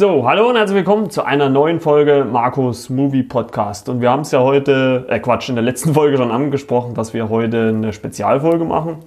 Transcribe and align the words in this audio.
So, 0.00 0.28
hallo 0.28 0.48
und 0.48 0.54
herzlich 0.54 0.76
willkommen 0.76 1.10
zu 1.10 1.24
einer 1.24 1.48
neuen 1.48 1.80
Folge 1.80 2.24
Markus 2.24 2.88
Movie 2.88 3.24
Podcast. 3.24 3.88
Und 3.88 4.00
wir 4.00 4.12
haben 4.12 4.20
es 4.20 4.30
ja 4.30 4.38
heute, 4.38 5.04
äh 5.08 5.18
Quatsch, 5.18 5.48
in 5.48 5.56
der 5.56 5.64
letzten 5.64 5.92
Folge 5.94 6.16
schon 6.16 6.30
angesprochen, 6.30 6.94
dass 6.94 7.14
wir 7.14 7.28
heute 7.28 7.70
eine 7.70 7.92
Spezialfolge 7.92 8.64
machen 8.64 8.98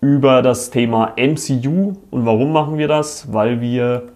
über 0.00 0.42
das 0.42 0.70
Thema 0.70 1.12
MCU. 1.16 1.94
Und 2.10 2.26
warum 2.26 2.52
machen 2.52 2.76
wir 2.76 2.88
das? 2.88 3.32
Weil 3.32 3.60
wir. 3.60 4.08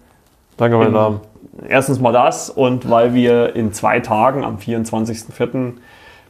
Danke, 0.57 0.77
mein 0.77 0.91
Name. 0.91 1.21
Erstens 1.65 2.01
mal 2.01 2.11
das 2.11 2.49
und 2.49 2.89
weil 2.89 3.13
wir 3.13 3.55
in 3.55 3.71
zwei 3.71 4.01
Tagen 4.01 4.43
am 4.43 4.57
24.04. 4.57 5.75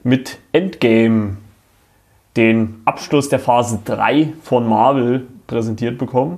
mit 0.04 0.38
Endgame 0.52 1.38
den 2.38 2.84
Abschluss 2.86 3.30
der 3.30 3.40
Phase 3.40 3.80
3 3.84 4.34
von 4.44 4.70
Marvel 4.70 5.26
präsentiert 5.48 5.98
bekommen. 5.98 6.38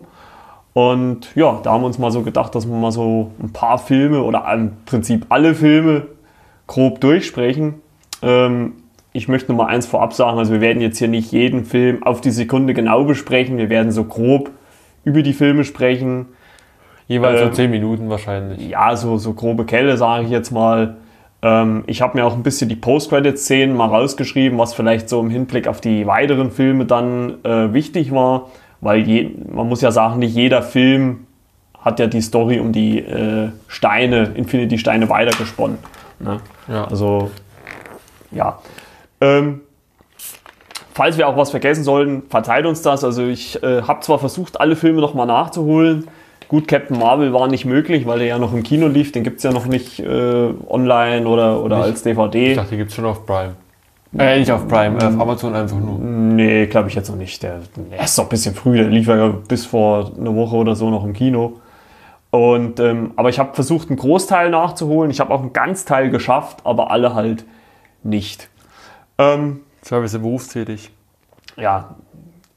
Und 0.78 1.32
ja, 1.34 1.60
da 1.64 1.72
haben 1.72 1.82
wir 1.82 1.88
uns 1.88 1.98
mal 1.98 2.12
so 2.12 2.22
gedacht, 2.22 2.54
dass 2.54 2.68
wir 2.70 2.76
mal 2.76 2.92
so 2.92 3.32
ein 3.42 3.52
paar 3.52 3.80
Filme 3.80 4.22
oder 4.22 4.46
im 4.54 4.74
Prinzip 4.86 5.26
alle 5.30 5.56
Filme 5.56 6.06
grob 6.68 7.02
durchsprechen. 7.02 7.82
Ähm, 8.22 8.74
ich 9.12 9.28
möchte 9.28 9.52
nur 9.52 9.66
mal 9.66 9.72
eins 9.72 9.88
vorab 9.88 10.14
sagen, 10.14 10.38
also 10.38 10.54
wir 10.54 10.62
werden 10.62 10.80
jetzt 10.80 11.00
hier 11.00 11.08
nicht 11.08 11.32
jeden 11.32 11.66
Film 11.66 12.04
auf 12.04 12.22
die 12.22 12.30
Sekunde 12.30 12.76
genau 12.76 13.06
besprechen. 13.06 13.58
Wir 13.58 13.72
werden 13.72 13.92
so 13.92 14.04
grob 14.04 14.52
über 15.04 15.24
die 15.24 15.34
Filme 15.34 15.64
sprechen. 15.64 16.28
Jeweils 17.08 17.42
Ähm, 17.42 17.48
so 17.48 17.54
10 17.56 17.72
Minuten 17.72 18.10
wahrscheinlich. 18.12 18.70
Ja, 18.70 18.96
so, 18.96 19.18
so 19.18 19.34
grobe 19.34 19.66
Kelle 19.66 19.98
sage 19.98 20.26
ich 20.26 20.30
jetzt 20.30 20.52
mal. 20.52 20.98
Ähm, 21.42 21.86
ich 21.88 22.04
habe 22.04 22.20
mir 22.20 22.24
auch 22.24 22.36
ein 22.36 22.44
bisschen 22.44 22.70
die 22.70 22.76
Post-Credit-Szenen 22.76 23.76
mal 23.76 23.88
rausgeschrieben, 23.88 24.60
was 24.60 24.76
vielleicht 24.76 25.10
so 25.10 25.20
im 25.22 25.32
Hinblick 25.32 25.68
auf 25.68 25.82
die 25.82 26.06
weiteren 26.06 26.52
Filme 26.52 26.86
dann 26.86 27.44
äh, 27.44 27.74
wichtig 27.74 28.12
war. 28.12 28.52
Weil 28.82 29.02
je, 29.02 29.32
man 29.52 29.68
muss 29.68 29.82
ja 29.82 29.92
sagen, 29.92 30.20
nicht 30.20 30.36
jeder 30.36 30.62
Film 30.62 31.28
hat 31.82 32.00
ja 32.00 32.08
die 32.08 32.22
Story 32.22 32.60
um 32.60 32.72
die 32.72 33.00
äh, 33.00 33.50
Steine, 33.68 34.32
Infinity-Steine 34.36 35.10
weitergesponnen. 35.10 35.78
Ne? 36.20 36.40
Ja. 36.68 36.86
Also, 36.86 37.32
ja. 38.32 38.60
Ähm, 39.22 39.62
falls 40.94 41.18
wir 41.18 41.28
auch 41.28 41.38
was 41.38 41.52
vergessen 41.52 41.84
sollten, 41.84 42.24
verzeiht 42.30 42.66
uns 42.66 42.82
das. 42.82 43.04
Also 43.04 43.26
ich 43.26 43.62
äh, 43.64 43.84
habe 43.84 44.02
zwar 44.02 44.20
versucht, 44.20 44.60
alle 44.60 44.76
Filme 44.76 45.02
nochmal 45.02 45.28
nachzuholen. 45.28 46.08
Gut, 46.48 46.68
Captain 46.68 46.98
Marvel 46.98 47.34
war 47.34 47.48
nicht 47.48 47.66
möglich, 47.66 48.06
weil 48.06 48.20
der 48.20 48.28
ja 48.28 48.40
noch 48.40 48.54
im 48.54 48.64
Kino 48.64 48.88
lief. 48.88 49.12
Den 49.12 49.24
gibt 49.24 49.38
es 49.38 49.44
ja 49.44 49.52
noch 49.52 49.66
nicht 49.66 50.00
äh, 50.00 50.50
online 50.70 51.28
oder, 51.28 51.62
oder 51.62 51.78
Nicht? 51.78 51.86
als 51.88 52.04
DVD. 52.04 52.52
Ich 52.52 52.56
dachte, 52.56 52.72
die 52.72 52.78
gibt 52.78 52.90
es 52.90 52.96
schon 52.96 53.06
auf 53.06 53.26
Prime. 53.26 53.56
Äh, 54.18 54.40
nicht 54.40 54.52
auf 54.52 54.68
Prime, 54.68 55.00
äh, 55.00 55.06
auf 55.06 55.20
Amazon 55.20 55.54
einfach 55.56 55.78
nur. 55.78 56.00
Nee, 56.00 56.68
glaube 56.68 56.90
ich 56.90 56.96
jetzt 56.96 57.10
noch 57.10 57.18
nicht. 57.18 57.42
Der, 57.44 57.60
der 57.92 58.04
ist 58.04 58.18
doch 58.18 58.24
ein 58.24 58.30
bisschen 58.30 58.56
früh. 58.56 58.78
Der 58.78 58.88
lief 58.88 59.08
ja 59.08 59.28
bis 59.48 59.66
vor 59.66 60.12
einer 60.18 60.36
Woche 60.36 60.56
oder 60.56 60.76
so 60.76 60.90
noch 60.90 61.04
im 61.04 61.14
Kino. 61.14 61.60
Und, 62.30 62.80
ähm, 62.80 63.12
aber 63.16 63.30
ich 63.30 63.40
habe 63.40 63.54
versucht, 63.54 63.90
einen 63.90 63.98
Großteil 63.98 64.50
nachzuholen. 64.50 65.12
Ich 65.12 65.20
habe 65.20 65.34
auch 65.34 65.42
einen 65.42 65.54
Ganzteil 65.54 66.10
geschafft, 66.10 66.60
aber 66.64 66.92
alle 66.92 67.14
halt 67.16 67.46
nicht. 68.04 68.50
Ähm, 69.18 69.62
du 69.90 70.20
berufstätig. 70.20 70.92
ja. 71.56 71.96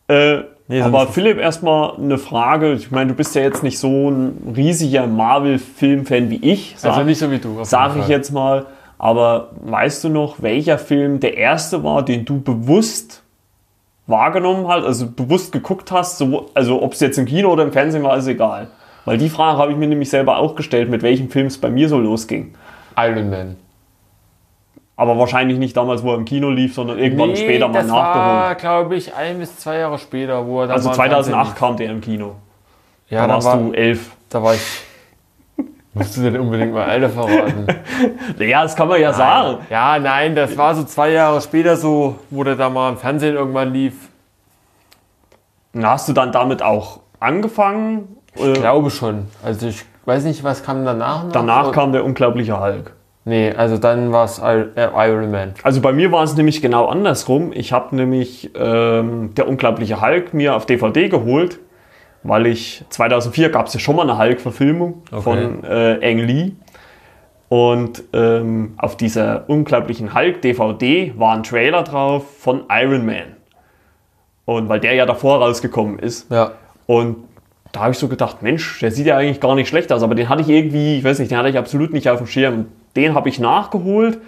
Äh, 0.09 0.43
Nee, 0.71 0.83
aber 0.83 1.09
Philipp, 1.09 1.39
erstmal 1.39 1.97
eine 1.97 2.17
Frage. 2.17 2.75
Ich 2.75 2.93
meine, 2.93 3.11
du 3.11 3.17
bist 3.17 3.35
ja 3.35 3.43
jetzt 3.43 3.65
nicht 3.65 3.77
so 3.81 4.09
ein 4.09 4.55
riesiger 4.57 5.09
Marvel-Film-Fan 5.09 6.31
wie 6.31 6.37
ich. 6.37 6.75
Also 6.75 6.93
sag- 6.99 7.07
nicht 7.07 7.19
so 7.19 7.29
wie 7.33 7.39
du. 7.39 7.65
sage 7.65 7.99
ich 7.99 8.07
jetzt 8.07 8.31
mal. 8.31 8.67
Aber 9.03 9.49
weißt 9.63 10.05
du 10.05 10.11
noch, 10.11 10.43
welcher 10.43 10.77
Film 10.77 11.21
der 11.21 11.39
erste 11.39 11.83
war, 11.83 12.05
den 12.05 12.27
du 12.27 12.39
bewusst 12.43 13.23
wahrgenommen 14.07 14.69
hast, 14.69 14.85
also 14.85 15.11
bewusst 15.11 15.53
geguckt 15.53 15.91
hast, 15.91 16.19
so, 16.19 16.51
also 16.53 16.83
ob 16.83 16.93
es 16.93 17.01
jetzt 17.01 17.17
im 17.17 17.25
Kino 17.25 17.49
oder 17.51 17.63
im 17.63 17.73
Fernsehen 17.73 18.03
war, 18.03 18.19
ist 18.19 18.27
egal. 18.27 18.69
Weil 19.07 19.17
die 19.17 19.31
Frage 19.31 19.57
habe 19.57 19.73
ich 19.73 19.79
mir 19.79 19.87
nämlich 19.87 20.11
selber 20.11 20.37
auch 20.37 20.55
gestellt, 20.55 20.91
mit 20.91 21.03
welchem 21.03 21.31
Film 21.31 21.47
es 21.47 21.57
bei 21.57 21.71
mir 21.71 21.89
so 21.89 21.99
losging. 21.99 22.53
Iron 22.99 23.31
Man. 23.31 23.57
Aber 24.97 25.17
wahrscheinlich 25.19 25.57
nicht 25.57 25.75
damals, 25.79 26.03
wo 26.03 26.11
er 26.11 26.19
im 26.19 26.27
Kino 26.27 26.51
lief, 26.51 26.75
sondern 26.75 26.99
irgendwann 26.99 27.35
später 27.35 27.69
mal 27.69 27.79
das 27.79 27.87
nachgeholt. 27.87 28.27
war, 28.27 28.55
glaube 28.57 28.97
ich, 28.97 29.15
ein 29.15 29.39
bis 29.39 29.57
zwei 29.57 29.79
Jahre 29.79 29.97
später, 29.97 30.47
wo 30.47 30.61
er 30.61 30.67
dann 30.67 30.77
Also 30.77 30.91
mal 30.91 30.93
im 30.93 30.97
2008 30.97 31.33
Fernsehen 31.33 31.59
kam 31.59 31.77
der 31.79 31.91
im 31.91 32.01
Kino. 32.03 32.35
Ja, 33.09 33.23
da 33.23 33.29
da 33.29 33.33
warst 33.33 33.47
war, 33.47 33.57
du 33.57 33.73
elf. 33.73 34.11
da 34.29 34.43
war 34.43 34.53
ich. 34.53 34.61
Musst 35.93 36.17
du 36.17 36.23
denn 36.23 36.39
unbedingt 36.41 36.73
mal 36.73 36.85
Alter 36.87 37.09
verraten? 37.11 37.67
Ja, 38.39 38.63
das 38.63 38.77
kann 38.77 38.89
man 38.89 39.01
ja 39.01 39.13
sagen. 39.13 39.59
ja, 39.71 39.99
nein, 39.99 40.35
das 40.35 40.57
war 40.57 40.75
so 40.75 40.85
zwei 40.85 41.11
Jahre 41.11 41.41
später 41.41 41.77
so, 41.77 42.17
wo 42.31 42.45
der 42.45 42.55
da 42.57 42.71
mal 42.71 42.91
im 42.91 42.97
Fernsehen 42.97 43.35
irgendwann 43.35 43.73
lief. 43.73 44.09
Na, 45.73 45.91
Hast 45.91 46.09
du 46.09 46.13
dann 46.13 46.33
damit 46.33 46.63
auch 46.63 47.01
angefangen? 47.19 48.17
Ich 48.35 48.43
Äh, 48.45 48.53
glaube 48.55 48.91
schon. 48.91 49.27
Also 49.45 49.67
ich 49.67 49.85
weiß 50.05 50.25
nicht, 50.25 50.43
was 50.45 50.63
kam 50.65 50.85
danach 50.85 51.25
noch. 51.25 51.33
danach 51.33 51.73
kam 51.73 51.93
der 51.93 52.05
unglaubliche 52.05 52.61
Hulk. 52.61 52.93
Nee, 53.27 53.53
also 53.55 53.77
dann 53.77 54.13
war 54.13 54.25
es 54.25 54.39
äh, 54.39 54.65
Iron 54.77 55.31
Man. 55.31 55.53
Also 55.63 55.81
bei 55.83 55.93
mir 55.93 56.11
war 56.11 56.23
es 56.25 56.35
nämlich 56.37 56.63
genau 56.63 56.87
andersrum. 56.87 57.53
Ich 57.53 57.73
habe 57.73 57.95
nämlich 57.95 58.51
ähm, 58.57 59.35
der 59.35 59.47
unglaubliche 59.47 60.01
Hulk 60.01 60.33
mir 60.33 60.57
auf 60.57 60.65
DVD 60.67 61.09
geholt, 61.09 61.59
weil 62.23 62.47
ich 62.47 62.85
2004 62.91 63.51
gab 63.51 63.67
es 63.67 63.75
ja 63.75 63.81
schon 63.81 63.97
mal 63.97 64.03
eine 64.03 64.19
Hulk-Verfilmung 64.19 65.03
Okay. 65.11 65.23
von 65.23 65.65
äh, 65.65 65.99
Ang 66.03 66.19
Lee. 66.19 66.53
Und 67.49 68.05
ähm, 68.13 68.75
auf 68.77 68.97
dieser 68.97 69.49
unglaublichen 69.49 70.15
Hulk-DVD 70.15 71.15
war 71.17 71.35
ein 71.35 71.43
Trailer 71.43 71.83
drauf 71.83 72.25
von 72.39 72.63
Iron 72.71 73.05
Man. 73.05 73.37
Und 74.45 74.69
weil 74.69 74.81
der 74.81 74.95
ja 74.95 75.05
davor 75.07 75.39
rausgekommen 75.39 75.99
ist. 75.99 76.31
Ja. 76.31 76.53
Und 76.87 77.17
da 77.73 77.81
habe 77.81 77.93
ich 77.93 77.99
so 77.99 78.09
gedacht, 78.09 78.43
Mensch, 78.43 78.81
der 78.81 78.91
sieht 78.91 79.07
ja 79.07 79.17
eigentlich 79.17 79.41
gar 79.41 79.55
nicht 79.55 79.69
schlecht 79.69 79.93
aus, 79.93 80.03
aber 80.03 80.15
den 80.15 80.29
hatte 80.29 80.43
ich 80.43 80.49
irgendwie, 80.49 80.99
ich 80.99 81.05
weiß 81.05 81.19
nicht, 81.21 81.31
den 81.31 81.39
hatte 81.39 81.49
ich 81.51 81.59
absolut 81.59 81.93
nicht 81.93 82.09
auf 82.09 82.19
dem 82.19 82.27
Schirm. 82.27 82.67
Den 82.97 83.15
habe 83.15 83.29
ich 83.29 83.39
nachgeholt 83.39 84.19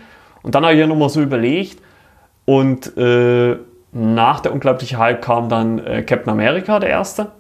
und 0.42 0.54
dann 0.54 0.64
habe 0.64 0.74
ich 0.74 0.80
ja 0.80 0.86
nochmal 0.86 1.08
so 1.08 1.20
überlegt 1.20 1.80
und 2.44 2.96
äh, 2.96 3.56
nach 3.92 4.40
der 4.40 4.52
unglaubliche 4.52 4.98
Hulk 4.98 5.22
kam 5.22 5.48
dann 5.48 5.78
äh, 5.84 6.02
Captain 6.02 6.32
America, 6.32 6.78
der 6.78 6.90
erste. 6.90 7.32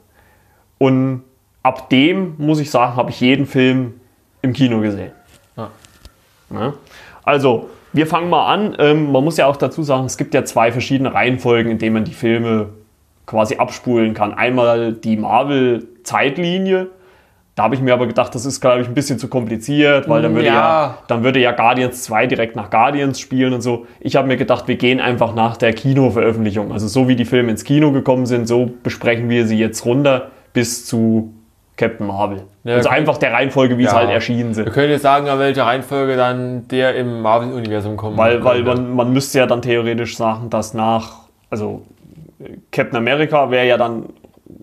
Und 0.82 1.22
ab 1.62 1.90
dem, 1.90 2.34
muss 2.38 2.58
ich 2.58 2.68
sagen, 2.68 2.96
habe 2.96 3.10
ich 3.10 3.20
jeden 3.20 3.46
Film 3.46 4.00
im 4.42 4.52
Kino 4.52 4.80
gesehen. 4.80 5.12
Ja. 5.56 5.70
Ja. 6.52 6.72
Also, 7.22 7.70
wir 7.92 8.08
fangen 8.08 8.28
mal 8.28 8.52
an. 8.52 8.74
Ähm, 8.80 9.12
man 9.12 9.22
muss 9.22 9.36
ja 9.36 9.46
auch 9.46 9.54
dazu 9.54 9.84
sagen, 9.84 10.06
es 10.06 10.16
gibt 10.16 10.34
ja 10.34 10.44
zwei 10.44 10.72
verschiedene 10.72 11.14
Reihenfolgen, 11.14 11.70
in 11.70 11.78
denen 11.78 11.94
man 11.94 12.04
die 12.04 12.14
Filme 12.14 12.70
quasi 13.26 13.58
abspulen 13.58 14.12
kann. 14.12 14.34
Einmal 14.34 14.92
die 14.92 15.16
Marvel-Zeitlinie. 15.16 16.88
Da 17.54 17.62
habe 17.62 17.76
ich 17.76 17.80
mir 17.80 17.92
aber 17.92 18.08
gedacht, 18.08 18.34
das 18.34 18.44
ist, 18.44 18.60
glaube 18.60 18.80
ich, 18.80 18.88
ein 18.88 18.94
bisschen 18.94 19.20
zu 19.20 19.28
kompliziert, 19.28 20.08
weil 20.08 20.20
dann 20.20 20.34
würde 20.34 20.48
ja. 20.48 20.54
Ja. 20.54 20.98
dann 21.06 21.22
würde 21.22 21.38
ja 21.38 21.52
Guardians 21.52 22.02
2 22.02 22.26
direkt 22.26 22.56
nach 22.56 22.70
Guardians 22.70 23.20
spielen 23.20 23.52
und 23.52 23.60
so. 23.60 23.86
Ich 24.00 24.16
habe 24.16 24.26
mir 24.26 24.36
gedacht, 24.36 24.66
wir 24.66 24.74
gehen 24.74 24.98
einfach 24.98 25.32
nach 25.32 25.56
der 25.56 25.74
Kinoveröffentlichung. 25.74 26.72
Also 26.72 26.88
so 26.88 27.06
wie 27.06 27.14
die 27.14 27.24
Filme 27.24 27.52
ins 27.52 27.62
Kino 27.62 27.92
gekommen 27.92 28.26
sind, 28.26 28.48
so 28.48 28.68
besprechen 28.82 29.28
wir 29.28 29.46
sie 29.46 29.58
jetzt 29.58 29.84
runter 29.84 30.32
bis 30.52 30.86
zu 30.86 31.32
Captain 31.76 32.06
Marvel. 32.06 32.42
Ja, 32.64 32.74
also 32.76 32.90
einfach 32.90 33.18
der 33.18 33.32
Reihenfolge, 33.32 33.76
wie 33.78 33.82
sie 33.86 33.88
Ja. 33.92 33.96
halt 34.00 34.10
erschienen 34.10 34.54
sind. 34.54 34.66
Wir 34.66 34.72
können 34.72 34.90
jetzt 34.90 35.02
sagen, 35.02 35.28
an 35.28 35.38
welcher 35.38 35.64
Reihenfolge 35.64 36.16
dann 36.16 36.68
der 36.68 36.94
im 36.94 37.22
Marvel-Universum 37.22 37.96
kommt. 37.96 38.16
Weil, 38.18 38.44
weil 38.44 38.62
man, 38.62 38.94
man 38.94 39.12
müsste 39.12 39.38
ja 39.38 39.46
dann 39.46 39.62
theoretisch 39.62 40.16
sagen, 40.16 40.50
dass 40.50 40.74
nach, 40.74 41.20
also 41.50 41.82
Captain 42.70 42.96
America 42.96 43.50
wäre 43.50 43.66
ja 43.66 43.76
dann 43.78 44.06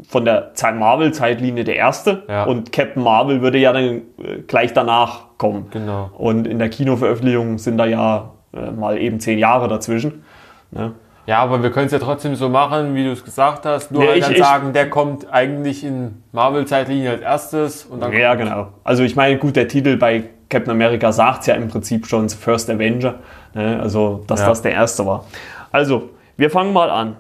von 0.08 0.24
der 0.24 0.54
Zeit- 0.54 0.76
Marvel-Zeitlinie 0.76 1.64
der 1.64 1.76
erste 1.76 2.24
Ja. 2.30 2.44
und 2.46 2.72
Captain 2.72 3.04
Marvel 3.04 3.42
würde 3.42 3.58
ja 3.58 3.74
dann 3.74 3.84
äh, 3.84 4.02
gleich 4.48 4.72
danach 4.74 5.22
kommen. 5.38 5.68
Genau. 5.72 6.12
Und 6.18 6.48
in 6.48 6.60
der 6.60 6.70
Kinoveröffentlichung 6.70 7.58
sind 7.58 7.78
da 7.78 7.86
ja 7.86 8.32
äh, 8.54 8.72
mal 8.72 8.98
eben 8.98 9.20
zehn 9.20 9.40
Jahre 9.40 9.68
dazwischen. 9.68 10.24
Ne? 10.72 10.92
Ja, 11.30 11.44
aber 11.44 11.62
wir 11.62 11.70
können 11.70 11.86
es 11.86 11.92
ja 11.92 12.00
trotzdem 12.00 12.34
so 12.34 12.50
machen, 12.50 12.96
wie 12.96 13.04
du 13.04 13.12
es 13.12 13.24
gesagt 13.24 13.64
hast. 13.68 13.92
Nur 13.92 14.02
Nee, 14.02 14.08
halt 14.08 14.18
ich- 14.18 14.24
dann 14.24 14.32
ich- 14.34 14.40
sagen, 14.40 14.74
der 14.74 14.90
kommt 14.90 15.32
eigentlich 15.32 15.84
in 15.84 16.24
Marvel-Zeitlinie 16.32 17.12
als 17.12 17.22
erstes. 17.22 17.86
Und 17.86 18.02
dann 18.02 18.12
Ja, 18.14 18.34
genau. 18.34 18.70
Also 18.84 19.04
ich 19.04 19.16
meine, 19.16 19.38
gut, 19.38 19.56
der 19.56 19.68
Titel 19.68 19.96
bei 19.98 20.24
Captain 20.50 20.72
America 20.72 21.12
sagt 21.12 21.42
es 21.42 21.46
ja 21.46 21.54
im 21.54 21.68
Prinzip 21.68 22.08
schon, 22.08 22.28
First 22.30 22.68
Avenger. 22.72 23.20
Ne? 23.54 23.80
Also, 23.80 24.24
dass 24.26 24.40
Ja. 24.40 24.48
das 24.48 24.64
der 24.64 24.72
erste 24.72 25.06
war. 25.06 25.26
Also, 25.72 26.10
wir 26.36 26.50
fangen 26.50 26.74
mal 26.74 26.90
an. 26.90 27.16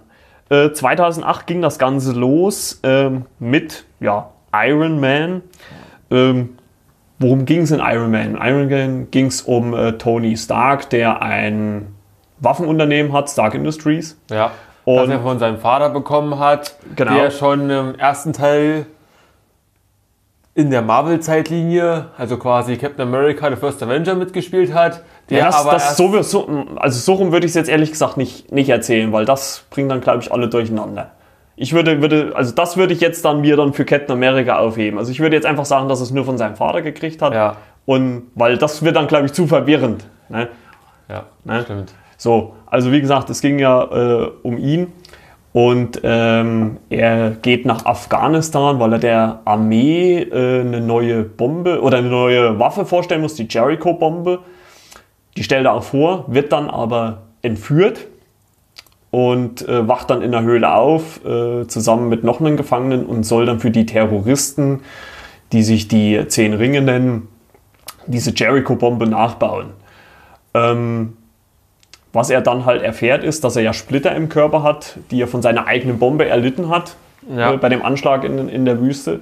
Äh, 0.50 0.72
2008 0.72 1.46
ging 1.46 1.62
das 1.62 1.78
Ganze 1.78 2.14
los 2.14 2.80
ähm, 2.82 3.26
mit 3.38 3.86
ja, 4.00 4.32
Iron 4.52 5.00
Man. 5.00 5.44
Ähm, 6.10 6.58
worum 7.20 7.46
ging 7.46 7.62
es 7.62 7.70
in 7.70 7.80
Iron 7.80 8.10
Man? 8.10 8.36
In 8.36 8.38
Iron 8.42 8.70
Man 8.70 9.12
ging 9.12 9.28
es 9.28 9.44
um 9.44 9.76
äh, 9.76 9.92
Tony 10.00 10.36
Stark, 10.36 10.90
der 10.90 11.22
ein 11.22 11.94
Waffenunternehmen 12.40 13.14
hat, 13.14 13.30
Stark 13.30 13.54
Industries. 13.54 14.18
Ja. 14.30 14.52
Und- 14.86 14.98
das 14.98 15.10
er 15.10 15.20
von 15.22 15.40
seinem 15.40 15.58
Vater 15.60 15.90
bekommen 15.90 16.40
hat, 16.40 16.76
Genau. 16.96 17.14
der 17.14 17.32
schon 17.32 17.70
im 17.70 17.96
ersten 17.96 18.34
Teil 18.34 18.86
in 20.56 20.72
der 20.72 20.82
Marvel-Zeitlinie, 20.82 22.08
also 22.18 22.38
quasi 22.38 22.76
Captain 22.78 23.08
America, 23.08 23.50
The 23.50 23.56
First 23.56 23.82
Avenger 23.84 24.16
mitgespielt 24.16 24.74
hat. 24.74 25.04
Ja, 25.30 25.46
das, 25.46 25.64
das 25.64 25.98
so, 25.98 26.22
so, 26.22 26.66
also 26.78 27.00
so 27.00 27.14
rum 27.14 27.32
würde 27.32 27.46
ich 27.46 27.52
es 27.52 27.56
jetzt 27.56 27.70
ehrlich 27.70 27.92
gesagt 27.92 28.18
nicht, 28.18 28.52
nicht 28.52 28.68
erzählen, 28.70 29.12
weil 29.14 29.26
das 29.26 29.64
bringt 29.70 29.92
dann, 29.92 30.02
glaube 30.02 30.20
ich, 30.22 30.32
alle 30.34 30.50
durcheinander. 30.50 31.12
Ich 31.56 31.74
würde, 31.74 32.02
würde, 32.02 32.32
also 32.36 32.54
das 32.56 32.78
würde 32.78 32.94
ich 32.94 33.00
jetzt 33.00 33.24
dann 33.26 33.42
mir 33.42 33.56
dann 33.58 33.74
für 33.74 33.86
Captain 33.86 34.14
America 34.16 34.58
aufheben. 34.58 34.98
Also 34.98 35.12
ich 35.12 35.20
würde 35.20 35.36
jetzt 35.36 35.46
einfach 35.46 35.66
sagen, 35.66 35.88
dass 35.88 36.02
es 36.02 36.10
nur 36.12 36.26
von 36.26 36.38
seinem 36.38 36.56
Vater 36.56 36.82
gekriegt 36.82 37.22
hat. 37.22 37.34
Ja. 37.34 37.58
Und 37.86 38.24
weil 38.36 38.58
das 38.58 38.84
wird 38.84 38.96
dann, 38.96 39.08
glaube 39.08 39.28
ich, 39.28 39.34
zu 39.34 39.46
verwirrend. 39.46 40.06
Ne? 40.30 40.48
Ja, 41.10 41.26
Ne? 41.44 41.62
stimmt. 41.64 41.94
So, 42.20 42.54
also 42.68 42.92
wie 42.92 43.02
gesagt, 43.02 43.30
es 43.30 43.42
ging 43.42 43.58
ja 43.58 43.84
äh, 43.84 44.32
um 44.44 44.58
ihn. 44.58 44.88
Und 45.52 46.02
ähm, 46.04 46.78
er 46.92 47.32
geht 47.32 47.66
nach 47.66 47.86
Afghanistan, 47.86 48.80
weil 48.80 48.94
er 48.94 49.00
der 49.00 49.40
Armee 49.46 50.22
äh, 50.22 50.62
eine 50.62 50.80
neue 50.80 51.24
Bombe 51.24 51.82
oder 51.82 51.98
eine 51.98 52.10
neue 52.10 52.60
Waffe 52.60 52.86
vorstellen 52.86 53.22
muss, 53.22 53.34
die 53.34 53.48
Jericho-Bombe. 53.50 54.40
Die 55.38 55.44
stellt 55.44 55.66
er 55.66 55.74
auch 55.74 55.84
vor, 55.84 56.26
wird 56.28 56.52
dann 56.52 56.70
aber 56.70 57.24
entführt 57.42 58.08
und 59.10 59.68
äh, 59.68 59.88
wacht 59.88 60.12
dann 60.12 60.22
in 60.22 60.32
der 60.32 60.44
Höhle 60.44 60.72
auf, 60.72 61.26
äh, 61.26 61.66
zusammen 61.66 62.10
mit 62.10 62.24
noch 62.24 62.40
einem 62.42 62.58
Gefangenen 62.58 63.06
und 63.06 63.24
soll 63.24 63.48
dann 63.48 63.60
für 63.60 63.72
die 63.72 63.88
Terroristen, 63.88 64.82
die 65.52 65.64
sich 65.64 65.88
die 65.88 66.28
Zehn 66.28 66.54
Ringe 66.54 66.82
nennen, 66.82 67.28
diese 68.06 68.34
Jericho-Bombe 68.36 69.08
nachbauen. 69.08 69.68
Ähm, 70.54 71.14
was 72.14 72.30
er 72.30 72.42
dann 72.42 72.66
halt 72.66 72.82
erfährt, 72.82 73.24
ist, 73.24 73.44
dass 73.44 73.56
er 73.56 73.62
ja 73.64 73.74
Splitter 73.74 74.16
im 74.16 74.30
Körper 74.30 74.64
hat, 74.64 74.98
die 75.12 75.22
er 75.22 75.28
von 75.28 75.42
seiner 75.42 75.68
eigenen 75.68 76.00
Bombe 76.00 76.26
erlitten 76.28 76.70
hat, 76.70 76.96
Ja. 77.34 77.54
äh, 77.54 77.58
bei 77.58 77.70
dem 77.70 77.84
Anschlag 77.84 78.24
in, 78.24 78.50
in 78.50 78.66
der 78.66 78.80
Wüste. 78.82 79.20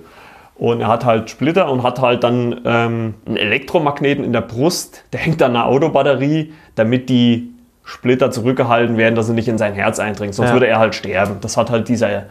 Und 0.56 0.81
er 0.81 0.88
hat 0.88 1.06
halt 1.06 1.30
Splitter 1.30 1.69
und 1.72 1.84
hat 1.84 2.01
halt 2.01 2.24
dann 2.24 2.62
ähm, 2.66 3.13
einen 3.28 3.38
Elektromagneten 3.38 4.24
in 4.24 4.34
der 4.34 4.42
Brust, 4.42 5.04
der 5.13 5.19
hängt 5.19 5.42
an 5.44 5.51
einer 5.56 5.66
Autobatterie, 5.68 6.54
damit 6.75 7.10
die 7.10 7.51
Splitter 7.84 8.31
zurückgehalten 8.31 8.98
werden, 8.98 9.13
dass 9.16 9.28
sie 9.28 9.34
nicht 9.34 9.48
in 9.48 9.57
sein 9.57 9.74
Herz 9.74 10.00
eindringen. 10.00 10.34
Sonst 10.34 10.50
Ja. 10.50 10.56
würde 10.56 10.68
er 10.68 10.80
halt 10.80 10.95
sterben. 10.95 11.36
Das 11.42 11.57
hat 11.57 11.69
halt 11.69 11.88
dieser 11.89 12.24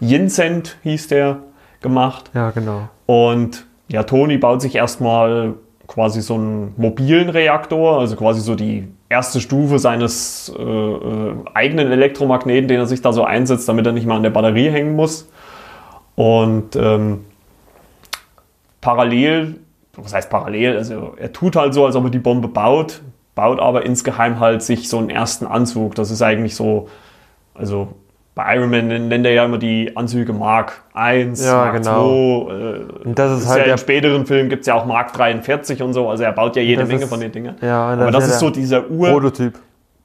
Jincent, 0.00 0.76
hieß 0.82 1.08
der, 1.08 1.38
gemacht. 1.82 2.30
Ja, 2.34 2.50
genau. 2.50 2.88
Und 3.06 3.66
ja, 3.88 4.02
Tony 4.02 4.38
baut 4.38 4.60
sich 4.62 4.74
erstmal 4.74 5.54
quasi 5.86 6.20
so 6.20 6.34
einen 6.34 6.74
mobilen 6.76 7.28
Reaktor, 7.28 8.00
also 8.00 8.16
quasi 8.16 8.40
so 8.40 8.54
die 8.54 8.88
erste 9.08 9.40
Stufe 9.40 9.78
seines 9.78 10.52
äh, 10.56 10.62
äh, 10.62 11.34
eigenen 11.54 11.90
Elektromagneten, 11.90 12.68
den 12.68 12.78
er 12.78 12.86
sich 12.86 13.02
da 13.02 13.12
so 13.12 13.24
einsetzt, 13.24 13.68
damit 13.68 13.86
er 13.86 13.92
nicht 13.92 14.06
mal 14.06 14.16
an 14.16 14.22
der 14.22 14.30
Batterie 14.30 14.70
hängen 14.70 14.96
muss. 14.96 15.28
Und 16.16 16.74
ähm, 16.76 17.24
parallel, 18.80 19.60
was 19.96 20.14
heißt 20.14 20.30
parallel, 20.30 20.76
also 20.76 21.14
er 21.16 21.32
tut 21.32 21.56
halt 21.56 21.74
so, 21.74 21.86
als 21.86 21.94
ob 21.94 22.04
er 22.04 22.10
die 22.10 22.18
Bombe 22.18 22.48
baut, 22.48 23.02
baut 23.34 23.60
aber 23.60 23.86
insgeheim 23.86 24.40
halt 24.40 24.62
sich 24.62 24.88
so 24.88 24.98
einen 24.98 25.10
ersten 25.10 25.46
Anzug. 25.46 25.94
Das 25.94 26.10
ist 26.10 26.22
eigentlich 26.22 26.56
so, 26.56 26.88
also 27.54 27.88
bei 28.36 28.54
Iron 28.54 28.70
Man 28.70 29.08
nennt 29.08 29.24
er 29.26 29.32
ja 29.32 29.44
immer 29.46 29.56
die 29.58 29.96
Anzüge 29.96 30.32
Mark 30.34 30.82
1, 30.92 31.44
Ja, 31.44 31.54
Mark 31.56 31.76
genau. 31.82 32.44
2. 32.46 32.52
Äh, 32.52 33.06
Und 33.08 33.18
das 33.18 33.32
ist 33.38 33.44
ist 33.44 33.48
halt 33.48 33.58
ja 33.60 33.64
der- 33.64 33.72
im 33.72 33.78
späteren 33.78 34.26
Film 34.26 34.48
gibt 34.50 34.60
es 34.60 34.66
ja 34.66 34.74
auch 34.74 34.84
Mark 34.84 35.14
43 35.14 35.82
und 35.82 35.94
so, 35.94 36.08
also 36.10 36.22
er 36.22 36.32
baut 36.32 36.54
ja 36.54 36.60
jede 36.62 36.84
Menge 36.84 37.02
ist- 37.04 37.08
von 37.08 37.18
den 37.18 37.32
Dingen. 37.32 37.56
Ja, 37.62 37.88
Aber 37.94 38.10
das 38.12 38.24
ja 38.28 38.34
ist 38.34 38.38
so 38.38 38.50
dieser 38.50 38.88
Ur, 38.90 39.08
Prototyp. 39.08 39.58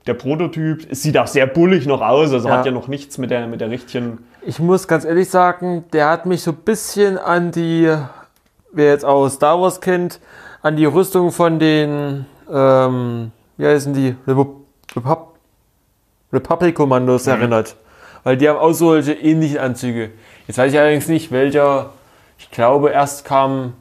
der 0.08 0.14
Prototyp. 0.14 0.88
Es 0.90 1.04
sieht 1.04 1.18
auch 1.18 1.28
sehr 1.28 1.46
bullig 1.46 1.86
noch 1.86 2.02
aus, 2.02 2.32
also 2.32 2.48
Ja. 2.48 2.58
hat 2.58 2.66
ja 2.66 2.72
noch 2.72 2.88
nichts 2.88 3.18
mit 3.18 3.32
der, 3.32 3.48
mit 3.48 3.60
der 3.60 3.70
richtigen. 3.70 4.20
Ich 4.44 4.60
muss 4.60 4.88
ganz 4.88 5.04
ehrlich 5.04 5.30
sagen, 5.30 5.84
der 5.92 6.10
hat 6.10 6.26
mich 6.26 6.42
so 6.42 6.52
ein 6.52 6.58
bisschen 6.64 7.18
an 7.18 7.52
die, 7.52 7.94
wer 8.72 8.86
jetzt 8.92 9.04
aus 9.04 9.34
Star 9.34 9.60
Wars 9.62 9.82
kennt, 9.82 10.22
an 10.62 10.78
die 10.78 10.86
Rüstung 10.86 11.32
von 11.32 11.60
den, 11.60 12.26
ähm, 12.50 13.32
wie 13.58 13.66
heißen 13.68 13.94
die, 13.94 14.16
Repu- 14.26 14.56
Repub 14.96 15.36
Republic-Kommandos 16.32 17.28
erinnert. 17.28 17.76
Weil 18.24 18.38
die 18.38 18.48
haben 18.48 18.60
auch 18.60 18.74
solche 18.74 19.14
ähnlichen 19.14 19.58
Anzüge. 19.58 20.12
Jetzt 20.48 20.58
weiß 20.58 20.72
ich 20.74 20.80
allerdings 20.80 21.08
nicht, 21.08 21.32
welcher, 21.32 21.92
ich 22.38 22.52
glaube, 22.52 22.90
erst 22.90 23.26
kam, 23.26 23.74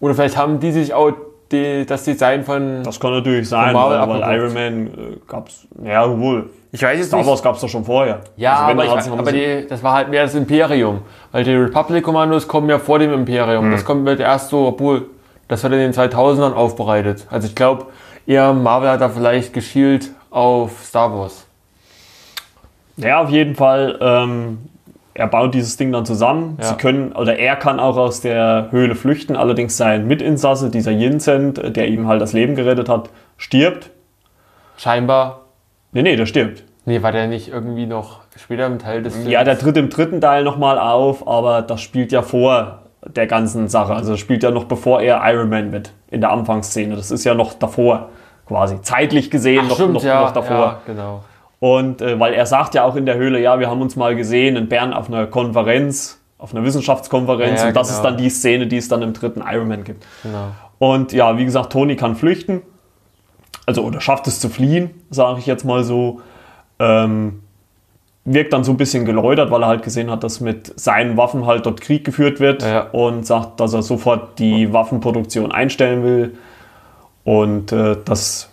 oder 0.00 0.14
vielleicht 0.14 0.36
haben 0.36 0.60
die 0.60 0.72
sich 0.72 0.92
auch 0.94 1.12
die, 1.52 1.86
das 1.86 2.04
Design 2.04 2.44
von, 2.44 2.82
Das 2.82 2.98
kann 2.98 3.12
natürlich 3.12 3.48
sein, 3.48 3.74
weil, 3.74 4.08
weil. 4.08 4.36
Iron 4.36 4.54
Man 4.54 4.86
äh, 4.86 4.90
gab's, 5.26 5.66
ja 5.84 6.18
wohl. 6.18 6.50
ich 6.72 6.82
weiß 6.82 6.98
jetzt 6.98 7.08
Star 7.08 7.24
Wars 7.26 7.42
gab 7.42 7.54
es 7.54 7.60
doch 7.60 7.68
schon 7.68 7.84
vorher. 7.84 8.20
Ja, 8.36 8.66
Also 8.66 8.80
aber, 8.80 8.84
ich, 8.84 9.10
aber 9.10 9.32
die, 9.32 9.66
das 9.68 9.82
war 9.82 9.94
halt 9.94 10.08
mehr 10.08 10.22
das 10.24 10.34
Imperium. 10.34 11.02
Weil 11.30 11.44
die 11.44 11.54
Republic-Kommandos 11.54 12.48
kommen 12.48 12.68
ja 12.70 12.78
vor 12.78 12.98
dem 12.98 13.12
Imperium. 13.12 13.68
Mhm. 13.68 13.72
Das 13.72 13.84
kommt 13.84 14.06
wird 14.06 14.20
erst 14.20 14.48
so, 14.48 14.66
obwohl, 14.66 15.06
das 15.48 15.62
wird 15.62 15.74
in 15.74 15.78
den 15.78 15.92
2000ern 15.92 16.54
aufbereitet. 16.54 17.26
Also 17.30 17.46
ich 17.48 17.54
glaube, 17.54 17.86
eher 18.26 18.52
Marvel 18.54 18.88
hat 18.88 19.00
da 19.00 19.08
vielleicht 19.08 19.52
geschielt 19.52 20.10
auf 20.30 20.70
Star 20.84 21.12
Wars. 21.12 21.46
Ja, 22.96 23.20
auf 23.22 23.30
jeden 23.30 23.54
Fall. 23.54 23.98
Ähm, 24.00 24.58
er 25.14 25.26
baut 25.26 25.54
dieses 25.54 25.76
Ding 25.76 25.92
dann 25.92 26.06
zusammen. 26.06 26.56
Ja. 26.60 26.68
Sie 26.68 26.74
können, 26.76 27.12
oder 27.12 27.38
er 27.38 27.56
kann 27.56 27.78
auch 27.80 27.96
aus 27.96 28.20
der 28.20 28.68
Höhle 28.70 28.94
flüchten. 28.94 29.36
Allerdings 29.36 29.76
sein 29.76 30.06
Mitinsasse, 30.06 30.70
dieser 30.70 30.92
Jincent, 30.92 31.58
äh, 31.58 31.70
der 31.70 31.88
ihm 31.88 32.06
halt 32.08 32.20
das 32.22 32.32
Leben 32.32 32.54
gerettet 32.54 32.88
hat, 32.88 33.10
stirbt. 33.36 33.90
Scheinbar, 34.76 35.40
Nee, 35.92 36.02
nee, 36.02 36.16
der 36.16 36.24
stirbt. 36.26 36.64
nee, 36.86 37.02
war 37.02 37.12
der 37.12 37.26
nicht 37.26 37.48
irgendwie 37.48 37.84
noch 37.84 38.20
später 38.36 38.66
im 38.66 38.78
Teil 38.78 39.02
des 39.02 39.14
Films? 39.14 39.28
Ja, 39.30 39.44
der 39.44 39.58
tritt 39.58 39.76
im 39.76 39.90
dritten 39.90 40.22
Teil 40.22 40.42
nochmal 40.42 40.78
auf, 40.78 41.28
aber 41.28 41.60
das 41.60 41.82
spielt 41.82 42.12
ja 42.12 42.22
vor 42.22 42.78
der 43.06 43.26
ganzen 43.26 43.68
Sache. 43.68 43.94
Also 43.94 44.12
das 44.12 44.20
spielt 44.20 44.42
ja 44.42 44.50
noch 44.50 44.64
bevor 44.64 45.02
er 45.02 45.20
Iron 45.30 45.50
Man 45.50 45.70
wird, 45.72 45.92
in 46.10 46.22
der 46.22 46.30
Anfangsszene. 46.30 46.96
Das 46.96 47.10
ist 47.10 47.24
ja 47.24 47.34
noch 47.34 47.52
davor, 47.54 48.08
quasi. 48.46 48.80
Zeitlich 48.80 49.30
gesehen 49.30 49.60
Ach, 49.64 49.68
noch, 49.68 49.74
stimmt, 49.76 49.92
noch, 49.92 50.02
ja, 50.02 50.22
noch 50.22 50.32
davor. 50.32 50.56
Ja, 50.56 50.80
genau. 50.86 51.24
Und 51.62 52.02
äh, 52.02 52.18
weil 52.18 52.34
er 52.34 52.44
sagt 52.44 52.74
ja 52.74 52.82
auch 52.82 52.96
in 52.96 53.06
der 53.06 53.14
Höhle, 53.14 53.40
ja, 53.40 53.60
wir 53.60 53.70
haben 53.70 53.80
uns 53.82 53.94
mal 53.94 54.16
gesehen 54.16 54.56
in 54.56 54.68
Bern 54.68 54.92
auf 54.92 55.06
einer 55.06 55.28
Konferenz, 55.28 56.20
auf 56.36 56.52
einer 56.52 56.64
Wissenschaftskonferenz. 56.64 57.60
Ja, 57.60 57.68
und 57.68 57.76
das 57.76 57.86
genau. 57.86 57.98
ist 57.98 58.02
dann 58.02 58.16
die 58.16 58.30
Szene, 58.30 58.66
die 58.66 58.78
es 58.78 58.88
dann 58.88 59.00
im 59.00 59.12
dritten 59.12 59.44
Iron 59.48 59.68
Man 59.68 59.84
gibt. 59.84 60.04
genau. 60.24 60.48
Und 60.80 61.12
ja, 61.12 61.38
wie 61.38 61.44
gesagt, 61.44 61.70
Tony 61.72 61.94
kann 61.94 62.16
flüchten. 62.16 62.62
Also, 63.64 63.84
oder 63.84 64.00
schafft 64.00 64.26
es 64.26 64.40
zu 64.40 64.48
fliehen, 64.48 64.90
sage 65.10 65.38
ich 65.38 65.46
jetzt 65.46 65.64
mal 65.64 65.84
so. 65.84 66.20
Ähm, 66.80 67.42
wirkt 68.24 68.52
dann 68.52 68.64
so 68.64 68.72
ein 68.72 68.76
bisschen 68.76 69.04
geläutert, 69.04 69.52
weil 69.52 69.62
er 69.62 69.68
halt 69.68 69.84
gesehen 69.84 70.10
hat, 70.10 70.24
dass 70.24 70.40
mit 70.40 70.72
seinen 70.80 71.16
Waffen 71.16 71.46
halt 71.46 71.64
dort 71.66 71.80
Krieg 71.80 72.04
geführt 72.04 72.40
wird 72.40 72.64
Ja. 72.64 72.88
und 72.90 73.24
sagt, 73.24 73.60
dass 73.60 73.72
er 73.72 73.82
sofort 73.82 74.40
die 74.40 74.72
Waffenproduktion 74.72 75.52
einstellen 75.52 76.02
will. 76.02 76.34
Und 77.22 77.70
äh, 77.70 77.96
das 78.04 78.51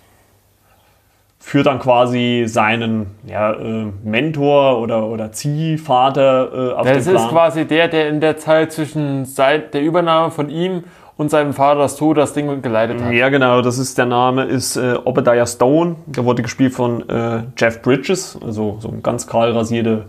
führt 1.42 1.68
dann 1.68 1.80
quasi 1.80 2.44
seinen 2.48 3.08
ja, 3.26 3.54
äh, 3.54 3.86
Mentor 4.04 4.80
oder, 4.80 5.08
oder 5.08 5.32
Ziehvater 5.32 6.50
äh, 6.54 6.74
auf 6.74 6.86
Das 6.88 7.06
den 7.06 7.16
ist 7.16 7.22
Plan. 7.22 7.30
quasi 7.30 7.66
der, 7.66 7.88
der 7.88 8.10
in 8.10 8.20
der 8.22 8.38
Zeit 8.38 8.72
zwischen 8.74 9.26
seit 9.26 9.74
der 9.74 9.82
Übernahme 9.82 10.32
von 10.32 10.50
ihm 10.50 10.84
und 11.16 11.30
seinem 11.32 11.54
Vaters 11.54 11.96
Tod 11.96 12.18
das 12.18 12.34
Ding 12.34 12.62
geleitet 12.62 13.02
hat. 13.02 13.12
Ja, 13.14 13.30
genau, 13.30 13.62
das 13.62 13.78
ist 13.78 13.98
der 13.98 14.06
Name, 14.06 14.44
ist 14.46 14.76
äh, 14.78 14.96
Obadiah 15.04 15.46
Stone. 15.46 15.96
Der 16.08 16.26
wurde 16.26 16.42
gespielt 16.42 16.74
von 16.74 17.08
äh, 17.10 17.44
Jeff 17.58 17.82
Bridges, 17.82 18.38
also 18.46 18.78
so 18.80 18.90
eine 18.90 19.00
ganz 19.02 19.28
kahl 19.28 19.52
rasierte 19.52 20.06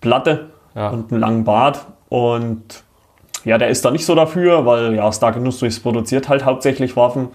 Platte 0.00 0.46
Ja. 0.74 0.90
und 0.90 1.10
einen 1.12 1.20
langen 1.20 1.44
Bart. 1.44 1.86
Und 2.08 2.82
ja, 3.44 3.58
der 3.58 3.68
ist 3.68 3.84
da 3.84 3.90
nicht 3.92 4.04
so 4.04 4.14
dafür, 4.14 4.66
weil 4.66 4.94
ja, 4.94 5.10
Stark 5.12 5.36
Industries 5.36 5.80
produziert 5.80 6.28
halt 6.28 6.44
hauptsächlich 6.44 6.96
Waffen 6.96 7.28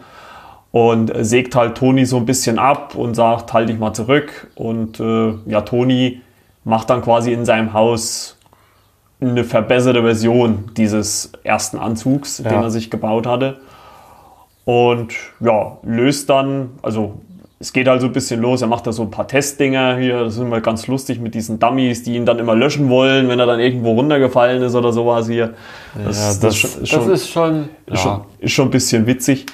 und 0.71 1.13
äh, 1.15 1.23
sägt 1.25 1.55
halt 1.55 1.75
Tony 1.77 2.05
so 2.05 2.17
ein 2.17 2.25
bisschen 2.25 2.59
ab 2.59 2.95
und 2.95 3.15
sagt, 3.15 3.53
halt 3.53 3.69
dich 3.69 3.77
mal 3.79 3.93
zurück. 3.93 4.47
Und 4.55 4.99
äh, 4.99 5.33
ja, 5.47 5.61
Tony 5.61 6.21
macht 6.63 6.89
dann 6.89 7.01
quasi 7.01 7.33
in 7.33 7.43
seinem 7.45 7.73
Haus 7.73 8.37
eine 9.19 9.43
verbesserte 9.43 10.01
Version 10.01 10.71
dieses 10.77 11.31
ersten 11.43 11.77
Anzugs, 11.77 12.37
den 12.37 12.45
er 12.53 12.71
sich 12.71 12.89
gebaut 12.89 13.27
hatte. 13.27 13.59
Und 14.65 15.13
ja, 15.39 15.77
löst 15.83 16.29
dann, 16.29 16.69
also 16.81 17.15
es 17.59 17.73
geht 17.73 17.87
halt 17.87 18.01
so 18.01 18.07
ein 18.07 18.13
bisschen 18.13 18.41
los, 18.41 18.61
er 18.61 18.67
macht 18.67 18.87
da 18.87 18.91
so 18.91 19.03
ein 19.03 19.11
paar 19.11 19.27
Testdinger 19.27 19.97
hier, 19.97 20.23
das 20.23 20.35
ist 20.35 20.39
immer 20.39 20.61
ganz 20.61 20.87
lustig 20.87 21.19
mit 21.19 21.35
diesen 21.35 21.59
Dummies, 21.59 22.01
die 22.03 22.15
ihn 22.15 22.25
dann 22.25 22.39
immer 22.39 22.55
löschen 22.55 22.89
wollen, 22.89 23.27
wenn 23.27 23.39
er 23.39 23.45
dann 23.45 23.59
irgendwo 23.59 23.91
runtergefallen 23.93 24.61
ist 24.63 24.73
oder 24.75 24.91
sowas 24.91 25.27
hier. 25.27 25.53
Das, 26.05 26.17
Ja, 26.19 26.27
das, 26.27 26.39
das, 26.39 26.53
ist 26.55 26.59
schon- 26.59 26.79
das 26.81 26.89
schon, 26.89 27.11
ist 27.11 27.29
schon, 27.29 27.69
ja. 27.87 27.93
ist 27.93 28.01
schon, 28.01 28.21
ist 28.39 28.51
schon 28.53 28.67
ein 28.67 28.71
bisschen 28.71 29.05
witzig. 29.07 29.45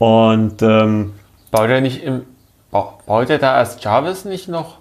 Und 0.00 0.62
ähm, 0.62 1.12
Baut 1.50 1.68
er 1.68 1.82
nicht 1.82 2.02
im. 2.02 2.22
ba- 2.70 2.94
Baut 3.06 3.28
er 3.28 3.36
da 3.38 3.58
erst 3.58 3.84
Jarvis 3.84 4.24
nicht 4.24 4.48
noch? 4.48 4.78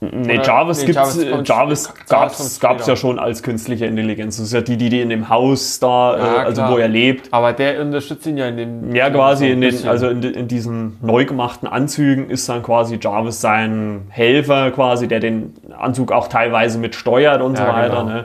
nee, 0.00 0.38
Oder- 0.38 0.44
Jarvis, 0.46 0.78
nee, 0.80 0.86
gibt's, 0.86 1.16
Jarvis 1.16 1.24
äh, 1.24 1.42
Jarvis 1.44 1.92
gab's, 2.08 2.58
gab's 2.60 2.86
ja 2.86 2.96
schon 2.96 3.18
als 3.18 3.42
künstliche 3.42 3.84
Intelligenz. 3.84 4.38
Das 4.38 4.46
ist 4.46 4.52
ja 4.54 4.62
die, 4.62 4.78
die, 4.78 4.88
die 4.88 5.02
in 5.02 5.10
dem 5.10 5.28
Haus 5.28 5.78
da, 5.78 6.16
Ja, 6.16 6.24
äh, 6.36 6.38
also 6.46 6.62
klar. 6.62 6.72
wo 6.72 6.78
er 6.78 6.88
lebt. 6.88 7.28
Aber 7.34 7.52
der 7.52 7.82
unterstützt 7.82 8.24
ihn 8.26 8.38
ja 8.38 8.46
in 8.46 8.56
dem. 8.56 8.94
Ja, 8.94 9.10
quasi 9.10 9.48
so 9.48 9.52
in, 9.52 9.60
den, 9.60 9.86
also 9.88 10.08
in, 10.08 10.22
in 10.22 10.48
diesen 10.48 10.96
neu 11.02 11.26
gemachten 11.26 11.68
Anzügen 11.68 12.30
ist 12.30 12.48
dann 12.48 12.62
quasi 12.62 12.98
Jarvis 12.98 13.42
sein 13.42 14.06
Helfer, 14.08 14.70
quasi, 14.70 15.06
der 15.06 15.20
den 15.20 15.52
Anzug 15.78 16.12
auch 16.12 16.28
teilweise 16.28 16.78
mit 16.78 16.94
steuert 16.94 17.42
und 17.42 17.58
so 17.58 17.62
Ja, 17.62 17.74
weiter. 17.74 17.88
genau. 17.90 18.04
Ne? 18.04 18.24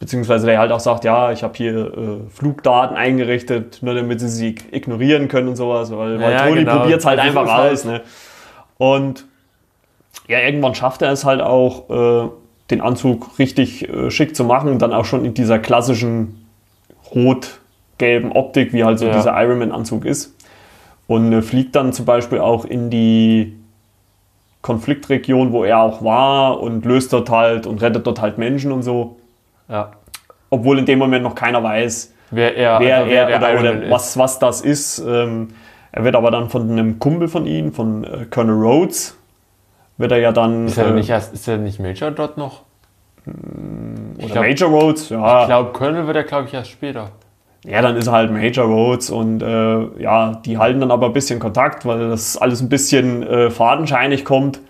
Beziehungsweise 0.00 0.46
der 0.46 0.58
halt 0.58 0.72
auch 0.72 0.80
sagt, 0.80 1.04
ja, 1.04 1.30
ich 1.30 1.42
habe 1.42 1.52
hier 1.56 1.76
äh, 1.76 2.30
Flugdaten 2.30 2.96
eingerichtet, 2.96 3.78
nur 3.82 3.94
damit 3.94 4.18
sie 4.18 4.28
sie 4.28 4.54
ignorieren 4.72 5.28
können 5.28 5.48
und 5.48 5.56
sowas, 5.56 5.90
weil, 5.94 6.18
weil 6.20 6.32
Ja, 6.32 6.46
Tony 6.48 6.64
genau. 6.64 6.78
probiert 6.80 7.00
es 7.00 7.06
halt 7.06 7.18
Das 7.18 7.26
einfach 7.26 7.70
ist 7.70 7.84
halt-. 7.84 8.00
Ne? 8.00 8.00
Und 8.78 9.26
ja, 10.26 10.38
irgendwann 10.40 10.74
schafft 10.74 11.02
er 11.02 11.12
es 11.12 11.24
halt 11.24 11.40
auch, 11.42 11.90
äh, 11.90 12.28
den 12.70 12.80
Anzug 12.80 13.38
richtig 13.38 13.88
äh, 13.88 14.10
schick 14.10 14.34
zu 14.34 14.44
machen, 14.44 14.78
dann 14.78 14.92
auch 14.94 15.04
schon 15.04 15.24
in 15.24 15.34
dieser 15.34 15.58
klassischen 15.58 16.46
rot-gelben 17.14 18.32
Optik, 18.32 18.72
wie 18.72 18.84
halt 18.84 18.98
so 18.98 19.06
Ja. 19.06 19.12
dieser 19.12 19.38
Ironman-Anzug 19.40 20.04
ist. 20.06 20.34
Und 21.08 21.32
äh, 21.32 21.42
fliegt 21.42 21.74
dann 21.76 21.92
zum 21.92 22.06
Beispiel 22.06 22.38
auch 22.38 22.64
in 22.64 22.88
die 22.88 23.56
Konfliktregion, 24.62 25.52
wo 25.52 25.64
er 25.64 25.80
auch 25.80 26.02
war 26.04 26.60
und 26.60 26.84
löst 26.84 27.12
dort 27.12 27.30
halt 27.30 27.66
und 27.66 27.82
rettet 27.82 28.06
dort 28.06 28.20
halt 28.20 28.38
Menschen 28.38 28.72
und 28.72 28.82
so. 28.82 29.16
Ja. 29.70 29.92
Obwohl 30.50 30.78
in 30.78 30.86
dem 30.86 30.98
Moment 30.98 31.22
noch 31.22 31.34
keiner 31.34 31.62
weiß, 31.62 32.12
Wer 32.32 32.56
er, 32.56 32.80
wer 32.80 32.96
also 32.98 33.10
er 33.10 33.26
der 33.26 33.36
oder, 33.38 33.60
oder 33.60 33.82
ist. 33.82 33.90
was, 33.90 34.16
was 34.18 34.38
das 34.38 34.60
ist. 34.60 34.98
Ähm, 34.98 35.48
er 35.92 36.04
wird 36.04 36.14
aber 36.14 36.30
dann 36.30 36.48
von 36.48 36.70
einem 36.70 36.98
Kumpel 36.98 37.28
von 37.28 37.46
ihm, 37.46 37.72
von 37.72 38.04
äh, 38.04 38.26
Colonel 38.30 38.54
Rhodes, 38.62 39.16
wird 39.98 40.12
er 40.12 40.18
ja 40.18 40.32
dann. 40.32 40.66
Ist 40.66 40.78
er 40.78 40.88
äh, 40.88 40.92
nicht 40.92 41.10
erst, 41.10 41.32
ist 41.34 41.48
er 41.48 41.56
nicht 41.58 41.80
Major 41.80 42.10
dort 42.10 42.36
noch? 42.36 42.62
oder 43.26 44.26
glaub- 44.26 44.44
Major 44.44 44.70
Rhodes, 44.70 45.08
ja. 45.08 45.42
Ich 45.42 45.46
glaube, 45.48 45.72
Colonel 45.72 46.06
wird 46.06 46.16
er, 46.16 46.24
glaube 46.24 46.46
ich, 46.48 46.54
erst 46.54 46.70
später. 46.70 47.10
Ja, 47.64 47.82
dann 47.82 47.96
ist 47.96 48.06
er 48.06 48.14
halt 48.14 48.32
Major 48.32 48.64
Rhodes 48.66 49.10
und 49.10 49.42
äh, 49.42 50.00
ja, 50.02 50.40
die 50.46 50.56
halten 50.56 50.80
dann 50.80 50.90
aber 50.90 51.06
ein 51.06 51.12
bisschen 51.12 51.38
Kontakt, 51.40 51.84
weil 51.84 52.08
das 52.08 52.38
alles 52.38 52.62
ein 52.62 52.70
bisschen 52.70 53.22
äh, 53.22 53.50
fadenscheinig 53.50 54.24
kommt 54.24 54.60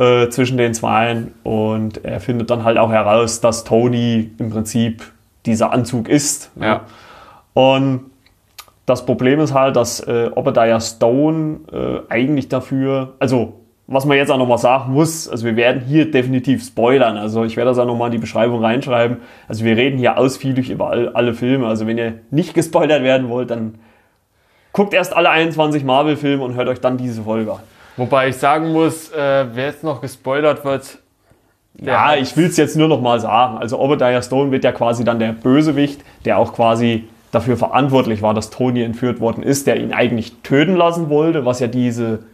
äh, 0.00 0.30
zwischen 0.30 0.56
den 0.56 0.72
Zweien 0.72 1.34
und 1.42 2.04
er 2.04 2.20
findet 2.20 2.48
dann 2.50 2.64
halt 2.64 2.78
auch 2.78 2.90
heraus, 2.90 3.40
dass 3.40 3.64
Tony 3.64 4.30
im 4.38 4.50
Prinzip 4.50 5.04
dieser 5.44 5.72
Anzug 5.72 6.08
ist. 6.08 6.56
ne? 6.56 6.66
Ja. 6.66 6.80
Und 7.52 8.10
das 8.86 9.04
Problem 9.04 9.40
ist 9.40 9.52
halt, 9.52 9.76
dass 9.76 10.00
äh, 10.00 10.30
Obadiah 10.34 10.80
Stone 10.80 11.60
äh, 11.70 12.12
eigentlich 12.12 12.48
dafür, 12.48 13.12
also 13.18 13.60
was 13.86 14.06
man 14.06 14.16
jetzt 14.16 14.30
auch 14.30 14.38
nochmal 14.38 14.58
sagen 14.58 14.92
muss, 14.92 15.28
also 15.28 15.44
wir 15.44 15.56
werden 15.56 15.82
hier 15.82 16.10
definitiv 16.10 16.64
spoilern, 16.64 17.18
also 17.18 17.44
ich 17.44 17.56
werde 17.56 17.70
das 17.70 17.78
auch 17.78 17.86
nochmal 17.86 18.06
in 18.06 18.12
die 18.12 18.18
Beschreibung 18.18 18.64
reinschreiben. 18.64 19.18
Also 19.48 19.64
wir 19.64 19.76
reden 19.76 19.98
hier 19.98 20.16
ausführlich 20.16 20.70
über 20.70 20.88
all, 20.90 21.10
alle 21.10 21.34
Filme, 21.34 21.66
also 21.66 21.86
wenn 21.86 21.98
ihr 21.98 22.20
nicht 22.30 22.54
gespoilert 22.54 23.02
werden 23.02 23.28
wollt, 23.28 23.50
dann 23.50 23.74
guckt 24.72 24.94
erst 24.94 25.14
alle 25.14 25.28
21 25.28 25.84
Marvel-Filme 25.84 26.42
und 26.42 26.54
hört 26.54 26.68
euch 26.68 26.80
dann 26.80 26.96
diese 26.96 27.22
Folge 27.22 27.52
an. 27.52 27.60
Wobei 27.96 28.28
ich 28.28 28.36
sagen 28.36 28.72
muss, 28.72 29.10
äh, 29.12 29.46
wer 29.52 29.66
jetzt 29.66 29.84
noch 29.84 30.00
gespoilert 30.00 30.64
wird, 30.64 30.98
Ja, 31.80 32.14
ich 32.16 32.36
will 32.36 32.46
es 32.46 32.56
jetzt 32.56 32.76
nur 32.76 32.88
noch 32.88 33.00
mal 33.00 33.20
sagen. 33.20 33.58
Also 33.58 33.78
Obadiah 33.78 34.20
Stone 34.22 34.50
wird 34.50 34.64
ja 34.64 34.72
quasi 34.72 35.04
dann 35.04 35.18
der 35.18 35.32
Bösewicht, 35.32 36.00
der 36.24 36.38
auch 36.38 36.52
quasi 36.52 37.08
dafür 37.32 37.56
verantwortlich 37.56 38.22
war, 38.22 38.34
dass 38.34 38.50
Tony 38.50 38.82
entführt 38.82 39.20
worden 39.20 39.42
ist, 39.42 39.66
der 39.66 39.76
ihn 39.78 39.92
eigentlich 39.92 40.34
töten 40.42 40.74
lassen 40.76 41.08
wollte, 41.10 41.46
was 41.46 41.60
ja 41.60 41.68
diese 41.68 42.24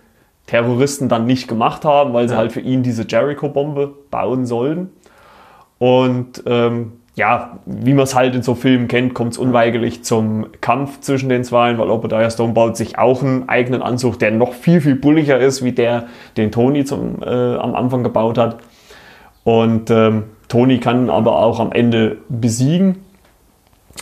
Terroristen 0.46 1.08
dann 1.08 1.26
nicht 1.26 1.48
gemacht 1.48 1.84
haben, 1.84 2.12
weil 2.14 2.28
sie 2.28 2.34
Ja. 2.34 2.38
halt 2.40 2.52
für 2.52 2.60
ihn 2.60 2.82
diese 2.82 3.04
Jericho-Bombe 3.06 3.92
bauen 4.10 4.46
sollten. 4.46 4.90
Und 5.78 6.42
ähm, 6.46 6.92
ja, 7.16 7.58
wie 7.64 7.94
man 7.94 8.04
es 8.04 8.14
halt 8.14 8.34
in 8.34 8.42
so 8.42 8.54
Filmen 8.54 8.88
kennt, 8.88 9.14
kommt 9.14 9.32
es 9.32 9.38
unweigerlich 9.38 10.04
zum 10.04 10.48
Kampf 10.60 11.00
zwischen 11.00 11.30
den 11.30 11.44
Zweien, 11.44 11.78
weil 11.78 11.88
Obadiah 11.88 12.30
Stone 12.30 12.52
baut 12.52 12.76
sich 12.76 12.98
auch 12.98 13.22
einen 13.22 13.48
eigenen 13.48 13.80
Anzug, 13.80 14.18
der 14.18 14.32
noch 14.32 14.52
viel, 14.52 14.82
viel 14.82 14.96
bulliger 14.96 15.38
ist, 15.38 15.64
wie 15.64 15.72
der, 15.72 16.04
den 16.36 16.52
Tony 16.52 16.84
zum, 16.84 17.22
äh, 17.22 17.56
am 17.56 17.74
Anfang 17.74 18.02
gebaut 18.04 18.36
hat. 18.36 18.58
Und 19.44 19.90
ähm, 19.90 20.24
Tony 20.48 20.78
kann 20.78 21.06
ihn 21.06 21.10
aber 21.10 21.38
auch 21.38 21.58
am 21.58 21.72
Ende 21.72 22.18
besiegen 22.28 22.96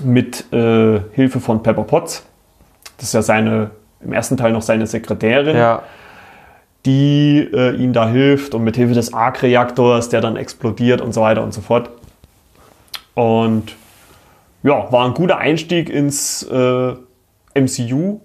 mit 0.02 0.52
äh, 0.52 0.98
Hilfe 1.12 1.38
von 1.38 1.62
Pepper 1.62 1.84
Potts. 1.84 2.26
Das 2.96 3.06
ist 3.06 3.12
ja 3.14 3.22
seine, 3.22 3.70
im 4.00 4.12
ersten 4.12 4.36
Teil 4.36 4.52
noch 4.52 4.62
seine 4.62 4.88
Sekretärin, 4.88 5.56
ja, 5.56 5.82
die 6.84 7.48
äh, 7.52 7.76
ihm 7.76 7.92
da 7.92 8.08
hilft 8.08 8.56
und 8.56 8.64
mit 8.64 8.74
Hilfe 8.74 8.94
des 8.94 9.14
Arc-Reaktors, 9.14 10.08
der 10.08 10.20
dann 10.20 10.34
explodiert 10.34 11.00
und 11.00 11.14
so 11.14 11.20
weiter 11.20 11.44
und 11.44 11.54
so 11.54 11.60
fort. 11.60 11.90
Und 13.14 13.76
ja, 14.62 14.90
war 14.90 15.04
ein 15.06 15.14
guter 15.14 15.38
Einstieg 15.38 15.88
ins 15.90 16.42
äh, 16.44 16.92
MCU, 17.54 18.20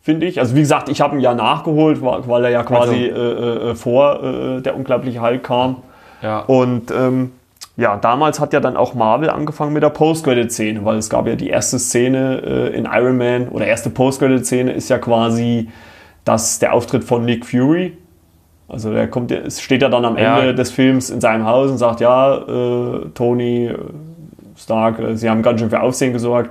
finde 0.00 0.26
ich. 0.26 0.38
Also 0.40 0.54
wie 0.54 0.60
gesagt, 0.60 0.88
ich 0.88 1.00
habe 1.00 1.16
ihn 1.16 1.20
ja 1.20 1.34
nachgeholt, 1.34 2.00
weil 2.02 2.44
er 2.44 2.50
ja 2.50 2.62
quasi 2.62 3.06
äh, 3.06 3.70
äh, 3.70 3.74
vor 3.74 4.22
äh, 4.22 4.60
der 4.62 4.76
unglaubliche 4.76 5.20
Hulk 5.20 5.42
kam. 5.42 5.76
ja. 6.22 6.40
Und 6.40 6.90
ähm, 6.90 7.32
ja, 7.78 7.96
damals 7.96 8.38
hat 8.38 8.52
ja 8.52 8.60
dann 8.60 8.76
auch 8.76 8.92
Marvel 8.92 9.30
angefangen 9.30 9.72
mit 9.72 9.82
der 9.82 9.88
Post-Credit-Szene, 9.88 10.84
weil 10.84 10.98
es 10.98 11.08
gab 11.08 11.26
ja 11.26 11.36
die 11.36 11.48
erste 11.48 11.78
Szene 11.78 12.42
äh, 12.44 12.76
in 12.76 12.84
Iron 12.84 13.16
Man 13.16 13.48
oder 13.48 13.66
erste 13.66 13.88
Post-Credit-Szene 13.88 14.72
ist 14.72 14.90
ja 14.90 14.98
quasi 14.98 15.70
das, 16.26 16.58
der 16.58 16.74
Auftritt 16.74 17.02
von 17.02 17.24
Nick 17.24 17.46
Fury. 17.46 17.96
Also 18.68 18.92
der 18.92 19.08
kommt, 19.08 19.34
steht 19.48 19.80
ja 19.80 19.88
dann 19.88 20.04
am 20.04 20.18
Ja. 20.18 20.38
Ende 20.38 20.54
des 20.54 20.70
Films 20.70 21.08
in 21.08 21.22
seinem 21.22 21.46
Haus 21.46 21.70
und 21.70 21.78
sagt, 21.78 22.00
ja, 22.00 22.36
äh, 22.36 23.06
Tony 23.14 23.66
äh, 23.68 23.78
Stark, 24.56 24.98
äh, 24.98 25.16
Sie 25.16 25.28
haben 25.28 25.42
ganz 25.42 25.60
schön 25.60 25.70
für 25.70 25.80
Aufsehen 25.80 26.12
gesorgt. 26.12 26.50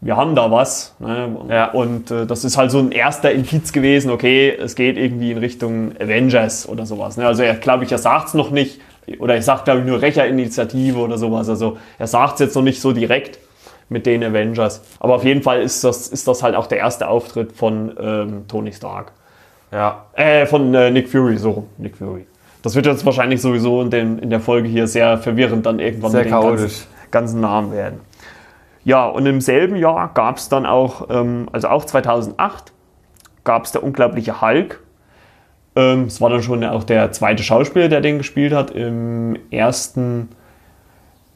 Wir 0.00 0.16
haben 0.16 0.34
da 0.34 0.50
was. 0.50 0.96
Ne? 0.98 1.36
Ja. 1.48 1.70
Und 1.70 2.10
äh, 2.10 2.26
das 2.26 2.44
ist 2.44 2.56
halt 2.56 2.70
so 2.70 2.80
ein 2.80 2.90
erster 2.90 3.30
Indiz 3.32 3.72
gewesen, 3.72 4.10
okay, 4.10 4.50
es 4.50 4.74
geht 4.74 4.98
irgendwie 4.98 5.30
in 5.30 5.38
Richtung 5.38 5.92
Avengers 6.00 6.68
oder 6.68 6.86
sowas. 6.86 7.16
Ne? 7.16 7.26
Also 7.26 7.42
er 7.42 7.54
glaube 7.54 7.84
ich, 7.84 7.92
er 7.92 7.98
sagt 7.98 8.28
es 8.28 8.34
noch 8.34 8.50
nicht, 8.50 8.80
oder 9.18 9.34
er 9.34 9.42
sagt, 9.42 9.64
glaube 9.64 9.80
ich, 9.80 9.86
nur 9.86 10.02
Rächerinitiative 10.02 10.98
oder 10.98 11.18
sowas. 11.18 11.48
Also 11.48 11.78
er 11.98 12.06
sagt 12.06 12.34
es 12.34 12.40
jetzt 12.40 12.56
noch 12.56 12.62
nicht 12.62 12.80
so 12.80 12.92
direkt 12.92 13.38
mit 13.88 14.06
den 14.06 14.24
Avengers. 14.24 14.82
Aber 14.98 15.14
auf 15.14 15.24
jeden 15.24 15.42
Fall 15.42 15.62
ist 15.62 15.84
das, 15.84 16.08
ist 16.08 16.26
das 16.26 16.42
halt 16.42 16.56
auch 16.56 16.66
der 16.66 16.78
erste 16.78 17.08
Auftritt 17.08 17.52
von 17.52 17.92
ähm, 18.00 18.44
Tony 18.48 18.72
Stark. 18.72 19.12
ja. 19.70 20.06
Äh, 20.14 20.46
von 20.46 20.74
äh, 20.74 20.90
Nick 20.90 21.08
Fury, 21.08 21.36
so. 21.36 21.66
Nick 21.78 21.96
Fury. 21.96 22.26
Das 22.62 22.74
wird 22.76 22.86
jetzt 22.86 23.04
wahrscheinlich 23.04 23.40
sowieso 23.40 23.82
in, 23.82 23.90
dem, 23.90 24.18
in 24.20 24.30
der 24.30 24.40
Folge 24.40 24.68
hier 24.68 24.86
sehr 24.86 25.18
verwirrend 25.18 25.66
dann 25.66 25.80
irgendwann 25.80 26.12
Sehr 26.12 26.22
den 26.22 26.30
ganzen, 26.30 26.48
chaotisch. 26.48 26.86
Ganzen 27.12 27.40
Namen 27.40 27.70
werden. 27.72 28.00
Ja, 28.84 29.06
und 29.06 29.26
im 29.26 29.40
selben 29.40 29.76
Jahr 29.76 30.10
gab 30.12 30.38
es 30.38 30.48
dann 30.48 30.66
auch, 30.66 31.06
ähm, 31.08 31.48
also 31.52 31.68
auch 31.68 31.84
2008, 31.84 32.72
gab 33.44 33.64
es 33.64 33.70
der 33.72 33.84
unglaubliche 33.84 34.40
Hulk. 34.40 34.80
Ähm, 35.76 36.04
es 36.04 36.20
war 36.20 36.30
dann 36.30 36.42
schon 36.42 36.64
auch 36.64 36.82
der 36.84 37.12
zweite 37.12 37.42
Schauspieler, 37.44 37.88
der 37.88 38.00
den 38.00 38.18
gespielt 38.18 38.52
hat. 38.52 38.72
Im 38.72 39.38
ersten, 39.50 40.28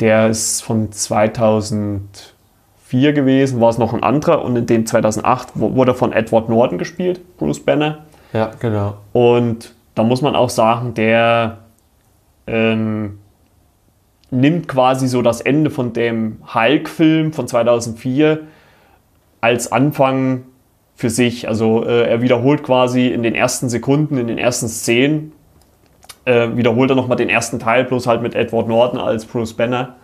der 0.01 0.29
ist 0.29 0.63
von 0.63 0.91
2004 0.91 3.13
gewesen, 3.13 3.61
war 3.61 3.71
es 3.71 3.79
noch 3.79 3.95
ein 3.95 4.03
anderer. 4.03 4.43
Und 4.45 4.57
in 4.57 4.67
dem 4.67 4.85
2008 4.87 5.51
wo- 5.55 5.75
wurde 5.77 5.95
von 5.95 6.13
Edward 6.13 6.49
Norton 6.49 6.79
gespielt, 6.79 7.21
Bruce 7.39 7.61
Banner. 7.65 7.99
Ja, 8.33 8.51
genau. 8.61 8.95
Und 9.13 9.73
da 9.95 10.03
muss 10.03 10.21
man 10.21 10.35
auch 10.37 10.51
sagen, 10.51 10.93
der 10.95 11.59
ähm, 12.47 13.19
nimmt 14.31 14.69
quasi 14.69 15.09
so 15.09 15.23
das 15.23 15.41
Ende 15.41 15.71
von 15.71 15.93
dem 15.93 16.39
Hulk-Film 16.53 17.33
von 17.33 17.47
2004 17.47 18.41
als 19.41 19.71
Anfang 19.71 20.45
für 20.95 21.11
sich. 21.11 21.49
Also 21.49 21.85
äh, 21.85 22.09
er 22.09 22.23
wiederholt 22.23 22.63
quasi 22.63 23.09
in 23.09 23.23
den 23.23 23.35
ersten 23.35 23.69
Sekunden, 23.69 24.19
in 24.19 24.27
den 24.27 24.39
ersten 24.39 24.69
Szenen, 24.69 25.33
äh, 26.25 26.57
wiederholt 26.57 26.91
er 26.91 26.97
nochmal 26.97 27.17
den 27.17 27.29
ersten 27.29 27.59
Teil, 27.59 27.85
bloß 27.85 28.07
halt 28.07 28.23
mit 28.23 28.35
Edward 28.35 28.69
Norton 28.69 28.99
als 28.99 29.25
Bruce 29.25 29.55
Banner. 29.55 29.97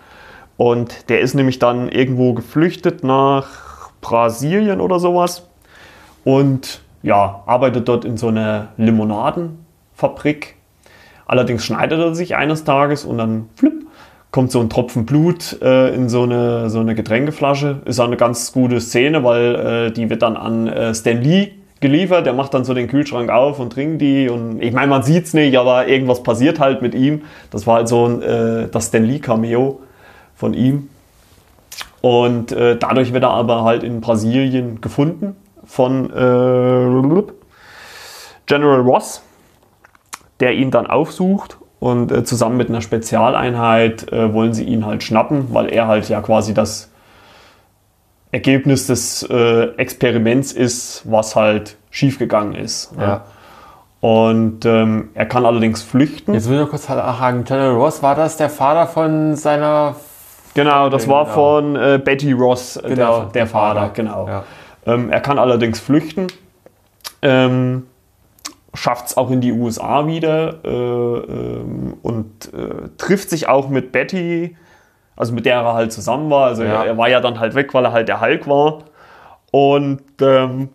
Und 0.57 1.09
der 1.09 1.21
ist 1.21 1.35
nämlich 1.35 1.59
dann 1.59 1.89
irgendwo 1.89 2.35
geflüchtet 2.35 3.03
nach 3.03 3.91
Brasilien 4.01 4.81
oder 4.81 5.01
sowas 5.01 5.49
und 6.25 6.83
ja, 7.03 7.43
arbeitet 7.47 7.89
dort 7.89 8.05
in 8.05 8.17
so 8.17 8.29
einer 8.29 8.69
Limonadenfabrik. 8.77 10.57
Allerdings 11.27 11.65
schneidet 11.65 11.99
er 11.99 12.15
sich 12.15 12.37
eines 12.37 12.65
Tages 12.65 13.05
und 13.05 13.19
dann 13.19 13.49
flipp, 13.57 13.87
kommt 14.33 14.51
so 14.51 14.61
ein 14.61 14.71
Tropfen 14.71 15.05
Blut 15.05 15.59
äh, 15.61 15.95
in 15.95 16.09
so 16.09 16.23
eine, 16.23 16.71
so 16.71 16.81
eine 16.81 16.95
Getränkeflasche. 16.95 17.83
Ist 17.85 18.01
auch 18.01 18.07
eine 18.07 18.17
ganz 18.17 18.53
gute 18.53 18.81
Szene, 18.81 19.23
weil 19.23 19.55
äh, 19.55 19.93
die 19.93 20.09
wird 20.11 20.23
dann 20.23 20.37
an 20.37 20.67
äh, 20.67 20.95
Stan 20.95 21.21
Lee 21.21 21.53
geliefert. 21.81 22.25
Der 22.25 22.33
macht 22.33 22.55
dann 22.55 22.65
so 22.65 22.73
den 22.73 22.89
Kühlschrank 22.89 23.31
auf 23.31 23.61
und 23.61 23.75
trinkt 23.75 24.01
die. 24.01 24.31
Und 24.31 24.63
ich 24.63 24.73
meine, 24.73 24.89
man 24.89 25.03
sieht 25.03 25.27
es 25.27 25.35
nicht, 25.35 25.57
aber 25.59 25.87
irgendwas 25.87 26.23
passiert 26.23 26.59
halt 26.61 26.81
mit 26.81 26.95
ihm. 26.95 27.23
Das 27.51 27.67
war 27.67 27.77
halt 27.77 27.89
so 27.89 28.07
ein, 28.07 28.23
äh, 28.23 28.69
das 28.69 28.89
Stan 28.89 29.05
Lee 29.05 29.19
Cameo 29.19 29.81
von 30.35 30.55
ihm. 30.55 30.89
Und 32.01 32.53
äh, 32.53 32.77
dadurch 32.79 33.13
wird 33.13 33.25
er 33.25 33.31
aber 33.31 33.65
halt 33.65 33.85
in 33.85 34.01
Brasilien 34.01 34.81
gefunden 34.81 35.37
von 35.65 36.07
äh, 36.11 37.23
General 38.47 38.81
Ross, 38.81 39.23
der 40.41 40.55
ihn 40.55 40.71
dann 40.71 40.87
aufsucht 40.87 41.59
und 41.83 42.13
äh, 42.13 42.23
zusammen 42.23 42.57
mit 42.57 42.69
einer 42.69 42.81
Spezialeinheit 42.81 44.13
äh, 44.13 44.33
wollen 44.33 44.55
sie 44.55 44.63
ihn 44.63 44.87
halt 44.87 45.03
schnappen, 45.03 45.53
weil 45.53 45.69
er 45.69 45.89
halt 45.89 46.09
ja 46.09 46.21
quasi 46.21 46.55
das 46.55 46.93
Ergebnis 48.31 48.87
des 48.87 49.25
äh, 49.29 49.65
Experiments 49.79 50.53
ist, 50.53 51.03
was 51.11 51.35
halt 51.35 51.77
schiefgegangen 51.91 52.55
ist. 52.55 52.97
ne? 52.97 53.03
Ja. 53.03 53.25
Und 54.01 54.65
ähm, 54.65 55.11
er 55.15 55.27
kann 55.27 55.45
allerdings 55.45 55.83
flüchten. 55.83 56.35
Jetzt 56.35 56.49
will 56.49 56.55
ich 56.55 56.63
noch 56.63 56.71
kurz 56.71 56.87
fragen, 56.87 57.43
General 57.43 57.73
Ross, 57.75 58.01
war 58.01 58.15
das 58.15 58.37
der 58.37 58.49
Vater 58.49 58.87
von 58.87 59.35
seiner... 59.35 59.97
Genau, 60.55 60.89
das 60.89 61.09
war 61.09 61.25
Genau. 61.25 61.35
von 61.35 61.75
äh, 61.77 62.01
Betty 62.03 62.31
Ross, 62.31 62.77
äh, 62.77 62.91
Genau, 62.91 63.23
der, 63.23 63.27
der 63.33 63.47
Vater, 63.49 63.91
genau. 63.93 64.29
Ja. 64.29 64.45
Ähm, 64.87 65.11
er 65.11 65.21
kann 65.21 65.39
allerdings 65.41 65.81
flüchten. 65.81 66.29
Ähm, 67.23 67.87
schafft 68.75 69.07
es 69.09 69.17
auch 69.17 69.31
in 69.31 69.41
die 69.41 69.53
USA 69.53 70.07
wieder 70.07 70.65
äh, 70.65 70.69
ähm, 70.69 71.95
und 72.03 72.53
äh, 72.55 72.89
trifft 72.97 73.31
sich 73.31 73.49
auch 73.49 73.69
mit 73.69 73.93
Betty, 73.93 74.57
also 75.17 75.33
mit 75.35 75.45
der 75.45 75.57
er 75.57 75.75
halt 75.75 75.93
zusammen 75.93 76.31
war. 76.31 76.47
Also 76.47 76.63
Ja. 76.63 76.83
er, 76.83 76.87
er 76.87 76.97
war 76.99 77.09
ja 77.09 77.21
dann 77.21 77.39
halt 77.39 77.55
weg, 77.55 77.75
weil 77.75 77.85
er 77.85 77.93
halt 77.93 78.09
der 78.09 78.21
Hulk 78.21 78.47
war. 78.49 78.85
Und 79.51 80.01
ähm, 80.23 80.71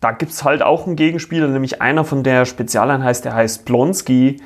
da 0.00 0.12
gibt 0.12 0.32
es 0.32 0.44
halt 0.44 0.62
auch 0.62 0.86
einen 0.86 0.96
Gegenspieler, 0.96 1.48
nämlich 1.48 1.82
einer 1.82 2.04
von 2.04 2.22
der 2.22 2.44
Spezialeinheit, 2.46 3.24
der 3.24 3.34
heißt 3.34 3.64
Blonsky. 3.66 4.40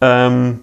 Ähm, 0.00 0.60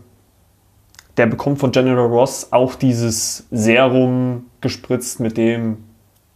der 1.18 1.26
bekommt 1.26 1.60
von 1.60 1.72
General 1.72 2.06
Ross 2.06 2.54
auch 2.54 2.76
dieses 2.76 3.46
Serum 3.52 4.46
gespritzt, 4.62 5.20
mit 5.20 5.36
dem 5.36 5.84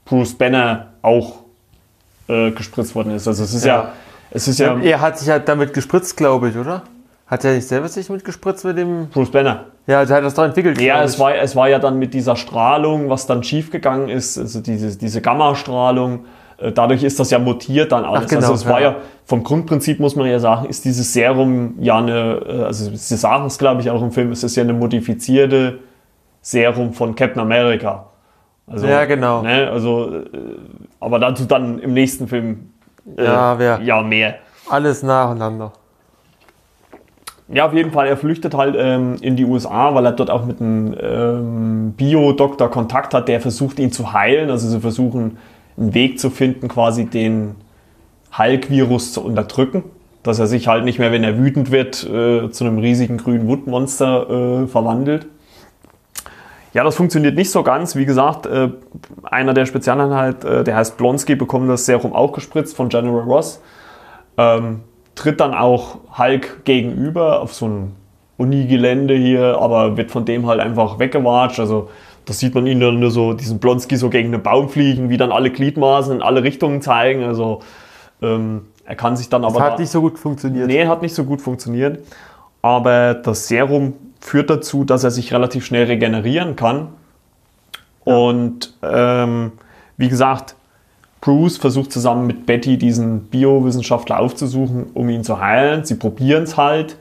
Bruce 0.03 0.33
Banner 0.33 0.87
auch 1.01 1.43
äh, 2.27 2.51
gespritzt 2.51 2.93
worden 2.93 3.11
ist. 3.11 3.25
Also 3.27 3.43
es 3.43 3.53
ist 3.53 3.63
ja, 3.65 3.75
Ja. 3.75 3.91
Es 4.33 4.47
ist 4.47 4.59
ja, 4.59 4.77
Er 4.79 4.99
hat 5.01 5.19
sich 5.19 5.29
halt 5.29 5.47
damit 5.47 5.73
gespritzt, 5.73 6.17
glaube 6.17 6.49
ich, 6.49 6.57
oder? 6.57 6.83
Hat 7.27 7.45
er 7.45 7.53
nicht 7.53 7.67
selber 7.67 7.87
sich 7.87 8.09
mit 8.09 8.25
gespritzt 8.25 8.65
mit 8.65 8.77
dem. 8.77 9.07
Bruce 9.07 9.31
Banner. 9.31 9.65
Ja, 9.87 10.03
der 10.05 10.17
hat 10.17 10.23
das 10.23 10.33
doch 10.33 10.43
entwickelt. 10.43 10.79
Ja, 10.81 11.03
es 11.03 11.19
war, 11.19 11.35
es 11.35 11.55
war 11.55 11.69
ja 11.69 11.79
dann 11.79 11.99
mit 11.99 12.13
dieser 12.13 12.35
Strahlung, 12.35 13.09
was 13.09 13.27
dann 13.27 13.43
schiefgegangen 13.43 14.09
ist, 14.09 14.37
also 14.37 14.61
diese, 14.61 14.97
diese 14.97 15.21
Gamma-Strahlung. 15.21 16.25
äh, 16.57 16.71
Dadurch 16.71 17.03
ist 17.03 17.19
das 17.19 17.31
ja 17.31 17.39
mutiert 17.39 17.91
dann 17.91 18.05
alles. 18.05 18.23
Ach, 18.25 18.29
genau, 18.29 18.41
also 18.41 18.53
es 18.53 18.65
war 18.65 18.81
ja. 18.81 18.91
ja 18.91 18.95
vom 19.25 19.43
Grundprinzip 19.43 19.99
muss 19.99 20.15
man 20.15 20.27
ja 20.27 20.39
sagen, 20.39 20.67
ist 20.67 20.85
dieses 20.85 21.13
Serum 21.13 21.75
ja 21.79 21.97
eine, 21.97 22.41
äh, 22.45 22.63
also 22.63 22.93
sie 22.93 23.17
sagen 23.17 23.45
es 23.45 23.57
glaube 23.57 23.81
ich 23.81 23.89
auch 23.89 24.01
im 24.01 24.11
Film, 24.11 24.31
es 24.31 24.43
ist 24.43 24.55
ja 24.55 24.63
eine 24.63 24.73
modifizierte 24.73 25.79
Serum 26.41 26.93
von 26.93 27.15
Captain 27.15 27.41
America. 27.41 28.07
Also, 28.67 28.87
Ja, 28.87 29.05
genau. 29.05 29.41
Ne, 29.41 29.69
also, 29.69 30.15
äh, 30.15 30.25
aber 30.99 31.19
dazu 31.19 31.45
dann 31.45 31.79
im 31.79 31.93
nächsten 31.93 32.27
Film 32.27 32.72
Ja, 33.17 33.57
wer- 33.59 33.81
ja 33.81 34.01
mehr. 34.01 34.35
Alles 34.69 35.03
nacheinander. 35.03 35.73
Ja, 37.49 37.65
auf 37.65 37.73
jeden 37.73 37.91
Fall. 37.91 38.07
Er 38.07 38.17
flüchtet 38.17 38.55
halt 38.55 38.75
ähm, 38.77 39.15
in 39.21 39.35
die 39.35 39.45
USA, 39.45 39.93
weil 39.93 40.05
er 40.05 40.13
dort 40.13 40.29
auch 40.29 40.45
mit 40.45 40.61
einem 40.61 40.95
ähm, 40.99 41.93
Bio-Doktor 41.97 42.69
Kontakt 42.71 43.13
hat, 43.13 43.27
der 43.27 43.41
versucht, 43.41 43.79
ihn 43.79 43.91
zu 43.91 44.13
heilen. 44.13 44.49
Also 44.49 44.67
sie 44.69 44.79
versuchen, 44.79 45.37
einen 45.77 45.93
Weg 45.93 46.19
zu 46.19 46.29
finden, 46.29 46.69
quasi 46.69 47.05
den 47.05 47.55
Hulk-Virus 48.37 49.11
zu 49.13 49.23
unterdrücken. 49.23 49.83
Dass 50.23 50.39
er 50.39 50.47
sich 50.47 50.69
halt 50.69 50.85
nicht 50.85 50.99
mehr, 50.99 51.11
wenn 51.11 51.25
er 51.25 51.37
wütend 51.37 51.69
wird, 51.69 52.01
äh, 52.05 52.49
zu 52.49 52.63
einem 52.63 52.79
riesigen 52.79 53.17
grünen 53.17 53.47
Wutmonster 53.47 54.61
äh, 54.63 54.67
verwandelt. 54.67 55.27
Ja, 56.73 56.83
das 56.83 56.95
funktioniert 56.95 57.35
nicht 57.35 57.51
so 57.51 57.61
ganz. 57.63 57.95
Wie 57.95 58.05
gesagt, 58.05 58.45
äh, 58.47 58.69
einer 59.23 59.53
der 59.53 59.65
Spezialeinheit, 59.65 60.43
äh, 60.43 60.63
der 60.63 60.75
heißt 60.75 60.97
Blonsky, 60.97 61.35
bekommt 61.35 61.69
das 61.69 61.85
Serum 61.85 62.13
auch 62.13 62.33
gespritzt 62.33 62.75
von 62.75 62.89
General 62.89 63.21
Ross. 63.21 63.61
Ähm, 64.37 64.81
tritt 65.15 65.39
dann 65.39 65.53
auch 65.53 65.99
Hulk 66.17 66.65
gegenüber 66.65 67.41
auf 67.41 67.53
so 67.53 67.67
ein 67.67 67.95
Unigelände 68.37 69.13
hier, 69.13 69.59
aber 69.59 69.95
wird 69.97 70.09
von 70.09 70.25
dem 70.25 70.47
halt 70.47 70.59
einfach 70.59 70.97
weggewatscht. 70.97 71.59
Also 71.59 71.89
das 72.25 72.39
sieht 72.39 72.55
man 72.55 72.65
ihn 72.65 72.79
dann 72.79 72.99
nur 72.99 73.11
so, 73.11 73.33
diesen 73.33 73.59
Blonsky 73.59 73.95
so 73.95 74.09
gegen 74.09 74.33
einen 74.33 74.41
Baum 74.41 74.69
fliegen, 74.69 75.09
wie 75.09 75.17
dann 75.17 75.31
alle 75.31 75.51
Gliedmaßen 75.51 76.15
in 76.15 76.21
alle 76.23 76.41
Richtungen 76.41 76.81
zeigen. 76.81 77.23
Also 77.23 77.59
ähm, 78.23 78.61
er 78.85 78.95
kann 78.95 79.15
sich 79.15 79.29
dann 79.29 79.43
aber... 79.43 79.53
Das 79.53 79.63
da- 79.63 79.71
hat 79.73 79.79
nicht 79.79 79.91
so 79.91 80.01
gut 80.01 80.17
funktioniert. 80.17 80.65
Nee, 80.65 80.87
hat 80.87 81.03
nicht 81.03 81.13
so 81.13 81.23
gut 81.23 81.41
funktioniert. 81.41 81.99
Aber 82.63 83.13
das 83.13 83.47
Serum 83.47 83.93
führt 84.23 84.49
dazu, 84.49 84.85
dass 84.85 85.03
er 85.03 85.11
sich 85.11 85.33
relativ 85.33 85.65
schnell 85.65 85.85
regenerieren 85.85 86.55
kann. 86.55 86.87
Und 88.05 88.73
ähm, 88.81 89.51
wie 89.97 90.07
gesagt, 90.07 90.55
Bruce 91.19 91.57
versucht 91.57 91.91
zusammen 91.91 92.25
mit 92.25 92.45
Betty 92.45 92.77
diesen 92.77 93.25
Biowissenschaftler 93.25 94.19
aufzusuchen, 94.19 94.87
um 94.93 95.09
ihn 95.09 95.25
zu 95.25 95.41
heilen. 95.41 95.83
Sie 95.83 95.95
probieren 95.95 96.43
es 96.43 96.55
halt. 96.55 96.97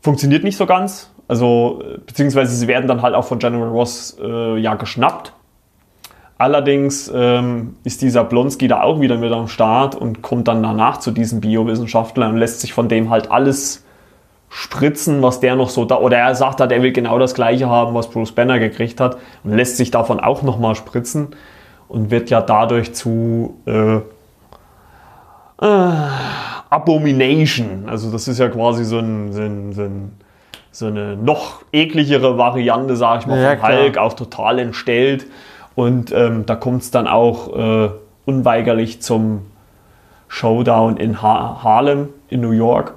Funktioniert 0.00 0.44
nicht 0.44 0.56
so 0.56 0.64
ganz. 0.64 1.10
Also, 1.26 1.82
beziehungsweise 2.06 2.54
sie 2.54 2.68
werden 2.68 2.86
dann 2.86 3.02
halt 3.02 3.14
auch 3.14 3.24
von 3.24 3.40
General 3.40 3.68
Ross 3.68 4.16
äh, 4.22 4.58
ja 4.58 4.74
geschnappt. 4.76 5.32
Allerdings 6.38 7.10
ähm, 7.12 7.76
ist 7.82 8.00
dieser 8.00 8.24
Blonsky 8.24 8.68
da 8.68 8.82
auch 8.82 9.00
wieder 9.00 9.18
mit 9.18 9.32
am 9.32 9.48
Start 9.48 9.94
und 9.94 10.22
kommt 10.22 10.48
dann 10.48 10.62
danach 10.62 10.98
zu 10.98 11.10
diesem 11.10 11.40
Biowissenschaftler 11.40 12.28
und 12.28 12.36
lässt 12.36 12.60
sich 12.60 12.72
von 12.72 12.88
dem 12.88 13.10
halt 13.10 13.30
alles 13.30 13.84
spritzen, 14.50 15.22
was 15.22 15.40
der 15.40 15.54
noch 15.54 15.70
so 15.70 15.84
da, 15.84 15.96
oder 15.98 16.18
er 16.18 16.34
sagt 16.34 16.60
halt, 16.60 16.72
er 16.72 16.82
will 16.82 16.92
genau 16.92 17.18
das 17.18 17.34
gleiche 17.34 17.70
haben, 17.70 17.94
was 17.94 18.10
Bruce 18.10 18.32
Banner 18.32 18.58
gekriegt 18.58 19.00
hat 19.00 19.16
und 19.44 19.56
lässt 19.56 19.76
sich 19.76 19.92
davon 19.92 20.20
auch 20.20 20.42
nochmal 20.42 20.74
spritzen 20.74 21.28
und 21.88 22.10
wird 22.10 22.30
ja 22.30 22.42
dadurch 22.42 22.92
zu 22.92 23.60
äh, 23.66 24.00
äh, 25.64 25.92
Abomination. 26.68 27.84
Also 27.86 28.10
das 28.10 28.26
ist 28.26 28.38
ja 28.38 28.48
quasi 28.48 28.84
so, 28.84 28.98
ein, 28.98 29.32
so, 29.32 29.40
ein, 29.40 29.72
so, 29.72 29.82
ein, 29.82 30.12
so 30.72 30.86
eine 30.86 31.16
noch 31.16 31.62
ekligere 31.72 32.36
Variante, 32.36 32.96
sag 32.96 33.20
ich 33.20 33.26
mal, 33.28 33.40
Ja, 33.40 33.56
von. 33.56 33.72
Hulk, 33.72 33.98
auch 33.98 34.14
total 34.14 34.58
entstellt. 34.58 35.26
Und 35.76 36.12
ähm, 36.12 36.44
da 36.44 36.56
kommt 36.56 36.82
es 36.82 36.90
dann 36.90 37.06
auch 37.06 37.56
äh, 37.56 37.90
unweigerlich 38.26 39.00
zum 39.00 39.46
Showdown 40.26 40.96
in 40.96 41.22
ha 41.22 41.60
Harlem 41.62 42.08
in 42.28 42.40
New 42.40 42.50
York, 42.50 42.94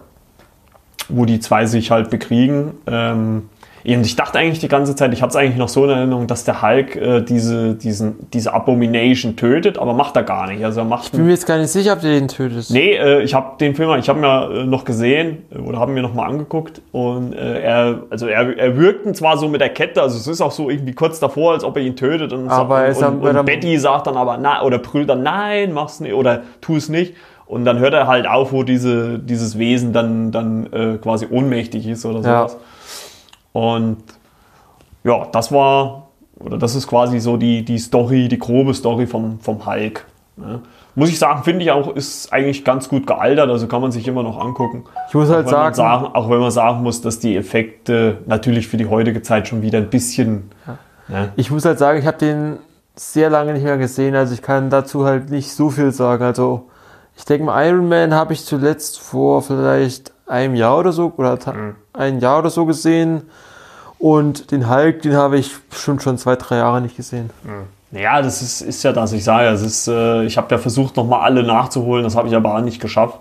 wo 1.10 1.26
die 1.26 1.40
zwei 1.40 1.66
sich 1.66 1.92
halt 1.92 2.10
bekriegen. 2.10 2.72
Ähm, 2.88 3.50
und 3.86 4.06
ich 4.06 4.16
dachte 4.16 4.40
eigentlich 4.40 4.60
die 4.60 4.70
ganze 4.70 4.96
Zeit, 4.96 5.12
ich 5.14 5.22
hatte 5.22 5.32
es 5.32 5.36
eigentlich 5.36 5.58
noch 5.58 5.68
so 5.68 5.84
in 5.84 5.90
Erinnerung, 5.90 6.28
dass 6.28 6.46
der 6.46 6.62
Hulk 6.62 6.96
äh, 6.96 7.22
diese, 7.22 7.76
diesen, 7.76 8.30
diese 8.32 8.54
Abomination 8.54 9.36
tötet, 9.36 9.78
aber 9.78 9.94
macht 9.94 10.16
er 10.16 10.24
gar 10.24 10.48
nicht. 10.48 10.64
Also 10.64 10.82
er 10.82 10.86
macht 10.86 11.06
Ich 11.06 11.12
bin 11.12 11.26
mir 11.26 11.32
jetzt 11.32 11.46
gar 11.46 11.58
nicht 11.58 11.70
sicher, 11.70 11.94
ob 11.94 12.02
der 12.02 12.12
den 12.12 12.30
tötet. 12.30 12.70
Nee, 12.70 12.94
äh, 12.94 13.22
ich 13.24 13.34
habe 13.34 13.58
den 13.60 13.76
Film, 13.76 13.94
ich 14.00 14.08
habe 14.08 14.20
ihn 14.20 14.24
ja 14.24 14.50
äh, 14.50 14.66
noch 14.66 14.86
gesehen 14.86 15.44
äh, 15.54 15.60
oder 15.60 15.80
haben 15.80 15.94
mir 15.94 16.02
noch 16.02 16.14
mal 16.14 16.28
angeguckt 16.28 16.82
und 16.94 17.34
äh, 17.34 17.62
er, 17.62 18.04
also 18.10 18.28
er, 18.28 18.58
er 18.58 18.78
wirkte 18.78 19.12
zwar 19.12 19.38
so 19.38 19.50
mit 19.50 19.60
der 19.60 19.70
Kette, 19.70 20.02
also 20.02 20.18
es 20.18 20.28
ist 20.28 20.40
auch 20.40 20.52
so 20.52 20.70
irgendwie 20.70 20.94
kurz 20.94 21.20
davor, 21.20 21.54
als 21.54 21.66
ob 21.66 21.76
er 21.76 21.84
ihn 21.84 21.98
tötet 21.98 22.32
und, 22.32 22.48
Aber 22.48 22.94
sagt, 22.94 23.16
und, 23.16 23.28
und, 23.28 23.38
und 23.38 23.46
Betty 23.46 23.78
sagt 23.78 24.08
dann 24.08 24.16
aber 24.16 24.38
na 24.38 24.64
oder 24.64 24.78
brüllt 24.78 25.10
dann 25.10 25.24
nein, 25.24 25.74
mach's 25.74 26.00
nicht 26.00 26.14
oder 26.14 26.44
tu 26.62 26.78
es 26.78 26.88
nicht 26.88 27.16
und 27.54 27.66
dann 27.66 27.80
hört 27.80 27.94
er 27.94 28.08
halt 28.08 28.28
auf, 28.28 28.52
wo 28.52 28.64
diese, 28.64 29.20
dieses 29.20 29.58
Wesen 29.58 29.94
dann 29.94 30.32
dann 30.32 30.72
äh, 30.74 30.98
quasi 30.98 31.28
ohnmächtig 31.30 31.88
ist 31.88 32.06
oder 32.06 32.20
Ja. 32.20 32.48
sowas. 32.50 32.58
Und 33.54 33.98
ja, 35.04 35.28
das 35.32 35.52
war 35.52 36.08
oder 36.40 36.58
das 36.58 36.76
ist 36.76 36.88
quasi 36.88 37.20
so 37.20 37.38
die, 37.38 37.64
die 37.64 37.78
Story, 37.78 38.28
die 38.28 38.40
grobe 38.40 38.74
Story 38.74 39.08
vom, 39.08 39.40
vom 39.40 39.66
Hulk. 39.66 40.06
Ne? 40.36 40.62
Muss 40.96 41.10
ich 41.10 41.18
sagen, 41.20 41.44
finde 41.44 41.64
ich 41.64 41.72
auch, 41.72 41.96
ist 41.96 42.34
eigentlich 42.34 42.66
ganz 42.66 42.90
gut 42.90 43.08
gealtert, 43.08 43.50
also 43.50 43.68
kann 43.68 43.82
man 43.82 43.92
sich 43.92 44.08
immer 44.08 44.24
noch 44.24 44.40
angucken. 44.40 44.84
Ich 45.08 45.14
muss 45.14 45.30
halt 45.30 45.48
sagen, 45.48 45.74
sagen, 45.76 46.08
auch 46.14 46.30
wenn 46.30 46.40
man 46.40 46.52
sagen 46.52 46.84
muss, 46.84 47.02
dass 47.02 47.20
die 47.20 47.36
Effekte 47.38 48.18
natürlich 48.26 48.68
für 48.68 48.78
die 48.78 48.88
heutige 48.88 49.22
Zeit 49.22 49.48
schon 49.48 49.62
wieder 49.62 49.78
ein 49.78 49.90
bisschen. 49.90 50.52
Ne? 51.08 51.32
ich 51.36 51.50
muss 51.52 51.66
halt 51.66 51.80
sagen, 51.80 52.00
ich 52.00 52.06
habe 52.06 52.18
den 52.18 52.58
sehr 52.96 53.30
lange 53.30 53.54
nicht 53.54 53.64
mehr 53.64 53.78
gesehen, 53.78 54.16
also 54.16 54.34
ich 54.34 54.42
kann 54.42 54.70
dazu 54.70 55.06
halt 55.06 55.30
nicht 55.32 55.52
so 55.54 55.70
viel 55.70 55.92
sagen. 55.92 56.24
Also 56.24 56.70
ich 57.24 57.26
denke 57.28 57.46
mal, 57.46 57.66
Iron 57.66 57.88
Man 57.88 58.14
habe 58.14 58.34
ich 58.34 58.44
zuletzt 58.44 59.00
vor 59.00 59.42
vielleicht 59.42 60.12
einem 60.28 60.56
Jahr 60.56 60.78
oder 60.80 60.92
so 60.92 61.14
oder 61.16 61.38
Mhm. 61.54 61.76
ein 61.94 62.20
Jahr 62.20 62.40
oder 62.40 62.50
so 62.50 62.66
gesehen. 62.66 63.22
Und 63.98 64.52
den 64.52 64.70
Hulk, 64.70 65.04
den 65.04 65.16
habe 65.16 65.38
ich 65.38 65.56
bestimmt 65.70 66.04
schon 66.04 66.18
zwei, 66.18 66.36
drei 66.36 66.58
Jahre 66.58 66.82
nicht 66.82 66.98
gesehen. 66.98 67.30
Ja, 67.94 68.22
das 68.22 68.42
ist, 68.42 68.60
ist 68.60 68.84
ja 68.84 68.92
das, 68.92 69.14
ich 69.14 69.24
sage 69.24 69.46
ja, 69.46 69.52
es 69.54 69.62
ist, 69.62 69.88
äh, 69.88 70.24
ich 70.26 70.36
habe 70.36 70.48
ja 70.54 70.58
versucht, 70.58 70.98
nochmal 70.98 71.22
alle 71.22 71.44
nachzuholen, 71.44 72.04
das 72.04 72.18
habe 72.18 72.28
ich 72.28 72.36
aber 72.36 72.56
auch 72.56 72.62
nicht 72.62 72.82
geschafft. 72.82 73.20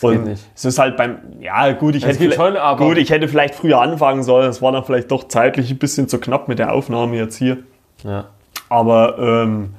Und 0.00 0.12
geht 0.12 0.24
nicht. 0.24 0.44
es 0.54 0.64
ist 0.64 0.78
halt 0.78 0.96
beim, 0.96 1.18
ja 1.40 1.72
gut, 1.72 1.94
ich 1.94 2.04
Es 2.06 2.18
hätte, 2.18 2.32
schon, 2.34 2.56
aber- 2.56 2.86
gut, 2.86 2.96
ich 2.96 3.10
hätte 3.10 3.28
vielleicht 3.28 3.54
früher 3.54 3.82
anfangen 3.82 4.22
sollen, 4.22 4.48
es 4.48 4.62
war 4.62 4.72
dann 4.72 4.84
vielleicht 4.84 5.10
doch 5.10 5.28
zeitlich 5.28 5.70
ein 5.70 5.78
bisschen 5.78 6.08
zu 6.08 6.18
knapp 6.18 6.48
mit 6.48 6.58
der 6.58 6.72
Aufnahme 6.72 7.16
jetzt 7.16 7.36
hier. 7.36 7.58
Ja. 8.02 8.24
Aber 8.70 9.18
ähm, 9.18 9.74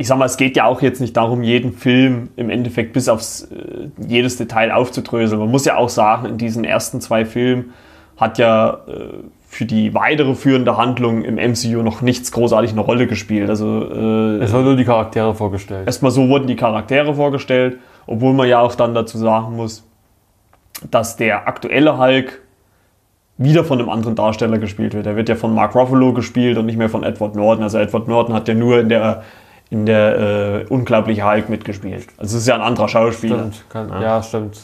ich 0.00 0.06
sag 0.06 0.16
mal, 0.16 0.24
es 0.24 0.38
geht 0.38 0.56
ja 0.56 0.64
auch 0.64 0.80
jetzt 0.80 1.02
nicht 1.02 1.14
darum, 1.14 1.42
jeden 1.42 1.74
Film 1.74 2.30
im 2.36 2.48
Endeffekt 2.48 2.94
bis 2.94 3.10
aufs 3.10 3.42
äh, 3.42 3.90
jedes 3.98 4.38
Detail 4.38 4.72
aufzudröseln. 4.72 5.38
Man 5.38 5.50
muss 5.50 5.66
ja 5.66 5.76
auch 5.76 5.90
sagen, 5.90 6.24
in 6.26 6.38
diesen 6.38 6.64
ersten 6.64 7.02
zwei 7.02 7.26
Filmen 7.26 7.74
hat 8.16 8.38
ja 8.38 8.78
äh, 8.88 9.18
für 9.46 9.66
die 9.66 9.92
weitere 9.92 10.34
führende 10.34 10.78
Handlung 10.78 11.22
im 11.22 11.34
MCU 11.34 11.82
noch 11.82 12.00
nichts 12.00 12.32
großartig 12.32 12.70
eine 12.72 12.80
Rolle 12.80 13.08
gespielt. 13.08 13.50
Also 13.50 13.84
äh, 13.92 14.38
Es 14.38 14.54
wurden 14.54 14.64
nur 14.64 14.76
die 14.76 14.86
Charaktere 14.86 15.34
vorgestellt. 15.34 15.86
erstmal 15.86 16.12
so 16.12 16.30
wurden 16.30 16.46
die 16.46 16.56
Charaktere 16.56 17.14
vorgestellt, 17.14 17.76
obwohl 18.06 18.32
man 18.32 18.48
ja 18.48 18.60
auch 18.60 18.74
dann 18.74 18.94
dazu 18.94 19.18
sagen 19.18 19.54
muss, 19.54 19.86
dass 20.90 21.18
der 21.18 21.46
aktuelle 21.46 21.98
Hulk 21.98 22.40
wieder 23.36 23.64
von 23.64 23.78
einem 23.78 23.90
anderen 23.90 24.14
Darsteller 24.14 24.56
gespielt 24.56 24.94
wird. 24.94 25.04
Er 25.06 25.16
wird 25.16 25.28
ja 25.28 25.34
von 25.34 25.54
Mark 25.54 25.74
Ruffalo 25.74 26.14
gespielt 26.14 26.56
und 26.56 26.64
nicht 26.64 26.78
mehr 26.78 26.88
von 26.88 27.02
Edward 27.02 27.36
Norton. 27.36 27.64
Also 27.64 27.76
Edward 27.76 28.08
Norton 28.08 28.34
hat 28.34 28.48
ja 28.48 28.54
nur 28.54 28.80
in 28.80 28.88
der 28.88 29.24
in 29.70 29.86
der 29.86 30.18
äh, 30.18 30.66
unglaubliche 30.68 31.24
Hulk 31.24 31.48
mitgespielt. 31.48 32.08
Also 32.18 32.36
es 32.36 32.42
ist 32.42 32.48
ja 32.48 32.56
ein 32.56 32.60
anderer 32.60 32.88
Schauspieler. 32.88 33.38
Stimmt, 33.38 33.64
kann, 33.70 33.88
ja. 34.02 34.22
stimmt. 34.22 34.58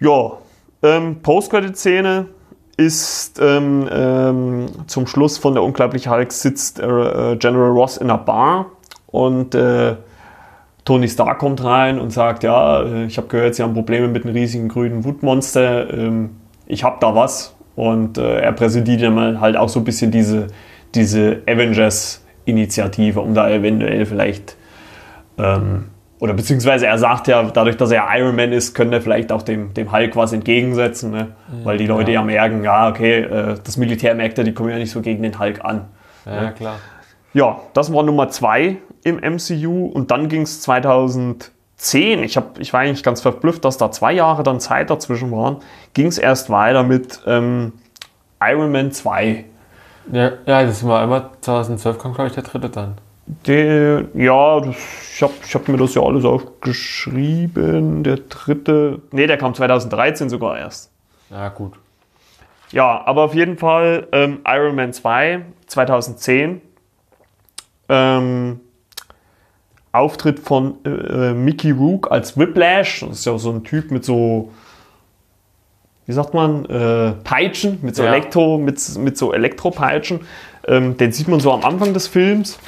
Ja, 0.00 0.32
ähm, 0.82 1.22
Post-Credit-Szene 1.22 2.26
ist 2.76 3.38
ähm, 3.40 3.88
ähm, 3.92 4.66
zum 4.86 5.06
Schluss 5.06 5.38
von 5.38 5.54
der 5.54 5.62
Unglaubliche 5.62 6.10
Hulk 6.10 6.32
sitzt 6.32 6.80
äh, 6.80 6.86
äh, 6.86 7.36
General 7.36 7.70
Ross 7.70 7.98
in 7.98 8.10
einer 8.10 8.18
Bar 8.18 8.66
und 9.06 9.54
äh, 9.54 9.96
Tony 10.84 11.08
Stark 11.08 11.38
kommt 11.38 11.62
rein 11.62 12.00
und 12.00 12.10
sagt, 12.10 12.42
ja, 12.42 12.82
äh, 12.82 13.04
ich 13.04 13.18
habe 13.18 13.28
gehört, 13.28 13.54
Sie 13.54 13.62
haben 13.62 13.74
Probleme 13.74 14.08
mit 14.08 14.24
einem 14.24 14.34
riesigen 14.34 14.68
grünen 14.68 15.04
Wutmonster. 15.04 15.92
Ähm, 15.92 16.30
ich 16.66 16.82
habe 16.82 16.96
da 17.00 17.14
was. 17.14 17.54
Und 17.76 18.18
äh, 18.18 18.40
er 18.40 18.52
präsentiert 18.52 19.02
dann 19.02 19.40
halt 19.40 19.56
auch 19.56 19.68
so 19.68 19.80
ein 19.80 19.84
bisschen 19.84 20.10
diese, 20.10 20.48
diese 20.94 21.46
Avengers-Initiative, 22.46 23.20
um 23.20 23.34
da 23.34 23.48
eventuell 23.48 24.06
vielleicht 24.06 24.56
ähm, 25.38 25.86
oder 26.18 26.34
beziehungsweise 26.34 26.86
er 26.86 26.98
sagt 26.98 27.26
ja, 27.26 27.42
dadurch, 27.42 27.76
dass 27.76 27.90
er 27.90 28.06
Iron 28.16 28.36
Man 28.36 28.52
ist, 28.52 28.74
könnte 28.74 28.98
er 28.98 29.02
vielleicht 29.02 29.32
auch 29.32 29.42
dem, 29.42 29.74
dem 29.74 29.90
Hulk 29.90 30.14
was 30.14 30.32
entgegensetzen, 30.32 31.10
ne? 31.10 31.32
Mhm, 31.50 31.64
weil 31.64 31.78
die 31.78 31.86
Leute 31.86 32.12
ja. 32.12 32.20
ja, 32.20 32.24
merken, 32.24 32.62
ja, 32.62 32.88
okay, 32.88 33.22
äh, 33.22 33.56
das 33.62 33.76
Militär 33.76 34.14
merkt 34.14 34.38
ja, 34.38 34.44
die 34.44 34.54
kommen 34.54 34.70
ja 34.70 34.76
nicht 34.76 34.92
so 34.92 35.00
gegen 35.00 35.24
den 35.24 35.40
Hulk 35.40 35.64
an. 35.64 35.86
Ja, 36.24 36.42
ne? 36.42 36.54
klar. 36.56 36.76
Ja, 37.34 37.60
das 37.72 37.92
war 37.92 38.04
Nummer 38.04 38.28
zwei 38.28 38.76
im 39.02 39.16
MCU 39.16 39.86
und 39.86 40.12
dann 40.12 40.28
ging 40.28 40.42
es 40.42 40.60
2010, 40.60 42.22
ich, 42.22 42.36
hab, 42.36 42.60
ich 42.60 42.72
war 42.72 42.80
eigentlich 42.82 43.02
ganz 43.02 43.20
verblüfft, 43.20 43.64
dass 43.64 43.76
da 43.76 43.90
zwei 43.90 44.12
Jahre 44.12 44.44
dann 44.44 44.60
Zeit 44.60 44.90
dazwischen 44.90 45.32
waren, 45.32 45.56
ging 45.92 46.06
es 46.06 46.18
erst 46.18 46.50
weiter 46.50 46.84
mit 46.84 47.20
ähm, 47.26 47.72
Iron 48.40 48.70
Man 48.70 48.92
2. 48.92 49.44
Ja, 50.10 50.32
ja, 50.46 50.64
das 50.64 50.84
war 50.86 51.04
immer 51.04 51.30
2012 51.40 51.98
kam, 51.98 52.14
glaube 52.14 52.28
ich, 52.28 52.34
der 52.34 52.42
dritte 52.42 52.68
dann. 52.70 52.96
Der, 53.46 54.04
ja, 54.14 54.60
das, 54.60 54.76
ich 55.14 55.22
habe 55.22 55.32
ich 55.44 55.54
hab 55.54 55.68
mir 55.68 55.76
das 55.76 55.94
ja 55.94 56.02
alles 56.02 56.24
aufgeschrieben. 56.24 58.02
Der 58.02 58.16
dritte. 58.16 59.00
Ne, 59.12 59.26
der 59.26 59.38
kam 59.38 59.54
2013 59.54 60.28
sogar 60.28 60.58
erst. 60.58 60.90
Ja, 61.30 61.48
gut. 61.48 61.74
Ja, 62.72 63.02
aber 63.06 63.22
auf 63.22 63.34
jeden 63.34 63.58
Fall 63.58 64.08
ähm, 64.12 64.40
Iron 64.46 64.74
Man 64.74 64.92
2 64.92 65.44
2010. 65.66 66.60
Ähm, 67.88 68.60
Auftritt 69.92 70.40
von 70.40 70.76
äh, 70.84 70.88
äh, 70.88 71.34
Mickey 71.34 71.70
Rook 71.70 72.10
als 72.10 72.38
Whiplash. 72.38 73.00
Das 73.00 73.18
ist 73.18 73.26
ja 73.26 73.36
so 73.38 73.50
ein 73.50 73.62
Typ 73.62 73.90
mit 73.90 74.04
so, 74.04 74.50
wie 76.06 76.12
sagt 76.12 76.34
man, 76.34 76.64
äh, 76.66 77.12
Peitschen, 77.24 77.78
mit 77.82 77.96
so, 77.96 78.02
ja. 78.02 78.12
Elektro, 78.12 78.58
mit, 78.58 78.80
mit 78.98 79.16
so 79.16 79.32
Elektropeitschen. 79.32 80.20
Ähm, 80.66 80.96
den 80.96 81.12
sieht 81.12 81.28
man 81.28 81.40
so 81.40 81.52
am 81.52 81.64
Anfang 81.64 81.94
des 81.94 82.08
Films. 82.08 82.58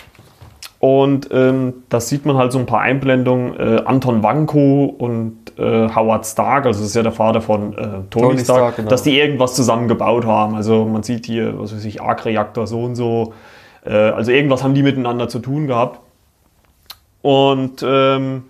Und 0.79 1.29
ähm, 1.33 1.75
das 1.89 2.11
sieht 2.11 2.27
man 2.27 2.37
halt 2.37 2.53
so 2.53 2.59
ein 2.59 2.67
paar 2.67 2.81
Einblendungen. 2.81 3.59
Äh, 3.59 3.83
Anton 3.87 4.23
Wanko 4.23 4.85
und 4.85 5.39
äh, 5.57 5.89
Howard 5.95 6.27
Stark, 6.27 6.67
also 6.67 6.81
das 6.81 6.89
ist 6.89 6.97
ja 6.97 7.03
der 7.03 7.13
Vater 7.13 7.41
von 7.41 7.73
äh, 7.73 7.77
Tony, 7.77 8.05
Tony, 8.11 8.39
Stark, 8.41 8.45
Stark 8.45 8.77
genau. 8.77 8.89
dass 8.91 9.03
die 9.03 9.19
irgendwas 9.19 9.55
zusammen 9.55 9.89
gebaut 9.89 10.27
haben. 10.27 10.55
Also 10.55 10.85
man 10.85 11.03
sieht 11.03 11.27
hier, 11.27 11.59
was 11.59 11.75
weiß 11.75 11.85
ich, 11.85 12.03
Arc-Reaktor 12.03 12.67
so 12.67 12.83
und 12.83 12.97
so. 12.97 13.33
Äh, 13.85 13.93
also 13.93 14.31
irgendwas 14.31 14.63
haben 14.63 14.75
die 14.75 14.83
miteinander 14.83 15.29
zu 15.29 15.39
tun 15.39 15.67
gehabt. 15.67 16.01
Und 17.23 17.83
ähm, 17.87 18.45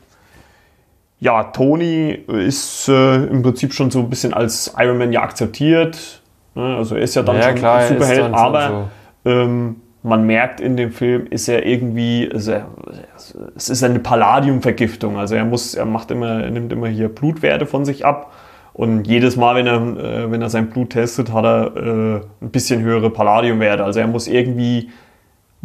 ja, 1.25 1.45
Tony 1.45 2.11
ist 2.29 2.87
äh, 2.87 3.25
im 3.25 3.41
Prinzip 3.41 3.73
schon 3.73 3.91
so 3.91 4.01
ein 4.01 4.11
bisschen 4.11 4.35
als 4.35 4.75
Iron 4.79 4.99
Man 4.99 5.11
ja 5.11 5.23
akzeptiert. 5.23 6.21
Ne? 6.55 6.77
Also 6.77 6.97
er 6.97 7.01
ist 7.01 7.15
ja 7.15 7.23
dann 7.23 7.37
ja, 7.37 7.45
schon 7.45 7.55
klar, 7.55 7.79
ein 7.79 7.89
Superheld, 7.89 8.35
aber 8.35 8.91
so. 9.25 9.31
ähm, 9.31 9.77
man 10.03 10.27
merkt 10.27 10.61
in 10.61 10.77
dem 10.77 10.93
Film, 10.93 11.27
ist 11.31 11.49
er 11.49 11.65
irgendwie, 11.65 12.29
also 12.31 12.53
es 13.57 13.71
ist 13.71 13.83
eine 13.83 14.01
Palladiumvergiftung. 14.01 15.17
Also 15.17 15.35
er 15.35 15.47
muss, 15.47 15.75
er 15.75 15.87
macht 15.87 16.11
immer, 16.11 16.43
er 16.45 16.51
nimmt 16.51 16.71
immer 16.75 16.89
hier 16.89 17.09
Blutwerte 17.09 17.65
von 17.65 17.87
sich 17.87 18.05
ab. 18.05 18.31
Und 18.75 19.07
jedes 19.07 19.37
Mal, 19.37 19.55
wenn 19.55 19.67
er, 19.67 20.25
äh, 20.27 20.31
wenn 20.31 20.43
er 20.43 20.51
sein 20.51 20.69
Blut 20.69 20.91
testet, 20.91 21.33
hat 21.33 21.47
er 21.47 21.75
äh, 21.75 22.21
ein 22.43 22.51
bisschen 22.51 22.83
höhere 22.83 23.09
Palladiumwerte. 23.09 23.83
Also 23.83 24.01
er 24.01 24.09
muss 24.09 24.29
irgendwie 24.29 24.91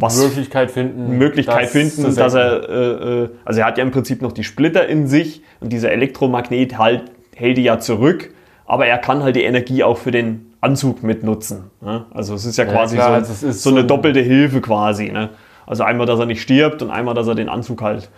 was 0.00 0.22
Möglichkeit 0.22 0.70
finden, 0.70 1.18
Möglichkeit 1.18 1.64
das 1.64 1.72
finden, 1.72 2.14
dass 2.14 2.34
er, 2.34 2.68
äh, 2.68 3.22
äh, 3.22 3.28
also 3.44 3.60
er 3.60 3.66
hat 3.66 3.78
ja 3.78 3.84
im 3.84 3.90
Prinzip 3.90 4.22
noch 4.22 4.32
die 4.32 4.44
Splitter 4.44 4.86
in 4.86 5.06
sich 5.06 5.42
und 5.60 5.72
dieser 5.72 5.92
Elektromagnet 5.92 6.78
halt, 6.78 7.04
hält 7.34 7.56
die 7.56 7.62
ja 7.62 7.78
zurück, 7.78 8.30
aber 8.66 8.86
er 8.86 8.98
kann 8.98 9.22
halt 9.22 9.36
die 9.36 9.42
Energie 9.42 9.82
auch 9.82 9.98
für 9.98 10.10
den 10.10 10.52
Anzug 10.60 11.02
mitnutzen. 11.02 11.70
Ne? 11.80 12.04
Also 12.12 12.34
es 12.34 12.44
ist 12.44 12.56
ja 12.56 12.64
quasi 12.64 12.96
ja, 12.96 13.06
klar, 13.06 13.24
so, 13.24 13.50
so, 13.50 13.70
eine 13.70 13.84
doppelte 13.84 14.20
Hilfe 14.20 14.60
quasi. 14.60 15.10
Ne? 15.10 15.30
Also 15.66 15.84
einmal, 15.84 16.06
dass 16.06 16.18
er 16.18 16.26
nicht 16.26 16.42
stirbt 16.42 16.82
und 16.82 16.90
einmal, 16.90 17.14
dass 17.14 17.26
er 17.26 17.34
den 17.34 17.48
Anzug 17.48 17.82
halt 17.82 18.10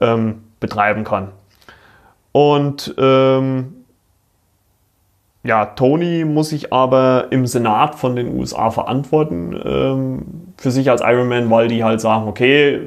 ähm, 0.00 0.42
betreiben 0.60 1.04
kann. 1.04 1.28
Und 2.32 2.94
ähm, 2.98 3.85
ja, 5.46 5.66
Tony 5.66 6.24
muss 6.24 6.50
sich 6.50 6.72
aber 6.72 7.26
im 7.30 7.46
Senat 7.46 7.94
von 7.94 8.16
den 8.16 8.36
USA 8.36 8.70
verantworten 8.70 9.58
ähm, 9.64 10.22
für 10.56 10.70
sich 10.70 10.90
als 10.90 11.02
Iron 11.02 11.28
Man, 11.28 11.50
weil 11.50 11.68
die 11.68 11.84
halt 11.84 12.00
sagen, 12.00 12.28
okay, 12.28 12.80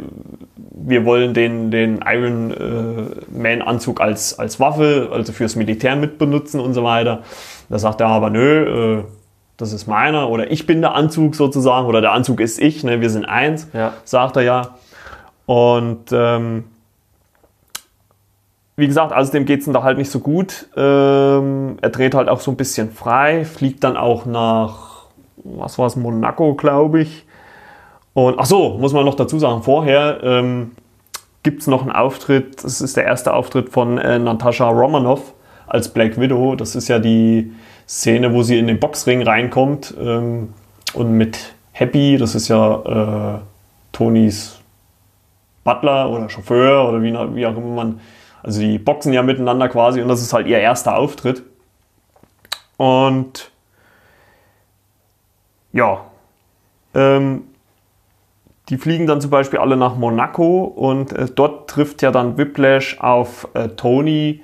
wir 0.72 1.06
wollen 1.06 1.34
den, 1.34 1.72
den 1.72 2.00
Iron 2.06 2.52
äh, 2.52 3.38
Man 3.38 3.62
Anzug 3.62 4.02
als, 4.02 4.38
als 4.39 4.60
Waffe, 4.60 5.10
also 5.12 5.34
fürs 5.34 5.56
Militär 5.56 5.95
mitbenutzen 5.95 6.60
und 6.60 6.74
so 6.74 6.84
weiter. 6.84 7.24
Da 7.69 7.80
sagt 7.80 8.02
er 8.02 8.08
aber, 8.08 8.30
nö, 8.30 9.00
äh, 9.00 9.04
das 9.58 9.74
ist 9.74 9.88
meiner 9.88 10.30
oder 10.30 10.52
ich 10.52 10.65
bin 10.65 10.82
der 10.82 10.95
Anzug 10.95 11.36
sozusagen 11.36 11.86
oder 11.86 12.02
der 12.02 12.13
Anzug 12.13 12.39
ist 12.39 12.60
ich, 12.60 12.84
ne, 12.84 13.02
wir 13.02 13.10
sind 13.10 13.26
eins, 13.26 13.67
ja. 13.74 13.93
sagt 14.06 14.38
er 14.38 14.43
ja. 14.43 14.69
Und 15.45 16.12
ähm, 16.12 16.65
wie 18.80 18.88
gesagt, 18.88 19.12
also 19.12 19.32
dem 19.32 19.46
geht 19.46 19.62
es 19.62 19.72
da 19.72 19.84
halt 19.84 19.98
nicht 19.98 20.12
so 20.12 20.20
gut. 20.20 20.68
Ähm, 20.76 21.78
er 21.82 21.89
dreht 21.89 22.15
halt 22.15 22.30
auch 22.30 22.39
so 22.39 22.52
ein 22.52 22.58
bisschen 22.58 22.92
frei, 22.92 23.46
fliegt 23.46 23.84
dann 23.84 23.98
auch 23.98 24.26
nach, 24.26 25.06
was 25.44 25.78
war 25.78 25.88
es, 25.88 25.96
Monaco, 25.96 26.56
glaube 26.56 27.02
ich. 27.02 27.26
Und 28.13 28.39
ach 28.39 28.46
so, 28.46 28.78
muss 28.80 28.94
man 28.94 29.06
noch 29.06 29.15
dazu 29.15 29.39
sagen, 29.39 29.63
vorher 29.63 30.20
ähm, 30.24 30.72
gibt 31.44 31.62
es 31.62 31.68
noch 31.68 31.82
einen 31.82 31.92
Auftritt, 31.92 32.63
das 32.63 32.82
ist 32.82 32.98
der 32.98 33.06
erste 33.06 33.34
Auftritt 33.34 33.70
von 33.70 33.98
äh, 33.98 34.20
Natascha 34.20 34.68
Romanoff 34.68 35.34
als 35.68 35.89
Black 35.89 36.20
Widow. 36.20 36.56
Das 36.56 36.76
ist 36.76 36.88
ja 36.88 37.00
die 37.00 37.54
Szene, 37.88 38.34
wo 38.34 38.44
sie 38.44 38.60
in 38.60 38.68
den 38.68 38.80
Boxring 38.80 39.22
reinkommt 39.22 39.94
ähm, 40.00 40.54
und 40.94 41.12
mit 41.12 41.54
Happy, 41.72 42.18
das 42.18 42.36
ist 42.36 42.50
ja 42.50 43.36
äh, 43.36 43.39
Tonys 43.92 44.60
Butler 45.63 46.10
oder 46.10 46.30
Chauffeur 46.30 46.89
oder 46.89 47.02
wie, 47.02 47.13
wie 47.36 47.46
auch 47.46 47.56
immer 47.56 47.76
man, 47.76 48.00
also 48.43 48.62
die 48.62 48.80
boxen 48.80 49.13
ja 49.13 49.23
miteinander 49.23 49.69
quasi 49.69 50.02
und 50.02 50.08
das 50.08 50.21
ist 50.21 50.34
halt 50.34 50.47
ihr 50.47 50.60
erster 50.60 50.97
Auftritt. 50.97 51.43
Und 52.78 53.52
ja, 55.71 56.06
ähm, 56.95 57.43
die 58.69 58.78
fliegen 58.78 59.08
dann 59.08 59.19
zum 59.19 59.32
Beispiel 59.32 59.60
alle 59.60 59.78
nach 59.78 59.95
Monaco 59.95 60.63
und 60.63 61.12
äh, 61.12 61.28
dort 61.34 61.69
trifft 61.69 62.02
ja 62.02 62.12
dann 62.12 62.38
Whiplash 62.38 62.99
auf 62.99 63.47
äh, 63.54 63.69
Tony. 63.69 64.41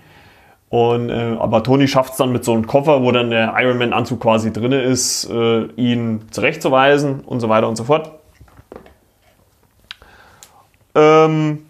Und, 0.70 1.10
äh, 1.10 1.38
aber 1.40 1.64
Tony 1.64 1.88
schafft 1.88 2.14
es 2.14 2.18
dann 2.18 2.32
mit 2.32 2.44
so 2.44 2.54
einem 2.54 2.66
Koffer, 2.66 3.04
wo 3.04 3.12
dann 3.12 3.30
der 3.30 3.54
Ironman-Anzug 3.56 4.20
quasi 4.20 4.52
drin 4.52 4.72
ist, 4.72 5.30
äh, 5.30 5.66
ihn 5.76 6.26
zurechtzuweisen 6.32 7.22
und 7.22 7.40
so 7.40 7.50
weiter 7.50 7.70
und 7.70 7.76
so 7.76 7.84
fort. 7.84 8.12
Ähm, 10.96 11.65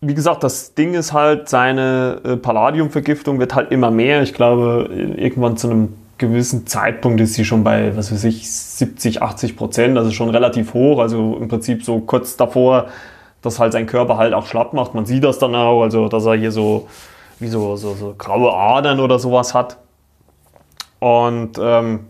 wie 0.00 0.14
gesagt, 0.14 0.44
das 0.44 0.74
Ding 0.74 0.94
ist 0.94 1.12
halt, 1.12 1.48
seine 1.48 2.20
äh, 2.24 2.36
Palladiumvergiftung 2.36 3.40
wird 3.40 3.54
halt 3.54 3.72
immer 3.72 3.90
mehr. 3.90 4.22
Ich 4.22 4.32
glaube, 4.32 4.88
irgendwann 5.16 5.56
zu 5.56 5.70
einem 5.70 5.94
gewissen 6.18 6.66
Zeitpunkt 6.66 7.20
ist 7.20 7.34
sie 7.34 7.44
schon 7.44 7.64
bei, 7.64 7.96
was 7.96 8.12
weiß 8.12 8.24
ich, 8.24 8.50
70, 8.50 9.22
80 9.22 9.56
Prozent, 9.56 9.98
also 9.98 10.10
schon 10.10 10.30
relativ 10.30 10.74
hoch, 10.74 10.98
also 10.98 11.36
im 11.40 11.48
Prinzip 11.48 11.84
so 11.84 12.00
kurz 12.00 12.36
davor, 12.36 12.86
dass 13.42 13.58
halt 13.58 13.72
sein 13.72 13.86
Körper 13.86 14.18
halt 14.18 14.34
auch 14.34 14.46
schlapp 14.46 14.72
macht. 14.72 14.94
Man 14.94 15.06
sieht 15.06 15.24
das 15.24 15.38
dann 15.38 15.54
auch, 15.54 15.82
also 15.82 16.08
dass 16.08 16.26
er 16.26 16.34
hier 16.34 16.52
so 16.52 16.88
wie 17.40 17.48
so, 17.48 17.76
so, 17.76 17.94
so 17.94 18.14
graue 18.18 18.52
Adern 18.52 18.98
oder 19.00 19.18
sowas 19.18 19.54
hat. 19.54 19.78
Und 20.98 21.58
ähm, 21.60 22.00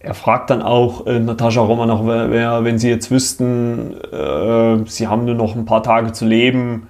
er 0.00 0.14
fragt 0.14 0.50
dann 0.50 0.62
auch 0.62 1.06
äh, 1.06 1.18
Natascha 1.20 1.60
Romanoff, 1.60 2.00
wer, 2.04 2.30
wer, 2.30 2.64
wenn 2.64 2.78
sie 2.78 2.88
jetzt 2.88 3.10
wüssten, 3.10 3.94
äh, 4.12 4.78
sie 4.86 5.06
haben 5.06 5.24
nur 5.24 5.34
noch 5.34 5.54
ein 5.54 5.64
paar 5.64 5.82
Tage 5.82 6.12
zu 6.12 6.24
leben, 6.24 6.88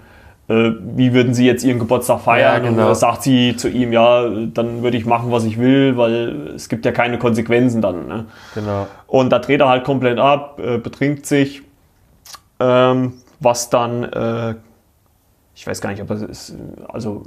wie 0.48 1.12
würden 1.12 1.34
Sie 1.34 1.44
jetzt 1.44 1.62
Ihren 1.62 1.78
Geburtstag 1.78 2.22
feiern? 2.22 2.64
Ja, 2.64 2.70
genau. 2.70 2.88
Und 2.88 2.94
sagt 2.94 3.22
sie 3.22 3.54
zu 3.56 3.68
ihm, 3.68 3.92
ja, 3.92 4.26
dann 4.26 4.82
würde 4.82 4.96
ich 4.96 5.04
machen, 5.04 5.30
was 5.30 5.44
ich 5.44 5.58
will, 5.58 5.98
weil 5.98 6.52
es 6.54 6.70
gibt 6.70 6.86
ja 6.86 6.92
keine 6.92 7.18
Konsequenzen 7.18 7.82
dann. 7.82 8.06
Ne? 8.06 8.24
Genau. 8.54 8.86
Und 9.06 9.30
da 9.30 9.40
dreht 9.40 9.60
er 9.60 9.68
halt 9.68 9.84
komplett 9.84 10.18
ab, 10.18 10.58
äh, 10.58 10.78
betrinkt 10.78 11.26
sich, 11.26 11.62
ähm, 12.60 13.12
was 13.40 13.68
dann, 13.68 14.04
äh, 14.04 14.54
ich 15.54 15.66
weiß 15.66 15.82
gar 15.82 15.90
nicht, 15.90 16.00
ob 16.00 16.10
es 16.10 16.22
ist, 16.22 16.56
also 16.88 17.22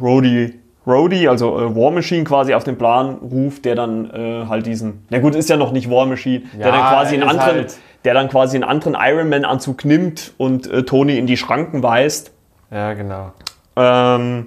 Rhodey, 0.00 0.54
Rhodey, 0.86 1.28
also 1.28 1.58
äh, 1.58 1.76
War 1.76 1.90
Machine 1.90 2.24
quasi 2.24 2.54
auf 2.54 2.64
den 2.64 2.78
Plan 2.78 3.16
ruft, 3.16 3.66
der 3.66 3.74
dann 3.74 4.10
äh, 4.10 4.46
halt 4.48 4.64
diesen, 4.64 5.04
na 5.10 5.18
gut, 5.18 5.34
ist 5.34 5.50
ja 5.50 5.58
noch 5.58 5.72
nicht 5.72 5.90
War 5.90 6.06
Machine, 6.06 6.44
ja, 6.54 6.64
der 6.64 6.72
dann 6.72 6.88
quasi 6.88 7.14
einen 7.14 7.28
anderen, 7.28 7.56
halt 7.56 7.78
der 8.04 8.14
dann 8.14 8.28
quasi 8.28 8.56
einen 8.56 8.64
anderen 8.64 8.96
Iron 8.98 9.28
Man 9.28 9.44
Anzug 9.44 9.84
nimmt 9.84 10.32
und 10.38 10.66
äh, 10.70 10.82
Tony 10.84 11.18
in 11.18 11.26
die 11.26 11.36
Schranken 11.36 11.82
weist 11.82 12.33
ja, 12.70 12.94
genau. 12.94 13.32
Ähm, 13.76 14.46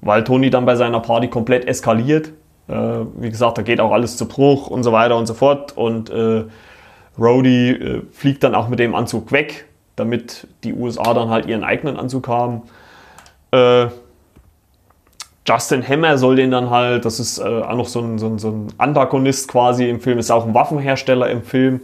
weil 0.00 0.24
Toni 0.24 0.50
dann 0.50 0.66
bei 0.66 0.76
seiner 0.76 1.00
Party 1.00 1.28
komplett 1.28 1.66
eskaliert. 1.66 2.32
Äh, 2.68 2.74
wie 3.16 3.30
gesagt, 3.30 3.58
da 3.58 3.62
geht 3.62 3.80
auch 3.80 3.92
alles 3.92 4.16
zu 4.16 4.26
Bruch 4.26 4.68
und 4.68 4.82
so 4.82 4.92
weiter 4.92 5.16
und 5.16 5.26
so 5.26 5.34
fort. 5.34 5.76
Und 5.76 6.10
äh, 6.10 6.44
Rhodey 7.18 7.70
äh, 7.70 8.02
fliegt 8.12 8.42
dann 8.44 8.54
auch 8.54 8.68
mit 8.68 8.78
dem 8.78 8.94
Anzug 8.94 9.32
weg. 9.32 9.66
damit 9.96 10.46
die 10.64 10.72
USA 10.72 11.12
dann 11.12 11.28
halt 11.28 11.44
ihren 11.46 11.62
eigenen 11.62 11.98
Anzug 11.98 12.26
haben. 12.26 12.62
Äh, 13.50 13.88
Justin 15.46 15.86
Hammer 15.86 16.16
soll 16.16 16.36
den 16.36 16.50
dann 16.50 16.70
halt, 16.70 17.04
das 17.04 17.20
ist 17.20 17.38
äh, 17.38 17.42
auch 17.42 17.74
noch 17.74 17.88
so 17.88 18.00
ein, 18.00 18.18
so, 18.18 18.26
ein, 18.26 18.38
so 18.38 18.50
ein 18.50 18.68
Antagonist 18.78 19.48
quasi 19.48 19.88
im 19.88 20.00
Film, 20.00 20.18
ist 20.18 20.30
auch 20.30 20.46
ein 20.46 20.54
Waffenhersteller 20.54 21.28
im 21.28 21.42
Film. 21.42 21.80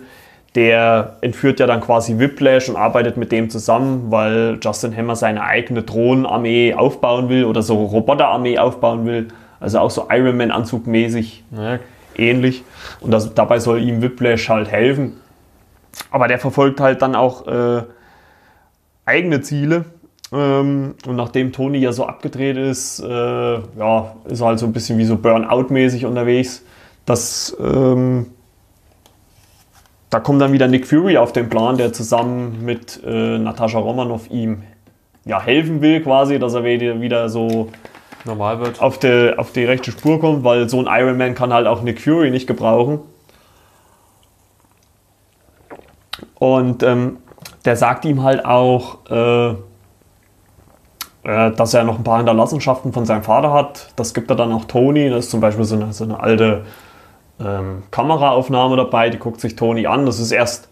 Der 0.56 1.18
entführt 1.20 1.60
ja 1.60 1.66
dann 1.66 1.82
quasi 1.82 2.18
Whiplash 2.18 2.70
und 2.70 2.76
arbeitet 2.76 3.18
mit 3.18 3.30
dem 3.30 3.50
zusammen, 3.50 4.06
weil 4.10 4.58
Justin 4.62 4.96
Hammer 4.96 5.14
seine 5.14 5.42
eigene 5.42 5.82
Drohnenarmee 5.82 6.72
aufbauen 6.72 7.28
will 7.28 7.44
oder 7.44 7.60
so 7.60 7.84
Roboterarmee 7.84 8.58
aufbauen 8.58 9.04
will. 9.04 9.28
Also 9.60 9.78
auch 9.78 9.90
so 9.90 10.08
Iron 10.10 10.38
Man 10.38 10.50
Anzug 10.50 10.86
mäßig 10.86 11.44
Ja, 11.54 11.78
ähnlich. 12.16 12.64
Und 13.00 13.10
das, 13.10 13.34
dabei 13.34 13.58
soll 13.58 13.82
ihm 13.82 14.00
Whiplash 14.00 14.48
halt 14.48 14.70
helfen. 14.70 15.20
Aber 16.10 16.26
der 16.26 16.38
verfolgt 16.38 16.80
halt 16.80 17.02
dann 17.02 17.14
auch 17.14 17.46
äh, 17.46 17.82
eigene 19.04 19.42
Ziele. 19.42 19.84
Ähm, 20.32 20.94
und 21.06 21.16
nachdem 21.16 21.52
Tony 21.52 21.78
ja 21.78 21.92
so 21.92 22.06
abgedreht 22.06 22.56
ist, 22.56 23.00
äh, 23.00 23.08
ja, 23.08 24.16
ist 24.24 24.40
er 24.40 24.46
halt 24.46 24.58
so 24.58 24.64
ein 24.64 24.72
bisschen 24.72 24.96
wie 24.96 25.04
so 25.04 25.16
Burnout-mäßig 25.16 26.06
unterwegs. 26.06 26.64
Das, 27.04 27.54
ähm, 27.60 28.26
da 30.10 30.20
kommt 30.20 30.40
dann 30.40 30.52
wieder 30.52 30.68
Nick 30.68 30.86
Fury 30.86 31.16
auf 31.16 31.32
den 31.32 31.48
Plan, 31.48 31.76
der 31.76 31.92
zusammen 31.92 32.64
mit 32.64 33.00
äh, 33.04 33.38
Natascha 33.38 33.78
Romanoff 33.78 34.30
ihm 34.30 34.62
ja, 35.24 35.40
helfen 35.42 35.80
will, 35.82 36.00
quasi, 36.02 36.38
dass 36.38 36.54
er 36.54 36.64
wieder, 36.64 37.00
wieder 37.00 37.28
so 37.28 37.70
normal 38.24 38.60
wird. 38.60 38.80
auf 38.80 38.98
die, 38.98 39.34
auf 39.36 39.52
die 39.52 39.64
rechte 39.64 39.90
Spur 39.90 40.20
kommt, 40.20 40.44
weil 40.44 40.68
so 40.68 40.80
ein 40.80 40.86
Iron 40.88 41.16
Man 41.16 41.34
kann 41.34 41.52
halt 41.52 41.66
auch 41.66 41.82
Nick 41.82 42.00
Fury 42.00 42.30
nicht 42.30 42.46
gebrauchen. 42.46 43.00
Und 46.38 46.82
ähm, 46.82 47.18
der 47.64 47.76
sagt 47.76 48.04
ihm 48.04 48.22
halt 48.22 48.44
auch, 48.44 48.98
äh, 49.10 49.50
äh, 51.24 51.50
dass 51.52 51.74
er 51.74 51.84
noch 51.84 51.98
ein 51.98 52.04
paar 52.04 52.18
Hinterlassenschaften 52.18 52.92
von 52.92 53.04
seinem 53.04 53.22
Vater 53.22 53.52
hat. 53.52 53.88
Das 53.96 54.14
gibt 54.14 54.30
er 54.30 54.36
dann 54.36 54.52
auch 54.52 54.66
Tony. 54.66 55.10
Da 55.10 55.16
ist 55.16 55.30
zum 55.30 55.40
Beispiel 55.40 55.64
so 55.64 55.74
eine, 55.74 55.92
so 55.92 56.04
eine 56.04 56.20
alte 56.20 56.64
ähm, 57.40 57.82
Kameraaufnahme 57.90 58.76
dabei, 58.76 59.10
die 59.10 59.18
guckt 59.18 59.40
sich 59.40 59.56
Tony 59.56 59.86
an. 59.86 60.06
Das 60.06 60.18
ist 60.18 60.32
erst 60.32 60.68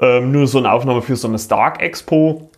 ähm, 0.00 0.32
nur 0.32 0.46
so 0.46 0.58
eine 0.58 0.72
Aufnahme 0.72 1.02
für 1.02 1.16
so 1.16 1.28
eine 1.28 1.38
Stark 1.38 1.80
Expo. 1.80 2.48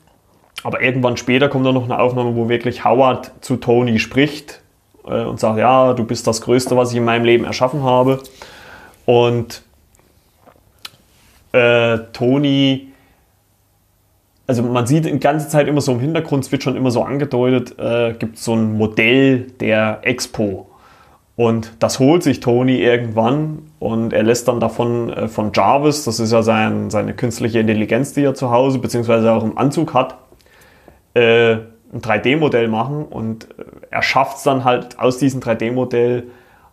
Aber 0.63 0.83
irgendwann 0.83 1.17
später 1.17 1.49
kommt 1.49 1.67
dann 1.67 1.75
noch 1.75 1.85
eine 1.85 1.99
Aufnahme, 1.99 2.35
wo 2.35 2.49
wirklich 2.49 2.85
Howard 2.85 3.31
zu 3.41 3.57
Tony 3.57 3.99
spricht 3.99 4.63
äh, 5.07 5.23
und 5.23 5.39
sagt, 5.39 5.59
ja, 5.59 5.93
du 5.93 6.05
bist 6.05 6.27
das 6.27 6.41
Größte, 6.41 6.77
was 6.77 6.91
ich 6.91 6.97
in 6.97 7.05
meinem 7.05 7.25
Leben 7.25 7.45
erschaffen 7.45 7.83
habe. 7.83 8.23
Und 9.05 9.63
äh, 11.53 11.99
Tony, 12.13 12.89
also 14.47 14.63
man 14.63 14.87
sieht 14.87 15.05
die 15.05 15.19
ganze 15.19 15.49
Zeit 15.49 15.69
immer 15.69 15.81
so 15.81 15.93
im 15.93 16.01
Hintergrund, 16.01 16.45
es 16.45 16.53
wird 16.53 16.63
schon 16.63 16.77
immer 16.77 16.91
so 16.91 17.03
angedeutet, 17.03 17.79
äh, 17.79 18.15
gibt 18.15 18.39
so 18.39 18.55
ein 18.55 18.77
Modell 18.77 19.53
der 19.61 20.01
Expo. 20.03 20.69
Und 21.37 21.73
das 21.81 21.99
holt 21.99 22.23
sich 22.23 22.41
Tony 22.41 22.79
irgendwann 22.79 23.71
und 23.79 24.15
er 24.15 24.23
lässt 24.23 24.49
dann 24.49 24.59
davon 24.59 25.13
äh, 25.13 25.29
von 25.29 25.53
Jarvis, 25.55 26.05
das 26.05 26.19
ist 26.19 26.33
ja 26.33 26.43
sein, 26.43 26.89
seine 26.89 27.13
künstliche 27.13 27.61
Intelligenz, 27.61 28.15
die 28.15 28.23
er 28.23 28.35
zu 28.35 28.51
Hause 28.51 28.79
beziehungsweise 28.79 29.31
auch 29.31 29.45
im 29.45 29.59
Anzug 29.59 29.93
hat, 29.93 30.17
äh, 31.13 31.57
ein 31.93 32.01
3D-Modell 32.01 32.69
machen 32.69 33.05
und 33.05 33.45
äh, 33.59 33.65
er 33.91 34.03
schafft 34.03 34.39
es 34.39 34.43
dann 34.45 34.65
halt 34.65 34.99
aus 34.99 35.19
diesem 35.19 35.41
3D-Modell 35.43 36.25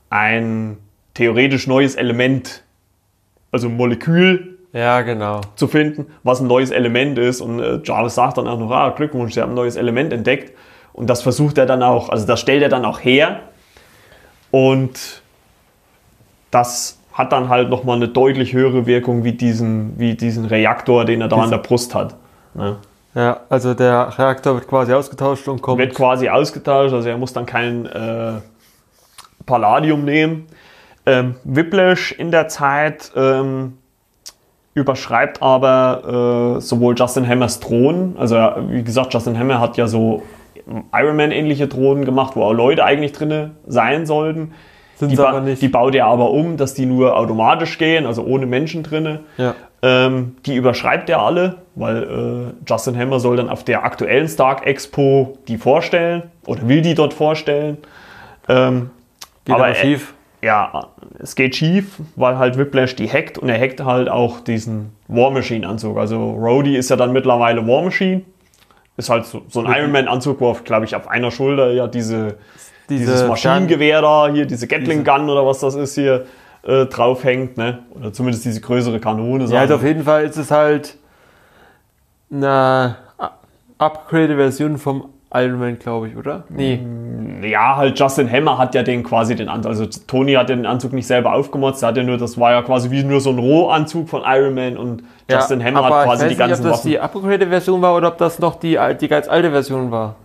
ein 0.09 0.77
theoretisch 1.13 1.67
neues 1.67 1.95
Element, 1.95 2.63
also 3.51 3.67
ein 3.67 3.75
Molekül 3.75 4.59
Ja, 4.71 5.01
genau. 5.01 5.41
zu 5.55 5.67
finden, 5.67 6.07
was 6.23 6.39
ein 6.39 6.47
neues 6.47 6.71
Element 6.71 7.19
ist. 7.19 7.41
Und 7.41 7.59
äh, 7.59 7.79
Jarvis 7.83 8.15
sagt 8.15 8.37
dann 8.37 8.47
auch 8.47 8.59
noch, 8.59 8.71
ah, 8.71 8.89
Glückwunsch, 8.89 9.33
Sie 9.33 9.41
haben 9.41 9.51
ein 9.51 9.55
neues 9.55 9.75
Element 9.75 10.13
entdeckt. 10.13 10.57
Und 10.93 11.09
das 11.09 11.21
versucht 11.21 11.57
er 11.57 11.65
dann 11.65 11.83
auch, 11.83 12.09
also 12.09 12.25
das 12.25 12.39
stellt 12.39 12.63
er 12.63 12.69
dann 12.69 12.85
auch 12.85 12.99
her. 12.99 13.41
Und 14.53 15.23
das 16.51 16.99
hat 17.11 17.31
dann 17.31 17.49
halt 17.49 17.71
nochmal 17.71 17.95
eine 17.95 18.07
deutlich 18.07 18.53
höhere 18.53 18.85
Wirkung 18.85 19.23
wie 19.23 19.31
diesen, 19.31 19.97
wie 19.97 20.13
diesen 20.13 20.45
Reaktor, 20.45 21.05
den 21.05 21.21
er 21.21 21.27
da 21.27 21.37
an 21.37 21.49
der 21.49 21.57
Brust 21.57 21.95
hat. 21.95 22.13
Ne? 22.53 22.75
Ja, 23.15 23.39
also 23.49 23.73
der 23.73 24.15
Reaktor 24.15 24.53
wird 24.53 24.67
quasi 24.67 24.93
ausgetauscht 24.93 25.47
und 25.47 25.63
kommt. 25.63 25.79
Wird 25.79 25.95
quasi 25.95 26.29
ausgetauscht, 26.29 26.93
also 26.93 27.09
er 27.09 27.17
muss 27.17 27.33
dann 27.33 27.47
kein 27.47 27.87
äh, 27.87 28.33
Palladium 29.47 30.05
nehmen. 30.05 30.45
Ähm, 31.07 31.33
Whiplash 31.43 32.11
in 32.11 32.29
der 32.29 32.47
Zeit 32.47 33.11
ähm, 33.15 33.79
überschreibt 34.75 35.41
aber 35.41 36.57
äh, 36.57 36.61
sowohl 36.61 36.93
Justin 36.95 37.27
Hammers 37.27 37.59
Drohnen, 37.59 38.15
also 38.19 38.35
wie 38.67 38.83
gesagt, 38.83 39.15
Justin 39.15 39.37
Hammer 39.37 39.59
hat 39.59 39.77
ja 39.77 39.87
so 39.87 40.21
Iron 40.93 41.15
Man-ähnliche 41.15 41.67
Drohnen 41.67 42.05
gemacht, 42.05 42.35
wo 42.35 42.43
auch 42.43 42.53
Leute 42.53 42.83
eigentlich 42.83 43.11
drin 43.11 43.51
sein 43.67 44.05
sollten. 44.05 44.53
Sind 44.95 45.11
Die, 45.11 45.15
sie 45.15 45.27
aber 45.27 45.41
nicht. 45.41 45.61
die 45.61 45.67
baut 45.67 45.95
er 45.95 46.05
aber 46.05 46.29
um, 46.31 46.55
dass 46.57 46.73
die 46.73 46.85
nur 46.85 47.17
automatisch 47.17 47.77
gehen, 47.77 48.05
also 48.05 48.23
ohne 48.23 48.45
Menschen 48.45 48.83
drinne. 48.83 49.21
ja. 49.37 49.55
Ähm, 49.85 50.37
die 50.45 50.55
überschreibt 50.55 51.09
er 51.09 51.21
alle, 51.21 51.57
weil 51.75 52.03
äh, 52.03 52.69
Justin 52.69 52.97
Hammer 52.97 53.19
soll 53.19 53.35
dann 53.35 53.49
auf 53.49 53.65
der 53.65 53.83
aktuellen 53.83 54.29
Stark 54.29 54.65
Expo 54.65 55.37
die 55.49 55.57
vorstellen 55.57 56.23
oder 56.45 56.69
will 56.69 56.81
die 56.81 56.95
dort 56.95 57.13
vorstellen. 57.13 57.79
Ähm, 58.47 58.91
Geht 59.43 59.55
aber, 59.55 59.65
aber, 59.65 59.73
äh, 59.73 59.75
schief. 59.75 60.13
ja, 60.41 60.87
es 61.19 61.35
geht 61.35 61.57
schief, 61.57 61.99
weil 62.15 62.37
halt 62.37 62.57
Whiplash 62.57 62.95
die 62.95 63.09
hackt 63.11 63.37
und 63.37 63.49
er 63.49 63.59
hackt 63.59 63.83
halt 63.83 64.07
auch 64.07 64.39
diesen 64.39 64.93
War 65.09 65.31
Machine 65.31 65.67
Anzug. 65.67 65.97
Also 65.97 66.31
Rhodey 66.31 66.77
ist 66.77 66.89
ja 66.89 66.95
dann 66.95 67.11
mittlerweile 67.11 67.67
War 67.67 67.81
Machine. 67.83 68.21
Ist 68.97 69.09
halt 69.09 69.25
so, 69.25 69.41
so 69.49 69.61
ein 69.61 69.73
Iron 69.73 69.91
Man 69.91 70.07
Anzug, 70.07 70.39
wo, 70.39 70.53
glaube 70.53 70.85
ich, 70.85 70.95
auf 70.95 71.07
einer 71.07 71.31
Schulter 71.31 71.71
ja 71.71 71.87
diese, 71.87 72.37
Diese 72.89 73.05
dieses 73.05 73.27
Maschinengewehr 73.27 74.01
da, 74.01 74.29
hier 74.29 74.45
diese 74.45 74.67
Gatling 74.67 75.03
Gun 75.03 75.29
oder 75.29 75.45
was 75.45 75.59
das 75.59 75.75
ist 75.75 75.95
hier, 75.95 76.25
äh, 76.63 76.85
draufhängt, 76.85 77.57
ne? 77.57 77.79
Oder 77.91 78.13
zumindest 78.13 78.45
diese 78.45 78.61
größere 78.61 78.99
Kanone. 78.99 79.45
Ja, 79.45 79.61
also 79.61 79.75
auf 79.75 79.83
jeden 79.83 80.03
Fall 80.03 80.23
ist 80.25 80.37
es 80.37 80.51
halt 80.51 80.97
eine 82.31 82.97
upgraded 83.77 84.37
Version 84.37 84.77
vom 84.77 85.12
Iron 85.33 85.59
Man, 85.59 85.79
glaube 85.79 86.07
ich, 86.09 86.15
oder? 86.15 86.43
Nee. 86.49 86.79
Ja, 87.41 87.75
halt 87.75 87.99
Justin 87.99 88.31
Hammer 88.31 88.57
hat 88.57 88.75
ja 88.75 88.83
den 88.83 89.03
quasi 89.03 89.35
den 89.35 89.49
Anzug. 89.49 89.69
Also 89.71 89.85
Tony 90.07 90.33
hat 90.33 90.49
ja 90.49 90.55
den 90.55 90.65
Anzug 90.65 90.93
nicht 90.93 91.07
selber 91.07 91.33
aufgemotzt, 91.33 91.83
er 91.83 91.89
hat 91.89 91.97
ja 91.97 92.03
nur, 92.03 92.17
das 92.17 92.39
war 92.39 92.51
ja 92.51 92.61
quasi 92.61 92.91
wie 92.91 93.03
nur 93.03 93.19
so 93.19 93.31
ein 93.31 93.39
Rohanzug 93.39 94.09
von 94.09 94.21
Iron 94.25 94.53
Man 94.53 94.77
und 94.77 95.03
Justin 95.29 95.59
ja, 95.59 95.65
Hammer 95.67 95.85
aber 95.85 95.97
hat 95.99 96.05
quasi 96.05 96.25
ich 96.27 96.33
die 96.33 96.39
weiß 96.39 96.49
nicht, 96.49 96.49
ganzen 96.49 96.65
ob 96.65 96.71
das 96.71 96.79
Waffen. 96.79 96.91
die 96.91 96.99
upgraded 96.99 97.49
Version 97.49 97.81
war 97.81 97.95
oder 97.95 98.09
ob 98.09 98.17
das 98.17 98.39
noch 98.39 98.55
die, 98.55 98.77
die 99.01 99.07
ganz 99.07 99.27
alte 99.27 99.51
Version 99.51 99.89
war. 99.91 100.15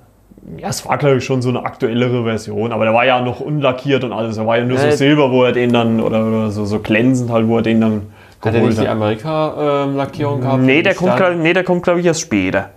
Ja, 0.57 0.69
es 0.69 0.87
war 0.89 0.97
glaube 0.99 1.17
ich 1.17 1.25
schon 1.25 1.43
so 1.43 1.49
eine 1.51 1.65
aktuellere 1.65 2.25
Version, 2.25 2.73
aber 2.73 2.85
der 2.85 2.95
war 2.95 3.05
ja 3.05 3.21
noch 3.21 3.41
unlackiert 3.41 4.05
und 4.05 4.13
alles. 4.13 4.37
Er 4.39 4.47
war 4.47 4.59
ja 4.59 4.65
nur 4.65 4.79
so 4.79 4.87
Äh, 4.87 4.93
Silber, 4.93 5.31
wo 5.31 5.45
er 5.45 5.53
den 5.53 5.73
dann, 5.73 6.01
oder, 6.01 6.25
oder 6.27 6.51
so, 6.51 6.65
so 6.65 6.79
glänzend 6.79 7.31
halt, 7.31 7.47
wo 7.49 7.57
er 7.57 7.63
den 7.63 7.81
dann 7.81 8.03
Hat 8.41 8.55
er 8.55 8.61
nicht 8.63 8.81
die. 8.81 8.89
Amerika-Lackierung 8.89 10.41
gehabt? 10.41 10.63
Nee, 10.63 10.83
der 10.83 10.95
kommt, 10.95 11.17
glaub, 11.17 11.35
nee, 11.35 11.53
der 11.53 11.65
kommt 11.65 11.83
glaube 11.83 12.01
ich 12.01 12.07
erst 12.07 12.21
später. 12.21 12.71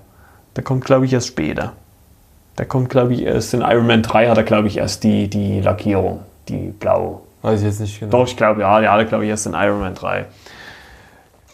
Der 0.56 0.64
kommt 0.64 0.84
glaube 0.86 1.06
ich 1.06 1.14
erst 1.14 1.28
später. 1.28 1.74
Der 2.58 2.66
kommt 2.66 2.90
glaube 2.90 3.14
ich 3.14 3.24
erst 3.24 3.54
in 3.54 3.62
Iron 3.62 3.88
Man 3.88 4.02
3 4.04 4.28
hat 4.28 4.38
er 4.38 4.44
glaube 4.44 4.68
ich 4.68 4.78
erst 4.78 5.04
die, 5.04 5.30
die 5.30 5.62
Lackierung, 5.62 6.22
die 6.48 6.74
blau. 6.80 7.22
Weiß 7.42 7.60
ich 7.62 7.66
jetzt 7.66 7.80
nicht 7.80 8.00
genau. 8.00 8.12
Doch, 8.12 8.28
ich 8.28 8.38
glaube, 8.38 8.62
ja, 8.62 8.80
der 8.80 8.92
hatte, 8.92 9.06
glaube 9.06 9.24
ich, 9.24 9.30
erst 9.30 9.48
in 9.48 9.54
Iron 9.54 9.80
Man 9.80 9.96
3. 9.96 10.26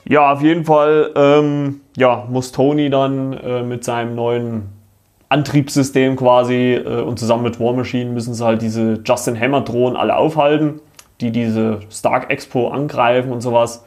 Ja, 0.06 0.32
auf 0.34 0.42
jeden 0.42 0.66
Fall 0.66 1.12
ähm, 1.16 1.82
ja, 1.96 2.26
muss 2.30 2.52
Tony 2.52 2.90
dann 2.90 3.34
äh, 3.34 3.64
mit 3.64 3.84
seinem 3.84 4.16
neuen 4.16 4.70
Antriebssystem 5.30 6.16
quasi 6.16 6.76
äh, 6.76 7.02
und 7.02 7.20
zusammen 7.20 7.44
mit 7.44 7.60
War 7.60 7.74
Machine 7.74 8.12
müssen 8.12 8.34
sie 8.34 8.46
halt 8.46 8.62
diese 8.62 9.02
Justin 9.04 9.40
Hammer 9.40 9.62
Drohnen 9.62 9.98
alle 9.98 10.16
aufhalten, 10.16 10.80
die 11.20 11.32
diese 11.32 11.82
Stark 11.90 12.30
Expo 12.30 12.70
angreifen 12.70 13.32
und 13.32 13.42
sowas. 13.42 13.84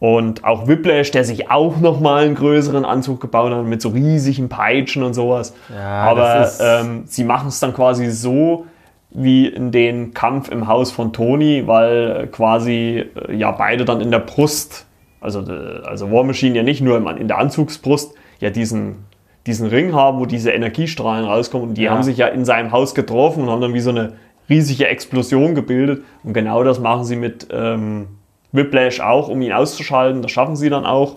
Und 0.00 0.44
auch 0.44 0.68
Whiplash, 0.68 1.10
der 1.10 1.24
sich 1.24 1.50
auch 1.50 1.78
nochmal 1.78 2.24
einen 2.24 2.36
größeren 2.36 2.84
Anzug 2.84 3.20
gebaut 3.20 3.52
hat 3.52 3.64
mit 3.64 3.82
so 3.82 3.88
riesigen 3.88 4.48
Peitschen 4.48 5.02
und 5.02 5.14
sowas. 5.14 5.54
Ja, 5.74 6.02
Aber 6.02 6.48
ähm, 6.60 7.02
sie 7.06 7.24
machen 7.24 7.48
es 7.48 7.58
dann 7.58 7.74
quasi 7.74 8.10
so 8.10 8.66
wie 9.10 9.46
in 9.48 9.72
den 9.72 10.14
Kampf 10.14 10.50
im 10.50 10.68
Haus 10.68 10.92
von 10.92 11.12
Tony, 11.12 11.66
weil 11.66 12.28
quasi 12.30 13.06
äh, 13.28 13.34
ja 13.34 13.50
beide 13.50 13.84
dann 13.84 14.00
in 14.00 14.10
der 14.12 14.20
Brust, 14.20 14.86
also, 15.20 15.40
äh, 15.40 15.80
also 15.84 16.12
War 16.12 16.22
Machine 16.22 16.56
ja 16.56 16.62
nicht 16.62 16.80
nur 16.80 16.96
in 17.18 17.26
der 17.26 17.38
Anzugsbrust, 17.38 18.14
ja 18.38 18.50
diesen, 18.50 19.06
diesen 19.46 19.66
Ring 19.66 19.94
haben, 19.94 20.20
wo 20.20 20.26
diese 20.26 20.52
Energiestrahlen 20.52 21.24
rauskommen. 21.24 21.70
Und 21.70 21.74
die 21.78 21.82
Ja. 21.84 21.90
haben 21.90 22.04
sich 22.04 22.18
ja 22.18 22.28
in 22.28 22.44
seinem 22.44 22.70
Haus 22.70 22.94
getroffen 22.94 23.42
und 23.44 23.50
haben 23.50 23.62
dann 23.62 23.74
wie 23.74 23.80
so 23.80 23.90
eine 23.90 24.12
riesige 24.48 24.86
Explosion 24.86 25.56
gebildet. 25.56 26.04
Und 26.22 26.34
genau 26.34 26.62
das 26.62 26.78
machen 26.78 27.04
sie 27.04 27.16
mit 27.16 27.48
ähm, 27.50 28.08
Whiplash 28.52 29.00
auch, 29.00 29.28
um 29.28 29.40
ihn 29.42 29.52
auszuschalten. 29.52 30.22
Das 30.22 30.30
schaffen 30.30 30.56
sie 30.56 30.70
dann 30.70 30.86
auch. 30.86 31.16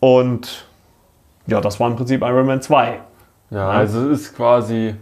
Und 0.00 0.66
ja, 1.46 1.60
das 1.60 1.78
war 1.80 1.88
im 1.88 1.96
Prinzip 1.96 2.22
Iron 2.22 2.46
Man 2.46 2.62
2. 2.62 2.98
Ja, 3.50 3.68
also 3.68 4.10
es 4.10 4.22
ist 4.22 4.36
quasi. 4.36 4.94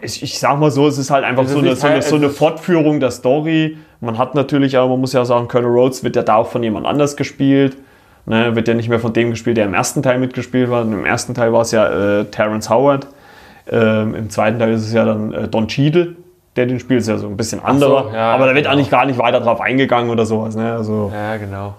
ich, 0.00 0.22
ich 0.22 0.38
sag 0.38 0.58
mal 0.58 0.70
so, 0.70 0.88
es 0.88 0.98
ist 0.98 1.10
halt 1.10 1.24
einfach 1.24 1.44
ist 1.44 1.52
so 1.52 1.58
eine, 1.58 1.70
nicht 1.70 1.80
so, 1.80 1.86
eine, 1.86 2.02
so 2.02 2.16
eine 2.16 2.30
Fortführung 2.30 3.00
der 3.00 3.10
Story. 3.10 3.78
Man 4.00 4.18
hat 4.18 4.34
natürlich, 4.34 4.76
aber 4.76 4.88
man 4.88 5.00
muss 5.00 5.12
ja 5.12 5.24
sagen, 5.24 5.48
Colonel 5.48 5.70
Rhodes 5.70 6.02
wird 6.04 6.16
ja 6.16 6.22
da 6.22 6.36
auch 6.36 6.48
von 6.48 6.62
jemand 6.62 6.86
anders 6.86 7.16
gespielt. 7.16 7.76
Ne, 8.26 8.56
wird 8.56 8.68
ja 8.68 8.74
nicht 8.74 8.88
mehr 8.88 9.00
von 9.00 9.12
dem 9.12 9.30
gespielt, 9.30 9.58
der 9.58 9.66
im 9.66 9.74
ersten 9.74 10.02
Teil 10.02 10.18
mitgespielt 10.18 10.70
hat. 10.70 10.84
Im 10.84 11.04
ersten 11.04 11.34
Teil 11.34 11.52
war 11.52 11.60
es 11.60 11.72
ja 11.72 12.20
äh, 12.20 12.24
Terrence 12.24 12.70
Howard. 12.70 13.06
Ähm, 13.70 14.14
Im 14.14 14.30
zweiten 14.30 14.58
Teil 14.58 14.72
ist 14.72 14.82
es 14.82 14.92
ja 14.92 15.04
dann 15.04 15.32
äh, 15.32 15.48
Don 15.48 15.68
Cheadle, 15.68 16.16
der 16.56 16.66
den 16.66 16.80
spielt. 16.80 17.00
Ist 17.00 17.08
ja 17.08 17.18
so 17.18 17.26
ein 17.26 17.36
bisschen 17.36 17.62
anderer. 17.62 18.12
ja, 18.14 18.32
aber 18.32 18.46
da 18.46 18.54
wird 18.54 18.64
genau. 18.64 18.74
eigentlich 18.74 18.90
gar 18.90 19.06
nicht 19.06 19.18
weiter 19.18 19.40
drauf 19.40 19.60
eingegangen 19.60 20.10
oder 20.10 20.26
sowas. 20.26 20.56
Ne? 20.56 20.72
Also, 20.72 21.10
Ja, 21.14 21.36
genau. 21.36 21.74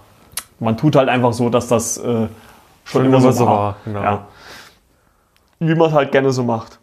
man 0.60 0.78
tut 0.78 0.96
halt 0.96 1.10
einfach 1.10 1.34
so, 1.34 1.50
dass 1.50 1.68
das 1.68 1.98
äh, 1.98 2.02
schon, 2.04 2.30
Schon 2.86 3.06
immer 3.06 3.18
immer 3.18 3.32
so 3.32 3.40
so 3.40 3.46
war. 3.46 3.58
war, 3.58 3.76
genau. 3.86 4.02
Ja. 4.04 4.28
Wie 5.60 5.76
man 5.76 5.90
es 5.90 5.94
halt 5.94 6.12
gerne 6.12 6.32
so 6.32 6.44
macht. 6.44 6.80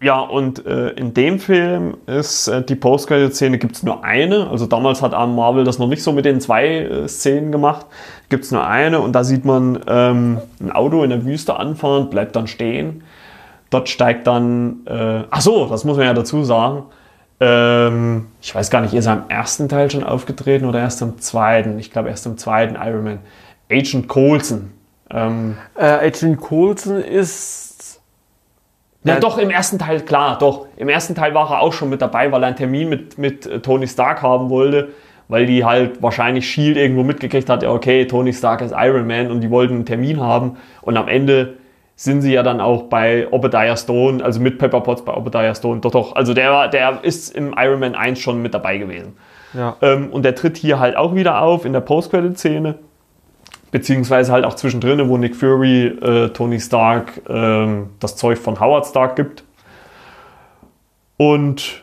Ja, 0.00 0.20
und 0.20 0.64
äh, 0.64 0.90
in 0.90 1.12
dem 1.12 1.40
Film 1.40 1.96
ist 2.06 2.46
äh, 2.46 2.62
die 2.62 2.76
Post-Credit-Szene 2.76 3.58
gibt 3.58 3.74
es 3.74 3.82
nur 3.82 4.04
eine. 4.04 4.48
Also 4.48 4.66
damals 4.66 5.02
hat 5.02 5.12
Arm 5.12 5.34
Marvel 5.34 5.64
das 5.64 5.80
noch 5.80 5.88
nicht 5.88 6.04
so 6.04 6.12
mit 6.12 6.24
den 6.24 6.40
zwei 6.40 6.66
äh, 6.82 7.08
Szenen 7.08 7.50
gemacht. 7.50 7.86
Gibt 8.28 8.44
es 8.44 8.52
nur 8.52 8.64
eine 8.64 9.00
und 9.00 9.12
da 9.12 9.24
sieht 9.24 9.44
man 9.44 9.80
ähm, 9.88 10.38
ein 10.60 10.70
Auto 10.70 11.02
in 11.02 11.10
der 11.10 11.24
Wüste 11.24 11.56
anfahren, 11.56 12.10
bleibt 12.10 12.36
dann 12.36 12.46
stehen. 12.46 13.02
Dort 13.70 13.88
steigt 13.88 14.26
dann, 14.26 14.86
äh, 14.86 15.24
ach 15.30 15.40
so, 15.40 15.66
das 15.66 15.84
muss 15.84 15.96
man 15.96 16.06
ja 16.06 16.14
dazu 16.14 16.42
sagen. 16.44 16.84
Ähm, 17.40 18.26
ich 18.40 18.54
weiß 18.54 18.70
gar 18.70 18.80
nicht, 18.80 18.94
ist 18.94 19.06
er 19.06 19.12
im 19.14 19.22
ersten 19.28 19.68
Teil 19.68 19.90
schon 19.90 20.02
aufgetreten 20.04 20.64
oder 20.64 20.80
erst 20.80 21.02
im 21.02 21.18
zweiten? 21.18 21.78
Ich 21.78 21.90
glaube 21.90 22.08
erst 22.08 22.26
im 22.26 22.36
zweiten 22.38 22.74
Iron 22.76 23.04
Man. 23.04 23.18
Agent 23.70 24.08
Coulson. 24.08 24.72
Ähm, 25.10 25.56
Äh, 25.76 25.84
Agent 25.84 26.40
Coulson 26.40 26.96
ist. 27.02 28.00
ja, 29.04 29.14
Ja. 29.14 29.20
doch, 29.20 29.38
im 29.38 29.50
ersten 29.50 29.78
Teil, 29.78 30.00
klar, 30.00 30.38
doch. 30.38 30.66
Im 30.76 30.88
ersten 30.88 31.14
Teil 31.14 31.34
war 31.34 31.50
er 31.50 31.60
auch 31.60 31.72
schon 31.72 31.90
mit 31.90 32.02
dabei, 32.02 32.32
weil 32.32 32.42
er 32.42 32.48
einen 32.48 32.56
Termin 32.56 32.88
mit, 32.88 33.18
mit 33.18 33.46
äh, 33.46 33.60
Tony 33.60 33.86
Stark 33.86 34.22
haben 34.22 34.50
wollte, 34.50 34.88
weil 35.28 35.46
die 35.46 35.64
halt 35.64 36.02
wahrscheinlich 36.02 36.50
Shield 36.50 36.76
irgendwo 36.78 37.02
mitgekriegt 37.04 37.48
hat, 37.50 37.62
ja, 37.62 37.70
okay, 37.70 38.06
Tony 38.06 38.32
Stark 38.32 38.62
ist 38.62 38.74
Iron 38.76 39.06
Man 39.06 39.30
und 39.30 39.42
die 39.42 39.50
wollten 39.50 39.74
einen 39.74 39.86
Termin 39.86 40.20
haben. 40.20 40.56
Und 40.82 40.96
am 40.96 41.06
Ende 41.06 41.57
sind 42.00 42.22
sie 42.22 42.32
ja 42.32 42.44
dann 42.44 42.60
auch 42.60 42.84
bei 42.84 43.26
Obadiah 43.32 43.76
Stone, 43.76 44.22
also 44.24 44.38
mit 44.38 44.56
Pepper 44.58 44.80
Potts 44.82 45.04
bei 45.04 45.12
Obadiah 45.12 45.52
Stone. 45.52 45.80
Doch, 45.80 45.90
doch, 45.90 46.14
also 46.14 46.32
der, 46.32 46.52
war- 46.52 46.68
der 46.68 47.00
ist 47.02 47.34
im 47.34 47.52
Iron 47.58 47.80
Man 47.80 47.96
1 47.96 48.20
schon 48.20 48.40
mit 48.40 48.54
dabei 48.54 48.78
gewesen. 48.78 49.16
Ja. 49.52 49.76
Ähm, 49.82 50.10
und 50.10 50.22
der 50.24 50.36
tritt 50.36 50.56
hier 50.56 50.78
halt 50.78 50.96
auch 50.96 51.16
wieder 51.16 51.42
auf 51.42 51.64
in 51.64 51.72
der 51.72 51.80
Post-Credit-Szene. 51.80 52.76
Beziehungsweise 53.72 54.30
halt 54.32 54.44
auch 54.44 54.54
zwischendrin, 54.54 55.08
wo 55.08 55.16
Nick 55.16 55.34
Fury 55.34 55.86
äh, 55.86 56.28
Tony 56.28 56.60
Stark 56.60 57.20
ähm, 57.28 57.90
das 57.98 58.14
Zeug 58.14 58.38
von 58.38 58.60
Howard 58.60 58.86
Stark 58.86 59.16
gibt. 59.16 59.42
Und 61.16 61.82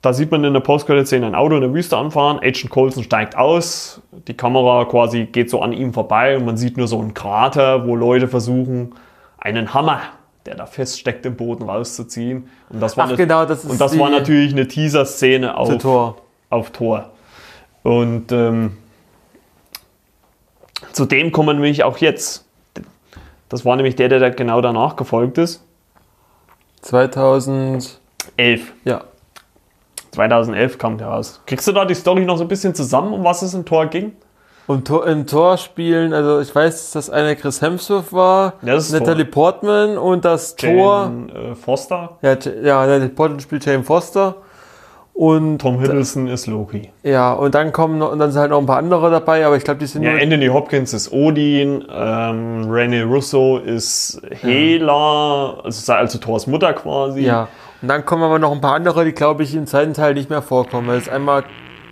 da 0.00 0.12
sieht 0.12 0.30
man 0.30 0.44
in 0.44 0.52
der 0.52 0.60
Post-Credit-Szene 0.60 1.26
ein 1.26 1.34
Auto 1.34 1.56
in 1.56 1.60
der 1.62 1.74
Wüste 1.74 1.96
anfahren. 1.96 2.38
Agent 2.38 2.70
Coulson 2.70 3.02
steigt 3.02 3.36
aus. 3.36 4.00
Die 4.28 4.34
Kamera 4.36 4.84
quasi 4.84 5.24
geht 5.24 5.50
so 5.50 5.60
an 5.60 5.72
ihm 5.72 5.92
vorbei 5.92 6.36
und 6.36 6.44
man 6.46 6.56
sieht 6.56 6.76
nur 6.76 6.86
so 6.86 7.00
einen 7.00 7.14
Krater, 7.14 7.86
wo 7.88 7.96
Leute 7.96 8.28
versuchen, 8.28 8.92
einen 9.40 9.74
Hammer, 9.74 10.00
der 10.46 10.54
da 10.54 10.66
feststeckt 10.66 11.26
im 11.26 11.36
Boden, 11.36 11.64
rauszuziehen. 11.68 12.48
Und 12.70 12.80
das 12.80 12.96
war, 12.96 13.04
Ach, 13.04 13.08
eine- 13.08 13.16
genau, 13.16 13.44
das 13.46 13.64
ist 13.64 13.70
und 13.70 13.80
das 13.80 13.98
war 13.98 14.10
natürlich 14.10 14.52
eine 14.52 14.68
Teaser-Szene 14.68 15.56
auf, 15.56 15.78
Tor. 15.78 16.16
auf 16.50 16.70
Tor. 16.70 17.10
Und 17.82 18.30
ähm, 18.32 18.76
zu 20.92 21.04
dem 21.06 21.32
kommen 21.32 21.48
wir 21.48 21.54
nämlich 21.54 21.84
auch 21.84 21.98
jetzt. 21.98 22.46
Das 23.48 23.64
war 23.64 23.74
nämlich 23.76 23.96
der, 23.96 24.08
der 24.08 24.18
da 24.20 24.28
genau 24.30 24.60
danach 24.60 24.96
gefolgt 24.96 25.38
ist. 25.38 25.62
2000. 26.82 27.98
11. 28.36 28.72
Ja. 28.84 29.02
2011 30.12 30.78
kam 30.78 30.98
der 30.98 31.08
raus. 31.08 31.40
Kriegst 31.46 31.66
du 31.66 31.72
da 31.72 31.84
die 31.84 31.94
Story 31.94 32.24
noch 32.24 32.36
so 32.36 32.44
ein 32.44 32.48
bisschen 32.48 32.74
zusammen, 32.74 33.12
um 33.12 33.24
was 33.24 33.42
es 33.42 33.54
im 33.54 33.64
Tor 33.64 33.86
ging? 33.86 34.12
Und 34.70 34.86
Tor, 34.86 35.04
im 35.08 35.26
Tor 35.26 35.56
spielen, 35.56 36.12
also 36.12 36.38
ich 36.38 36.54
weiß, 36.54 36.92
dass 36.92 37.10
einer 37.10 37.34
Chris 37.34 37.60
Hemsworth 37.60 38.12
war, 38.12 38.52
Ja, 38.62 38.74
das 38.74 38.92
Natalie 38.92 39.24
Portman 39.24 39.98
und 39.98 40.24
das 40.24 40.54
Tor. 40.54 41.10
Jane, 41.10 41.32
äh, 41.32 41.54
Foster. 41.56 42.18
Ja, 42.22 42.36
ja, 42.62 42.86
Natalie 42.86 43.08
Portman 43.08 43.40
spielt 43.40 43.66
Jane 43.66 43.82
Foster. 43.82 44.36
Und 45.12 45.58
Tom 45.58 45.80
Hiddleston 45.80 46.28
ist 46.28 46.46
Loki. 46.46 46.90
ja, 47.02 47.32
und 47.32 47.56
dann 47.56 47.72
kommen 47.72 47.98
noch, 47.98 48.12
und 48.12 48.20
dann 48.20 48.30
sind 48.30 48.40
halt 48.42 48.52
noch 48.52 48.60
ein 48.60 48.66
paar 48.66 48.78
andere 48.78 49.10
dabei, 49.10 49.44
aber 49.44 49.56
ich 49.56 49.64
glaube, 49.64 49.80
die 49.80 49.86
sind 49.86 50.04
Ja. 50.04 50.12
Anthony 50.12 50.46
Hopkins 50.46 50.94
ist 50.94 51.12
Odin, 51.12 51.84
ähm, 51.92 52.70
Rene 52.70 53.02
Russo 53.06 53.58
ist 53.58 54.22
Hela, 54.40 55.58
also, 55.64 55.92
also 55.92 56.18
Thors 56.18 56.46
Mutter 56.46 56.72
quasi. 56.74 57.22
Ja. 57.22 57.48
Und 57.82 57.88
dann 57.88 58.04
kommen 58.06 58.22
aber 58.22 58.38
noch 58.38 58.52
ein 58.52 58.60
paar 58.60 58.74
andere, 58.74 59.04
die 59.04 59.12
glaube 59.12 59.42
ich 59.42 59.52
im 59.56 59.66
zweiten 59.66 59.94
Teil 59.94 60.14
nicht 60.14 60.30
mehr 60.30 60.42
vorkommen. 60.42 60.86
Weil 60.86 60.98
es 60.98 61.08
einmal. 61.08 61.42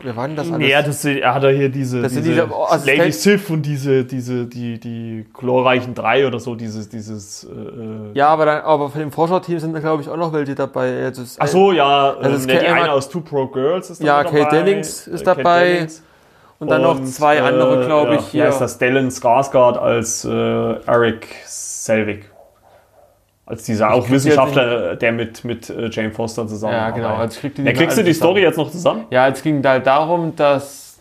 Wer 0.03 0.15
war 0.17 0.27
denn 0.29 0.37
das 0.37 0.51
alles? 0.53 0.69
Ja, 0.69 0.81
das, 0.83 1.05
er 1.05 1.35
hat 1.35 1.43
er 1.43 1.51
hier 1.51 1.69
diese, 1.69 2.03
Das 2.03 2.13
sind 2.13 2.25
diese 2.25 2.43
diese 2.45 2.55
Assistent- 2.55 2.99
Lady 2.99 3.13
Sif 3.13 3.51
und 3.51 3.63
diese, 3.63 4.05
diese, 4.05 4.47
die, 4.47 4.79
die 4.79 5.27
glorreichen 5.35 5.95
drei 5.95 6.27
oder 6.27 6.39
so, 6.39 6.55
dieses, 6.55 6.89
dieses, 6.89 7.45
äh, 7.45 7.49
Ja, 8.15 8.29
aber, 8.29 8.47
dann, 8.47 8.61
aber 8.63 8.91
von 8.91 9.01
dem 9.01 9.11
Vorschau-Team 9.11 9.59
sind 9.59 9.73
da 9.75 9.81
glaube 9.81 10.03
ich 10.03 10.09
auch 10.09 10.17
noch 10.17 10.33
welche 10.33 10.55
dabei. 10.55 11.05
Also 11.05 11.23
ist 11.23 11.37
Ach 11.41 11.47
so, 11.49 11.73
ja, 11.73 12.11
Also 12.11 12.21
ähm, 12.23 12.31
ne, 12.31 12.37
ist 12.37 12.51
die 12.51 12.55
Kate- 12.57 12.73
eine 12.75 12.93
aus 12.93 13.09
Two 13.09 13.21
Pro 13.23 13.47
Girls 13.49 13.91
ist 13.91 14.03
Ja, 14.03 14.23
da 14.23 14.31
Kate 14.31 14.45
dabei. 14.45 14.63
Dennings 14.63 15.07
ist 15.09 15.23
äh, 15.23 15.25
Kate 15.25 15.37
dabei. 15.43 15.69
Dennings. 15.75 16.03
Und 16.61 16.71
dann 16.71 16.83
noch 16.83 17.03
zwei 17.05 17.41
andere, 17.41 17.87
glaube 17.87 18.17
ich, 18.17 18.33
ja, 18.33 18.47
heißt 18.47 18.61
das? 18.61 18.75
Stellan 18.75 19.09
Skarsgård 19.11 19.77
als 19.79 20.25
äh, 20.25 20.31
Eric 20.31 21.29
Selvig. 21.47 22.25
Als 23.49 23.65
dieser 23.65 23.93
auch 23.93 24.01
krieg 24.01 24.09
die 24.09 24.13
Wissenschaftler, 24.13 24.97
der 24.97 25.13
mit, 25.13 25.43
mit 25.45 25.71
äh, 25.71 25.89
Jane 25.91 26.11
Foster 26.11 26.47
zusammen 26.47 26.75
Ja, 26.75 26.91
genau. 26.91 27.15
Also 27.15 27.35
ich 27.35 27.41
krieg 27.41 27.55
die 27.55 27.63
ja, 27.63 27.73
kriegst 27.73 27.97
du 27.97 28.05
die 28.05 28.13
Story 28.13 28.41
zusammen. 28.41 28.47
jetzt 28.47 28.57
noch 28.59 28.71
zusammen? 28.71 29.05
Ja, 29.11 29.27
es 29.29 29.43
ging 29.43 29.65
halt 29.65 29.87
darum, 29.87 30.37
dass. 30.37 30.99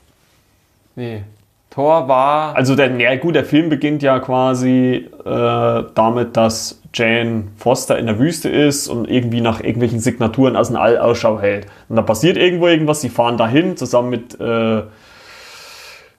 Nee. 0.96 1.24
Thor 1.70 2.08
war. 2.08 2.56
Also 2.56 2.76
der, 2.76 2.96
ja 2.96 3.16
gut, 3.18 3.36
der 3.36 3.44
Film 3.44 3.70
beginnt 3.70 4.02
ja 4.02 4.20
quasi 4.20 5.10
äh, 5.26 5.84
damit, 5.94 6.38
dass 6.38 6.82
Jane 6.94 7.50
Foster 7.58 8.00
in 8.00 8.06
der 8.08 8.18
Wüste 8.18 8.50
ist 8.50 8.88
und 8.88 9.10
irgendwie 9.10 9.42
nach 9.42 9.60
irgendwelchen 9.60 10.00
Signaturen 10.00 10.56
aus 10.56 10.70
dem 10.70 10.78
All 10.78 10.98
Ausschau 10.98 11.40
hält. 11.40 11.68
Und 11.90 11.98
da 11.98 12.02
passiert 12.02 12.38
irgendwo 12.38 12.68
irgendwas, 12.68 13.02
sie 13.02 13.10
fahren 13.10 13.38
dahin 13.38 13.76
zusammen 13.78 14.10
mit 14.10 14.40
äh, 14.40 14.84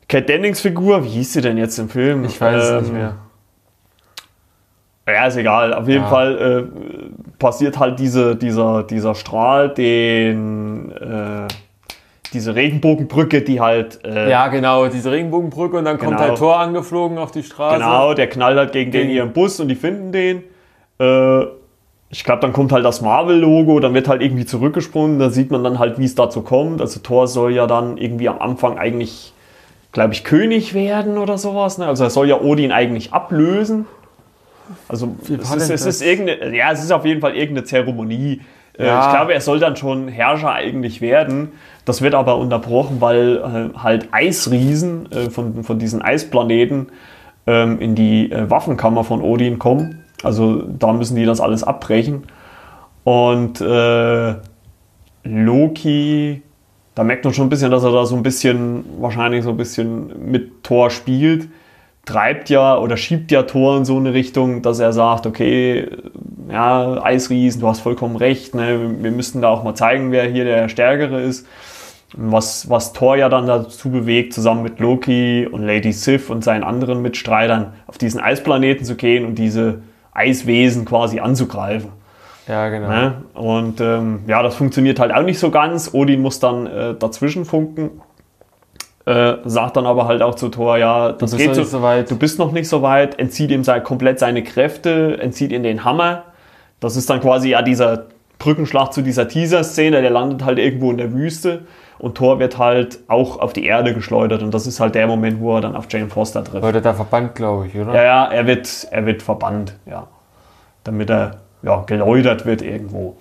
Kat 0.08 0.28
Dennings 0.28 0.60
Figur. 0.60 1.02
Wie 1.04 1.08
hieß 1.08 1.32
sie 1.32 1.40
denn 1.40 1.56
jetzt 1.56 1.78
im 1.78 1.88
Film? 1.88 2.24
ich 2.24 2.40
weiß 2.40 2.62
es 2.64 2.70
Ähm, 2.70 2.82
nicht 2.82 2.92
mehr. 2.92 3.16
Ja, 5.12 5.26
ist 5.26 5.36
egal. 5.36 5.72
Auf 5.74 5.88
jeden 5.88 6.02
Ja. 6.04 6.08
Fall 6.08 6.68
äh, 6.68 7.32
passiert 7.38 7.78
halt 7.78 7.98
diese, 7.98 8.36
dieser, 8.36 8.82
dieser 8.82 9.14
Strahl, 9.14 9.70
den 9.70 10.92
äh, 10.92 11.48
diese 12.34 12.54
Regenbogenbrücke, 12.54 13.40
die 13.40 13.58
halt 13.60 14.04
äh, 14.04 14.28
Ja, 14.28 14.48
genau, 14.48 14.86
diese 14.88 15.10
Regenbogenbrücke 15.10 15.78
und 15.78 15.86
dann 15.86 15.96
kommt 15.98 16.10
Genau. 16.18 16.20
halt 16.28 16.36
Thor 16.38 16.58
angeflogen 16.58 17.16
auf 17.16 17.30
die 17.30 17.42
Straße. 17.42 17.76
Genau, 17.78 18.12
der 18.12 18.28
knallt 18.28 18.58
halt 18.58 18.72
gegen, 18.72 18.90
den 18.92 19.02
Gegen- 19.04 19.14
ihren 19.14 19.32
Bus 19.32 19.58
und 19.60 19.68
die 19.68 19.74
finden 19.76 20.12
den. 20.12 20.42
Äh, 21.00 21.46
ich 22.10 22.24
glaube, 22.24 22.40
dann 22.40 22.52
kommt 22.52 22.72
halt 22.72 22.84
das 22.84 23.00
Marvel-Logo, 23.02 23.80
dann 23.80 23.92
wird 23.94 24.08
halt 24.08 24.22
irgendwie 24.22 24.44
zurückgesprungen, 24.46 25.18
da 25.18 25.30
sieht 25.30 25.50
man 25.50 25.62
dann 25.64 25.78
halt, 25.78 25.98
wie 25.98 26.04
es 26.04 26.14
dazu 26.14 26.42
kommt. 26.42 26.80
Also 26.82 27.00
Thor 27.00 27.26
soll 27.28 27.52
ja 27.52 27.66
dann 27.66 27.96
irgendwie 27.98 28.28
am 28.28 28.38
Anfang 28.40 28.78
eigentlich, 28.78 29.32
glaube 29.92 30.12
ich, 30.12 30.24
König 30.24 30.74
werden 30.74 31.16
oder 31.18 31.38
sowas. 31.38 31.78
Ne? 31.78 31.86
Also 31.86 32.04
er 32.04 32.10
soll 32.10 32.28
ja 32.28 32.40
Odin 32.40 32.72
eigentlich 32.72 33.12
ablösen. 33.14 33.86
Also 34.88 35.14
es 35.26 35.54
ist, 35.54 35.70
es 35.70 35.86
ist 35.86 36.02
irgendeine, 36.02 36.56
ja, 36.56 36.72
es 36.72 36.82
ist 36.82 36.92
auf 36.92 37.04
jeden 37.04 37.20
Fall 37.20 37.34
irgendeine 37.34 37.64
Zeremonie. 37.64 38.40
Äh, 38.78 38.86
Ja. 38.86 39.06
Ich 39.06 39.16
glaube, 39.16 39.34
er 39.34 39.40
soll 39.40 39.58
dann 39.58 39.76
schon 39.76 40.08
Herrscher 40.08 40.52
eigentlich 40.52 41.00
werden. 41.00 41.52
Das 41.84 42.02
wird 42.02 42.14
aber 42.14 42.36
unterbrochen, 42.36 43.00
weil 43.00 43.72
äh, 43.74 43.78
halt 43.78 44.08
Eisriesen 44.12 45.10
äh, 45.10 45.30
von, 45.30 45.64
von 45.64 45.78
diesen 45.78 46.02
Eisplaneten 46.02 46.88
ähm, 47.46 47.80
in 47.80 47.94
die 47.94 48.30
äh, 48.30 48.48
Waffenkammer 48.48 49.04
von 49.04 49.22
Odin 49.22 49.58
kommen. 49.58 50.04
Also 50.22 50.62
da 50.62 50.92
müssen 50.92 51.16
die 51.16 51.24
das 51.24 51.40
alles 51.40 51.62
abbrechen. 51.64 52.24
Und 53.04 53.60
Loki, 55.24 56.42
da 56.94 57.04
merkt 57.04 57.24
man 57.24 57.32
schon 57.34 57.46
ein 57.46 57.50
bisschen, 57.50 57.70
dass 57.70 57.84
er 57.84 57.92
da 57.92 58.04
so 58.04 58.16
ein 58.16 58.22
bisschen, 58.22 58.84
wahrscheinlich 59.00 59.44
so 59.44 59.50
ein 59.50 59.56
bisschen 59.56 60.30
mit 60.30 60.62
Thor 60.64 60.90
spielt. 60.90 61.48
Treibt 62.08 62.48
ja 62.48 62.78
oder 62.78 62.96
schiebt 62.96 63.30
ja 63.30 63.42
Thor 63.42 63.76
in 63.76 63.84
so 63.84 63.98
eine 63.98 64.14
Richtung, 64.14 64.62
dass 64.62 64.78
er 64.78 64.94
sagt, 64.94 65.26
okay, 65.26 65.90
ja, 66.50 67.02
Eisriesen, 67.02 67.60
du 67.60 67.68
hast 67.68 67.80
vollkommen 67.80 68.16
recht, 68.16 68.54
ne? 68.54 69.02
wir 69.02 69.10
müssten 69.10 69.42
da 69.42 69.50
auch 69.50 69.62
mal 69.62 69.74
zeigen, 69.74 70.10
wer 70.10 70.24
hier 70.24 70.44
der 70.44 70.70
Stärkere 70.70 71.20
ist. 71.20 71.46
Was, 72.16 72.70
was 72.70 72.94
Thor 72.94 73.16
ja 73.16 73.28
dann 73.28 73.46
dazu 73.46 73.90
bewegt, 73.90 74.32
zusammen 74.32 74.62
mit 74.62 74.80
Loki 74.80 75.46
und 75.46 75.62
Lady 75.62 75.92
Sif 75.92 76.30
und 76.30 76.42
seinen 76.42 76.64
anderen 76.64 77.02
Mitstreitern 77.02 77.74
auf 77.86 77.98
diesen 77.98 78.20
Eisplaneten 78.20 78.86
zu 78.86 78.94
gehen 78.94 79.26
und 79.26 79.34
diese 79.34 79.82
Eiswesen 80.14 80.86
quasi 80.86 81.20
anzugreifen. 81.20 81.90
Ja, 82.48 82.70
genau. 82.70 82.88
Ne? 82.88 83.22
Und 83.34 83.82
ähm, 83.82 84.20
ja, 84.26 84.42
das 84.42 84.54
funktioniert 84.54 84.98
halt 84.98 85.12
auch 85.12 85.24
nicht 85.24 85.38
so 85.38 85.50
ganz. 85.50 85.92
Odin 85.92 86.22
muss 86.22 86.40
dann 86.40 86.66
äh, 86.66 86.94
dazwischen 86.94 87.44
funken. 87.44 88.00
Äh, 89.08 89.38
sagt 89.46 89.78
dann 89.78 89.86
aber 89.86 90.06
halt 90.06 90.20
auch 90.20 90.34
zu 90.34 90.50
Thor, 90.50 90.76
ja, 90.76 91.12
das 91.12 91.34
geht 91.34 91.54
so, 91.54 91.64
so 91.64 91.80
weit. 91.80 92.10
du 92.10 92.18
bist 92.18 92.38
noch 92.38 92.52
nicht 92.52 92.68
so 92.68 92.82
weit, 92.82 93.18
entzieht 93.18 93.50
ihm 93.50 93.64
sein, 93.64 93.82
komplett 93.82 94.18
seine 94.18 94.42
Kräfte, 94.42 95.16
entzieht 95.18 95.50
ihm 95.50 95.62
den 95.62 95.82
Hammer. 95.82 96.24
Das 96.78 96.94
ist 96.94 97.08
dann 97.08 97.20
quasi 97.20 97.48
ja 97.48 97.62
dieser 97.62 98.04
Brückenschlag 98.38 98.92
zu 98.92 99.00
dieser 99.00 99.26
Teaser-Szene, 99.26 100.02
der 100.02 100.10
landet 100.10 100.44
halt 100.44 100.58
irgendwo 100.58 100.90
in 100.90 100.98
der 100.98 101.14
Wüste 101.14 101.62
und 101.98 102.16
Thor 102.16 102.38
wird 102.38 102.58
halt 102.58 102.98
auch 103.08 103.40
auf 103.40 103.54
die 103.54 103.64
Erde 103.64 103.94
geschleudert 103.94 104.42
und 104.42 104.52
das 104.52 104.66
ist 104.66 104.78
halt 104.78 104.94
der 104.94 105.06
Moment, 105.06 105.40
wo 105.40 105.54
er 105.54 105.62
dann 105.62 105.74
auf 105.74 105.86
Jane 105.88 106.10
Foster 106.10 106.44
trifft. 106.44 106.62
Wurde 106.62 106.82
da 106.82 106.92
verbannt, 106.92 107.34
glaube 107.34 107.66
ich, 107.66 107.80
oder? 107.80 107.94
Ja, 107.94 108.04
ja, 108.04 108.24
er 108.26 108.46
wird, 108.46 108.88
er 108.90 109.06
wird 109.06 109.22
verbannt, 109.22 109.74
ja. 109.86 110.06
Damit 110.84 111.08
er 111.08 111.36
ja, 111.62 111.82
geläutert 111.86 112.44
wird 112.44 112.60
irgendwo. 112.60 113.16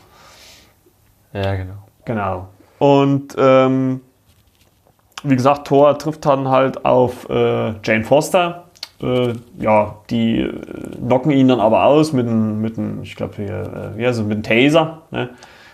Ja, 1.31 1.55
genau. 1.55 1.73
Genau. 2.03 2.47
Und 2.77 3.37
ähm, 3.39 4.01
wie 5.29 5.35
gesagt, 5.35 5.67
Thor 5.67 5.97
trifft 5.97 6.25
dann 6.25 6.49
halt 6.49 6.85
auf 6.85 7.29
äh, 7.29 7.73
Jane 7.83 8.03
Foster. 8.03 8.65
Äh, 9.01 9.33
ja, 9.59 9.95
die 10.09 10.39
äh, 10.39 10.51
knocken 11.05 11.31
ihn 11.31 11.47
dann 11.47 11.59
aber 11.59 11.83
aus 11.83 12.13
mit 12.13 12.27
einem, 12.27 12.61
mit 12.61 12.77
einem 12.77 13.03
ich 13.03 13.15
glaube, 13.15 13.43
äh, 13.43 13.97
wie 13.97 14.07
heißt 14.07 14.19
es, 14.19 14.25
mit 14.25 14.33
einem 14.33 14.43
Taser. 14.43 15.03
Ne? 15.11 15.29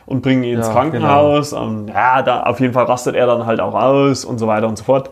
Und 0.06 0.22
bringen 0.22 0.44
ihn 0.44 0.58
ins 0.58 0.68
Ja, 0.68 0.74
Krankenhaus. 0.74 1.54
Und 1.54 1.88
ja, 1.88 2.22
da 2.22 2.44
auf 2.44 2.60
jeden 2.60 2.74
Fall 2.74 2.86
rastet 2.86 3.16
er 3.16 3.26
dann 3.26 3.46
halt 3.46 3.62
auch 3.62 3.74
aus 3.74 4.26
und 4.26 4.38
so 4.38 4.48
weiter 4.48 4.68
und 4.68 4.78
so 4.78 4.84
fort. 4.84 5.12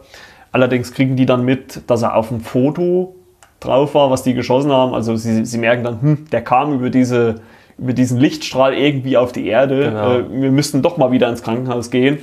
Allerdings 0.51 0.91
kriegen 0.91 1.15
die 1.15 1.25
dann 1.25 1.45
mit, 1.45 1.89
dass 1.89 2.01
er 2.01 2.15
auf 2.15 2.27
dem 2.27 2.41
Foto 2.41 3.15
drauf 3.61 3.95
war, 3.95 4.11
was 4.11 4.23
die 4.23 4.33
geschossen 4.33 4.71
haben. 4.71 4.93
Also 4.93 5.15
sie, 5.15 5.45
sie 5.45 5.57
merken 5.57 5.83
dann, 5.83 6.01
hm, 6.01 6.25
der 6.31 6.41
kam 6.41 6.73
über, 6.73 6.89
diese, 6.89 7.35
über 7.77 7.93
diesen 7.93 8.19
Lichtstrahl 8.19 8.73
irgendwie 8.73 9.15
auf 9.15 9.31
die 9.31 9.47
Erde. 9.47 9.85
Genau. 9.85 10.13
Äh, 10.15 10.41
wir 10.41 10.51
müssten 10.51 10.81
doch 10.81 10.97
mal 10.97 11.11
wieder 11.11 11.29
ins 11.29 11.43
Krankenhaus 11.43 11.89
gehen. 11.89 12.17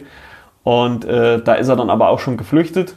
Und 0.69 1.07
äh, 1.07 1.41
da 1.41 1.55
ist 1.55 1.69
er 1.71 1.77
dann 1.77 1.89
aber 1.89 2.11
auch 2.11 2.19
schon 2.19 2.37
geflüchtet. 2.37 2.95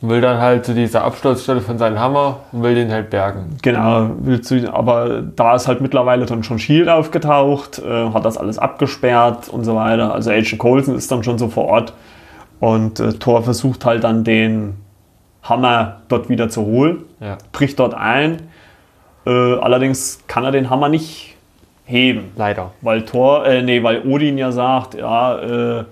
Und 0.00 0.08
will 0.08 0.20
dann 0.20 0.40
halt 0.40 0.66
zu 0.66 0.74
dieser 0.74 1.04
Absturzstelle 1.04 1.60
von 1.60 1.78
seinem 1.78 2.00
Hammer 2.00 2.40
und 2.50 2.64
will 2.64 2.74
den 2.74 2.90
halt 2.90 3.10
bergen. 3.10 3.56
Genau, 3.62 4.10
will 4.18 4.40
zu, 4.40 4.68
aber 4.74 5.22
da 5.22 5.54
ist 5.54 5.68
halt 5.68 5.80
mittlerweile 5.80 6.26
dann 6.26 6.42
schon 6.42 6.58
Shield 6.58 6.88
aufgetaucht, 6.88 7.78
äh, 7.78 8.10
hat 8.12 8.24
das 8.24 8.36
alles 8.36 8.58
abgesperrt 8.58 9.48
und 9.48 9.62
so 9.62 9.76
weiter. 9.76 10.12
Also 10.12 10.32
Agent 10.32 10.58
Coulson 10.58 10.96
ist 10.96 11.08
dann 11.12 11.22
schon 11.22 11.38
so 11.38 11.46
vor 11.46 11.66
Ort 11.66 11.92
und 12.58 12.98
äh, 12.98 13.12
Thor 13.12 13.44
versucht 13.44 13.84
halt 13.84 14.02
dann 14.02 14.24
den 14.24 14.74
Hammer 15.44 16.00
dort 16.08 16.28
wieder 16.28 16.48
zu 16.48 16.62
holen, 16.66 17.04
Ja. 17.20 17.38
bricht 17.52 17.78
dort 17.78 17.94
ein. 17.94 18.38
Äh, 19.24 19.30
allerdings 19.30 20.18
kann 20.26 20.42
er 20.42 20.50
den 20.50 20.68
Hammer 20.68 20.88
nicht 20.88 21.36
heben. 21.84 22.32
Leider. 22.34 22.72
Weil 22.80 23.04
Thor, 23.04 23.46
äh, 23.46 23.62
nee, 23.62 23.84
weil 23.84 24.02
Odin 24.02 24.36
ja 24.36 24.50
sagt, 24.50 24.94
ja, 24.94 25.38
äh, 25.38 25.84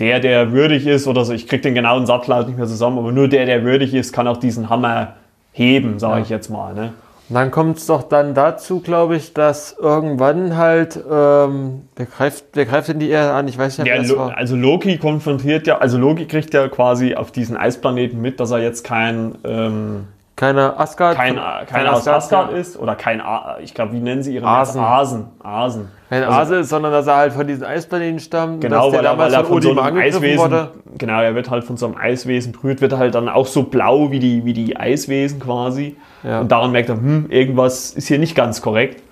der, 0.00 0.20
der 0.20 0.52
würdig 0.52 0.86
ist, 0.86 1.06
oder 1.06 1.24
so, 1.24 1.32
ich 1.32 1.46
krieg 1.46 1.62
den 1.62 1.74
genauen 1.74 2.06
Sattlaut 2.06 2.46
nicht 2.48 2.56
mehr 2.58 2.66
zusammen, 2.66 2.98
aber 2.98 3.12
nur 3.12 3.28
der, 3.28 3.46
der 3.46 3.62
würdig 3.64 3.94
ist, 3.94 4.12
kann 4.12 4.26
auch 4.26 4.38
diesen 4.38 4.68
Hammer 4.70 5.14
heben, 5.52 5.98
sage 5.98 6.16
Ja. 6.16 6.22
ich 6.22 6.28
jetzt 6.30 6.48
mal. 6.50 6.74
Ne? 6.74 6.92
Und 7.28 7.36
dann 7.36 7.50
kommt 7.50 7.78
es 7.78 7.86
doch 7.86 8.02
dann 8.02 8.34
dazu, 8.34 8.80
glaube 8.80 9.16
ich, 9.16 9.32
dass 9.32 9.74
irgendwann 9.80 10.56
halt, 10.58 10.96
ähm, 11.10 11.82
wer, 11.96 12.06
greift, 12.06 12.44
wer 12.52 12.66
greift 12.66 12.88
denn 12.88 12.98
die 12.98 13.08
Erde 13.08 13.32
an? 13.32 13.48
Ich 13.48 13.56
weiß 13.56 13.78
nicht, 13.78 13.88
wer 13.90 14.02
Lo 14.02 14.18
war. 14.18 14.36
also 14.36 14.56
Loki 14.56 14.98
konfrontiert 14.98 15.66
ja, 15.66 15.78
also 15.78 15.96
Loki 15.96 16.26
kriegt 16.26 16.52
ja 16.52 16.68
quasi 16.68 17.14
auf 17.14 17.30
diesen 17.30 17.56
Eisplaneten 17.56 18.20
mit, 18.20 18.40
dass 18.40 18.50
er 18.50 18.58
jetzt 18.58 18.84
kein, 18.84 19.36
ähm, 19.44 20.08
Keine 20.36 20.78
Asgard. 20.80 21.16
kein, 21.16 21.36
kein 21.36 21.66
kein 21.66 21.86
aus 21.86 22.08
Asgard 22.08 22.50
ja. 22.50 22.56
ist, 22.58 22.76
oder 22.76 22.96
kein, 22.96 23.20
A 23.20 23.56
ich 23.62 23.72
glaube, 23.72 23.92
wie 23.92 24.00
nennen 24.00 24.22
sie 24.24 24.34
ihre 24.34 24.46
Asen. 24.48 24.80
Asen. 24.80 25.26
Asen. 25.40 25.88
Kein 26.08 26.24
Also- 26.24 26.36
Ase 26.38 26.56
ist, 26.56 26.68
sondern 26.70 26.90
dass 26.90 27.06
er 27.06 27.16
halt 27.16 27.32
von 27.32 27.46
diesen 27.46 27.64
Eisplaneten 27.64 28.18
stammt. 28.18 28.60
Genau, 28.60 28.92
weil 28.92 29.04
er, 29.04 29.16
weil 29.16 29.32
er 29.32 29.44
von 29.44 29.62
so 29.62 29.70
Odin 29.70 29.78
einem 29.84 29.98
Eiswesen, 29.98 30.38
wurde. 30.40 30.70
genau, 30.98 31.20
er 31.20 31.36
wird 31.36 31.50
halt 31.50 31.62
von 31.62 31.76
so 31.76 31.86
einem 31.86 31.96
Eiswesen 31.96 32.50
berührt, 32.52 32.80
wird 32.80 32.96
halt 32.96 33.14
dann 33.14 33.28
auch 33.28 33.46
so 33.46 33.62
blau 33.62 34.10
wie 34.10 34.18
die, 34.18 34.44
wie 34.44 34.52
die 34.54 34.76
Eiswesen 34.76 35.38
quasi. 35.38 35.96
Ja. 36.24 36.40
Und 36.40 36.50
daran 36.50 36.72
merkt 36.72 36.88
er, 36.88 36.96
hm, 36.96 37.26
irgendwas 37.30 37.92
ist 37.92 38.08
hier 38.08 38.18
nicht 38.18 38.34
ganz 38.34 38.60
korrekt. 38.60 39.02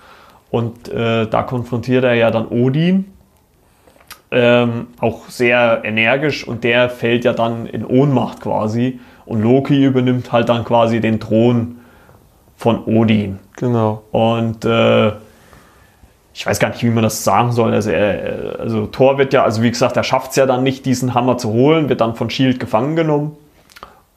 Und 0.50 0.88
äh, 0.88 1.26
da 1.28 1.42
konfrontiert 1.44 2.02
er 2.04 2.14
ja 2.14 2.30
dann 2.32 2.46
Odin, 2.48 3.12
ähm, 4.32 4.88
auch 4.98 5.28
sehr 5.28 5.82
energisch 5.84 6.46
und 6.46 6.64
der 6.64 6.88
fällt 6.88 7.24
ja 7.24 7.32
dann 7.34 7.66
in 7.66 7.84
Ohnmacht 7.84 8.40
quasi. 8.40 9.00
Und 9.26 9.42
Loki 9.42 9.84
übernimmt 9.84 10.32
halt 10.32 10.48
dann 10.48 10.64
quasi 10.64 11.00
den 11.00 11.20
Thron 11.20 11.78
von 12.56 12.84
Odin. 12.84 13.38
Genau. 13.56 14.02
Und 14.10 14.64
äh, 14.64 15.12
ich 16.34 16.46
weiß 16.46 16.58
gar 16.58 16.70
nicht, 16.70 16.82
wie 16.82 16.90
man 16.90 17.02
das 17.02 17.24
sagen 17.24 17.52
soll. 17.52 17.72
Also, 17.72 17.90
er, 17.90 18.56
also 18.58 18.86
Thor 18.86 19.18
wird 19.18 19.32
ja, 19.32 19.44
also 19.44 19.62
wie 19.62 19.70
gesagt, 19.70 19.96
er 19.96 20.02
schafft 20.02 20.30
es 20.30 20.36
ja 20.36 20.46
dann 20.46 20.62
nicht, 20.62 20.86
diesen 20.86 21.14
Hammer 21.14 21.36
zu 21.36 21.52
holen, 21.52 21.88
wird 21.88 22.00
dann 22.00 22.14
von 22.14 22.30
Shield 22.30 22.58
gefangen 22.58 22.96
genommen. 22.96 23.36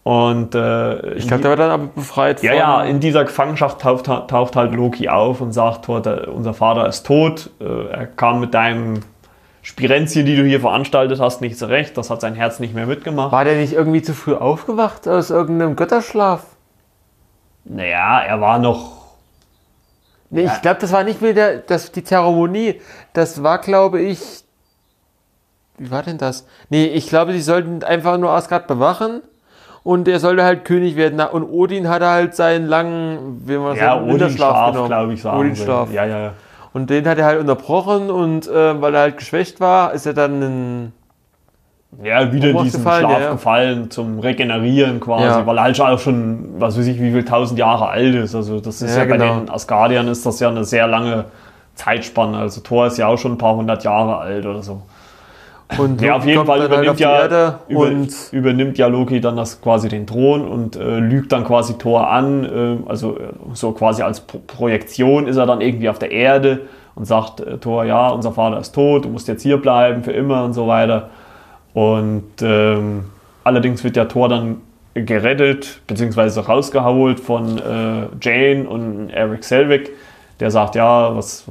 Und 0.03 0.53
äh, 0.53 1.15
Ich 1.15 1.27
glaube, 1.27 1.41
der 1.41 1.49
wird 1.51 1.59
dann 1.59 1.71
aber 1.71 1.87
befreit 1.87 2.43
ja, 2.43 2.53
ja, 2.53 2.83
in 2.83 2.99
dieser 2.99 3.25
Gefangenschaft 3.25 3.81
taucht, 3.81 4.05
taucht 4.05 4.55
halt 4.55 4.73
Loki 4.73 5.09
auf 5.09 5.41
und 5.41 5.51
sagt, 5.51 5.85
Thor, 5.85 6.01
der, 6.01 6.31
unser 6.31 6.53
Vater 6.53 6.87
ist 6.87 7.05
tot. 7.05 7.49
Äh, 7.59 7.87
er 7.91 8.05
kam 8.05 8.39
mit 8.39 8.53
deinem 8.53 8.99
Spirenzchen, 9.65 10.27
die 10.27 10.35
du 10.35 10.43
hier 10.43 10.59
veranstaltet 10.59 11.19
hast, 11.19 11.41
nicht 11.41 11.57
zurecht. 11.57 11.97
Das 11.97 12.11
hat 12.11 12.21
sein 12.21 12.35
Herz 12.35 12.59
nicht 12.59 12.75
mehr 12.75 12.85
mitgemacht. 12.85 13.31
War 13.31 13.45
der 13.45 13.55
nicht 13.55 13.73
irgendwie 13.73 14.03
zu 14.03 14.13
früh 14.13 14.35
aufgewacht 14.35 15.07
aus 15.07 15.31
irgendeinem 15.31 15.75
Götterschlaf? 15.75 16.45
Naja, 17.63 18.21
er 18.21 18.39
war 18.39 18.59
noch 18.59 19.05
Nee, 20.29 20.45
ich 20.45 20.61
glaube, 20.61 20.79
das 20.81 20.91
war 20.91 21.03
nicht 21.03 21.21
wieder 21.23 21.57
das, 21.57 21.91
die 21.91 22.03
Zeremonie. 22.03 22.79
Das 23.13 23.41
war, 23.41 23.57
glaube 23.57 24.01
ich. 24.01 24.19
Wie 25.79 25.89
war 25.89 26.03
denn 26.03 26.19
das? 26.19 26.45
Nee, 26.69 26.85
ich 26.85 27.07
glaube, 27.07 27.31
die 27.31 27.41
sollten 27.41 27.83
einfach 27.83 28.19
nur 28.19 28.31
Asgard 28.31 28.67
bewachen. 28.67 29.21
Und 29.83 30.07
er 30.07 30.19
sollte 30.19 30.43
halt 30.43 30.63
König 30.63 30.95
werden. 30.95 31.19
Und 31.19 31.43
Odin 31.43 31.89
hatte 31.89 32.07
halt 32.07 32.35
seinen 32.35 32.67
langen, 32.67 33.47
wie 33.47 33.57
man 33.57 33.75
ja, 33.75 33.95
sagt, 33.95 34.07
Winterschlaf 34.07 34.69
Odin-Schlaf, 34.69 34.87
glaube 34.87 35.13
ich, 35.13 35.21
sagen 35.21 35.39
Odin-Schlaf. 35.39 35.89
will. 35.89 35.95
Ja, 35.95 36.05
ja, 36.05 36.19
ja. 36.19 36.33
Und 36.75 36.89
den 36.89 37.07
hat 37.07 37.17
er 37.17 37.23
halt 37.25 37.39
unterbrochen 37.39 38.09
und 38.11 38.49
äh, 38.49 38.81
weil 38.81 38.93
er 38.95 38.99
halt 38.99 39.17
geschwächt 39.17 39.61
war, 39.61 39.93
ist 39.93 40.05
er 40.05 40.13
dann 40.13 40.41
in. 40.41 40.91
Ja, 42.03 42.33
wieder 42.33 42.49
in 42.49 42.57
diesen 42.63 42.83
gefallen, 42.83 43.05
Schlaf 43.05 43.21
ja, 43.21 43.31
gefallen 43.31 43.89
zum 43.89 44.19
Regenerieren 44.19 44.99
quasi, 44.99 45.23
Ja. 45.23 45.45
weil 45.45 45.57
er 45.57 45.63
halt 45.63 45.77
schon 45.77 45.87
auch 45.87 45.99
schon, 45.99 46.55
was 46.59 46.77
weiß 46.77 46.85
ich, 46.87 46.99
wie 46.99 47.11
viel 47.13 47.23
tausend 47.23 47.57
Jahre 47.57 47.87
alt 47.87 48.13
ist. 48.15 48.35
Also 48.35 48.59
das 48.59 48.81
ist 48.81 48.93
ja, 48.97 49.03
Ja, 49.03 49.09
bei 49.09 49.17
genau. 49.17 49.39
den 49.39 49.49
Asgardiern 49.49 50.09
ist 50.09 50.25
das 50.25 50.41
ja 50.41 50.49
eine 50.49 50.65
sehr 50.65 50.85
lange 50.87 51.23
Zeitspanne. 51.75 52.37
Also 52.37 52.59
Thor 52.59 52.87
ist 52.87 52.97
ja 52.97 53.07
auch 53.07 53.17
schon 53.17 53.31
ein 53.31 53.37
paar 53.37 53.55
hundert 53.55 53.85
Jahre 53.85 54.17
alt 54.17 54.45
oder 54.45 54.61
so. 54.61 54.81
Und 55.77 55.99
Ja, 56.01 56.15
auf 56.15 56.25
jeden 56.25 56.45
Fall 56.45 56.59
halt 56.59 56.71
übernimmt 56.71 56.99
ja, 56.99 57.59
über, 57.67 57.91
übernimmt 58.31 58.77
ja 58.77 58.87
Loki 58.87 59.19
dann 59.19 59.35
das 59.35 59.61
quasi 59.61 59.89
den 59.89 60.05
Thron 60.05 60.47
und 60.47 60.75
äh, 60.75 60.99
lügt 60.99 61.31
dann 61.31 61.43
quasi 61.43 61.73
Thor 61.77 62.09
an. 62.09 62.45
Äh, 62.85 62.89
also 62.89 63.17
äh, 63.17 63.21
so 63.53 63.71
quasi 63.71 64.03
als 64.03 64.21
Pro 64.21 64.39
Projektion 64.45 65.27
ist 65.27 65.37
er 65.37 65.45
dann 65.45 65.61
irgendwie 65.61 65.89
auf 65.89 65.97
der 65.97 66.11
Erde 66.11 66.61
und 66.93 67.05
sagt 67.05 67.39
äh, 67.39 67.57
Thor, 67.57 67.83
ja, 67.83 68.09
unser 68.09 68.31
Vater 68.31 68.59
ist 68.59 68.75
tot, 68.75 69.05
du 69.05 69.09
musst 69.09 69.27
jetzt 69.27 69.41
hier 69.41 69.57
bleiben 69.57 70.03
für 70.03 70.11
immer 70.11 70.43
und 70.43 70.53
so 70.53 70.67
weiter. 70.67 71.09
Und 71.73 72.41
ähm, 72.41 73.05
allerdings 73.43 73.83
wird 73.83 73.95
der 73.95 74.07
Thor 74.07 74.29
dann 74.29 74.61
gerettet 74.93 75.81
beziehungsweise 75.87 76.45
rausgeholt 76.45 77.19
von 77.19 77.57
äh, 77.57 78.07
Jane 78.21 78.69
und 78.69 79.09
Eric 79.09 79.43
Selvig. 79.43 79.91
Der 80.41 80.51
sagt, 80.51 80.75
ja, 80.75 81.15
was, 81.15 81.45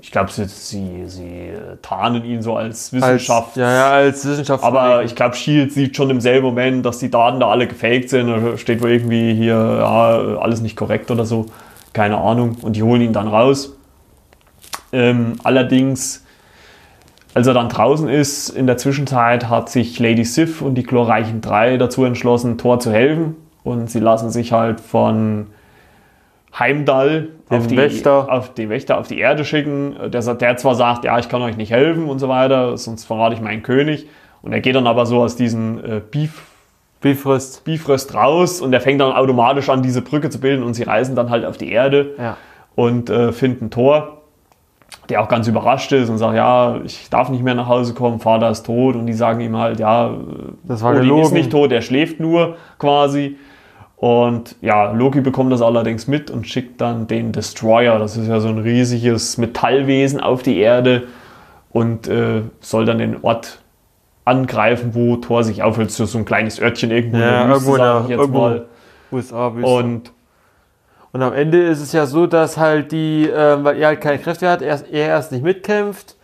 ich 0.00 0.12
glaube, 0.12 0.30
sie, 0.30 0.44
sie, 0.44 1.02
sie 1.06 1.52
tarnen 1.82 2.24
ihn 2.24 2.42
so 2.42 2.54
als 2.54 2.68
als, 2.68 2.92
Wissenschaft. 2.92 3.56
ja, 3.56 3.72
ja, 3.72 3.90
als 3.90 4.24
Wissenschaftler. 4.24 4.68
Aber 4.68 5.02
ich 5.02 5.16
glaube, 5.16 5.34
Shield 5.34 5.72
sieht 5.72 5.96
schon 5.96 6.08
im 6.10 6.20
selben 6.20 6.46
Moment, 6.46 6.86
dass 6.86 6.98
die 7.00 7.10
Daten 7.10 7.40
da 7.40 7.48
alle 7.48 7.66
gefaked 7.66 8.08
sind. 8.10 8.28
Da 8.28 8.56
steht 8.56 8.82
wohl 8.82 8.92
irgendwie 8.92 9.34
hier, 9.34 9.54
ja, 9.54 10.38
alles 10.38 10.60
nicht 10.60 10.76
korrekt 10.76 11.10
oder 11.10 11.24
so. 11.24 11.46
Keine 11.92 12.18
Ahnung. 12.18 12.56
Und 12.62 12.76
die 12.76 12.84
holen 12.84 13.02
ihn 13.02 13.12
dann 13.12 13.26
raus. 13.26 13.76
Ähm, 14.92 15.32
allerdings, 15.42 16.24
als 17.34 17.48
er 17.48 17.54
dann 17.54 17.68
draußen 17.68 18.08
ist, 18.08 18.48
in 18.48 18.68
der 18.68 18.76
Zwischenzeit 18.76 19.48
hat 19.48 19.70
sich 19.70 19.98
Lady 19.98 20.24
Sif 20.24 20.62
und 20.62 20.76
die 20.76 20.84
glorreichen 20.84 21.40
drei 21.40 21.76
dazu 21.78 22.04
entschlossen, 22.04 22.58
Thor 22.58 22.78
zu 22.78 22.92
helfen. 22.92 23.34
Und 23.64 23.90
sie 23.90 23.98
lassen 23.98 24.30
sich 24.30 24.52
halt 24.52 24.80
von 24.80 25.48
Heimdall 26.56 27.28
auf, 27.50 27.66
die, 27.66 27.76
Wächter. 27.76 28.32
auf 28.32 28.54
den 28.54 28.68
Wächter 28.68 28.98
auf 28.98 29.08
die 29.08 29.18
Erde 29.18 29.44
schicken. 29.44 29.96
Der, 30.10 30.22
sagt- 30.22 30.42
der 30.42 30.56
zwar 30.56 30.74
sagt, 30.74 31.04
ja, 31.04 31.18
ich 31.18 31.28
kann 31.28 31.42
euch 31.42 31.56
nicht 31.56 31.70
helfen 31.72 32.08
und 32.08 32.18
so 32.18 32.28
weiter, 32.28 32.76
sonst 32.76 33.04
verrate 33.04 33.34
ich 33.34 33.40
meinen 33.40 33.62
König. 33.62 34.06
Und 34.42 34.52
er 34.52 34.60
geht 34.60 34.76
dann 34.76 34.86
aber 34.86 35.06
so 35.06 35.20
aus 35.22 35.36
diesem 35.36 35.78
äh, 35.84 36.00
Beef, 36.00 36.42
Bifrost. 37.00 37.64
Bifrost 37.64 38.14
raus 38.14 38.60
und 38.60 38.72
er 38.72 38.80
fängt 38.80 39.00
dann 39.00 39.12
automatisch 39.12 39.68
an, 39.68 39.82
diese 39.82 40.02
Brücke 40.02 40.30
zu 40.30 40.40
bilden 40.40 40.62
und 40.62 40.74
sie 40.74 40.82
reisen 40.82 41.14
dann 41.16 41.30
halt 41.30 41.44
auf 41.44 41.56
die 41.56 41.70
Erde 41.70 42.14
Ja. 42.18 42.36
und 42.74 43.08
äh, 43.08 43.32
finden 43.32 43.70
Thor, 43.70 44.22
der 45.08 45.22
auch 45.22 45.28
ganz 45.28 45.46
überrascht 45.46 45.92
ist 45.92 46.08
und 46.08 46.18
sagt, 46.18 46.34
ja, 46.36 46.80
ich 46.84 47.08
darf 47.10 47.28
nicht 47.30 47.42
mehr 47.44 47.54
nach 47.54 47.68
Hause 47.68 47.94
kommen, 47.94 48.20
Vater 48.20 48.50
ist 48.50 48.64
tot. 48.66 48.96
Und 48.96 49.06
die 49.06 49.12
sagen 49.12 49.40
ihm 49.40 49.56
halt, 49.56 49.78
ja, 49.80 50.12
Das 50.64 50.82
war 50.82 50.90
Odin 50.90 51.02
gelogen. 51.02 51.22
ist 51.24 51.32
nicht 51.32 51.50
tot, 51.52 51.70
er 51.72 51.82
schläft 51.82 52.20
nur 52.20 52.56
quasi. 52.78 53.36
Und 54.00 54.54
ja, 54.60 54.92
Loki 54.92 55.20
bekommt 55.20 55.52
das 55.52 55.60
allerdings 55.60 56.06
mit 56.06 56.30
und 56.30 56.46
schickt 56.46 56.80
dann 56.80 57.08
den 57.08 57.32
Destroyer, 57.32 57.98
das 57.98 58.16
ist 58.16 58.28
ja 58.28 58.38
so 58.38 58.48
ein 58.48 58.58
riesiges 58.58 59.38
Metallwesen 59.38 60.20
auf 60.20 60.42
die 60.44 60.58
Erde 60.58 61.04
und 61.72 62.06
äh, 62.06 62.42
soll 62.60 62.84
dann 62.84 62.98
den 62.98 63.16
Ort 63.22 63.58
angreifen, 64.24 64.90
wo 64.94 65.16
Thor 65.16 65.42
sich 65.42 65.62
aufhält. 65.64 65.90
So, 65.90 66.04
so 66.04 66.18
ein 66.18 66.24
kleines 66.24 66.60
Örtchen 66.60 66.90
irgendwo 66.92 67.18
Ja, 67.18 67.42
in 67.42 67.48
der 67.48 67.56
Wüste, 67.56 67.70
irgendwo 67.70 67.74
in 67.74 67.78
sag 67.78 67.92
der- 67.94 68.02
ich 68.04 68.08
jetzt 68.10 68.18
irgendwo. 68.20 68.38
mal. 68.40 68.66
USA 69.10 69.54
Wüste. 69.54 69.68
Und 69.70 70.12
Und 71.10 71.22
am 71.22 71.32
Ende 71.32 71.62
ist 71.66 71.80
es 71.80 71.92
ja 71.92 72.04
so, 72.06 72.26
dass 72.26 72.56
halt 72.58 72.92
die, 72.92 73.28
ähm, 73.34 73.64
weil 73.64 73.78
er 73.78 73.88
halt 73.88 74.00
keine 74.02 74.18
Kräfte 74.18 74.48
hat, 74.48 74.60
er, 74.62 74.78
er 74.92 75.06
erst 75.08 75.32
nicht 75.32 75.42
mitkämpft 75.42 76.14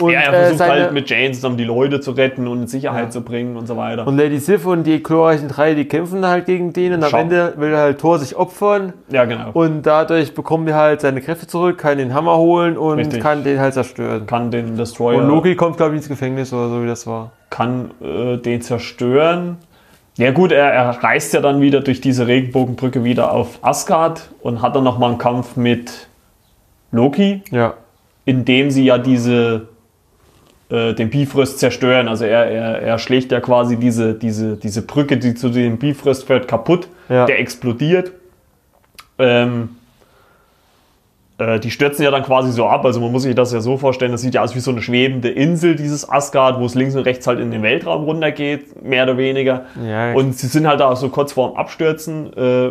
Und, 0.00 0.12
ja, 0.12 0.20
er 0.20 0.28
äh, 0.32 0.36
versucht 0.42 0.58
seine, 0.58 0.82
halt 0.84 0.92
mit 0.92 1.10
Jane 1.10 1.32
zusammen 1.32 1.56
die 1.56 1.64
Leute 1.64 2.00
zu 2.00 2.12
retten 2.12 2.46
und 2.46 2.62
in 2.62 2.66
Sicherheit 2.68 3.04
Ja. 3.06 3.10
zu 3.10 3.22
bringen 3.22 3.56
und 3.56 3.66
so 3.66 3.76
weiter. 3.76 4.06
und 4.06 4.16
Lady 4.16 4.38
Sif 4.38 4.64
und 4.64 4.84
die 4.84 5.02
glorreichen 5.02 5.48
drei, 5.48 5.74
die 5.74 5.86
kämpfen 5.86 6.24
halt 6.24 6.46
gegen 6.46 6.72
den 6.72 6.94
und 6.94 7.02
am 7.02 7.10
Schau. 7.10 7.18
Ende 7.18 7.54
will 7.56 7.76
halt 7.76 7.98
Thor 8.00 8.18
sich 8.20 8.36
opfern 8.36 8.92
ja, 9.10 9.24
genau. 9.24 9.50
und 9.54 9.82
dadurch 9.82 10.34
bekommt 10.34 10.68
er 10.68 10.76
halt 10.76 11.00
seine 11.00 11.20
Kräfte 11.20 11.46
zurück, 11.48 11.78
kann 11.78 11.98
den 11.98 12.14
Hammer 12.14 12.36
holen 12.36 12.78
und 12.78 12.98
Richtig. 12.98 13.20
kann 13.22 13.42
den 13.42 13.58
halt 13.58 13.74
zerstören. 13.74 14.26
kann 14.26 14.50
den 14.52 14.76
Destroyer 14.76 15.18
Und 15.18 15.26
Loki 15.28 15.56
kommt, 15.56 15.76
glaube 15.78 15.94
ich, 15.94 15.98
ins 15.98 16.08
Gefängnis 16.08 16.52
oder 16.52 16.68
so, 16.68 16.82
wie 16.82 16.86
das 16.86 17.06
war. 17.06 17.32
kann 17.50 17.90
äh, 18.00 18.36
den 18.36 18.60
zerstören. 18.62 19.56
Ja 20.16 20.32
gut, 20.32 20.50
er, 20.52 20.72
er 20.72 21.02
reist 21.02 21.32
ja 21.34 21.40
dann 21.40 21.60
wieder 21.60 21.80
durch 21.80 22.00
diese 22.00 22.26
Regenbogenbrücke 22.26 23.04
wieder 23.04 23.32
auf 23.32 23.58
Asgard 23.62 24.30
und 24.40 24.62
hat 24.62 24.74
dann 24.74 24.82
nochmal 24.84 25.10
einen 25.10 25.18
Kampf 25.18 25.56
mit 25.56 26.08
Loki, 26.90 27.42
Ja. 27.50 27.74
in 28.24 28.44
dem 28.44 28.70
sie 28.70 28.84
ja 28.84 28.98
diese 28.98 29.67
äh, 30.70 30.94
den 30.94 31.10
Bifrost 31.10 31.58
zerstören. 31.58 32.08
Also 32.08 32.24
er, 32.24 32.46
er, 32.46 32.82
er 32.82 32.98
schlägt 32.98 33.32
ja 33.32 33.40
quasi 33.40 33.76
diese, 33.76 34.14
diese, 34.14 34.56
diese 34.56 34.82
Brücke, 34.82 35.16
die 35.16 35.34
zu 35.34 35.48
dem 35.48 35.78
Bifrost 35.78 36.26
führt, 36.26 36.48
kaputt. 36.48 36.88
Ja. 37.08 37.26
Der 37.26 37.38
explodiert. 37.40 38.12
Ähm, 39.18 39.70
äh, 41.38 41.60
die 41.60 41.70
stürzen 41.70 42.04
ja 42.04 42.10
dann 42.10 42.22
quasi 42.22 42.52
so 42.52 42.66
ab. 42.66 42.84
Also 42.84 43.00
man 43.00 43.12
muss 43.12 43.22
sich 43.22 43.34
das 43.34 43.52
ja 43.52 43.60
so 43.60 43.78
vorstellen, 43.78 44.12
das 44.12 44.20
sieht 44.20 44.34
ja 44.34 44.42
aus 44.42 44.54
wie 44.54 44.60
so 44.60 44.70
eine 44.70 44.82
schwebende 44.82 45.30
Insel, 45.30 45.76
dieses 45.76 46.08
Asgard, 46.08 46.60
wo 46.60 46.66
es 46.66 46.74
links 46.74 46.94
und 46.94 47.02
rechts 47.02 47.26
halt 47.26 47.40
in 47.40 47.50
den 47.50 47.62
Weltraum 47.62 48.04
runtergeht, 48.04 48.82
mehr 48.82 49.04
oder 49.04 49.16
weniger. 49.16 49.66
Ja. 49.82 50.12
Und 50.12 50.36
sie 50.36 50.48
sind 50.48 50.66
halt 50.66 50.80
da 50.80 50.94
so 50.96 51.08
kurz 51.08 51.32
vorm 51.32 51.56
Abstürzen. 51.56 52.36
Äh, 52.36 52.70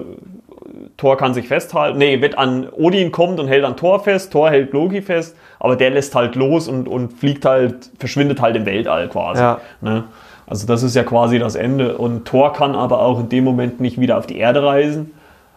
Thor 0.97 1.17
kann 1.17 1.33
sich 1.33 1.47
festhalten. 1.47 1.97
Nee, 1.97 2.21
wird 2.21 2.37
an 2.37 2.67
Odin 2.71 3.11
kommt 3.11 3.39
und 3.39 3.47
hält 3.47 3.63
an 3.63 3.77
Thor 3.77 3.99
fest. 3.99 4.31
Thor 4.31 4.49
hält 4.49 4.73
Loki 4.73 5.01
fest, 5.01 5.35
aber 5.59 5.75
der 5.75 5.91
lässt 5.91 6.15
halt 6.15 6.35
los 6.35 6.67
und, 6.67 6.87
und 6.87 7.13
fliegt 7.13 7.45
halt, 7.45 7.89
verschwindet 7.99 8.41
halt 8.41 8.55
im 8.55 8.65
Weltall 8.65 9.07
quasi. 9.09 9.41
Ja. 9.41 9.59
Ne? 9.81 10.05
Also 10.45 10.65
das 10.65 10.83
ist 10.83 10.95
ja 10.95 11.03
quasi 11.03 11.39
das 11.39 11.55
Ende. 11.55 11.97
Und 11.97 12.25
Thor 12.25 12.53
kann 12.53 12.75
aber 12.75 13.01
auch 13.01 13.19
in 13.19 13.29
dem 13.29 13.43
Moment 13.43 13.79
nicht 13.81 13.99
wieder 13.99 14.17
auf 14.17 14.27
die 14.27 14.37
Erde 14.37 14.63
reisen, 14.63 15.13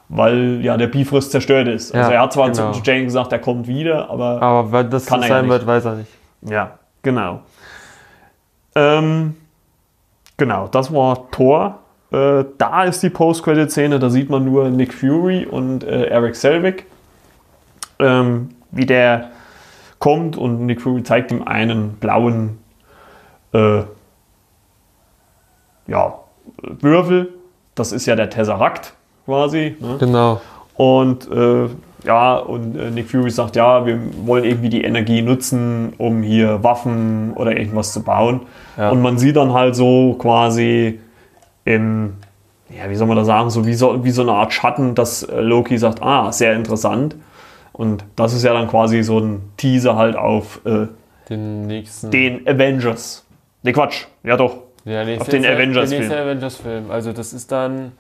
weil 0.08 0.60
ja 0.62 0.76
der 0.76 0.88
Bifrost 0.88 1.30
zerstört 1.30 1.68
ist. 1.68 1.94
Ja, 1.94 2.00
also 2.00 2.12
er 2.12 2.20
hat 2.20 2.32
zwar 2.32 2.50
genau. 2.50 2.72
zu 2.72 2.82
Jane 2.82 3.04
gesagt, 3.04 3.32
er 3.32 3.38
kommt 3.38 3.68
wieder, 3.68 4.10
aber 4.10 4.42
Aber 4.42 4.72
wann 4.72 4.90
das 4.90 5.06
Kann 5.06 5.22
sein 5.22 5.48
wird, 5.48 5.66
weiß 5.66 5.84
er 5.84 5.94
nicht. 5.94 6.10
ja, 6.42 6.72
genau. 7.02 7.40
Ähm, 8.74 9.36
genau, 10.36 10.68
das 10.68 10.92
war 10.92 11.30
Thor. 11.30 11.80
Äh, 12.12 12.44
da 12.58 12.84
ist 12.84 13.02
die 13.02 13.11
Post-Credit-Szene, 13.11 13.98
da 13.98 14.11
sieht 14.11 14.30
man 14.30 14.44
nur 14.44 14.68
Nick 14.70 14.92
Fury 14.92 15.46
und 15.46 15.84
äh, 15.84 16.06
Eric 16.06 16.34
Selvig, 16.34 16.86
ähm, 17.98 18.50
wie 18.72 18.86
der 18.86 19.30
kommt 20.00 20.36
und 20.36 20.66
Nick 20.66 20.80
Fury 20.80 21.02
zeigt 21.02 21.30
ihm 21.30 21.42
einen 21.42 21.94
blauen 21.94 22.58
äh, 23.52 23.82
ja, 25.86 26.14
Würfel. 26.80 27.28
Das 27.74 27.92
ist 27.92 28.06
ja 28.06 28.16
der 28.16 28.30
Tesseract 28.30 28.94
quasi. 29.26 29.76
Ne? 29.78 29.96
Genau. 30.00 30.40
Und 30.74 31.30
äh, 31.30 31.68
ja, 32.04 32.36
und 32.36 32.76
äh, 32.76 32.90
Nick 32.90 33.11
Fury 33.11 33.30
sagt, 33.30 33.56
ja, 33.56 33.84
wir 33.84 33.98
wollen 34.24 34.44
irgendwie 34.44 34.70
die 34.70 34.82
Energie 34.82 35.22
nutzen, 35.22 35.92
um 35.98 36.22
hier 36.22 36.64
Waffen 36.64 37.32
oder 37.34 37.56
irgendwas 37.56 37.92
zu 37.92 38.02
bauen. 38.02 38.40
Ja. 38.76 38.90
Und 38.90 39.02
man 39.02 39.18
sieht 39.18 39.36
dann 39.36 39.52
halt 39.52 39.76
so 39.76 40.14
quasi 40.18 40.98
im, 41.64 42.14
ja, 42.68 42.88
wie 42.88 42.94
soll 42.94 43.06
man 43.06 43.16
das 43.16 43.26
sagen, 43.26 43.50
so 43.50 43.66
wie 43.66 43.74
so, 43.74 44.04
wie 44.04 44.11
so 44.11 44.22
eine 44.22 44.32
Art 44.32 44.52
Schatten, 44.52 44.94
dass 44.94 45.22
äh, 45.22 45.40
Loki 45.40 45.78
sagt, 45.78 46.02
ah, 46.02 46.32
sehr 46.32 46.54
interessant. 46.54 47.16
Und 47.72 48.04
das 48.16 48.34
ist 48.34 48.42
ja 48.44 48.52
dann 48.52 48.68
quasi 48.68 49.02
so 49.02 49.18
ein 49.18 49.40
Teaser 49.56 49.96
halt 49.96 50.16
auf 50.16 50.61
äh, 50.64 50.86
Den 51.28 51.66
nächsten. 51.66 52.11
den 52.11 52.46
Avengers. 52.46 53.24
Ne, 53.62 53.72
Quatsch, 53.72 54.06
ja 54.22 54.36
doch. 54.36 54.58
ja, 54.84 55.02
auf 55.18 55.28
den 55.28 55.44
Avengers-Film. 55.44 55.88
Der 55.90 55.98
nächste 56.00 56.20
Avengers-Film. 56.20 56.90
Also, 56.90 57.12
das 57.12 57.32
ist 57.32 57.50
dann. 57.52 57.92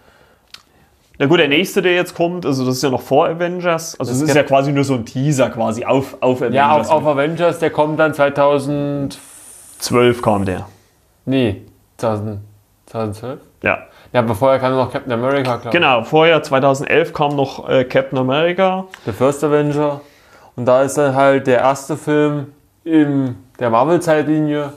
Na 1.18 1.26
gut, 1.26 1.38
der 1.38 1.48
nächste, 1.48 1.82
der 1.82 1.94
jetzt 1.94 2.14
kommt, 2.14 2.46
also 2.46 2.64
das 2.64 2.76
ist 2.76 2.82
ja 2.82 2.88
noch 2.88 3.02
vor 3.02 3.28
Avengers. 3.28 3.98
Also 4.00 4.10
es 4.12 4.22
ist 4.22 4.34
ja 4.34 4.42
quasi 4.42 4.72
nur 4.72 4.84
so 4.84 4.94
ein 4.94 5.04
Teaser 5.04 5.50
quasi 5.50 5.84
auf, 5.84 6.16
auf 6.22 6.38
Avengers. 6.38 6.54
Ja, 6.54 6.72
auf, 6.72 6.90
auf 6.90 7.06
Avengers, 7.06 7.58
der 7.58 7.68
kommt 7.68 8.00
dann 8.00 8.14
2000. 8.14 9.18
12 9.80 10.22
kam 10.22 10.46
der. 10.46 10.66
Nee, 11.26 11.62
2000, 11.98 12.40
2012? 12.90 13.40
Ja. 13.62 13.78
Ja, 14.12 14.20
aber 14.20 14.34
vorher 14.34 14.58
kam 14.58 14.74
noch 14.74 14.92
Captain 14.92 15.12
America, 15.12 15.56
glaube. 15.56 15.70
Genau, 15.76 16.02
vorher 16.02 16.42
2011 16.42 17.12
kam 17.12 17.36
noch 17.36 17.68
äh, 17.68 17.84
Captain 17.84 18.18
America. 18.18 18.84
Der 19.06 19.14
First 19.14 19.44
Avenger. 19.44 20.00
Und 20.56 20.66
da 20.66 20.82
ist 20.82 20.98
dann 20.98 21.14
halt 21.14 21.46
der 21.46 21.58
erste 21.58 21.96
Film 21.96 22.52
in 22.84 23.36
der 23.60 23.70
Marvel-Zeitlinie. 23.70 24.72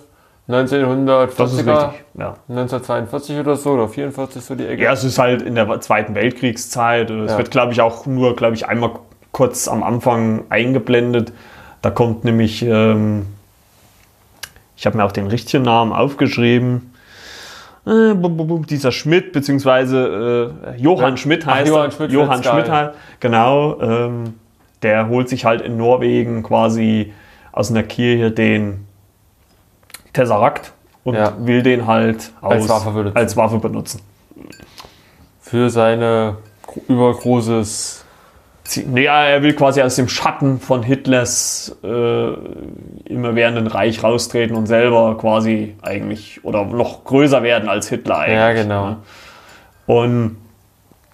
1940er, 0.50 1.36
Das 1.38 1.54
ist 1.54 1.58
richtig. 1.60 2.04
Ja. 2.20 2.36
1942 2.50 3.40
oder 3.40 3.56
so, 3.56 3.72
oder 3.72 3.88
44 3.88 4.44
so 4.44 4.56
die 4.56 4.68
Ecke. 4.68 4.84
ja, 4.84 4.92
es 4.92 5.04
ist 5.04 5.18
halt 5.18 5.42
in 5.42 5.56
der 5.56 5.80
Zweiten 5.82 6.14
Weltkriegszeit. 6.16 7.10
Es 7.10 7.32
Ja. 7.32 7.38
wird, 7.38 7.50
glaube 7.50 7.72
ich, 7.72 7.82
auch 7.82 8.06
nur, 8.06 8.36
glaube 8.36 8.54
ich, 8.56 8.68
einmal 8.68 8.92
kurz 9.32 9.68
am 9.68 9.82
Anfang 9.84 10.44
eingeblendet. 10.50 11.32
Da 11.82 11.90
kommt 11.90 12.24
nämlich, 12.26 12.62
ähm, 12.62 13.26
ich 14.76 14.86
habe 14.86 14.98
mir 14.98 15.06
auch 15.06 15.12
den 15.14 15.28
richtigen 15.28 15.64
Namen 15.64 15.92
aufgeschrieben. 15.94 16.93
Äh, 17.86 18.14
bum, 18.14 18.38
bum, 18.38 18.48
bum, 18.48 18.66
dieser 18.66 18.92
Schmidt, 18.94 19.34
beziehungsweise 19.34 20.54
äh, 20.76 20.82
Johann 20.82 21.12
Ja. 21.12 21.18
Schmidt 21.18 21.44
Ach, 21.48 21.56
heißt 21.56 21.68
Johann. 21.68 21.92
Schmidt, 21.92 22.12
Johann 22.12 22.44
Schmidt, 22.44 22.70
halt, 22.70 22.94
genau. 23.20 23.80
Ähm, 23.82 24.36
der 24.84 25.10
holt 25.10 25.28
sich 25.30 25.44
halt 25.46 25.62
in 25.62 25.76
Norwegen 25.78 26.44
quasi 26.44 27.14
aus 27.52 27.72
einer 27.72 27.84
Kirche 27.84 28.32
den 28.32 28.86
Tesseract 30.14 30.74
und 31.04 31.16
Ja. 31.16 31.34
will 31.40 31.62
den 31.64 31.86
halt 31.88 32.32
Als 32.42 32.64
aus- 32.64 32.70
Waffe 32.70 32.92
benutzen. 32.92 33.18
als 33.18 33.38
Waffe 33.38 33.60
benutzen. 33.60 34.02
Für 35.42 35.70
seine 35.70 36.38
gro- 36.66 36.82
übergroßes. 36.88 38.03
Ja, 38.76 39.24
er 39.24 39.44
will 39.44 39.54
quasi 39.54 39.82
aus 39.82 39.96
dem 39.96 40.08
Schatten 40.08 40.60
von 40.60 40.84
Hitlers 40.84 41.78
äh, 41.84 42.34
immerwährenden 43.06 43.68
Reich 43.68 44.04
raustreten 44.04 44.56
und 44.56 44.68
selber 44.68 45.18
quasi 45.18 45.76
eigentlich 45.82 46.44
oder 46.44 46.66
noch 46.66 47.04
größer 47.04 47.44
werden 47.44 47.70
als 47.70 47.90
Hitler 47.90 48.20
eigentlich. 48.20 48.36
Ja, 48.36 48.54
genau. 48.54 48.86
ne? 48.86 48.98
Und 49.86 50.38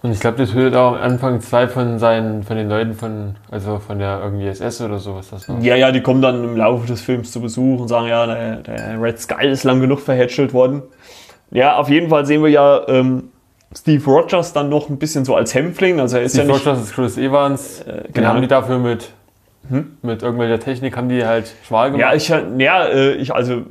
Und 0.02 0.12
ich 0.12 0.20
glaube, 0.20 0.38
das 0.38 0.52
tötet 0.52 0.76
auch 0.76 0.94
am 0.94 1.02
Anfang 1.02 1.40
zwei 1.40 1.68
von 1.68 1.98
seinen, 1.98 2.42
von 2.42 2.56
den 2.56 2.68
Leuten 2.68 2.94
von, 2.94 3.36
also 3.50 3.78
von 3.78 3.98
der 3.98 4.20
irgendwie 4.22 4.46
SS 4.46 4.80
oder 4.80 4.98
so, 4.98 5.14
was 5.16 5.28
das 5.30 5.48
war. 5.48 5.60
ja, 5.60 5.76
ja, 5.76 5.92
die 5.92 6.00
kommen 6.00 6.22
dann 6.22 6.42
im 6.42 6.56
Laufe 6.56 6.86
des 6.86 7.02
Films 7.02 7.32
zu 7.32 7.40
Besuch 7.40 7.80
und 7.80 7.88
sagen, 7.88 8.08
ja, 8.08 8.26
der, 8.26 8.56
der 8.56 9.02
Red 9.02 9.18
Skull 9.18 9.46
ist 9.50 9.64
lang 9.64 9.80
genug 9.80 10.00
verhätschelt 10.00 10.54
worden. 10.54 10.82
Ja, 11.50 11.76
auf 11.76 11.88
jeden 11.88 12.08
Fall 12.08 12.24
sehen 12.24 12.42
wir 12.42 12.48
ja 12.48 12.86
ähm, 12.88 13.29
Steve 13.76 14.04
Rogers 14.04 14.52
dann 14.52 14.68
noch 14.68 14.88
ein 14.88 14.98
bisschen 14.98 15.24
so 15.24 15.36
als 15.36 15.54
Hämpfling. 15.54 16.00
Also 16.00 16.16
er 16.16 16.24
ist 16.24 16.32
Steve 16.32 16.48
ja 16.48 16.52
nicht, 16.54 16.66
Rogers 16.66 16.82
ist 16.82 16.94
Chris 16.94 17.16
Evans. 17.16 17.84
Den 17.84 18.12
genau. 18.12 18.28
haben 18.28 18.42
die 18.42 18.48
dafür 18.48 18.78
mit, 18.78 19.10
mit 20.02 20.22
irgendwelcher 20.22 20.58
Technik, 20.58 20.96
haben 20.96 21.08
die 21.08 21.24
halt 21.24 21.52
schmal 21.66 21.92
gemacht. 21.92 22.00
Ja, 22.00 22.14
ich, 22.14 22.28
ja, 22.58 22.84
äh, 22.86 23.12
ich, 23.12 23.32
also, 23.32 23.62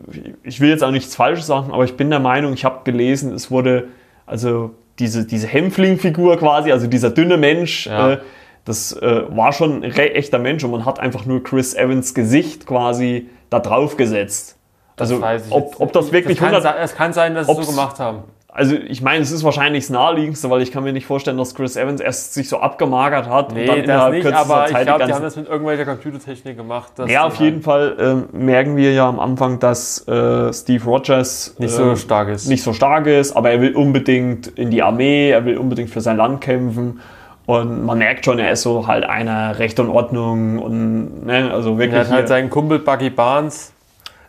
ich 0.43 0.61
will 0.61 0.69
jetzt 0.69 0.83
auch 0.83 0.91
nichts 0.91 1.15
Falsches 1.15 1.47
sagen, 1.47 1.71
aber 1.73 1.83
ich 1.83 1.97
bin 1.97 2.09
der 2.09 2.19
Meinung, 2.19 2.53
ich 2.53 2.63
habe 2.63 2.81
gelesen, 2.85 3.33
es 3.33 3.51
wurde, 3.51 3.89
also 4.25 4.71
diese, 4.99 5.25
diese 5.25 5.47
Hämpfling-Figur 5.47 6.37
quasi, 6.37 6.71
also 6.71 6.87
dieser 6.87 7.09
dünne 7.09 7.37
Mensch, 7.37 7.87
Ja. 7.87 8.13
äh, 8.13 8.17
das 8.65 8.93
äh, 8.93 9.23
war 9.29 9.51
schon 9.51 9.83
ein 9.83 9.91
echter 9.91 10.37
Mensch 10.37 10.63
und 10.63 10.71
man 10.71 10.85
hat 10.85 10.99
einfach 10.99 11.25
nur 11.25 11.43
Chris 11.43 11.73
Evans 11.73 12.13
Gesicht 12.13 12.65
quasi 12.67 13.27
da 13.49 13.59
drauf 13.59 13.97
gesetzt. 13.97 14.57
Also, 14.97 15.21
Weiß 15.21 15.47
ich 15.47 15.51
ob, 15.51 15.79
ob 15.79 15.91
das 15.93 16.11
wirklich 16.11 16.37
kann, 16.37 16.49
100, 16.53 16.63
sein- 16.63 16.75
Es 16.83 16.93
kann 16.95 17.13
sein, 17.13 17.33
dass 17.35 17.47
sie 17.47 17.53
es 17.53 17.65
so 17.65 17.71
gemacht 17.71 17.99
haben. 17.99 18.19
Also 18.51 18.75
ich 18.75 19.01
meine, 19.01 19.21
es 19.21 19.31
ist 19.31 19.43
wahrscheinlich 19.43 19.83
das 19.83 19.89
naheliegendste, 19.91 20.49
weil 20.49 20.61
ich 20.61 20.71
kann 20.71 20.83
mir 20.83 20.91
nicht 20.91 21.05
vorstellen, 21.05 21.37
dass 21.37 21.53
Chris 21.53 21.75
Evans 21.75 22.01
erst 22.01 22.33
sich 22.33 22.49
so 22.49 22.59
abgemagert 22.59 23.29
hat 23.29 23.53
Nee, 23.53 23.69
und 23.69 23.87
dann 23.87 24.11
das 24.11 24.11
nicht, 24.11 24.33
aber 24.33 24.65
ich 24.65 24.71
Zeit 24.71 24.81
die 24.81 24.85
glaube, 24.85 25.03
die 25.03 25.09
ganzen 25.09 25.15
haben 25.15 25.23
das 25.23 25.35
mit 25.35 25.47
irgendwelcher 25.47 25.85
Computertechnik 25.85 26.57
gemacht. 26.57 26.93
Ja, 26.97 27.05
die 27.05 27.17
auf 27.19 27.35
jeden 27.35 27.63
halt 27.63 27.95
Fall 27.97 27.97
ähm, 27.99 28.29
merken 28.31 28.75
wir 28.75 28.91
ja 28.91 29.07
am 29.07 29.19
Anfang, 29.19 29.59
dass 29.59 30.07
äh, 30.07 30.51
Steve 30.51 30.83
Rogers 30.83 31.55
Nicht 31.59 31.71
ähm, 31.71 31.77
so 31.77 31.95
stark 31.95 32.29
ist. 32.29 32.47
nicht 32.47 32.63
so 32.63 32.73
stark 32.73 33.05
ist, 33.05 33.35
aber 33.35 33.51
er 33.51 33.61
will 33.61 33.75
unbedingt 33.75 34.47
in 34.47 34.71
die 34.71 34.81
Armee, 34.81 35.29
er 35.29 35.45
will 35.45 35.57
unbedingt 35.57 35.91
für 35.91 36.01
sein 36.01 36.17
Land 36.17 36.41
kämpfen. 36.41 37.01
Und 37.45 37.85
man 37.85 37.99
merkt 37.99 38.25
schon, 38.25 38.39
er 38.39 38.51
ist 38.51 38.63
so 38.63 38.87
halt 38.87 39.03
einer 39.03 39.57
Recht 39.59 39.79
und 39.79 39.89
Ordnung 39.89 40.59
und 40.59 41.25
ne, 41.25 41.51
also 41.51 41.73
Er 41.73 41.77
wirklich, 41.77 41.99
hat 41.99 42.09
halt 42.09 42.27
seinen 42.27 42.49
Kumpel 42.49 42.79
Buggy 42.79 43.09
Barnes, 43.11 43.73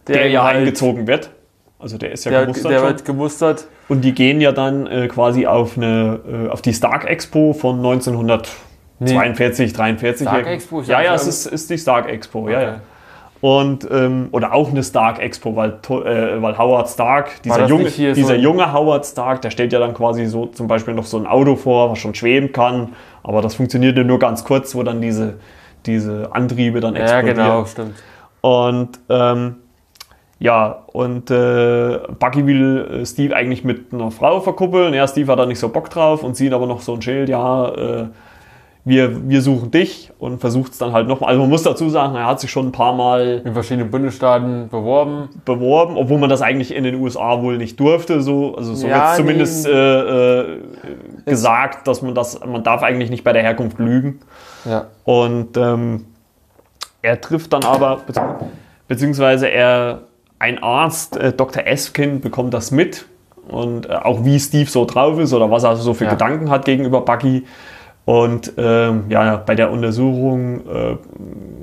der 0.06 0.26
ihm 0.26 0.32
ja 0.32 0.44
halt, 0.44 0.58
eingezogen 0.58 1.06
wird. 1.06 1.30
Also 1.80 1.96
der 1.98 2.12
ist 2.12 2.24
ja 2.24 2.30
Der, 2.30 2.42
gemustert 2.42 2.70
der 2.72 2.82
wird 2.82 3.04
gemustert. 3.04 3.66
Und 3.88 4.02
die 4.02 4.12
gehen 4.12 4.40
ja 4.40 4.52
dann 4.52 4.86
äh, 4.86 5.08
quasi 5.08 5.46
auf 5.46 5.76
eine 5.76 6.20
äh, 6.46 6.48
auf 6.50 6.60
die 6.62 6.74
Stark 6.74 7.04
Expo 7.06 7.52
von 7.54 7.76
1942, 7.78 9.72
43. 9.72 10.28
Stark 10.28 10.46
Expo? 10.46 10.82
Ja, 10.82 11.00
ja, 11.02 11.14
es 11.14 11.26
ist, 11.26 11.46
ist 11.46 11.70
die 11.70 11.78
Stark 11.78 12.08
Expo, 12.08 12.48
ja, 12.48 12.58
Okay. 12.58 12.66
ja. 12.66 12.80
Und, 13.42 13.88
ähm, 13.90 14.28
oder 14.32 14.52
auch 14.52 14.68
eine 14.68 14.82
Stark 14.82 15.18
Expo, 15.18 15.56
weil, 15.56 15.70
äh, 15.70 16.42
weil 16.42 16.58
Howard 16.58 16.90
Stark, 16.90 17.40
dieser, 17.42 17.64
junge, 17.66 17.88
so 17.88 18.12
dieser 18.12 18.34
ein- 18.34 18.40
junge 18.40 18.70
Howard 18.70 19.06
Stark, 19.06 19.40
der 19.40 19.50
stellt 19.50 19.72
ja 19.72 19.78
dann 19.78 19.94
quasi 19.94 20.26
so 20.26 20.44
zum 20.44 20.68
Beispiel 20.68 20.92
noch 20.92 21.06
so 21.06 21.16
ein 21.16 21.26
Auto 21.26 21.56
vor, 21.56 21.90
was 21.90 21.98
schon 22.00 22.14
schweben 22.14 22.52
kann, 22.52 22.90
aber 23.22 23.40
das 23.40 23.54
funktioniert 23.54 23.96
ja 23.96 24.04
nur 24.04 24.18
ganz 24.18 24.44
kurz, 24.44 24.74
wo 24.74 24.82
dann 24.82 25.00
diese, 25.00 25.38
diese 25.86 26.28
Antriebe 26.32 26.80
dann 26.80 26.94
Ja, 26.96 27.00
explodieren. 27.00 27.36
genau, 27.38 27.64
stimmt. 27.64 27.94
Und 28.42 28.90
ähm, 29.08 29.56
Ja, 30.42 30.84
und 30.92 31.30
äh, 31.30 31.98
Bucky 32.18 32.46
will 32.46 33.00
äh, 33.02 33.06
Steve 33.06 33.36
eigentlich 33.36 33.62
mit 33.62 33.92
einer 33.92 34.10
Frau 34.10 34.40
verkuppeln. 34.40 34.94
Ja, 34.94 35.06
Steve 35.06 35.30
hat 35.30 35.38
da 35.38 35.44
nicht 35.46 35.58
so 35.58 35.68
Bock 35.68 35.90
drauf 35.90 36.22
und 36.24 36.34
sieht 36.34 36.52
aber 36.54 36.66
noch 36.66 36.80
so 36.80 36.94
ein 36.94 37.02
Schild, 37.02 37.28
ja, 37.28 37.68
äh, 37.68 38.06
wir, 38.86 39.28
wir 39.28 39.42
suchen 39.42 39.70
dich 39.70 40.10
und 40.18 40.40
versucht 40.40 40.72
es 40.72 40.78
dann 40.78 40.94
halt 40.94 41.06
nochmal. 41.06 41.28
Also 41.28 41.42
man 41.42 41.50
muss 41.50 41.62
dazu 41.62 41.90
sagen, 41.90 42.16
er 42.16 42.24
hat 42.24 42.40
sich 42.40 42.50
schon 42.50 42.68
ein 42.68 42.72
paar 42.72 42.94
Mal 42.94 43.42
In 43.44 43.52
verschiedenen 43.52 43.90
Bundesstaaten 43.90 44.70
beworben. 44.70 45.28
beworben, 45.44 45.98
obwohl 45.98 46.16
man 46.18 46.30
das 46.30 46.40
eigentlich 46.40 46.74
in 46.74 46.84
den 46.84 46.94
USA 46.94 47.42
wohl 47.42 47.58
nicht 47.58 47.78
durfte. 47.78 48.22
So, 48.22 48.56
also 48.56 48.74
so 48.74 48.88
Ja, 48.88 49.08
wird 49.08 49.16
zumindest 49.16 49.66
äh, 49.66 50.40
äh, 50.40 50.60
gesagt, 51.26 51.86
dass 51.86 52.00
man 52.00 52.14
das, 52.14 52.40
man 52.44 52.64
darf 52.64 52.82
eigentlich 52.82 53.10
nicht 53.10 53.22
bei 53.22 53.34
der 53.34 53.42
Herkunft 53.42 53.78
lügen. 53.78 54.20
Ja. 54.64 54.86
Und 55.04 55.58
ähm, 55.58 56.06
er 57.02 57.20
trifft 57.20 57.52
dann 57.52 57.64
aber, 57.64 57.98
bezieh- 58.08 58.44
beziehungsweise 58.88 59.48
er, 59.50 60.00
ein 60.40 60.60
Arzt, 60.62 61.16
äh, 61.16 61.32
Dr. 61.32 61.66
Eskin, 61.66 62.20
bekommt 62.20 62.52
das 62.52 62.72
mit. 62.72 63.06
Und 63.48 63.88
äh, 63.88 63.94
auch 63.94 64.24
wie 64.24 64.40
Steve 64.40 64.68
so 64.68 64.84
drauf 64.84 65.18
ist 65.20 65.32
oder 65.32 65.50
was 65.50 65.62
er 65.62 65.76
so 65.76 65.94
für 65.94 66.04
Ja. 66.04 66.10
Gedanken 66.10 66.50
hat 66.50 66.64
gegenüber 66.64 67.02
Bucky. 67.02 67.44
Und 68.04 68.54
ähm, 68.56 69.04
ja, 69.08 69.36
bei 69.36 69.54
der 69.54 69.70
Untersuchung, 69.70 70.66
äh, 70.66 70.96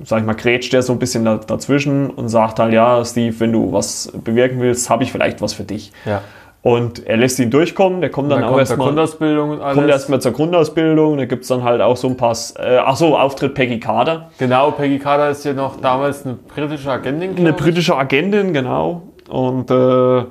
sag 0.05 0.19
ich 0.19 0.25
mal, 0.25 0.35
grätscht 0.35 0.73
er 0.73 0.81
so 0.83 0.93
ein 0.93 0.99
bisschen 0.99 1.25
da, 1.25 1.35
dazwischen 1.37 2.09
und 2.09 2.29
sagt 2.29 2.59
halt, 2.59 2.71
ja, 2.73 3.03
Steve, 3.03 3.37
wenn 3.39 3.51
du 3.51 3.73
was 3.73 4.11
bewirken 4.23 4.61
willst, 4.61 4.89
habe 4.89 5.03
ich 5.03 5.11
vielleicht 5.11 5.41
was 5.41 5.53
für 5.53 5.63
dich. 5.63 5.91
ja. 6.05 6.21
Und 6.63 7.05
er 7.05 7.17
lässt 7.17 7.39
ihn 7.39 7.49
durchkommen, 7.49 8.01
der 8.01 8.09
kommt 8.09 8.31
dann, 8.31 8.41
Dann 8.41 8.49
auch 8.49 8.57
erstmal 8.57 8.87
Grundausbildung 8.87 9.51
und 9.51 9.61
alles. 9.61 9.75
kommt 9.75 9.89
erstmal 9.89 10.21
zur 10.21 10.31
Grundausbildung, 10.33 11.17
da 11.17 11.25
gibt 11.25 11.43
es 11.43 11.47
dann 11.47 11.63
halt 11.63 11.81
auch 11.81 11.95
so 11.95 12.07
ein 12.07 12.17
paar, 12.17 12.35
äh, 12.59 12.77
ach 12.77 12.97
so, 12.97 13.17
Auftritt 13.17 13.53
Peggy 13.53 13.79
Carter. 13.79 14.31
Genau, 14.37 14.71
Peggy 14.71 14.99
Carter 14.99 15.29
ist 15.29 15.45
ja 15.45 15.53
noch 15.53 15.79
damals 15.79 16.25
eine 16.25 16.35
britische 16.35 16.91
Agentin. 16.91 17.37
Eine 17.37 17.51
ich. 17.51 17.55
britische 17.55 17.95
Agentin, 17.95 18.53
genau. 18.53 19.03
Und 19.29 19.71
äh, 19.71 20.25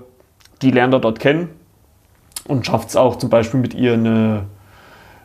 die 0.62 0.70
lernt 0.70 0.94
er 0.94 1.00
dort 1.00 1.20
kennen 1.20 1.48
und 2.48 2.66
schafft 2.66 2.88
es 2.90 2.96
auch 2.96 3.16
zum 3.16 3.30
Beispiel 3.30 3.60
mit 3.60 3.74
ihr 3.74 3.94
eine, 3.94 4.42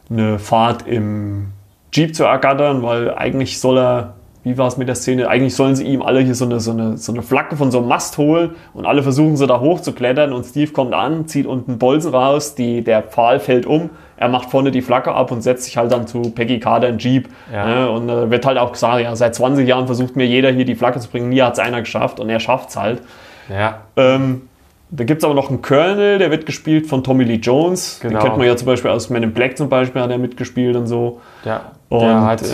eine 0.09 0.39
Fahrt 0.39 0.87
im 0.87 1.47
Jeep 1.91 2.15
zu 2.15 2.23
ergattern, 2.23 2.83
weil 2.83 3.13
eigentlich 3.13 3.59
soll 3.59 3.77
er, 3.77 4.13
wie 4.43 4.57
war 4.57 4.67
es 4.67 4.77
mit 4.77 4.87
der 4.87 4.95
Szene, 4.95 5.27
eigentlich 5.27 5.55
sollen 5.55 5.75
sie 5.75 5.85
ihm 5.85 6.01
alle 6.01 6.19
hier 6.21 6.33
so 6.35 6.45
eine, 6.45 6.59
so, 6.59 6.71
eine, 6.71 6.97
so 6.97 7.11
eine 7.11 7.21
Flagge 7.21 7.55
von 7.55 7.69
so 7.71 7.77
einem 7.79 7.87
Mast 7.87 8.17
holen 8.17 8.51
und 8.73 8.85
alle 8.85 9.03
versuchen 9.03 9.37
sie 9.37 9.45
da 9.45 9.59
hochzuklettern 9.59 10.33
und 10.33 10.45
Steve 10.45 10.71
kommt 10.71 10.93
an, 10.93 11.27
zieht 11.27 11.45
unten 11.45 11.77
Bolzen 11.77 12.13
raus, 12.13 12.55
die, 12.55 12.83
der 12.83 13.03
Pfahl 13.03 13.39
fällt 13.39 13.65
um, 13.65 13.91
er 14.17 14.29
macht 14.29 14.49
vorne 14.51 14.71
die 14.71 14.81
Flagge 14.81 15.13
ab 15.13 15.31
und 15.31 15.41
setzt 15.41 15.63
sich 15.65 15.77
halt 15.77 15.91
dann 15.91 16.05
zu 16.07 16.21
Peggy 16.21 16.59
Carter 16.59 16.89
in 16.89 16.99
Jeep. 16.99 17.27
Ja. 17.51 17.65
Ne? 17.65 17.89
Und 17.89 18.07
äh, 18.07 18.29
wird 18.29 18.45
halt 18.45 18.59
auch 18.59 18.71
gesagt, 18.71 19.01
ja, 19.01 19.15
seit 19.15 19.33
20 19.33 19.67
Jahren 19.67 19.87
versucht 19.87 20.15
mir 20.15 20.27
jeder 20.27 20.51
hier 20.51 20.65
die 20.65 20.75
Flagge 20.75 20.99
zu 20.99 21.09
bringen, 21.09 21.29
nie 21.29 21.41
hat 21.41 21.53
es 21.53 21.59
einer 21.59 21.79
geschafft 21.79 22.19
und 22.19 22.29
er 22.29 22.39
schafft 22.39 22.69
es 22.69 22.77
halt. 22.77 23.01
Ja. 23.49 23.79
Ähm, 23.95 24.43
da 24.91 25.05
gibt 25.05 25.19
es 25.19 25.25
aber 25.25 25.33
noch 25.33 25.49
einen 25.49 25.61
Colonel, 25.61 26.19
der 26.19 26.29
wird 26.31 26.45
gespielt 26.45 26.85
von 26.85 27.03
Tommy 27.03 27.23
Lee 27.23 27.35
Jones. 27.35 27.99
Den 27.99 28.09
Genau. 28.11 28.21
kennt 28.23 28.37
man 28.37 28.45
ja 28.45 28.55
zum 28.55 28.67
Beispiel 28.67 28.91
aus 28.91 29.09
Men 29.09 29.23
in 29.23 29.33
Black 29.33 29.57
zum 29.57 29.69
Beispiel, 29.69 30.01
hat 30.01 30.11
er 30.11 30.17
mitgespielt 30.17 30.75
und 30.75 30.85
so. 30.85 31.21
Ja. 31.45 31.71
Und 31.89 32.01
der 32.01 32.21
hat. 32.21 32.41
äh, 32.43 32.45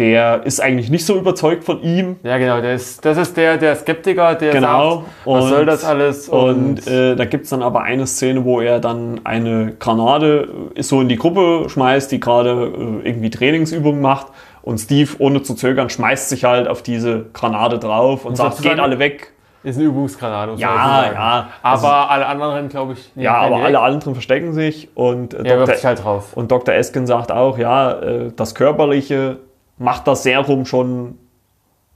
der 0.00 0.44
ist 0.44 0.60
eigentlich 0.60 0.90
nicht 0.90 1.04
so 1.06 1.14
überzeugt 1.16 1.62
von 1.62 1.82
ihm. 1.82 2.16
Ja, 2.22 2.38
genau, 2.38 2.56
ist, 2.56 3.04
das 3.04 3.18
ist 3.18 3.36
der, 3.36 3.58
der 3.58 3.76
Skeptiker, 3.76 4.34
der 4.34 4.52
Genau. 4.54 4.94
sagt, 4.96 5.06
was 5.26 5.48
soll 5.48 5.66
das 5.66 5.84
alles? 5.84 6.28
Und, 6.28 6.86
äh, 6.88 7.14
da 7.14 7.24
gibt 7.26 7.44
es 7.44 7.50
dann 7.50 7.62
aber 7.62 7.82
eine 7.82 8.06
Szene, 8.06 8.44
wo 8.44 8.60
er 8.60 8.80
dann 8.80 9.20
eine 9.24 9.74
Granate 9.78 10.48
so 10.78 11.02
in 11.02 11.08
die 11.08 11.16
Gruppe 11.16 11.68
schmeißt, 11.68 12.10
die 12.10 12.18
gerade 12.18 12.72
äh, 13.04 13.08
irgendwie 13.08 13.30
Trainingsübungen 13.30 14.00
macht. 14.00 14.28
Und 14.62 14.78
Steve, 14.78 15.10
ohne 15.18 15.42
zu 15.42 15.54
zögern, 15.54 15.88
schmeißt 15.90 16.28
sich 16.30 16.44
halt 16.44 16.66
auf 16.68 16.82
diese 16.82 17.26
Granate 17.32 17.78
drauf 17.78 18.24
und 18.24 18.36
sagt, 18.36 18.52
sozusagen- 18.56 18.76
geht 18.76 18.82
alle 18.84 18.98
weg. 18.98 19.32
ist 19.62 19.76
eine 19.76 19.84
Übungsgranate. 19.88 20.52
Ja, 20.56 20.68
sagen. 20.74 21.14
ja. 21.14 21.48
Aber 21.62 21.72
Also- 21.72 21.86
alle 21.88 22.26
anderen, 22.26 22.68
glaube 22.70 22.94
ich, 22.94 23.10
Ja, 23.14 23.34
aber 23.34 23.56
weg. 23.58 23.64
alle 23.66 23.80
anderen 23.80 24.14
verstecken 24.14 24.54
sich 24.54 24.88
und 24.94 25.34
äh, 25.34 25.44
wirft 25.44 25.84
Dr. 25.84 26.04
halt. 26.04 26.22
Und 26.34 26.50
Dr. 26.50 26.74
Esken 26.74 27.06
sagt 27.06 27.30
auch, 27.30 27.58
ja, 27.58 27.92
äh, 28.00 28.32
das 28.34 28.54
Körperliche 28.54 29.36
macht 29.80 30.06
das 30.06 30.22
Serum 30.22 30.64
schon 30.66 31.18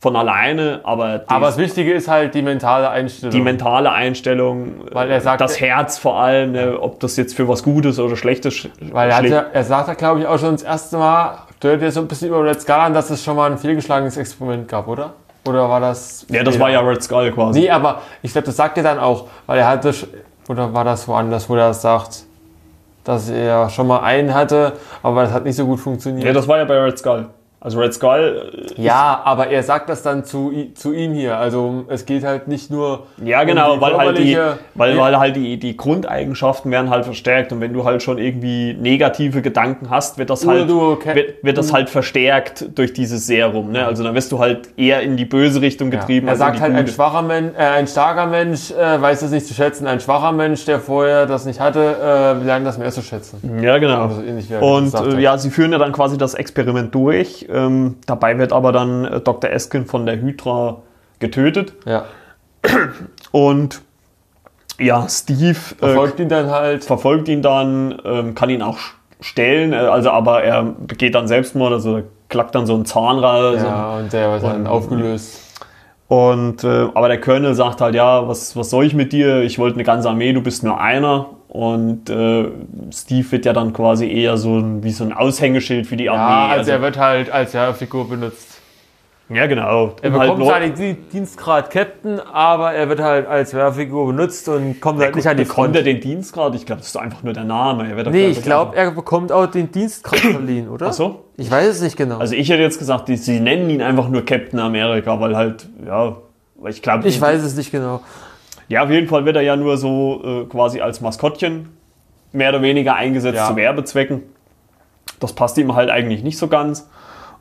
von 0.01 0.17
alleine, 0.17 0.81
aber, 0.85 1.19
die, 1.19 1.31
Aber 1.31 1.47
das 1.47 1.57
Wichtige 1.57 1.93
ist 1.93 2.09
halt 2.09 2.35
die 2.35 2.43
mentale 2.43 2.91
Einstellung. 2.91 3.31
die 3.33 3.41
mentale 3.41 3.91
Einstellung, 3.93 4.73
Weil 4.93 5.11
er 5.11 5.17
äh, 5.17 5.21
sagt- 5.21 5.41
das 5.41 5.61
Herz 5.61 5.97
vor 5.97 6.19
allem, 6.21 6.53
ne, 6.53 6.79
ob 6.79 7.01
das 7.01 7.17
jetzt 7.17 7.35
für 7.35 7.49
was 7.49 7.63
Gutes 7.63 7.99
oder 7.99 8.15
Schlechtes 8.17 8.53
sch- 8.55 8.69
Weil 8.93 9.11
er, 9.11 9.25
ja, 9.25 9.45
er 9.53 9.65
sagt 9.65 9.89
ja, 9.89 9.95
glaube 9.95 10.21
ich, 10.21 10.27
auch 10.27 10.39
schon 10.39 10.53
das 10.53 10.63
erste 10.63 10.99
Mal, 10.99 11.39
deutet 11.61 11.83
ja 11.83 11.91
so 11.91 12.01
ein 12.01 12.09
bisschen 12.09 12.29
über 12.29 12.45
Red 12.45 12.61
Skull 12.61 12.75
an, 12.75 12.93
dass 12.93 13.09
es 13.09 13.25
schon 13.25 13.37
mal 13.37 13.51
ein 13.51 13.57
fehlgeschlagenes 13.57 14.17
Experiment 14.19 14.69
gab, 14.69 14.89
oder? 14.89 15.15
Oder 15.47 15.69
war 15.71 15.81
das. 15.81 16.27
Ja, 16.31 16.43
das 16.43 16.59
war 16.59 16.71
ja 16.71 16.81
Red 16.81 17.03
Skull 17.03 17.31
quasi. 17.33 17.61
Nee, 17.61 17.71
aber 17.71 18.01
ich 18.23 18.33
glaube, 18.33 18.47
das 18.47 18.57
sagt 18.57 18.77
er 18.79 18.83
dann 18.83 18.99
auch, 18.99 19.29
weil 19.47 19.59
er 19.59 19.69
hatte. 19.69 19.93
Oder 20.49 20.73
war 20.75 20.85
das 20.85 21.07
woanders, 21.09 21.49
wo 21.49 21.55
er 21.55 21.69
das 21.69 21.81
sagt, 21.83 22.25
dass 23.05 23.31
er 23.31 23.69
schon 23.71 23.87
mal 23.87 24.01
einen 24.01 24.35
hatte, 24.35 24.73
aber 25.03 25.23
das 25.23 25.33
hat 25.33 25.45
nicht 25.45 25.57
so 25.57 25.65
gut 25.67 25.81
funktioniert. 25.81 26.27
Ja, 26.27 26.33
das 26.35 26.47
war 26.49 26.59
ja 26.59 26.65
bei 26.65 26.79
Red 26.79 26.99
Skull. 26.99 27.27
Also 27.65 27.81
Red 27.81 27.95
Skull, 27.95 28.53
äh, 28.77 28.83
Ja, 28.83 29.23
aber 29.25 29.49
er 29.49 29.63
sagt 29.63 29.89
das 29.89 30.03
dann 30.03 30.23
zu, 30.25 30.53
zu 30.75 30.93
ihm 30.93 31.15
hier. 31.15 31.39
Also 31.39 31.85
es 31.89 32.05
geht 32.05 32.23
halt 32.23 32.47
nicht 32.47 32.71
nur. 32.71 33.07
ja 33.25 33.43
genau, 33.45 33.73
um 33.75 33.81
weil 33.81 33.97
halt 33.97 34.19
die, 34.19 34.37
weil, 34.75 34.95
Ja. 34.95 35.01
weil 35.03 35.19
halt 35.19 35.35
die, 35.37 35.59
die 35.59 35.75
Grundeigenschaften 35.75 36.71
werden 36.71 36.91
halt 36.91 37.07
verstärkt 37.07 37.53
und 37.53 37.63
wenn 37.63 37.73
du 37.73 37.85
halt 37.87 38.03
schon 38.03 38.19
irgendwie 38.19 38.75
negative 38.75 39.41
Gedanken 39.41 39.89
hast, 39.89 40.19
wird 40.19 40.29
das 40.29 40.47
halt, 40.47 40.69
ke- 40.69 41.15
wird, 41.15 41.43
wird 41.43 41.57
das 41.57 41.73
halt 41.73 41.89
verstärkt 41.89 42.67
durch 42.79 42.93
dieses 42.93 43.27
Serum. 43.27 43.73
Ne? 43.73 43.87
Also 43.87 44.05
dann 44.05 44.15
wirst 44.15 44.31
du 44.33 44.39
halt 44.41 44.69
eher 44.77 45.01
in 45.01 45.17
die 45.17 45.25
böse 45.25 45.63
Richtung 45.63 45.91
getrieben. 45.91 46.27
er 46.27 46.33
als 46.33 46.41
in 46.41 46.47
sagt 46.47 46.61
halt, 46.61 46.75
ein 46.75 46.87
schwacher 46.87 47.23
Mensch, 47.23 47.53
äh, 47.57 47.63
ein 47.63 47.87
starker 47.87 48.27
Mensch 48.27 48.73
äh, 48.73 49.01
weiß 49.01 49.23
es 49.23 49.31
nicht 49.31 49.47
zu 49.47 49.55
schätzen. 49.55 49.87
Ein 49.87 50.01
schwacher 50.01 50.33
Mensch, 50.33 50.67
der 50.67 50.81
vorher 50.81 51.25
das 51.25 51.47
nicht 51.47 51.61
hatte, 51.61 51.97
äh, 52.41 52.45
lernt 52.45 52.67
das 52.67 52.77
mehr 52.77 52.91
zu 52.91 53.01
schätzen. 53.01 53.41
Ja, 53.63 53.79
genau. 53.79 54.03
Also 54.03 54.23
er 54.51 54.63
Und 54.63 54.93
äh, 54.95 55.19
ja, 55.21 55.39
sie 55.39 55.49
führen 55.49 55.73
ja 55.73 55.79
dann 55.79 55.93
quasi 55.93 56.19
das 56.19 56.35
Experiment 56.35 56.95
durch. 56.95 57.47
Ähm, 57.55 57.97
dabei 58.07 58.39
wird 58.39 58.53
aber 58.53 58.73
dann 58.73 59.05
äh, 59.05 59.21
Dr. 59.21 59.51
Eskin 59.51 59.87
von 59.87 60.07
der 60.07 60.21
Hydra 60.21 60.83
getötet. 61.21 61.75
Ja. 61.87 62.05
Und 63.31 63.83
ja, 64.79 65.07
Steve 65.09 65.51
äh, 65.51 65.77
Verfolgt 65.77 66.19
ihn 66.21 66.29
dann 66.29 66.51
halt. 66.51 66.85
verfolgt 66.85 67.29
ihn 67.29 67.43
dann, 67.43 68.01
ähm, 68.05 68.35
kann 68.35 68.51
ihn 68.51 68.63
auch 68.63 68.79
stellen, 69.21 69.73
äh, 69.73 69.77
also 69.77 70.11
aber 70.11 70.43
er 70.43 70.65
begeht 70.65 71.15
dann 71.15 71.29
Selbstmord, 71.29 71.73
also 71.73 72.03
klackt 72.29 72.55
dann 72.55 72.67
so 72.67 72.75
ein 72.75 72.85
Zahn 72.85 73.19
raus. 73.19 73.61
Ja, 73.63 73.99
und 73.99 74.13
der 74.13 74.33
wird 74.33 74.43
dann 74.43 74.67
aufgelöst. 74.67 75.44
Und, 76.09 76.65
äh, 76.65 76.89
aber 76.95 77.09
der 77.09 77.21
Colonel 77.21 77.55
sagt 77.55 77.81
halt, 77.81 77.95
ja, 77.95 78.29
was, 78.29 78.55
was 78.57 78.71
soll 78.71 78.85
ich 78.85 78.95
mit 78.95 79.13
dir? 79.13 79.43
Ich 79.43 79.59
wollte 79.59 79.77
eine 79.77 79.85
ganze 79.85 80.09
Armee, 80.11 80.33
du 80.33 80.43
bist 80.43 80.63
nur 80.63 80.79
einer. 80.81 81.31
Und 81.49 82.11
äh, 82.11 82.49
Steve 82.93 83.31
wird 83.33 83.47
ja 83.47 83.53
dann 83.53 83.73
quasi 83.73 84.11
eher 84.11 84.37
so 84.37 84.59
ein, 84.59 84.83
wie 84.83 84.91
so 84.91 85.05
ein 85.05 85.13
Aushängeschild 85.13 85.87
für 85.87 85.97
die 85.97 86.05
Ja, 86.05 86.15
Armee. 86.15 86.53
also 86.55 86.71
er 86.73 86.83
wird 86.83 86.99
halt 86.99 87.31
als 87.31 87.57
Figur 87.79 88.09
benutzt. 88.09 88.61
ja, 89.29 89.47
genau. 89.47 89.95
Er 90.03 90.11
Um 90.13 90.19
halt 90.19 90.23
bekommt 90.31 90.41
Leu- 90.41 90.47
zwar 90.49 90.61
den 90.61 90.75
Di- 90.75 90.97
Dienstgrad 91.13 91.71
Captain, 91.71 92.21
aber 92.21 92.73
er 92.73 92.89
wird 92.89 93.01
halt 93.01 93.27
als 93.29 93.55
Wehrfigur 93.55 94.09
benutzt 94.09 94.49
und 94.49 94.81
kommt 94.81 95.01
halt 95.01 95.15
nicht 95.15 95.27
an 95.29 95.37
die 95.37 95.45
bekommt 95.45 95.67
Front. 95.69 95.77
er 95.77 95.83
den 95.85 96.01
Dienstgrad? 96.01 96.55
Ich 96.57 96.67
glaube, 96.67 96.81
das 96.81 96.89
ist 96.89 96.97
einfach 96.97 97.23
nur 97.23 97.33
der 97.33 97.45
Name. 97.45 97.89
Er 97.89 98.11
Nee, 98.11 98.27
ich 98.27 98.43
glaube, 98.43 98.77
er 98.77 98.91
bekommt 98.91 99.31
auch 99.33 99.47
den 99.47 99.71
Dienstgrad 99.71 100.19
verliehen, 100.19 100.69
oder? 100.69 100.89
Ach 100.89 100.93
so? 100.93 101.24
Ich 101.37 101.51
weiß 101.51 101.69
es 101.69 101.83
nicht 101.83 101.97
genau. 101.97 102.19
Also 102.19 102.35
ich 102.35 102.49
hätte 102.49 102.63
jetzt 102.63 102.79
gesagt, 102.79 103.09
die, 103.09 103.17
sie 103.17 103.41
nennen 103.41 103.69
ihn 103.71 103.83
einfach 103.83 104.09
nur 104.09 104.25
Captain 104.25 104.59
America, 104.61 105.19
weil 105.21 105.37
halt, 105.37 105.67
ja, 105.85 106.17
weil 106.57 106.71
ich 106.73 106.81
glaube, 106.83 107.09
ich 107.09 107.21
weiß 107.21 107.43
es 107.43 107.57
nicht 107.57 107.73
genau. 107.73 108.01
Ja, 108.69 108.85
auf 108.85 108.91
jeden 108.91 109.09
Fall 109.09 109.25
wird 109.25 109.37
er 109.37 109.43
ja 109.43 109.57
nur 109.57 109.77
so 109.77 110.23
äh, 110.25 110.45
quasi 110.47 110.81
als 110.81 111.01
Maskottchen 111.01 111.69
mehr 112.33 112.51
oder 112.51 112.63
weniger 112.63 112.95
eingesetzt 112.95 113.37
Ja. 113.37 113.49
zu 113.49 113.57
Werbezwecken. 113.57 114.23
Das 115.21 115.33
passt 115.33 115.59
ihm 115.59 115.75
halt 115.75 115.91
eigentlich 115.91 116.23
nicht 116.23 116.39
so 116.39 116.49
ganz. 116.49 116.89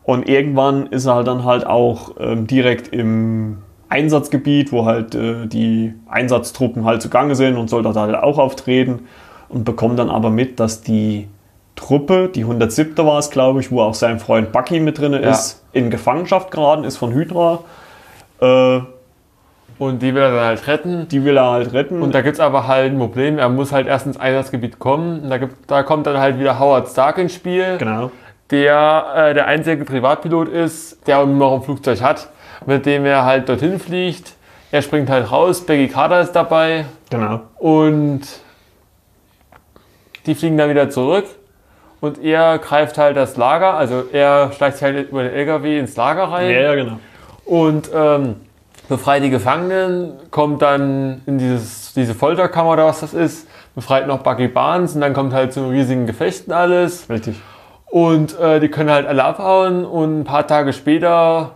Und 0.03 0.27
irgendwann 0.27 0.87
ist 0.87 1.05
er 1.05 1.15
halt 1.15 1.27
dann 1.27 1.45
halt 1.45 1.65
auch 1.65 2.15
ähm, 2.19 2.45
direkt 2.45 2.89
im 2.89 3.59
Einsatzgebiet, 3.89 4.71
wo 4.71 4.85
halt 4.85 5.15
äh, 5.15 5.45
die 5.47 5.93
Einsatztruppen 6.09 6.83
halt 6.83 7.01
zugange 7.01 7.35
sind 7.35 7.55
und 7.57 7.69
soll 7.69 7.83
dort 7.83 7.95
halt 7.95 8.15
auch 8.15 8.37
auftreten 8.37 9.07
und 9.49 9.63
bekommt 9.63 9.99
dann 9.99 10.09
aber 10.09 10.29
mit, 10.29 10.59
dass 10.59 10.81
die 10.81 11.27
Truppe, 11.75 12.29
die 12.33 12.41
107. 12.41 12.95
war 13.05 13.17
es, 13.19 13.29
glaube 13.31 13.59
ich, 13.59 13.71
wo 13.71 13.81
auch 13.81 13.93
sein 13.95 14.19
Freund 14.19 14.51
Bucky 14.51 14.79
mit 14.79 14.99
drin 14.99 15.13
Ja. 15.13 15.31
ist, 15.31 15.63
in 15.73 15.89
Gefangenschaft 15.89 16.51
geraten 16.51 16.83
ist 16.83 16.97
von 16.97 17.11
Hydra. 17.13 17.59
Äh, 18.41 18.81
Und 19.79 20.01
die 20.01 20.13
will 20.13 20.21
er 20.21 20.31
dann 20.31 20.45
halt 20.45 20.67
retten. 20.67 21.07
die 21.09 21.25
will 21.25 21.35
er 21.37 21.49
halt 21.49 21.73
retten. 21.73 22.01
Und 22.03 22.13
da 22.13 22.21
gibt 22.21 22.35
es 22.35 22.39
aber 22.39 22.67
halt 22.67 22.93
ein 22.93 22.99
Problem. 22.99 23.39
Er 23.39 23.49
muss 23.49 23.71
halt 23.71 23.87
erst 23.87 24.05
ins 24.05 24.17
Einsatzgebiet 24.19 24.77
kommen. 24.79 25.21
Und 25.23 25.29
da, 25.29 25.37
gibt, 25.37 25.69
da 25.69 25.81
kommt 25.83 26.05
dann 26.05 26.17
halt 26.19 26.39
wieder 26.39 26.59
Howard 26.59 26.87
Stark 26.89 27.17
ins 27.17 27.33
Spiel, 27.33 27.77
genau. 27.79 28.11
der 28.51 29.05
äh, 29.15 29.33
der 29.33 29.47
einzige 29.47 29.83
Privatpilot 29.83 30.49
ist, 30.49 31.05
der 31.07 31.25
noch 31.25 31.55
ein 31.55 31.63
Flugzeug 31.63 32.01
hat, 32.01 32.29
mit 32.67 32.85
dem 32.85 33.05
er 33.05 33.25
halt 33.25 33.49
dorthin 33.49 33.79
fliegt. 33.79 34.33
Er 34.71 34.81
springt 34.83 35.09
halt 35.09 35.31
raus, 35.31 35.65
Peggy 35.65 35.87
Carter 35.87 36.21
ist 36.21 36.31
dabei 36.33 36.85
Genau. 37.09 37.41
und 37.57 38.21
die 40.25 40.35
fliegen 40.35 40.57
dann 40.57 40.69
wieder 40.69 40.89
zurück. 40.89 41.25
Und 42.03 42.21
er 42.21 42.57
greift 42.57 42.97
halt 42.97 43.15
das 43.15 43.37
Lager, 43.37 43.75
also 43.75 44.03
er 44.11 44.51
schleicht 44.51 44.75
sich 44.75 44.83
halt 44.83 45.09
über 45.09 45.23
den 45.23 45.31
LKW 45.31 45.79
ins 45.79 45.95
Lager 45.95 46.23
rein. 46.23 46.49
Ja, 46.49 46.59
ja, 46.59 46.75
genau. 46.75 46.99
Und 47.45 47.89
ähm, 47.95 48.35
befreit 48.89 49.23
die 49.23 49.29
Gefangenen, 49.29 50.11
kommt 50.29 50.61
dann 50.61 51.21
in 51.25 51.37
dieses, 51.37 51.93
diese 51.93 52.13
Folterkammer 52.13 52.71
oder 52.71 52.87
was 52.87 52.99
das 52.99 53.13
ist, 53.13 53.47
befreit 53.73 54.05
noch 54.05 54.17
Bucky 54.17 54.49
Barnes 54.49 54.95
und 54.95 54.99
dann 54.99 55.13
kommt 55.13 55.31
halt 55.31 55.53
zu 55.53 55.69
riesigen 55.69 56.05
Gefechten 56.05 56.51
alles. 56.51 57.09
Richtig. 57.09 57.37
Und 57.85 58.37
äh, 58.37 58.59
die 58.59 58.67
können 58.67 58.91
halt 58.91 59.07
alle 59.07 59.23
abhauen 59.23 59.85
und 59.85 60.19
ein 60.19 60.23
paar 60.25 60.45
Tage 60.45 60.73
später 60.73 61.51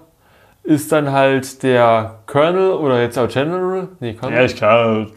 ist 0.64 0.94
dann 0.94 1.12
halt 1.12 1.62
der 1.62 2.20
Colonel 2.26 2.72
oder 2.72 3.02
jetzt 3.02 3.20
auch 3.20 3.28
General, 3.28 3.90
nee, 4.00 4.14
Colonel, 4.14 4.40
Ja, 4.40 4.46
ich 4.46 4.56
glaube, 4.56 5.08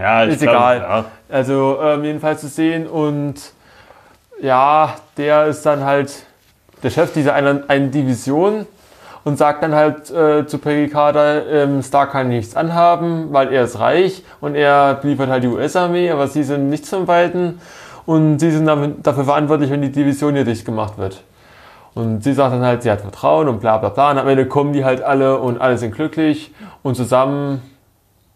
ja, 0.00 0.24
ich 0.24 0.30
ist 0.30 0.40
glaub, 0.40 0.54
egal. 0.54 0.78
Ja. 0.78 1.04
Also 1.28 1.78
ähm, 1.82 2.04
jedenfalls 2.04 2.40
zu 2.40 2.48
sehen 2.48 2.86
und 2.86 3.52
ja, 4.40 4.94
der 5.16 5.46
ist 5.46 5.64
dann 5.66 5.84
halt 5.84 6.12
der 6.82 6.90
Chef 6.90 7.12
dieser 7.12 7.34
einen, 7.34 7.68
einen 7.68 7.90
Division 7.90 8.66
und 9.24 9.36
sagt 9.36 9.62
dann 9.62 9.74
halt 9.74 10.10
äh, 10.10 10.46
zu 10.46 10.58
Peggy 10.58 10.90
Carter, 10.90 11.46
ähm, 11.46 11.82
Stark 11.82 12.12
kann 12.12 12.28
nichts 12.28 12.56
anhaben, 12.56 13.32
weil 13.32 13.52
er 13.52 13.64
ist 13.64 13.78
reich 13.78 14.22
und 14.40 14.54
er 14.54 15.00
liefert 15.02 15.28
halt 15.28 15.44
die 15.44 15.48
US-Armee, 15.48 16.10
aber 16.10 16.28
sie 16.28 16.44
sind 16.44 16.70
nichts 16.70 16.90
zum 16.90 17.06
Weiten 17.08 17.60
und 18.06 18.38
sie 18.38 18.50
sind 18.50 18.66
damit, 18.66 19.06
dafür 19.06 19.24
verantwortlich, 19.24 19.70
wenn 19.70 19.82
die 19.82 19.92
Division 19.92 20.34
hier 20.34 20.44
dicht 20.44 20.64
gemacht 20.64 20.96
wird. 20.98 21.22
Und 21.94 22.22
sie 22.22 22.32
sagt 22.32 22.54
dann 22.54 22.62
halt, 22.62 22.82
sie 22.82 22.90
hat 22.90 23.00
Vertrauen 23.00 23.48
und 23.48 23.60
bla 23.60 23.76
bla 23.78 23.88
bla. 23.88 24.12
Und 24.12 24.18
am 24.18 24.28
Ende 24.28 24.46
kommen 24.46 24.72
die 24.72 24.84
halt 24.84 25.02
alle 25.02 25.38
und 25.38 25.60
alle 25.60 25.76
sind 25.78 25.94
glücklich 25.94 26.54
und 26.82 26.94
zusammen 26.94 27.60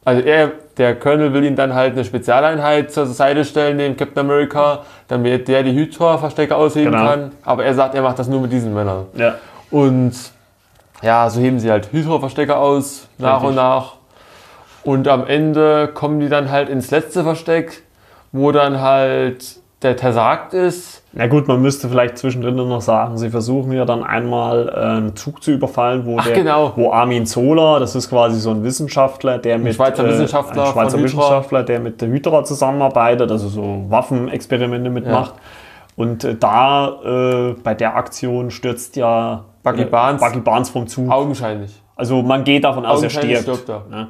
also 0.05 0.21
er, 0.23 0.53
der 0.79 0.95
Colonel 0.99 1.33
will 1.33 1.45
ihm 1.45 1.55
dann 1.57 1.75
halt 1.75 1.93
eine 1.93 2.05
Spezialeinheit 2.05 2.91
zur 2.93 3.07
Seite 3.07 3.45
stellen, 3.45 3.79
dem 3.79 3.97
Captain 3.97 4.21
America, 4.27 4.81
damit 5.09 5.47
der 5.49 5.63
die 5.63 5.73
Hydra-Verstecke 5.73 6.57
ausheben 6.57 6.93
Genau. 6.93 7.05
kann. 7.07 7.33
Aber 7.45 7.65
er 7.65 7.75
sagt, 7.75 7.95
er 7.95 8.03
macht 8.03 8.19
das 8.19 8.27
nur 8.29 8.41
mit 8.41 8.53
diesen 8.53 8.75
Männern. 8.75 9.07
ja. 9.15 9.35
Und 9.71 10.13
ja, 11.03 11.29
so 11.31 11.41
heben 11.41 11.59
sie 11.59 11.71
halt 11.71 11.91
Hydra-Verstecke 11.93 12.55
aus, 12.57 13.09
nach 13.19 13.35
Richtig. 13.37 13.49
und 13.49 13.55
nach. 13.57 13.93
Und 14.85 15.09
am 15.09 15.27
Ende 15.27 15.89
kommen 15.89 16.21
die 16.21 16.29
dann 16.29 16.51
halt 16.51 16.69
ins 16.69 16.91
letzte 16.91 17.23
Versteck, 17.25 17.83
wo 18.33 18.53
dann 18.53 18.81
halt 18.81 19.45
der 19.83 19.97
Tesseract 19.97 20.55
ist. 20.55 21.03
Na 21.13 21.27
gut, 21.27 21.47
man 21.49 21.61
müsste 21.61 21.89
vielleicht 21.89 22.17
zwischendrin 22.17 22.57
noch 22.57 22.81
sagen, 22.81 23.19
sie 23.19 23.29
versuchen 23.29 23.73
ja 23.73 23.85
dann 23.85 24.03
einmal 24.03 24.69
äh, 24.69 24.81
einen 24.81 25.17
Zug 25.17 25.43
zu 25.43 25.51
überfallen, 25.51 26.07
wo, 26.07 26.19
Ach, 26.19 26.25
der, 26.25 26.35
genau. 26.35 26.73
wo 26.77 26.93
Armin 26.93 27.27
Zola, 27.27 27.79
das 27.79 27.95
ist 27.95 28.09
quasi 28.09 28.41
so 28.41 28.51
ein 28.51 28.65
Wissenschaftler, 28.65 29.39
der 29.39 29.59
mit 29.59 29.75
Schweizer 29.75 30.07
Wissenschaftler 30.07 30.65
ein 30.65 30.73
Schweizer. 30.73 31.03
Wissenschaftler, 31.03 31.63
der 31.63 31.81
mit 31.81 32.01
der 32.01 32.09
Hydra 32.09 32.45
zusammenarbeitet, 32.45 33.31
also 33.31 33.49
so 33.49 33.85
Waffenexperimente 33.89 34.91
mitmacht. 34.91 35.35
Und 35.97 36.25
äh, 36.25 36.35
da 36.35 36.99
äh, 37.05 37.55
bei 37.63 37.75
der 37.75 37.97
Aktion 37.97 38.51
stürzt 38.51 38.97
ja 38.97 39.45
Bucky 39.63 39.83
äh, 39.83 39.87
Barnes. 39.87 40.21
Bucky 40.21 40.41
Barnes 40.41 40.71
vom 40.71 40.87
Zug. 40.87 41.11
Augenscheinlich. 41.11 41.83
Also 41.95 42.23
man 42.23 42.45
geht 42.45 42.65
davon 42.65 42.87
aus, 42.87 43.03
er 43.03 43.11
stirbt. 43.11 43.43
stirbt 43.43 43.69
er. 43.69 43.85
Ne? 43.91 44.09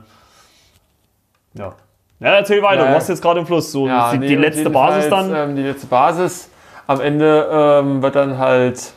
Ja. 1.55 1.75
Ja, 2.23 2.37
erzähl 2.37 2.63
weiter, 2.63 2.85
Ja, 2.85 2.91
du 2.91 2.97
hast 2.97 3.09
jetzt 3.09 3.23
gerade 3.23 3.41
im 3.41 3.47
Fluss. 3.47 3.73
So 3.73 3.87
Ja, 3.87 4.13
die, 4.13 4.19
nee, 4.19 4.29
die 4.29 4.37
letzte 4.37 4.71
Basis 4.71 5.09
dann. 5.11 5.35
Ähm, 5.35 5.57
die 5.57 5.63
letzte 5.63 5.87
Basis. 5.87 6.49
Am 6.87 7.01
Ende 7.01 7.49
ähm, 7.53 8.03
wird 8.03 8.15
dann 8.17 8.39
halt 8.39 8.93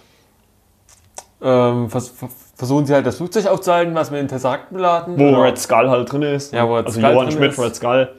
ähm, 1.41 1.89
vers 1.89 2.09
vers 2.09 2.32
versuchen 2.57 2.86
sie 2.86 2.93
halt 2.93 3.05
das 3.05 3.17
Flugzeug 3.17 3.47
aufzuhalten, 3.47 3.93
was 3.95 4.11
mit 4.11 4.21
den 4.21 4.28
Tesserakten 4.28 4.78
beladen. 4.78 5.19
wo 5.19 5.41
Red 5.41 5.57
Skull 5.57 5.89
halt 5.89 6.11
drin 6.11 6.21
ist. 6.21 6.53
Ja, 6.53 6.67
wo 6.67 6.76
Red 6.76 6.86
also 6.86 6.99
Skull 6.99 7.11
Johann 7.11 7.28
drin 7.28 7.38
Schmidt, 7.38 7.51
ist. 7.51 7.59
Red 7.59 7.76
Skull. 7.76 8.11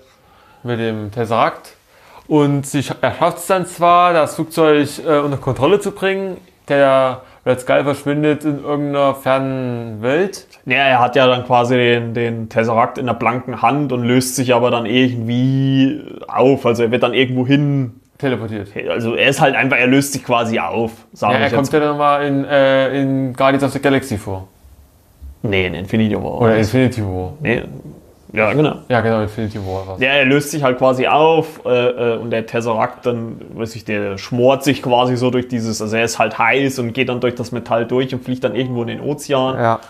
Mit 0.63 0.79
dem 0.79 1.11
Tesserakt. 1.11 1.73
Und 2.29 2.67
sie, 2.67 2.85
er 3.01 3.15
schafft 3.15 3.39
es 3.39 3.47
dann 3.47 3.67
zwar, 3.67 4.13
das 4.13 4.35
Flugzeug 4.35 4.89
äh, 5.07 5.19
unter 5.19 5.39
Kontrolle 5.39 5.81
zu 5.81 5.93
bringen. 5.93 6.37
Der 6.69 7.23
Red 7.47 7.61
Skull 7.61 7.85
verschwindet 7.85 8.45
in 8.45 8.65
irgendeiner 8.65 9.15
fernen 9.15 10.03
Welt. 10.03 10.49
Ja, 10.67 10.79
er 10.79 10.99
hat 10.99 11.15
ja 11.15 11.29
dann 11.29 11.45
quasi 11.45 11.77
den, 11.77 12.13
den 12.13 12.49
Tesseract 12.49 12.99
in 12.99 13.07
der 13.07 13.15
blanken 13.15 13.63
Hand 13.63 13.93
und 13.93 14.03
löst 14.03 14.35
sich 14.35 14.53
aber 14.53 14.73
dann 14.73 14.85
irgendwie 14.85 16.03
auf. 16.27 16.67
Also 16.67 16.83
er 16.83 16.91
wird 16.91 17.05
dann 17.05 17.15
irgendwo 17.15 17.47
hin. 17.47 18.01
Teleportiert. 18.19 18.69
Also 18.91 19.15
er 19.15 19.29
ist 19.29 19.41
halt 19.41 19.55
einfach, 19.55 19.77
er 19.77 19.87
löst 19.87 20.15
sich 20.15 20.25
quasi 20.25 20.59
auf. 20.59 20.91
Sag 21.13 21.35
Ja, 21.35 21.39
er 21.39 21.51
kommt 21.51 21.73
ja 21.73 21.79
dann 21.79 21.99
mal 21.99 22.25
in, 22.25 22.45
äh, 22.45 23.01
in 23.01 23.33
Guardians 23.35 23.63
of 23.63 23.71
the 23.73 23.79
Galaxy 23.79 24.19
vor. 24.19 24.49
Nee, 25.43 25.67
in 25.67 25.75
Infinity 25.75 26.17
War. 26.17 26.41
Oder 26.41 26.57
Infinity 26.57 27.03
War. 27.03 27.35
nee. 27.41 27.63
Ja, 28.33 28.53
genau. 28.53 28.77
Ja, 28.89 29.01
genau, 29.01 29.23
Infinity 29.23 29.59
War 29.59 29.87
war's. 29.87 30.01
Ja, 30.01 30.09
er 30.09 30.25
löst 30.25 30.51
sich 30.51 30.63
halt 30.63 30.79
quasi 30.79 31.07
auf 31.07 31.61
äh, 31.65 31.71
äh, 32.15 32.17
und 32.19 32.31
der 32.31 32.47
Tesseract 32.47 33.07
dann, 33.07 33.41
weiß 33.55 33.77
ich, 33.77 33.85
der 33.85 34.19
schmort 34.19 34.65
sich 34.65 34.83
quasi 34.83 35.17
so 35.17 35.31
durch 35.31 35.49
dieses, 35.49 35.81
also 35.81 35.97
er 35.97 36.05
ist 36.05 36.19
halt 36.19 36.39
heiß 36.39 36.79
und 36.81 36.93
geht 36.93 37.09
dann 37.09 37.21
durch 37.21 37.35
das 37.35 37.53
Metall 37.53 37.87
durch 37.87 38.13
und 38.15 38.25
fliegt 38.25 38.45
dann 38.45 38.55
irgendwo 38.55 38.83
in 38.83 38.89
den 38.89 39.01
Ozean. 39.01 39.57
Ja. 39.57 39.81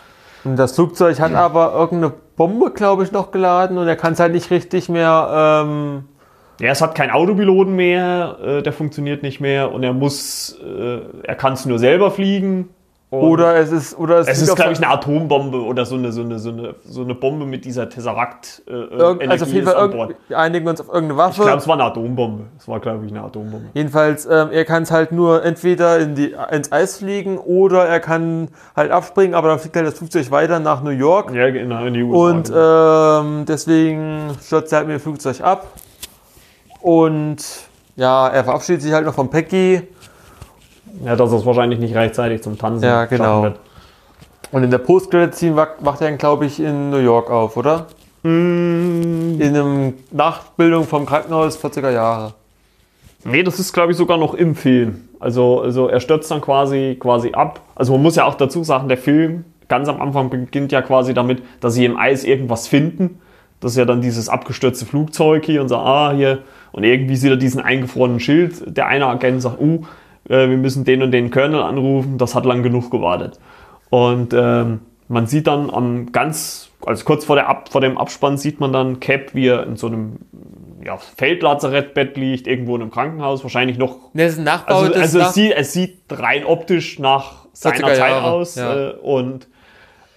Und 0.45 0.57
das 0.57 0.74
Flugzeug 0.74 1.18
hat 1.18 1.34
aber 1.34 1.72
irgendeine 1.74 2.12
Bombe, 2.37 2.70
glaube 2.70 3.03
ich, 3.03 3.11
noch 3.11 3.32
geladen 3.32 3.78
und 3.78 3.89
er 3.89 3.97
kann 3.97 4.12
es 4.12 4.20
halt 4.20 4.32
nicht 4.32 4.51
richtig 4.51 4.89
mehr. 4.89 5.64
Ähm, 5.66 6.05
Ja, 6.61 6.70
es 6.70 6.80
hat 6.80 6.95
keinen 6.95 7.11
Autopiloten 7.11 7.74
mehr, 7.74 8.37
äh, 8.45 8.62
der 8.62 8.72
funktioniert 8.72 9.22
nicht 9.22 9.41
mehr 9.41 9.72
und 9.72 9.82
er 9.82 9.93
muss, 9.93 10.57
äh, 10.62 11.01
er 11.22 11.34
kann 11.34 11.55
es 11.55 11.66
nur 11.66 11.78
selber 11.78 12.11
fliegen. 12.11 12.68
Und 13.09 13.20
oder 13.20 13.54
es 13.54 13.70
ist. 13.70 13.96
Oder 13.96 14.18
es 14.18 14.26
liegt 14.26 14.38
ist, 14.42 14.57
glaube 14.57 14.72
ich, 14.72 14.78
eine 14.78 14.88
Atombombe 14.88 15.62
oder 15.62 15.86
so 15.86 15.94
eine, 15.94 16.11
so 16.11 16.22
eine, 16.22 16.40
so 16.40 16.50
eine, 16.50 16.74
so 16.84 17.02
eine 17.02 17.14
Bombe 17.14 17.46
mit 17.46 17.64
dieser 17.64 17.88
Tesseract. 17.88 18.62
Äh, 18.66 18.72
Irgend, 18.72 19.30
also 19.30 19.44
auf 19.44 19.52
jeden 19.52 19.62
Energie 19.62 19.62
Fall, 19.62 19.76
an 19.76 19.90
Bord. 19.92 20.11
irgend, 20.11 20.28
wir 20.28 20.38
einigen 20.40 20.66
uns 20.66 20.80
auf 20.80 20.88
irgendeine 20.88 21.16
Waffe. 21.16 21.42
Ich 21.42 21.46
glaube, 21.46 21.59
es 21.59 21.68
war 21.68 21.74
eine 21.74 21.84
Atombombe. 21.84 22.44
Es 22.59 22.66
war, 22.66 22.80
glaube 22.80 23.07
ich, 23.07 23.12
eine 23.12 23.22
Atombombe. 23.22 23.66
Jedenfalls, 23.74 24.26
ähm, 24.26 24.48
er 24.50 24.64
kann 24.64 24.82
es 24.82 24.90
halt 24.90 25.12
nur 25.12 25.44
entweder 25.44 26.00
in 26.00 26.16
die, 26.16 26.34
ins 26.50 26.72
Eis 26.72 26.98
fliegen 26.98 27.38
oder 27.38 27.86
er 27.86 28.00
kann 28.00 28.48
halt 28.74 28.90
abspringen, 28.90 29.34
aber 29.34 29.48
dann 29.48 29.61
fliegt 29.61 29.76
halt 29.76 29.86
das 29.86 29.94
Flugzeug 29.98 30.28
weiter 30.32 30.59
nach 30.59 30.82
New 30.82 30.90
York. 30.90 31.32
Ja, 31.32 31.48
genau, 31.50 31.84
in 31.84 31.94
die 31.94 32.02
USA. 32.02 33.20
Und 33.20 33.28
ähm, 33.36 33.44
deswegen 33.46 34.30
stürzt 34.44 34.72
er 34.72 34.78
halt 34.78 34.88
mit 34.88 34.96
dem 34.96 35.00
Flugzeug 35.00 35.42
ab. 35.42 35.68
Und 36.80 37.36
ja, 37.94 38.28
er 38.28 38.42
verabschiedet 38.42 38.82
sich 38.82 38.92
halt 38.92 39.07
noch 39.07 39.14
von 39.14 39.30
Peggy. 39.30 39.82
Ja, 41.05 41.16
dass 41.16 41.32
er 41.32 41.38
es 41.38 41.47
wahrscheinlich 41.47 41.78
nicht 41.78 41.94
rechtzeitig 41.94 42.42
zum 42.42 42.59
Tanzen 42.59 42.84
Ja, 42.84 43.05
genau. 43.07 43.42
wird. 43.42 43.61
Und 44.53 44.62
in 44.62 44.70
der 44.70 44.78
Post-Credit-Scene 44.78 45.57
wacht, 45.57 45.72
wacht 45.80 46.01
er 46.01 46.09
dann, 46.09 46.18
glaube 46.18 46.47
ich, 46.47 46.61
in 46.61 46.90
New 46.90 46.99
York 46.99 47.30
auf, 47.30 47.57
oder? 47.57 47.86
Mm, 48.22 49.40
In 49.40 49.42
einem 49.42 49.94
Nachbildung 50.11 50.84
vom 50.84 51.07
Krankenhaus 51.07 51.59
40er 51.62 51.90
Jahre. 51.90 52.34
Nee, 53.24 53.42
das 53.42 53.59
ist, 53.59 53.72
glaube 53.72 53.92
ich, 53.92 53.99
sogar 53.99 54.18
noch 54.18 54.34
im 54.34 54.55
Film. 54.55 55.09
Also, 55.18 55.61
also 55.61 55.88
er 55.88 56.01
stürzt 56.01 56.30
dann 56.30 56.40
quasi, 56.40 56.97
quasi 57.01 57.32
ab. 57.32 57.61
Also 57.74 57.92
man 57.92 58.03
muss 58.03 58.16
ja 58.16 58.24
auch 58.24 58.34
dazu 58.34 58.62
sagen, 58.62 58.88
der 58.88 58.99
Film 58.99 59.44
ganz 59.68 59.88
am 59.88 60.01
Anfang 60.01 60.30
beginnt 60.30 60.70
ja 60.70 60.82
quasi 60.82 61.12
damit, 61.14 61.42
dass 61.61 61.74
sie 61.74 61.84
im 61.84 61.97
Eis 61.97 62.22
irgendwas 62.24 62.68
finden. 62.68 63.20
Das 63.61 63.72
ist 63.72 63.78
ja 63.78 63.84
dann 63.84 64.01
dieses 64.01 64.28
abgestürzte 64.28 64.84
Flugzeug 64.86 65.44
hier 65.44 65.62
und 65.62 65.68
so, 65.68 65.76
ah, 65.76 66.12
hier. 66.14 66.40
Und 66.72 66.84
irgendwie 66.84 67.16
sieht 67.16 67.30
er 67.30 67.36
diesen 67.36 67.61
eingefrorenen 67.61 68.20
Schild. 68.20 68.62
Der 68.76 68.86
eine 68.86 69.07
Agent 69.07 69.42
sagt, 69.42 69.61
uh, 69.61 69.82
äh, 70.29 70.49
wir 70.49 70.57
müssen 70.57 70.85
den 70.85 71.03
und 71.03 71.11
den 71.11 71.31
Colonel 71.31 71.62
anrufen. 71.62 72.18
Das 72.18 72.35
hat 72.35 72.45
lang 72.45 72.62
genug 72.62 72.91
gewartet. 72.91 73.39
Und 73.91 74.35
ähm, 74.35 74.81
man 75.09 75.27
sieht 75.27 75.47
dann 75.47 75.70
am 75.70 76.12
ganz, 76.12 76.70
also 76.85 77.05
kurz 77.05 77.24
vor, 77.24 77.37
der 77.37 77.49
Ab, 77.49 77.68
vor 77.70 77.81
dem 77.81 77.99
Abspann 77.99 78.37
sieht 78.39 78.61
man 78.61 78.72
dann 78.72 79.01
Cap, 79.01 79.35
wie 79.35 79.47
er 79.49 79.64
in 79.64 79.77
so 79.77 79.87
einem 79.87 80.18
ja, 80.85 80.97
Feldlazarettbett 80.97 82.16
liegt, 82.16 82.47
irgendwo 82.47 82.77
in 82.77 82.83
einem 82.83 82.91
Krankenhaus, 82.91 83.43
wahrscheinlich 83.43 83.79
noch. 83.79 84.11
Das 84.14 84.33
ist 84.33 84.39
ein 84.39 84.45
Nachbau 84.45 84.74
Also, 84.74 84.95
also 84.95 85.18
Nach 85.18 85.29
es, 85.29 85.35
sieht, 85.35 85.53
es 85.53 85.72
sieht 85.72 85.99
rein 86.11 86.45
optisch 86.45 86.99
nach 86.99 87.47
seiner 87.53 87.77
40er 87.77 87.87
Zeit 87.87 87.99
Jahre, 87.99 88.31
aus. 88.31 88.55
ja. 88.55 88.91
Äh, 88.91 88.93
und 88.95 89.49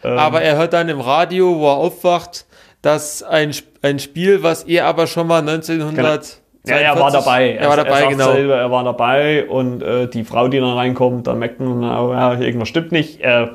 ähm, 0.03 0.18
Aber 0.18 0.41
er 0.41 0.57
hört 0.57 0.74
dann 0.74 0.89
im 0.89 1.01
Radio, 1.01 1.60
wo 1.60 1.68
er 1.68 1.78
aufwacht, 1.78 2.45
dass 2.82 3.24
ein, 3.24 3.53
ein 3.82 3.99
Spiel, 3.99 4.43
was 4.43 4.64
er 4.64 4.86
aber 4.86 5.07
schon 5.07 5.28
mal 5.28 5.39
1900. 5.39 6.39
ja, 6.70 6.78
er 6.78 6.99
war 6.99 7.11
dabei. 7.11 7.53
Er 7.53 7.70
war 7.70 7.78
dabei, 7.78 8.01
er 8.01 8.09
genau. 8.09 8.32
Selber, 8.32 8.55
er 8.55 8.72
war 8.72 8.84
dabei 8.84 9.47
und 9.47 9.82
äh, 9.84 10.07
die 10.07 10.24
Frau, 10.24 10.47
die 10.47 10.59
dann 10.59 10.74
reinkommt, 10.78 11.28
dann 11.28 11.39
merkt 11.39 11.59
man, 11.59 11.80
na, 11.82 12.11
ja, 12.11 12.39
irgendwas 12.39 12.70
stimmt 12.70 12.91
nicht. 12.91 13.22
Er, 13.22 13.51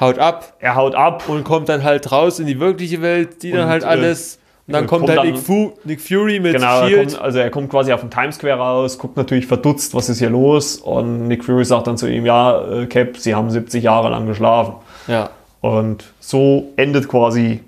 Haut 0.00 0.18
ab 0.18 0.54
er 0.58 0.74
haut 0.74 0.96
ab 0.96 1.28
und 1.28 1.44
kommt 1.44 1.68
dann 1.68 1.84
halt 1.84 2.10
raus 2.10 2.40
in 2.40 2.46
die 2.46 2.58
wirkliche 2.58 3.00
Welt, 3.00 3.44
dann 3.44 3.52
Und, 3.52 3.66
halt 3.66 3.84
äh, 3.84 3.86
alles. 3.86 4.40
Und 4.66 4.72
dann 4.74 4.84
äh, 4.84 4.86
kommt, 4.88 5.06
kommt 5.06 5.10
halt 5.10 5.18
dann- 5.20 5.26
Nick, 5.34 5.38
Fu 5.38 5.72
Nick 5.84 6.00
Fury 6.00 6.40
mit 6.40 6.54
Genau, 6.54 6.80
er 6.80 6.88
Shield. 6.88 7.10
kommt, 7.12 7.22
also 7.22 7.38
er 7.38 7.50
kommt 7.50 7.70
quasi 7.70 7.92
auf 7.92 8.00
den 8.00 8.10
Times 8.10 8.34
Square 8.36 8.58
raus, 8.58 8.98
guckt 8.98 9.16
natürlich 9.16 9.46
verdutzt, 9.46 9.94
was 9.94 10.08
ist 10.08 10.18
hier 10.18 10.30
los 10.30 10.76
und 10.78 11.28
Nick 11.28 11.44
Fury 11.44 11.64
sagt 11.64 11.86
dann 11.86 11.96
zu 11.96 12.10
ihm, 12.10 12.26
ja, 12.26 12.60
äh, 12.82 12.86
Cap, 12.86 13.16
Sie 13.18 13.34
haben 13.36 13.50
70 13.50 13.84
Jahre 13.84 14.08
lang 14.10 14.26
geschlafen. 14.26 14.74
Ja. 15.06 15.30
Und 15.60 16.04
so 16.18 16.72
endet 16.76 17.08
quasi 17.08 17.60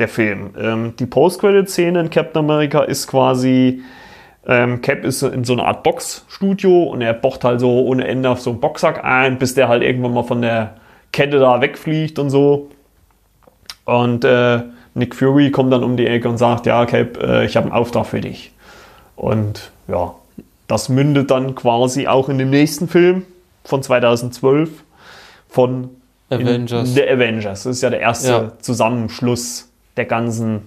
der 0.00 0.08
Film. 0.08 0.50
Ähm, 0.60 0.94
die 0.98 1.06
Post-Credit-Szene 1.06 2.00
in 2.00 2.10
Captain 2.10 2.40
America 2.44 2.80
ist 2.80 3.06
quasi, 3.06 3.82
ähm, 4.46 4.80
Cap 4.80 5.04
ist 5.04 5.22
in 5.22 5.44
so 5.44 5.52
einer 5.52 5.66
Art 5.66 5.82
Boxstudio 5.82 6.84
und 6.84 7.02
er 7.02 7.12
bocht 7.12 7.44
halt 7.44 7.60
so 7.60 7.84
ohne 7.84 8.06
Ende 8.06 8.30
auf 8.30 8.40
so 8.40 8.50
einen 8.50 8.60
Boxsack 8.60 9.04
ein, 9.04 9.38
bis 9.38 9.54
der 9.54 9.68
halt 9.68 9.82
irgendwann 9.82 10.14
mal 10.14 10.22
von 10.22 10.42
der 10.42 10.76
Kette 11.12 11.38
da 11.38 11.60
wegfliegt 11.60 12.18
und 12.18 12.30
so. 12.30 12.70
Und 13.84 14.24
äh, 14.24 14.60
Nick 14.94 15.14
Fury 15.14 15.50
kommt 15.50 15.72
dann 15.72 15.84
um 15.84 15.96
die 15.96 16.06
Ecke 16.06 16.28
und 16.28 16.38
sagt, 16.38 16.66
ja, 16.66 16.84
Cap, 16.86 17.22
äh, 17.22 17.44
ich 17.44 17.56
habe 17.56 17.66
einen 17.66 17.74
Auftrag 17.74 18.06
für 18.06 18.20
dich. 18.20 18.52
Und 19.16 19.70
ja, 19.88 20.14
das 20.68 20.88
mündet 20.88 21.30
dann 21.30 21.54
quasi 21.54 22.06
auch 22.06 22.28
in 22.28 22.38
dem 22.38 22.50
nächsten 22.50 22.88
Film 22.88 23.24
von 23.64 23.82
2012 23.82 24.70
von 25.48 25.90
Avengers. 26.30 26.94
The 26.94 27.08
Avengers. 27.08 27.64
Das 27.64 27.76
ist 27.76 27.82
ja 27.82 27.90
der 27.90 28.00
erste 28.00 28.30
Ja. 28.30 28.52
Zusammenschluss 28.60 29.68
der 29.96 30.04
ganzen. 30.04 30.62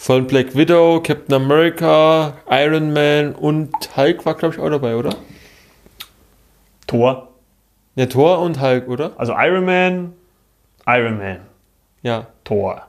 Von 0.00 0.28
Black 0.28 0.54
Widow, 0.54 1.00
Captain 1.02 1.34
America, 1.34 2.34
Iron 2.48 2.92
Man 2.92 3.34
und 3.34 3.72
Hulk 3.96 4.24
war, 4.24 4.34
glaube 4.34 4.54
ich, 4.54 4.60
auch 4.60 4.70
dabei, 4.70 4.94
oder? 4.94 5.10
Thor. 6.86 7.28
Ne, 7.96 8.08
Thor 8.08 8.38
und 8.38 8.60
Hulk, 8.60 8.88
oder? 8.88 9.10
Also 9.18 9.34
Iron 9.36 9.64
Man, 9.64 10.12
Iron 10.86 11.18
Man, 11.18 11.40
Ja. 12.02 12.26
Thor. 12.44 12.82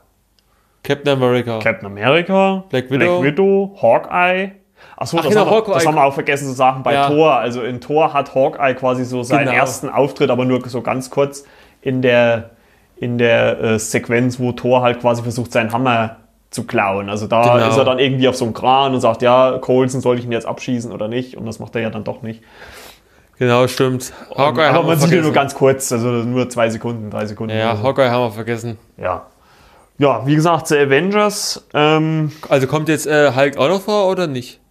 Captain 0.84 1.12
America. 1.18 1.58
Captain 1.60 1.88
America, 1.88 2.64
Black 2.70 2.90
Widow. 2.92 3.22
Black 3.22 3.34
Widow 3.34 3.78
Hawkeye. 3.82 4.52
Achso, 4.96 5.18
Ach 5.18 5.24
das, 5.24 5.34
genau, 5.34 5.46
haben 5.48 5.68
wir, 5.68 5.74
das 5.74 5.86
haben 5.88 5.96
wir 5.96 6.04
auch 6.06 6.14
vergessen 6.14 6.46
zu 6.48 6.54
sagen 6.54 6.84
bei 6.84 6.94
Ja. 6.94 7.10
Thor. 7.10 7.34
Also 7.34 7.64
in 7.64 7.82
Thor 7.82 8.14
hat 8.14 8.34
Hawkeye 8.36 8.76
quasi 8.76 9.04
so 9.04 9.24
seinen 9.24 9.46
Genau. 9.48 9.58
ersten 9.58 9.90
Auftritt, 9.90 10.30
aber 10.30 10.46
nur 10.46 10.62
so 10.70 10.82
ganz 10.84 11.10
kurz 11.10 11.44
in 11.82 12.02
der, 12.04 12.52
in 12.98 13.18
der 13.18 13.60
äh, 13.62 13.80
Sequenz, 13.80 14.40
wo 14.40 14.52
Thor 14.52 14.82
halt 14.84 15.02
quasi 15.02 15.24
versucht, 15.24 15.52
seinen 15.52 15.74
Hammer 15.74 16.18
zu 16.52 16.64
klauen. 16.66 17.10
Also 17.10 17.28
da 17.28 17.56
Genau. 17.56 17.70
ist 17.70 17.78
er 17.78 17.86
dann 17.86 18.00
irgendwie 18.00 18.28
auf 18.28 18.36
so 18.36 18.46
einem 18.46 18.54
Kran 18.54 18.94
und 18.94 19.02
sagt, 19.02 19.22
ja, 19.22 19.58
Colson, 19.60 20.02
soll 20.02 20.18
ich 20.20 20.26
ihn 20.26 20.32
jetzt 20.32 20.48
abschießen 20.48 20.92
oder 20.92 21.08
nicht? 21.08 21.38
Und 21.38 21.46
das 21.46 21.60
macht 21.60 21.76
er 21.76 21.82
ja 21.82 21.90
dann 21.90 22.04
doch 22.04 22.22
nicht. 22.22 22.42
Genau, 23.38 23.68
stimmt. 23.68 24.12
Hawkeye 24.36 24.66
aber 24.66 24.74
haben 24.74 24.86
wir 24.86 24.90
man 24.90 25.00
sieht 25.00 25.10
ihn 25.12 25.16
nur 25.16 25.24
vergessen. 25.26 25.34
ganz 25.34 25.56
kurz, 25.56 25.92
also 25.92 26.08
nur 26.10 26.50
zwei 26.50 26.70
Sekunden, 26.70 27.10
drei 27.10 27.26
Sekunden. 27.26 27.56
Ja, 27.56 27.76
so. 27.76 27.84
Hawkeye 27.84 28.10
haben 28.10 28.24
wir 28.24 28.32
vergessen. 28.32 28.78
ja. 28.98 29.26
Ja, 30.02 30.26
wie 30.26 30.34
gesagt, 30.34 30.68
The 30.68 30.78
Avengers. 30.78 31.68
Ähm, 31.74 32.32
Also 32.48 32.68
kommt 32.68 32.88
jetzt 32.88 33.06
äh, 33.06 33.34
Hulk 33.36 33.58
auch 33.58 33.68
noch 33.68 33.82
vor 33.82 34.08
oder 34.08 34.28
nicht? 34.28 34.62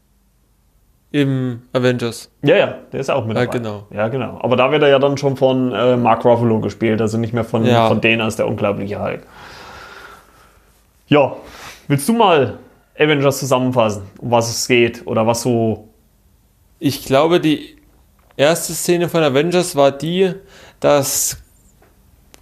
Im 1.11 1.63
Avengers. 1.75 2.31
Ja, 2.41 2.57
ja, 2.57 2.75
der 2.93 3.01
ist 3.01 3.11
auch 3.11 3.27
mit 3.27 3.37
Ja, 3.37 3.45
dabei. 3.45 3.59
genau. 3.59 3.87
Ja, 3.91 4.09
genau. 4.09 4.39
Aber 4.43 4.57
da 4.57 4.71
wird 4.73 4.83
er 4.83 4.89
ja 4.89 4.99
dann 4.99 5.19
schon 5.19 5.37
von 5.37 5.71
äh, 5.73 5.99
Mark 5.99 6.25
Ruffalo 6.25 6.61
gespielt, 6.61 7.03
also 7.03 7.19
nicht 7.19 7.35
mehr 7.35 7.45
von, 7.45 7.67
Ja. 7.67 7.89
von 7.89 8.01
denen 8.01 8.23
als 8.23 8.37
der 8.37 8.49
unglaubliche 8.49 9.01
Hulk. 9.03 9.23
Ja, 11.09 11.33
willst 11.89 12.09
du 12.09 12.13
mal 12.13 12.59
Avengers 12.99 13.39
zusammenfassen, 13.41 14.03
um 14.19 14.31
was 14.31 14.49
es 14.51 14.67
geht 14.69 15.07
oder 15.07 15.27
was 15.27 15.43
so. 15.43 15.89
Ich 16.79 17.05
glaube, 17.05 17.41
die 17.41 17.77
erste 18.37 18.73
Szene 18.73 19.09
von 19.09 19.23
Avengers 19.23 19.75
war 19.75 19.91
die, 19.91 20.33
dass 20.81 21.39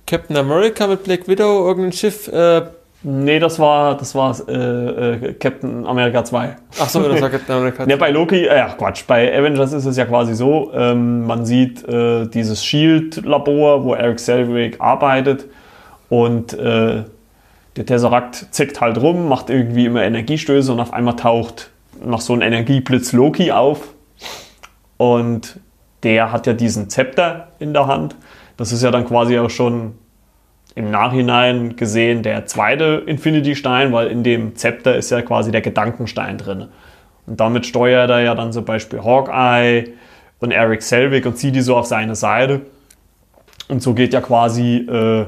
Captain 0.07 0.37
America 0.37 0.87
mit 0.87 1.05
Black 1.05 1.27
Widow 1.27 1.67
irgendein 1.67 1.93
Schiff. 1.93 2.29
Äh, 2.29 2.63
Nee, 3.09 3.39
das 3.39 3.61
war, 3.61 3.97
das 3.97 4.17
war 4.17 4.35
äh, 4.49 4.53
äh, 4.53 5.33
Captain 5.35 5.87
America 5.87 6.25
2. 6.25 6.57
achso, 6.81 7.09
das 7.09 7.21
war 7.21 7.31
Captain 7.31 7.55
America. 7.57 7.85
Ja, 7.87 7.95
bei 7.95 8.11
Loki, 8.11 8.47
äh, 8.47 8.59
ach 8.59 8.77
Quatsch, 8.77 9.05
bei 9.07 9.33
Avengers 9.33 9.73
ist 9.73 9.85
es 9.85 9.97
ja 9.97 10.07
quasi 10.07 10.35
so, 10.35 10.73
ähm, 10.75 11.25
man 11.25 11.47
sieht 11.47 11.87
äh, 11.87 12.27
dieses 12.27 12.65
Shield-Labor, 12.65 13.85
wo 13.85 13.95
Eric 13.95 14.19
Selvig 14.19 14.81
arbeitet 14.81 15.45
und 16.09 16.55
äh, 16.55 17.05
der 17.77 17.87
Tesseract 17.87 18.47
zickt 18.51 18.81
halt 18.81 18.99
rum, 18.99 19.29
macht 19.29 19.51
irgendwie 19.51 19.87
immer 19.87 20.03
Energiestöße 20.03 20.73
und 20.73 20.81
auf 20.81 20.93
einmal 20.93 21.17
taucht 21.17 21.71
noch 22.05 22.21
so 22.21 22.33
ein 22.33 22.41
Energieblitz 22.41 23.13
Loki 23.13 23.53
auf 23.53 23.95
und 24.97 25.61
der 26.03 26.33
hat 26.33 26.47
ja 26.47 26.53
diesen 26.53 26.89
Zepter 26.89 27.49
in 27.59 27.73
der 27.73 27.87
Hand. 27.87 28.17
Das 28.57 28.73
ist 28.73 28.83
ja 28.83 28.91
dann 28.91 29.07
quasi 29.07 29.39
auch 29.39 29.51
schon 29.51 29.95
im 30.75 30.91
Nachhinein 30.91 31.77
gesehen 31.77 32.23
der 32.23 32.47
zweite 32.47 33.03
Infinity-Stein, 33.07 33.93
weil 33.93 34.09
in 34.09 34.23
dem 34.23 34.57
Zepter 34.57 34.95
ist 34.95 35.11
ja 35.11 35.23
quasi 35.23 35.51
der 35.51 35.63
Gedankenstein 35.63 36.39
drin. 36.39 36.69
Und 37.27 37.41
damit 37.41 37.67
steuert 37.67 38.11
er 38.11 38.21
ja 38.21 38.35
dann 38.35 38.53
zum 38.53 38.65
Beispiel 38.65 39.03
Hawkeye 39.03 39.95
und 40.39 40.51
Eric 40.51 40.83
Selvig 40.83 41.27
und 41.27 41.37
zieht 41.39 41.55
die 41.55 41.63
so 41.63 41.77
auf 41.77 41.87
seine 41.87 42.15
Seite. 42.15 42.63
Und 43.69 43.83
so 43.83 43.95
geht 43.95 44.13
ja 44.13 44.21
quasi 44.21 44.77
äh, 44.77 45.27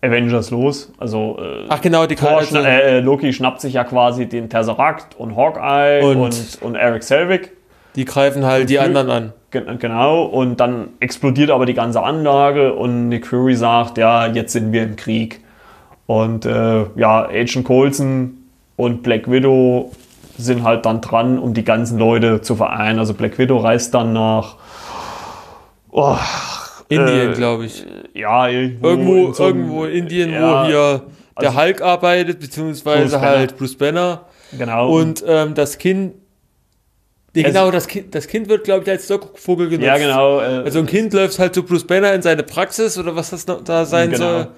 Avengers 0.00 0.50
los. 0.50 0.92
Also 0.98 1.38
äh, 1.40 1.64
Ach 1.68 1.80
genau, 1.80 2.06
die 2.06 2.14
Thor, 2.14 2.40
schna- 2.42 2.64
äh, 2.64 3.00
Loki 3.00 3.32
schnappt 3.32 3.60
sich 3.60 3.72
ja 3.74 3.84
quasi 3.84 4.26
den 4.26 4.48
Tesseract 4.48 5.16
und 5.18 5.36
Hawkeye 5.36 6.02
Und- 6.04 6.16
und, 6.18 6.58
und, 6.62 6.74
Eric 6.76 7.02
Selvig. 7.02 7.50
die 7.96 8.04
greifen 8.04 8.44
halt 8.44 8.70
die 8.70 8.78
anderen 8.78 9.10
an. 9.10 9.32
Gen- 9.50 9.78
Genau, 9.78 10.22
und 10.24 10.60
dann 10.60 10.90
explodiert 11.00 11.50
aber 11.50 11.66
die 11.66 11.74
ganze 11.74 12.02
Anlage 12.02 12.74
und 12.74 13.08
Nick 13.08 13.26
Fury 13.26 13.56
sagt, 13.56 13.98
ja, 13.98 14.26
jetzt 14.26 14.52
sind 14.52 14.72
wir 14.72 14.82
im 14.84 14.94
Krieg. 14.96 15.40
Und 16.06 16.46
äh, 16.46 16.84
ja, 16.96 17.24
Agent 17.28 17.64
Coulson 17.64 18.38
und 18.76 19.02
Black 19.02 19.30
Widow 19.30 19.90
sind 20.36 20.62
halt 20.62 20.86
dann 20.86 21.00
dran, 21.00 21.38
um 21.38 21.52
die 21.54 21.64
ganzen 21.64 21.98
Leute 21.98 22.40
zu 22.40 22.54
vereinen. 22.54 22.98
Also 23.00 23.14
Black 23.14 23.36
Widow 23.38 23.56
reist 23.58 23.92
dann 23.94 24.12
nach 24.12 24.56
oh, 25.90 26.16
Indien, 26.88 27.32
äh, 27.32 27.34
glaube 27.34 27.66
ich. 27.66 27.84
ja, 28.14 28.48
irgendwo, 28.48 28.88
Irgendwo, 28.88 29.26
in 29.28 29.34
so 29.34 29.46
irgendwo 29.46 29.84
in 29.84 29.90
Indien, 30.04 30.32
ja, 30.32 30.62
wo 30.62 30.66
hier 30.66 31.02
der 31.40 31.50
also- 31.50 31.60
Hulk 31.60 31.82
arbeitet, 31.82 32.38
Bruce 32.38 32.48
beziehungsweise 32.48 33.16
Banner. 33.18 33.28
halt 33.28 33.56
Bruce 33.58 33.76
Banner. 33.76 34.24
Genau. 34.56 34.90
Und 34.92 35.22
ähm, 35.26 35.54
das 35.54 35.78
Kind. 35.78 36.14
Nee, 37.34 37.42
Es- 37.42 37.48
genau, 37.52 37.70
das 37.70 37.86
Kind, 37.86 38.14
das 38.14 38.26
kind 38.26 38.48
wird, 38.48 38.64
glaube 38.64 38.82
ich, 38.84 38.90
als 38.90 39.08
Lockvogel 39.08 39.68
genutzt. 39.68 39.86
ja, 39.86 39.98
genau. 39.98 40.40
Äh, 40.40 40.62
Also 40.64 40.78
ein 40.80 40.86
Kind 40.86 41.12
läuft 41.12 41.38
halt 41.38 41.54
zu 41.54 41.62
Bruce 41.62 41.84
Banner 41.86 42.14
in 42.14 42.22
seine 42.22 42.42
Praxis 42.42 42.96
oder 42.98 43.14
was 43.14 43.30
das 43.30 43.46
noch 43.46 43.62
da 43.62 43.84
sein 43.84 44.10
Genau. 44.10 44.18
soll 44.24 44.48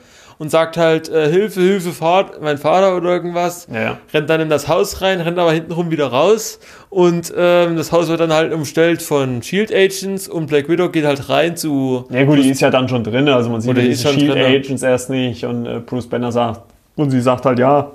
und 0.40 0.50
sagt 0.50 0.78
halt 0.78 1.10
äh, 1.10 1.30
Hilfe, 1.30 1.60
Hilfe, 1.60 1.92
Vater, 1.92 2.38
mein 2.40 2.56
Vater 2.56 2.96
oder 2.96 3.10
irgendwas. 3.10 3.68
ja. 3.70 3.98
Rennt 4.14 4.30
dann 4.30 4.40
in 4.40 4.48
das 4.48 4.68
Haus 4.68 5.02
rein, 5.02 5.20
rennt 5.20 5.38
aber 5.38 5.52
hintenrum 5.52 5.90
wieder 5.90 6.06
raus 6.06 6.60
und 6.88 7.30
ähm, 7.36 7.76
das 7.76 7.92
Haus 7.92 8.08
wird 8.08 8.20
dann 8.20 8.32
halt 8.32 8.54
umstellt 8.54 9.02
von 9.02 9.42
Shield 9.42 9.70
Agents 9.70 10.28
und 10.28 10.46
Black 10.46 10.70
Widow 10.70 10.88
geht 10.88 11.04
halt 11.04 11.28
rein 11.28 11.58
zu 11.58 12.06
Ja 12.08 12.24
gut, 12.24 12.38
die 12.38 12.48
ist 12.48 12.62
ja 12.62 12.70
dann 12.70 12.88
schon 12.88 13.04
drin, 13.04 13.28
also 13.28 13.50
man 13.50 13.60
sieht 13.60 13.76
die 13.76 13.94
Shield 13.94 14.30
drin, 14.30 14.38
ja. 14.38 14.46
Agents 14.46 14.82
erst 14.82 15.10
nicht 15.10 15.44
und 15.44 15.66
äh, 15.66 15.78
Bruce 15.78 16.06
Banner 16.06 16.32
sagt, 16.32 16.62
und 16.96 17.10
sie 17.10 17.20
sagt 17.20 17.44
halt, 17.44 17.58
ja, 17.58 17.90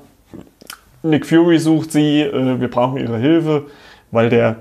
Nick 1.01 1.25
Fury 1.25 1.57
sucht 1.57 1.93
sie, 1.93 2.21
äh, 2.21 2.59
wir 2.59 2.69
brauchen 2.69 2.97
ihre 2.97 3.17
Hilfe, 3.17 3.63
weil 4.11 4.29
der 4.29 4.57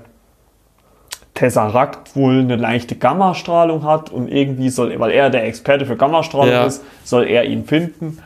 Tesseract 1.35 2.15
wohl 2.15 2.39
eine 2.39 2.55
leichte 2.55 2.95
Gammastrahlung 2.95 3.83
hat 3.83 4.09
und 4.09 4.29
irgendwie 4.29 4.69
soll, 4.69 4.97
weil 4.99 5.11
er 5.11 5.29
der 5.29 5.45
Experte 5.45 5.85
für 5.85 5.95
Gammastrahlung 5.97 6.49
Ja. 6.51 6.65
ist, 6.65 6.83
soll 7.03 7.25
er 7.27 7.43
ihn 7.43 7.65
finden. 7.65 8.17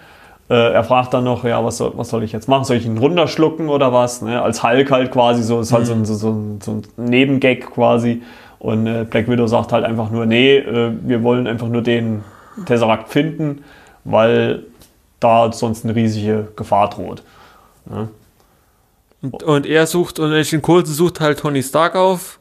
Äh, 0.50 0.74
er 0.74 0.84
fragt 0.84 1.14
dann 1.14 1.24
noch, 1.26 1.44
ja, 1.44 1.64
was 1.64 1.78
soll, 1.78 1.92
was 1.96 2.10
soll 2.10 2.24
ich 2.24 2.32
jetzt 2.32 2.48
machen? 2.48 2.64
Soll 2.64 2.78
ich 2.78 2.86
ihn 2.86 2.98
runterschlucken 2.98 3.68
oder 3.70 3.92
was? 3.92 4.22
Ne? 4.22 4.42
Als 4.42 4.64
Hulk 4.64 4.90
halt 4.92 5.12
quasi 5.12 5.44
so, 5.44 5.60
ist 5.60 5.74
halt 5.74 5.86
so, 5.88 5.94
ein, 5.94 6.06
so, 6.06 6.30
ein, 6.30 6.60
so 6.62 6.72
ein 6.72 6.84
Nebengag 6.98 7.72
quasi. 7.74 8.22
Und 8.60 8.88
äh, 8.88 9.06
Black 9.10 9.28
Widow 9.28 9.48
sagt 9.48 9.72
halt 9.72 9.86
einfach 9.86 10.10
nur, 10.12 10.26
nee, 10.26 10.58
äh, 10.58 10.92
wir 11.02 11.24
wollen 11.24 11.48
einfach 11.48 11.68
nur 11.68 11.82
den 11.82 12.24
Tesseract 12.66 13.10
finden, 13.10 13.64
weil 14.04 14.64
da 15.20 15.52
sonst 15.52 15.84
eine 15.84 15.96
riesige 15.96 16.48
Gefahr 16.56 16.90
droht. 16.90 17.24
und, 19.22 19.44
und 19.44 19.66
er 19.66 19.86
sucht 19.88 20.20
und 20.20 20.32
Agent 20.32 20.62
Coulson 20.62 20.94
sucht 20.94 21.20
halt 21.20 21.40
Tony 21.40 21.62
Stark 21.64 21.96
auf. 21.96 22.39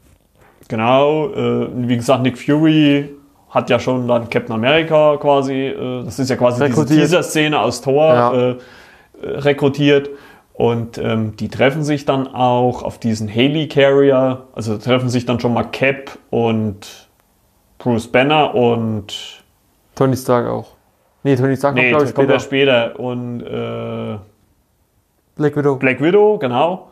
Genau, 0.69 1.27
äh, 1.33 1.67
wie 1.73 1.97
gesagt, 1.97 2.23
Nick 2.23 2.37
Fury 2.37 3.09
hat 3.49 3.69
ja 3.69 3.79
schon 3.79 4.07
dann 4.07 4.29
Captain 4.29 4.53
America 4.55 5.17
quasi, 5.17 5.67
äh, 5.67 6.03
das 6.05 6.19
ist 6.19 6.29
ja 6.29 6.35
quasi 6.37 6.59
diese 6.63 6.69
Rekrutiert. 6.69 6.99
Teaser-Szene 7.01 7.59
aus 7.59 7.81
Thor 7.81 8.13
Ja. 8.13 8.33
äh, 8.33 8.49
äh, 8.51 8.57
rekrutiert. 9.21 10.09
Und 10.53 10.97
ähm, 10.97 11.35
die 11.37 11.47
treffen 11.49 11.83
sich 11.83 12.05
dann 12.05 12.27
auch 12.27 12.83
auf 12.83 12.97
diesen 12.99 13.29
Haley 13.29 13.67
Carrier, 13.69 14.43
also 14.53 14.77
treffen 14.77 15.09
sich 15.09 15.25
dann 15.25 15.39
schon 15.39 15.53
mal 15.53 15.63
Cap 15.63 16.17
und 16.29 17.07
Bruce 17.77 18.07
Banner 18.07 18.53
und 18.53 19.41
Tony 19.95 20.17
Stark 20.17 20.47
auch. 20.47 20.67
Nee, 21.23 21.35
Tony 21.37 21.55
Stark 21.55 21.75
nee, 21.75 21.91
noch, 21.91 21.99
das 21.99 22.13
glaube 22.13 22.27
kommt 22.27 22.29
ja 22.29 22.35
ich, 22.35 22.43
später. 22.43 22.89
später 22.89 22.99
und 22.99 23.41
äh, 23.41 24.17
Black 25.37 25.55
Widow. 25.55 25.77
Black 25.77 26.01
Widow, 26.01 26.37
genau. 26.37 26.89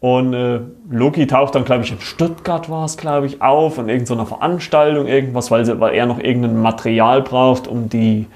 Und 0.00 0.34
äh, 0.34 0.60
Loki 0.90 1.26
taucht 1.26 1.54
dann, 1.54 1.64
glaube 1.64 1.84
ich, 1.84 1.90
in 1.90 2.00
Stuttgart 2.00 2.68
war 2.68 2.84
es, 2.84 2.96
glaube 2.96 3.26
ich, 3.26 3.40
auf, 3.40 3.78
in 3.78 3.88
irgendeiner 3.88 4.26
Veranstaltung, 4.26 5.06
irgendwas, 5.06 5.50
weil, 5.50 5.64
sie, 5.64 5.80
weil 5.80 5.94
er 5.94 6.06
noch 6.06 6.18
irgendein 6.18 6.60
Material 6.60 7.22
braucht, 7.22 7.66
um 7.66 7.88
die 7.88 8.26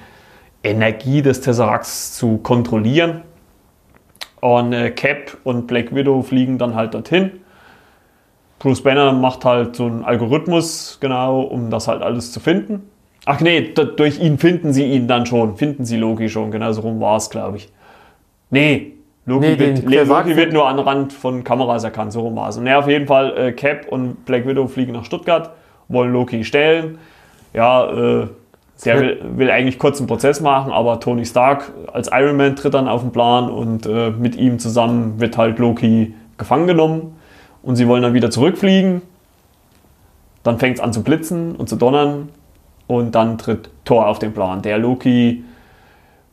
Energie 0.63 1.23
des 1.23 1.41
Tesseracts 1.43 2.17
zu 2.17 2.39
kontrollieren. 2.39 3.23
Und 4.41 4.73
äh, 4.73 4.91
Cap 4.91 5.37
und 5.45 5.67
Black 5.67 5.95
Widow 5.95 6.23
fliegen 6.23 6.57
dann 6.57 6.75
halt 6.75 6.95
dorthin. 6.95 7.33
Bruce 8.59 8.83
Banner 8.83 9.13
macht 9.13 9.45
halt 9.45 9.77
so 9.77 9.87
einen 9.87 10.05
Algorithmus, 10.05 10.99
genau, 11.01 11.41
um 11.41 11.71
das 11.71 11.89
halt 11.89 12.03
alles 12.03 12.33
zu 12.33 12.41
finden. 12.41 12.91
Ach 13.27 13.41
nee, 13.41 13.73
durch 13.97 14.19
ihn 14.19 14.39
finden 14.39 14.73
sie 14.73 14.85
ihn 14.85 15.09
dann 15.09 15.27
schon, 15.27 15.57
finden 15.57 15.85
sie 15.85 15.97
Loki 15.97 16.29
schon, 16.29 16.51
genau 16.51 16.73
so 16.73 16.81
rum 16.83 17.01
war 17.01 17.17
es, 17.17 17.31
glaube 17.31 17.59
ich. 17.59 17.71
Nee, 18.51 18.95
Loki, 19.27 19.47
Nee, 19.47 19.59
wird, 19.59 19.89
Tesseract 19.89 20.29
Loki 20.29 20.37
wird 20.37 20.53
nur 20.53 20.66
an 20.66 20.79
Rand 20.79 21.12
von 21.12 21.45
Kameras 21.45 21.85
erkannt, 21.85 22.12
so 22.12 22.21
rum 22.21 22.37
war 22.37 22.49
es. 22.49 22.57
Und 22.57 22.66
ja, 22.66 22.79
auf 22.79 22.89
jeden 22.89 23.07
Fall, 23.07 23.37
äh, 23.37 23.53
Cap 23.53 23.87
und 23.89 24.25
Black 24.25 24.47
Widow 24.47 24.66
fliegen 24.66 24.93
nach 24.93 25.05
Stuttgart, 25.05 25.51
wollen 25.89 26.12
Loki 26.12 26.45
stellen. 26.45 26.99
Ja, 27.53 27.91
äh, 27.91 28.29
der 28.85 29.01
will, 29.01 29.21
will 29.37 29.51
eigentlich 29.51 29.79
kurz 29.79 29.99
einen 29.99 30.07
Prozess 30.07 30.41
machen, 30.41 30.73
aber 30.73 31.01
Tony 31.01 31.27
Stark 31.27 31.73
als 31.93 32.09
Iron 32.12 32.37
Man 32.37 32.57
tritt 32.57 32.75
dann 32.75 32.89
auf 32.89 33.03
den 33.03 33.12
Plan 33.12 33.51
und 33.51 33.87
äh, 33.87 34.11
mit 34.11 34.37
ihm 34.37 34.59
zusammen 34.59 35.21
wird 35.21 35.37
halt 35.37 35.59
Loki 35.59 36.14
gefangen 36.39 36.66
genommen 36.66 37.16
und 37.62 37.77
sie 37.77 37.87
wollen 37.87 38.03
dann 38.03 38.14
wieder 38.14 38.31
zurückfliegen. 38.31 39.03
Dann 40.43 40.59
fängt 40.59 40.79
es 40.79 40.83
an 40.83 40.93
zu 40.95 41.03
blitzen 41.03 41.55
und 41.57 41.68
zu 41.68 41.77
donnern 41.77 42.31
und 42.87 43.14
dann 43.14 43.37
tritt 43.37 43.68
Thor 43.85 44.09
auf 44.09 44.18
den 44.18 44.33
Plan, 44.33 44.62
der 44.62 44.79
Loki 44.79 45.45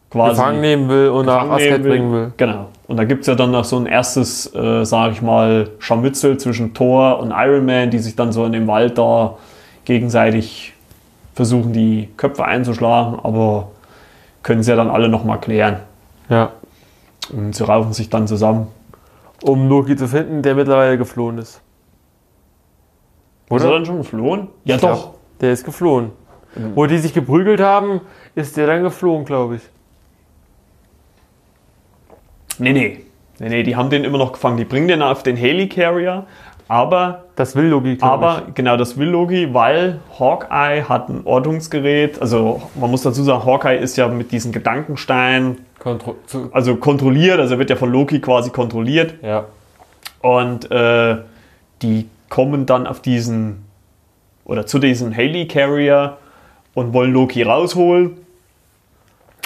quasi 0.09 0.35
Gefangen 0.35 0.61
nehmen 0.61 0.89
will 0.89 1.09
und 1.09 1.25
nach 1.25 1.49
Asgard 1.49 1.83
bringen 1.83 2.11
will. 2.11 2.33
Genau. 2.37 2.67
Und 2.87 2.97
da 2.97 3.03
gibt 3.03 3.21
es 3.21 3.27
ja 3.27 3.35
dann 3.35 3.51
noch 3.51 3.65
so 3.65 3.77
ein 3.77 3.85
erstes, 3.85 4.53
äh, 4.55 4.85
sage 4.85 5.13
ich 5.13 5.21
mal, 5.21 5.69
Scharmützel 5.79 6.37
zwischen 6.37 6.73
Thor 6.73 7.19
und 7.19 7.31
Iron 7.35 7.65
Man, 7.65 7.89
die 7.91 7.99
sich 7.99 8.15
dann 8.15 8.31
so 8.31 8.45
in 8.45 8.53
dem 8.53 8.67
Wald 8.67 8.97
da 8.97 9.37
gegenseitig 9.85 10.73
versuchen, 11.33 11.73
die 11.73 12.09
Köpfe 12.17 12.45
einzuschlagen, 12.45 13.19
aber 13.21 13.69
können 14.43 14.63
sie 14.63 14.71
ja 14.71 14.77
dann 14.77 14.89
alle 14.89 15.09
nochmal 15.09 15.39
klären. 15.39 15.81
Ja. 16.29 16.51
Und 17.31 17.53
sie 17.55 17.63
raufen 17.65 17.91
sich 17.93 18.09
dann 18.09 18.27
zusammen. 18.27 18.67
Um 19.43 19.67
Loki 19.67 19.95
zu 19.95 20.07
finden, 20.07 20.41
der 20.41 20.55
mittlerweile 20.55 20.97
geflohen 20.97 21.37
ist. 21.37 21.49
Ist 21.55 21.61
er 23.49 23.55
Oder? 23.55 23.71
dann 23.71 23.85
schon 23.85 23.97
geflohen? 23.97 24.47
Ja, 24.63 24.75
Ich 24.75 24.81
doch. 24.81 24.87
glaub, 24.87 25.19
Der 25.41 25.51
ist 25.51 25.63
geflohen. 25.65 26.11
Mhm. 26.55 26.71
Wo 26.75 26.85
die 26.85 26.97
sich 26.97 27.13
geprügelt 27.13 27.59
haben, 27.59 28.01
ist 28.35 28.57
der 28.57 28.67
dann 28.67 28.83
geflohen, 28.83 29.25
glaube 29.25 29.55
ich. 29.57 29.61
Nee, 32.59 32.73
nee. 32.73 32.99
Nee, 33.39 33.49
nee, 33.49 33.63
die 33.63 33.75
haben 33.75 33.89
den 33.89 34.03
immer 34.03 34.17
noch 34.17 34.33
gefangen. 34.33 34.57
Die 34.57 34.65
bringen 34.65 34.87
den 34.87 35.01
auf 35.01 35.21
den 35.21 35.35
Helicarrier, 35.35 36.25
aber 36.67 37.25
Das 37.35 37.55
will 37.55 37.65
Loki, 37.65 37.95
glaube 37.95 38.25
Aber 38.27 38.41
genau, 38.53 38.77
das 38.77 38.97
will 38.97 39.09
Loki, 39.09 39.53
weil 39.53 39.99
Hawkeye 40.19 40.83
hat 40.83 41.09
ein 41.09 41.21
Ortungsgerät. 41.23 42.19
Also 42.21 42.61
man 42.75 42.89
muss 42.89 43.03
dazu 43.03 43.23
sagen, 43.23 43.45
Hawkeye 43.45 43.77
ist 43.77 43.95
ja 43.95 44.07
mit 44.07 44.31
diesen 44.31 44.51
Gedankensteinen 44.51 45.57
ich. 45.77 45.83
Kontro 45.83 46.15
also 46.51 46.75
kontrolliert, 46.77 47.39
also 47.39 47.55
er 47.55 47.59
wird 47.59 47.69
ja 47.69 47.75
von 47.75 47.91
Loki 47.91 48.19
quasi 48.19 48.49
kontrolliert. 48.49 49.15
ja. 49.21 49.45
Und 50.21 50.71
äh, 50.71 51.17
die 51.83 52.09
kommen 52.29 52.65
dann 52.65 52.87
auf 52.87 53.01
diesen 53.01 53.63
oder 54.45 54.65
zu 54.65 54.79
diesem 54.79 55.11
Helicarrier 55.11 56.17
und 56.73 56.93
wollen 56.93 57.13
Loki 57.13 57.43
rausholen, 57.43 58.17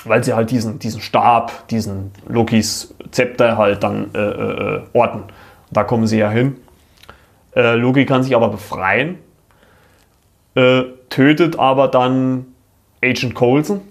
weil 0.06 0.24
sie 0.24 0.34
halt 0.34 0.52
diesen, 0.52 0.80
diesen 0.80 1.02
Stab, 1.02 1.68
diesen 1.70 2.12
Lokis 2.28 2.94
Zepter 3.12 3.58
halt 3.58 3.84
dann 3.84 4.10
äh, 4.14 4.20
äh, 4.20 4.82
orten. 4.94 5.24
Da 5.72 5.84
kommen 5.84 6.08
sie 6.08 6.18
ja 6.18 6.30
hin. 6.30 6.58
Äh, 7.56 7.76
Loki 7.76 8.06
kann 8.06 8.24
sich 8.24 8.36
aber 8.36 8.50
befreien, 8.50 9.18
äh, 10.56 10.84
tötet 11.10 11.60
aber 11.60 11.88
dann 11.88 12.46
Agent 13.04 13.36
Coulson 13.36 13.82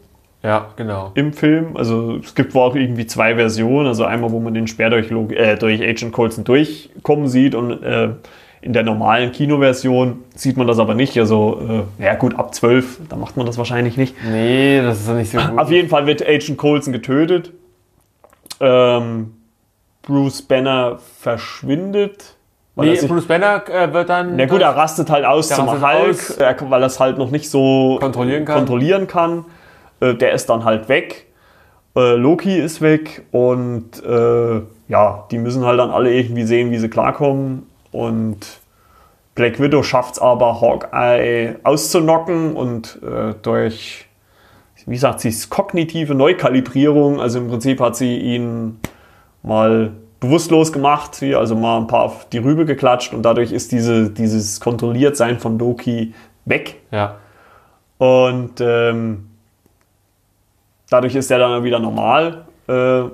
Ja, 0.43 0.69
genau. 0.77 1.11
im 1.15 1.33
Film. 1.33 1.77
Also 1.77 2.17
es 2.17 2.35
gibt 2.35 2.55
wohl 2.55 2.63
auch 2.63 2.75
irgendwie 2.77 3.07
zwei 3.07 3.35
Versionen. 3.37 3.87
Also 3.87 4.05
einmal, 4.05 4.31
wo 4.31 4.41
man 4.41 4.55
den 4.55 4.67
Speer 4.67 4.91
durch, 4.91 5.11
Log- 5.11 5.33
äh, 5.33 5.57
durch 5.57 5.83
Agent 5.83 6.13
Coulson 6.13 6.45
durchkommen 6.45 7.29
sieht 7.29 7.55
und 7.55 7.83
äh, 7.83 8.11
in 8.63 8.73
der 8.75 8.83
normalen 8.83 9.33
Kinoversion 9.33 10.23
sieht 10.35 10.57
man 10.57 10.67
das 10.67 10.79
aber 10.79 10.95
nicht. 10.95 11.17
Also 11.19 11.87
äh, 11.99 12.05
ja 12.05 12.15
gut, 12.15 12.35
ab 12.39 12.55
12, 12.55 13.01
da 13.09 13.17
macht 13.17 13.37
man 13.37 13.47
das 13.47 13.57
wahrscheinlich 13.59 13.97
nicht. 13.97 14.15
Nee, 14.25 14.83
das 14.83 15.01
ist 15.01 15.09
doch 15.09 15.15
nicht 15.15 15.31
so 15.31 15.39
gut. 15.39 15.59
Auf 15.59 15.71
jeden 15.71 15.89
Fall 15.89 16.07
wird 16.07 16.27
Agent 16.27 16.59
Coulson 16.59 16.93
getötet. 16.93 17.53
Ähm, 18.61 19.35
Bruce 20.03 20.43
Banner 20.43 20.99
verschwindet. 21.21 22.37
Nee, 22.77 22.95
sich, 22.95 23.09
Bruce 23.11 23.27
Banner 23.27 23.63
äh, 23.69 23.93
wird 23.93 24.09
dann. 24.09 24.37
na 24.37 24.47
gut, 24.47 24.61
er 24.63 24.71
rastet 24.77 25.11
halt 25.11 25.25
aus 25.25 25.49
zum 25.49 25.71
Hulk, 25.71 25.83
aus. 26.11 26.31
er- 26.31 26.57
weil 26.71 26.83
er 26.83 26.87
es 26.87 26.99
halt 27.01 27.19
noch 27.19 27.31
nicht 27.31 27.51
so 27.51 27.99
Kontrollieren 28.01 28.45
kann. 28.45 28.57
kontrollieren 28.59 29.07
kann. 29.07 29.45
Äh, 30.01 30.15
der 30.15 30.33
ist 30.33 30.49
dann 30.49 30.65
halt 30.65 30.89
weg. 30.89 31.27
Äh, 31.97 32.15
Loki 32.15 32.59
ist 32.59 32.81
weg 32.81 33.23
und 33.33 34.03
äh, 34.05 34.61
ja, 34.89 35.25
die 35.31 35.39
müssen 35.39 35.65
halt 35.65 35.79
dann 35.79 35.91
alle 35.91 36.13
irgendwie 36.15 36.45
sehen, 36.45 36.71
wie 36.71 36.79
sie 36.79 36.89
klarkommen. 36.89 37.67
Und 37.93 38.61
Black 39.35 39.61
Widow 39.61 39.83
schafft 39.83 40.15
es 40.15 40.19
aber, 40.19 40.61
Hawkeye 40.61 41.57
auszunocken 41.63 42.57
und 42.57 42.99
äh, 43.03 43.35
durch, 43.43 44.07
wie 44.87 44.97
sagt 44.97 45.21
sie, 45.21 45.35
kognitive 45.49 46.15
Neukalibrierung, 46.15 47.21
also 47.21 47.39
im 47.39 47.49
Prinzip 47.49 47.81
hat 47.81 47.97
sie 47.97 48.17
ihn 48.19 48.79
mal 49.43 49.93
bewusstlos 50.21 50.73
gemacht, 50.73 51.23
also 51.23 51.57
mal 51.57 51.79
ein 51.79 51.87
paar 51.87 52.03
auf 52.03 52.29
die 52.29 52.39
Rübe 52.39 52.67
geklatscht 52.67 53.15
und 53.15 53.23
dadurch 53.23 53.53
ist 53.53 53.73
diese, 53.73 54.11
dieses 54.11 54.61
Kontrolliertsein 54.61 55.39
von 55.39 55.59
Loki 55.59 56.15
weg. 56.45 56.77
Ja. 56.91 57.17
Und 57.97 58.61
ähm, 58.61 59.31
dadurch 60.91 61.15
ist 61.15 61.31
er 61.31 61.39
dann 61.39 61.65
wieder 61.65 61.79
normal. 61.79 62.45
Äh, 62.69 63.05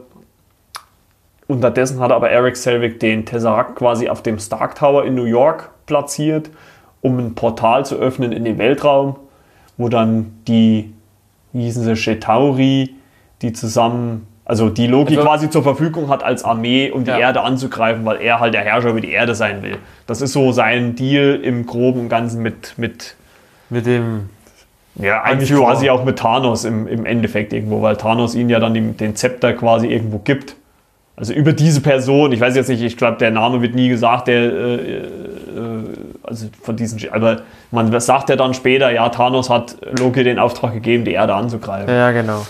unterdessen 1.48 2.00
hat 2.00 2.10
aber 2.12 2.30
Eric 2.30 2.56
Selvig 2.56 2.98
den 3.00 3.24
Tesseract 3.24 3.76
quasi 3.76 4.08
auf 4.08 4.22
dem 4.22 4.38
Stark 4.38 4.74
Tower 4.76 5.04
in 5.04 5.14
New 5.14 5.24
York 5.24 5.70
platziert, 5.86 6.50
um 7.00 7.18
ein 7.18 7.34
Portal 7.34 7.84
zu 7.86 7.96
öffnen 7.96 8.32
in 8.32 8.44
den 8.44 8.58
Weltraum, 8.58 9.16
wo 9.76 9.88
dann 9.88 10.32
die, 10.48 10.92
wie 11.52 11.62
hießen 11.64 11.84
sie, 11.84 11.94
Chetauri, 11.94 12.94
die 13.42 13.52
zusammen, 13.52 14.26
also 14.44 14.68
die 14.70 14.86
Loki 14.86 15.16
Also- 15.16 15.28
quasi 15.28 15.50
zur 15.50 15.62
Verfügung 15.62 16.08
hat 16.08 16.22
als 16.24 16.42
Armee, 16.44 16.90
um 16.90 17.04
die 17.04 17.10
Ja. 17.10 17.18
Erde 17.18 17.42
anzugreifen, 17.42 18.04
weil 18.04 18.20
er 18.20 18.40
halt 18.40 18.54
der 18.54 18.62
Herrscher 18.62 18.90
über 18.90 19.00
die 19.00 19.10
Erde 19.12 19.34
sein 19.34 19.62
will. 19.62 19.78
Das 20.06 20.20
ist 20.22 20.32
so 20.32 20.50
sein 20.52 20.96
Deal 20.96 21.38
im 21.42 21.66
Groben 21.66 22.00
und 22.00 22.08
Ganzen 22.08 22.42
mit, 22.42 22.74
mit 22.76 23.14
Mit 23.70 23.86
dem. 23.86 24.30
ja, 24.96 25.22
eigentlich 25.22 25.50
Anführer. 25.52 25.70
quasi 25.72 25.90
auch 25.90 26.04
mit 26.04 26.18
Thanos 26.18 26.64
im, 26.64 26.88
im 26.88 27.04
Endeffekt 27.06 27.52
irgendwo, 27.52 27.82
weil 27.82 27.96
Thanos 27.96 28.34
ihn 28.34 28.48
ja 28.48 28.58
dann 28.58 28.74
den, 28.74 28.96
den 28.96 29.14
Zepter 29.14 29.52
quasi 29.52 29.86
irgendwo 29.88 30.18
gibt. 30.18 30.56
Also 31.18 31.32
über 31.32 31.54
diese 31.54 31.80
Person, 31.80 32.32
ich 32.32 32.40
weiß 32.40 32.54
jetzt 32.56 32.68
nicht, 32.68 32.82
ich 32.82 32.96
glaube, 32.98 33.16
der 33.16 33.30
Name 33.30 33.62
wird 33.62 33.74
nie 33.74 33.88
gesagt, 33.88 34.28
der, 34.28 34.36
äh, 34.42 34.74
äh, 34.74 35.08
also 36.22 36.46
von 36.60 36.76
diesen, 36.76 37.00
aber 37.10 37.38
man 37.70 37.98
sagt 38.00 38.28
ja 38.28 38.36
dann 38.36 38.52
später, 38.52 38.90
ja, 38.90 39.08
Thanos 39.08 39.48
hat 39.48 39.76
Loki 39.98 40.24
den 40.24 40.38
Auftrag 40.38 40.74
gegeben, 40.74 41.04
die 41.06 41.12
Erde 41.12 41.34
anzugreifen. 41.34 41.88
Ja, 41.88 42.10
genau. 42.10 42.42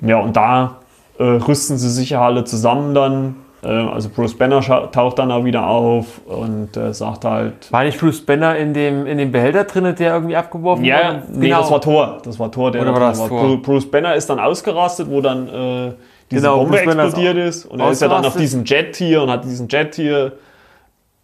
Ja, 0.00 0.18
und 0.20 0.34
da 0.36 0.76
äh, 1.18 1.22
rüsten 1.24 1.76
sie 1.76 1.90
sich 1.90 2.10
ja 2.10 2.24
alle 2.24 2.44
zusammen 2.44 2.94
dann. 2.94 3.36
Äh, 3.62 3.66
also 3.68 4.08
Bruce 4.08 4.38
Banner 4.38 4.60
taucht 4.90 5.18
dann 5.18 5.30
auch 5.30 5.44
wieder 5.44 5.66
auf 5.66 6.06
und 6.24 6.76
äh, 6.78 6.94
sagt 6.94 7.26
halt, 7.26 7.70
War 7.72 7.84
nicht 7.84 8.00
Bruce 8.00 8.24
Banner 8.24 8.56
in 8.56 8.72
dem, 8.72 9.06
in 9.06 9.18
dem 9.18 9.32
Behälter 9.32 9.64
drin, 9.64 9.94
der 9.98 10.14
irgendwie 10.14 10.36
abgeworfen 10.36 10.84
Ja, 10.84 10.96
wurde? 11.08 11.22
nee, 11.40 11.50
das 11.50 11.70
war 11.70 11.80
Thor. 11.82 12.18
Das 12.24 12.38
war 12.38 12.50
Thor, 12.50 12.70
der 12.70 12.80
Oder 12.82 12.92
war 12.94 13.00
das 13.00 13.18
war. 13.18 13.28
Bru- 13.28 13.60
Bruce 13.60 13.90
Banner 13.90 14.14
ist 14.14 14.30
dann 14.30 14.38
ausgerastet, 14.38 15.10
wo 15.10 15.20
dann 15.20 15.48
äh, 15.48 15.92
diese 16.30 16.42
Genau, 16.42 16.58
Bombe 16.58 16.80
explodiert 16.80 17.36
ist. 17.36 17.64
Und 17.66 17.80
er 17.80 17.90
ist 17.90 18.02
ja 18.02 18.08
dann 18.08 18.24
auf 18.24 18.36
diesem 18.36 18.64
Jet 18.64 18.96
hier 18.96 19.22
und 19.22 19.30
hat 19.30 19.44
diesen 19.44 19.68
Jet 19.68 19.94
hier, 19.94 20.32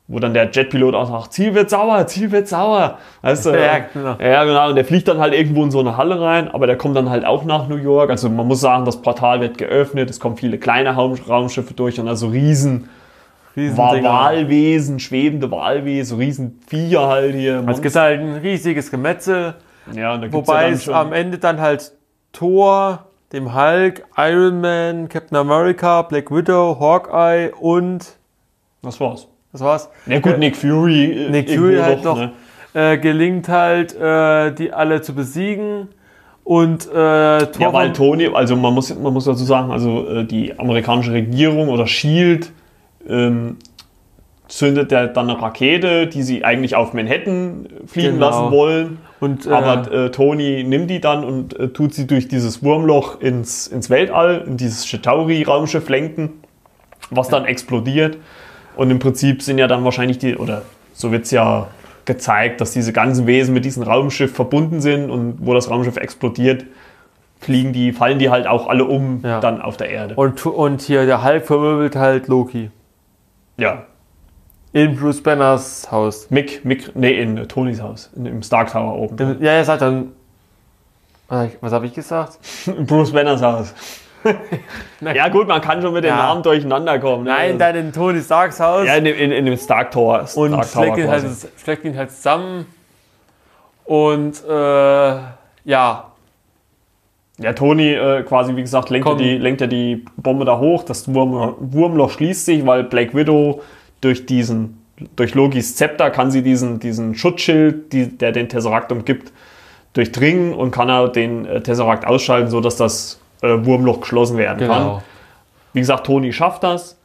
wo 0.07 0.19
dann 0.19 0.35
der 0.35 0.51
Jetpilot 0.51 0.95
auch 0.95 1.09
sagt, 1.09 1.33
Ziel 1.33 1.55
wird 1.55 1.71
sauer, 1.71 2.07
Ziel 2.07 2.31
wird 2.31 2.47
sauer. 2.47 2.99
Weißt 3.23 3.47
du? 3.47 3.51
Ja, 3.51 3.79
genau. 3.93 4.17
Ja, 4.21 4.45
genau. 4.45 4.69
Und 4.69 4.77
der 4.77 4.85
fliegt 4.85 5.09
dann 5.09 5.19
halt 5.19 5.33
irgendwo 5.35 5.63
in 5.65 5.71
so 5.71 5.81
eine 5.81 5.97
Halle 5.97 6.21
rein, 6.21 6.49
aber 6.49 6.67
der 6.67 6.77
kommt 6.77 6.97
dann 6.97 7.09
halt 7.09 7.25
auch 7.25 7.45
nach 7.45 7.69
New 7.69 7.77
York. 7.77 8.11
Also 8.11 8.29
man 8.29 8.47
muss 8.47 8.61
sagen, 8.61 8.85
das 8.85 9.01
Portal 9.01 9.41
wird 9.41 9.57
geöffnet, 9.57 10.11
es 10.11 10.21
kommen 10.21 10.37
viele 10.37 10.59
kleine 10.59 10.91
Raum 10.91 11.15
Raumschiffe 11.15 11.75
durch 11.75 11.99
und 11.99 12.09
also 12.09 12.29
riesen. 12.29 12.89
Wahlwesen, 13.57 14.99
schwebende 14.99 15.49
Wahlwesen, 15.51 16.17
so 16.17 16.17
riesen 16.17 16.61
Viecher 16.67 17.07
halt 17.07 17.35
hier. 17.37 17.65
Es 17.69 17.81
gibt 17.81 17.95
halt 17.95 18.21
ein 18.21 18.35
riesiges 18.39 18.91
Gemetzel, 18.91 19.55
ja, 19.95 20.15
und 20.15 20.23
da 20.23 20.27
gibt's 20.27 20.49
wobei 20.49 20.71
es 20.71 20.89
am 20.89 21.13
Ende 21.13 21.39
dann 21.39 21.61
halt 21.61 21.93
Thor, 22.33 23.07
dem 23.35 23.55
Hulk, 23.55 24.05
Iron 24.17 24.61
Man, 24.61 25.09
Captain 25.09 25.37
America, 25.37 26.03
Black 26.03 26.31
Widow, 26.31 26.77
Hawkeye 26.81 27.51
und 27.61 28.17
Das 28.83 28.99
war's. 29.01 29.27
das 29.53 29.61
war's. 29.61 29.91
Ja 30.07 30.21
gut, 30.21 30.35
Äh, 30.35 30.39
Nick 30.39 30.57
Fury. 30.57 31.27
äh, 31.27 31.31
Nick 31.31 31.51
Fury 31.51 31.77
halt 31.79 32.05
noch. 32.05 32.17
ne? 32.17 32.33
Äh, 32.75 32.99
gelingt 32.99 33.49
halt, 33.49 33.95
äh, 33.95 34.53
die 34.53 34.73
alle 34.73 35.01
zu 35.03 35.15
besiegen 35.15 35.89
und 36.45 36.87
äh, 36.87 36.91
Thor 36.93 37.47
Ja, 37.59 37.73
weil 37.73 37.93
Tony, 37.93 38.29
also 38.33 38.57
man 38.57 38.73
muss, 38.75 38.95
man 38.97 39.13
muss 39.13 39.25
dazu 39.27 39.45
sagen, 39.45 39.71
also 39.71 40.07
äh, 40.09 40.25
die 40.25 40.59
amerikanische 40.59 41.13
Regierung 41.13 41.69
oder 41.69 41.87
Shield 41.87 42.53
ähm, 43.09 43.57
zündet 44.49 44.93
ja 44.93 45.07
dann 45.07 45.31
eine 45.31 45.41
Rakete, 45.41 46.07
die 46.07 46.23
sie 46.23 46.45
eigentlich 46.45 46.77
auf 46.77 46.93
Manhattan 46.93 47.67
fliegen 47.87 48.15
Genau. 48.15 48.27
lassen 48.29 48.51
wollen. 48.53 48.99
Und, 49.25 49.47
äh, 49.47 49.51
Aber 49.51 49.91
äh, 49.93 50.11
Tony 50.11 50.65
nimmt 50.65 50.91
die 50.91 51.01
dann 51.01 51.25
und 51.25 51.59
äh, 51.59 51.69
tut 51.69 51.95
sie 51.95 52.07
durch 52.07 52.29
dieses 52.29 52.63
Wurmloch 52.63 53.21
ins, 53.21 53.67
ins 53.67 53.91
Weltall, 53.91 54.45
in 54.47 54.57
dieses 54.57 54.85
Chitauri-Raumschiff 54.87 55.89
lenken, 55.89 56.31
was 57.11 57.29
dann 57.29 57.45
explodiert. 57.45 58.19
Und 58.77 58.91
im 58.91 58.99
Prinzip 58.99 59.43
sind 59.43 59.59
ja 59.59 59.67
dann 59.67 59.85
wahrscheinlich 59.85 60.19
die, 60.19 60.37
oder 60.37 60.63
so 60.93 61.11
wird 61.13 61.25
es 61.25 61.31
ja 61.31 61.69
gezeigt, 62.05 62.61
dass 62.61 62.73
diese 62.73 62.93
ganzen 62.93 63.27
Wesen 63.27 63.55
mit 63.55 63.65
diesem 63.65 63.83
Raumschiff 63.83 64.35
verbunden 64.35 64.81
sind 64.81 65.11
und 65.11 65.39
wo 65.41 65.55
das 65.55 65.71
Raumschiff 65.71 65.97
explodiert, 65.97 66.65
fliegen 67.41 67.73
die, 67.73 67.93
fallen 67.93 68.19
die 68.19 68.31
halt 68.31 68.47
auch 68.47 68.69
alle 68.69 68.85
um 68.85 69.21
Ja. 69.25 69.41
dann 69.41 69.61
auf 69.63 69.77
der 69.77 69.91
Erde. 69.91 70.15
und, 70.15 70.45
und 70.47 70.83
hier 70.83 71.07
der 71.07 71.25
Hulk 71.25 71.47
verwirbelt 71.47 71.97
halt 71.97 72.29
Loki 72.29 72.71
ja, 73.57 73.85
in 74.75 74.97
Bruce 74.97 75.23
Banners 75.23 75.91
Haus. 75.91 76.31
Mick, 76.31 76.65
Mick, 76.65 76.95
nee, 76.95 77.13
in 77.21 77.39
äh, 77.39 77.47
Tonys 77.47 77.81
Haus, 77.81 78.11
in, 78.17 78.27
im 78.27 78.43
Stark 78.43 78.71
Tower 78.73 78.95
oben. 78.97 79.39
Ja, 79.41 79.53
er 79.53 79.65
sagt 79.65 79.81
dann. 79.81 80.13
Was 81.61 81.73
habe 81.73 81.87
ich 81.87 81.95
gesagt? 81.95 82.39
Bruce 82.87 83.13
Banners 83.13 83.41
Haus. 83.41 83.73
ja 85.01 85.29
gut, 85.29 85.49
man 85.49 85.61
kann 85.61 85.81
schon 85.83 85.93
mit 85.93 86.03
den 86.05 86.09
Ja. 86.11 86.17
Namen 86.17 86.43
durcheinander 86.43 86.99
kommen. 86.99 87.25
ne? 87.25 87.31
Nein, 87.31 87.59
dann 87.59 87.75
in 87.77 87.93
Tony 87.93 88.21
Starks 88.21 88.59
Haus. 88.61 88.87
Ja, 88.87 88.97
in 88.97 89.05
dem, 89.05 89.17
in, 89.17 89.33
in 89.33 89.47
dem 89.47 89.57
Stark 89.57 89.91
Tower. 89.91 90.21
und 90.35 90.53
Stark 90.53 90.73
Tower 90.73 90.85
schlägt 90.85 90.99
ihn, 90.99 91.09
halt, 91.09 91.25
schlägt 91.63 91.85
ihn 91.85 91.97
halt 91.97 92.11
zusammen. 92.11 92.67
Und 93.85 94.43
äh, 94.49 95.15
Ja, 95.65 96.11
Ja, 97.39 97.53
Tony 97.55 97.93
äh, 97.93 98.23
quasi, 98.23 98.57
wie 98.57 98.63
gesagt, 98.63 98.91
lenkt, 98.91 99.07
ja 99.07 99.13
Komm. 99.13 99.19
die, 99.23 99.37
lenkt 99.39 99.61
ja 99.61 99.67
die 99.67 100.05
Bombe 100.17 100.45
da 100.45 100.59
hoch. 100.59 100.85
Das 100.85 101.13
Wurm, 101.13 101.55
Wurmloch 101.59 102.11
schließt 102.13 102.47
sich, 102.47 102.65
weil 102.67 102.85
Black 102.85 103.15
Widow 103.15 103.61
durch 104.05 104.27
diesen, 104.27 104.83
durch 105.17 105.35
Logis 105.35 105.77
Zepter 105.77 106.11
kann 106.11 106.31
sie 106.31 106.43
diesen, 106.43 106.79
diesen 106.79 107.15
Schutzschild, 107.15 107.93
die, 107.93 108.17
der 108.17 108.33
den 108.33 108.49
Tesseract 108.49 108.93
umgibt, 108.93 109.33
durchdringen 109.95 110.53
und 110.53 110.71
kann 110.71 110.89
er 110.89 111.09
den 111.09 111.47
äh, 111.47 111.61
Tesseract 111.61 112.07
ausschalten, 112.07 112.51
sodass 112.51 112.77
das 112.77 113.21
äh, 113.43 113.65
Wurmloch 113.65 114.01
geschlossen 114.01 114.37
werden 114.37 114.59
genau. 114.59 114.75
kann. 114.75 115.03
Wie 115.73 115.81
gesagt, 115.81 116.07
Tony 116.07 116.33
schafft 116.33 116.63
das. 116.63 116.99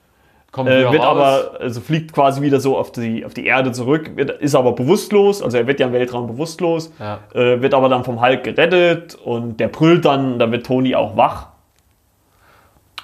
Kommt 0.51 0.69
Äh, 0.69 0.91
wird 0.91 1.03
aber, 1.03 1.59
also 1.59 1.79
fliegt 1.79 2.11
quasi 2.11 2.41
wieder 2.41 2.59
so 2.59 2.75
auf 2.75 2.91
die, 2.91 3.23
auf 3.23 3.35
die 3.35 3.45
Erde 3.45 3.71
zurück, 3.71 4.11
wird, 4.15 4.31
ist 4.41 4.55
aber 4.55 4.71
bewusstlos, 4.71 5.43
also 5.43 5.57
er 5.57 5.67
wird 5.67 5.79
ja 5.79 5.85
im 5.85 5.93
Weltraum 5.93 6.25
bewusstlos, 6.25 6.91
Ja. 6.99 7.19
äh, 7.35 7.61
wird 7.61 7.75
aber 7.75 7.87
dann 7.87 8.03
vom 8.03 8.19
Hulk 8.19 8.43
gerettet 8.43 9.13
und 9.13 9.59
der 9.59 9.67
brüllt 9.67 10.05
dann, 10.05 10.39
da 10.39 10.51
wird 10.51 10.65
Tony 10.65 10.95
auch 10.95 11.15
wach. 11.15 11.49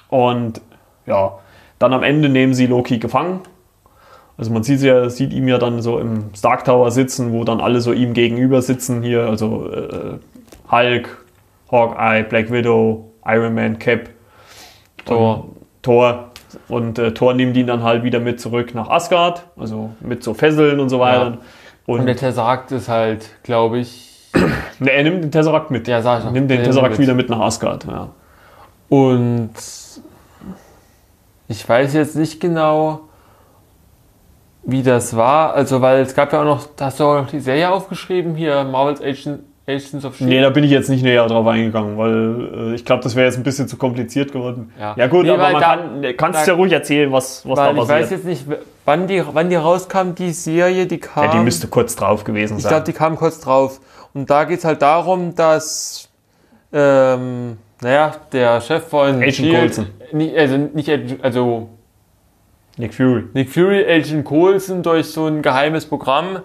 Und 0.10 0.62
ja, 1.06 1.38
dann 1.78 1.94
am 1.94 2.02
Ende 2.02 2.30
nehmen 2.30 2.56
sie 2.56 2.66
Loki 2.66 2.98
gefangen. 2.98 3.42
Also 4.38 4.52
man 4.52 4.64
sieht, 4.64 4.82
ja, 4.82 5.10
sieht 5.10 5.32
ihn 5.32 5.48
ja 5.48 5.58
dann 5.58 5.82
so 5.82 5.98
im 6.00 6.32
Stark 6.36 6.66
Tower 6.66 6.92
sitzen, 6.92 7.32
wo 7.32 7.44
dann 7.44 7.62
alle 7.62 7.80
so 7.80 7.94
ihm 7.94 8.14
gegenüber 8.14 8.62
sitzen 8.62 9.02
hier, 9.02 9.28
also 9.28 9.72
äh, 9.72 10.18
Hulk, 10.70 11.26
Hawkeye, 11.72 12.24
Black 12.24 12.52
Widow, 12.52 13.12
Iron 13.26 13.54
Man, 13.54 13.80
Cap, 13.80 14.10
Thor. 15.06 15.50
Thor. 15.82 16.32
Und 16.68 17.00
äh, 17.00 17.14
Thor 17.14 17.34
nimmt 17.34 17.56
ihn 17.58 17.68
dann 17.68 17.84
halt 17.84 18.04
wieder 18.04 18.20
mit 18.20 18.40
zurück 18.40 18.74
nach 18.76 18.90
Asgard, 18.90 19.46
also 19.58 19.92
mit 20.00 20.24
so 20.24 20.34
Fesseln 20.34 20.80
und 20.80 20.90
so 20.90 21.00
weiter. 21.00 21.26
Ja. 21.26 21.38
Und, 21.86 22.00
Und 22.00 22.06
der 22.06 22.16
Tesseract 22.16 22.72
ist 22.72 22.90
halt, 22.90 23.30
glaube 23.44 23.80
ich, 23.80 24.32
ne, 24.80 24.92
er 24.92 25.04
nimmt 25.04 25.24
den 25.24 25.32
Tesseract 25.32 25.72
mit. 25.72 25.88
Ja, 25.88 26.02
sag 26.02 26.20
ich 26.20 26.26
doch. 26.26 26.32
nimmt 26.32 26.50
den 26.50 26.64
Tesseract 26.64 26.98
wieder 27.00 27.14
mit 27.14 27.30
nach 27.30 27.40
Asgard. 27.40 27.86
Ja. 27.86 28.10
Und 28.90 29.52
ich 31.48 31.68
weiß 31.68 31.94
jetzt 31.94 32.16
nicht 32.16 32.40
genau, 32.40 33.02
wie 34.66 34.84
das 34.84 35.16
war. 35.16 35.54
Also, 35.54 35.82
weil 35.82 36.02
es 36.02 36.16
gab 36.16 36.34
ja 36.34 36.42
auch 36.42 36.46
noch, 36.46 36.68
hast 36.80 37.00
du 37.00 37.04
auch 37.06 37.22
noch 37.22 37.28
die 37.30 37.40
Serie 37.40 37.70
aufgeschrieben 37.72 38.36
hier, 38.36 38.64
Marvel's 38.64 39.02
Agent, 39.02 39.42
Agents 39.68 40.06
of 40.06 40.20
Nee, 40.22 40.42
da 40.42 40.50
bin 40.52 40.64
ich 40.64 40.70
jetzt 40.70 40.90
nicht 40.90 41.04
näher 41.04 41.26
drauf 41.26 41.48
eingegangen, 41.48 41.98
weil 41.98 42.72
äh, 42.72 42.76
ich 42.76 42.86
glaube, 42.86 43.02
das 43.02 43.16
wäre 43.16 43.26
jetzt 43.26 43.38
ein 43.38 43.44
bisschen 43.44 43.68
zu 43.68 43.78
kompliziert 43.78 44.32
geworden. 44.32 44.72
Ja. 44.80 45.08
gut, 45.08 45.24
Nee, 45.24 45.32
aber 45.32 45.52
man 45.52 45.54
da- 45.54 45.60
kann, 45.62 46.18
kannst 46.18 46.42
da- 46.48 46.52
ja 46.52 46.58
ruhig 46.58 46.72
erzählen, 46.72 47.12
was, 47.12 47.48
was 47.48 47.56
da 47.58 47.66
Weil 47.68 47.74
ich 47.74 47.80
weiß 47.82 47.88
passiert. 47.88 48.12
jetzt 48.12 48.26
nicht, 48.26 48.60
wann 48.86 49.08
die, 49.08 49.24
wann 49.34 49.50
die 49.50 49.56
rauskam, 49.56 50.14
die 50.16 50.32
Serie, 50.34 50.86
die 50.86 51.00
kam. 51.00 51.24
Ja, 51.24 51.32
die 51.32 51.38
müsste 51.40 51.68
kurz 51.68 51.96
drauf 51.96 52.24
gewesen 52.24 52.58
ich 52.58 52.64
sein. 52.64 52.70
glaube, 52.72 52.86
die 52.86 52.94
kam 52.94 53.16
kurz 53.16 53.40
drauf. 53.40 53.80
Und 54.14 54.30
da 54.30 54.44
geht 54.44 54.60
es 54.60 54.66
halt 54.66 54.84
darum, 54.84 55.34
dass, 55.36 56.10
ähm, 56.72 57.58
naja, 57.82 58.12
der 58.32 58.62
Chef 58.62 58.88
von 58.88 59.16
Agent 59.16 59.34
Shield, 59.34 59.60
Coulson. 59.60 59.88
nicht, 60.12 60.38
also 60.38 60.58
nicht, 60.58 60.92
also 61.24 61.70
Nick 62.78 62.94
Fury. 62.94 63.24
Nick 63.34 63.50
Fury, 63.50 63.86
Agent 63.86 64.26
Coulson 64.26 64.84
durch 64.84 65.08
so 65.08 65.28
ein 65.28 65.42
geheimes 65.42 65.86
Programm, 65.86 66.40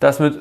das 0.00 0.20
mit 0.20 0.38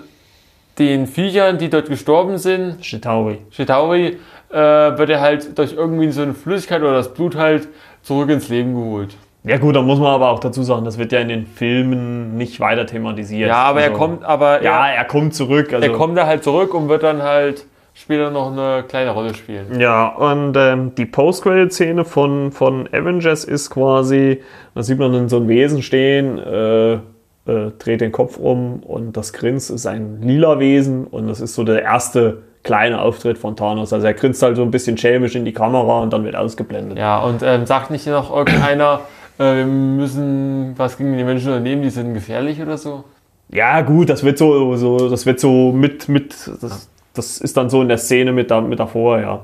den 0.80 1.08
Viechern, 1.08 1.58
die 1.58 1.70
dort 1.70 1.88
gestorben 1.88 2.38
sind, 2.38 2.82
Chitauri. 2.82 3.38
Chitauri, 3.52 4.18
äh, 4.50 4.56
wird 4.56 5.10
er 5.10 5.22
halt 5.22 5.58
durch 5.58 5.74
irgendwie 5.74 6.12
so 6.12 6.22
eine 6.22 6.34
Flüssigkeit 6.34 6.82
oder 6.82 6.94
das 6.94 7.14
Blut 7.14 7.36
halt 7.36 7.68
zurück 8.02 8.30
ins 8.30 8.50
Leben 8.50 8.74
geholt. 8.76 9.16
Ja 9.44 9.58
gut, 9.58 9.76
da 9.76 9.82
muss 9.82 9.98
man 10.00 10.10
aber 10.10 10.30
auch 10.30 10.40
dazu 10.40 10.62
sagen, 10.64 10.86
das 10.86 10.98
wird 10.98 11.12
ja 11.12 11.20
in 11.20 11.30
den 11.30 11.48
Filmen 11.48 12.38
nicht 12.38 12.60
weiter 12.60 12.86
thematisiert. 12.86 13.50
Ja, 13.50 13.64
aber 13.64 13.82
er 13.82 13.88
Also, 13.88 13.98
kommt, 14.00 14.24
aber 14.24 14.62
Ja, 14.62 14.88
er, 14.88 14.96
er 14.98 15.06
kommt 15.06 15.34
zurück. 15.34 15.74
Also, 15.74 15.88
er 15.88 15.94
kommt 15.94 16.16
da 16.18 16.28
halt 16.28 16.44
zurück 16.44 16.74
und 16.74 16.90
wird 16.90 17.04
dann 17.04 17.24
halt 17.24 17.66
später 17.94 18.32
noch 18.32 18.52
eine 18.52 18.84
kleine 18.88 19.12
Rolle 19.12 19.34
spielen. 19.34 19.80
Ja, 19.80 20.08
und 20.08 20.56
ähm, 20.58 20.96
die 20.96 21.06
Post-Credit-Szene 21.06 22.06
von, 22.06 22.52
von 22.52 22.88
Avengers 22.92 23.44
ist 23.44 23.70
quasi, 23.70 24.42
da 24.76 24.84
sieht 24.84 25.00
man 25.00 25.14
dann 25.14 25.30
so 25.30 25.38
ein 25.38 25.48
Wesen 25.48 25.82
stehen, 25.82 26.40
äh, 26.40 26.94
äh, 26.94 27.72
dreht 27.80 28.02
den 28.02 28.12
Kopf 28.12 28.38
um 28.38 28.82
und 28.84 29.18
das 29.18 29.34
Grins 29.34 29.70
ist 29.70 29.86
ein 29.86 30.22
lila 30.22 30.60
Wesen 30.60 31.06
und 31.06 31.28
das 31.28 31.42
ist 31.42 31.56
so 31.56 31.64
der 31.64 31.82
erste 31.82 32.44
kleine 32.64 33.02
Auftritt 33.02 33.38
von 33.38 33.56
Thanos. 33.56 33.94
Also 33.94 34.06
er 34.06 34.14
grinst 34.14 34.42
halt 34.44 34.56
so 34.56 34.62
ein 34.62 34.72
bisschen 34.72 34.98
schelmisch 34.98 35.36
in 35.36 35.46
die 35.46 35.54
Kamera 35.54 36.02
und 36.02 36.14
dann 36.14 36.24
wird 36.24 36.36
ausgeblendet. 36.36 36.98
Ja, 36.98 37.20
und 37.20 37.42
ähm, 37.44 37.66
sagt 37.66 37.90
nicht 37.90 38.06
noch 38.08 38.36
irgendeiner, 38.36 39.02
äh, 39.40 39.56
wir 39.56 39.66
müssen 39.66 40.74
was 40.78 40.98
gegen 40.98 41.18
die 41.18 41.24
Menschen 41.24 41.48
unternehmen, 41.48 41.82
die 41.82 41.90
sind 41.90 42.14
gefährlich 42.14 42.62
oder 42.62 42.78
so? 42.78 43.04
Ja, 43.50 43.82
gut, 43.82 44.10
das 44.10 44.24
wird 44.24 44.38
so, 44.38 44.76
so 44.76 45.10
das 45.10 45.26
wird 45.26 45.40
so 45.40 45.72
mit, 45.72 46.08
mit, 46.08 46.36
das, 46.62 46.90
das 47.14 47.40
ist 47.40 47.58
dann 47.58 47.70
so 47.70 47.82
in 47.82 47.88
der 47.88 47.98
Szene 47.98 48.32
mit, 48.32 48.52
da, 48.52 48.62
mit 48.62 48.80
davor, 48.80 49.20
ja. 49.20 49.42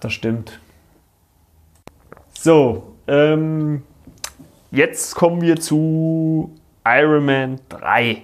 Das 0.00 0.12
stimmt. 0.12 0.60
So, 2.32 2.94
ähm, 3.06 3.82
jetzt 4.70 5.14
kommen 5.14 5.42
wir 5.42 5.60
zu 5.60 6.54
Iron 6.86 7.24
Man 7.24 7.60
3. 7.68 8.22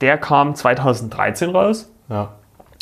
Der 0.00 0.18
kam 0.18 0.54
2013 0.54 1.50
raus. 1.50 1.90
Ja. 2.08 2.34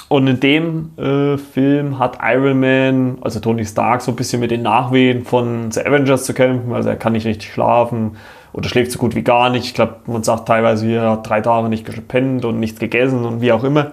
Und 0.09 0.27
in 0.27 0.41
dem 0.41 0.99
äh, 0.99 1.39
Film 1.39 1.99
hat 1.99 2.19
Iron 2.23 2.61
Man, 2.61 3.19
also 3.23 3.41
Tony 3.41 3.65
Stark, 3.65 4.03
so 4.03 4.13
ein 4.13 4.17
bisschen 4.17 4.41
mit 4.41 4.51
den 4.51 4.63
Nachwehen 4.63 5.25
von 5.25 5.71
The 5.71 5.81
Avengers 5.81 6.25
zu 6.25 6.35
kämpfen. 6.35 6.73
Also 6.75 6.91
er 6.91 6.97
kann 6.97 7.15
nicht 7.15 7.27
richtig 7.27 7.53
schlafen 7.53 8.17
oder 8.53 8.69
schläft 8.69 8.93
so 8.93 8.99
gut 8.99 9.15
wie 9.15 9.23
gar 9.23 9.51
nicht. 9.51 9.65
Ich 9.65 9.75
glaube, 9.75 9.97
man 10.07 10.23
sagt 10.23 10.47
teilweise, 10.47 10.91
er 10.91 11.11
hat 11.13 11.29
drei 11.29 11.41
Tage 11.41 11.69
nicht 11.69 11.85
gepennt 11.85 12.45
und 12.45 12.61
nichts 12.61 12.79
gegessen 12.79 13.25
und 13.25 13.41
wie 13.41 13.53
auch 13.53 13.65
immer. 13.65 13.93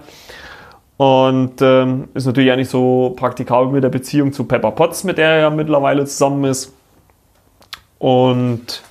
Und 0.96 1.62
ähm, 1.62 2.08
ist 2.12 2.26
natürlich 2.26 2.52
auch 2.52 2.56
nicht 2.56 2.70
so 2.70 3.14
praktikabel 3.16 3.72
mit 3.72 3.82
der 3.82 3.88
Beziehung 3.88 4.32
zu 4.32 4.44
Pepper 4.44 4.72
Potts, 4.72 5.04
mit 5.04 5.16
der 5.16 5.28
er 5.28 5.40
ja 5.40 5.50
mittlerweile 5.50 6.04
zusammen 6.04 6.44
ist. 6.44 6.74
Und 7.98 8.82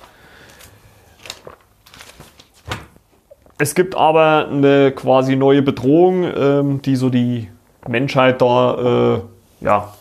Es 3.60 3.74
gibt 3.74 3.94
aber 3.94 4.48
eine 4.50 4.90
quasi 4.90 5.36
neue 5.36 5.60
Bedrohung, 5.60 6.24
ähm, 6.34 6.80
die 6.80 6.96
so 6.96 7.10
die 7.10 7.50
Menschheit 7.86 8.40
da 8.40 9.18
äh, 9.18 9.20
ja, 9.62 9.92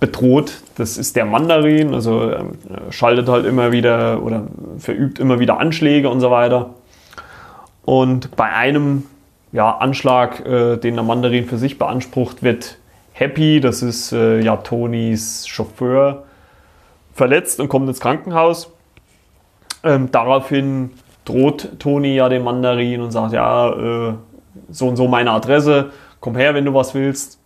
bedroht. 0.00 0.62
Das 0.76 0.96
ist 0.96 1.14
der 1.14 1.26
Mandarin, 1.26 1.94
also 1.94 2.32
ähm, 2.32 2.52
schaltet 2.90 3.28
halt 3.28 3.46
immer 3.46 3.70
wieder 3.70 4.22
oder 4.22 4.46
verübt 4.78 5.18
immer 5.18 5.38
wieder 5.38 5.60
Anschläge 5.60 6.08
und 6.08 6.20
so 6.20 6.30
weiter. 6.30 6.70
Und 7.84 8.34
bei 8.36 8.46
einem 8.46 9.04
ja, 9.52 9.76
Anschlag, 9.76 10.44
äh, 10.46 10.76
den 10.76 10.94
der 10.94 11.04
Mandarin 11.04 11.46
für 11.46 11.58
sich 11.58 11.78
beansprucht, 11.78 12.42
wird 12.42 12.78
Happy, 13.12 13.60
das 13.60 13.82
ist 13.82 14.12
äh, 14.12 14.40
ja 14.40 14.56
Tonys 14.56 15.46
Chauffeur, 15.46 16.24
verletzt 17.12 17.60
und 17.60 17.68
kommt 17.68 17.88
ins 17.88 18.00
Krankenhaus. 18.00 18.72
Ähm, 19.82 20.10
daraufhin 20.10 20.90
droht 21.24 21.78
Toni 21.78 22.14
ja 22.14 22.28
dem 22.28 22.44
Mandarin 22.44 23.00
und 23.02 23.10
sagt, 23.10 23.32
ja, 23.32 23.70
äh, 23.70 24.14
so 24.70 24.88
und 24.88 24.96
so 24.96 25.08
meine 25.08 25.32
Adresse, 25.32 25.90
komm 26.20 26.36
her, 26.36 26.54
wenn 26.54 26.64
du 26.64 26.74
was 26.74 26.94
willst. 26.94 27.39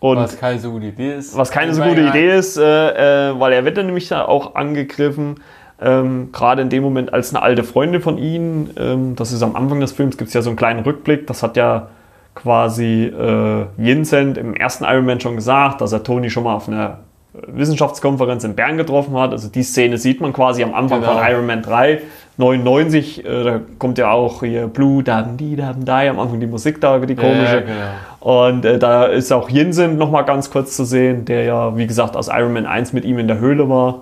Und 0.00 0.16
Was 0.16 0.38
keine 0.38 0.58
so 0.58 0.70
gute 0.72 0.86
Idee 0.86 1.14
ist. 1.14 1.36
was 1.36 1.50
keine 1.50 1.74
so 1.74 1.82
gute 1.82 2.00
Idee 2.00 2.34
ist, 2.34 2.56
äh, 2.56 3.30
äh, 3.30 3.38
weil 3.38 3.52
er 3.52 3.64
wird 3.66 3.76
dann 3.76 3.86
nämlich 3.86 4.08
da 4.08 4.24
auch 4.24 4.54
angegriffen, 4.54 5.36
ähm, 5.80 6.30
gerade 6.32 6.62
in 6.62 6.70
dem 6.70 6.82
Moment 6.82 7.12
als 7.12 7.34
eine 7.34 7.42
alte 7.42 7.64
Freundin 7.64 8.00
von 8.00 8.16
ihnen, 8.16 8.70
ähm, 8.78 9.14
das 9.16 9.32
ist 9.32 9.42
am 9.42 9.56
Anfang 9.56 9.80
des 9.80 9.92
Films, 9.92 10.16
gibt 10.16 10.28
es 10.28 10.34
ja 10.34 10.42
so 10.42 10.50
einen 10.50 10.56
kleinen 10.56 10.80
Rückblick, 10.80 11.26
das 11.26 11.42
hat 11.42 11.56
ja 11.56 11.88
quasi 12.34 13.04
äh, 13.04 13.66
Vincent 13.76 14.38
im 14.38 14.54
ersten 14.54 14.84
Iron 14.84 15.04
Man 15.04 15.20
schon 15.20 15.36
gesagt, 15.36 15.80
dass 15.80 15.92
er 15.92 16.02
Tony 16.02 16.30
schon 16.30 16.44
mal 16.44 16.54
auf 16.54 16.68
einer 16.68 17.00
Wissenschaftskonferenz 17.32 18.42
in 18.44 18.54
Bern 18.54 18.76
getroffen 18.76 19.14
hat. 19.16 19.30
Also 19.30 19.48
die 19.48 19.62
Szene 19.62 19.98
sieht 19.98 20.20
man 20.20 20.32
quasi 20.32 20.62
am 20.62 20.74
Anfang 20.74 21.00
Genau. 21.00 21.12
von 21.14 21.22
Iron 21.28 21.46
Man 21.46 21.62
3, 21.62 22.00
99, 22.36 23.24
äh, 23.24 23.44
da 23.44 23.60
kommt 23.78 23.98
ja 23.98 24.10
auch 24.10 24.40
hier 24.40 24.66
Blue, 24.66 25.02
Dam, 25.02 25.36
die, 25.36 25.56
Dam, 25.56 25.84
die, 25.84 25.90
am 25.90 26.18
Anfang 26.18 26.40
die 26.40 26.46
Musik 26.46 26.80
da, 26.80 26.98
die 26.98 27.14
komische. 27.14 27.56
Ja, 27.56 27.60
genau. 27.60 28.48
Und 28.48 28.64
äh, 28.64 28.78
da 28.78 29.04
ist 29.04 29.32
auch 29.32 29.48
Jensen 29.48 29.96
noch 29.98 30.10
mal 30.10 30.22
ganz 30.22 30.50
kurz 30.50 30.76
zu 30.76 30.84
sehen, 30.84 31.24
der 31.24 31.44
ja, 31.44 31.76
wie 31.76 31.86
gesagt, 31.86 32.16
aus 32.16 32.28
Iron 32.28 32.52
Man 32.52 32.66
1 32.66 32.92
mit 32.92 33.04
ihm 33.04 33.18
in 33.18 33.28
der 33.28 33.38
Höhle 33.38 33.68
war. 33.68 34.00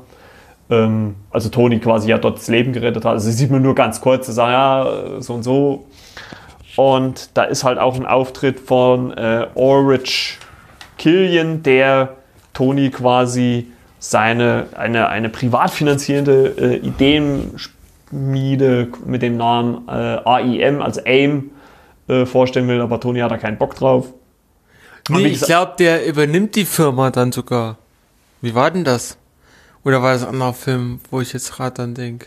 Ähm, 0.71 1.17
also 1.31 1.49
Tony 1.51 1.79
quasi 1.81 2.09
ja 2.09 2.19
dort 2.19 2.39
das 2.39 2.49
Leben 2.49 2.73
gerettet 2.73 3.05
hat. 3.05 3.13
Also 3.13 3.31
sieht 3.31 3.51
man 3.51 3.63
nur 3.63 3.75
ganz 3.75 4.01
kurz, 4.01 4.29
er 4.29 4.35
sagt, 4.35 4.53
ja, 4.53 5.21
so 5.21 5.35
und 5.35 5.43
so. 5.43 5.87
Und 6.77 7.37
da 7.37 7.43
ist 7.43 7.65
halt 7.65 7.79
auch 7.79 7.97
ein 7.97 8.07
Auftritt 8.07 8.61
von 8.61 9.13
äh, 9.17 9.47
Ulrich 9.55 10.39
Killian, 10.97 11.63
der 11.63 12.11
Tony 12.59 12.91
quasi 12.91 13.71
seine, 14.01 14.67
eine, 14.77 15.09
eine 15.09 15.29
privat 15.29 15.71
finanzierende 15.71 16.57
äh, 16.59 16.79
Ideenschmiede 16.79 18.89
mit 19.07 19.23
dem 19.23 19.37
Namen 19.37 19.87
äh, 19.87 20.19
AIM, 20.25 20.83
also 20.83 21.01
AIM, 21.05 21.53
äh, 22.09 22.27
vorstellen 22.27 22.67
will, 22.67 22.81
aber 22.81 22.99
Tony 22.99 23.21
hat 23.21 23.31
da 23.31 23.39
keinen 23.39 23.59
Bock 23.59 23.77
drauf. 23.77 24.13
Nee, 25.09 25.29
ich 25.29 25.41
glaube, 25.41 25.75
der 25.79 26.05
übernimmt 26.05 26.57
die 26.57 26.65
Firma 26.65 27.13
dann 27.13 27.31
sogar. 27.31 27.79
Wie 28.41 28.57
war 28.57 28.73
denn 28.73 28.83
das? 28.83 29.19
Oder 29.85 30.03
war 30.03 30.15
das 30.15 30.25
ein 30.25 30.31
anderer 30.31 30.55
Film, 30.55 30.99
wo 31.13 31.21
ich 31.21 31.33
jetzt 31.33 31.53
gerade 31.53 31.77
dann 31.77 31.95
denke? 31.95 32.27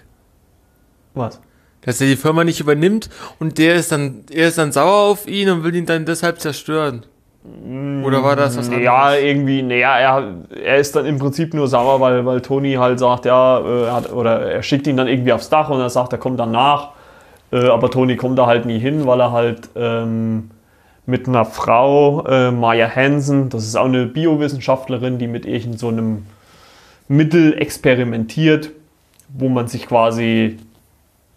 Was? 1.14 1.42
Dass 1.82 2.00
er 2.00 2.08
die 2.08 2.16
Firma 2.16 2.46
nicht 2.46 2.62
übernimmt 2.62 3.10
und 3.38 3.58
der 3.58 3.76
ist 3.76 3.92
dann, 3.92 4.24
er 4.32 4.48
ist 4.48 4.58
dann 4.58 4.72
sauer 4.72 5.10
auf 5.10 5.28
ihn 5.28 5.50
und 5.50 5.66
will 5.66 5.76
ihn 5.76 5.86
dann 5.86 6.06
deshalb 6.06 6.40
zerstören. 6.40 7.06
Oder 7.44 8.24
war 8.24 8.36
das 8.36 8.56
was 8.56 8.68
anderes? 8.68 8.86
Ja, 8.86 9.16
irgendwie, 9.16 9.64
naja, 9.64 9.98
er, 9.98 10.34
er 10.64 10.78
ist 10.78 10.96
dann 10.96 11.06
im 11.06 11.18
Prinzip 11.18 11.54
nur 11.56 11.68
sauer, 11.68 12.00
weil, 12.00 12.24
weil 12.26 12.42
Tony 12.42 12.74
halt 12.74 13.00
sagt, 13.00 13.26
ja, 13.26 13.60
äh, 13.60 13.86
er 13.86 13.94
hat, 13.94 14.12
oder 14.12 14.42
er 14.42 14.64
schickt 14.64 14.86
ihn 14.86 14.98
dann 14.98 15.08
irgendwie 15.08 15.34
aufs 15.34 15.50
Dach 15.50 15.70
und 15.70 15.80
er 15.80 15.90
sagt, 15.90 16.14
er 16.14 16.20
kommt 16.20 16.40
dann 16.40 16.52
nach. 16.52 16.90
Äh, 17.52 17.68
aber 17.68 17.90
Tony 17.90 18.16
kommt 18.16 18.38
da 18.38 18.46
halt 18.46 18.66
nie 18.66 18.78
hin, 18.78 19.08
weil 19.08 19.20
er 19.20 19.32
halt 19.32 19.70
ähm, 19.76 20.52
mit 21.06 21.28
einer 21.28 21.46
Frau, 21.46 22.26
äh, 22.28 22.52
Maya 22.52 22.90
Hansen, 22.96 23.50
das 23.50 23.66
ist 23.66 23.76
auch 23.76 23.86
eine 23.86 24.06
Biowissenschaftlerin, 24.06 25.18
die 25.18 25.28
mit 25.28 25.46
irgend 25.46 25.80
so 25.80 25.88
einem 25.88 26.26
Mittel 27.08 27.58
experimentiert, 27.60 28.70
wo 29.30 29.50
man 29.50 29.68
sich 29.68 29.88
quasi, 29.88 30.58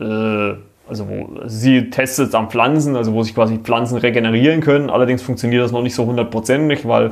äh, 0.01 0.53
also 0.89 1.09
wo 1.09 1.41
sie 1.47 1.91
testet 1.91 2.29
es 2.29 2.35
an 2.35 2.51
Pflanzen, 2.51 2.97
also 2.97 3.13
wo 3.13 3.23
sich 3.23 3.35
quasi 3.35 3.59
Pflanzen 3.59 3.99
regenerieren 3.99 4.61
können. 4.61 4.91
Allerdings 4.91 5.23
funktioniert 5.23 5.63
das 5.63 5.73
noch 5.73 5.83
nicht 5.83 5.95
so 5.95 6.07
hundertprozentig, 6.07 6.87
weil 6.87 7.11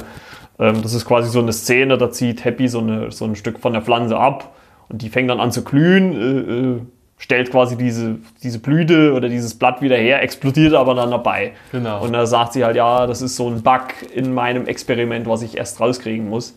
ähm, 0.59 0.83
das 0.83 0.95
ist 0.95 1.05
quasi 1.05 1.31
so 1.31 1.41
eine 1.41 1.53
Szene, 1.53 1.99
da 1.99 2.11
zieht 2.11 2.45
Happy 2.45 2.69
so, 2.69 2.81
eine, 2.81 3.11
so 3.11 3.25
ein 3.25 3.37
Stück 3.37 3.59
von 3.59 3.73
der 3.73 3.83
Pflanze 3.83 4.17
ab 4.17 4.55
und 4.89 5.03
die 5.03 5.09
fängt 5.09 5.31
dann 5.31 5.41
an 5.41 5.53
zu 5.53 5.65
glühen, 5.65 6.13
äh, 6.13 6.77
äh, 6.77 6.81
stellt 7.17 7.51
quasi 7.51 7.77
diese, 7.77 8.17
diese 8.43 8.59
Blüte 8.59 9.15
oder 9.15 9.29
dieses 9.29 9.57
Blatt 9.57 9.81
wieder 9.81 9.97
her, 9.97 10.23
explodiert 10.23 10.75
aber 10.75 10.95
dann 10.95 11.11
dabei. 11.11 11.53
Genau. 11.71 12.03
Und 12.03 12.13
da 12.13 12.27
sagt 12.27 12.53
sie 12.53 12.65
halt, 12.65 12.77
ja, 12.77 13.07
das 13.07 13.23
ist 13.23 13.37
so 13.37 13.49
ein 13.49 13.63
Bug 13.63 13.89
in 14.13 14.35
meinem 14.35 14.67
Experiment, 14.67 15.29
was 15.29 15.43
ich 15.43 15.57
erst 15.57 15.81
rauskriegen 15.81 16.29
muss. 16.29 16.57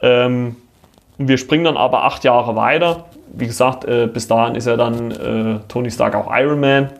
Ähm, 0.00 0.56
wir 1.16 1.38
springen 1.38 1.64
dann 1.64 1.76
aber 1.76 2.04
acht 2.04 2.22
Jahre 2.22 2.54
weiter. 2.54 3.06
Wie 3.32 3.46
gesagt, 3.46 3.84
äh, 3.84 4.06
bis 4.06 4.28
dahin 4.28 4.54
ist 4.54 4.66
er 4.66 4.76
dann 4.76 5.10
äh, 5.10 5.60
Tony 5.68 5.90
Stark 5.90 6.14
auch 6.14 6.28
Iron 6.32 6.60
Man. 6.60 6.90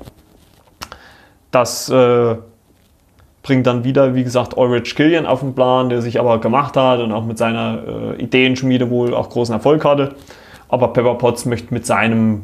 Das 1.51 1.89
äh, 1.89 2.37
bringt 3.43 3.67
dann 3.67 3.85
wieder, 3.85 4.15
wie 4.15 4.25
gesagt, 4.25 4.57
Ulrich 4.57 4.95
Killian 4.95 5.27
auf 5.27 5.41
den 5.41 5.55
Plan, 5.55 5.89
der 5.89 6.03
sich 6.03 6.21
aber 6.21 6.39
gemacht 6.39 6.77
hat 6.77 7.01
und 7.01 7.13
auch 7.13 7.25
mit 7.25 7.39
seiner 7.39 8.15
äh, 8.19 8.23
Ideenschmiede 8.23 8.91
wohl 8.91 9.15
auch 9.15 9.31
großen 9.31 9.55
Erfolg 9.55 9.85
hatte. 9.85 10.15
Aber 10.69 10.93
Pepper 10.93 11.15
Potts 11.15 11.47
möchte 11.47 11.73
mit 11.73 11.87
seinem 11.87 12.43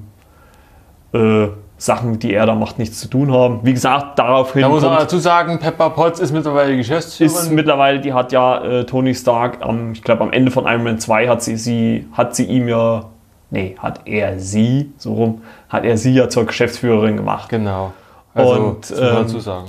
äh, 1.12 1.48
Sachen, 1.77 2.19
die 2.19 2.32
er 2.32 2.47
da 2.47 2.55
macht, 2.55 2.78
nichts 2.78 3.01
zu 3.01 3.09
tun 3.09 3.32
haben. 3.32 3.61
Wie 3.62 3.73
gesagt, 3.73 4.19
daraufhin 4.19 4.62
Da 4.62 4.69
muss 4.69 4.82
man 4.82 4.97
dazu 4.97 5.19
sagen, 5.19 5.59
Pepper 5.59 5.90
Potts 5.90 6.20
ist 6.20 6.32
mittlerweile 6.32 6.77
Geschäftsführerin. 6.77 7.36
ist 7.36 7.51
mittlerweile, 7.51 8.01
die 8.01 8.12
hat 8.12 8.32
ja 8.32 8.65
äh, 8.65 8.85
Tony 8.86 9.15
Stark, 9.15 9.59
am, 9.61 9.93
ich 9.93 10.02
glaube 10.02 10.23
am 10.23 10.32
Ende 10.32 10.51
von 10.51 10.65
Iron 10.66 10.85
Man 10.85 10.98
2 10.98 11.28
hat 11.28 11.43
sie, 11.43 11.56
sie, 11.56 12.06
hat 12.12 12.35
sie 12.35 12.44
ihm 12.44 12.69
ja, 12.69 13.05
nee, 13.50 13.76
hat 13.78 14.00
er 14.06 14.38
sie, 14.38 14.92
so 14.98 15.14
rum, 15.14 15.42
hat 15.68 15.84
er 15.84 15.96
sie 15.96 16.14
ja 16.14 16.28
zur 16.28 16.46
Geschäftsführerin 16.46 17.16
gemacht. 17.16 17.48
genau. 17.48 17.92
Also, 18.34 18.52
Und, 18.52 18.82
das 18.82 18.90
muss 18.90 19.00
man 19.00 19.08
ähm, 19.08 19.14
dazu 19.16 19.40
sagen. 19.40 19.68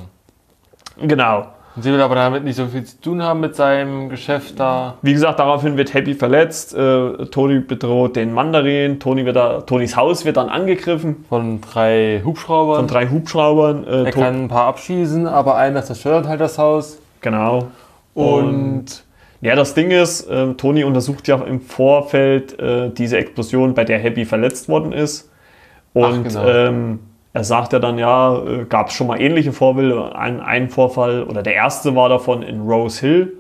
Genau. 1.02 1.45
Und 1.76 1.84
sie 1.84 1.91
will 1.91 2.02
aber 2.02 2.15
damit 2.15 2.45
nicht 2.45 2.56
so 2.56 2.68
viel 2.68 2.85
zu 2.85 3.02
tun 3.02 3.22
haben 3.22 3.41
mit 3.41 3.56
seinem 3.56 4.07
Geschäft 4.07 4.60
da. 4.60 4.95
Wie 5.02 5.11
gesagt, 5.11 5.39
daraufhin 5.39 5.76
wird 5.76 5.93
Happy 5.93 6.14
verletzt, 6.14 6.73
äh, 6.73 7.26
Tony 7.26 7.60
bedroht 7.60 8.15
den 8.15 8.34
Mandarin, 8.34 8.99
Tony 8.99 9.26
wird 9.26 9.35
da, 9.35 9.61
Tonys 9.61 9.97
Haus 9.97 10.23
wird 10.23 10.38
dann 10.38 10.47
angegriffen 10.47 11.26
Von 11.27 11.60
drei 11.60 12.22
Hubschraubern. 12.23 12.77
von 12.77 12.88
drei 12.88 13.10
Hubschraubern. 13.10 13.85
Äh, 13.85 14.03
er 14.06 14.11
kann 14.11 14.45
ein 14.45 14.47
paar 14.47 14.68
abschießen, 14.68 15.27
aber 15.27 15.57
einer 15.57 15.84
zerstört 15.84 16.27
halt 16.27 16.39
das 16.39 16.57
Haus. 16.57 16.97
Genau. 17.19 17.68
Und 18.14 19.03
Ja, 19.41 19.56
das 19.56 19.74
Ding 19.74 19.91
ist, 19.91 20.28
ähm, 20.30 20.57
Tony 20.57 20.84
untersucht 20.84 21.28
ja 21.28 21.36
im 21.44 21.62
Vorfeld 21.62 22.60
äh, 22.60 22.90
diese 22.90 23.18
Explosion, 23.18 23.74
bei 23.74 23.84
der 23.84 23.99
Happy 23.99 24.26
verletzt 24.26 24.70
worden 24.70 24.91
ist. 24.91 25.32
Und 25.94 26.30
genau. 26.30 26.48
ähm, 26.48 26.99
er 27.34 27.44
sagt 27.44 27.74
ja 27.74 27.80
dann, 27.80 27.98
ja, 27.98 28.41
äh, 28.44 28.66
gab 28.66 28.88
es 28.88 28.94
schon 28.94 29.07
mal 29.07 29.20
ähnliche 29.20 29.52
Vorbilder. 29.52 30.18
Ein, 30.18 30.40
ein 30.40 30.70
Vorfall, 30.70 31.24
oder 31.24 31.44
der 31.44 31.53
erste 31.53 31.95
war 31.95 32.10
davon 32.10 32.44
in 32.44 32.62
Rose 32.62 33.02
Hill, 33.02 33.34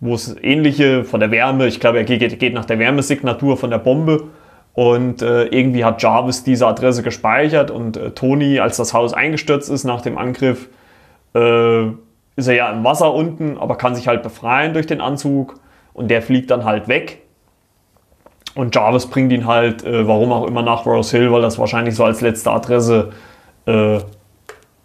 wo 0.00 0.14
es 0.14 0.34
ähnliche 0.42 1.04
von 1.04 1.20
der 1.20 1.30
Wärme, 1.30 1.66
ich 1.66 1.78
glaube, 1.80 1.98
er 1.98 2.04
geht, 2.04 2.38
geht 2.38 2.54
nach 2.54 2.64
der 2.64 2.78
Wärmesignatur 2.78 3.56
von 3.56 3.70
der 3.70 3.78
Bombe. 3.78 4.24
Und 4.72 5.22
äh, 5.22 5.46
irgendwie 5.46 5.84
hat 5.84 6.00
Jarvis 6.02 6.44
diese 6.44 6.66
Adresse 6.66 7.02
gespeichert 7.02 7.70
und 7.70 7.96
äh, 7.96 8.12
Tony, 8.12 8.60
als 8.60 8.76
das 8.76 8.94
Haus 8.94 9.12
eingestürzt 9.12 9.68
ist 9.70 9.84
nach 9.84 10.02
dem 10.02 10.16
Angriff, 10.16 10.68
äh, 11.34 11.86
ist 12.38 12.46
er 12.46 12.54
ja 12.54 12.70
im 12.70 12.84
Wasser 12.84 13.12
unten, 13.12 13.58
aber 13.58 13.76
kann 13.76 13.96
sich 13.96 14.06
halt 14.06 14.22
befreien 14.22 14.72
durch 14.72 14.86
den 14.86 15.00
Anzug 15.00 15.58
und 15.92 16.08
der 16.08 16.22
fliegt 16.22 16.52
dann 16.52 16.64
halt 16.64 16.86
weg. 16.86 17.22
Und 18.54 18.76
Jarvis 18.76 19.06
bringt 19.06 19.32
ihn 19.32 19.44
halt, 19.44 19.82
äh, 19.82 20.06
warum 20.06 20.30
auch 20.30 20.46
immer, 20.46 20.62
nach 20.62 20.86
Rose 20.86 21.16
Hill, 21.16 21.32
weil 21.32 21.42
das 21.42 21.58
wahrscheinlich 21.58 21.96
so 21.96 22.04
als 22.04 22.20
letzte 22.20 22.52
Adresse 22.52 23.12
äh, 23.66 23.98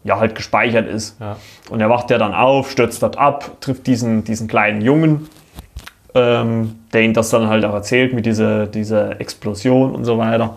ja 0.04 0.20
halt 0.20 0.34
gespeichert 0.34 0.88
ist. 0.88 1.22
Ja. 1.22 1.38
Und 1.70 1.80
er 1.80 1.92
wacht 1.92 2.10
ja 2.10 2.18
dann 2.18 2.34
auf, 2.34 2.72
stürzt 2.72 3.04
dort 3.04 3.20
ab, 3.20 3.52
trifft 3.62 3.86
diesen, 3.86 4.24
diesen 4.24 4.48
kleinen 4.48 4.82
Jungen, 4.82 5.30
ähm, 6.16 6.80
der 6.92 7.04
ihm 7.04 7.14
das 7.14 7.30
dann 7.30 7.50
halt 7.50 7.66
auch 7.66 7.74
erzählt 7.76 8.14
mit 8.14 8.26
dieser, 8.26 8.66
dieser 8.66 9.22
Explosion 9.22 9.94
und 9.94 10.06
so 10.06 10.18
weiter. 10.18 10.56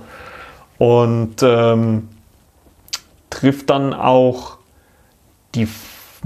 Und 0.78 1.42
ähm, 1.42 2.08
trifft 3.28 3.68
dann 3.68 3.92
auch 3.92 4.56
die 5.54 5.68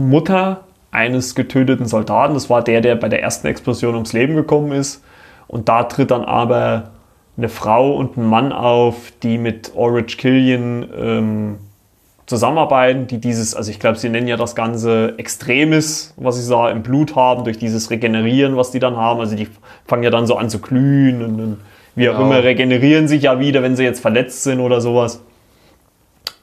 Mutter 0.08 0.64
eines 0.90 1.34
getöteten 1.34 1.86
Soldaten. 1.86 2.34
Das 2.34 2.50
war 2.50 2.62
der, 2.62 2.80
der 2.80 2.96
bei 2.96 3.08
der 3.08 3.22
ersten 3.22 3.46
Explosion 3.46 3.94
ums 3.94 4.12
Leben 4.12 4.34
gekommen 4.34 4.72
ist. 4.72 5.02
Und 5.46 5.68
da 5.68 5.84
tritt 5.84 6.10
dann 6.10 6.24
aber 6.24 6.90
eine 7.36 7.48
Frau 7.48 7.94
und 7.94 8.16
ein 8.16 8.24
Mann 8.24 8.52
auf, 8.52 9.12
die 9.22 9.38
mit 9.38 9.72
Ulrich 9.74 10.18
Killian 10.18 10.86
ähm, 10.96 11.58
zusammenarbeiten, 12.26 13.06
die 13.06 13.18
dieses, 13.18 13.54
also 13.54 13.70
ich 13.70 13.80
glaube, 13.80 13.98
sie 13.98 14.08
nennen 14.08 14.28
ja 14.28 14.36
das 14.36 14.54
Ganze 14.54 15.14
Extremes, 15.18 16.14
was 16.16 16.42
sie 16.42 16.48
da 16.48 16.70
im 16.70 16.82
Blut 16.82 17.16
haben, 17.16 17.44
durch 17.44 17.58
dieses 17.58 17.90
Regenerieren, 17.90 18.56
was 18.56 18.70
die 18.70 18.78
dann 18.78 18.96
haben. 18.96 19.20
Also 19.20 19.34
die 19.36 19.48
fangen 19.86 20.02
ja 20.04 20.10
dann 20.10 20.26
so 20.26 20.36
an 20.36 20.48
zu 20.48 20.60
glühen 20.60 21.24
und, 21.24 21.40
und 21.40 21.56
wie 21.96 22.08
auch 22.08 22.14
Genau. 22.14 22.26
immer, 22.26 22.44
regenerieren 22.44 23.08
sich 23.08 23.22
ja 23.22 23.40
wieder, 23.40 23.62
wenn 23.62 23.74
sie 23.74 23.82
jetzt 23.82 24.00
verletzt 24.00 24.44
sind 24.44 24.60
oder 24.60 24.80
sowas. 24.80 25.20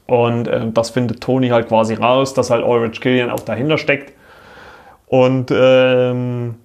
Und 0.08 0.48
äh, 0.48 0.70
das 0.72 0.90
findet 0.90 1.20
Tony 1.20 1.50
halt 1.50 1.68
quasi 1.68 1.92
raus, 1.94 2.32
dass 2.32 2.48
halt 2.48 2.64
Ulrich 2.64 3.00
Killian 3.00 3.30
auch 3.30 3.40
dahinter 3.40 3.76
steckt. 3.76 4.14
Und 5.06 5.50
ähm, 5.54 6.56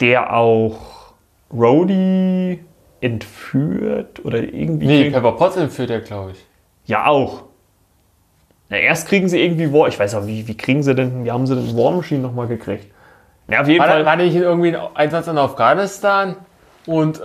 der 0.00 0.34
auch 0.34 1.14
Rhodey 1.52 2.58
entführt 3.00 4.24
oder 4.24 4.38
irgendwie. 4.38 4.86
Nee, 4.86 5.10
Pepper 5.10 5.32
Potts 5.32 5.56
entführt 5.56 5.90
er, 5.90 6.00
glaube 6.00 6.32
ich. 6.32 6.44
ja, 6.86 7.06
auch. 7.06 7.44
Na, 8.68 8.78
erst 8.78 9.06
kriegen 9.06 9.28
sie 9.28 9.40
irgendwie 9.40 9.72
War. 9.72 9.86
Ich 9.86 9.98
weiß 9.98 10.16
auch, 10.16 10.26
wie, 10.26 10.48
wie 10.48 10.56
kriegen 10.56 10.82
sie 10.82 10.94
denn, 10.94 11.24
wie 11.24 11.30
haben 11.30 11.46
sie 11.46 11.54
denn 11.54 11.76
War 11.76 11.92
Machine 11.92 12.20
nochmal 12.20 12.48
gekriegt? 12.48 12.86
Ja, 13.48 13.60
auf 13.60 13.68
jeden 13.68 13.80
War, 13.80 13.88
Fall. 13.88 14.04
war 14.04 14.16
nicht 14.16 14.34
irgendwie 14.34 14.74
ein 14.74 14.82
Einsatz 14.94 15.28
in 15.28 15.38
Afghanistan 15.38 16.36
und 16.86 17.20
äh, 17.20 17.22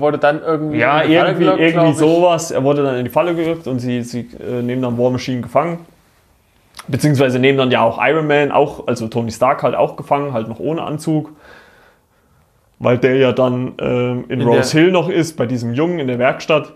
wurde 0.00 0.18
dann 0.18 0.42
irgendwie. 0.42 0.78
Ja, 0.78 1.00
in 1.00 1.10
die 1.10 1.16
Falle 1.16 1.28
irgendwie, 1.28 1.44
gelockt, 1.44 1.60
irgendwie 1.60 1.92
sowas. 1.94 2.50
Er 2.50 2.64
wurde 2.64 2.82
dann 2.82 2.96
in 2.96 3.04
die 3.04 3.10
Falle 3.10 3.34
gerückt 3.34 3.66
und 3.66 3.78
sie, 3.78 4.02
sie 4.02 4.28
äh, 4.40 4.62
nehmen 4.62 4.82
dann 4.82 4.98
War 4.98 5.10
Machine 5.10 5.40
gefangen. 5.40 5.78
Beziehungsweise 6.88 7.38
nehmen 7.38 7.58
dann 7.58 7.70
ja 7.70 7.82
auch 7.82 7.98
Iron 8.02 8.26
Man, 8.26 8.50
auch, 8.50 8.86
also 8.86 9.06
Tony 9.08 9.30
Stark 9.30 9.62
halt 9.62 9.74
auch 9.74 9.96
gefangen, 9.96 10.32
halt 10.32 10.48
noch 10.48 10.58
ohne 10.58 10.82
Anzug. 10.82 11.30
Weil 12.78 12.96
der 12.96 13.16
ja 13.16 13.32
dann 13.32 13.74
ähm, 13.78 14.24
in, 14.28 14.40
In 14.40 14.48
Rose 14.48 14.76
Hill 14.76 14.90
noch 14.90 15.10
ist, 15.10 15.36
bei 15.36 15.44
diesem 15.44 15.74
Jungen 15.74 15.98
in 15.98 16.08
der 16.08 16.18
Werkstatt. 16.18 16.72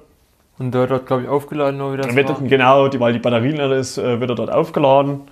Und 0.59 0.73
der 0.73 0.83
wird 0.83 0.91
dort, 0.91 1.07
glaube 1.07 1.23
ich, 1.23 1.29
aufgeladen, 1.29 1.79
nur 1.79 1.95
wie 1.95 1.97
das 1.97 2.07
Er 2.07 2.15
wird, 2.15 2.29
war. 2.29 2.37
genau, 2.43 2.89
die, 2.89 3.01
weil 3.01 3.15
die 3.15 3.19
Batterie 3.19 3.53
leer 3.53 3.73
ist, 3.73 3.97
äh, 3.97 4.21
wird 4.21 4.31
er 4.31 4.37
dort 4.37 4.53
aufgeladen. 4.53 5.23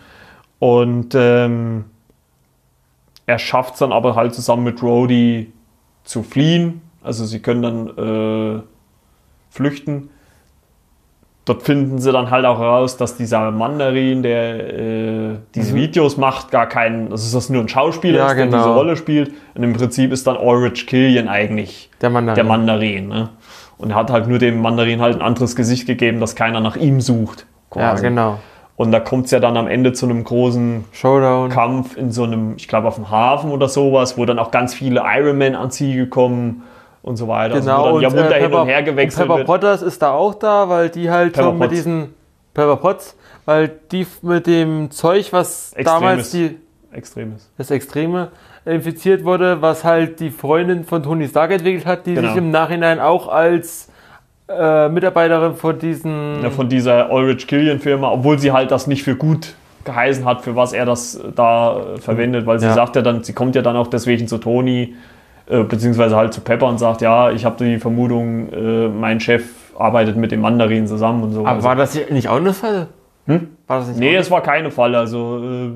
Und 0.59 1.15
ähm, 1.15 1.85
er 3.27 3.39
schafft 3.39 3.75
es 3.75 3.81
dann 3.81 3.93
aber 3.93 4.17
halt 4.17 4.35
zusammen 4.35 4.65
mit 4.65 4.83
Rhodey 4.83 5.53
zu 6.05 6.23
fliehen. 6.23 6.81
Also 7.03 7.25
sie 7.25 7.41
können 7.41 7.63
dann 7.63 8.57
äh, 8.59 8.63
flüchten. 9.51 10.11
Dort 11.45 11.65
finden 11.65 11.99
sie 11.99 12.13
dann 12.13 12.31
halt 12.31 12.45
auch 12.45 12.61
raus, 12.61 12.97
dass 12.97 13.17
dieser 13.17 13.51
Mandarin, 13.51 14.23
der 14.23 14.79
äh, 14.79 15.37
diese 15.57 15.73
Mhm. 15.73 15.77
Videos 15.77 16.17
macht, 16.17 16.53
gar 16.53 16.69
kein, 16.69 17.11
also 17.11 17.25
dass 17.25 17.33
das 17.33 17.51
nur 17.51 17.63
ein 17.63 17.69
Schauspieler 17.69 18.19
Ja, 18.19 18.27
ist, 18.29 18.37
der 18.37 18.45
genau. 18.47 18.59
diese 18.59 18.71
Rolle 18.75 18.97
spielt. 18.97 19.33
Und 19.55 19.65
im 19.65 19.73
Prinzip 19.73 20.13
ist 20.13 20.25
dann 20.29 20.37
Ulrich 20.37 20.87
Killian 20.87 21.27
eigentlich 21.29 21.91
Der 22.01 22.11
Mann 22.11 22.29
da. 22.29 22.35
der 22.35 22.45
Mandarin. 22.45 23.09
Ne? 23.09 23.31
Und 23.77 23.91
er 23.91 23.97
hat 23.97 24.11
halt 24.13 24.29
nur 24.29 24.39
dem 24.39 24.61
Mandarin 24.63 25.01
halt 25.01 25.17
ein 25.17 25.23
anderes 25.23 25.57
Gesicht 25.57 25.87
gegeben, 25.89 26.21
dass 26.21 26.37
keiner 26.37 26.61
nach 26.61 26.77
ihm 26.77 27.01
sucht. 27.01 27.47
Ja, 27.75 27.91
quasi. 27.91 28.05
genau. 28.05 28.39
Und 28.83 28.91
da 28.91 28.99
kommt 29.01 29.27
es 29.27 29.31
ja 29.31 29.39
dann 29.39 29.57
am 29.57 29.69
Ende 29.69 29.93
zu 29.93 30.07
einem 30.07 30.25
großen 30.25 30.85
Showdown. 30.93 31.51
Kampf 31.51 31.97
in 31.97 32.11
so 32.11 32.25
einem, 32.25 32.55
ich 32.57 32.67
glaube 32.67 32.89
auf 32.89 32.97
dem 32.97 33.11
Hafen 33.11 33.53
oder 33.53 33.69
sowas, 33.69 34.19
wo 34.19 34.25
dann 34.25 34.39
auch 34.41 34.51
ganz 34.51 34.75
viele 34.75 35.03
Iron 35.17 35.39
Man-Anzüge 35.39 36.09
kommen 36.09 36.65
und 37.03 37.17
so 37.17 37.29
weiter. 37.29 37.61
Genau, 37.61 37.85
also 37.85 38.01
dann 38.01 38.03
ja 38.03 38.09
und, 38.09 38.15
munter 38.17 38.31
äh, 38.37 38.41
hin 38.41 38.45
und 38.47 38.51
Pepper- 38.53 38.65
her 38.67 38.83
gewechselt 38.83 39.23
und 39.23 39.27
Pepper 39.29 39.39
wird. 39.39 39.47
Potters 39.47 39.83
ist 39.83 40.03
da 40.03 40.11
auch 40.13 40.35
da, 40.35 40.69
weil 40.69 40.89
die 40.91 41.09
halt 41.11 41.33
Pepper 41.35 41.47
schon 41.49 41.59
mit 41.59 41.69
Potts. 41.69 41.75
diesen 41.85 42.15
Pepper 42.55 42.77
Potts, 42.77 43.17
weil 43.45 43.71
die 43.93 44.05
mit 44.23 44.47
dem 44.49 44.91
Zeug, 44.91 45.33
was 45.33 45.73
Extremes. 45.75 45.85
damals 46.01 46.31
die, 46.33 46.59
Extremes. 46.93 47.51
das 47.59 47.71
Extreme 47.71 48.29
infiziert 48.65 49.25
wurde, 49.25 49.63
was 49.63 49.85
halt 49.85 50.19
die 50.19 50.31
Freundin 50.31 50.85
von 50.85 51.03
Tony 51.03 51.29
Stark 51.29 51.51
entwickelt 51.53 51.87
hat, 51.87 52.07
die 52.07 52.15
Genau. 52.15 52.29
sich 52.29 52.37
im 52.37 52.51
Nachhinein 52.51 52.99
auch 53.01 53.29
als 53.29 53.89
äh, 54.59 54.89
Mitarbeiterin 54.89 55.55
von 55.55 55.79
diesen 55.79 56.43
Ja, 56.43 56.51
von 56.51 56.69
dieser 56.69 57.11
Ulrich 57.13 57.47
Killian 57.47 57.79
Firma, 57.81 58.11
obwohl 58.11 58.39
sie 58.39 58.53
halt 58.53 58.71
das 58.71 58.87
nicht 58.87 59.03
für 59.03 59.17
gut 59.17 59.55
geheißen 59.85 60.25
hat, 60.25 60.43
für 60.43 60.55
was 60.55 60.73
er 60.73 60.85
das 60.87 61.21
da 61.35 61.77
äh, 61.97 61.99
verwendet, 62.01 62.47
weil 62.47 62.59
sie 62.59 62.67
Ja. 62.67 62.75
sagt 62.75 62.97
ja 62.97 63.03
dann, 63.03 63.25
sie 63.25 63.33
kommt 63.33 63.55
ja 63.57 63.63
dann 63.63 63.77
auch 63.77 63.89
deswegen 63.89 64.29
zu 64.29 64.39
Tony, 64.39 64.95
äh, 65.49 65.63
beziehungsweise 65.65 66.15
halt 66.17 66.33
zu 66.33 66.41
Pepper 66.41 66.67
und 66.69 66.79
sagt, 66.79 67.01
ja, 67.01 67.31
ich 67.31 67.45
habe 67.45 67.65
die 67.65 67.79
Vermutung, 67.79 68.53
äh, 68.53 68.89
mein 68.89 69.19
Chef 69.21 69.45
arbeitet 69.79 70.17
mit 70.17 70.31
dem 70.31 70.41
Mandarin 70.41 70.87
zusammen 70.87 71.25
und 71.25 71.33
so. 71.33 71.47
Aber 71.47 71.63
war 71.65 71.75
das 71.77 71.99
nicht 72.11 72.29
auch 72.29 72.37
eine 72.37 72.53
Falle? 72.53 72.89
Hm? 73.27 73.49
War 73.69 73.79
das 73.79 73.89
nicht 73.89 73.99
Nee, 74.01 74.17
es 74.17 74.31
war 74.31 74.41
keine 74.43 74.71
Falle. 74.71 74.99
Also 74.99 75.39
äh, 75.43 75.71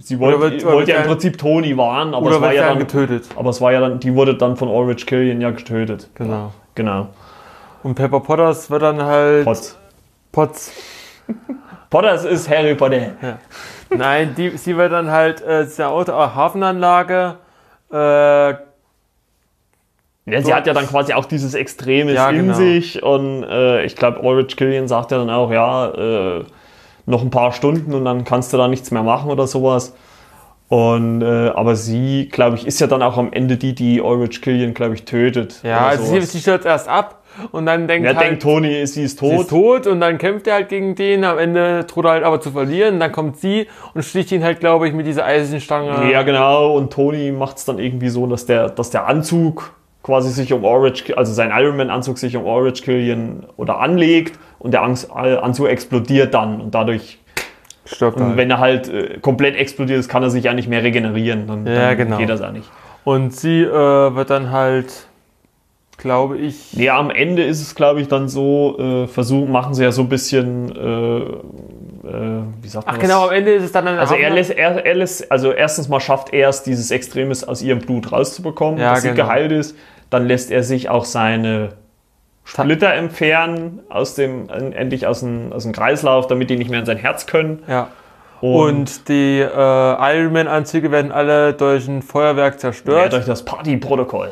sie 0.00 0.18
wollte, 0.18 0.40
wird- 0.40 0.64
wollte 0.64 0.92
ja 0.92 0.98
im 0.98 1.06
Prinzip 1.08 1.36
Tony 1.38 1.76
warnen, 1.76 2.14
aber 2.14 2.26
Oder 2.26 2.36
es 2.36 2.42
war 2.42 2.52
ja 2.54 2.68
dann, 2.68 2.78
getötet? 2.78 3.24
aber 3.36 3.50
es 3.50 3.60
war 3.60 3.72
ja 3.72 3.80
dann, 3.80 4.00
die 4.00 4.14
wurde 4.14 4.34
dann 4.34 4.56
von 4.56 4.68
Ulrich 4.68 5.04
Killian 5.06 5.40
ja 5.40 5.50
getötet. 5.50 6.08
Genau. 6.14 6.52
Genau. 6.74 7.08
Und 7.82 7.94
Pepper 7.94 8.20
Potters 8.20 8.70
wird 8.70 8.82
dann 8.82 9.02
halt. 9.02 9.44
Potts. 9.44 9.78
Potts. 10.32 10.72
Potters 11.90 12.24
ist 12.24 12.48
Harry 12.50 12.74
Potter. 12.74 13.12
Nein, 13.90 14.34
die, 14.36 14.56
sie 14.56 14.76
wird 14.76 14.92
dann 14.92 15.10
halt 15.10 15.42
äh, 15.42 15.66
Auto, 15.82 16.12
äh, 16.12 16.14
Hafenanlage. 16.14 17.36
Äh, 17.92 17.96
Ja, 20.28 20.42
sie 20.42 20.52
hat 20.52 20.66
ja 20.66 20.74
dann 20.74 20.88
quasi 20.88 21.12
auch 21.12 21.24
dieses 21.24 21.54
Extremes 21.54 22.14
Ja, 22.14 22.30
in 22.30 22.46
genau. 22.48 22.54
sich 22.54 23.02
und 23.02 23.44
äh, 23.44 23.84
ich 23.84 23.94
glaube, 23.94 24.20
Ulrich 24.20 24.56
Killian 24.56 24.88
sagt 24.88 25.12
ja 25.12 25.18
dann 25.18 25.30
auch, 25.30 25.52
ja, 25.52 26.38
äh, 26.38 26.44
noch 27.06 27.22
ein 27.22 27.30
paar 27.30 27.52
Stunden 27.52 27.94
und 27.94 28.04
dann 28.04 28.24
kannst 28.24 28.52
du 28.52 28.56
da 28.56 28.66
nichts 28.66 28.90
mehr 28.90 29.04
machen 29.04 29.30
oder 29.30 29.46
sowas. 29.46 29.94
Und 30.68 31.22
äh, 31.22 31.50
aber 31.50 31.76
sie, 31.76 32.28
glaube 32.28 32.56
ich, 32.56 32.66
ist 32.66 32.80
ja 32.80 32.88
dann 32.88 33.00
auch 33.04 33.16
am 33.16 33.32
Ende 33.32 33.56
die, 33.56 33.72
die 33.76 34.00
Ulrich 34.00 34.42
Killian, 34.42 34.74
glaube 34.74 34.94
ich, 34.96 35.04
tötet. 35.04 35.60
ja, 35.62 35.86
also 35.86 36.02
sie, 36.04 36.20
sie 36.22 36.40
stürzt 36.40 36.66
erst 36.66 36.88
ab 36.88 37.22
und 37.52 37.66
dann 37.66 37.86
denkt 37.88 38.06
Wer 38.06 38.16
halt, 38.16 38.26
denkt, 38.26 38.42
Tony 38.42 38.80
ist, 38.80 38.94
sie 38.94 39.04
ist 39.04 39.18
sie 39.18 39.28
tot? 39.28 39.40
ist 39.42 39.50
tot 39.50 39.86
und 39.86 40.00
dann 40.00 40.18
kämpft 40.18 40.46
er 40.46 40.54
halt 40.54 40.68
gegen 40.68 40.94
den. 40.94 41.24
Am 41.24 41.38
Ende 41.38 41.84
droht 41.84 42.04
er 42.04 42.10
halt 42.12 42.24
aber 42.24 42.40
zu 42.40 42.50
verlieren. 42.50 42.94
Und 42.94 43.00
dann 43.00 43.12
kommt 43.12 43.36
sie 43.38 43.66
und 43.94 44.04
sticht 44.04 44.32
ihn 44.32 44.42
halt, 44.44 44.60
glaube 44.60 44.88
ich, 44.88 44.94
mit 44.94 45.06
dieser 45.06 45.24
Eisenstange. 45.24 46.10
Ja, 46.10 46.22
genau. 46.22 46.76
Und 46.76 46.92
Tony 46.92 47.32
macht 47.32 47.58
es 47.58 47.64
dann 47.64 47.78
irgendwie 47.78 48.08
so, 48.08 48.26
dass 48.26 48.46
der, 48.46 48.68
dass 48.70 48.90
der 48.90 49.06
Anzug 49.06 49.72
quasi 50.02 50.30
sich 50.30 50.52
um 50.52 50.64
Ulrich, 50.64 51.16
also 51.18 51.32
sein 51.32 51.50
Iron 51.54 51.76
Man 51.76 51.90
Anzug 51.90 52.18
sich 52.18 52.36
um 52.36 52.44
Ulrich 52.46 52.82
Killian 52.82 53.46
oder 53.56 53.80
anlegt 53.80 54.38
und 54.58 54.72
der 54.72 54.82
Angst- 54.82 55.10
Anzug 55.10 55.68
explodiert 55.68 56.32
dann 56.34 56.60
und 56.60 56.74
dadurch 56.74 57.18
Stirbt 57.88 58.16
Und 58.18 58.26
halt. 58.26 58.36
wenn 58.36 58.50
er 58.50 58.58
halt 58.58 58.88
äh, 58.88 59.18
komplett 59.20 59.54
explodiert 59.56 60.00
ist, 60.00 60.08
kann 60.08 60.20
er 60.22 60.30
sich 60.30 60.42
ja 60.42 60.52
nicht 60.54 60.68
mehr 60.68 60.82
regenerieren. 60.82 61.46
Dann, 61.46 61.66
Ja, 61.66 61.88
dann 61.90 61.96
genau. 61.96 62.16
geht 62.18 62.28
das 62.28 62.40
ja 62.40 62.50
nicht. 62.50 62.68
Und 63.04 63.32
sie 63.32 63.62
äh, 63.62 63.70
wird 63.72 64.30
dann 64.30 64.50
halt, 64.50 65.06
glaube 65.96 66.38
ich. 66.38 66.72
Ja, 66.74 66.98
am 66.98 67.10
Ende 67.10 67.42
ist 67.44 67.60
es, 67.60 67.74
glaube 67.74 68.00
ich, 68.00 68.08
dann 68.08 68.28
so, 68.28 68.76
äh, 68.78 69.06
versuchen, 69.06 69.50
machen 69.50 69.74
sie 69.74 69.82
ja 69.82 69.92
so 69.92 70.02
ein 70.02 70.08
bisschen, 70.08 70.70
äh, 70.74 71.18
äh, 71.18 72.42
wie 72.62 72.68
sagt 72.68 72.86
man 72.86 72.94
Ach 72.94 72.98
das? 72.98 73.08
genau, 73.08 73.26
am 73.28 73.32
Ende 73.32 73.52
ist 73.52 73.64
es 73.64 73.72
dann 73.72 73.88
eine 73.88 73.98
Also 73.98 74.14
er 74.14 74.30
lässt, 74.30 74.50
er, 74.50 74.84
er 74.84 74.94
lässt, 74.94 75.30
also 75.30 75.52
erstens 75.52 75.88
mal 75.88 76.00
schafft 76.00 76.32
er 76.32 76.48
es, 76.50 76.62
dieses 76.62 76.90
Extremes 76.90 77.46
aus 77.46 77.62
ihrem 77.62 77.80
Blut 77.80 78.12
rauszubekommen, 78.12 78.78
Ja, 78.78 78.90
dass 78.94 79.02
sie 79.02 79.08
genau. 79.10 79.24
geheilt 79.24 79.52
ist. 79.52 79.76
Dann 80.10 80.26
lässt 80.26 80.50
er 80.50 80.62
sich 80.62 80.88
auch 80.88 81.04
seine 81.04 81.70
Splitter 82.44 82.92
entfernen, 82.92 83.80
aus 83.88 84.14
dem, 84.14 84.48
endlich 84.48 85.06
aus 85.06 85.20
dem, 85.20 85.52
aus 85.52 85.64
dem 85.64 85.72
Kreislauf, 85.72 86.28
damit 86.28 86.48
die 86.48 86.56
nicht 86.56 86.70
mehr 86.70 86.80
in 86.80 86.86
sein 86.86 86.96
Herz 86.98 87.26
können. 87.26 87.64
Ja. 87.66 87.88
Und 88.40 89.08
die 89.08 89.40
äh, 89.40 89.46
Iron 89.48 90.32
Man-Anzüge 90.32 90.90
werden 90.92 91.10
alle 91.10 91.54
durch 91.54 91.88
ein 91.88 92.02
Feuerwerk 92.02 92.54
ja, 92.54 92.58
zerstört. 92.58 93.12
durch 93.14 93.24
das 93.24 93.44
Partyprotokoll. 93.44 94.30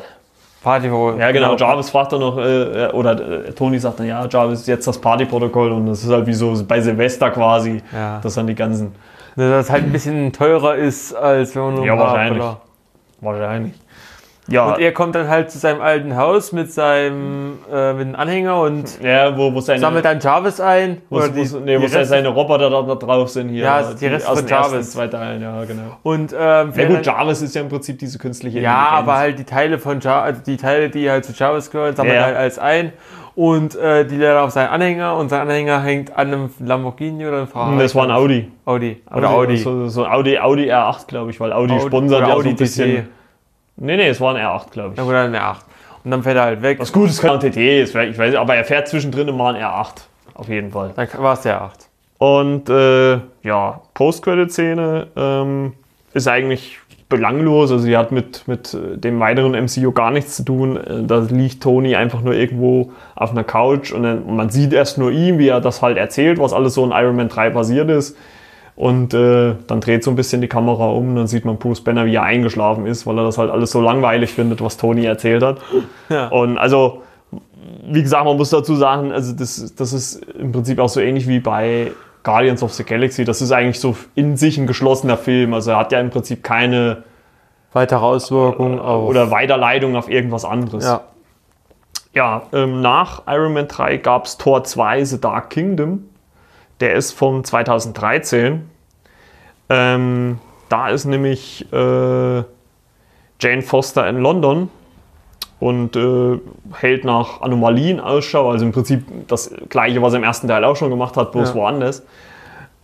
Party 0.65 0.87
Ja, 1.19 1.31
genau. 1.31 1.55
Jarvis 1.55 1.91
fragt 1.91 2.11
dann 2.11 2.21
noch, 2.21 2.37
äh, 2.39 2.87
oder 2.91 3.11
äh, 3.47 3.51
Tony 3.51 3.77
sagt 3.77 3.99
dann, 3.99 4.07
ja, 4.07 4.25
Jarvis, 4.27 4.65
jetzt 4.65 4.87
das 4.87 4.99
Partyprotokoll 4.99 5.71
und 5.71 5.85
das 5.85 6.03
ist 6.03 6.11
halt 6.11 6.25
wie 6.25 6.33
so 6.33 6.55
bei 6.67 6.81
Silvester 6.81 7.29
quasi, 7.29 7.81
Ja. 7.93 8.19
dass 8.21 8.33
dann 8.33 8.47
die 8.47 8.55
ganzen, 8.55 8.91
Dass 9.35 9.65
es 9.65 9.69
halt 9.71 9.83
ein 9.83 9.91
bisschen 9.91 10.33
teurer 10.33 10.75
ist, 10.75 11.13
als 11.13 11.55
wenn 11.55 11.63
man 11.63 11.73
nur 11.75 11.83
ein 11.83 11.87
Ja, 11.87 11.97
wahrscheinlich. 11.99 12.39
Dollar- 12.39 12.61
wahrscheinlich. 13.21 13.73
Ja, 14.47 14.73
Und 14.73 14.79
er 14.79 14.91
kommt 14.91 15.15
dann 15.15 15.27
halt 15.27 15.49
zu 15.49 15.57
seinem 15.57 15.81
alten 15.81 16.15
Haus 16.15 16.51
mit 16.51 16.71
seinem 16.71 17.57
äh, 17.73 17.93
mit 17.93 18.01
einem 18.07 18.15
Anhänger 18.15 18.59
und 18.61 19.01
ja 19.01 19.35
wo, 19.35 19.51
wo 19.53 19.59
seine, 19.59 19.79
sammelt 19.79 20.05
dann 20.05 20.19
Jarvis 20.19 20.59
ein. 20.61 21.01
wo, 21.09 21.17
oder 21.17 21.29
wo, 21.29 21.31
die- 21.31 21.39
nee, 21.39 21.75
wo 21.77 21.79
die 21.79 21.85
Reste- 21.85 22.05
seine 22.05 22.27
Roboter 22.29 22.69
da, 22.69 22.81
da 22.83 22.93
drauf 22.95 23.29
sind 23.29 23.49
hier. 23.49 23.63
Ja, 23.63 23.81
die 23.99 24.05
Reste 24.05 24.29
aus 24.29 24.39
von 24.41 24.47
Jarvis. 24.47 24.91
zwei 24.91 25.07
Teilen, 25.07 25.41
ja, 25.41 25.63
genau. 25.65 25.97
und 26.03 26.31
ähm, 26.39 26.71
Ja 26.75 26.87
gut, 26.87 27.03
Jarvis 27.05 27.41
ist 27.41 27.55
ja 27.55 27.61
im 27.61 27.69
Prinzip 27.69 27.97
diese 27.97 28.19
künstliche 28.19 28.59
ja, 28.59 28.75
aber 28.91 29.17
halt 29.17 29.39
die 29.39 29.45
Teile 29.45 29.79
von 29.79 29.99
Jar 29.99 30.21
also 30.21 30.41
die 30.45 30.57
Teile, 30.57 30.89
die 30.89 31.09
halt 31.09 31.25
zu 31.25 31.33
Jarvis 31.33 31.71
gehören, 31.71 31.95
sammelt 31.95 32.13
Ja. 32.13 32.21
er 32.21 32.25
halt 32.27 32.37
alles 32.37 32.59
ein. 32.59 32.93
Und 33.33 33.75
äh, 33.75 34.05
die 34.05 34.15
lädt 34.15 34.37
auf 34.37 34.51
seinen 34.51 34.69
Anhänger 34.69 35.17
und 35.17 35.27
sein 35.29 35.41
Anhänger 35.41 35.81
hängt 35.83 36.15
an 36.15 36.27
einem 36.27 36.49
Lamborghini 36.59 37.25
oder 37.27 37.37
einem 37.39 37.47
Ferrari. 37.47 37.77
das 37.79 37.93
war 37.95 38.05
ein 38.05 38.11
Audi. 38.11 38.49
Audi. 38.63 39.01
Oder 39.13 39.29
Audi. 39.31 39.57
So, 39.57 39.89
so 39.89 40.05
ein 40.05 40.11
Audi, 40.13 40.37
Audi 40.39 40.71
R8, 40.71 41.07
glaube 41.07 41.31
ich, 41.31 41.39
weil 41.41 41.51
Audi, 41.51 41.73
Audi- 41.73 41.87
sponsert 41.87 42.21
ja 42.21 42.27
auch 42.27 42.31
so 42.33 42.39
Audi 42.41 42.49
ein 42.51 42.55
bisschen. 42.55 42.95
TT. 43.05 43.09
Nee, 43.77 43.97
nee, 43.97 44.07
es 44.07 44.21
war 44.21 44.35
ein 44.35 44.41
R8, 44.43 44.71
glaube 44.71 44.91
ich. 44.93 44.97
Ja, 44.97 45.03
oder 45.03 45.23
eine 45.23 45.41
8. 45.41 45.65
Und 46.03 46.11
dann 46.11 46.23
fährt 46.23 46.37
er 46.37 46.43
halt 46.43 46.61
weg. 46.61 46.79
Was 46.79 46.93
gut, 46.93 47.09
es 47.09 47.19
kann 47.19 47.39
ein 47.39 47.39
TT, 47.39 47.57
ist, 47.57 47.95
ich 47.95 48.17
weiß, 48.17 48.35
aber 48.35 48.55
er 48.55 48.63
fährt 48.63 48.87
zwischendrin 48.87 49.35
mal 49.35 49.55
ein 49.55 49.61
R8. 49.61 49.93
Auf 50.35 50.49
jeden 50.49 50.71
Fall. 50.71 50.91
Dann 50.95 51.07
war 51.17 51.33
es 51.33 51.41
der 51.41 51.61
8. 51.61 51.89
Und 52.17 52.69
äh, 52.69 53.19
ja, 53.43 53.81
Post-Credit-Szene 53.93 55.07
ähm, 55.15 55.73
ist 56.13 56.27
eigentlich 56.27 56.79
belanglos. 57.09 57.71
Also 57.71 57.83
sie 57.83 57.97
hat 57.97 58.11
mit, 58.11 58.47
mit 58.47 58.73
äh, 58.73 58.97
dem 58.97 59.19
weiteren 59.19 59.51
MCU 59.51 59.91
gar 59.91 60.11
nichts 60.11 60.37
zu 60.37 60.43
tun. 60.43 60.77
Äh, 60.77 61.03
Da 61.03 61.19
liegt 61.19 61.61
Tony 61.61 61.95
einfach 61.95 62.21
nur 62.21 62.33
irgendwo 62.33 62.91
auf 63.15 63.31
einer 63.31 63.43
Couch 63.43 63.91
und 63.91 64.03
dann, 64.03 64.35
man 64.35 64.49
sieht 64.49 64.73
erst 64.73 64.97
nur 64.97 65.11
ihn, 65.11 65.37
wie 65.37 65.49
er 65.49 65.61
das 65.61 65.81
halt 65.81 65.97
erzählt, 65.97 66.39
was 66.39 66.53
alles 66.53 66.73
so 66.73 66.85
in 66.85 66.91
Iron 66.91 67.15
Man 67.15 67.29
3 67.29 67.49
passiert 67.49 67.89
ist. 67.89 68.17
Und 68.75 69.13
äh, 69.13 69.55
dann 69.67 69.79
dreht 69.79 70.03
so 70.03 70.11
ein 70.11 70.17
bisschen 70.17 70.41
die 70.41 70.49
Kamera 70.49 70.87
um 70.87 71.09
und 71.09 71.15
dann 71.15 71.27
sieht 71.27 71.45
man 71.45 71.57
Bruce 71.57 71.81
Banner, 71.81 72.05
wie 72.05 72.15
er 72.15 72.23
eingeschlafen 72.23 72.85
ist, 72.85 73.07
weil 73.07 73.17
er 73.17 73.23
das 73.23 73.37
halt 73.37 73.49
alles 73.49 73.71
so 73.71 73.79
langweilig 73.79 74.33
findet, 74.33 74.61
was 74.61 74.75
Tony 74.77 75.05
erzählt 75.05 75.43
hat. 75.43 75.59
Ja. 76.09 76.27
Und 76.27 76.57
also, 76.59 77.01
wie 77.87 78.01
gesagt, 78.03 78.25
man 78.25 78.37
muss 78.37 78.51
dazu 78.51 78.75
sagen, 78.75 79.11
also 79.11 79.33
das, 79.33 79.73
das 79.75 79.91
ist 79.91 80.23
im 80.35 80.51
Prinzip 80.51 80.77
auch 80.79 80.89
so 80.89 80.99
ähnlich 80.99 81.27
wie 81.27 81.39
bei 81.39 81.93
Guardians 82.23 82.61
of 82.61 82.73
the 82.73 82.83
Galaxy. 82.83 83.23
Das 83.23 83.41
ist 83.41 83.51
eigentlich 83.51 83.79
so 83.79 83.95
in 84.13 84.37
sich 84.37 84.57
ein 84.57 84.67
geschlossener 84.67 85.17
Film. 85.17 85.53
Also 85.53 85.71
er 85.71 85.77
hat 85.77 85.91
ja 85.91 85.99
im 85.99 86.09
Prinzip 86.11 86.43
keine 86.43 87.03
Weitere 87.73 87.99
Auswirkungen 88.05 88.79
auf. 88.79 89.09
oder 89.09 89.31
Weiterleitung 89.31 89.95
auf 89.95 90.09
irgendwas 90.09 90.45
anderes. 90.45 90.83
ja. 90.85 91.01
Ja, 92.13 92.43
ähm, 92.53 92.79
nach 92.81 93.23
Iron 93.27 93.53
Man 93.53 93.67
3 93.67 93.97
gab 93.97 94.25
es 94.25 94.37
Tor 94.37 94.63
2, 94.63 95.03
The 95.03 95.19
Dark 95.19 95.49
Kingdom. 95.49 96.05
Der 96.79 96.93
ist 96.93 97.11
von 97.13 97.43
2013. 97.43 98.69
Ähm, 99.69 100.39
da 100.69 100.89
ist 100.89 101.05
nämlich 101.05 101.65
äh, 101.71 102.43
Jane 103.39 103.61
Foster 103.61 104.07
in 104.07 104.19
London 104.19 104.69
und 105.59 105.95
äh, 105.95 106.39
hält 106.73 107.05
nach 107.05 107.41
Anomalien 107.41 107.99
Ausschau. 107.99 108.49
Also 108.51 108.65
im 108.65 108.71
Prinzip 108.71 109.03
das 109.27 109.51
gleiche, 109.69 110.01
was 110.01 110.13
er 110.13 110.17
im 110.17 110.23
ersten 110.23 110.47
Teil 110.47 110.63
auch 110.63 110.75
schon 110.75 110.89
gemacht 110.89 111.15
hat, 111.17 111.31
bloß 111.31 111.49
Ja. 111.49 111.55
woanders. 111.55 112.03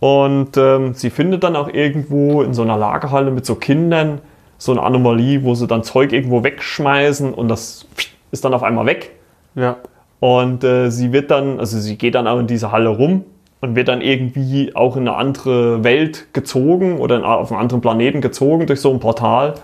Und 0.00 0.56
ähm, 0.56 0.94
sie 0.94 1.10
findet 1.10 1.44
dann 1.44 1.54
auch 1.54 1.68
irgendwo 1.68 2.42
in 2.42 2.54
so 2.54 2.62
einer 2.62 2.76
Lagerhalle 2.76 3.30
mit 3.30 3.46
so 3.46 3.54
Kindern 3.54 4.20
so 4.58 4.72
eine 4.72 4.82
Anomalie, 4.82 5.44
wo 5.44 5.54
sie 5.54 5.66
dann 5.66 5.82
Zeug 5.82 6.12
irgendwo 6.12 6.42
wegschmeißen 6.44 7.34
und 7.34 7.48
das 7.48 7.86
ist 8.30 8.44
dann 8.44 8.54
auf 8.54 8.62
einmal 8.62 8.86
weg. 8.86 9.10
Ja. 9.54 9.76
Und 10.20 10.62
äh, 10.64 10.90
sie 10.90 11.12
wird 11.12 11.30
dann, 11.30 11.58
also 11.60 11.78
sie 11.78 11.98
geht 11.98 12.14
dann 12.14 12.26
auch 12.28 12.38
in 12.38 12.46
diese 12.46 12.70
Halle 12.72 12.88
rum 12.88 13.24
und 13.62 13.76
wird 13.76 13.88
dann 13.88 14.02
irgendwie 14.02 14.74
auch 14.74 14.96
in 14.96 15.06
eine 15.06 15.16
andere 15.16 15.84
Welt 15.84 16.34
gezogen 16.34 16.98
oder 16.98 17.24
auf 17.24 17.50
einen 17.52 17.60
anderen 17.60 17.80
Planeten 17.80 18.20
gezogen 18.20 18.66
durch 18.66 18.80
so 18.80 18.92
ein 18.92 18.98
Portal 18.98 19.54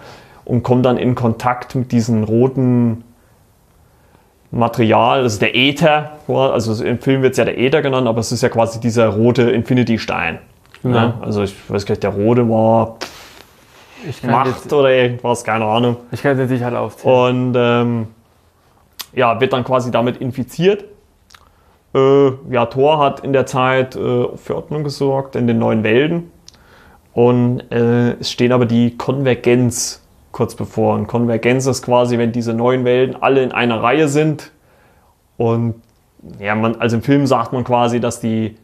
und 0.45 0.63
kommt 0.63 0.87
dann 0.87 0.97
in 0.97 1.15
Kontakt 1.17 1.75
mit 1.75 1.91
diesem 1.91 2.23
roten 2.23 3.03
Material, 4.53 5.25
das 5.25 5.35
ist 5.35 5.43
der 5.43 5.55
Äther. 5.55 6.13
Also 6.29 6.83
im 6.83 7.01
Film 7.01 7.23
wird 7.23 7.33
es 7.33 7.39
ja 7.39 7.45
der 7.45 7.59
Äther 7.59 7.83
genannt, 7.83 8.07
aber 8.07 8.21
es 8.21 8.31
ist 8.31 8.41
ja 8.41 8.49
quasi 8.49 8.81
dieser 8.81 9.09
rote 9.09 9.51
Infinity-Stein. 9.51 10.39
Ja, 10.85 11.19
also 11.21 11.43
ich 11.43 11.55
weiß 11.69 11.85
gar 11.85 11.95
nicht, 11.95 12.05
der 12.05 12.11
rote 12.11 12.49
war 12.49 12.99
Ich 14.09 14.23
kann, 14.23 14.31
Macht 14.31 14.47
jetzt, 14.47 14.73
oder 14.73 14.91
irgendwas, 14.91 15.43
keine 15.43 15.65
Ahnung. 15.65 15.97
ich 16.13 16.23
kann 16.23 16.39
jetzt 16.39 16.51
nicht 16.51 16.65
alle 16.65 16.79
aufzählen. 16.79 17.49
Und 17.49 17.55
ähm, 17.59 18.07
ja, 19.13 19.41
wird 19.41 19.53
dann 19.53 19.65
quasi 19.65 19.91
damit 19.91 20.19
infiziert. 20.19 20.85
Äh, 21.95 22.31
ja, 22.51 22.67
Thor 22.67 22.99
hat 22.99 23.21
in 23.21 23.33
der 23.33 23.47
Zeit 23.47 23.97
äh, 23.97 24.27
für 24.37 24.57
Ordnung 24.57 24.85
gesorgt 24.85 25.37
in 25.37 25.47
den 25.47 25.59
neuen 25.59 25.83
Welten. 25.83 26.31
Und 27.13 27.61
äh, 27.73 28.13
es 28.21 28.31
stehen 28.31 28.53
aber 28.53 28.67
die 28.67 28.97
Konvergenz 28.97 30.03
kurz 30.33 30.55
bevor. 30.55 30.95
Und 30.95 31.07
Konvergenz 31.07 31.67
ist 31.67 31.83
quasi, 31.83 32.19
wenn 32.19 32.33
diese 32.33 32.55
neuen 32.55 32.85
Welten 32.85 33.21
alle 33.21 33.43
in 33.43 33.53
einer 33.53 33.83
Reihe 33.83 34.09
sind. 34.09 34.53
Und 35.37 35.75
ja, 36.39 36.55
man, 36.55 36.77
also 36.77 36.97
im 36.97 37.03
Film 37.03 37.27
sagt 37.27 37.53
man 37.53 37.65
quasi, 37.65 38.01
dass 38.01 38.21
die 38.21 38.57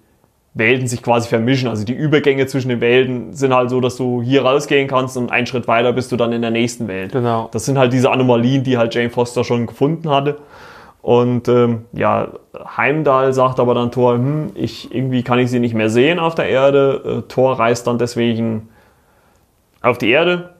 Welten 0.55 0.86
sich 0.86 1.02
quasi 1.02 1.28
vermischen. 1.28 1.68
Also 1.68 1.84
die 1.84 1.94
Übergänge 1.94 2.46
zwischen 2.46 2.68
den 2.68 2.80
Welten 2.80 3.32
sind 3.32 3.52
halt 3.52 3.70
so, 3.70 3.80
dass 3.80 3.96
du 3.96 4.22
hier 4.22 4.44
rausgehen 4.44 4.86
kannst 4.86 5.16
und 5.16 5.32
einen 5.32 5.46
Schritt 5.46 5.66
weiter 5.66 5.92
bist 5.92 6.12
du 6.12 6.16
dann 6.16 6.32
in 6.32 6.42
der 6.42 6.52
nächsten 6.52 6.86
Welt. 6.86 7.12
Genau. 7.12 7.48
Das 7.51 7.64
sind 7.64 7.76
halt 7.76 7.92
diese 7.92 8.10
Anomalien, 8.10 8.62
die 8.62 8.78
halt 8.78 8.94
Jane 8.94 9.10
Foster 9.10 9.42
schon 9.42 9.66
gefunden 9.66 10.10
hatte. 10.10 10.38
Und 11.05 11.48
ähm, 11.48 11.85
ja, 11.93 12.28
Heimdall 12.78 13.35
sagt 13.35 13.60
aber 13.60 13.74
dann 13.74 13.93
Thor, 13.93 14.14
hm, 14.14 14.52
ich, 14.55 14.94
irgendwie 14.94 15.22
kann 15.22 15.39
ich 15.39 15.51
sie 15.51 15.59
nicht 15.59 15.74
mehr 15.74 15.90
sehen 15.90 16.18
auf 16.18 16.35
der 16.35 16.48
Erde. 16.48 17.24
Äh, 17.26 17.28
Thor 17.28 17.59
reist 17.59 17.86
dann 17.86 17.98
deswegen 17.98 18.70
auf 19.82 19.98
die 19.98 20.09
Erde, 20.09 20.55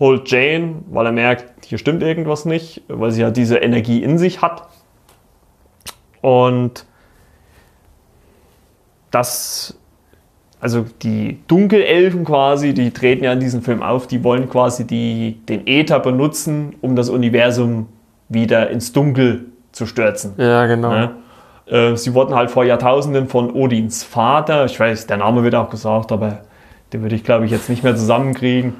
holt 0.00 0.28
Jane, 0.28 0.82
weil 0.90 1.06
er 1.06 1.12
merkt, 1.12 1.66
hier 1.66 1.78
stimmt 1.78 2.02
irgendwas 2.02 2.44
nicht, 2.44 2.82
weil 2.88 3.12
sie 3.12 3.20
ja 3.20 3.30
diese 3.30 3.58
Energie 3.58 4.02
in 4.02 4.18
sich 4.18 4.42
hat. 4.42 4.66
Und 6.22 6.86
das, 9.12 9.78
also 10.58 10.86
die 11.02 11.38
Dunkelelfen 11.46 12.24
quasi, 12.24 12.74
die 12.74 12.90
treten 12.90 13.22
ja 13.22 13.32
in 13.32 13.38
diesem 13.38 13.62
Film 13.62 13.80
auf, 13.80 14.08
die 14.08 14.24
wollen 14.24 14.48
quasi 14.48 14.88
die, 14.88 15.38
den 15.48 15.68
Äther 15.68 16.00
benutzen, 16.00 16.74
um 16.80 16.96
das 16.96 17.10
Universum 17.10 17.86
wieder 18.28 18.70
ins 18.70 18.92
Dunkel 18.92 19.52
zu 19.74 19.86
stürzen. 19.86 20.34
Ja, 20.36 20.66
genau. 20.66 20.90
Ne? 20.90 21.10
Äh, 21.66 21.96
Sie 21.96 22.14
wurden 22.14 22.34
halt 22.34 22.50
vor 22.50 22.64
Jahrtausenden 22.64 23.28
von 23.28 23.50
Odins 23.50 24.02
Vater, 24.04 24.64
ich 24.66 24.78
weiß, 24.78 25.06
der 25.06 25.18
Name 25.18 25.42
wird 25.42 25.54
auch 25.54 25.70
gesagt, 25.70 26.12
aber 26.12 26.40
den 26.92 27.02
würde 27.02 27.14
ich 27.14 27.24
glaube 27.24 27.44
ich 27.44 27.50
jetzt 27.50 27.68
nicht 27.68 27.82
mehr 27.82 27.96
zusammenkriegen, 27.96 28.74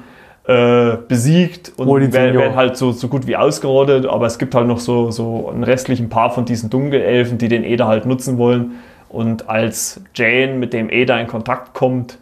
äh, 0.47 0.97
besiegt 1.07 1.73
und 1.77 1.87
Odin 1.87 2.13
werden, 2.13 2.37
werden 2.37 2.55
halt 2.55 2.77
so, 2.77 2.91
so 2.91 3.07
gut 3.07 3.25
wie 3.27 3.35
ausgerottet, 3.35 4.05
aber 4.05 4.27
es 4.27 4.37
gibt 4.37 4.53
halt 4.53 4.67
noch 4.67 4.79
so, 4.79 5.11
so 5.11 5.49
einen 5.49 5.63
restlichen 5.63 6.09
Paar 6.09 6.29
von 6.29 6.45
diesen 6.45 6.69
Dunkelelfen, 6.69 7.37
die 7.37 7.47
den 7.47 7.63
Äther 7.63 7.87
halt 7.87 8.05
nutzen 8.05 8.37
wollen. 8.37 8.73
Und 9.09 9.49
als 9.49 10.01
Jane 10.13 10.53
mit 10.53 10.73
dem 10.73 10.89
Äther 10.89 11.19
in 11.19 11.27
Kontakt 11.27 11.73
kommt, 11.73 12.19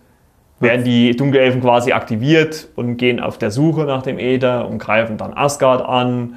werden 0.60 0.86
die 0.86 1.16
Dunkelelfen 1.16 1.62
quasi 1.62 1.92
aktiviert 1.92 2.70
und 2.76 2.98
gehen 2.98 3.20
auf 3.20 3.38
der 3.38 3.52
Suche 3.52 3.82
nach 3.82 4.04
dem 4.04 4.18
Äther 4.18 4.68
und 4.68 4.80
greifen 4.80 5.18
dann 5.18 5.34
Asgard 5.34 5.84
an. 5.84 6.36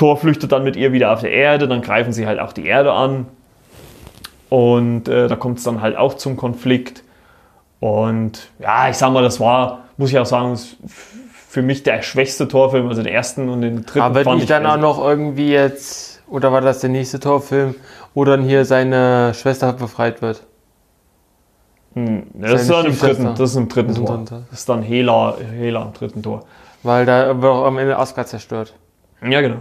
Thor 0.00 0.16
flüchtet 0.16 0.50
dann 0.50 0.64
mit 0.64 0.76
ihr 0.76 0.92
wieder 0.92 1.12
auf 1.12 1.20
der 1.20 1.30
Erde, 1.30 1.68
dann 1.68 1.82
greifen 1.82 2.14
sie 2.14 2.26
halt 2.26 2.40
auch 2.40 2.54
die 2.54 2.64
Erde 2.64 2.92
an. 2.92 3.26
Und 4.48 5.08
äh, 5.08 5.28
da 5.28 5.36
kommt 5.36 5.58
es 5.58 5.64
dann 5.64 5.82
halt 5.82 5.94
auch 5.94 6.14
zum 6.14 6.38
Konflikt. 6.38 7.04
Und 7.80 8.48
ja, 8.58 8.88
ich 8.88 8.96
sag 8.96 9.12
mal, 9.12 9.22
das 9.22 9.40
war, 9.40 9.80
muss 9.98 10.08
ich 10.08 10.18
auch 10.18 10.24
sagen, 10.24 10.58
für 10.86 11.60
mich 11.60 11.82
der 11.82 12.00
schwächste 12.00 12.48
Torfilm, 12.48 12.88
also 12.88 13.02
den 13.02 13.12
ersten 13.12 13.50
und 13.50 13.60
den 13.60 13.84
dritten 13.84 14.00
Aber 14.00 14.22
fand 14.22 14.40
ich 14.40 14.48
dann 14.48 14.64
auch 14.64 14.78
noch 14.78 15.04
irgendwie 15.04 15.50
jetzt, 15.50 16.22
oder 16.30 16.50
war 16.50 16.62
das 16.62 16.78
der 16.80 16.88
nächste 16.88 17.20
Torfilm, 17.20 17.74
wo 18.14 18.24
dann 18.24 18.42
hier 18.42 18.64
seine 18.64 19.34
Schwester 19.34 19.74
befreit 19.74 20.22
wird? 20.22 20.44
Hm, 21.92 22.22
das 22.32 22.62
ist 22.62 22.70
dann 22.70 22.86
im 22.86 22.98
dritten, 22.98 23.24
das 23.34 23.50
ist 23.50 23.56
im 23.56 23.68
dritten 23.68 23.88
Das 23.88 23.98
Tor. 23.98 24.06
dritten. 24.06 24.46
Das 24.48 24.60
ist 24.60 24.68
dann 24.70 24.80
Hela, 24.80 25.36
Hela 25.58 25.82
im 25.82 25.92
dritten 25.92 26.22
Tor. 26.22 26.46
Weil 26.82 27.04
da 27.04 27.38
wird 27.38 27.52
auch 27.52 27.66
am 27.66 27.76
Ende 27.76 27.98
Asgard 27.98 28.28
zerstört. 28.28 28.72
Ja, 29.22 29.42
genau. 29.42 29.58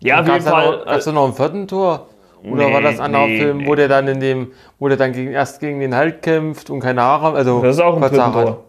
Ja, 0.00 0.20
auf 0.20 0.26
jeden 0.26 0.28
Gab 0.28 0.38
es 0.38 0.44
da 0.44 0.50
Fall. 0.50 0.70
noch, 0.78 0.84
gab's 0.86 1.04
da 1.04 1.12
noch 1.12 1.26
ein 1.26 1.32
vierten 1.34 1.68
Tor? 1.68 2.06
Oder 2.44 2.66
Nee, 2.66 2.74
war 2.74 2.80
das 2.82 2.94
ein 3.00 3.06
anderer 3.06 3.26
nee, 3.26 3.38
Film, 3.40 3.56
nee. 3.58 3.66
wo 3.66 3.74
der 3.74 3.88
dann 3.88 4.06
in 4.08 4.20
dem, 4.20 4.52
wo 4.78 4.88
der 4.88 4.96
dann 4.96 5.12
gegen, 5.12 5.32
erst 5.32 5.58
gegen 5.60 5.80
den 5.80 5.96
Hulk 5.96 6.22
kämpft 6.22 6.70
und 6.70 6.80
keine 6.80 7.02
Haare, 7.02 7.36
also 7.36 7.62
Das 7.62 7.76
ist 7.76 7.82
auch 7.82 7.96
im 7.96 8.02
dritten 8.02 8.22
hat? 8.22 8.32
Tor. 8.32 8.64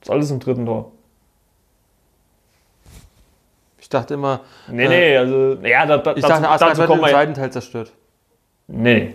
Das 0.00 0.08
ist 0.08 0.10
alles 0.10 0.30
im 0.30 0.40
dritten 0.40 0.66
Tor. 0.66 0.90
Ich 3.78 3.88
dachte 3.88 4.14
immer, 4.14 4.40
Nee, 4.68 4.84
Äh, 4.86 4.88
nee, 4.88 5.16
also, 5.16 5.56
ja, 5.62 5.86
da, 5.86 5.98
da, 5.98 6.14
ich 6.16 6.22
dazu, 6.22 6.42
dachte, 6.42 6.48
Asgard 6.48 6.78
wird 6.78 6.90
im 6.90 7.00
zweiten 7.00 7.34
Teil 7.34 7.50
zerstört. 7.52 7.92
Nee, 8.68 9.14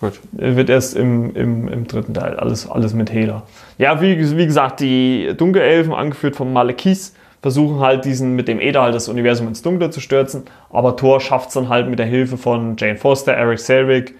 Gut. 0.00 0.18
Er 0.36 0.56
wird 0.56 0.68
erst 0.68 0.96
im, 0.96 1.32
im, 1.36 1.68
im 1.68 1.86
dritten 1.86 2.12
Teil, 2.12 2.34
alles, 2.36 2.68
alles 2.68 2.92
mit 2.92 3.12
Hela. 3.12 3.44
Ja, 3.78 4.00
wie, 4.02 4.36
wie 4.36 4.46
gesagt, 4.46 4.80
die 4.80 5.32
Dunkelelfen, 5.36 5.92
angeführt 5.94 6.34
von 6.34 6.52
Malekith, 6.52 7.12
versuchen 7.42 7.80
halt 7.80 8.04
diesen 8.04 8.34
mit 8.34 8.48
dem 8.48 8.60
Äther 8.60 8.82
halt 8.82 8.94
das 8.94 9.08
Universum 9.08 9.48
ins 9.48 9.62
Dunkle 9.62 9.90
zu 9.90 10.00
stürzen. 10.00 10.44
Aber 10.70 10.96
Thor 10.96 11.20
schafft 11.20 11.48
es 11.48 11.54
dann 11.54 11.68
halt 11.68 11.88
mit 11.88 11.98
der 11.98 12.06
Hilfe 12.06 12.38
von 12.38 12.76
Jane 12.78 12.96
Foster, 12.96 13.32
Eric 13.34 13.58
Selvig 13.58 14.14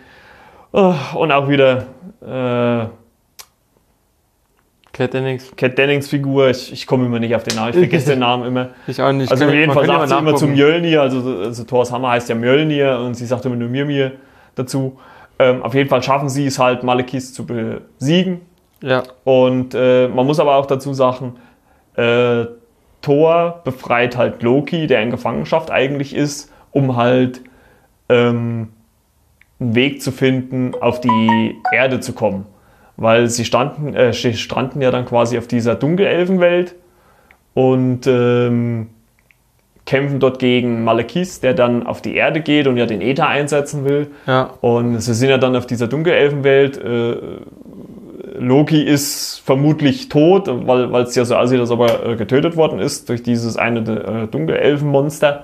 äh, 0.73 0.93
und 1.15 1.31
auch 1.31 1.49
wieder 1.49 1.87
äh, 2.21 2.87
Cat 4.93 5.15
Dennings. 5.15 5.53
Cat 5.57 5.79
Dennings 5.79 6.09
Figur. 6.09 6.51
Ich, 6.51 6.73
ich 6.73 6.87
komme 6.87 7.07
immer 7.07 7.21
nicht 7.21 7.35
auf 7.35 7.45
den 7.45 7.55
Namen, 7.55 7.71
ich 7.71 7.77
vergesse 7.77 8.11
den 8.11 8.19
Namen 8.19 8.45
immer. 8.45 8.71
Ich 8.87 9.01
auch 9.01 9.13
nicht. 9.13 9.31
Also 9.31 9.47
auf 9.47 9.53
jeden 9.53 9.73
Fall 9.73 9.87
sagt 9.87 10.09
sie 10.09 10.19
immer 10.19 10.35
zu. 10.35 10.49
Mjölnir, 10.49 11.01
also, 11.01 11.39
also 11.39 11.65
Thors 11.65 11.93
Hammer 11.93 12.11
heißt 12.11 12.29
ja 12.29 12.35
Mjölnir 12.35 12.99
und 12.99 13.15
sie 13.15 13.25
sagt 13.25 13.47
immer 13.47 13.57
nur 13.57 13.69
Mirmir 13.69 14.13
dazu. 14.55 14.99
Ähm, 15.39 15.63
auf 15.63 15.75
jeden 15.75 15.89
Fall 15.89 16.03
schaffen 16.03 16.29
sie 16.29 16.47
es 16.47 16.59
halt, 16.59 16.83
Malekith 16.83 17.33
zu 17.33 17.47
besiegen. 17.47 18.43
Ja, 18.83 19.05
Und 19.25 19.75
äh, 19.75 20.09
man 20.09 20.27
muss 20.27 20.41
aber 20.41 20.57
auch 20.57 20.67
dazu 20.67 20.93
sagen, 20.93 21.37
äh, 21.97 22.47
Thor 23.03 23.61
befreit 23.65 24.17
halt 24.17 24.43
Loki, 24.43 24.87
der 24.87 25.03
in 25.03 25.11
Gefangenschaft 25.11 25.71
eigentlich 25.71 26.15
ist, 26.15 26.51
um 26.71 26.97
halt 26.97 27.43
ähm, 28.09 28.69
einen 29.61 29.75
Weg 29.75 30.03
zu 30.03 30.13
finden, 30.13 30.73
auf 30.81 31.01
die 31.01 31.57
Erde 31.73 32.01
zu 32.01 32.13
kommen. 32.13 32.47
Weil 32.97 33.29
sie 33.29 33.45
standen, 33.45 33.95
äh, 33.95 34.13
sie 34.13 34.35
stranden 34.35 34.81
ja 34.81 34.91
dann 34.91 35.05
quasi 35.05 35.37
auf 35.39 35.47
dieser 35.47 35.75
Dunkelelfenwelt 35.75 36.77
und 37.55 38.07
ähm, 38.07 38.89
kämpfen 39.85 40.21
dort 40.21 40.39
gegen 40.39 40.85
Malekith, 40.85 41.41
der 41.43 41.55
dann 41.55 41.87
auf 41.87 42.01
die 42.03 42.15
Erde 42.15 42.41
geht 42.41 42.67
und 42.67 42.77
ja 42.77 42.87
den 42.87 43.01
Äther 43.01 43.27
einsetzen 43.27 43.85
will. 43.85 44.09
ja. 44.27 44.51
Und 44.61 45.01
sie 45.01 45.15
sind 45.15 45.29
ja 45.29 45.39
dann 45.39 45.57
auf 45.57 45.67
dieser 45.67 45.89
Dunkelelfenwelt. 45.89 46.79
Äh, 46.79 47.17
Loki 48.35 48.83
ist 48.83 49.43
vermutlich 49.45 50.09
tot, 50.09 50.49
weil 50.49 51.03
es 51.03 51.15
ja 51.15 51.25
so 51.25 51.37
aussieht, 51.37 51.61
als 51.61 51.71
ob 51.71 51.81
er 51.81 52.07
äh, 52.07 52.17
getötet 52.17 52.57
worden 52.57 52.79
ist 52.79 53.09
durch 53.09 53.23
dieses 53.23 53.57
eine 53.57 53.81
äh, 53.81 54.27
Dunkelelfenmonster. 54.27 55.43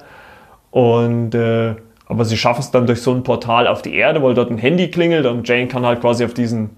Und 0.70 1.34
äh, 1.34 1.74
aber 2.06 2.24
sie 2.24 2.38
schaffen 2.38 2.60
es 2.60 2.70
dann 2.70 2.86
durch 2.86 3.02
so 3.02 3.12
ein 3.12 3.22
Portal 3.22 3.66
auf 3.66 3.82
die 3.82 3.94
Erde, 3.94 4.22
weil 4.22 4.34
dort 4.34 4.50
ein 4.50 4.56
Handy 4.58 4.90
klingelt 4.90 5.26
und 5.26 5.46
Jane 5.46 5.68
kann 5.68 5.84
halt 5.84 6.00
quasi 6.00 6.24
auf 6.24 6.32
diesen 6.32 6.70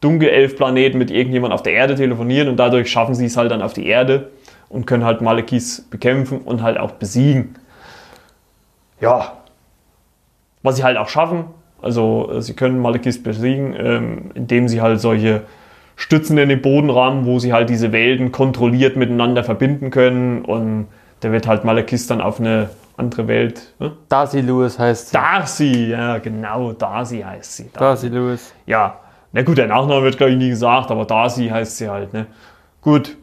Dunkelelf-Planeten 0.00 0.98
mit 0.98 1.10
irgendjemand 1.10 1.54
auf 1.54 1.62
der 1.62 1.72
Erde 1.72 1.94
telefonieren 1.94 2.48
und 2.48 2.56
dadurch 2.56 2.90
schaffen 2.90 3.14
sie 3.14 3.24
es 3.24 3.38
halt 3.38 3.50
dann 3.50 3.62
auf 3.62 3.72
die 3.72 3.86
Erde 3.86 4.30
und 4.68 4.86
können 4.86 5.04
halt 5.04 5.22
Malekith 5.22 5.84
bekämpfen 5.88 6.40
und 6.42 6.62
halt 6.62 6.78
auch 6.78 6.92
besiegen. 6.92 7.54
Ja, 9.00 9.38
was 10.62 10.76
sie 10.76 10.84
halt 10.84 10.98
auch 10.98 11.08
schaffen. 11.08 11.46
Also 11.84 12.30
äh, 12.32 12.42
sie 12.42 12.54
können 12.54 12.80
Malekith 12.80 13.22
besiegen, 13.22 13.74
ähm, 13.78 14.30
indem 14.34 14.68
sie 14.68 14.80
halt 14.80 15.00
solche 15.00 15.42
Stützen 15.96 16.38
in 16.38 16.48
den 16.48 16.62
Boden 16.62 16.90
rammen, 16.90 17.26
wo 17.26 17.38
sie 17.38 17.52
halt 17.52 17.68
diese 17.68 17.92
Welten 17.92 18.32
kontrolliert 18.32 18.96
miteinander 18.96 19.44
verbinden 19.44 19.90
können. 19.90 20.44
Und 20.44 20.88
da 21.20 21.30
wird 21.30 21.46
halt 21.46 21.64
Malekith 21.64 22.08
dann 22.08 22.20
auf 22.20 22.40
eine 22.40 22.70
andere 22.96 23.28
Welt. 23.28 23.74
Ne? 23.78 23.92
Darcy 24.08 24.40
Lewis 24.40 24.78
heißt 24.78 25.10
sie. 25.10 25.12
Darcy, 25.12 25.90
ja 25.90 26.18
genau, 26.18 26.72
Darcy 26.72 27.20
heißt 27.20 27.56
sie. 27.56 27.70
Darcy 27.72 28.08
Lewis. 28.08 28.54
Ja, 28.66 29.00
na 29.32 29.42
gut, 29.42 29.58
der 29.58 29.66
Nachname 29.66 30.02
wird 30.02 30.16
glaube 30.16 30.32
ich 30.32 30.38
nie 30.38 30.48
gesagt, 30.50 30.90
aber 30.90 31.04
Darcy 31.04 31.48
heißt 31.48 31.76
sie 31.76 31.88
halt. 31.88 32.12
Ne? 32.12 32.26
Gut, 32.80 33.16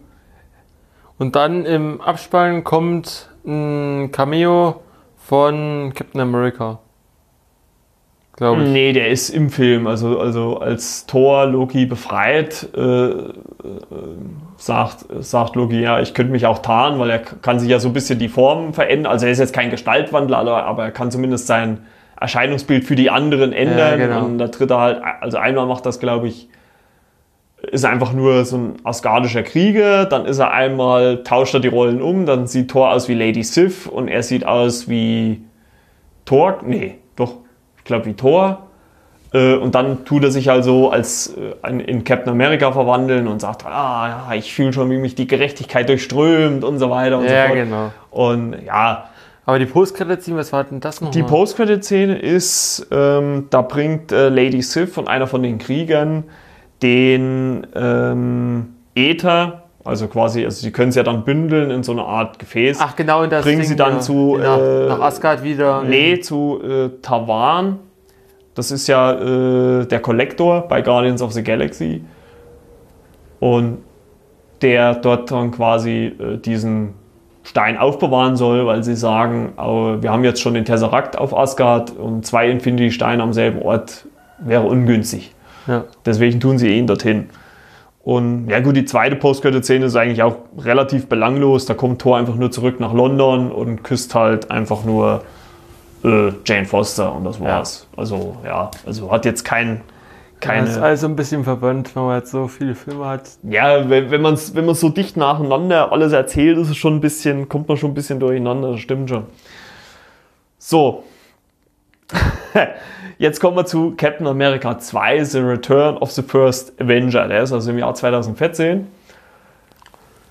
Und 1.18 1.36
dann 1.36 1.66
im 1.66 2.02
Abspann 2.02 2.64
kommt 2.64 3.30
ein 3.46 4.12
Cameo 4.12 4.82
von 5.18 5.94
Captain 5.96 6.20
America. 6.20 6.80
Glaube 8.42 8.64
ich. 8.64 8.70
Nee, 8.70 8.92
der 8.92 9.10
ist 9.10 9.30
im 9.30 9.52
Film. 9.52 9.86
Also, 9.86 10.20
also 10.20 10.58
als 10.58 11.06
Thor 11.06 11.46
Loki 11.46 11.86
befreit, 11.86 12.70
äh, 12.76 12.82
äh, 12.82 13.36
sagt, 14.58 15.06
sagt 15.20 15.56
Loki, 15.56 15.80
ja, 15.80 16.00
ich 16.00 16.16
könnte 16.16 16.32
mich 16.32 16.48
auch 16.48 16.58
tarnen, 16.58 17.00
weil 17.00 17.12
er 17.12 17.20
kann 17.20 17.60
sich 17.60 17.70
ja 17.70 17.80
so 17.80 17.90
ein 17.90 17.94
bisschen 17.94 18.18
die 18.18 18.30
Form 18.30 18.74
verändern. 18.74 19.12
Also 19.12 19.28
er 19.28 19.32
ist 19.32 19.38
jetzt 19.38 19.54
kein 19.54 19.70
Gestaltwandler, 19.70 20.40
aber, 20.40 20.86
er 20.86 20.90
kann 20.90 21.12
zumindest 21.12 21.46
sein 21.46 21.86
Erscheinungsbild 22.20 22.84
für 22.84 22.96
die 22.96 23.12
anderen 23.12 23.54
ändern. 23.54 24.00
Ja, 24.00 24.08
genau. 24.08 24.26
Und 24.26 24.40
da 24.40 24.48
tritt 24.48 24.72
er 24.72 24.80
halt, 24.80 25.02
also 25.22 25.38
einmal 25.38 25.68
macht 25.68 25.86
das, 25.86 26.00
glaube 26.00 26.28
ich, 26.28 26.50
ist 27.62 27.84
er 27.84 27.92
einfach 27.92 28.12
nur 28.12 28.44
so 28.46 28.58
ein 28.58 28.74
asgardischer 28.84 29.44
Krieger, 29.44 30.06
dann 30.06 30.26
ist 30.26 30.40
er 30.40 30.52
einmal, 30.52 31.22
tauscht 31.24 31.54
er 31.54 31.60
die 31.60 31.68
Rollen 31.68 32.02
um, 32.02 32.26
dann 32.26 32.48
sieht 32.48 32.72
Thor 32.72 32.92
aus 32.92 33.08
wie 33.08 33.14
Lady 33.14 33.44
Sif 33.44 33.86
und 33.86 34.08
er 34.08 34.24
sieht 34.24 34.48
aus 34.48 34.90
wie 34.90 35.44
Thor, 36.26 36.58
nee, 36.66 36.96
ich 37.82 37.86
glaube 37.86 38.06
wie 38.06 38.14
Thor. 38.14 38.68
Äh, 39.34 39.56
Und 39.56 39.76
dann 39.76 40.06
tut 40.06 40.24
er 40.24 40.32
sich 40.32 40.52
also 40.52 40.92
als 40.92 41.34
äh, 41.64 41.70
in 41.84 42.04
Captain 42.04 42.32
America 42.32 42.72
verwandeln 42.72 43.28
und 43.28 43.40
sagt, 43.42 43.66
ah 43.66 44.26
ja, 44.30 44.36
ich 44.36 44.54
fühle 44.54 44.72
schon, 44.74 44.90
wie 44.92 44.98
mich 44.98 45.16
die 45.16 45.26
Gerechtigkeit 45.28 45.88
durchströmt 45.90 46.64
und 46.64 46.80
so 46.80 46.90
weiter 46.90 47.18
und 47.18 47.26
Ja, 47.26 47.44
so 47.44 47.48
fort. 47.48 47.56
genau. 47.56 47.92
Und 48.12 48.56
ja, 48.66 49.06
Aber 49.46 49.58
die 49.58 49.66
Post-Credit-Scene, 49.66 50.38
was 50.38 50.52
war 50.54 50.64
denn 50.66 50.80
das 50.82 51.00
noch? 51.02 51.12
die 51.12 51.24
Post-Credit-Szene 51.24 52.18
ist, 52.20 52.88
ähm, 52.92 53.48
da 53.50 53.62
bringt 53.62 54.12
äh, 54.12 54.30
Lady 54.30 54.62
Sif 54.62 54.98
und 54.98 55.08
einer 55.08 55.28
von 55.28 55.42
den 55.44 55.58
Kriegern 55.60 56.26
den 56.84 57.66
ähm, 57.76 58.76
Äther, 58.96 59.64
also 59.84 60.08
quasi, 60.08 60.46
also 60.46 60.62
sie 60.62 60.72
können 60.72 60.90
es 60.90 60.96
ja 60.96 61.04
dann 61.04 61.24
bündeln 61.24 61.72
in 61.72 61.84
so 61.84 61.92
eine 61.92 62.04
Art 62.04 62.40
Gefäß. 62.40 62.80
Ach 62.82 62.96
genau, 62.96 63.24
und 63.24 63.32
das 63.32 63.44
Bringen 63.44 63.60
Ding 63.60 63.68
sie 63.68 63.76
dann 63.76 64.02
zu, 64.02 64.38
nach, 64.38 64.60
äh, 64.60 64.88
nach 64.88 65.02
Asgard 65.02 65.44
wieder. 65.44 65.84
Nee, 65.84 66.20
zu 66.20 66.62
äh, 66.64 66.90
Tavan. 67.02 67.80
Das 68.54 68.70
ist 68.70 68.88
ja 68.88 69.14
äh, 69.14 69.86
der 69.86 70.00
Kollektor 70.02 70.68
bei 70.68 70.82
Guardians 70.82 71.22
of 71.22 71.32
the 71.34 71.44
Galaxy. 71.44 72.04
Und 73.40 73.80
der 74.62 74.96
dort 74.96 75.32
dann 75.32 75.52
quasi 75.52 76.14
äh, 76.20 76.38
diesen 76.38 76.94
Stein 77.44 77.78
aufbewahren 77.78 78.36
soll, 78.36 78.68
weil 78.68 78.84
sie 78.84 78.96
sagen, 78.96 79.54
wir 79.58 80.12
haben 80.12 80.24
jetzt 80.24 80.40
schon 80.42 80.54
den 80.54 80.64
Tesseract 80.64 81.18
auf 81.18 81.36
Asgard 81.36 81.90
und 81.90 82.24
zwei 82.24 82.48
Infinity-Steine 82.48 83.24
am 83.24 83.34
selben 83.34 83.64
Ort 83.64 84.06
wäre 84.38 84.62
ungünstig. 84.62 85.34
Ja. 85.66 85.86
Deswegen 86.06 86.40
tun 86.40 86.60
sie 86.60 86.70
ihn 86.70 86.86
dorthin. 86.86 87.30
Und 88.04 88.50
ja 88.50 88.60
gut, 88.62 88.76
die 88.76 88.86
zweite 88.86 89.16
Postcredit-Szene 89.16 89.86
ist 89.86 89.96
eigentlich 89.96 90.24
auch 90.24 90.38
relativ 90.58 91.08
belanglos. 91.08 91.66
Da 91.66 91.76
kommt 91.76 92.02
Thor 92.02 92.18
einfach 92.18 92.36
nur 92.36 92.52
zurück 92.52 92.80
nach 92.80 92.94
London 92.94 93.52
und 93.52 93.84
küsst 93.84 94.16
halt 94.16 94.50
einfach 94.50 94.84
nur 94.86 95.24
äh, 96.04 96.32
Jane 96.46 96.66
Foster 96.66 97.14
und 97.14 97.26
das 97.26 97.40
war's. 97.40 97.88
Ja. 97.92 98.00
Also 98.00 98.38
ja, 98.44 98.72
also 98.86 99.12
hat 99.12 99.26
jetzt 99.26 99.44
kein 99.44 99.82
keine. 100.42 100.66
Das 100.66 100.78
ist 100.78 100.82
also 100.82 101.08
ein 101.08 101.16
bisschen 101.16 101.44
verbannt, 101.44 101.96
wenn 101.96 102.04
man 102.04 102.18
jetzt 102.18 102.32
so 102.32 102.48
viele 102.48 102.76
Filme 102.76 103.06
hat. 103.06 103.30
Ja, 103.44 103.88
wenn, 103.90 104.12
wenn 104.12 104.22
man 104.22 104.34
es 104.34 104.56
wenn 104.56 104.74
so 104.74 104.90
dicht 104.90 105.16
nacheinander 105.16 105.92
alles 105.92 106.12
erzählt, 106.12 106.58
ist 106.58 106.70
es 106.70 106.78
schon 106.78 106.96
ein 106.96 107.02
bisschen, 107.02 107.48
kommt 107.48 107.68
man 107.68 107.78
schon 107.78 107.92
ein 107.92 107.94
bisschen 107.94 108.20
durcheinander, 108.20 108.72
das 108.72 108.82
stimmt 108.82 109.10
schon. 109.10 109.26
So. 110.58 111.04
Jetzt 113.22 113.40
kommen 113.40 113.56
wir 113.56 113.68
zu 113.68 113.94
Captain 113.96 114.26
America 114.26 114.80
2, 114.80 115.24
The 115.26 115.40
Return 115.42 115.96
of 115.98 116.10
the 116.10 116.24
First 116.24 116.74
Avenger. 116.82 117.28
Der 117.28 117.44
ist 117.44 117.54
also 117.54 117.70
im 117.70 117.78
Jahr 117.78 117.94
2014. 117.94 118.88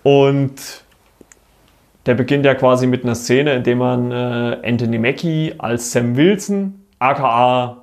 Und 0.02 0.54
der 2.06 2.14
beginnt 2.14 2.44
ja 2.44 2.56
quasi 2.56 2.88
mit 2.88 3.04
einer 3.04 3.14
Szene, 3.14 3.54
in 3.54 3.62
der 3.62 3.76
man 3.76 4.10
äh, 4.10 4.56
Anthony 4.64 4.98
Mackie 4.98 5.54
als 5.58 5.92
Sam 5.92 6.16
Wilson, 6.16 6.84
aka 6.98 7.76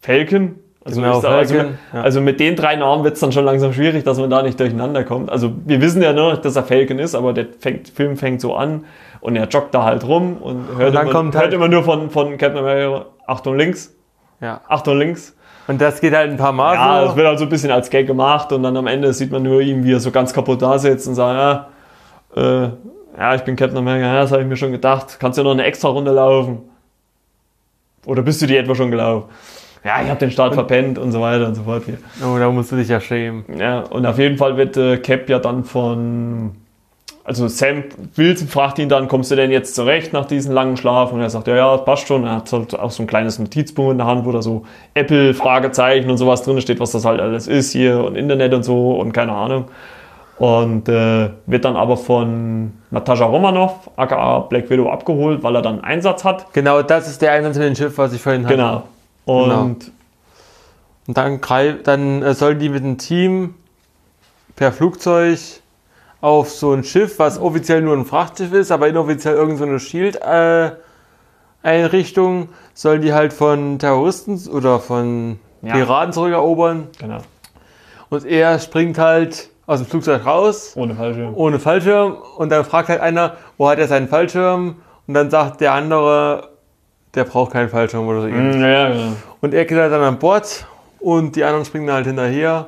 Falcon, 0.00 0.60
also, 0.84 1.00
genau, 1.00 1.14
also, 1.16 1.28
Falcon, 1.28 1.78
ja. 1.92 2.00
also, 2.00 2.20
mit 2.20 2.38
den 2.38 2.54
drei 2.54 2.76
Namen 2.76 3.02
wird 3.02 3.14
es 3.14 3.20
dann 3.20 3.32
schon 3.32 3.44
langsam 3.44 3.72
schwierig, 3.72 4.04
dass 4.04 4.18
man 4.18 4.30
da 4.30 4.44
nicht 4.44 4.60
durcheinander 4.60 5.02
kommt. 5.02 5.28
Also 5.28 5.52
wir 5.66 5.80
wissen 5.80 6.02
ja 6.02 6.12
nur, 6.12 6.36
dass 6.36 6.54
er 6.54 6.62
Falcon 6.62 7.00
ist, 7.00 7.16
aber 7.16 7.32
der 7.32 7.48
fängt, 7.58 7.88
Film 7.88 8.16
fängt 8.16 8.40
so 8.40 8.54
an 8.54 8.84
und 9.20 9.34
er 9.34 9.48
joggt 9.48 9.74
da 9.74 9.82
halt 9.82 10.04
rum 10.04 10.36
und 10.36 10.68
hört, 10.78 10.94
und 10.94 11.02
immer, 11.02 11.22
hört 11.24 11.34
halt 11.34 11.52
immer 11.52 11.66
nur 11.66 11.82
von, 11.82 12.10
von 12.10 12.38
Captain 12.38 12.60
America, 12.60 13.06
Achtung 13.26 13.58
links, 13.58 13.92
ja. 14.40 14.60
Achtung 14.68 14.98
links. 14.98 15.36
Und 15.66 15.80
das 15.80 16.00
geht 16.00 16.14
halt 16.14 16.30
ein 16.30 16.36
paar 16.36 16.52
Mal 16.52 16.74
ja, 16.74 17.00
so. 17.00 17.06
das 17.06 17.16
wird 17.16 17.26
halt 17.26 17.38
so 17.38 17.44
ein 17.44 17.48
bisschen 17.48 17.70
als 17.70 17.90
Gag 17.90 18.06
gemacht 18.06 18.52
und 18.52 18.62
dann 18.62 18.76
am 18.76 18.86
Ende 18.86 19.12
sieht 19.12 19.30
man 19.30 19.42
nur 19.42 19.60
ihn, 19.60 19.84
wie 19.84 19.92
er 19.92 20.00
so 20.00 20.10
ganz 20.10 20.32
kaputt 20.32 20.62
da 20.62 20.78
sitzt 20.78 21.06
und 21.06 21.14
sagt, 21.14 21.70
ja, 22.36 22.64
äh, 22.64 22.70
ja 23.16 23.34
ich 23.34 23.42
bin 23.42 23.54
Captain 23.54 23.78
America, 23.78 24.06
ja, 24.06 24.20
das 24.22 24.32
habe 24.32 24.42
ich 24.42 24.48
mir 24.48 24.56
schon 24.56 24.72
gedacht. 24.72 25.18
Kannst 25.20 25.38
du 25.38 25.44
noch 25.44 25.52
eine 25.52 25.64
extra 25.64 25.88
Runde 25.88 26.10
laufen? 26.10 26.62
Oder 28.06 28.22
bist 28.22 28.42
du 28.42 28.46
die 28.46 28.56
etwa 28.56 28.74
schon 28.74 28.90
gelaufen? 28.90 29.28
Ja, 29.84 30.02
ich 30.02 30.08
habe 30.08 30.18
den 30.18 30.30
Start 30.30 30.54
verpennt 30.54 30.98
und 30.98 31.12
so 31.12 31.20
weiter 31.20 31.46
und 31.46 31.54
so 31.54 31.62
fort. 31.62 31.84
Oh, 32.22 32.38
da 32.38 32.50
musst 32.50 32.72
du 32.72 32.76
dich 32.76 32.88
ja 32.88 33.00
schämen. 33.00 33.44
Ja, 33.56 33.80
und 33.80 34.04
auf 34.04 34.18
jeden 34.18 34.36
Fall 34.36 34.56
wird 34.56 34.76
äh, 34.76 34.98
Cap 34.98 35.28
ja 35.28 35.38
dann 35.38 35.64
von 35.64 36.56
also 37.30 37.46
Sam 37.46 37.84
Wilson 38.16 38.48
fragt 38.48 38.80
ihn 38.80 38.88
dann, 38.88 39.06
kommst 39.06 39.30
du 39.30 39.36
denn 39.36 39.52
jetzt 39.52 39.76
zurecht 39.76 40.12
nach 40.12 40.26
diesem 40.26 40.52
langen 40.52 40.76
Schlaf? 40.76 41.12
Und 41.12 41.20
er 41.20 41.30
sagt, 41.30 41.46
ja, 41.46 41.54
ja, 41.54 41.76
passt 41.76 42.08
schon. 42.08 42.24
Er 42.24 42.34
hat 42.34 42.52
halt 42.52 42.76
auch 42.76 42.90
so 42.90 43.04
ein 43.04 43.06
kleines 43.06 43.38
Notizbuch 43.38 43.92
in 43.92 43.98
der 43.98 44.08
Hand, 44.08 44.26
wo 44.26 44.32
da 44.32 44.42
so 44.42 44.64
Apple, 44.94 45.32
Fragezeichen 45.32 46.10
und 46.10 46.18
sowas 46.18 46.42
drin 46.42 46.60
steht, 46.60 46.80
was 46.80 46.90
das 46.90 47.04
halt 47.04 47.20
alles 47.20 47.46
ist 47.46 47.70
hier 47.70 48.02
und 48.02 48.16
Internet 48.16 48.52
und 48.52 48.64
so 48.64 48.98
und 48.98 49.12
keine 49.12 49.30
Ahnung. 49.30 49.66
Und 50.38 50.88
äh, 50.88 51.30
wird 51.46 51.64
dann 51.64 51.76
aber 51.76 51.96
von 51.96 52.72
Natascha 52.90 53.26
Romanoff, 53.26 53.88
aka 53.94 54.40
Black 54.40 54.68
Widow, 54.68 54.90
abgeholt, 54.90 55.44
weil 55.44 55.54
er 55.54 55.62
dann 55.62 55.74
einen 55.74 55.84
Einsatz 55.84 56.24
hat. 56.24 56.52
Genau, 56.52 56.82
das 56.82 57.06
ist 57.06 57.22
der 57.22 57.30
Einsatz 57.30 57.58
mit 57.58 57.68
dem 57.68 57.76
Schiff, 57.76 57.96
was 57.96 58.12
ich 58.12 58.20
vorhin 58.20 58.44
hatte. 58.44 58.56
Genau. 58.56 58.82
Und, 59.24 59.44
genau. 59.44 59.62
und 61.06 61.16
dann, 61.16 61.40
dann 61.84 62.22
äh, 62.24 62.34
sollen 62.34 62.58
die 62.58 62.70
mit 62.70 62.82
dem 62.82 62.98
Team 62.98 63.54
per 64.56 64.72
Flugzeug 64.72 65.38
auf 66.20 66.50
so 66.50 66.72
ein 66.72 66.84
Schiff, 66.84 67.18
was 67.18 67.40
offiziell 67.40 67.82
nur 67.82 67.96
ein 67.96 68.04
Frachtschiff 68.04 68.52
ist, 68.52 68.70
aber 68.70 68.88
inoffiziell 68.88 69.34
irgendeine 69.34 69.78
so 69.78 69.86
Shield-Einrichtung, 69.86 72.42
äh, 72.42 72.46
sollen 72.74 73.02
die 73.02 73.12
halt 73.12 73.32
von 73.32 73.78
Terroristen 73.78 74.40
oder 74.48 74.80
von 74.80 75.38
ja. 75.62 75.74
Piraten 75.74 76.12
zurückerobern. 76.12 76.88
Genau. 76.98 77.18
Und 78.10 78.26
er 78.26 78.58
springt 78.58 78.98
halt 78.98 79.48
aus 79.66 79.80
dem 79.80 79.86
Flugzeug 79.86 80.26
raus. 80.26 80.72
Ohne 80.74 80.94
Fallschirm. 80.94 81.36
Ohne 81.36 81.58
Fallschirm. 81.58 82.16
Und 82.36 82.50
dann 82.50 82.64
fragt 82.64 82.88
halt 82.88 83.00
einer, 83.00 83.36
wo 83.56 83.68
hat 83.68 83.78
er 83.78 83.86
seinen 83.86 84.08
Fallschirm? 84.08 84.76
Und 85.06 85.14
dann 85.14 85.30
sagt 85.30 85.60
der 85.60 85.72
andere, 85.72 86.50
der 87.14 87.24
braucht 87.24 87.52
keinen 87.52 87.68
Fallschirm 87.68 88.06
oder 88.06 88.22
so. 88.22 88.28
Mm, 88.28 88.60
ja, 88.60 88.90
ja. 88.90 89.12
Und 89.40 89.54
er 89.54 89.64
geht 89.64 89.78
halt 89.78 89.92
dann 89.92 90.02
an 90.02 90.18
Bord 90.18 90.66
und 90.98 91.36
die 91.36 91.44
anderen 91.44 91.64
springen 91.64 91.90
halt 91.90 92.06
hinterher 92.06 92.66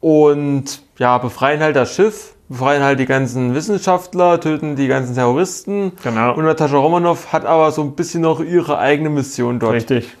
und 0.00 0.82
ja, 1.02 1.18
befreien 1.18 1.60
halt 1.60 1.74
das 1.74 1.96
Schiff, 1.96 2.36
befreien 2.48 2.80
halt 2.80 3.00
die 3.00 3.06
ganzen 3.06 3.56
Wissenschaftler, 3.56 4.38
töten 4.40 4.76
die 4.76 4.86
ganzen 4.86 5.16
Terroristen. 5.16 5.90
Genau. 6.04 6.32
Und 6.34 6.44
Natascha 6.44 6.76
Romanoff 6.76 7.32
hat 7.32 7.44
aber 7.44 7.72
so 7.72 7.82
ein 7.82 7.96
bisschen 7.96 8.20
noch 8.20 8.38
ihre 8.38 8.78
eigene 8.78 9.10
Mission 9.10 9.58
dort. 9.58 9.72
Richtig. 9.72 10.16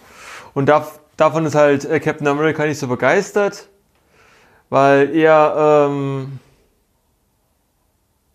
Und 0.54 0.68
da, 0.68 0.84
davon 1.16 1.46
ist 1.46 1.54
halt 1.54 1.84
äh, 1.84 2.00
Captain 2.00 2.26
America 2.26 2.66
nicht 2.66 2.80
so 2.80 2.88
begeistert, 2.88 3.68
weil 4.70 5.14
er 5.14 5.86
ähm, 5.88 6.40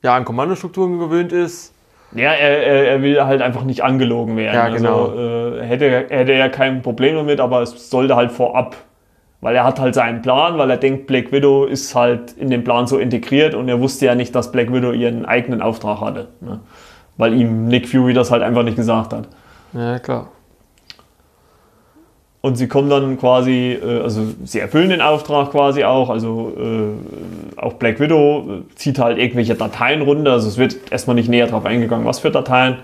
ja 0.02 0.16
an 0.16 0.24
Kommandostrukturen 0.24 1.00
gewöhnt 1.00 1.34
ist. 1.34 1.74
Ja, 2.14 2.32
er, 2.32 2.66
er, 2.66 2.88
er, 2.92 3.02
will 3.02 3.22
halt 3.26 3.42
einfach 3.42 3.66
nicht 3.66 3.84
angelogen 3.84 4.38
werden. 4.38 4.56
Ja, 4.56 4.70
genau. 4.70 5.08
Also, 5.08 5.58
äh, 5.58 5.66
hätte, 5.66 6.06
hätte 6.08 6.32
er 6.32 6.50
kein 6.50 6.82
Problem 6.82 7.18
damit, 7.18 7.42
aber 7.42 7.62
es 7.62 7.90
sollte 7.90 8.16
halt 8.16 8.32
vorab 8.32 8.78
weil 9.42 9.56
er 9.56 9.64
hat 9.64 9.80
halt 9.80 9.96
seinen 9.96 10.22
Plan, 10.22 10.58
weil 10.58 10.70
er 10.70 10.78
denkt, 10.78 11.08
Black 11.08 11.32
Widow 11.32 11.66
ist 11.66 11.94
halt 11.94 12.34
in 12.34 12.50
den 12.50 12.64
Plan 12.64 12.88
so 12.88 12.98
integriert 12.98 13.54
und 13.54 13.70
er 13.70 13.80
wusste 13.80 14.06
ja 14.06 14.16
nicht, 14.16 14.34
dass 14.34 14.52
Black 14.52 14.74
Widow 14.74 14.92
ihren 14.92 15.26
eigenen 15.26 15.62
Auftrag 15.62 16.02
hatte. 16.02 16.30
Ne? 16.42 16.60
Weil 17.18 17.34
ihm 17.34 17.68
Nick 17.68 17.88
Fury 17.88 18.14
das 18.14 18.32
halt 18.32 18.42
einfach 18.42 18.64
nicht 18.64 18.78
gesagt 18.78 19.14
hat. 19.14 19.28
Ja, 19.74 20.00
klar. 20.00 20.30
Und 22.42 22.56
sie 22.56 22.68
kommen 22.68 22.90
dann 22.90 23.20
quasi, 23.20 23.74
äh, 23.74 24.02
also 24.02 24.22
sie 24.44 24.60
erfüllen 24.60 24.90
den 24.90 25.02
Auftrag 25.02 25.52
quasi 25.52 25.84
auch. 25.84 26.10
Also 26.10 26.54
äh, 26.58 27.60
auch 27.60 27.74
Black 27.74 28.00
Widow 28.00 28.64
äh, 28.64 28.76
zieht 28.76 29.00
halt 29.00 29.18
irgendwelche 29.18 29.56
Dateien 29.56 30.02
runter. 30.02 30.32
Also 30.32 30.48
es 30.48 30.58
wird 30.58 30.78
erstmal 30.92 31.16
nicht 31.16 31.30
näher 31.30 31.48
darauf 31.48 31.66
eingegangen, 31.66 32.06
was 32.06 32.20
für 32.20 32.32
Dateien. 32.32 32.78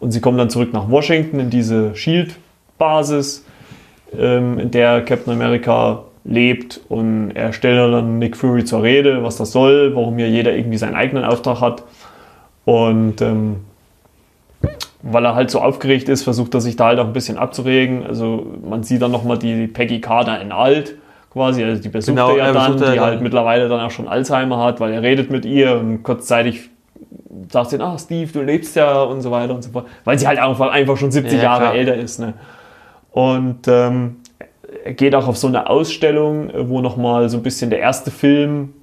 Und 0.00 0.10
sie 0.10 0.20
kommen 0.20 0.38
dann 0.38 0.50
zurück 0.50 0.72
nach 0.72 0.90
Washington 0.90 1.40
in 1.40 1.50
diese 1.50 1.94
Shield-Basis 1.94 3.46
ähm, 4.18 4.58
in 4.58 4.70
der 4.70 5.02
Captain 5.02 5.32
America 5.32 6.04
lebt 6.24 6.80
und 6.88 7.30
er 7.32 7.52
stellt 7.52 7.92
dann 7.92 8.18
Nick 8.18 8.36
Fury 8.36 8.64
zur 8.64 8.82
Rede, 8.82 9.22
was 9.22 9.36
das 9.36 9.52
soll, 9.52 9.94
warum 9.94 10.18
hier 10.18 10.28
jeder 10.28 10.54
irgendwie 10.54 10.78
seinen 10.78 10.94
eigenen 10.94 11.24
Auftrag 11.24 11.60
hat. 11.60 11.84
Und 12.64 13.20
ähm, 13.22 13.56
weil 15.02 15.24
er 15.24 15.36
halt 15.36 15.50
so 15.50 15.60
aufgeregt 15.60 16.08
ist, 16.08 16.24
versucht 16.24 16.52
er 16.54 16.60
sich 16.60 16.74
da 16.74 16.86
halt 16.86 16.98
auch 16.98 17.06
ein 17.06 17.12
bisschen 17.12 17.38
abzuregen. 17.38 18.04
Also 18.04 18.46
man 18.68 18.82
sieht 18.82 19.02
dann 19.02 19.12
nochmal 19.12 19.38
die 19.38 19.68
Peggy 19.68 20.00
Carter 20.00 20.40
in 20.40 20.50
alt 20.50 20.94
quasi, 21.36 21.62
also 21.62 21.82
die 21.82 21.90
besucht 21.90 22.16
genau, 22.16 22.34
er 22.34 22.52
dann, 22.52 22.78
die 22.78 22.98
halt 22.98 23.20
mittlerweile 23.20 23.68
dann 23.68 23.80
auch 23.80 23.90
schon 23.90 24.08
Alzheimer 24.08 24.58
hat, 24.64 24.80
weil 24.80 24.92
er 24.92 25.02
redet 25.02 25.30
mit 25.30 25.44
ihr 25.44 25.78
und 25.78 26.02
kurzzeitig 26.02 26.70
sagt 27.52 27.70
sie, 27.70 27.78
ach 27.78 27.98
Steve, 27.98 28.32
du 28.32 28.40
lebst 28.40 28.74
ja 28.74 29.02
und 29.02 29.20
so 29.20 29.30
weiter 29.30 29.54
und 29.54 29.62
so 29.62 29.70
fort, 29.70 29.86
weil 30.04 30.18
sie 30.18 30.26
halt 30.26 30.38
einfach, 30.38 30.70
einfach 30.70 30.96
schon 30.96 31.10
70 31.10 31.36
ja, 31.36 31.44
Jahre 31.44 31.64
klar. 31.64 31.74
älter 31.74 31.94
ist. 31.94 32.18
Ne? 32.18 32.32
Und 33.16 33.66
ähm, 33.66 34.16
er 34.84 34.92
geht 34.92 35.14
auch 35.14 35.26
auf 35.26 35.38
so 35.38 35.46
eine 35.46 35.70
Ausstellung, 35.70 36.50
wo 36.68 36.82
nochmal 36.82 37.30
so 37.30 37.38
ein 37.38 37.42
bisschen 37.42 37.70
der 37.70 37.78
erste 37.78 38.10
Film 38.10 38.74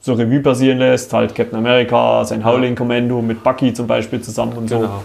so 0.00 0.14
Revue 0.14 0.40
passieren 0.40 0.78
lässt, 0.78 1.12
halt 1.12 1.34
Captain 1.34 1.58
America, 1.58 2.24
sein 2.24 2.42
Howling 2.42 2.74
Commando 2.74 3.20
mit 3.20 3.44
Bucky 3.44 3.74
zum 3.74 3.86
Beispiel 3.86 4.22
zusammen 4.22 4.54
und 4.54 4.68
so. 4.70 4.78
Genau. 4.78 5.02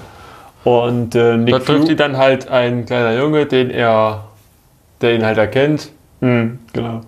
Und 0.64 1.16
äh, 1.16 1.36
Nick 1.36 1.54
da 1.54 1.60
trifft 1.60 1.90
ihn 1.90 1.98
dann 1.98 2.16
halt 2.16 2.48
ein 2.48 2.86
kleiner 2.86 3.20
Junge, 3.20 3.46
den 3.46 3.72
er, 3.72 4.24
der 5.02 5.16
ihn 5.16 5.26
halt 5.26 5.38
erkennt. 5.38 5.92
Mhm, 6.22 6.60
genau. 6.72 7.02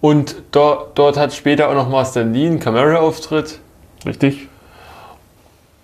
Und 0.00 0.36
dort, 0.52 0.98
dort 0.98 1.18
hat 1.18 1.34
später 1.34 1.68
auch 1.68 1.74
noch 1.74 1.90
mal 1.90 2.06
Stan 2.06 2.32
Lee 2.32 2.46
einen 2.46 2.60
Camera-Auftritt. 2.60 3.58
Richtig. 4.06 4.48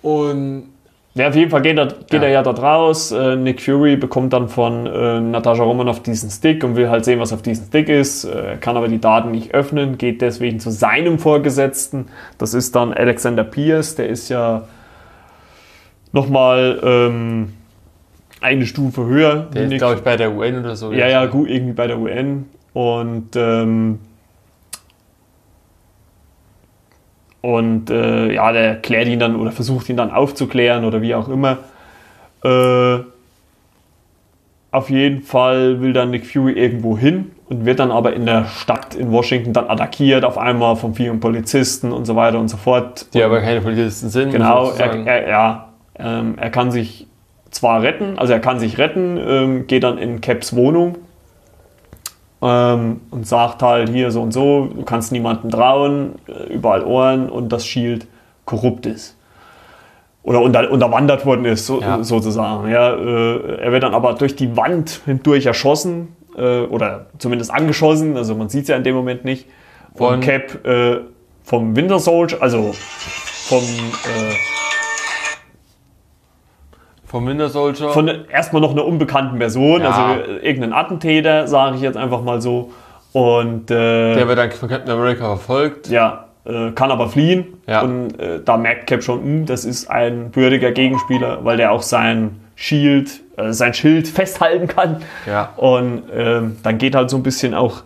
Und 0.01 0.63
ja, 1.13 1.27
auf 1.27 1.35
jeden 1.35 1.51
Fall 1.51 1.61
geht 1.61 1.77
er, 1.77 1.87
geht 1.87 2.13
ja. 2.13 2.23
er 2.23 2.29
ja 2.29 2.43
dort 2.43 2.61
raus. 2.61 3.11
Äh, 3.11 3.35
Nick 3.35 3.61
Fury 3.61 3.97
bekommt 3.97 4.31
dann 4.31 4.47
von 4.47 4.85
äh, 4.85 5.19
Natascha 5.19 5.63
Romanoff 5.63 6.01
diesen 6.01 6.29
Stick 6.29 6.63
und 6.63 6.77
will 6.77 6.89
halt 6.89 7.03
sehen, 7.03 7.19
was 7.19 7.33
auf 7.33 7.41
diesem 7.41 7.65
Stick 7.65 7.89
ist, 7.89 8.23
äh, 8.23 8.55
kann 8.61 8.77
aber 8.77 8.87
die 8.87 9.01
Daten 9.01 9.31
nicht 9.31 9.53
öffnen, 9.53 9.97
geht 9.97 10.21
deswegen 10.21 10.59
zu 10.59 10.71
seinem 10.71 11.19
Vorgesetzten. 11.19 12.07
Das 12.37 12.53
ist 12.53 12.75
dann 12.75 12.93
Alexander 12.93 13.43
Pierce, 13.43 13.95
der 13.95 14.07
ist 14.07 14.29
ja 14.29 14.63
nochmal 16.13 16.79
ähm, 16.81 17.53
eine 18.39 18.65
Stufe 18.65 19.05
höher. 19.05 19.47
Der 19.53 19.63
ist, 19.63 19.77
glaube 19.77 19.95
ich, 19.95 20.01
bei 20.01 20.15
der 20.15 20.33
UN 20.33 20.59
oder 20.59 20.75
so. 20.77 20.93
Ja, 20.93 21.07
ja, 21.07 21.25
gut, 21.25 21.49
irgendwie 21.49 21.73
bei 21.73 21.87
der 21.87 21.99
UN. 21.99 22.45
Und 22.73 23.35
ähm, 23.35 23.99
Und 27.41 27.89
äh, 27.89 28.33
ja, 28.33 28.51
der 28.51 28.75
klärt 28.75 29.07
ihn 29.07 29.19
dann 29.19 29.35
oder 29.35 29.51
versucht 29.51 29.89
ihn 29.89 29.97
dann 29.97 30.11
aufzuklären 30.11 30.85
oder 30.85 31.01
wie 31.01 31.15
auch 31.15 31.27
immer. 31.27 31.57
Äh, 32.43 32.99
auf 34.71 34.89
jeden 34.89 35.21
Fall 35.21 35.81
will 35.81 35.91
dann 35.91 36.11
Nick 36.11 36.25
Fury 36.25 36.53
irgendwo 36.53 36.97
hin 36.97 37.31
und 37.49 37.65
wird 37.65 37.79
dann 37.79 37.91
aber 37.91 38.13
in 38.13 38.25
der 38.25 38.45
Stadt 38.45 38.95
in 38.95 39.11
Washington 39.11 39.53
dann 39.53 39.69
attackiert, 39.69 40.23
auf 40.23 40.37
einmal 40.37 40.75
von 40.77 40.93
vielen 40.93 41.19
Polizisten 41.19 41.91
und 41.91 42.05
so 42.05 42.15
weiter 42.15 42.39
und 42.39 42.47
so 42.47 42.57
fort. 42.57 43.07
Die 43.13 43.21
aber 43.21 43.41
keine 43.41 43.59
Polizisten 43.59 44.09
sind. 44.09 44.31
Genau, 44.31 44.71
er, 44.71 45.05
er, 45.05 45.29
ja, 45.29 45.69
ähm, 45.99 46.35
er 46.37 46.49
kann 46.49 46.71
sich 46.71 47.07
zwar 47.49 47.81
retten, 47.81 48.17
also 48.17 48.31
er 48.31 48.39
kann 48.39 48.59
sich 48.59 48.77
retten, 48.77 49.17
ähm, 49.17 49.67
geht 49.67 49.83
dann 49.83 49.97
in 49.97 50.21
Caps 50.21 50.55
Wohnung 50.55 50.95
ähm, 52.41 53.01
und 53.11 53.27
sagt 53.27 53.61
halt 53.61 53.89
hier 53.89 54.11
so 54.11 54.21
und 54.21 54.31
so, 54.31 54.69
du 54.75 54.83
kannst 54.83 55.11
niemanden 55.11 55.49
trauen, 55.49 56.15
äh, 56.27 56.53
überall 56.53 56.83
Ohren 56.83 57.29
und 57.29 57.49
das 57.49 57.65
Shield 57.65 58.07
korrupt 58.45 58.85
ist. 58.85 59.15
Oder 60.23 60.41
unter, 60.41 60.69
unterwandert 60.69 61.25
worden 61.25 61.45
ist, 61.45 61.65
so, 61.65 61.81
Ja. 61.81 62.03
sozusagen. 62.03 62.69
Ja, 62.69 62.93
äh, 62.93 63.57
er 63.61 63.71
wird 63.71 63.83
dann 63.83 63.93
aber 63.93 64.13
durch 64.13 64.35
die 64.35 64.55
Wand 64.55 65.01
hindurch 65.05 65.45
erschossen 65.47 66.15
äh, 66.37 66.61
oder 66.61 67.07
zumindest 67.17 67.51
angeschossen, 67.51 68.15
also 68.17 68.35
man 68.35 68.49
sieht 68.49 68.63
es 68.63 68.67
ja 68.69 68.75
in 68.75 68.83
dem 68.83 68.95
Moment 68.95 69.25
nicht. 69.25 69.47
Von- 69.95 70.15
und 70.15 70.19
Cap 70.21 70.65
äh, 70.65 70.99
vom 71.43 71.75
Winter 71.75 71.99
Soldier, 71.99 72.37
also 72.41 72.71
vom 72.73 73.59
äh, 73.63 74.33
Vom 77.11 77.27
Winter 77.27 77.49
Soldier. 77.49 77.89
von 77.89 78.09
erstmal 78.31 78.61
noch 78.61 78.71
einer 78.71 78.85
unbekannten 78.85 79.37
Person, 79.37 79.81
Ja. 79.81 79.89
also 79.91 80.31
äh, 80.31 80.37
irgendein 80.47 80.73
Attentäter, 80.73 81.47
sage 81.47 81.75
ich 81.75 81.81
jetzt 81.81 81.97
einfach 81.97 82.21
mal 82.23 82.41
so. 82.41 82.71
Und 83.13 83.69
äh, 83.69 84.15
der 84.15 84.27
wird 84.27 84.37
dann 84.39 84.51
von 84.51 84.69
Captain 84.69 84.89
America 84.91 85.25
verfolgt. 85.35 85.89
ja, 85.89 86.25
äh, 86.45 86.71
kann 86.71 86.89
aber 86.91 87.09
fliehen. 87.09 87.45
Ja. 87.67 87.81
Und 87.81 88.17
äh, 88.19 88.39
da 88.43 88.55
merkt 88.57 88.87
Cap 88.87 89.03
schon, 89.03 89.21
hm, 89.21 89.45
das 89.45 89.65
ist 89.65 89.89
ein 89.91 90.33
würdiger 90.33 90.71
Gegenspieler, 90.71 91.39
weil 91.43 91.57
der 91.57 91.71
auch 91.73 91.81
sein 91.81 92.39
Shield, 92.55 93.19
äh, 93.37 93.51
sein 93.51 93.73
Schild 93.73 94.07
festhalten 94.07 94.67
kann. 94.67 95.01
Ja. 95.27 95.49
Und 95.57 96.03
ähm, 96.15 96.55
dann 96.63 96.77
geht 96.77 96.95
halt 96.95 97.09
so 97.09 97.17
ein 97.17 97.23
bisschen 97.23 97.53
auch 97.53 97.81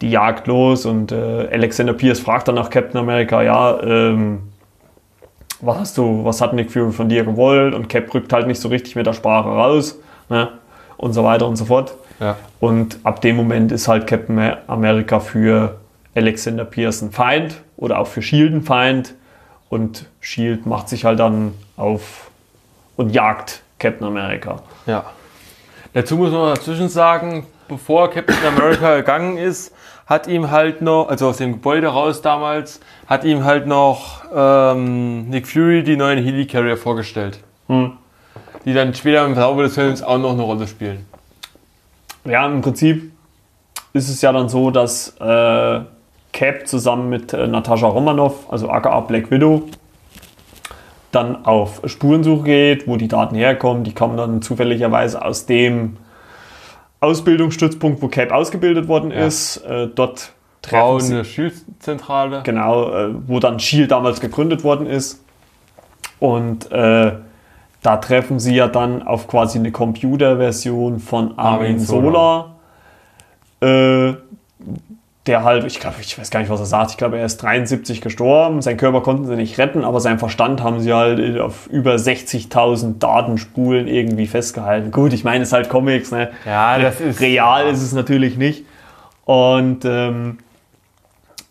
die 0.00 0.10
Jagd 0.10 0.46
los 0.48 0.84
und 0.86 1.12
äh, 1.12 1.48
Alexander 1.52 1.92
Pierce 1.92 2.18
fragt 2.20 2.48
dann 2.48 2.56
nach 2.56 2.70
Captain 2.70 2.98
America, 2.98 3.40
ja, 3.42 3.78
ähm, 3.82 4.40
was 5.62 5.78
hast 5.78 5.98
du, 5.98 6.24
was 6.24 6.40
hat 6.40 6.52
Nick 6.52 6.70
Fury 6.70 6.92
von 6.92 7.08
dir 7.08 7.24
gewollt? 7.24 7.74
Und 7.74 7.88
Cap 7.88 8.12
rückt 8.12 8.32
halt 8.32 8.46
nicht 8.46 8.60
so 8.60 8.68
richtig 8.68 8.96
mit 8.96 9.06
der 9.06 9.14
Sprache 9.14 9.48
raus, 9.48 9.98
ne? 10.28 10.48
Und 10.96 11.14
so 11.14 11.24
weiter 11.24 11.46
und 11.48 11.56
so 11.56 11.64
fort. 11.64 11.94
Ja. 12.20 12.36
Und 12.60 12.98
ab 13.04 13.20
dem 13.22 13.36
Moment 13.36 13.72
ist 13.72 13.88
halt 13.88 14.06
Captain 14.06 14.38
America 14.66 15.18
für 15.18 15.76
Alexander 16.14 16.64
Pierce 16.64 17.02
ein 17.02 17.10
Feind 17.10 17.56
oder 17.76 17.98
auch 17.98 18.06
für 18.06 18.22
Shield 18.22 18.52
ein 18.52 18.62
Feind. 18.62 19.14
Und 19.68 20.06
Shield 20.20 20.66
macht 20.66 20.88
sich 20.88 21.04
halt 21.04 21.18
dann 21.18 21.54
auf 21.76 22.30
und 22.96 23.10
jagt 23.10 23.62
Captain 23.78 24.06
America. 24.06 24.62
Ja. 24.86 25.04
Dazu 25.94 26.16
muss 26.16 26.30
man 26.30 26.54
dazwischen 26.54 26.88
sagen, 26.88 27.46
bevor 27.68 28.10
Captain 28.10 28.36
America 28.46 28.96
gegangen 28.96 29.38
ist, 29.38 29.74
hat 30.12 30.28
ihm 30.28 30.50
halt 30.50 30.82
noch, 30.82 31.08
also 31.08 31.28
aus 31.28 31.38
dem 31.38 31.52
Gebäude 31.52 31.88
raus 31.88 32.20
damals, 32.20 32.80
hat 33.06 33.24
ihm 33.24 33.44
halt 33.44 33.66
noch 33.66 34.22
ähm, 34.34 35.30
Nick 35.30 35.48
Fury 35.48 35.82
die 35.82 35.96
neuen 35.96 36.22
Helicarrier 36.22 36.76
vorgestellt. 36.76 37.40
Hm. 37.68 37.92
Die 38.66 38.74
dann 38.74 38.92
später 38.92 39.24
im 39.24 39.34
Laufe 39.34 39.62
des 39.62 39.74
Films 39.74 40.02
auch 40.02 40.18
noch 40.18 40.32
eine 40.32 40.42
Rolle 40.42 40.66
spielen. 40.66 41.06
Ja, 42.26 42.46
im 42.46 42.60
Prinzip 42.60 43.10
ist 43.94 44.10
es 44.10 44.20
ja 44.20 44.32
dann 44.32 44.50
so, 44.50 44.70
dass 44.70 45.16
äh, 45.18 45.80
Cap 46.32 46.68
zusammen 46.68 47.08
mit 47.08 47.32
äh, 47.32 47.46
Natascha 47.46 47.86
Romanoff, 47.86 48.52
also 48.52 48.68
aka 48.68 49.00
Black 49.00 49.30
Widow, 49.30 49.62
dann 51.10 51.46
auf 51.46 51.80
Spurensuche 51.86 52.44
geht, 52.44 52.86
wo 52.86 52.96
die 52.96 53.08
Daten 53.08 53.34
herkommen. 53.34 53.82
Die 53.82 53.94
kommen 53.94 54.18
dann 54.18 54.42
zufälligerweise 54.42 55.24
aus 55.24 55.46
dem 55.46 55.96
Ausbildungsstützpunkt, 57.02 58.00
wo 58.02 58.08
Cap 58.08 58.32
ausgebildet 58.32 58.88
worden 58.88 59.10
Ja. 59.10 59.26
ist. 59.26 59.58
Äh, 59.58 59.88
dort 59.94 60.32
treffen 60.62 61.00
sie, 61.00 61.14
eine 61.14 61.24
Shield-Zentrale. 61.24 62.42
genau, 62.44 62.90
äh, 62.92 63.14
wo 63.26 63.40
dann 63.40 63.58
Shield 63.58 63.90
damals 63.90 64.20
gegründet 64.20 64.62
worden 64.64 64.86
ist. 64.86 65.22
Und 66.20 66.70
äh, 66.70 67.12
da 67.82 67.96
treffen 67.96 68.38
sie 68.38 68.54
ja 68.54 68.68
dann 68.68 69.02
auf 69.02 69.26
quasi 69.26 69.58
eine 69.58 69.72
Computerversion 69.72 71.00
von 71.00 71.36
Armin 71.36 71.66
Armin 71.66 71.78
Sola. 71.80 72.54
Äh, 73.60 74.14
der 75.26 75.44
halt, 75.44 75.64
ich 75.64 75.78
glaube, 75.78 75.96
ich 76.00 76.18
weiß 76.18 76.30
gar 76.30 76.40
nicht, 76.40 76.50
was 76.50 76.58
er 76.58 76.66
sagt. 76.66 76.90
Ich 76.92 76.96
glaube, 76.96 77.16
er 77.18 77.24
ist 77.26 77.36
73 77.42 78.00
gestorben. 78.00 78.60
Seinen 78.60 78.76
Körper 78.76 79.02
konnten 79.02 79.24
sie 79.26 79.36
nicht 79.36 79.56
retten, 79.58 79.84
aber 79.84 80.00
seinen 80.00 80.18
Verstand 80.18 80.62
haben 80.62 80.80
sie 80.80 80.92
halt 80.92 81.38
auf 81.40 81.68
über 81.68 81.94
60.000 81.94 82.98
Datenspulen 82.98 83.86
irgendwie 83.86 84.26
festgehalten. 84.26 84.90
Gut, 84.90 85.12
ich 85.12 85.22
meine, 85.22 85.42
es 85.42 85.48
ist 85.50 85.52
halt 85.52 85.68
Comics, 85.68 86.10
ne? 86.10 86.30
Ja, 86.44 86.76
das 86.78 87.00
ist- 87.00 87.20
real 87.20 87.68
ist 87.68 87.82
es 87.82 87.92
natürlich 87.92 88.36
nicht. 88.36 88.64
Und 89.24 89.84
ähm, 89.84 90.38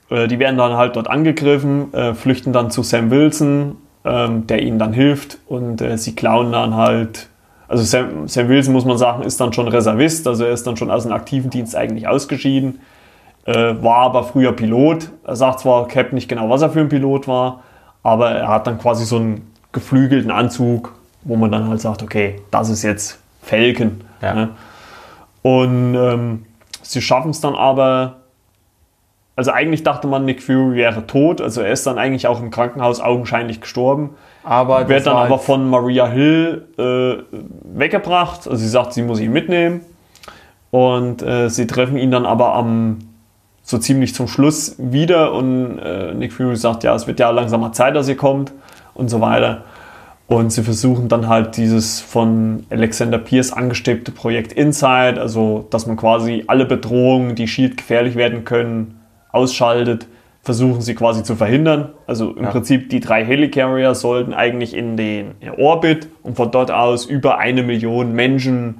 äh, 0.09 0.27
die 0.27 0.37
werden 0.39 0.57
dann 0.57 0.73
halt 0.73 0.97
dort 0.97 1.09
angegriffen, 1.09 1.93
äh, 1.93 2.13
flüchten 2.13 2.51
dann 2.51 2.71
zu 2.71 2.83
Sam 2.83 3.09
Wilson, 3.09 3.77
ähm, 4.03 4.47
der 4.47 4.61
ihnen 4.61 4.79
dann 4.79 4.91
hilft 4.91 5.37
und 5.47 5.79
äh, 5.81 5.97
sie 5.97 6.13
klauen 6.15 6.51
dann 6.51 6.75
halt. 6.75 7.29
Also 7.69 7.83
Sam, 7.85 8.27
Sam 8.27 8.49
Wilson, 8.49 8.73
muss 8.73 8.83
man 8.83 8.97
sagen, 8.97 9.23
ist 9.23 9.39
dann 9.39 9.53
schon 9.53 9.69
Reservist, 9.69 10.27
also 10.27 10.43
er 10.43 10.51
ist 10.51 10.67
dann 10.67 10.75
schon 10.75 10.91
aus 10.91 11.03
dem 11.03 11.13
aktiven 11.13 11.49
Dienst 11.49 11.73
eigentlich 11.73 12.05
ausgeschieden, 12.05 12.81
äh, 13.45 13.75
war 13.81 13.97
aber 13.97 14.23
früher 14.23 14.51
Pilot. 14.53 15.09
Er 15.23 15.35
sagt 15.35 15.59
zwar 15.61 15.87
Cap 15.87 16.13
nicht 16.13 16.27
genau, 16.29 16.49
was 16.49 16.61
er 16.61 16.69
für 16.69 16.79
ein 16.81 16.89
Pilot 16.89 17.27
war, 17.27 17.63
aber 18.03 18.31
er 18.31 18.47
hat 18.47 18.67
dann 18.67 18.77
quasi 18.79 19.05
so 19.05 19.17
einen 19.17 19.51
geflügelten 19.71 20.31
Anzug, 20.31 20.93
wo 21.23 21.35
man 21.35 21.51
dann 21.51 21.67
halt 21.69 21.81
sagt, 21.81 22.03
okay, 22.03 22.41
das 22.51 22.69
ist 22.69 22.83
jetzt 22.83 23.19
Falcon. 23.41 24.01
Ja. 24.21 24.33
Ne? 24.33 24.49
Und 25.41 25.95
ähm, 25.95 26.45
sie 26.81 27.01
schaffen 27.01 27.31
es 27.31 27.41
dann 27.41 27.55
aber. 27.55 28.17
Also 29.35 29.51
eigentlich 29.51 29.81
dachte 29.83 30.07
man, 30.07 30.25
Nick 30.25 30.43
Fury 30.43 30.75
wäre 30.75 31.07
tot. 31.07 31.41
Also 31.41 31.61
er 31.61 31.71
ist 31.71 31.87
dann 31.87 31.97
eigentlich 31.97 32.27
auch 32.27 32.41
im 32.41 32.51
Krankenhaus 32.51 32.99
augenscheinlich 32.99 33.61
gestorben. 33.61 34.11
Aber 34.43 34.87
Wird 34.89 35.07
dann 35.07 35.15
aber 35.15 35.35
jetzt- 35.35 35.45
von 35.45 35.67
Maria 35.69 36.05
Hill 36.07 36.67
äh, 36.77 37.23
weggebracht. 37.63 38.47
Also 38.47 38.57
sie 38.57 38.67
sagt, 38.67 38.93
sie 38.93 39.01
muss 39.01 39.19
ihn 39.19 39.31
mitnehmen. 39.31 39.81
Und 40.69 41.23
äh, 41.23 41.49
sie 41.49 41.65
treffen 41.65 41.97
ihn 41.97 42.11
dann 42.11 42.25
aber 42.25 42.53
am 42.55 42.99
so 43.71 43.79
ziemlich 43.79 44.13
zum 44.13 44.27
Schluss 44.27 44.75
wieder. 44.77 45.33
Und 45.33 45.79
äh, 45.79 46.13
Nick 46.13 46.33
Fury 46.33 46.55
sagt, 46.55 46.83
ja, 46.83 46.93
es 46.93 47.07
wird 47.07 47.19
ja 47.19 47.31
langsam 47.31 47.61
mal 47.61 47.71
Zeit, 47.71 47.95
dass 47.95 48.07
ihr 48.07 48.17
kommt 48.17 48.51
und 48.93 49.09
so 49.09 49.19
weiter. 49.21 49.63
Und 50.27 50.53
sie 50.53 50.63
versuchen 50.63 51.09
dann 51.09 51.27
halt 51.27 51.57
dieses 51.57 51.99
von 51.99 52.65
Alexander 52.69 53.17
Pierce 53.17 53.51
angestrebte 53.51 54.11
Projekt 54.11 54.53
Inside, 54.53 55.19
also 55.19 55.67
dass 55.71 55.87
man 55.87 55.97
quasi 55.97 56.45
alle 56.47 56.65
Bedrohungen, 56.65 57.35
die 57.35 57.47
Shield 57.47 57.75
gefährlich 57.75 58.15
werden 58.15 58.45
können, 58.45 58.99
ausschaltet, 59.31 60.07
versuchen 60.41 60.81
sie 60.81 60.95
quasi 60.95 61.23
zu 61.23 61.35
verhindern. 61.35 61.89
Also 62.07 62.31
im 62.31 62.45
Ja. 62.45 62.51
Prinzip 62.51 62.89
die 62.89 63.01
drei 63.01 63.25
Helicarrier 63.25 63.93
sollten 63.93 64.33
eigentlich 64.33 64.73
in 64.73 64.95
den 64.95 65.33
Orbit 65.57 66.07
und 66.23 66.37
von 66.37 66.49
dort 66.49 66.71
aus 66.71 67.05
über 67.05 67.37
eine 67.37 67.61
Million 67.61 68.13
Menschen, 68.13 68.75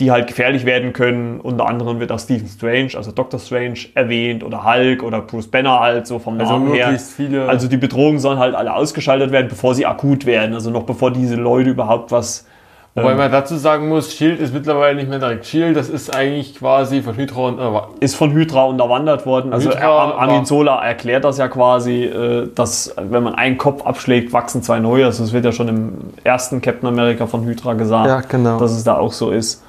die 0.00 0.10
halt 0.10 0.26
gefährlich 0.26 0.66
werden 0.66 0.92
können. 0.92 1.40
Unter 1.40 1.66
anderem 1.66 2.00
wird 2.00 2.12
auch 2.12 2.18
Stephen 2.18 2.48
Strange, 2.48 2.90
also 2.96 3.12
Doctor 3.12 3.40
Strange 3.40 3.78
erwähnt 3.94 4.44
oder 4.44 4.64
Hulk 4.64 5.02
oder 5.02 5.20
Bruce 5.22 5.48
Banner 5.50 5.80
halt 5.80 6.06
so 6.06 6.18
vom 6.18 6.38
Also 6.38 6.52
Namen 6.52 6.74
her. 6.74 6.98
viele- 6.98 7.48
Also 7.48 7.66
die 7.66 7.78
Bedrohungen 7.78 8.18
sollen 8.18 8.38
halt 8.38 8.54
alle 8.54 8.74
ausgeschaltet 8.74 9.32
werden, 9.32 9.48
bevor 9.48 9.74
sie 9.74 9.86
akut 9.86 10.26
werden. 10.26 10.54
Also 10.54 10.70
noch 10.70 10.82
bevor 10.82 11.10
diese 11.12 11.36
Leute 11.36 11.70
überhaupt 11.70 12.12
was. 12.12 12.46
Wobei 12.94 13.12
ähm, 13.12 13.18
man 13.18 13.30
dazu 13.32 13.56
sagen 13.56 13.88
muss, 13.88 14.14
Shield 14.14 14.40
ist 14.40 14.54
mittlerweile 14.54 14.96
nicht 14.96 15.08
mehr 15.10 15.18
direkt 15.18 15.44
Shield, 15.46 15.76
das 15.76 15.90
ist 15.90 16.14
eigentlich 16.16 16.54
quasi 16.58 17.02
von 17.02 17.14
Hydra 17.14 17.40
und 17.48 17.58
äh, 17.58 17.80
ist 18.04 18.16
von 18.16 18.32
Hydra 18.32 18.64
unterwandert 18.64 19.26
worden. 19.26 19.52
Also 19.52 19.70
Hydra 19.70 19.86
Ar- 19.86 20.18
Armin 20.18 20.46
Sola 20.46 20.82
erklärt 20.82 21.24
das 21.24 21.36
ja 21.36 21.48
quasi, 21.48 22.04
äh, 22.04 22.48
dass 22.54 22.94
wenn 22.98 23.22
man 23.22 23.34
einen 23.34 23.58
Kopf 23.58 23.84
abschlägt, 23.86 24.32
wachsen 24.32 24.62
zwei 24.62 24.78
neue. 24.78 25.04
Also 25.06 25.24
es 25.24 25.32
wird 25.34 25.44
ja 25.44 25.52
schon 25.52 25.68
im 25.68 25.92
ersten 26.24 26.62
Captain 26.62 26.88
America 26.88 27.26
von 27.26 27.44
Hydra 27.44 27.74
gesagt, 27.74 28.08
Ja, 28.08 28.20
genau. 28.20 28.58
dass 28.58 28.72
es 28.72 28.84
da 28.84 28.96
auch 28.96 29.12
so 29.12 29.30
ist. 29.30 29.62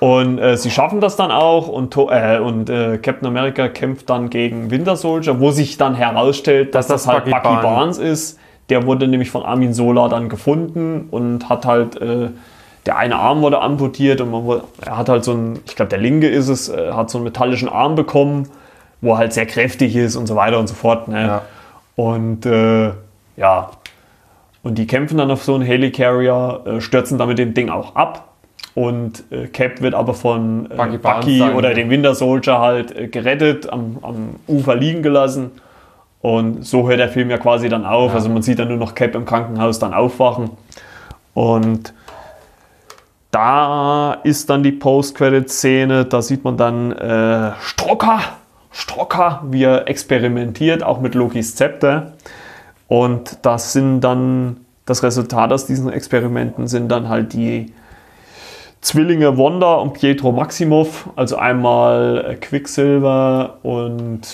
Und 0.00 0.38
äh, 0.38 0.56
sie 0.56 0.70
schaffen 0.70 1.00
das 1.00 1.16
dann 1.16 1.32
auch 1.32 1.66
und, 1.66 1.96
äh, 1.96 2.38
und 2.38 2.70
äh, 2.70 2.98
Captain 2.98 3.26
America 3.26 3.68
kämpft 3.68 4.08
dann 4.08 4.30
gegen 4.30 4.70
Winter 4.70 4.96
Soldier, 4.96 5.40
wo 5.40 5.50
sich 5.50 5.76
dann 5.76 5.94
herausstellt, 5.94 6.74
dass 6.74 6.86
das, 6.86 7.04
das 7.04 7.12
halt 7.12 7.24
Bucky 7.24 7.34
Bucky 7.36 7.62
Barnes- 7.62 7.98
ist. 7.98 8.38
Der 8.68 8.86
wurde 8.86 9.08
nämlich 9.08 9.30
von 9.30 9.42
Armin 9.42 9.72
Sola 9.72 10.08
dann 10.08 10.28
gefunden 10.28 11.08
und 11.10 11.48
hat 11.48 11.64
halt, 11.66 12.00
äh, 12.00 12.28
der 12.86 12.96
eine 12.96 13.16
Arm 13.16 13.40
wurde 13.40 13.60
amputiert 13.60 14.20
und 14.20 14.30
man 14.30 14.60
er 14.84 14.98
hat 14.98 15.08
halt 15.08 15.24
so 15.24 15.32
ein, 15.32 15.58
ich 15.66 15.74
glaube 15.74 15.88
der 15.88 15.98
linke 15.98 16.28
ist 16.28 16.48
es, 16.48 16.68
äh, 16.68 16.92
hat 16.92 17.10
so 17.10 17.18
einen 17.18 17.24
metallischen 17.24 17.68
Arm 17.68 17.96
bekommen, 17.96 18.48
wo 19.00 19.12
er 19.12 19.18
halt 19.18 19.32
sehr 19.32 19.46
kräftig 19.46 19.96
ist 19.96 20.16
und 20.16 20.26
so 20.26 20.36
weiter 20.36 20.58
und 20.58 20.68
so 20.68 20.74
fort. 20.74 21.08
Ne? 21.08 21.26
Ja. 21.26 21.42
Und 21.96 22.46
äh, 22.46 22.92
ja, 23.36 23.70
und 24.62 24.76
die 24.76 24.86
kämpfen 24.86 25.18
dann 25.18 25.30
auf 25.30 25.42
so 25.42 25.54
einen 25.54 25.64
Helicarrier, 25.64 26.76
stürzen 26.80 27.16
dann 27.18 27.28
mit 27.28 27.38
dem 27.38 27.54
Ding 27.54 27.70
auch 27.70 27.94
ab. 27.96 28.27
Und 28.78 29.24
äh, 29.32 29.48
Cap 29.48 29.80
wird 29.80 29.94
aber 29.94 30.14
von 30.14 30.70
äh, 30.70 30.76
Bucky 30.76 30.98
Bucky, 30.98 31.42
oder 31.42 31.74
dem 31.74 31.90
Winter 31.90 32.14
Soldier 32.14 32.60
halt 32.60 32.96
äh, 32.96 33.08
gerettet, 33.08 33.68
am, 33.68 33.98
am 34.02 34.36
Ufer 34.46 34.76
liegen 34.76 35.02
gelassen. 35.02 35.50
Und 36.20 36.64
so 36.64 36.88
hört 36.88 37.00
der 37.00 37.08
Film 37.08 37.28
ja 37.28 37.38
quasi 37.38 37.68
dann 37.68 37.84
auf. 37.84 38.12
Ja. 38.12 38.18
Also 38.18 38.28
man 38.28 38.42
sieht 38.42 38.60
dann 38.60 38.68
nur 38.68 38.76
noch 38.76 38.94
Cap 38.94 39.16
im 39.16 39.24
Krankenhaus 39.24 39.80
dann 39.80 39.94
aufwachen. 39.94 40.50
Und 41.34 41.92
da 43.32 44.12
ist 44.22 44.48
dann 44.48 44.62
die 44.62 44.70
Post-Credit-Szene, 44.70 46.04
da 46.04 46.22
sieht 46.22 46.44
man 46.44 46.56
dann 46.56 46.92
äh, 46.92 47.50
Strocker, 47.60 48.20
Strocker, 48.70 49.42
wie 49.50 49.64
er 49.64 49.88
experimentiert, 49.88 50.84
auch 50.84 51.00
mit 51.00 51.16
Lokis 51.16 51.56
Zepter. 51.56 52.12
Und 52.86 53.38
das 53.42 53.72
sind 53.72 54.02
dann, 54.02 54.58
das 54.86 55.02
Resultat 55.02 55.52
aus 55.52 55.66
diesen 55.66 55.92
Experimenten 55.92 56.68
sind 56.68 56.88
dann 56.90 57.08
halt 57.08 57.32
die 57.32 57.72
Zwillinge 58.80 59.36
Wanda 59.36 59.74
und 59.74 59.94
Pietro 59.94 60.32
Maximov, 60.32 61.08
also 61.16 61.36
einmal 61.36 62.24
äh, 62.28 62.34
Quicksilver 62.36 63.58
und 63.62 64.28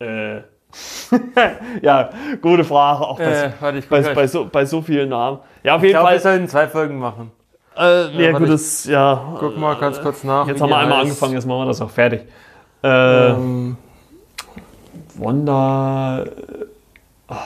äh, 0.00 0.36
ja, 1.82 2.10
gute 2.42 2.64
Frage. 2.64 3.06
Auch 3.06 3.18
bei, 3.18 3.24
Äh, 3.24 3.50
warte, 3.60 3.82
bei, 3.88 4.00
bei, 4.14 4.26
so, 4.26 4.46
bei 4.50 4.64
so 4.64 4.82
vielen 4.82 5.10
Namen. 5.10 5.38
Ja, 5.62 5.76
auf 5.76 5.82
Ich 5.82 5.88
jeden 5.88 5.94
glaube, 6.00 6.06
wir 6.14 6.20
Fall. 6.20 6.32
sollten 6.32 6.48
zwei 6.48 6.66
Folgen 6.66 6.98
machen. 6.98 7.30
Äh, 7.76 8.08
ja, 8.10 8.32
warte, 8.32 8.38
gut, 8.46 8.48
das, 8.54 8.84
ja. 8.84 9.34
Guck 9.38 9.56
mal 9.56 9.76
ganz 9.76 10.00
kurz 10.00 10.24
nach. 10.24 10.46
Jetzt 10.48 10.60
haben 10.60 10.70
wir 10.70 10.76
einmal 10.78 10.98
heißt. 10.98 11.06
angefangen, 11.06 11.34
jetzt 11.34 11.46
machen 11.46 11.60
wir 11.60 11.66
das 11.66 11.80
auch 11.80 11.90
fertig. 11.90 12.22
Äh, 12.82 13.28
Ähm, 13.30 13.76
Wanda, 15.16 16.22
äh, 16.24 16.30
ah, 17.28 17.36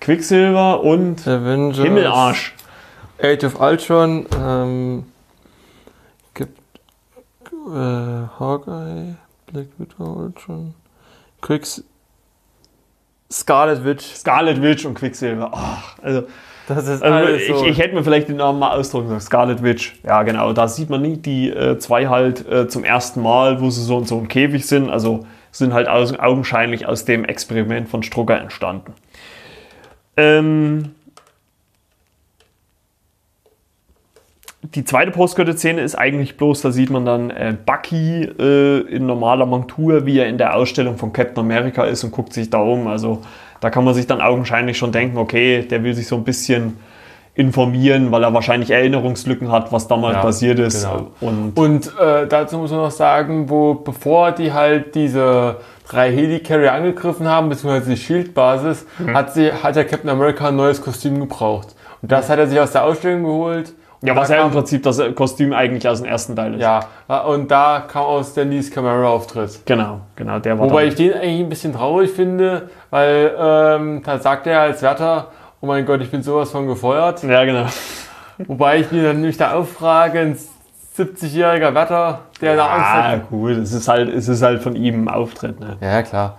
Quicksilver 0.00 0.80
und 0.82 1.26
Avengers. 1.26 1.78
Himmelarsch. 1.78 2.54
Age 3.22 3.44
of 3.44 3.60
Ultron. 3.60 4.26
Ähm, 4.38 5.04
gibt 6.34 6.58
äh, 7.50 8.28
Hawkeye, 8.38 9.14
Black 9.46 9.66
Widow, 9.78 10.12
Ultron, 10.24 10.74
Quicks, 11.40 11.82
Scarlet 13.30 13.84
Witch. 13.84 14.04
Scarlet 14.14 14.62
Witch 14.62 14.84
und 14.84 14.94
Quicksilver. 14.94 15.50
Ach, 15.52 15.98
also, 16.02 16.24
Das 16.68 16.86
ist 16.86 17.02
also 17.02 17.14
alles 17.14 17.42
ich, 17.42 17.48
so. 17.48 17.64
ich 17.64 17.78
hätte 17.78 17.94
mir 17.94 18.04
vielleicht 18.04 18.28
den 18.28 18.36
Namen 18.36 18.58
mal 18.58 18.76
ausdrücken 18.76 19.08
sollen. 19.08 19.20
Scarlet 19.20 19.62
Witch. 19.62 19.98
Ja, 20.04 20.22
genau. 20.22 20.52
Da 20.52 20.68
sieht 20.68 20.90
man 20.90 21.02
nie 21.02 21.16
die 21.16 21.50
äh, 21.50 21.78
zwei 21.78 22.08
halt 22.08 22.46
äh, 22.48 22.68
zum 22.68 22.84
ersten 22.84 23.22
Mal, 23.22 23.60
wo 23.60 23.70
sie 23.70 23.82
so 23.82 23.98
in 23.98 24.04
so 24.04 24.18
einem 24.18 24.28
Käfig 24.28 24.66
sind. 24.66 24.90
Also 24.90 25.26
sind 25.50 25.72
halt 25.72 25.88
aus, 25.88 26.16
augenscheinlich 26.18 26.86
aus 26.86 27.04
dem 27.04 27.24
Experiment 27.24 27.88
von 27.88 28.02
Strucker 28.02 28.40
entstanden. 28.40 28.92
Ähm, 30.16 30.95
die 34.74 34.84
zweite 34.84 35.10
Postcredit-Szene 35.10 35.80
ist 35.80 35.94
eigentlich 35.94 36.36
bloß, 36.36 36.62
da 36.62 36.70
sieht 36.70 36.90
man 36.90 37.04
dann 37.04 37.30
äh, 37.30 37.54
Bucky 37.64 38.22
äh, 38.24 38.80
in 38.88 39.06
normaler 39.06 39.46
Montur, 39.46 40.06
wie 40.06 40.18
er 40.18 40.26
in 40.28 40.38
der 40.38 40.54
Ausstellung 40.56 40.96
von 40.98 41.12
Captain 41.12 41.38
America 41.44 41.84
ist 41.84 42.04
und 42.04 42.10
guckt 42.10 42.32
sich 42.32 42.50
da 42.50 42.58
um. 42.58 42.86
Also 42.86 43.22
da 43.60 43.70
kann 43.70 43.84
man 43.84 43.94
sich 43.94 44.06
dann 44.06 44.20
augenscheinlich 44.20 44.76
schon 44.78 44.92
denken, 44.92 45.18
okay, 45.18 45.62
der 45.62 45.82
will 45.84 45.94
sich 45.94 46.06
so 46.08 46.16
ein 46.16 46.24
bisschen 46.24 46.78
informieren, 47.34 48.10
weil 48.12 48.22
er 48.24 48.32
wahrscheinlich 48.32 48.70
Erinnerungslücken 48.70 49.52
hat, 49.52 49.70
was 49.70 49.88
damals 49.88 50.14
Ja, 50.16 50.22
passiert 50.22 50.58
ist. 50.58 50.82
genau. 50.84 51.08
Und 51.20 51.52
Und 51.58 51.92
äh, 52.00 52.26
dazu 52.26 52.56
muss 52.56 52.70
man 52.70 52.80
noch 52.80 52.90
sagen, 52.90 53.50
wo 53.50 53.74
bevor 53.74 54.32
die 54.32 54.52
halt 54.54 54.94
diese 54.94 55.56
drei 55.86 56.10
Helicarrier 56.10 56.72
angegriffen 56.72 57.28
haben, 57.28 57.50
beziehungsweise 57.50 57.90
die 57.90 57.96
Shield-Basis, 57.98 58.86
Mhm. 58.98 59.14
hat, 59.14 59.34
sie, 59.34 59.52
hat 59.52 59.76
der 59.76 59.84
Captain 59.84 60.08
America 60.08 60.48
ein 60.48 60.56
neues 60.56 60.80
Kostüm 60.80 61.20
gebraucht. 61.20 61.74
Und 62.00 62.10
das 62.10 62.30
hat 62.30 62.38
er 62.38 62.46
sich 62.46 62.58
aus 62.58 62.72
der 62.72 62.84
Ausstellung 62.84 63.24
geholt. 63.24 63.74
Und 64.02 64.08
ja, 64.08 64.14
da 64.14 64.20
was 64.20 64.28
ja 64.28 64.44
im 64.44 64.50
Prinzip 64.50 64.82
das 64.82 65.00
Kostüm 65.14 65.52
eigentlich 65.52 65.88
aus 65.88 66.00
dem 66.02 66.06
ersten 66.06 66.36
Teil 66.36 66.54
ist. 66.54 66.60
Ja, 66.60 66.80
und 67.26 67.50
da 67.50 67.84
kam 67.88 68.04
aus 68.04 68.32
Stanleys 68.32 68.70
Camera-Auftritt. 68.70 69.60
Genau, 69.64 70.00
genau, 70.16 70.38
der 70.38 70.58
war 70.58 70.68
Wobei 70.68 70.82
dann- 70.82 70.88
ich 70.90 70.94
den 70.96 71.14
eigentlich 71.14 71.40
ein 71.40 71.48
bisschen 71.48 71.72
traurig 71.72 72.10
finde, 72.10 72.68
weil 72.90 73.34
ähm, 73.38 74.02
da 74.04 74.18
sagt 74.18 74.46
er 74.46 74.60
als 74.60 74.82
Wärter, 74.82 75.28
oh 75.62 75.66
mein 75.66 75.86
Gott, 75.86 76.00
ich 76.02 76.10
bin 76.10 76.22
sowas 76.22 76.50
von 76.50 76.66
gefeuert. 76.66 77.22
Ja, 77.22 77.44
genau. 77.44 77.66
Wobei 78.46 78.80
ich 78.80 78.92
mir 78.92 79.02
dann 79.04 79.22
nicht 79.22 79.40
da 79.40 79.52
auffrage, 79.54 80.20
ein 80.20 80.38
70-jähriger 80.98 81.72
Wärter, 81.74 82.20
der 82.42 82.56
da 82.56 82.66
Angst 82.66 82.86
Ah, 82.90 83.02
hat. 83.12 83.28
gut, 83.30 83.52
es 83.52 83.72
ist 83.72 83.88
halt, 83.88 84.08
es 84.14 84.28
ist 84.28 84.42
halt 84.42 84.62
von 84.62 84.76
ihm 84.76 85.04
ein 85.04 85.08
Auftritt. 85.08 85.58
Ne? 85.58 85.76
Ja, 85.80 86.02
klar. 86.02 86.38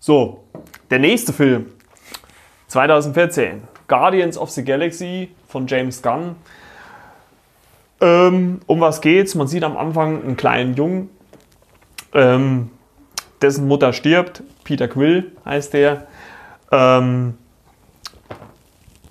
So, 0.00 0.44
der 0.90 0.98
nächste 1.00 1.32
Film. 1.32 1.66
2014. 2.68 3.62
Guardians 3.88 4.38
of 4.38 4.50
the 4.50 4.64
Galaxy 4.64 5.30
von 5.48 5.66
James 5.66 6.02
Gunn. 6.02 6.36
Ähm, 8.00 8.60
um 8.66 8.80
was 8.80 9.00
geht's? 9.00 9.34
Man 9.34 9.48
sieht 9.48 9.64
am 9.64 9.76
Anfang 9.76 10.22
einen 10.22 10.36
kleinen 10.36 10.74
Jungen, 10.74 11.10
ähm, 12.14 12.70
dessen 13.42 13.66
Mutter 13.66 13.92
stirbt. 13.92 14.42
Peter 14.62 14.86
Quill 14.86 15.32
heißt 15.44 15.72
der. 15.72 16.06
Ähm, 16.70 17.34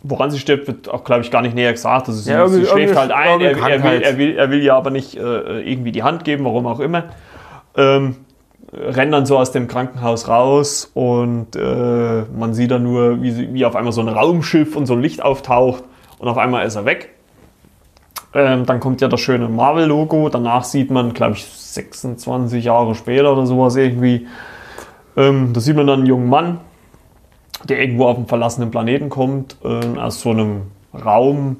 woran 0.03 0.31
sie 0.31 0.39
stirbt, 0.39 0.67
wird 0.67 0.89
auch, 0.89 1.03
glaube 1.03 1.21
ich, 1.23 1.31
gar 1.31 1.41
nicht 1.41 1.55
näher 1.55 1.71
gesagt. 1.73 2.07
Also 2.07 2.21
sie, 2.21 2.31
Ja, 2.31 2.47
sie 2.47 2.65
schläft 2.65 2.95
halt 2.95 3.11
ein. 3.11 3.41
Er, 3.41 3.57
er, 3.57 3.83
will, 3.83 4.01
er, 4.01 4.17
will, 4.17 4.37
er 4.37 4.51
will 4.51 4.61
ihr 4.61 4.75
aber 4.75 4.91
nicht 4.91 5.15
äh, 5.17 5.19
irgendwie 5.61 5.91
die 5.91 6.03
Hand 6.03 6.23
geben, 6.23 6.45
warum 6.45 6.67
auch 6.67 6.79
immer. 6.79 7.05
Ähm, 7.75 8.15
rennen 8.73 9.11
dann 9.11 9.25
so 9.25 9.37
aus 9.37 9.51
dem 9.51 9.67
Krankenhaus 9.67 10.27
raus 10.27 10.91
und 10.93 11.55
äh, 11.55 12.23
man 12.37 12.53
sieht 12.53 12.71
dann 12.71 12.83
nur, 12.83 13.21
wie, 13.21 13.53
wie 13.53 13.65
auf 13.65 13.75
einmal 13.75 13.93
so 13.93 14.01
ein 14.01 14.09
Raumschiff 14.09 14.75
und 14.75 14.85
so 14.85 14.93
ein 14.93 15.01
Licht 15.01 15.23
auftaucht 15.23 15.83
und 16.19 16.27
auf 16.27 16.37
einmal 16.37 16.65
ist 16.65 16.75
er 16.75 16.85
weg. 16.85 17.13
Ähm, 18.33 18.65
dann 18.65 18.79
kommt 18.79 19.01
ja 19.01 19.07
das 19.07 19.21
schöne 19.21 19.47
Marvel-Logo. 19.47 20.29
Danach 20.29 20.63
sieht 20.65 20.91
man, 20.91 21.13
glaube 21.13 21.33
ich, 21.33 21.45
26 21.45 22.65
Jahre 22.65 22.93
später 22.93 23.31
oder 23.31 23.45
sowas 23.45 23.75
irgendwie. 23.77 24.27
Ähm, 25.15 25.53
da 25.53 25.61
sieht 25.61 25.75
man 25.75 25.87
dann 25.87 25.99
einen 25.99 26.07
jungen 26.07 26.29
Mann, 26.29 26.59
der 27.63 27.79
irgendwo 27.79 28.05
auf 28.05 28.17
einen 28.17 28.27
verlassenen 28.27 28.69
Planeten 28.69 29.09
kommt, 29.09 29.55
ähm, 29.63 29.97
aus 29.97 30.21
so 30.21 30.31
einem 30.31 30.63
Raum 30.93 31.57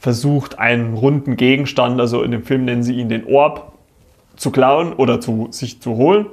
versucht, 0.00 0.58
einen 0.58 0.94
runden 0.94 1.36
Gegenstand, 1.36 2.00
also 2.00 2.22
in 2.22 2.30
dem 2.30 2.44
Film 2.44 2.64
nennen 2.64 2.82
sie 2.82 2.94
ihn 2.94 3.08
den 3.08 3.26
Orb, 3.26 3.73
zu 4.36 4.50
klauen 4.50 4.92
oder 4.92 5.20
zu 5.20 5.48
sich 5.50 5.80
zu 5.80 5.96
holen. 5.96 6.26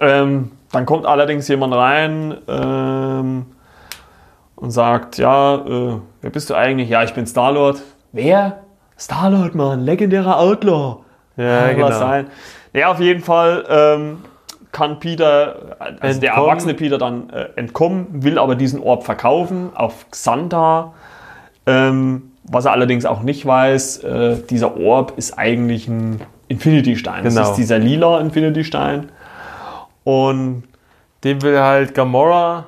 Ähm, 0.00 0.52
dann 0.72 0.86
kommt 0.86 1.06
allerdings 1.06 1.48
jemand 1.48 1.74
rein 1.74 2.36
ähm, 2.48 3.46
und 4.56 4.70
sagt, 4.70 5.18
ja, 5.18 5.54
äh, 5.56 6.00
wer 6.20 6.30
bist 6.30 6.50
du 6.50 6.54
eigentlich? 6.54 6.88
Ja, 6.88 7.02
ich 7.02 7.14
bin 7.14 7.26
Star-Lord. 7.26 7.82
Wer? 8.12 8.58
Star-Lord, 8.98 9.54
Mann, 9.54 9.80
legendärer 9.80 10.38
Outlaw. 10.38 10.98
Ja, 11.36 11.78
was 11.78 11.98
sein. 11.98 12.28
Ja, 12.72 12.90
auf 12.90 13.00
jeden 13.00 13.22
Fall 13.22 13.64
ähm, 13.68 14.18
kann 14.72 15.00
Peter, 15.00 15.76
also 15.78 16.20
der 16.20 16.30
Entkommen. 16.30 16.48
erwachsene 16.48 16.74
Peter 16.74 16.98
dann 16.98 17.30
äh, 17.30 17.48
entkommen, 17.56 18.06
will 18.22 18.38
aber 18.38 18.54
diesen 18.54 18.80
Orb 18.82 19.04
verkaufen 19.04 19.70
auf 19.74 20.10
Xanta. 20.10 20.92
Ähm, 21.66 22.25
was 22.50 22.64
er 22.64 22.72
allerdings 22.72 23.04
auch 23.04 23.22
nicht 23.22 23.44
weiß, 23.46 23.98
äh, 24.04 24.36
dieser 24.50 24.76
Orb 24.78 25.14
ist 25.16 25.38
eigentlich 25.38 25.88
ein 25.88 26.20
Infinity-Stein. 26.48 27.24
Das 27.24 27.34
Genau. 27.34 27.50
ist 27.50 27.56
dieser 27.56 27.78
lila 27.78 28.20
Infinity-Stein. 28.20 29.08
Und 30.04 30.62
Den 31.24 31.42
will 31.42 31.58
halt 31.58 31.94
Gamora. 31.94 32.66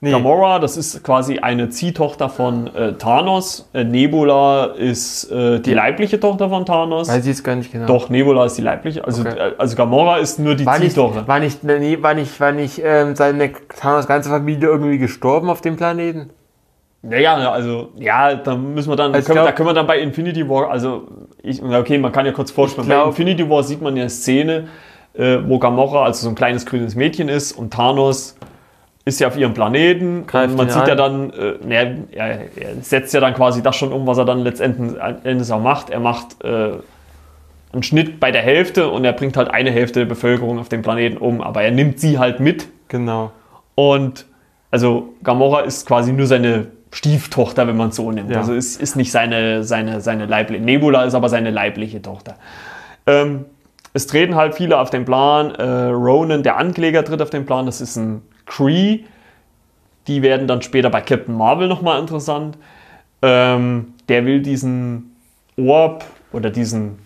Nee, 0.00 0.10
Gamora, 0.12 0.58
das 0.58 0.78
ist 0.78 1.04
quasi 1.04 1.38
eine 1.40 1.68
Ziehtochter 1.68 2.30
von 2.30 2.74
äh, 2.74 2.94
Thanos. 2.94 3.68
Äh, 3.74 3.84
Nebula 3.84 4.64
ist 4.76 5.30
äh, 5.30 5.60
die 5.60 5.74
leibliche 5.74 6.18
Tochter 6.18 6.48
von 6.48 6.64
Thanos. 6.64 7.08
weiß 7.08 7.18
ich 7.20 7.26
jetzt 7.26 7.44
gar 7.44 7.54
nicht 7.54 7.70
genau. 7.70 7.86
Doch, 7.86 8.08
Nebula 8.08 8.46
ist 8.46 8.56
die 8.56 8.62
leibliche. 8.62 9.04
Also, 9.04 9.20
Okay. 9.20 9.36
äh, 9.38 9.52
also 9.58 9.76
Gamora 9.76 10.16
ist 10.16 10.38
nur 10.38 10.54
die 10.54 10.64
War 10.64 10.78
nicht, 10.78 10.92
Ziehtochter. 10.94 11.28
war 11.28 11.38
nicht, 11.38 11.62
nee, 11.62 11.98
war 12.00 12.14
nicht, 12.14 12.40
war 12.40 12.50
nicht 12.52 12.80
ähm, 12.82 13.14
seine 13.14 13.52
Thanos 13.78 14.06
ganze 14.08 14.30
Familie 14.30 14.68
irgendwie 14.68 14.96
gestorben 14.98 15.50
auf 15.50 15.60
dem 15.60 15.76
Planeten? 15.76 16.30
Naja, 17.02 17.50
also, 17.50 17.88
ja, 17.96 18.34
da 18.34 18.54
müssen 18.54 18.90
wir 18.90 18.96
dann, 18.96 19.14
Also 19.14 19.26
können, 19.26 19.36
glaub- 19.36 19.46
da 19.46 19.52
können 19.52 19.68
wir 19.70 19.74
dann 19.74 19.86
bei 19.86 20.00
Infinity 20.00 20.46
War, 20.48 20.70
also, 20.70 21.08
ich, 21.42 21.62
okay, 21.62 21.96
man 21.96 22.12
kann 22.12 22.26
ja 22.26 22.32
kurz 22.32 22.50
vorstellen, 22.50 22.86
glaub- 22.86 23.04
bei 23.04 23.08
Infinity 23.08 23.48
War 23.48 23.62
sieht 23.62 23.80
man 23.80 23.96
ja 23.96 24.02
eine 24.02 24.10
Szene, 24.10 24.68
äh, 25.14 25.38
wo 25.46 25.58
Gamora, 25.58 26.04
also 26.04 26.24
so 26.24 26.28
ein 26.28 26.34
kleines 26.34 26.66
grünes 26.66 26.94
Mädchen 26.94 27.28
ist 27.30 27.52
und 27.52 27.72
Thanos 27.72 28.36
ist 29.06 29.18
ja 29.18 29.28
auf 29.28 29.36
ihrem 29.38 29.54
Planeten 29.54 30.26
Greift 30.26 30.50
und 30.50 30.56
man 30.58 30.68
sieht 30.68 30.82
an. 30.82 30.88
ja 30.88 30.94
dann, 30.94 31.30
äh, 31.30 31.54
naja, 31.66 31.90
er, 32.12 32.28
er 32.56 32.74
setzt 32.82 33.14
ja 33.14 33.20
dann 33.20 33.32
quasi 33.34 33.62
das 33.62 33.76
schon 33.76 33.92
um, 33.92 34.06
was 34.06 34.18
er 34.18 34.26
dann 34.26 34.40
letztendlich 34.40 34.94
Endes 35.24 35.50
auch 35.50 35.60
macht. 35.60 35.88
Er 35.88 36.00
macht 36.00 36.44
äh, 36.44 36.72
einen 37.72 37.82
Schnitt 37.82 38.20
bei 38.20 38.30
der 38.30 38.42
Hälfte 38.42 38.88
und 38.90 39.04
er 39.06 39.14
bringt 39.14 39.38
halt 39.38 39.48
eine 39.50 39.70
Hälfte 39.70 40.00
der 40.00 40.06
Bevölkerung 40.06 40.58
auf 40.58 40.68
dem 40.68 40.82
Planeten 40.82 41.16
um, 41.16 41.40
aber 41.40 41.62
er 41.62 41.70
nimmt 41.70 41.98
sie 41.98 42.18
halt 42.18 42.40
mit 42.40 42.68
Genau. 42.88 43.30
und 43.74 44.26
also 44.70 45.14
Gamora 45.24 45.60
ist 45.60 45.86
quasi 45.86 46.12
nur 46.12 46.26
seine 46.26 46.66
Stieftochter, 46.92 47.66
wenn 47.66 47.76
man 47.76 47.90
es 47.90 47.96
so 47.96 48.10
nimmt. 48.10 48.30
Ja. 48.30 48.38
Also 48.38 48.52
ist, 48.52 48.80
ist 48.80 48.96
nicht 48.96 49.12
seine, 49.12 49.64
seine, 49.64 50.00
seine 50.00 50.26
leibliche. 50.26 50.62
Nebula 50.62 51.04
ist 51.04 51.14
aber 51.14 51.28
seine 51.28 51.50
leibliche 51.50 52.02
Tochter. 52.02 52.36
Ähm, 53.06 53.44
es 53.92 54.06
treten 54.06 54.34
halt 54.34 54.54
viele 54.54 54.78
auf 54.78 54.90
den 54.90 55.04
Plan. 55.04 55.54
Äh, 55.54 55.62
Ronan, 55.62 56.42
der 56.42 56.56
Ankläger, 56.56 57.04
tritt 57.04 57.22
auf 57.22 57.30
den 57.30 57.46
Plan. 57.46 57.66
Das 57.66 57.80
ist 57.80 57.96
ein 57.96 58.22
Cree. 58.46 59.00
Die 60.06 60.22
werden 60.22 60.46
dann 60.46 60.62
später 60.62 60.90
bei 60.90 61.00
Captain 61.00 61.36
Marvel 61.36 61.68
nochmal 61.68 62.00
interessant. 62.00 62.58
Ähm, 63.22 63.94
der 64.08 64.24
will 64.26 64.42
diesen 64.42 65.16
Orb 65.56 66.04
oder 66.32 66.50
diesen 66.50 66.98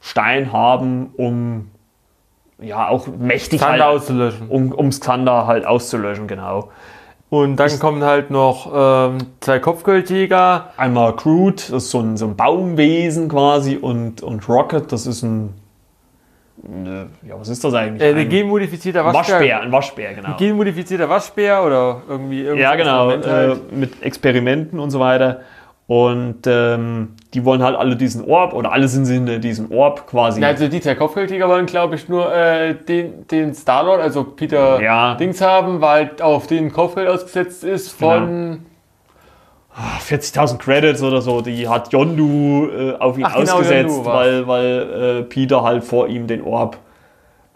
Stein 0.00 0.52
haben, 0.52 1.10
um 1.16 1.70
ja 2.60 2.88
auch 2.88 3.06
mächtig 3.06 3.60
Thunder 3.60 3.72
halt, 3.72 3.82
auszulöschen. 3.82 4.48
um, 4.48 4.72
um 4.72 4.92
Skander 4.92 5.46
halt 5.46 5.64
auszulöschen, 5.66 6.26
genau. 6.26 6.70
Und 7.32 7.56
dann 7.56 7.78
kommen 7.78 8.04
halt 8.04 8.30
noch 8.30 8.70
ähm, 8.74 9.16
zwei 9.40 9.58
Kopfgeldjäger. 9.58 10.74
Einmal 10.76 11.16
Crude, 11.16 11.54
das 11.56 11.84
ist 11.84 11.90
so 11.90 12.00
ein, 12.00 12.18
so 12.18 12.26
ein 12.26 12.36
Baumwesen 12.36 13.30
quasi, 13.30 13.78
und, 13.78 14.22
und 14.22 14.46
Rocket, 14.50 14.92
das 14.92 15.06
ist 15.06 15.22
ein. 15.22 15.54
ne, 16.62 17.06
Ja, 17.26 17.40
was 17.40 17.48
ist 17.48 17.64
das 17.64 17.72
eigentlich? 17.72 18.02
Äh, 18.02 18.10
ein 18.10 18.18
ein 18.18 18.28
genmodifizierter 18.28 19.02
Waschbär. 19.06 19.36
Waschbär, 19.36 19.60
ein 19.62 19.72
Waschbär, 19.72 20.12
genau. 20.12 20.36
Genmodifizierter 20.36 21.08
Waschbär 21.08 21.64
oder 21.64 22.02
irgendwie 22.06 22.42
irgendwas 22.42 22.62
Ja, 22.64 22.74
genau, 22.74 23.10
äh, 23.12 23.22
halt. 23.22 23.72
mit 23.72 24.02
Experimenten 24.02 24.78
und 24.78 24.90
so 24.90 25.00
weiter. 25.00 25.40
Und 25.86 26.40
ähm, 26.46 27.14
die 27.34 27.44
wollen 27.44 27.62
halt 27.62 27.76
alle 27.76 27.96
diesen 27.96 28.24
Orb, 28.24 28.52
oder 28.52 28.72
alle 28.72 28.88
sind 28.88 29.06
sie 29.06 29.16
in 29.16 29.40
diesem 29.40 29.70
Orb 29.72 30.06
quasi. 30.06 30.40
Ja, 30.40 30.48
also 30.48 30.68
die 30.68 30.80
zwei 30.80 30.94
Kopfgeldjäger 30.94 31.48
wollen, 31.48 31.66
glaube 31.66 31.94
ich, 31.94 32.08
nur 32.08 32.34
äh, 32.34 32.74
den, 32.74 33.26
den 33.28 33.54
Star-Lord, 33.54 34.00
also 34.00 34.24
Peter 34.24 34.80
Ja. 34.82 35.14
Dings 35.14 35.40
haben, 35.40 35.80
weil 35.80 36.10
auf 36.20 36.46
den 36.46 36.72
Kopfgeld 36.72 37.08
ausgesetzt 37.08 37.64
ist 37.64 37.90
von... 37.92 38.66
40.000 40.06 40.58
Credits 40.58 41.02
oder 41.02 41.22
so, 41.22 41.40
die 41.40 41.66
hat 41.66 41.90
Yondu 41.94 42.68
äh, 42.68 42.92
auf 42.98 43.16
ihn 43.16 43.24
Ach, 43.24 43.34
genau, 43.36 43.52
ausgesetzt, 43.54 43.88
Yondu 43.88 44.04
war's. 44.04 44.16
weil, 44.26 44.46
weil 44.46 45.20
äh, 45.20 45.22
Peter 45.22 45.62
halt 45.62 45.82
vor 45.82 46.08
ihm 46.08 46.26
den 46.26 46.42
Orb 46.42 46.76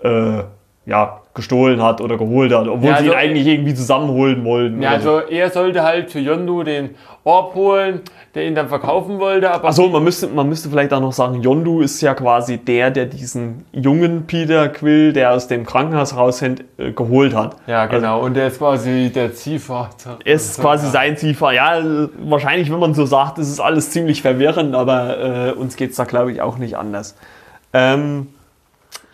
äh, 0.03 0.43
ja, 0.87 1.21
gestohlen 1.37 1.81
hat 1.81 2.01
oder 2.01 2.17
geholt 2.17 2.53
hat, 2.53 2.67
obwohl 2.67 2.89
Ja, 2.91 2.97
sie 2.97 3.05
ihn 3.05 3.11
also- 3.11 3.21
eigentlich 3.21 3.47
irgendwie 3.47 3.75
zusammenholen 3.75 4.45
wollten. 4.45 4.83
Ja, 4.83 4.95
oder 4.95 5.01
so. 5.01 5.15
also 5.19 5.29
er 5.31 5.51
sollte 5.51 5.85
halt 5.85 6.11
für 6.11 6.19
Yondu 6.19 6.65
den 6.65 6.97
Orb 7.23 7.55
holen, 7.55 8.01
der 8.35 8.47
ihn 8.47 8.55
dann 8.55 8.69
verkaufen 8.69 9.19
wollte, 9.19 9.51
aber 9.51 9.69
Achso, 9.69 9.89
man 9.89 10.03
müsste, 10.05 10.29
man 10.29 10.49
müsste 10.49 10.69
vielleicht 10.69 10.93
auch 10.93 11.01
noch 11.01 11.13
sagen, 11.13 11.43
Yondu 11.43 11.81
ist 11.81 12.01
ja 12.01 12.15
quasi 12.15 12.59
der, 12.59 12.91
der 12.91 13.07
diesen 13.07 13.65
jungen 13.73 14.27
Peter 14.27 14.69
Quill, 14.69 15.13
der 15.13 15.33
aus 15.33 15.49
dem 15.49 15.65
Krankenhaus 15.67 16.17
rausrennt, 16.17 16.65
äh, 16.79 16.93
geholt 16.93 17.35
hat. 17.35 17.57
Ja, 17.67 17.87
genau. 17.87 18.21
Und 18.21 18.35
der 18.35 18.49
ist 18.49 18.59
quasi 18.59 19.11
der 19.15 19.33
Ziehvater. 19.35 20.19
Er 20.25 20.35
ist 20.35 20.61
quasi 20.61 20.89
sein 20.89 21.17
Ziehvater. 21.17 21.55
Ja, 21.55 21.83
wahrscheinlich, 22.19 22.71
wenn 22.73 22.79
man 22.79 22.95
so 22.95 23.07
sagt, 23.07 23.39
ist 23.39 23.51
es 23.51 23.61
alles 23.61 23.91
ziemlich 23.91 24.23
verwirrend, 24.23 24.75
aber 24.75 25.49
äh, 25.49 25.53
uns 25.53 25.77
geht 25.77 25.91
es 25.91 25.97
da, 25.97 26.05
glaube 26.05 26.33
ich, 26.33 26.41
auch 26.43 26.59
nicht 26.59 26.77
anders. 26.77 27.17
Ähm, 27.73 28.29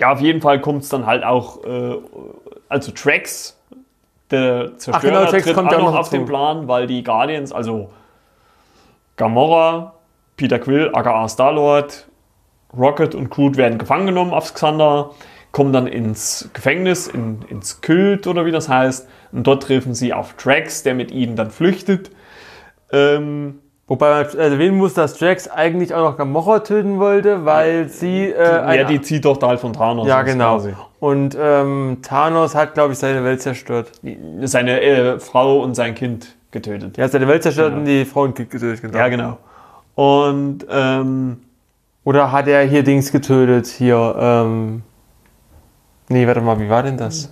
ja, 0.02 0.10
auf 0.10 0.20
jeden 0.20 0.40
Fall 0.40 0.60
kommt 0.60 0.82
es 0.82 0.88
dann 0.88 1.06
halt 1.06 1.22
auch, 1.22 1.62
äh, 1.64 1.96
also 2.68 2.90
Trax, 2.90 3.56
der 4.32 4.76
Zerstörer, 4.76 5.12
genau, 5.12 5.30
Drax 5.30 5.44
tritt 5.44 5.54
kommt 5.54 5.72
auch 5.72 5.78
noch 5.78 5.94
auf 5.94 6.08
den 6.08 6.24
Plan, 6.24 6.66
weil 6.66 6.88
die 6.88 7.04
Guardians, 7.04 7.52
also 7.52 7.90
Gamora, 9.16 9.94
Peter 10.36 10.58
Quill, 10.58 10.90
aka 10.92 11.28
Star-Lord, 11.28 12.08
Rocket 12.76 13.14
und 13.14 13.30
Groot 13.30 13.56
werden 13.56 13.78
gefangen 13.78 14.06
genommen 14.06 14.32
auf 14.32 14.52
Xander, 14.52 15.10
kommen 15.52 15.72
dann 15.72 15.86
ins 15.86 16.50
Gefängnis, 16.52 17.06
in, 17.06 17.42
ins 17.48 17.80
Kult 17.80 18.26
oder 18.26 18.44
wie 18.44 18.50
das 18.50 18.68
heißt. 18.68 19.08
Und 19.30 19.46
dort 19.46 19.62
treffen 19.62 19.94
sie 19.94 20.12
auf 20.12 20.34
Drax, 20.34 20.82
der 20.82 20.94
mit 20.94 21.12
ihnen 21.12 21.36
dann 21.36 21.52
flüchtet. 21.52 22.10
Ähm, 22.90 23.60
Wobei 23.92 24.24
man 24.24 24.38
erwähnen 24.38 24.78
muss, 24.78 24.94
dass 24.94 25.18
Drax 25.18 25.48
eigentlich 25.48 25.92
auch 25.92 26.00
noch 26.12 26.16
Gamora 26.16 26.60
töten 26.60 26.98
wollte, 26.98 27.44
weil 27.44 27.90
sie... 27.90 28.30
Äh, 28.30 28.78
ja, 28.78 28.84
die 28.84 29.02
zieht 29.02 29.26
doch 29.26 29.36
da 29.36 29.48
halt 29.48 29.60
von 29.60 29.74
Thanos. 29.74 30.08
ja 30.08 30.22
genau. 30.22 30.54
quasi. 30.56 30.72
Und 30.98 31.36
ähm, 31.38 31.98
Thanos 32.00 32.54
hat, 32.54 32.72
glaube 32.72 32.94
ich, 32.94 32.98
seine 32.98 33.22
Welt 33.22 33.42
zerstört. 33.42 33.92
Seine 34.44 34.80
äh, 34.80 35.20
Frau 35.20 35.60
und 35.60 35.74
sein 35.74 35.94
Kind 35.94 36.34
getötet. 36.52 36.96
Er 36.96 37.04
hat 37.04 37.12
seine 37.12 37.28
Welt 37.28 37.42
zerstört 37.42 37.72
Ja. 37.72 37.78
und 37.80 37.84
die 37.84 38.06
Frauen 38.06 38.32
getötet. 38.32 38.80
Genau. 38.80 38.96
Ja, 38.96 39.08
genau. 39.08 39.36
Und 39.94 40.64
ähm, 40.70 41.42
Oder 42.04 42.32
hat 42.32 42.48
er 42.48 42.62
hier 42.62 42.82
Dings 42.84 43.12
getötet? 43.12 43.66
Hier, 43.66 44.14
ähm... 44.18 44.82
Nee, 46.08 46.26
warte 46.26 46.40
mal, 46.40 46.58
wie 46.58 46.70
war 46.70 46.82
denn 46.82 46.96
das? 46.96 47.30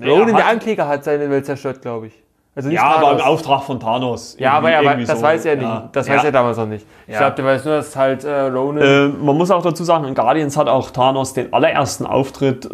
Ronan, 0.00 0.28
der 0.28 0.36
hat- 0.36 0.52
Ankläger, 0.52 0.86
hat 0.86 1.02
seine 1.02 1.28
Welt 1.30 1.46
zerstört, 1.46 1.82
glaube 1.82 2.06
ich. 2.06 2.21
Also 2.54 2.68
ja, 2.68 2.82
aber 2.82 3.12
im 3.12 3.18
Thanos. 3.18 3.22
Auftrag 3.22 3.62
von 3.62 3.80
Thanos. 3.80 4.36
Ja, 4.38 4.52
aber, 4.52 4.70
irgendwie 4.70 5.06
das 5.06 5.18
so. 5.18 5.24
weiß 5.24 5.46
er 5.46 5.56
nicht. 5.56 5.64
Ja. 5.64 5.88
Das 5.90 6.06
ja. 6.06 6.16
weiß 6.16 6.24
er 6.24 6.32
damals 6.32 6.58
noch 6.58 6.66
nicht. 6.66 6.84
Ich 7.06 7.14
Ja. 7.14 7.20
glaube, 7.20 7.36
der 7.36 7.44
weiß 7.46 7.64
nur, 7.64 7.76
dass 7.76 7.96
halt 7.96 8.24
äh, 8.24 8.40
Ronan... 8.42 8.82
Äh, 8.82 9.08
man 9.08 9.38
muss 9.38 9.50
auch 9.50 9.62
dazu 9.62 9.84
sagen, 9.84 10.04
in 10.04 10.14
Guardians 10.14 10.58
hat 10.58 10.68
auch 10.68 10.90
Thanos 10.90 11.32
den 11.32 11.50
allerersten 11.54 12.04
Auftritt 12.04 12.66
äh, 12.66 12.70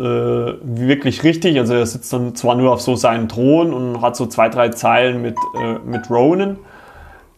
wirklich 0.62 1.22
richtig. 1.22 1.58
Also 1.60 1.74
er 1.74 1.86
sitzt 1.86 2.12
dann 2.12 2.34
zwar 2.34 2.56
nur 2.56 2.72
auf 2.72 2.80
so 2.80 2.96
seinem 2.96 3.28
Thron 3.28 3.72
und 3.72 4.00
hat 4.00 4.16
so 4.16 4.26
zwei, 4.26 4.48
drei 4.48 4.70
Zeilen 4.70 5.22
mit, 5.22 5.36
äh, 5.54 5.78
mit 5.84 6.10
Ronan. 6.10 6.58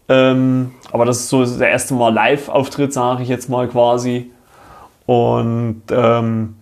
Ähm, 0.08 0.72
aber 0.92 1.04
das 1.04 1.18
ist 1.18 1.28
so 1.28 1.44
der 1.44 1.68
erste 1.68 1.92
Mal 1.92 2.12
Live-Auftritt, 2.12 2.94
sage 2.94 3.22
ich 3.22 3.28
jetzt 3.28 3.50
mal 3.50 3.68
quasi. 3.68 4.30
Und 5.04 5.82
ähm, 5.90 6.56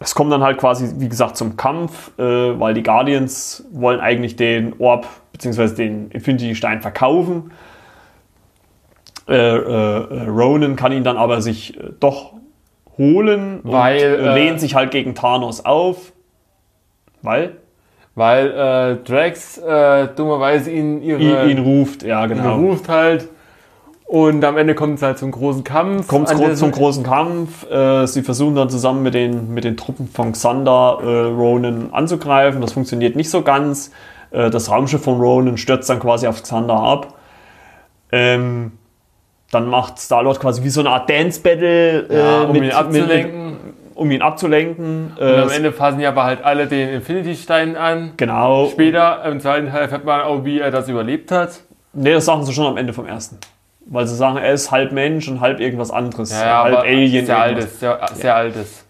es 0.00 0.14
kommt 0.14 0.30
dann 0.30 0.42
halt 0.42 0.58
quasi, 0.58 0.94
wie 0.98 1.08
gesagt, 1.08 1.36
zum 1.36 1.56
Kampf, 1.56 2.12
äh, 2.18 2.22
weil 2.22 2.74
die 2.74 2.82
Guardians 2.82 3.64
wollen 3.72 4.00
eigentlich 4.00 4.36
den 4.36 4.74
Orb 4.78 5.06
bzw. 5.32 5.74
den 5.74 6.10
Infinity-Stein 6.10 6.82
verkaufen. 6.82 7.50
Äh, 9.28 9.34
äh, 9.34 10.28
Ronan 10.28 10.76
kann 10.76 10.92
ihn 10.92 11.04
dann 11.04 11.16
aber 11.16 11.42
sich 11.42 11.78
äh, 11.78 11.90
doch 12.00 12.32
holen 12.96 13.60
Weil, 13.62 14.14
und 14.14 14.24
äh, 14.24 14.30
äh, 14.30 14.34
lehnt 14.34 14.60
sich 14.60 14.74
halt 14.74 14.90
gegen 14.90 15.14
Thanos 15.14 15.64
auf. 15.64 16.12
Weil 17.22 17.56
Weil 18.14 18.50
äh, 18.50 19.04
Drax 19.04 19.58
äh, 19.58 20.08
dummerweise 20.14 20.70
ihn 20.70 21.02
ihre 21.02 21.20
ihn, 21.20 21.58
ihn 21.58 21.64
ruft, 21.64 22.04
ja 22.04 22.22
ihn 22.22 22.30
genau. 22.30 22.56
ruft 22.56 22.88
halt. 22.88 23.28
Und 24.08 24.42
am 24.42 24.56
Ende 24.56 24.74
kommt 24.74 24.94
es 24.96 25.02
halt 25.02 25.18
zum 25.18 25.30
großen 25.32 25.64
Kampf. 25.64 26.08
Kommt 26.08 26.30
der- 26.30 26.54
zum 26.54 26.72
großen 26.72 27.04
Kampf. 27.04 27.70
Äh, 27.70 28.06
sie 28.06 28.22
versuchen 28.22 28.54
dann 28.54 28.70
zusammen 28.70 29.02
mit 29.02 29.12
den, 29.12 29.52
mit 29.52 29.64
den 29.64 29.76
Truppen 29.76 30.08
von 30.08 30.32
Xander 30.32 30.98
äh, 31.02 31.06
Ronan 31.26 31.90
anzugreifen. 31.92 32.62
Das 32.62 32.72
funktioniert 32.72 33.16
nicht 33.16 33.28
so 33.28 33.42
ganz. 33.42 33.90
Äh, 34.30 34.48
das 34.48 34.70
Raumschiff 34.70 35.04
von 35.04 35.20
Ronan 35.20 35.58
stürzt 35.58 35.90
dann 35.90 36.00
quasi 36.00 36.26
auf 36.26 36.42
Xander 36.42 36.74
ab. 36.74 37.18
Ähm, 38.10 38.72
dann 39.50 39.66
macht 39.68 39.98
Star-Lord 39.98 40.40
quasi 40.40 40.62
wie 40.64 40.70
so 40.70 40.80
eine 40.80 40.88
Art 40.88 41.10
Dance-Battle, 41.10 42.06
ja, 42.10 42.42
äh, 42.42 42.46
um 42.46 42.52
mit- 42.52 42.62
ihn 42.64 42.70
abzulenken. 42.72 43.50
Mit, 43.50 43.60
um 43.94 44.10
ihn 44.10 44.22
abzulenken. 44.22 45.12
und 45.18 45.22
am 45.22 45.50
Äh, 45.50 45.54
Ende 45.54 45.72
fassen 45.72 45.98
die 45.98 46.06
aber 46.06 46.24
halt 46.24 46.42
alle 46.42 46.66
den 46.66 46.88
Infinity-Stein 46.88 47.76
an. 47.76 48.12
genau. 48.16 48.68
Später, 48.68 49.22
im 49.26 49.38
zweiten 49.40 49.68
Teil, 49.70 49.82
erfährt 49.82 50.06
man 50.06 50.22
auch, 50.22 50.44
wie 50.46 50.60
er 50.60 50.70
das 50.70 50.88
überlebt 50.88 51.30
hat. 51.30 51.60
Nee, 51.92 52.14
das 52.14 52.24
sagen 52.24 52.42
sie 52.46 52.54
schon 52.54 52.66
am 52.66 52.78
Ende 52.78 52.94
vom 52.94 53.04
ersten. 53.06 53.36
Weil 53.90 54.06
sie 54.06 54.14
sagen, 54.14 54.36
er 54.36 54.52
ist 54.52 54.70
halb 54.70 54.92
Mensch 54.92 55.28
und 55.28 55.40
halb 55.40 55.60
irgendwas 55.60 55.90
anderes. 55.90 56.30
Ja, 56.30 56.46
ja, 56.46 56.62
halb 56.64 56.78
Alien. 56.80 57.24
sehr 57.26 57.40
altes, 57.40 57.80
sehr, 57.80 57.98
sehr 58.14 58.34
altes. 58.36 58.84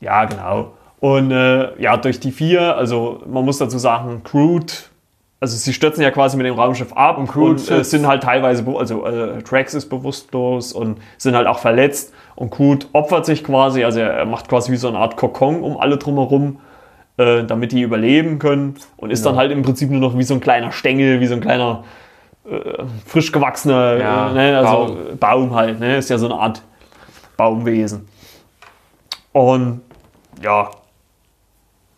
Ja, 0.00 0.24
genau. 0.24 0.72
Und 1.00 1.30
äh, 1.30 1.80
ja, 1.80 1.96
durch 1.96 2.18
die 2.18 2.32
vier, 2.32 2.76
also 2.76 3.22
man 3.26 3.44
muss 3.44 3.58
dazu 3.58 3.78
sagen, 3.78 4.22
Crude, 4.24 4.72
also 5.38 5.56
sie 5.56 5.72
stürzen 5.72 6.02
ja 6.02 6.10
quasi 6.10 6.36
mit 6.36 6.46
dem 6.46 6.54
Raumschiff 6.58 6.92
ab 6.94 7.18
und, 7.18 7.28
Crude 7.28 7.60
äh, 7.60 7.64
schützt- 7.66 7.90
sind 7.90 8.06
halt 8.06 8.22
teilweise, 8.22 8.64
also 8.76 9.06
äh, 9.06 9.42
Trax 9.42 9.74
ist 9.74 9.88
bewusstlos 9.90 10.72
und 10.72 10.98
sind 11.18 11.36
halt 11.36 11.46
auch 11.46 11.58
verletzt 11.58 12.12
und 12.36 12.50
Crude 12.50 12.86
opfert 12.92 13.26
sich 13.26 13.44
quasi, 13.44 13.84
also 13.84 14.00
er 14.00 14.24
macht 14.24 14.48
quasi 14.48 14.72
wie 14.72 14.76
so 14.76 14.88
eine 14.88 14.98
Art 14.98 15.16
Kokon 15.16 15.62
um 15.62 15.76
alle 15.76 15.98
drumherum, 15.98 16.58
äh, 17.18 17.44
damit 17.44 17.72
die 17.72 17.82
überleben 17.82 18.38
können 18.38 18.76
und 18.96 19.10
ist 19.10 19.24
dann 19.26 19.32
Genau. 19.34 19.40
halt 19.42 19.52
im 19.52 19.62
Prinzip 19.62 19.90
nur 19.90 20.00
noch 20.00 20.16
wie 20.18 20.22
so 20.24 20.34
ein 20.34 20.40
kleiner 20.40 20.72
Stängel, 20.72 21.20
wie 21.20 21.26
so 21.26 21.34
ein 21.34 21.40
kleiner 21.40 21.84
äh, 22.48 22.84
frisch 23.06 23.32
gewachsener 23.32 23.96
Ja, 23.96 24.30
äh, 24.30 24.34
ne, 24.34 24.58
also 24.58 24.94
Baum. 24.94 25.18
Baum. 25.18 25.54
halt, 25.54 25.80
ne, 25.80 25.96
ist 25.96 26.10
ja 26.10 26.18
so 26.18 26.26
eine 26.26 26.34
Art 26.34 26.62
Baumwesen. 27.36 28.08
Und 29.32 29.80
ja, 30.42 30.70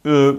äh, 0.05 0.32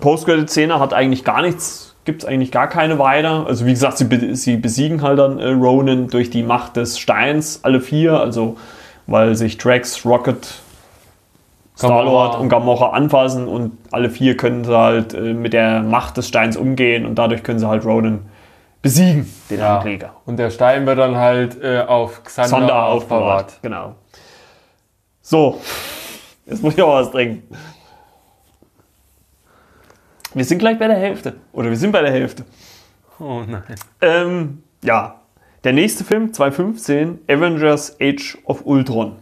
Post-Credit-Szene 0.00 0.78
hat 0.78 0.92
eigentlich 0.92 1.24
gar 1.24 1.42
nichts, 1.42 1.94
gibt 2.04 2.22
es 2.22 2.28
eigentlich 2.28 2.50
gar 2.50 2.68
keine 2.68 2.98
weiter. 2.98 3.46
Also 3.46 3.64
wie 3.66 3.72
gesagt, 3.72 3.98
sie, 3.98 4.04
be 4.04 4.34
sie 4.36 4.56
besiegen 4.56 5.02
halt 5.02 5.18
dann 5.18 5.38
äh, 5.38 5.48
Ronan 5.48 6.08
durch 6.08 6.30
die 6.30 6.42
Macht 6.42 6.76
des 6.76 6.98
Steins, 6.98 7.60
alle 7.62 7.80
vier, 7.80 8.20
also 8.20 8.56
weil 9.06 9.34
sich 9.34 9.58
Drax, 9.58 10.04
Rocket, 10.04 10.60
Star-Lord 11.76 12.38
und 12.38 12.48
Gamora 12.48 12.90
anfassen 12.90 13.48
und 13.48 13.72
alle 13.90 14.10
vier 14.10 14.36
können 14.36 14.64
sie 14.64 14.76
halt 14.76 15.14
äh, 15.14 15.32
mit 15.32 15.52
der 15.52 15.82
Macht 15.82 16.16
des 16.16 16.28
Steins 16.28 16.56
umgehen 16.56 17.06
und 17.06 17.16
dadurch 17.16 17.42
können 17.42 17.58
sie 17.58 17.66
halt 17.66 17.84
Ronan 17.84 18.20
besiegen, 18.82 19.32
den 19.48 19.60
Ja. 19.60 19.76
Ankläger. 19.76 20.14
Und 20.26 20.36
der 20.36 20.50
Stein 20.50 20.84
wird 20.86 20.98
dann 20.98 21.16
halt 21.16 21.62
äh, 21.62 21.80
auf 21.80 22.22
Xander, 22.24 22.56
aufbewahrt. 22.86 22.90
aufbewahrt. 22.90 23.58
Genau. 23.62 23.94
So, 25.20 25.60
jetzt 26.46 26.62
muss 26.62 26.74
ich 26.74 26.82
auch 26.82 26.94
was 26.94 27.10
trinken. 27.10 27.56
Wir 30.34 30.44
sind 30.44 30.58
gleich 30.58 30.78
bei 30.78 30.88
der 30.88 30.96
Hälfte. 30.96 31.34
Oder 31.52 31.68
wir 31.70 31.76
sind 31.76 31.92
bei 31.92 32.00
der 32.02 32.10
Hälfte. 32.10 32.44
Oh 33.18 33.42
nein. 33.46 33.62
Ähm, 34.00 34.62
ja, 34.82 35.20
der 35.62 35.72
nächste 35.74 36.04
Film, 36.04 36.32
2015, 36.32 37.20
Avengers 37.28 37.96
Age 38.00 38.38
of 38.44 38.62
Ultron. 38.64 39.16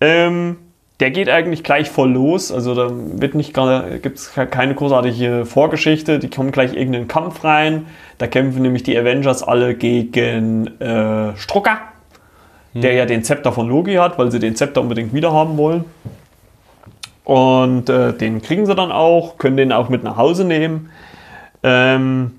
Ähm, 0.00 0.58
der 1.00 1.10
geht 1.10 1.28
eigentlich 1.28 1.64
gleich 1.64 1.90
voll 1.90 2.12
los. 2.12 2.52
Also 2.52 2.74
da 2.74 2.90
wird 2.92 3.34
nicht 3.34 3.54
gibt 4.02 4.18
es 4.18 4.32
keine 4.32 4.74
großartige 4.74 5.44
Vorgeschichte. 5.46 6.18
Die 6.18 6.30
kommen 6.30 6.52
gleich 6.52 6.74
irgendeinen 6.74 7.08
Kampf 7.08 7.42
rein. 7.44 7.86
Da 8.18 8.26
kämpfen 8.26 8.62
nämlich 8.62 8.82
die 8.82 8.96
Avengers 8.96 9.42
alle 9.42 9.74
gegen 9.74 10.68
äh, 10.80 11.36
Strucker, 11.36 11.78
der 12.72 12.92
ja 12.92 13.06
den 13.06 13.24
Zepter 13.24 13.52
von 13.52 13.68
Loki 13.68 13.94
hat, 13.94 14.18
weil 14.18 14.30
sie 14.30 14.38
den 14.38 14.54
Zepter 14.54 14.80
unbedingt 14.80 15.12
wieder 15.12 15.32
haben 15.32 15.56
wollen. 15.56 15.84
Und 17.24 17.88
äh, 17.88 18.12
den 18.12 18.42
kriegen 18.42 18.66
sie 18.66 18.74
dann 18.74 18.92
auch, 18.92 19.38
können 19.38 19.56
den 19.56 19.72
auch 19.72 19.88
mit 19.88 20.04
nach 20.04 20.16
Hause 20.16 20.44
nehmen. 20.44 20.90
Ähm, 21.62 22.32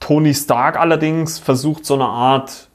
Tony 0.00 0.34
Stark 0.34 0.78
allerdings 0.78 1.38
versucht 1.38 1.84
so 1.84 1.94
eine 1.94 2.04
Art 2.04 2.65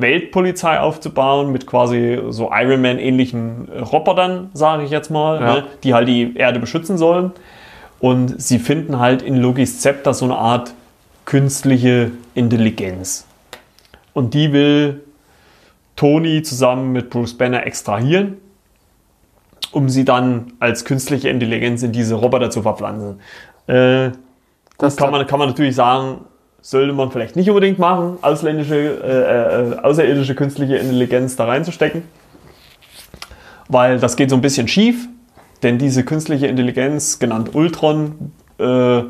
Weltpolizei 0.00 0.78
aufzubauen 0.80 1.50
mit 1.50 1.66
quasi 1.66 2.20
so 2.30 2.50
Iron 2.52 2.80
Man 2.82 2.98
ähnlichen 2.98 3.68
Robotern, 3.92 4.50
sage 4.54 4.84
ich 4.84 4.90
jetzt 4.90 5.10
mal, 5.10 5.40
Ja. 5.40 5.54
ne, 5.54 5.64
die 5.82 5.92
halt 5.94 6.06
die 6.08 6.36
Erde 6.36 6.60
beschützen 6.60 6.96
sollen. 6.98 7.32
Und 8.00 8.40
sie 8.40 8.60
finden 8.60 9.00
halt 9.00 9.22
in 9.22 9.36
Logis 9.36 9.80
Zepter 9.80 10.14
so 10.14 10.24
eine 10.24 10.36
Art 10.36 10.72
künstliche 11.24 12.12
Intelligenz. 12.34 13.26
Und 14.14 14.34
die 14.34 14.52
will 14.52 15.02
Tony 15.96 16.42
zusammen 16.42 16.92
mit 16.92 17.10
Bruce 17.10 17.34
Banner 17.36 17.66
extrahieren, 17.66 18.36
um 19.72 19.88
sie 19.88 20.04
dann 20.04 20.52
als 20.60 20.84
künstliche 20.84 21.28
Intelligenz 21.28 21.82
in 21.82 21.90
diese 21.90 22.14
Roboter 22.14 22.50
zu 22.50 22.62
verpflanzen. 22.62 23.20
Äh, 23.66 24.10
Das 24.78 24.96
kann 24.96 25.10
man, 25.10 25.26
kann 25.26 25.40
man 25.40 25.48
natürlich 25.48 25.74
sagen, 25.74 26.20
sollte 26.68 26.92
man 26.92 27.10
vielleicht 27.10 27.34
nicht 27.34 27.48
unbedingt 27.48 27.78
machen, 27.78 28.18
ausländische, 28.20 28.76
äh, 28.76 29.72
äh, 29.72 29.78
außerirdische 29.78 30.34
künstliche 30.34 30.76
Intelligenz 30.76 31.34
da 31.34 31.46
reinzustecken. 31.46 32.02
Weil 33.68 33.98
das 33.98 34.16
geht 34.16 34.28
so 34.28 34.36
ein 34.36 34.42
bisschen 34.42 34.68
schief, 34.68 35.08
denn 35.62 35.78
diese 35.78 36.04
künstliche 36.04 36.46
Intelligenz, 36.46 37.18
genannt 37.18 37.54
Ultron, 37.54 38.32
äh, 38.58 39.00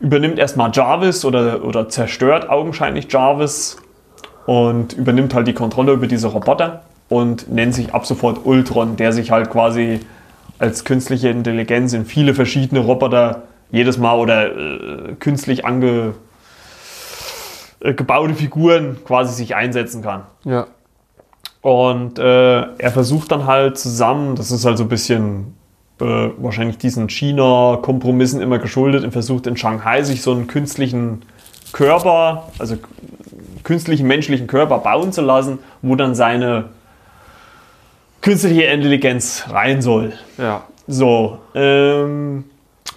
übernimmt 0.00 0.40
erstmal 0.40 0.72
Jarvis 0.74 1.24
oder, 1.24 1.64
oder 1.64 1.88
zerstört 1.88 2.50
augenscheinlich 2.50 3.06
Jarvis 3.12 3.76
und 4.46 4.94
übernimmt 4.94 5.34
halt 5.34 5.46
die 5.46 5.54
Kontrolle 5.54 5.92
über 5.92 6.08
diese 6.08 6.26
Roboter 6.26 6.82
und 7.08 7.48
nennt 7.48 7.74
sich 7.74 7.94
ab 7.94 8.06
sofort 8.06 8.40
Ultron, 8.44 8.96
der 8.96 9.12
sich 9.12 9.30
halt 9.30 9.50
quasi 9.50 10.00
als 10.58 10.84
künstliche 10.84 11.28
Intelligenz 11.28 11.92
in 11.92 12.06
viele 12.06 12.34
verschiedene 12.34 12.80
Roboter 12.80 13.44
jedes 13.70 13.98
Mal 13.98 14.18
oder 14.18 14.46
äh, 14.46 15.14
künstlich 15.20 15.64
ange, 15.64 16.14
äh, 17.86 17.94
gebaute 17.94 18.34
Figuren 18.34 18.98
quasi 19.04 19.32
sich 19.32 19.54
einsetzen 19.54 20.02
kann. 20.02 20.24
Ja. 20.44 20.66
Und 21.62 22.18
äh, 22.18 22.22
er 22.22 22.90
versucht 22.90 23.30
dann 23.32 23.46
halt 23.46 23.78
zusammen, 23.78 24.36
das 24.36 24.50
ist 24.50 24.64
halt 24.64 24.78
so 24.78 24.84
ein 24.84 24.88
bisschen 24.88 25.54
äh, 26.00 26.30
wahrscheinlich 26.36 26.78
diesen 26.78 27.08
China-Kompromissen 27.08 28.40
immer 28.40 28.58
geschuldet, 28.58 29.04
und 29.04 29.12
versucht 29.12 29.46
in 29.46 29.56
Shanghai 29.56 30.02
sich 30.02 30.22
so 30.22 30.32
einen 30.32 30.46
künstlichen 30.46 31.22
Körper, 31.72 32.48
also 32.58 32.76
künstlichen 33.62 34.06
menschlichen 34.06 34.46
Körper 34.46 34.78
bauen 34.78 35.12
zu 35.12 35.22
lassen, 35.22 35.58
wo 35.82 35.94
dann 35.94 36.14
seine 36.14 36.66
künstliche 38.20 38.62
Intelligenz 38.62 39.46
rein 39.48 39.82
soll. 39.82 40.12
Ja. 40.38 40.64
So, 40.86 41.38
ähm, 41.54 42.44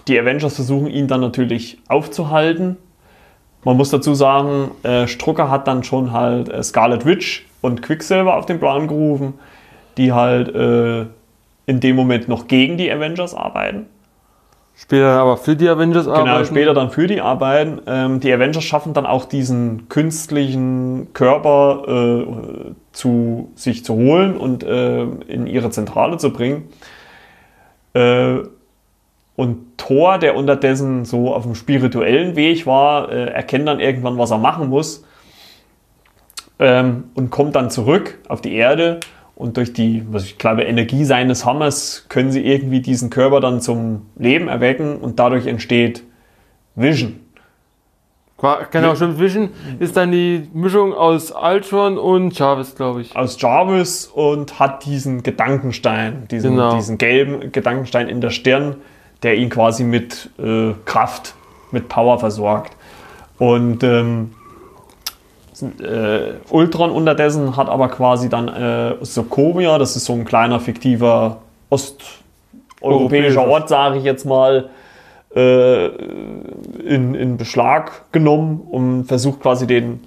die 0.06 0.18
Avengers 0.18 0.54
versuchen 0.54 0.86
ihn 0.86 1.08
dann 1.08 1.20
natürlich 1.20 1.78
aufzuhalten. 1.88 2.76
Man 3.64 3.76
muss 3.76 3.90
dazu 3.90 4.14
sagen, 4.14 4.70
äh, 4.82 5.06
Strucker 5.06 5.50
hat 5.50 5.68
dann 5.68 5.84
schon 5.84 6.12
halt 6.12 6.48
äh, 6.48 6.62
Scarlet 6.62 7.04
Witch 7.04 7.46
und 7.60 7.82
Quicksilver 7.82 8.36
auf 8.36 8.46
den 8.46 8.58
Plan 8.58 8.88
gerufen, 8.88 9.34
die 9.96 10.12
halt 10.12 10.54
äh, 10.54 11.06
in 11.66 11.80
dem 11.80 11.96
Moment 11.96 12.28
noch 12.28 12.48
gegen 12.48 12.78
die 12.78 12.90
Avengers 12.90 13.34
arbeiten. 13.34 13.86
Später 14.74 15.08
aber 15.20 15.36
für 15.36 15.56
die 15.56 15.68
Avengers 15.68 16.06
Genau, 16.06 16.16
arbeiten. 16.16 16.46
später 16.46 16.72
dann 16.72 16.90
für 16.90 17.06
die 17.06 17.20
arbeiten. 17.20 17.82
Ähm, 17.86 18.20
die 18.20 18.32
Avengers 18.32 18.64
schaffen 18.64 18.94
dann 18.94 19.04
auch 19.04 19.26
diesen 19.26 19.90
künstlichen 19.90 21.12
Körper 21.12 21.82
äh, 21.86 22.72
zu 22.92 23.50
sich 23.56 23.84
zu 23.84 23.94
holen 23.94 24.38
und 24.38 24.62
äh, 24.62 25.02
in 25.02 25.46
ihre 25.46 25.68
Zentrale 25.68 26.16
zu 26.16 26.32
bringen. 26.32 26.68
Äh, 27.92 28.36
und 29.40 29.78
Thor, 29.78 30.18
der 30.18 30.36
unterdessen 30.36 31.06
so 31.06 31.34
auf 31.34 31.44
dem 31.44 31.54
spirituellen 31.54 32.36
Weg 32.36 32.66
war, 32.66 33.10
äh, 33.10 33.24
erkennt 33.30 33.66
dann 33.66 33.80
irgendwann, 33.80 34.18
was 34.18 34.30
er 34.30 34.36
machen 34.36 34.68
muss 34.68 35.02
ähm, 36.58 37.04
und 37.14 37.30
kommt 37.30 37.56
dann 37.56 37.70
zurück 37.70 38.18
auf 38.28 38.42
die 38.42 38.52
Erde. 38.54 39.00
Und 39.34 39.56
durch 39.56 39.72
die, 39.72 40.04
was 40.10 40.24
ich 40.26 40.36
glaube, 40.36 40.64
Energie 40.64 41.06
seines 41.06 41.46
Hammers 41.46 42.04
können 42.10 42.30
sie 42.30 42.44
irgendwie 42.44 42.80
diesen 42.80 43.08
Körper 43.08 43.40
dann 43.40 43.62
zum 43.62 44.02
Leben 44.18 44.48
erwecken 44.48 44.96
und 44.98 45.18
dadurch 45.18 45.46
entsteht 45.46 46.02
Vision. 46.74 47.18
Genau, 48.70 48.94
stimmt. 48.94 49.18
Vision 49.18 49.50
ist 49.78 49.96
dann 49.96 50.12
die 50.12 50.48
Mischung 50.52 50.92
aus 50.92 51.32
Ultron 51.32 51.96
und 51.96 52.38
Jarvis, 52.38 52.74
glaube 52.74 53.00
ich. 53.00 53.16
Aus 53.16 53.40
Jarvis 53.40 54.06
und 54.06 54.58
hat 54.58 54.84
diesen 54.84 55.22
Gedankenstein, 55.22 56.26
diesen, 56.30 56.52
Genau. 56.52 56.74
diesen 56.74 56.98
gelben 56.98 57.52
Gedankenstein 57.52 58.08
in 58.08 58.20
der 58.20 58.30
Stirn, 58.30 58.76
der 59.22 59.36
ihn 59.36 59.50
quasi 59.50 59.84
mit 59.84 60.30
äh, 60.38 60.72
Kraft, 60.84 61.34
mit 61.70 61.88
Power 61.88 62.18
versorgt. 62.18 62.76
Und 63.38 63.82
ähm, 63.82 64.32
äh, 65.62 66.34
Ultron 66.50 66.90
unterdessen 66.90 67.56
hat 67.56 67.68
aber 67.68 67.88
quasi 67.88 68.28
dann 68.28 68.48
äh, 68.48 68.96
Sokovia, 69.04 69.78
das 69.78 69.96
ist 69.96 70.06
so 70.06 70.14
ein 70.14 70.24
kleiner 70.24 70.60
fiktiver 70.60 71.38
osteuropäischer. 71.70 73.46
Ort, 73.46 73.68
sage 73.68 73.98
ich 73.98 74.04
jetzt 74.04 74.24
mal, 74.24 74.70
äh, 75.34 75.86
in, 75.86 77.14
in 77.14 77.36
Beschlag 77.36 78.10
genommen 78.12 78.60
und 78.60 79.04
versucht 79.04 79.40
quasi 79.40 79.66
den 79.66 80.00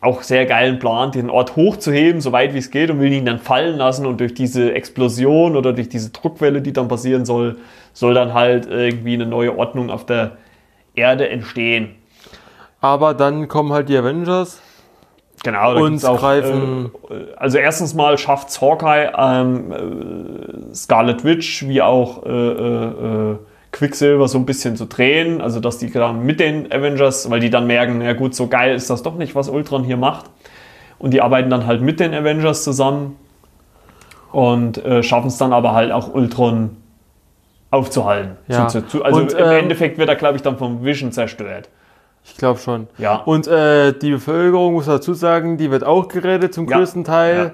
auch 0.00 0.22
sehr 0.22 0.44
geilen 0.44 0.78
Plan, 0.78 1.12
den 1.12 1.30
Ort 1.30 1.56
hochzuheben, 1.56 2.20
so 2.20 2.30
weit 2.30 2.52
wie 2.52 2.58
es 2.58 2.70
geht, 2.70 2.90
und 2.90 3.00
will 3.00 3.12
ihn 3.12 3.24
dann 3.24 3.38
fallen 3.38 3.78
lassen. 3.78 4.04
Und 4.04 4.20
durch 4.20 4.34
diese 4.34 4.74
Explosion 4.74 5.56
oder 5.56 5.72
durch 5.72 5.88
diese 5.88 6.10
Druckwelle, 6.10 6.60
die 6.60 6.74
dann 6.74 6.88
passieren 6.88 7.24
soll, 7.24 7.56
soll 7.94 8.12
dann 8.12 8.34
halt 8.34 8.66
irgendwie 8.66 9.14
eine 9.14 9.24
neue 9.26 9.56
Ordnung 9.56 9.88
auf 9.90 10.04
der 10.04 10.32
Erde 10.94 11.28
entstehen. 11.30 11.94
Aber 12.82 13.14
dann 13.14 13.48
kommen 13.48 13.72
halt 13.72 13.88
die 13.88 13.96
Avengers. 13.96 14.60
Genau, 15.42 15.74
da 15.74 15.80
Und 15.80 16.04
auch, 16.04 16.20
greifen- 16.20 16.90
Äh, 17.08 17.14
also 17.36 17.58
erstens 17.58 17.94
mal 17.94 18.18
schafft 18.18 18.48
es 18.50 18.60
Hawkeye, 18.60 19.10
ähm, 19.16 19.72
äh, 19.72 20.74
Scarlet 20.74 21.24
Witch 21.24 21.66
wie 21.66 21.80
auch 21.80 22.24
äh, 22.26 22.28
äh, 22.30 23.32
äh, 23.32 23.36
Quicksilver 23.72 24.28
so 24.28 24.38
ein 24.38 24.46
bisschen 24.46 24.76
zu 24.76 24.86
drehen. 24.86 25.40
Also 25.40 25.60
dass 25.60 25.78
die 25.78 25.90
dann 25.90 26.24
mit 26.24 26.40
den 26.40 26.70
Avengers, 26.72 27.30
weil 27.30 27.40
die 27.40 27.50
dann 27.50 27.66
merken, 27.66 28.00
ja 28.02 28.12
gut, 28.12 28.34
so 28.34 28.46
geil 28.48 28.74
ist 28.74 28.90
das 28.90 29.02
doch 29.02 29.16
nicht, 29.16 29.34
was 29.34 29.48
Ultron 29.48 29.84
hier 29.84 29.96
macht. 29.96 30.26
Und 30.98 31.12
die 31.12 31.20
arbeiten 31.20 31.50
dann 31.50 31.66
halt 31.66 31.82
mit 31.82 32.00
den 32.00 32.14
Avengers 32.14 32.64
zusammen 32.64 33.16
und 34.32 34.78
äh, 34.84 35.02
schaffen 35.02 35.28
es 35.28 35.36
dann 35.38 35.52
aber 35.52 35.72
halt 35.72 35.92
auch 35.92 36.12
Ultron 36.14 36.76
aufzuhalten. 37.70 38.36
Ja. 38.48 38.68
Zu, 38.68 38.86
zu, 38.86 39.04
also 39.04 39.20
Und, 39.20 39.32
im 39.32 39.38
ähm, 39.44 39.50
Endeffekt 39.50 39.98
wird 39.98 40.08
er, 40.08 40.16
glaube 40.16 40.36
ich, 40.36 40.42
dann 40.42 40.56
vom 40.58 40.84
Vision 40.84 41.12
zerstört. 41.12 41.68
Ich 42.24 42.36
glaube 42.36 42.58
schon. 42.58 42.86
Ja. 42.98 43.16
Und 43.16 43.46
äh, 43.48 43.92
die 43.92 44.12
Bevölkerung, 44.12 44.74
muss 44.74 44.86
dazu 44.86 45.12
sagen, 45.12 45.58
die 45.58 45.70
wird 45.70 45.84
auch 45.84 46.08
gerettet 46.08 46.54
zum 46.54 46.68
Ja. 46.68 46.78
größten 46.78 47.04
Teil. 47.04 47.36
Ja. 47.36 47.50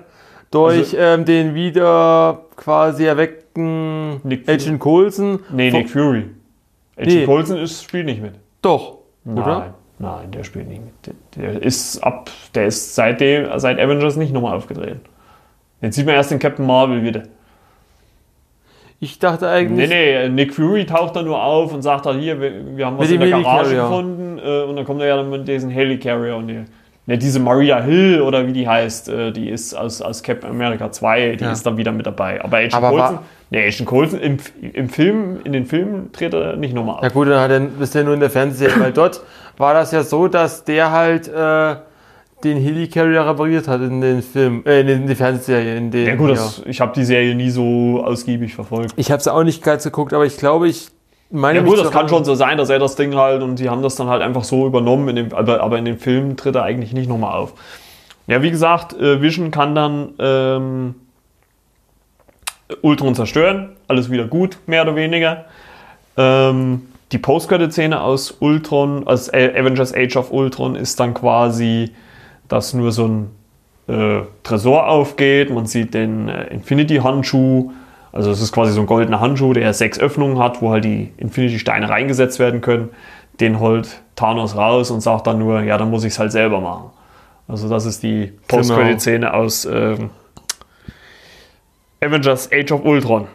Durch 0.50 0.78
Also- 0.78 0.96
ähm, 0.98 1.24
den 1.24 1.54
wieder 1.54 2.42
quasi 2.56 3.04
erweckten 3.06 4.20
Nick. 4.26 4.48
Agent 4.48 4.78
Coulson. 4.80 5.40
Nee, 5.50 5.70
Nick 5.70 5.90
Fury. 5.90 6.26
Agent 6.96 7.14
Nee. 7.14 7.24
Coulson 7.24 7.58
ist, 7.58 7.82
spielt 7.84 8.06
nicht 8.06 8.20
mit. 8.20 8.34
Doch, 8.62 8.98
Nein, 9.24 9.38
oder? 9.42 9.74
nein, 9.98 10.30
der 10.32 10.44
spielt 10.44 10.68
nicht 10.68 10.82
mit. 10.84 10.92
Der, 11.06 11.14
der 11.52 11.62
ist 11.62 11.98
ab, 12.04 12.30
der 12.54 12.66
ist 12.66 12.94
seitdem, 12.94 13.46
seit 13.58 13.78
Avengers 13.80 14.16
nicht 14.16 14.32
nochmal 14.32 14.56
aufgetreten. 14.56 15.00
Jetzt 15.80 15.96
sieht 15.96 16.04
man 16.06 16.14
erst 16.14 16.30
den 16.30 16.38
Captain 16.38 16.66
Marvel 16.66 17.02
wieder. 17.02 17.22
Ich 19.02 19.18
dachte 19.18 19.46
Nee, 19.46 19.50
eigentlich. 19.50 19.88
nee, 19.88 20.28
Nick 20.28 20.54
Fury 20.54 20.84
taucht 20.84 21.16
da 21.16 21.22
nur 21.22 21.42
auf 21.42 21.72
und 21.72 21.80
sagt 21.80 22.04
dann, 22.04 22.18
hier, 22.18 22.38
wir, 22.40 22.76
wir 22.76 22.84
haben 22.86 22.98
was 22.98 23.10
in 23.10 23.18
der 23.18 23.30
Garage 23.30 23.74
gefunden 23.74 24.38
äh, 24.38 24.62
und 24.64 24.76
dann 24.76 24.84
kommt 24.84 25.00
er 25.00 25.06
ja 25.08 25.16
dann 25.16 25.30
mit 25.30 25.48
diesen 25.48 25.70
Helicarrier 25.70 26.36
und 26.36 26.48
die, 26.48 26.64
ne, 27.06 27.16
diese 27.16 27.40
Maria 27.40 27.80
Hill 27.80 28.20
oder 28.20 28.46
wie 28.46 28.52
die 28.52 28.68
heißt, 28.68 29.08
äh, 29.08 29.32
die 29.32 29.48
ist 29.48 29.72
aus, 29.74 30.02
aus 30.02 30.22
Captain 30.22 30.50
America 30.50 30.92
2, 30.92 31.36
die 31.36 31.44
Ja. 31.44 31.52
ist 31.52 31.64
dann 31.64 31.78
wieder 31.78 31.92
mit 31.92 32.04
dabei. 32.06 32.44
Aber 32.44 32.58
Agent 32.58 32.74
Aber 32.74 32.90
Coulson, 32.90 33.18
nee, 33.48 33.66
Agent 33.66 33.86
Coulson 33.88 34.20
im, 34.20 34.36
im 34.74 34.88
Film, 34.90 35.38
in 35.44 35.54
den 35.54 35.64
Filmen 35.64 36.12
tritt 36.12 36.34
er 36.34 36.56
nicht 36.56 36.74
nochmal 36.74 36.96
auf. 36.96 37.02
Ja 37.02 37.08
gut, 37.08 37.26
dann 37.28 37.40
hat 37.40 37.50
er 37.50 37.60
ja 38.00 38.02
nur 38.04 38.12
in 38.14 38.20
der 38.20 38.28
Fernsehserie, 38.30 38.78
weil 38.80 38.92
dort 38.92 39.22
war 39.56 39.72
das 39.72 39.92
ja 39.92 40.02
so, 40.02 40.28
dass 40.28 40.64
der 40.64 40.92
halt 40.92 41.26
äh, 41.26 41.76
den 42.44 42.56
Helicarrier 42.58 43.26
repariert 43.26 43.68
hat 43.68 43.80
in 43.82 44.00
den 44.00 44.22
Film, 44.22 44.62
äh, 44.66 44.80
in 44.80 44.86
den- 44.86 45.02
in 45.02 45.06
die 45.08 45.14
Fernsehserie, 45.14 45.76
in 45.76 45.90
den. 45.90 46.06
Ja 46.06 46.14
gut, 46.16 46.28
ja. 46.30 46.34
das, 46.36 46.62
ich 46.66 46.80
habe 46.80 46.92
die 46.94 47.04
Serie 47.04 47.34
nie 47.34 47.50
so 47.50 48.02
ausgiebig 48.04 48.54
verfolgt. 48.54 48.92
Ich 48.96 49.10
habe 49.10 49.20
es 49.20 49.28
auch 49.28 49.42
nicht 49.44 49.62
ganz 49.62 49.84
geguckt, 49.84 50.12
aber 50.14 50.24
ich 50.26 50.36
glaube, 50.36 50.68
ich 50.68 50.88
meine 51.30 51.58
Ja 51.60 51.64
gut, 51.64 51.78
das 51.78 51.90
kann 51.90 52.08
schon 52.08 52.24
so 52.24 52.34
sein, 52.34 52.56
dass 52.58 52.70
er 52.70 52.78
das 52.78 52.96
Ding 52.96 53.14
halt 53.14 53.42
und 53.42 53.56
die 53.58 53.68
haben 53.68 53.82
das 53.82 53.94
dann 53.96 54.08
halt 54.08 54.22
einfach 54.22 54.44
so 54.44 54.66
übernommen, 54.66 55.08
in 55.10 55.16
dem, 55.16 55.32
aber, 55.34 55.60
aber 55.60 55.78
in 55.78 55.84
den 55.84 55.98
Filmen 55.98 56.36
tritt 56.36 56.54
er 56.56 56.62
eigentlich 56.64 56.92
nicht 56.92 57.08
nochmal 57.08 57.34
auf. 57.36 57.52
Ja, 58.26 58.42
wie 58.42 58.50
gesagt, 58.50 58.92
äh, 58.94 59.20
Vision 59.20 59.50
kann 59.50 59.74
dann 59.74 60.14
ähm, 60.18 60.94
Ultron 62.82 63.14
zerstören, 63.14 63.70
alles 63.88 64.10
wieder 64.10 64.26
gut, 64.26 64.58
mehr 64.66 64.82
oder 64.82 64.94
weniger. 64.96 65.46
Ähm, 66.16 66.82
die 67.12 67.18
Postcredit-Szene 67.18 68.00
aus 68.00 68.36
Ultron, 68.38 69.06
aus 69.06 69.32
Avengers 69.32 69.92
Age 69.94 70.16
of 70.16 70.30
Ultron, 70.32 70.76
ist 70.76 71.00
dann 71.00 71.12
quasi, 71.14 71.90
dass 72.50 72.74
nur 72.74 72.92
so 72.92 73.06
ein 73.06 73.30
äh, 73.86 74.22
Tresor 74.42 74.88
aufgeht, 74.88 75.50
man 75.50 75.66
sieht 75.66 75.94
den 75.94 76.28
äh, 76.28 76.48
Infinity-Handschuh 76.48 77.70
Also 78.12 78.30
es 78.30 78.42
ist 78.42 78.52
quasi 78.52 78.72
so 78.72 78.80
ein 78.80 78.86
goldener 78.86 79.20
Handschuh, 79.20 79.52
der 79.52 79.72
sechs 79.72 79.98
Öffnungen 79.98 80.38
hat, 80.38 80.60
wo 80.60 80.70
halt 80.70 80.84
die 80.84 81.12
Infinity-Steine 81.16 81.88
reingesetzt 81.88 82.38
werden 82.38 82.60
können. 82.60 82.90
Den 83.38 83.60
holt 83.60 84.02
Thanos 84.16 84.56
raus 84.56 84.90
und 84.90 85.00
sagt 85.00 85.28
dann 85.28 85.38
nur, 85.38 85.62
ja, 85.62 85.78
dann 85.78 85.90
muss 85.90 86.04
ich 86.04 86.12
es 86.12 86.18
halt 86.18 86.32
selber 86.32 86.60
machen. 86.60 86.90
Also 87.48 87.68
das 87.68 87.86
ist 87.86 88.02
die 88.02 88.32
Post-Credit-Szene 88.48 89.32
aus 89.32 89.64
ähm, 89.64 90.10
Avengers 92.00 92.50
Age 92.52 92.72
of 92.72 92.84
Ultron. 92.84 93.28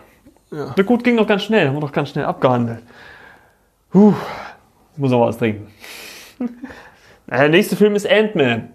Ja. 0.52 0.74
Na 0.76 0.84
gut, 0.84 1.04
ging 1.04 1.18
doch 1.18 1.28
ganz 1.28 1.44
schnell, 1.44 1.68
haben 1.68 1.76
wir 1.76 1.82
doch 1.82 1.92
ganz 1.92 2.10
schnell 2.10 2.26
abgehandelt. 2.26 2.80
Puh, 3.92 4.14
muss 4.98 5.12
noch 5.12 5.22
was 5.26 5.38
trinken. 5.38 5.68
Der 7.28 7.50
nächste 7.50 7.76
Film 7.76 7.96
ist 7.96 8.10
Ant-Man. 8.10 8.75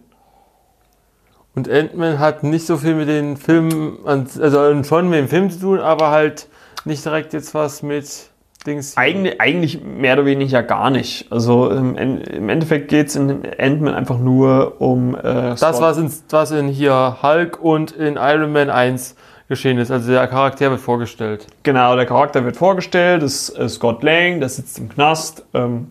Und 1.61 1.71
Ant-Man 1.71 2.19
hat 2.19 2.43
nicht 2.43 2.67
so 2.67 2.79
viel 2.79 2.95
mit 2.95 3.07
den 3.09 3.37
Filmen, 3.37 3.99
also 4.07 4.83
schon 4.83 5.11
mit 5.11 5.19
dem 5.19 5.29
Film 5.29 5.51
zu 5.51 5.61
tun, 5.61 5.79
aber 5.79 6.11
halt 6.11 6.49
nicht 6.87 7.05
direkt 7.05 7.35
jetzt 7.35 7.53
was 7.55 7.83
mit 7.83 8.31
Dings. 8.67 8.97
Eigentlich, 8.97 9.39
eigentlich 9.43 9.83
mehr 9.85 10.15
oder 10.15 10.25
weniger 10.25 10.63
gar 10.63 10.89
nicht. 10.89 11.31
Also 11.31 11.69
im, 11.71 11.99
En- 11.99 12.23
im 12.23 12.49
Endeffekt 12.49 12.89
geht 12.89 13.09
es 13.09 13.17
in 13.17 13.43
Ant-Man 13.59 13.93
einfach 13.95 14.17
nur 14.19 14.81
um 14.81 15.15
äh, 15.15 15.23
Das, 15.23 15.61
was 15.83 15.99
in, 15.99 16.11
was 16.31 16.51
in 16.51 16.69
hier 16.69 17.19
Hulk 17.23 17.63
und 17.63 17.93
in 17.93 18.17
Iron 18.17 18.53
Man 18.53 18.71
1 18.71 19.17
geschehen 19.51 19.77
ist. 19.77 19.91
Also 19.91 20.13
der 20.13 20.27
Charakter 20.29 20.71
wird 20.71 20.81
vorgestellt. 20.81 21.47
Genau, 21.63 21.95
der 21.95 22.07
Charakter 22.07 22.43
wird 22.47 22.57
vorgestellt, 22.57 23.23
das 23.23 23.51
ist 23.51 23.59
äh, 23.59 23.69
Scott 23.69 24.03
Lang, 24.03 24.41
der 24.41 24.49
sitzt 24.49 24.79
im 24.79 24.89
Knast, 24.89 25.45
ähm, 25.53 25.89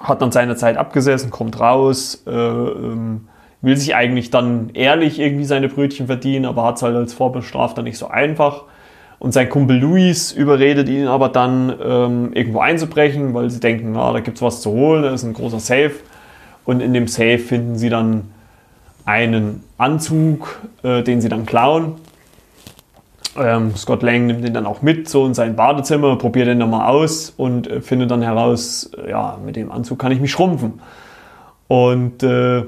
hat 0.00 0.22
dann 0.22 0.32
seine 0.32 0.56
Zeit 0.56 0.78
abgesessen, 0.78 1.30
kommt 1.30 1.60
raus, 1.60 2.22
äh, 2.26 2.30
ähm, 2.30 3.27
will 3.60 3.76
sich 3.76 3.94
eigentlich 3.94 4.30
dann 4.30 4.70
ehrlich 4.74 5.18
irgendwie 5.18 5.44
seine 5.44 5.68
Brötchen 5.68 6.06
verdienen, 6.06 6.44
aber 6.44 6.64
hat 6.64 6.76
es 6.76 6.82
halt 6.82 6.96
als 6.96 7.14
Vorbestrafter 7.14 7.82
nicht 7.82 7.98
so 7.98 8.08
einfach. 8.08 8.64
Und 9.18 9.32
sein 9.32 9.48
Kumpel 9.48 9.78
Luis 9.78 10.30
überredet 10.30 10.88
ihn 10.88 11.08
aber 11.08 11.28
dann, 11.28 11.74
ähm, 11.82 12.32
irgendwo 12.34 12.60
einzubrechen, 12.60 13.34
weil 13.34 13.50
sie 13.50 13.58
denken, 13.58 13.92
na, 13.92 14.12
da 14.12 14.20
es 14.20 14.42
was 14.42 14.60
zu 14.60 14.70
holen, 14.70 15.02
da 15.02 15.10
ist 15.12 15.24
ein 15.24 15.34
großer 15.34 15.58
Safe. 15.58 15.92
Und 16.64 16.80
in 16.80 16.94
dem 16.94 17.08
Safe 17.08 17.38
finden 17.38 17.76
sie 17.76 17.88
dann 17.88 18.30
einen 19.04 19.64
Anzug, 19.76 20.60
äh, 20.82 21.02
den 21.02 21.20
sie 21.20 21.28
dann 21.28 21.46
klauen. 21.46 21.94
Ähm, 23.36 23.74
Scott 23.74 24.02
Lang 24.02 24.26
nimmt 24.26 24.44
ihn 24.44 24.54
dann 24.54 24.66
auch 24.66 24.82
mit, 24.82 25.08
so 25.08 25.26
in 25.26 25.34
sein 25.34 25.56
Badezimmer, 25.56 26.16
probiert 26.16 26.46
den 26.46 26.60
dann 26.60 26.70
mal 26.70 26.88
aus 26.88 27.30
und 27.30 27.68
äh, 27.68 27.80
findet 27.80 28.10
dann 28.10 28.22
heraus, 28.22 28.90
äh, 28.96 29.10
ja, 29.10 29.38
mit 29.44 29.56
dem 29.56 29.72
Anzug 29.72 29.98
kann 29.98 30.12
ich 30.12 30.20
mich 30.20 30.30
schrumpfen. 30.30 30.80
Und 31.68 32.22
äh, 32.22 32.64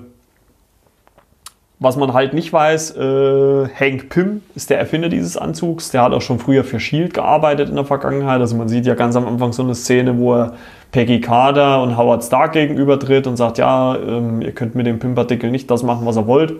was 1.83 1.97
man 1.97 2.13
halt 2.13 2.35
nicht 2.35 2.53
weiß, 2.53 2.95
äh, 2.97 3.69
Hank 3.75 4.11
Pym 4.11 4.43
ist 4.55 4.69
der 4.69 4.79
Erfinder 4.79 5.09
dieses 5.09 5.39
Anzugs. 5.39 5.91
Der 5.91 6.03
hat 6.03 6.13
auch 6.13 6.21
schon 6.21 6.39
früher 6.39 6.63
für 6.63 6.79
Shield 6.79 7.15
gearbeitet 7.15 7.71
in 7.71 7.75
der 7.75 7.87
Vergangenheit. 7.87 8.39
Also 8.41 8.55
man 8.55 8.69
sieht 8.69 8.85
ja 8.85 8.95
ganz 8.95 9.17
am 9.17 9.27
Anfang 9.27 9.55
so 9.55 9.63
eine 9.63 9.75
Szene, 9.75 10.19
wo 10.19 10.35
er 10.35 10.53
Peggy 10.93 11.23
Carter 11.23 11.83
und 11.83 11.97
Howard 11.97 12.23
Stark 12.23 12.53
gegenübertritt 12.53 13.27
und 13.27 13.39
sagt, 13.39 13.57
ja, 13.57 13.97
ähm, 13.97 14.43
ihr 14.43 14.53
könnt 14.53 14.75
mit 14.75 14.87
dem 14.87 14.99
Pym-Partikel 14.99 15.51
nicht 15.51 15.71
das 15.71 15.83
machen, 15.83 16.05
was 16.05 16.19
ihr 16.19 16.27
wollt 16.27 16.53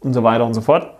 und 0.00 0.14
so 0.14 0.22
weiter 0.22 0.46
und 0.46 0.54
so 0.54 0.62
fort. 0.62 0.94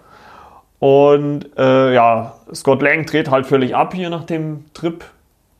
Und 0.78 1.46
äh, 1.56 1.94
ja, 1.94 2.34
Scott 2.54 2.82
Lang 2.82 3.06
dreht 3.06 3.30
halt 3.30 3.46
völlig 3.46 3.74
ab 3.74 3.94
hier 3.94 4.10
nach 4.10 4.24
dem 4.24 4.66
Trip, 4.74 5.04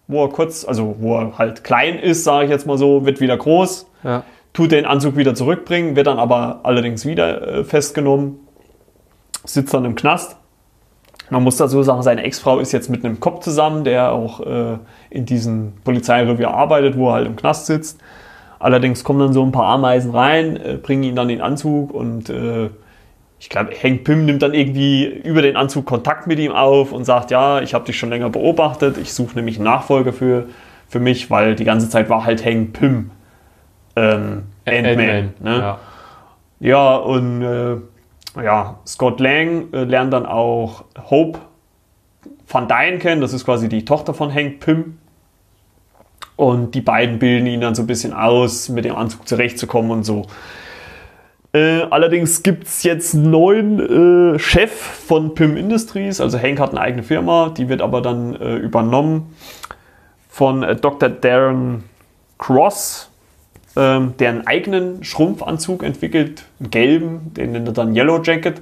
wo 0.09 0.25
er 0.25 0.29
kurz, 0.29 0.67
also 0.67 0.97
wo 0.99 1.17
er 1.17 1.39
halt 1.39 1.65
klein 1.65 1.99
ist, 1.99 2.23
sage 2.23 2.45
ich 2.45 2.51
jetzt 2.51 2.67
mal 2.67 2.77
so, 2.77 3.07
wird 3.07 3.21
wieder 3.21 3.39
groß, 3.39 3.87
Ja. 4.05 4.25
Tut 4.53 4.73
den 4.73 4.85
Anzug 4.85 5.17
wieder 5.17 5.35
zurückbringen, 5.35 5.97
wird 5.97 6.07
dann 6.07 6.19
aber 6.19 6.61
allerdings 6.63 7.07
wieder 7.07 7.47
äh, 7.47 7.65
festgenommen, 7.65 8.41
sitzt 9.45 9.73
dann 9.75 9.85
im 9.85 9.95
Knast. 9.95 10.37
Man 11.31 11.43
muss 11.43 11.57
dazu 11.57 11.83
sagen, 11.83 12.03
seine 12.03 12.23
Ex-Frau 12.23 12.59
ist 12.59 12.73
jetzt 12.73 12.89
mit 12.89 13.05
einem 13.05 13.21
Cop 13.21 13.43
zusammen, 13.43 13.85
der 13.85 14.13
auch 14.13 14.41
äh, 14.41 14.79
in 15.11 15.27
diesem 15.27 15.75
Polizeirevier 15.85 16.51
arbeitet, 16.51 16.97
wo 16.97 17.11
er 17.11 17.15
halt 17.15 17.27
im 17.27 17.37
Knast 17.37 17.67
sitzt. 17.67 18.01
Allerdings 18.59 19.05
kommen 19.05 19.21
dann 19.21 19.33
so 19.33 19.45
ein 19.45 19.53
paar 19.53 19.67
Ameisen 19.67 20.11
rein, 20.11 20.57
äh, 20.57 20.79
bringen 20.83 21.03
ihn 21.03 21.17
dann 21.17 21.29
den 21.29 21.41
Anzug 21.41 21.93
und 21.93 22.31
äh, 22.31 22.71
ich 23.41 23.49
glaube, 23.51 23.71
Hank 23.81 24.03
Pym 24.03 24.25
nimmt 24.25 24.43
dann 24.43 24.53
irgendwie 24.53 25.05
über 25.05 25.43
den 25.43 25.57
Anzug 25.57 25.87
Kontakt 25.87 26.27
mit 26.27 26.41
ihm 26.41 26.51
auf 26.51 26.91
und 26.91 27.05
sagt, 27.05 27.31
ja, 27.31 27.61
ich 27.61 27.73
habe 27.73 27.85
dich 27.85 27.97
schon 27.97 28.09
länger 28.09 28.31
beobachtet, 28.31 28.99
ich 28.99 29.13
suche 29.13 29.37
nämlich 29.37 29.57
einen 29.57 29.65
Nachfolger 29.65 30.13
für, 30.13 30.47
für 30.89 30.99
mich, 30.99 31.31
weil 31.31 31.55
die 31.55 31.65
ganze 31.65 31.89
Zeit 31.89 32.09
war 32.09 32.25
halt 32.25 32.45
Hank 32.45 32.73
Pym 32.73 33.11
ähm, 33.97 34.45
Ant-Man. 34.65 35.35
ne? 35.41 35.59
Ja. 35.59 35.79
Ja, 36.61 36.97
und 36.97 37.43
äh, 37.43 37.77
ja, 38.43 38.79
Scott 38.87 39.21
Lang 39.21 39.73
äh, 39.73 39.85
lernt 39.85 40.13
dann 40.13 40.27
auch 40.27 40.85
Hope 41.11 41.39
Van 42.49 42.67
Dyne 42.67 42.99
kennen. 42.99 43.21
Das 43.21 43.33
ist 43.33 43.45
quasi 43.45 43.69
die 43.69 43.85
Tochter 43.85 44.15
von 44.15 44.33
Hank 44.35 44.61
Pym. 44.61 44.99
Und 46.37 46.75
die 46.75 46.81
beiden 46.81 47.19
bilden 47.19 47.47
ihn 47.47 47.61
dann 47.61 47.75
so 47.75 47.83
ein 47.83 47.87
bisschen 47.87 48.13
aus, 48.13 48.69
mit 48.69 48.85
dem 48.85 48.95
Anzug 48.95 49.27
zurechtzukommen 49.29 49.91
und 49.91 50.05
so. 50.05 50.27
Äh, 51.53 51.83
allerdings 51.91 52.43
gibt 52.43 52.67
es 52.67 52.83
jetzt 52.83 53.15
einen 53.15 53.31
neuen 53.31 54.35
äh, 54.35 54.39
Chef 54.39 54.71
von 54.71 55.35
Pym 55.35 55.57
Industries. 55.57 56.21
Also 56.21 56.39
Hank 56.39 56.61
hat 56.61 56.71
eine 56.71 56.81
eigene 56.81 57.03
Firma, 57.03 57.49
die 57.57 57.69
wird 57.69 57.83
aber 57.83 58.03
dann 58.03 58.37
äh, 58.37 58.57
übernommen 58.57 59.35
von 60.29 60.63
äh, 60.63 60.77
Dr. 60.77 61.09
Darren 61.09 61.85
Cross 62.39 63.11
ähm, 63.79 64.15
der 64.19 64.31
einen 64.31 64.47
eigenen 64.47 65.05
Schrumpfanzug 65.05 65.85
entwickelt, 65.85 66.45
einen 66.59 66.71
gelben, 66.71 67.33
den 67.35 67.53
nennt 67.53 67.69
er 67.69 67.73
dann 67.73 67.95
Yellow 67.95 68.21
Jacket. 68.23 68.61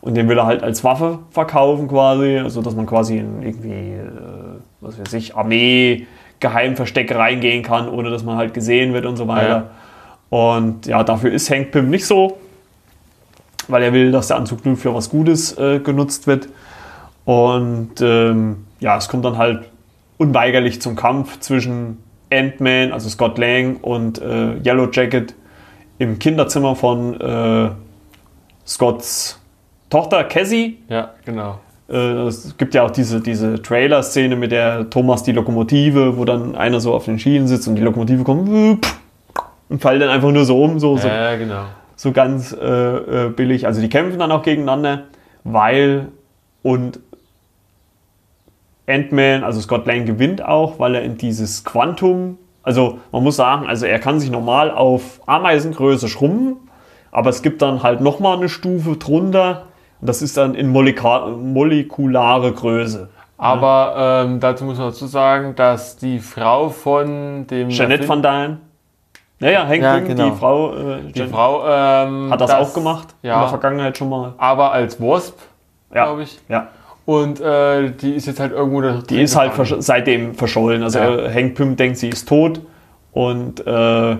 Und 0.00 0.16
den 0.16 0.28
will 0.28 0.38
er 0.38 0.46
halt 0.46 0.62
als 0.64 0.82
Waffe 0.82 1.20
verkaufen 1.30 1.86
quasi, 1.86 2.38
also 2.38 2.60
dass 2.60 2.74
man 2.74 2.86
quasi 2.86 3.18
in 3.18 3.42
irgendwie, 3.42 3.70
äh, 3.70 4.08
was 4.80 4.98
weiß 4.98 5.12
ich, 5.12 5.36
Armee, 5.36 6.06
Geheimverstecke 6.40 7.16
reingehen 7.16 7.62
kann, 7.62 7.88
ohne 7.88 8.10
dass 8.10 8.24
man 8.24 8.36
halt 8.36 8.52
gesehen 8.52 8.94
wird 8.94 9.06
und 9.06 9.16
so 9.16 9.28
weiter. 9.28 9.70
Und 10.28 10.86
ja, 10.86 11.04
dafür 11.04 11.30
ist 11.30 11.50
Hank 11.50 11.70
Pym 11.70 11.90
nicht 11.90 12.06
so, 12.06 12.38
weil 13.68 13.82
er 13.82 13.92
will, 13.92 14.10
dass 14.10 14.28
der 14.28 14.38
Anzug 14.38 14.64
nur 14.64 14.76
für 14.76 14.94
was 14.94 15.10
Gutes 15.10 15.56
äh, 15.58 15.78
genutzt 15.78 16.26
wird. 16.26 16.48
Und 17.24 18.00
ähm, 18.00 18.64
ja, 18.80 18.96
es 18.96 19.08
kommt 19.08 19.24
dann 19.24 19.38
halt 19.38 19.68
unweigerlich 20.18 20.80
zum 20.80 20.96
Kampf 20.96 21.38
zwischen 21.38 21.98
Ant-Man, 22.32 22.92
also 22.92 23.08
Scott 23.08 23.38
Lang 23.38 23.76
und 23.76 24.20
äh, 24.20 24.56
Yellow 24.64 24.88
Jacket 24.90 25.34
im 25.98 26.18
Kinderzimmer 26.18 26.74
von 26.74 27.20
äh, 27.20 27.70
Scotts 28.66 29.38
Tochter 29.90 30.24
Cassie. 30.24 30.78
ja, 30.88 31.10
genau. 31.24 31.60
Äh, 31.88 32.26
es 32.26 32.56
gibt 32.56 32.74
ja 32.74 32.84
auch 32.84 32.90
diese, 32.90 33.20
diese 33.20 33.60
Trailer-Szene 33.60 34.36
mit 34.36 34.52
der 34.52 34.88
Thomas 34.88 35.22
die 35.22 35.32
Lokomotive, 35.32 36.16
wo 36.16 36.24
dann 36.24 36.54
einer 36.54 36.80
so 36.80 36.94
auf 36.94 37.04
den 37.04 37.18
Schienen 37.18 37.46
sitzt 37.46 37.68
und 37.68 37.74
die 37.74 37.82
Lokomotive 37.82 38.24
kommt 38.24 38.48
und 39.68 39.82
fällt 39.82 40.00
dann 40.00 40.08
einfach 40.08 40.30
nur 40.30 40.44
so 40.44 40.62
um, 40.62 40.78
so, 40.78 40.96
so 40.96 41.08
Ja, 41.08 41.36
genau. 41.36 41.64
so 41.96 42.12
ganz 42.12 42.52
äh, 42.52 42.66
äh, 42.66 43.28
billig. 43.28 43.66
Also 43.66 43.80
die 43.80 43.88
kämpfen 43.88 44.18
dann 44.18 44.32
auch 44.32 44.42
gegeneinander, 44.42 45.04
weil 45.44 46.08
und 46.62 47.00
Ant-Man, 48.86 49.44
also 49.44 49.60
Scott 49.60 49.86
Lang 49.86 50.04
gewinnt 50.06 50.44
auch, 50.44 50.78
weil 50.78 50.94
er 50.96 51.02
in 51.02 51.16
dieses 51.18 51.64
Quantum, 51.64 52.38
also 52.62 52.98
man 53.12 53.22
muss 53.22 53.36
sagen, 53.36 53.66
also 53.66 53.86
er 53.86 53.98
kann 53.98 54.18
sich 54.20 54.30
normal 54.30 54.70
auf 54.70 55.20
Ameisengröße 55.26 56.08
schrumpfen, 56.08 56.56
aber 57.10 57.30
es 57.30 57.42
gibt 57.42 57.62
dann 57.62 57.82
halt 57.82 58.00
nochmal 58.00 58.36
eine 58.38 58.48
Stufe 58.48 58.96
drunter 58.96 59.64
und 60.00 60.08
das 60.08 60.20
ist 60.22 60.36
dann 60.36 60.54
in 60.54 60.70
moleka 60.70 61.26
molekulare 61.28 62.52
Größe. 62.52 63.08
Aber 63.38 64.22
ähm, 64.24 64.38
dazu 64.40 64.64
muss 64.64 64.78
man 64.78 64.88
dazu 64.88 65.06
sagen, 65.06 65.54
dass 65.56 65.96
die 65.96 66.20
Frau 66.20 66.68
von 66.68 67.46
dem 67.48 67.70
Jeanette 67.70 68.08
van 68.08 68.22
Dyne. 68.22 68.58
Naja, 69.40 69.66
Hank 69.66 69.82
Ja, 69.82 69.96
Pym, 69.96 70.06
genau. 70.06 70.24
die 70.30 70.36
Frau, 70.36 70.74
äh, 70.76 71.02
die 71.12 71.26
Frau 71.26 71.64
ähm, 71.66 72.30
hat 72.30 72.40
das, 72.40 72.52
auch 72.52 72.72
gemacht 72.72 73.08
in 73.22 73.28
der 73.28 73.32
Ja, 73.38 73.46
Vergangenheit 73.48 73.98
schon 73.98 74.08
mal. 74.08 74.34
aber 74.38 74.70
als 74.70 75.00
Wasp, 75.00 75.36
Ja. 75.92 76.04
glaube 76.04 76.22
ich. 76.22 76.38
Ja. 76.48 76.68
Und 77.04 77.40
äh, 77.40 77.90
die 77.90 78.12
ist 78.12 78.26
jetzt 78.26 78.38
halt 78.38 78.52
irgendwo 78.52 78.80
da 78.80 79.02
Die 79.08 79.20
ist 79.20 79.34
halt 79.36 79.52
versch 79.54 79.74
seitdem 79.78 80.34
verschollen. 80.34 80.82
Also 80.82 80.98
Ja. 80.98 81.16
äh, 81.26 81.34
Hank 81.34 81.54
Pym 81.56 81.76
denkt, 81.76 81.98
sie 81.98 82.10
ist 82.10 82.28
tot 82.28 82.60
und 83.12 83.66
äh, 83.66 84.16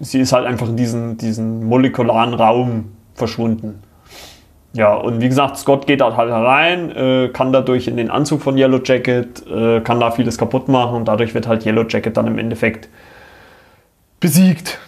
sie 0.00 0.20
ist 0.20 0.32
halt 0.32 0.46
einfach 0.46 0.68
in 0.68 0.76
diesen, 0.76 1.18
diesen 1.18 1.64
molekularen 1.64 2.34
Raum 2.34 2.92
verschwunden. 3.14 3.82
Ja, 4.74 4.94
und 4.94 5.20
wie 5.20 5.28
gesagt, 5.28 5.58
Scott 5.58 5.86
geht 5.86 6.00
da 6.00 6.16
halt 6.16 6.30
herein, 6.30 6.90
äh, 6.96 7.28
kann 7.28 7.52
dadurch 7.52 7.88
in 7.88 7.98
den 7.98 8.10
Anzug 8.10 8.40
von 8.40 8.56
Yellow 8.56 8.80
Jacket, 8.82 9.46
äh, 9.46 9.80
kann 9.82 10.00
da 10.00 10.10
vieles 10.10 10.38
kaputt 10.38 10.68
machen 10.68 10.96
und 10.96 11.08
dadurch 11.08 11.34
wird 11.34 11.46
halt 11.46 11.66
Yellow 11.66 11.84
Jacket 11.86 12.16
dann 12.16 12.26
im 12.26 12.38
Endeffekt 12.38 12.88
besiegt. 14.20 14.78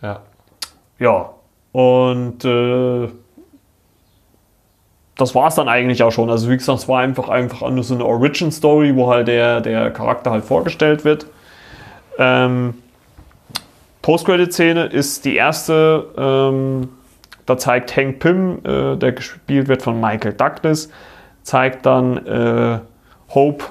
Ja. 0.00 0.20
Ja, 0.98 1.30
und 1.72 2.44
äh, 2.46 3.08
das 5.22 5.34
war 5.34 5.48
es 5.48 5.54
dann 5.54 5.68
eigentlich 5.68 6.02
auch 6.02 6.10
schon. 6.10 6.28
Also 6.30 6.50
wie 6.50 6.56
gesagt, 6.56 6.80
es 6.80 6.88
war 6.88 7.00
einfach, 7.00 7.28
einfach 7.28 7.70
nur 7.70 7.84
so 7.84 7.94
eine 7.94 8.04
Origin-Story, 8.04 8.94
wo 8.96 9.08
halt 9.08 9.28
der, 9.28 9.60
der 9.60 9.90
Charakter 9.90 10.32
halt 10.32 10.44
vorgestellt 10.44 11.04
wird. 11.04 11.26
Ähm, 12.18 12.74
Post-Credit-Szene 14.02 14.86
ist 14.86 15.24
die 15.24 15.36
erste, 15.36 16.06
ähm, 16.18 16.88
da 17.46 17.56
zeigt 17.56 17.96
Hank 17.96 18.18
Pym, 18.18 18.58
äh, 18.64 18.96
der 18.96 19.12
gespielt 19.12 19.68
wird 19.68 19.82
von 19.82 20.00
Michael 20.00 20.32
Douglas, 20.32 20.90
zeigt 21.44 21.86
dann 21.86 22.26
äh, 22.26 22.80
Hope 23.32 23.64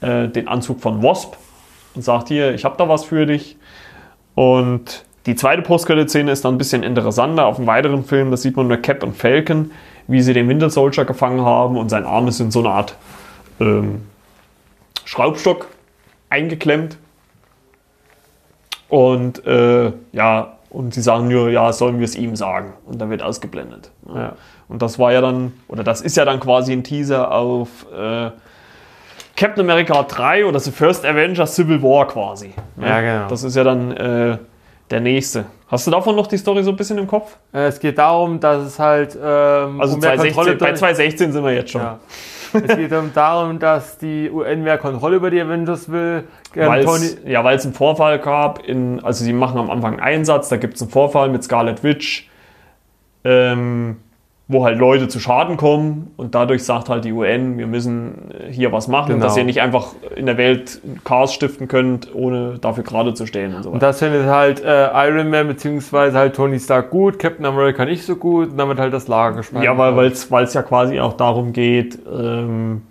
äh, 0.00 0.28
den 0.28 0.48
Anzug 0.48 0.80
von 0.80 1.02
Wasp 1.02 1.36
und 1.94 2.02
sagt 2.02 2.28
hier, 2.28 2.54
ich 2.54 2.64
habe 2.64 2.76
da 2.78 2.88
was 2.88 3.04
für 3.04 3.26
dich. 3.26 3.56
Und 4.34 5.04
die 5.26 5.36
zweite 5.36 5.62
Postcredit-Szene 5.62 6.32
ist 6.32 6.44
dann 6.44 6.54
ein 6.54 6.58
bisschen 6.58 6.82
interessanter. 6.82 7.46
Auf 7.46 7.58
einem 7.58 7.66
weiteren 7.66 8.04
Film, 8.04 8.30
da 8.30 8.36
sieht 8.36 8.56
man 8.56 8.68
nur 8.68 8.78
Cap 8.78 9.02
und 9.02 9.16
Falcon, 9.16 9.70
wie 10.06 10.22
sie 10.22 10.32
den 10.32 10.48
Winter 10.48 10.70
Soldier 10.70 11.04
gefangen 11.04 11.42
haben 11.42 11.76
und 11.76 11.88
sein 11.88 12.04
Arm 12.04 12.28
ist 12.28 12.40
in 12.40 12.50
so 12.50 12.60
eine 12.60 12.70
Art 12.70 12.96
ähm, 13.60 14.06
Schraubstock 15.04 15.68
eingeklemmt. 16.30 16.98
Und 18.88 19.44
äh, 19.46 19.92
ja, 20.12 20.54
und 20.70 20.92
sie 20.92 21.02
sagen 21.02 21.28
nur, 21.28 21.50
ja, 21.50 21.72
sollen 21.72 21.98
wir 21.98 22.04
es 22.04 22.16
ihm 22.16 22.36
sagen? 22.36 22.74
Und 22.84 23.00
dann 23.00 23.10
wird 23.10 23.22
ausgeblendet. 23.22 23.90
Ja. 24.12 24.34
Und 24.68 24.82
das 24.82 24.98
war 24.98 25.12
ja 25.12 25.20
dann, 25.20 25.52
oder 25.68 25.84
das 25.84 26.00
ist 26.00 26.16
ja 26.16 26.24
dann 26.24 26.40
quasi 26.40 26.72
ein 26.72 26.82
Teaser 26.82 27.30
auf 27.30 27.86
äh, 27.92 28.30
Captain 29.36 29.60
America 29.60 30.02
3 30.02 30.46
oder 30.46 30.60
The 30.60 30.70
First 30.70 31.04
Avenger 31.04 31.46
Civil 31.46 31.82
War 31.82 32.06
quasi. 32.06 32.52
Ja, 32.80 33.00
genau. 33.00 33.28
Das 33.28 33.42
ist 33.42 33.56
ja 33.56 33.64
dann 33.64 33.92
äh, 33.92 34.38
der 34.90 35.00
nächste. 35.00 35.46
Hast 35.68 35.86
du 35.86 35.90
davon 35.90 36.14
noch 36.14 36.26
die 36.26 36.36
Story 36.38 36.62
so 36.62 36.70
ein 36.70 36.76
bisschen 36.76 36.98
im 36.98 37.06
Kopf? 37.06 37.36
Äh, 37.52 37.66
Es 37.66 37.80
geht 37.80 37.98
darum, 37.98 38.38
dass 38.38 38.62
es 38.64 38.78
halt 38.78 39.16
ähm, 39.20 39.80
Also 39.80 39.94
um 39.94 40.00
mehr 40.00 40.14
2016, 40.16 40.44
bei 40.58 40.66
durch- 40.66 40.78
2016 40.78 41.32
sind 41.32 41.44
wir 41.44 41.52
jetzt 41.54 41.70
schon. 41.70 41.80
Ja. 41.82 41.98
es 42.52 42.76
geht 42.76 42.92
um 42.92 43.10
darum, 43.12 43.58
dass 43.58 43.98
die 43.98 44.30
UN 44.30 44.62
mehr 44.62 44.78
Kontrolle 44.78 45.16
über 45.16 45.30
die 45.30 45.40
Avengers 45.40 45.90
will. 45.90 46.24
Ähm, 46.54 46.68
Weil 46.68 46.84
Tony, 46.84 47.06
es 47.06 47.16
ja, 47.26 47.42
weil's 47.42 47.64
einen 47.64 47.74
Vorfall 47.74 48.18
gab, 48.20 48.64
in, 48.64 49.02
also 49.02 49.24
sie 49.24 49.32
machen 49.32 49.58
am 49.58 49.70
Anfang 49.70 49.94
einen 49.94 50.02
Einsatz, 50.18 50.50
da 50.50 50.56
gibt 50.58 50.74
es 50.76 50.82
einen 50.82 50.90
Vorfall 50.90 51.30
mit 51.30 51.42
Scarlet 51.42 51.82
Witch, 51.82 52.28
ähm, 53.24 53.96
wo 54.46 54.62
halt 54.62 54.78
Leute 54.78 55.08
zu 55.08 55.20
Schaden 55.20 55.56
kommen 55.56 56.10
und 56.18 56.34
dadurch 56.34 56.64
sagt 56.64 56.90
halt 56.90 57.06
die 57.06 57.12
UN, 57.12 57.56
wir 57.56 57.66
müssen 57.66 58.30
äh, 58.30 58.52
hier 58.52 58.72
was 58.72 58.88
machen, 58.88 59.12
Genau. 59.14 59.24
dass 59.24 59.36
ihr 59.38 59.44
nicht 59.44 59.62
einfach 59.62 59.94
in 60.16 60.26
der 60.26 60.36
Welt 60.36 60.82
Chaos 61.04 61.32
stiften 61.32 61.66
könnt, 61.66 62.14
ohne 62.14 62.58
dafür 62.60 62.84
gerade 62.84 63.14
zu 63.14 63.24
stehen 63.26 63.54
und 63.54 63.62
so 63.62 63.70
und 63.70 63.76
weiter. 63.76 63.86
das 63.86 64.00
findet 64.00 64.26
halt 64.26 64.62
äh, 64.62 64.88
Iron 65.08 65.30
Man 65.30 65.48
bzw. 65.48 66.12
halt 66.12 66.36
Tony 66.36 66.60
Stark 66.60 66.90
gut, 66.90 67.18
Captain 67.18 67.46
America 67.46 67.86
nicht 67.86 68.04
so 68.04 68.16
gut 68.16 68.50
und 68.50 68.58
damit 68.58 68.78
halt 68.78 68.92
das 68.92 69.08
Lager 69.08 69.36
gespalten. 69.38 69.64
Ja, 69.64 69.78
weil 69.78 70.06
es 70.08 70.54
ja 70.54 70.62
quasi 70.62 71.00
auch 71.00 71.14
darum 71.14 71.54
geht, 71.54 71.98
ähm, 72.12 72.82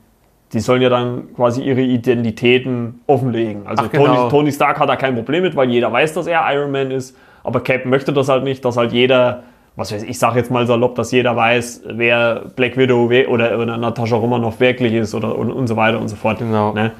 die 0.53 0.59
sollen 0.59 0.81
ja 0.81 0.89
dann 0.89 1.33
quasi 1.35 1.61
ihre 1.61 1.81
Identitäten 1.81 3.01
offenlegen. 3.07 3.65
Also 3.67 3.83
Ach, 3.85 3.91
genau. 3.91 4.05
Tony, 4.05 4.29
Tony 4.29 4.51
Stark 4.51 4.79
hat 4.79 4.89
da 4.89 4.95
kein 4.95 5.15
Problem 5.15 5.43
mit, 5.43 5.55
weil 5.55 5.69
jeder 5.69 5.91
weiß, 5.91 6.13
dass 6.13 6.27
er 6.27 6.41
Iron 6.53 6.71
Man 6.71 6.91
ist. 6.91 7.15
Aber 7.43 7.59
Cap 7.61 7.85
möchte 7.85 8.13
das 8.13 8.29
halt 8.29 8.43
nicht, 8.43 8.63
dass 8.63 8.77
halt 8.77 8.91
jeder, 8.91 9.43
was 9.75 9.91
weiß 9.91 10.03
ich, 10.03 10.11
ich 10.11 10.19
sag 10.19 10.35
jetzt 10.35 10.51
mal 10.51 10.67
salopp, 10.67 10.95
dass 10.95 11.11
jeder 11.11 11.35
weiß, 11.35 11.83
wer 11.85 12.43
Black 12.55 12.77
Widow 12.77 13.05
oder, 13.05 13.59
oder 13.59 13.77
Natascha 13.77 14.15
Romanoff 14.15 14.59
wirklich 14.59 14.93
ist 14.93 15.15
oder 15.15 15.37
und, 15.37 15.51
und 15.51 15.67
so 15.67 15.75
weiter 15.75 15.99
und 15.99 16.07
so 16.07 16.15
fort. 16.15 16.39
Genau. 16.39 16.73
Ne? 16.73 16.91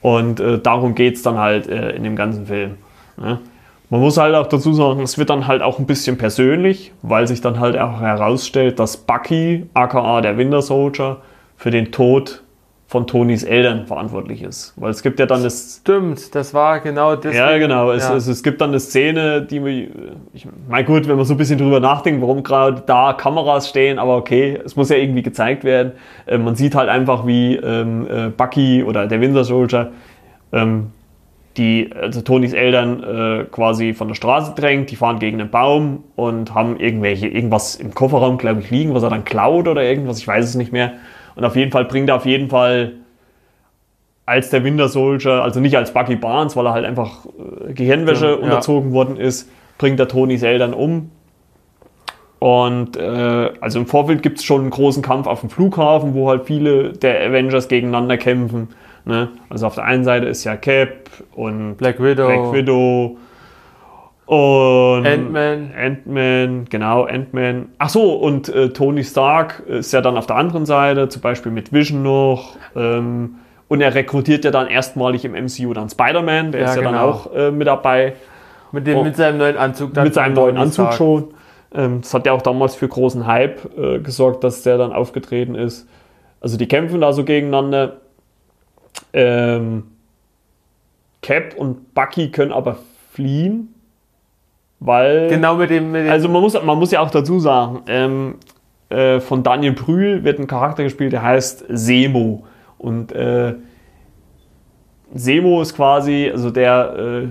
Und 0.00 0.40
äh, 0.40 0.58
darum 0.58 0.94
geht 0.94 1.16
es 1.16 1.22
dann 1.22 1.38
halt 1.38 1.68
äh, 1.68 1.90
in 1.90 2.02
dem 2.02 2.16
ganzen 2.16 2.46
Film. 2.46 2.76
Ne? 3.16 3.38
Man 3.90 4.00
muss 4.00 4.18
halt 4.18 4.34
auch 4.34 4.46
dazu 4.46 4.74
sagen, 4.74 5.00
es 5.00 5.16
wird 5.16 5.30
dann 5.30 5.46
halt 5.46 5.62
auch 5.62 5.78
ein 5.78 5.86
bisschen 5.86 6.18
persönlich, 6.18 6.92
weil 7.02 7.26
sich 7.26 7.40
dann 7.40 7.58
halt 7.58 7.78
auch 7.78 8.00
herausstellt, 8.00 8.78
dass 8.78 8.98
Bucky, 8.98 9.66
aka 9.72 10.20
der 10.20 10.36
Winter 10.36 10.60
Soldier, 10.60 11.18
für 11.56 11.70
den 11.70 11.90
Tod 11.90 12.42
von 12.88 13.06
Tonys 13.06 13.44
Eltern 13.44 13.86
verantwortlich 13.86 14.42
ist. 14.42 14.72
Weil 14.76 14.90
es 14.90 15.02
gibt 15.02 15.20
ja 15.20 15.26
dann 15.26 15.42
das. 15.42 15.80
Stimmt, 15.82 16.34
das 16.34 16.54
war 16.54 16.80
genau 16.80 17.16
das. 17.16 17.36
Ja, 17.36 17.58
genau. 17.58 17.92
Es, 17.92 18.08
Ja. 18.08 18.16
Es, 18.16 18.26
es 18.26 18.42
gibt 18.42 18.62
dann 18.62 18.70
eine 18.70 18.80
Szene, 18.80 19.42
die 19.42 19.60
mir. 19.60 19.88
Ich 20.32 20.48
meine, 20.68 20.84
gut, 20.86 21.06
wenn 21.06 21.16
man 21.16 21.26
so 21.26 21.34
ein 21.34 21.36
bisschen 21.36 21.58
drüber 21.58 21.80
nachdenkt, 21.80 22.22
warum 22.22 22.42
gerade 22.42 22.82
da 22.86 23.12
Kameras 23.12 23.68
stehen, 23.68 23.98
aber 23.98 24.16
okay, 24.16 24.58
es 24.64 24.74
muss 24.74 24.88
ja 24.88 24.96
irgendwie 24.96 25.22
gezeigt 25.22 25.64
werden. 25.64 25.92
Äh, 26.24 26.38
man 26.38 26.56
sieht 26.56 26.74
halt 26.74 26.88
einfach, 26.88 27.26
wie 27.26 27.56
ähm, 27.56 28.06
äh, 28.10 28.28
Bucky 28.30 28.82
oder 28.82 29.06
der 29.06 29.20
Winter 29.20 29.44
Soldier 29.44 29.92
ähm, 30.52 30.86
die, 31.58 31.90
also 31.94 32.22
Tonys 32.22 32.54
Eltern 32.54 33.02
äh, 33.02 33.44
quasi 33.50 33.92
von 33.92 34.08
der 34.08 34.14
Straße 34.14 34.54
drängt, 34.56 34.90
die 34.90 34.96
fahren 34.96 35.18
gegen 35.18 35.40
einen 35.40 35.50
Baum 35.50 36.04
und 36.16 36.54
haben 36.54 36.80
irgendwelche, 36.80 37.26
irgendwas 37.26 37.74
im 37.74 37.94
Kofferraum, 37.94 38.38
glaube 38.38 38.60
ich, 38.60 38.70
liegen, 38.70 38.94
was 38.94 39.02
er 39.02 39.10
dann 39.10 39.24
klaut 39.24 39.68
oder 39.68 39.82
irgendwas, 39.82 40.18
ich 40.20 40.28
weiß 40.28 40.44
es 40.44 40.54
nicht 40.54 40.72
mehr. 40.72 40.92
Und 41.38 41.44
auf 41.44 41.54
jeden 41.54 41.70
Fall 41.70 41.84
bringt 41.84 42.08
er 42.08 42.16
auf 42.16 42.26
jeden 42.26 42.50
Fall 42.50 42.94
als 44.26 44.50
der 44.50 44.64
Winter 44.64 44.88
Soldier, 44.88 45.44
also 45.44 45.60
nicht 45.60 45.76
als 45.76 45.92
Bucky 45.92 46.16
Barnes, 46.16 46.56
weil 46.56 46.66
er 46.66 46.72
halt 46.72 46.84
einfach 46.84 47.26
äh, 47.26 47.72
Gehirnwäsche 47.72 48.26
Ja, 48.26 48.30
ja. 48.32 48.36
unterzogen 48.38 48.92
worden 48.92 49.16
ist, 49.16 49.48
bringt 49.78 50.00
er 50.00 50.08
Tonys 50.08 50.42
Eltern 50.42 50.74
um. 50.74 51.12
Und 52.40 52.96
äh, 52.96 53.50
also 53.60 53.78
im 53.78 53.86
Vorfeld 53.86 54.24
gibt 54.24 54.38
es 54.38 54.44
schon 54.44 54.62
einen 54.62 54.70
großen 54.70 55.00
Kampf 55.00 55.28
auf 55.28 55.40
dem 55.40 55.50
Flughafen, 55.50 56.14
wo 56.14 56.28
halt 56.28 56.44
viele 56.46 56.92
der 56.92 57.24
Avengers 57.24 57.68
gegeneinander 57.68 58.16
kämpfen. 58.16 58.68
Ne? 59.04 59.28
Also 59.48 59.68
auf 59.68 59.76
der 59.76 59.84
einen 59.84 60.02
Seite 60.02 60.26
ist 60.26 60.42
ja 60.42 60.56
Cap 60.56 61.08
und 61.36 61.76
Black 61.76 62.02
Widow, 62.02 62.26
Black 62.26 62.52
Widow 62.52 63.16
und 64.28 65.06
Ant-Man. 65.06 65.70
Ant-Man, 65.74 66.64
genau, 66.68 67.04
Ant-Man. 67.04 67.70
Ach 67.78 67.88
so, 67.88 68.12
und 68.14 68.48
äh, 68.50 68.68
Tony 68.70 69.02
Stark 69.02 69.60
ist 69.66 69.92
ja 69.92 70.00
dann 70.02 70.16
auf 70.18 70.26
der 70.26 70.36
anderen 70.36 70.66
Seite, 70.66 71.08
zum 71.08 71.22
Beispiel 71.22 71.50
mit 71.50 71.72
Vision 71.72 72.02
noch. 72.02 72.56
Ähm, 72.76 73.36
und 73.68 73.80
er 73.80 73.94
rekrutiert 73.94 74.44
ja 74.44 74.50
dann 74.50 74.66
erstmalig 74.66 75.24
im 75.24 75.32
MCU 75.32 75.72
dann 75.72 75.88
Spider-Man, 75.88 76.52
der 76.52 76.60
Ja, 76.62 76.66
ist 76.70 76.76
ja 76.76 76.82
dann 76.82 76.92
genau. 76.92 77.08
auch 77.08 77.34
äh, 77.34 77.50
mit 77.50 77.66
dabei. 77.66 78.14
mit, 78.72 78.86
dem, 78.86 78.98
Oh. 78.98 79.04
mit 79.04 79.16
seinem 79.16 79.38
neuen 79.38 79.56
Anzug. 79.56 79.94
dann 79.94 80.04
mit 80.04 80.14
seinem 80.14 80.34
neuen 80.34 80.54
Tony 80.56 80.62
Anzug 80.66 80.86
Stark. 80.86 80.94
schon. 80.98 81.24
Ähm, 81.74 82.00
das 82.02 82.12
hat 82.12 82.26
ja 82.26 82.32
auch 82.32 82.42
damals 82.42 82.74
für 82.74 82.88
großen 82.88 83.26
Hype 83.26 83.78
äh, 83.78 83.98
gesorgt, 84.00 84.44
dass 84.44 84.62
der 84.62 84.76
dann 84.78 84.92
aufgetreten 84.92 85.54
ist. 85.54 85.88
Also 86.40 86.56
die 86.58 86.68
kämpfen 86.68 87.00
da 87.00 87.12
so 87.14 87.24
gegeneinander. 87.24 87.96
Ähm, 89.12 89.84
Cap 91.22 91.54
und 91.56 91.94
Bucky 91.94 92.30
können 92.30 92.52
aber 92.52 92.76
fliehen, 93.12 93.74
weil 94.80 95.28
Genau 95.28 95.56
mit 95.56 95.70
dem. 95.70 95.92
Mit 95.92 96.06
dem 96.06 96.12
also 96.12 96.28
man 96.28 96.42
muss, 96.42 96.54
man 96.62 96.78
muss 96.78 96.90
ja 96.90 97.00
auch 97.00 97.10
dazu 97.10 97.40
sagen, 97.40 97.80
ähm, 97.88 98.34
äh, 98.88 99.20
von 99.20 99.42
Daniel 99.42 99.72
Brühl 99.72 100.24
wird 100.24 100.38
ein 100.38 100.46
Charakter 100.46 100.82
gespielt, 100.82 101.12
der 101.12 101.22
heißt 101.22 101.64
Semo. 101.68 102.44
Und 102.78 103.12
äh, 103.12 103.54
Semo 105.14 105.62
ist 105.62 105.74
quasi, 105.74 106.30
also 106.32 106.50
der 106.50 106.94
äh, 106.96 107.28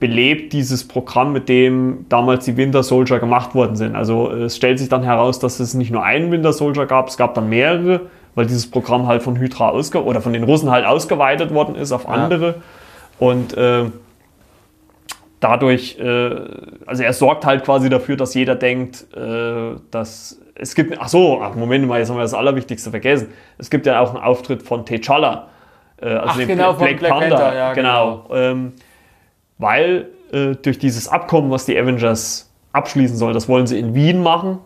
belebt 0.00 0.52
dieses 0.52 0.86
Programm, 0.86 1.32
mit 1.32 1.48
dem 1.48 2.06
damals 2.08 2.46
die 2.46 2.56
Winter 2.56 2.82
Soldier 2.82 3.18
gemacht 3.18 3.54
worden 3.54 3.76
sind. 3.76 3.94
Also 3.94 4.30
äh, 4.30 4.44
es 4.44 4.56
stellt 4.56 4.78
sich 4.78 4.88
dann 4.88 5.02
heraus, 5.02 5.38
dass 5.38 5.60
es 5.60 5.74
nicht 5.74 5.90
nur 5.90 6.02
einen 6.02 6.30
Winter 6.30 6.52
Soldier 6.52 6.86
gab, 6.86 7.08
es 7.08 7.16
gab 7.16 7.34
dann 7.34 7.48
mehrere, 7.48 8.02
weil 8.34 8.46
dieses 8.46 8.70
Programm 8.70 9.06
halt 9.06 9.22
von 9.22 9.38
Hydra 9.38 9.70
ausge 9.70 10.02
oder 10.02 10.20
von 10.20 10.32
den 10.32 10.44
Russen 10.44 10.70
halt 10.70 10.86
ausgeweitet 10.86 11.52
worden 11.52 11.74
ist 11.74 11.92
auf 11.92 12.08
andere. 12.08 12.56
Und 13.18 13.56
äh, 13.56 13.84
dadurch, 15.40 15.98
äh, 15.98 16.30
also 16.86 17.02
er 17.02 17.12
sorgt 17.12 17.44
halt 17.46 17.64
quasi 17.64 17.88
dafür, 17.88 18.16
dass 18.16 18.34
jeder 18.34 18.54
denkt, 18.54 19.06
äh, 19.16 19.76
dass 19.90 20.40
es 20.54 20.74
gibt, 20.74 20.98
ach 21.00 21.08
so, 21.08 21.40
ach 21.42 21.54
Moment 21.54 21.86
mal, 21.86 21.98
jetzt 22.00 22.10
haben 22.10 22.16
wir 22.16 22.22
das 22.22 22.34
Allerwichtigste 22.34 22.90
vergessen. 22.90 23.28
Es 23.58 23.70
gibt 23.70 23.86
ja 23.86 24.00
auch 24.00 24.14
einen 24.14 24.22
Auftritt 24.22 24.62
von 24.62 24.84
T'Challa, 24.84 25.44
äh, 26.00 26.06
also 26.08 26.24
Ach, 26.30 26.36
dem 26.36 26.48
genau, 26.48 26.72
Bla- 26.74 26.86
von 26.88 26.96
Black 26.96 27.12
Panther, 27.12 27.54
ja, 27.54 27.72
genau. 27.72 28.26
Ähm, 28.32 28.72
weil 29.58 30.08
äh, 30.32 30.54
durch 30.56 30.78
dieses 30.78 31.08
Abkommen, 31.08 31.50
was 31.50 31.66
die 31.66 31.78
Avengers 31.78 32.50
abschließen 32.72 33.16
sollen, 33.16 33.34
das 33.34 33.48
wollen 33.48 33.66
sie 33.66 33.78
in 33.78 33.94
Wien 33.94 34.22
machen. 34.22 34.58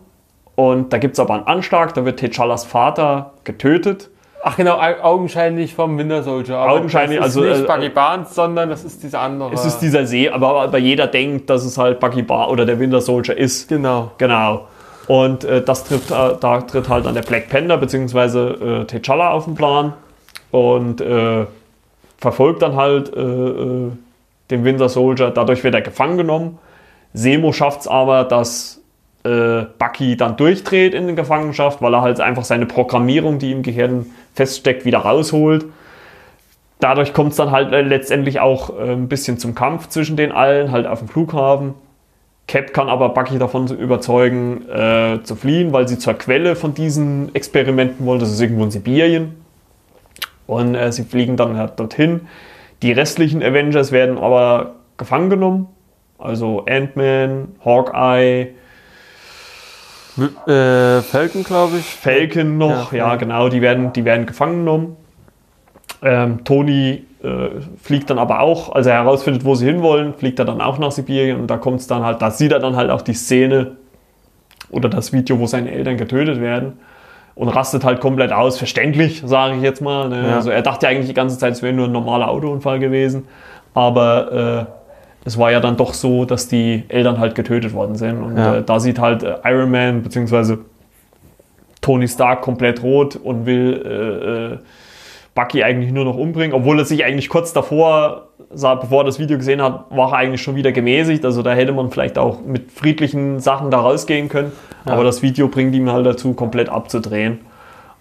Und 0.55 0.93
da 0.93 0.99
gibt 0.99 1.13
es 1.13 1.19
aber 1.19 1.33
einen 1.33 1.47
Anschlag, 1.47 1.93
da 1.95 2.05
wird 2.05 2.21
T'Challas 2.21 2.65
Vater 2.65 3.33
getötet. 3.43 4.09
Ach 4.45 4.55
genau, 4.57 4.75
au- 4.77 5.01
augenscheinlich 5.03 5.73
vom 5.73 5.97
Winter 5.97 6.21
Soldier. 6.21 6.57
Aber 6.57 6.73
Augenscheinlich, 6.73 7.17
das 7.19 7.29
ist 7.29 7.37
also, 7.37 7.49
nicht 7.49 7.63
äh, 7.63 7.73
Bucky 7.73 7.89
Barnes, 7.89 8.35
sondern 8.35 8.69
das 8.69 8.83
ist 8.83 9.01
dieser 9.01 9.21
andere. 9.21 9.53
Es 9.53 9.63
ist 9.65 9.79
dieser 9.79 10.05
See, 10.05 10.29
aber, 10.29 10.61
aber 10.61 10.77
jeder 10.77 11.07
denkt, 11.07 11.49
dass 11.49 11.63
es 11.63 11.77
halt 11.77 11.99
Bucky 11.99 12.21
Bar 12.23 12.49
oder 12.51 12.65
der 12.65 12.79
Winter 12.79 12.99
Soldier 13.01 13.37
ist. 13.37 13.69
genau. 13.69 14.11
Genau. 14.17 14.67
Und 15.07 15.43
äh, 15.43 15.61
das 15.61 15.83
tritt, 15.85 16.09
äh, 16.11 16.35
da 16.39 16.61
tritt 16.61 16.87
halt 16.89 17.05
dann 17.05 17.13
der 17.13 17.23
Black 17.23 17.49
Panther 17.49 17.77
bzw. 17.77 18.17
Äh, 18.21 18.85
T'Challa 18.85 19.29
auf 19.31 19.45
den 19.45 19.55
Plan 19.55 19.93
und 20.51 21.01
äh, 21.01 21.45
verfolgt 22.19 22.61
dann 22.61 22.75
halt 22.75 23.13
äh, 23.15 23.19
äh, 23.21 23.91
den 24.51 24.63
Winter 24.63 24.87
Soldier. 24.89 25.31
Dadurch 25.31 25.63
wird 25.63 25.73
er 25.75 25.81
gefangen 25.81 26.17
genommen. 26.17 26.57
Semo 27.13 27.51
schafft 27.51 27.81
es 27.81 27.87
aber, 27.87 28.23
dass 28.23 28.79
äh, 29.23 29.65
Bucky 29.79 30.17
dann 30.17 30.35
durchdreht 30.37 30.93
in 30.93 31.07
der 31.07 31.15
Gefangenschaft, 31.15 31.81
weil 31.81 31.93
er 31.93 32.01
halt 32.01 32.19
einfach 32.19 32.43
seine 32.43 32.65
Programmierung, 32.65 33.39
die 33.39 33.51
im 33.51 33.63
Gehirn 33.63 34.07
feststeckt, 34.33 34.85
wieder 34.85 34.99
rausholt. 34.99 35.65
Dadurch 36.79 37.13
kommt 37.13 37.31
es 37.31 37.37
dann 37.37 37.51
halt 37.51 37.71
äh, 37.71 37.81
letztendlich 37.81 38.39
auch 38.39 38.77
äh, 38.77 38.91
ein 38.91 39.07
bisschen 39.07 39.37
zum 39.37 39.55
Kampf 39.55 39.87
zwischen 39.87 40.17
den 40.17 40.31
allen, 40.31 40.71
halt 40.71 40.85
auf 40.85 40.99
dem 40.99 41.07
Flughafen. 41.07 41.75
Cap 42.47 42.73
kann 42.73 42.89
aber 42.89 43.09
Bucky 43.09 43.39
davon 43.39 43.67
überzeugen, 43.67 44.67
äh, 44.69 45.23
zu 45.23 45.35
fliehen, 45.35 45.71
weil 45.71 45.87
sie 45.87 45.97
zur 45.97 46.15
Quelle 46.15 46.57
von 46.57 46.73
diesen 46.73 47.33
Experimenten 47.33 48.05
wollen. 48.05 48.19
Das 48.19 48.31
ist 48.31 48.41
irgendwo 48.41 48.65
in 48.65 48.71
Sibirien. 48.71 49.35
Und 50.45 50.75
äh, 50.75 50.91
sie 50.91 51.03
fliegen 51.03 51.37
dann 51.37 51.55
halt 51.57 51.79
dorthin. 51.79 52.27
Die 52.81 52.91
restlichen 52.91 53.41
Avengers 53.41 53.93
werden 53.93 54.17
aber 54.17 54.75
gefangen 54.97 55.29
genommen. 55.29 55.69
Also 56.19 56.65
Ant-Man, 56.65 57.55
Hawkeye, 57.63 58.49
Äh, 60.17 61.01
Falcon, 61.01 61.43
glaube 61.43 61.77
ich. 61.77 61.85
Falcon 61.85 62.57
noch, 62.57 62.93
ja, 62.93 63.09
Ja, 63.09 63.15
genau, 63.15 63.49
die 63.49 63.61
werden, 63.61 63.93
die 63.93 64.05
werden 64.05 64.25
gefangen 64.25 64.59
genommen. 64.59 64.97
Ähm, 66.01 66.43
Tony 66.43 67.05
äh, 67.23 67.61
fliegt 67.81 68.09
dann 68.09 68.19
aber 68.19 68.41
auch, 68.41 68.73
als 68.73 68.87
er 68.87 68.95
herausfindet, 68.95 69.45
wo 69.45 69.55
sie 69.55 69.65
hinwollen, 69.65 70.13
fliegt 70.13 70.39
er 70.39 70.45
dann 70.45 70.61
auch 70.61 70.77
nach 70.77 70.91
Sibirien 70.91 71.39
und 71.39 71.47
da 71.47 71.57
kommt 71.57 71.79
es 71.79 71.87
dann 71.87 72.03
halt, 72.03 72.21
da 72.21 72.29
sieht 72.29 72.51
er 72.51 72.59
dann 72.59 72.75
halt 72.75 72.89
auch 72.89 73.01
die 73.01 73.13
Szene 73.13 73.77
oder 74.69 74.89
das 74.89 75.13
Video, 75.13 75.39
wo 75.39 75.47
seine 75.47 75.71
Eltern 75.71 75.97
getötet 75.97 76.41
werden 76.41 76.73
und 77.35 77.47
rastet 77.47 77.83
halt 77.83 78.01
komplett 78.01 78.31
aus. 78.31 78.57
Verständlich, 78.57 79.23
sage 79.25 79.55
ich 79.55 79.61
jetzt 79.61 79.81
mal. 79.81 80.09
Ne? 80.09 80.27
Ja. 80.27 80.35
Also 80.35 80.49
er 80.49 80.61
dachte 80.61 80.87
eigentlich 80.87 81.07
die 81.07 81.13
ganze 81.13 81.37
Zeit, 81.37 81.53
es 81.53 81.61
wäre 81.61 81.73
nur 81.73 81.87
ein 81.87 81.91
normaler 81.91 82.29
Autounfall 82.29 82.79
gewesen, 82.79 83.27
aber 83.73 84.67
äh, 84.67 84.82
es 85.25 85.37
war 85.37 85.51
ja 85.51 85.59
dann 85.59 85.77
doch 85.77 85.93
so, 85.93 86.25
dass 86.25 86.47
die 86.47 86.83
Eltern 86.89 87.19
halt 87.19 87.35
getötet 87.35 87.73
worden 87.73 87.95
sind 87.95 88.21
und 88.21 88.37
Ja. 88.37 88.55
äh, 88.57 88.63
da 88.63 88.79
sieht 88.79 88.99
halt 88.99 89.23
äh, 89.23 89.35
Iron 89.45 89.71
Man 89.71 90.03
beziehungsweise 90.03 90.59
Tony 91.81 92.07
Stark 92.07 92.41
komplett 92.41 92.81
rot 92.83 93.15
und 93.15 93.45
will 93.45 93.81
äh, 93.85 94.53
äh, 94.55 94.57
Bucky 95.35 95.63
eigentlich 95.63 95.91
nur 95.91 96.05
noch 96.05 96.15
umbringen, 96.15 96.53
obwohl 96.55 96.79
er 96.79 96.85
sich 96.85 97.03
eigentlich 97.03 97.27
kurz 97.27 97.53
davor, 97.53 98.27
sah, 98.53 98.75
bevor 98.75 99.01
er 99.01 99.05
das 99.05 99.17
Video 99.19 99.37
gesehen 99.37 99.61
hat, 99.61 99.85
war 99.89 100.11
er 100.11 100.17
eigentlich 100.17 100.41
schon 100.43 100.55
wieder 100.55 100.71
gemäßigt. 100.71 101.25
Also 101.25 101.41
da 101.41 101.53
hätte 101.53 101.73
man 101.73 101.89
vielleicht 101.89 102.17
auch 102.19 102.39
mit 102.45 102.71
friedlichen 102.71 103.39
Sachen 103.39 103.71
da 103.71 103.79
rausgehen 103.79 104.29
können. 104.29 104.51
Aber 104.85 105.03
das 105.03 105.21
Video 105.23 105.47
bringt 105.47 105.73
ihm 105.73 105.91
halt 105.91 106.05
dazu, 106.05 106.33
komplett 106.33 106.69
abzudrehen. 106.69 107.39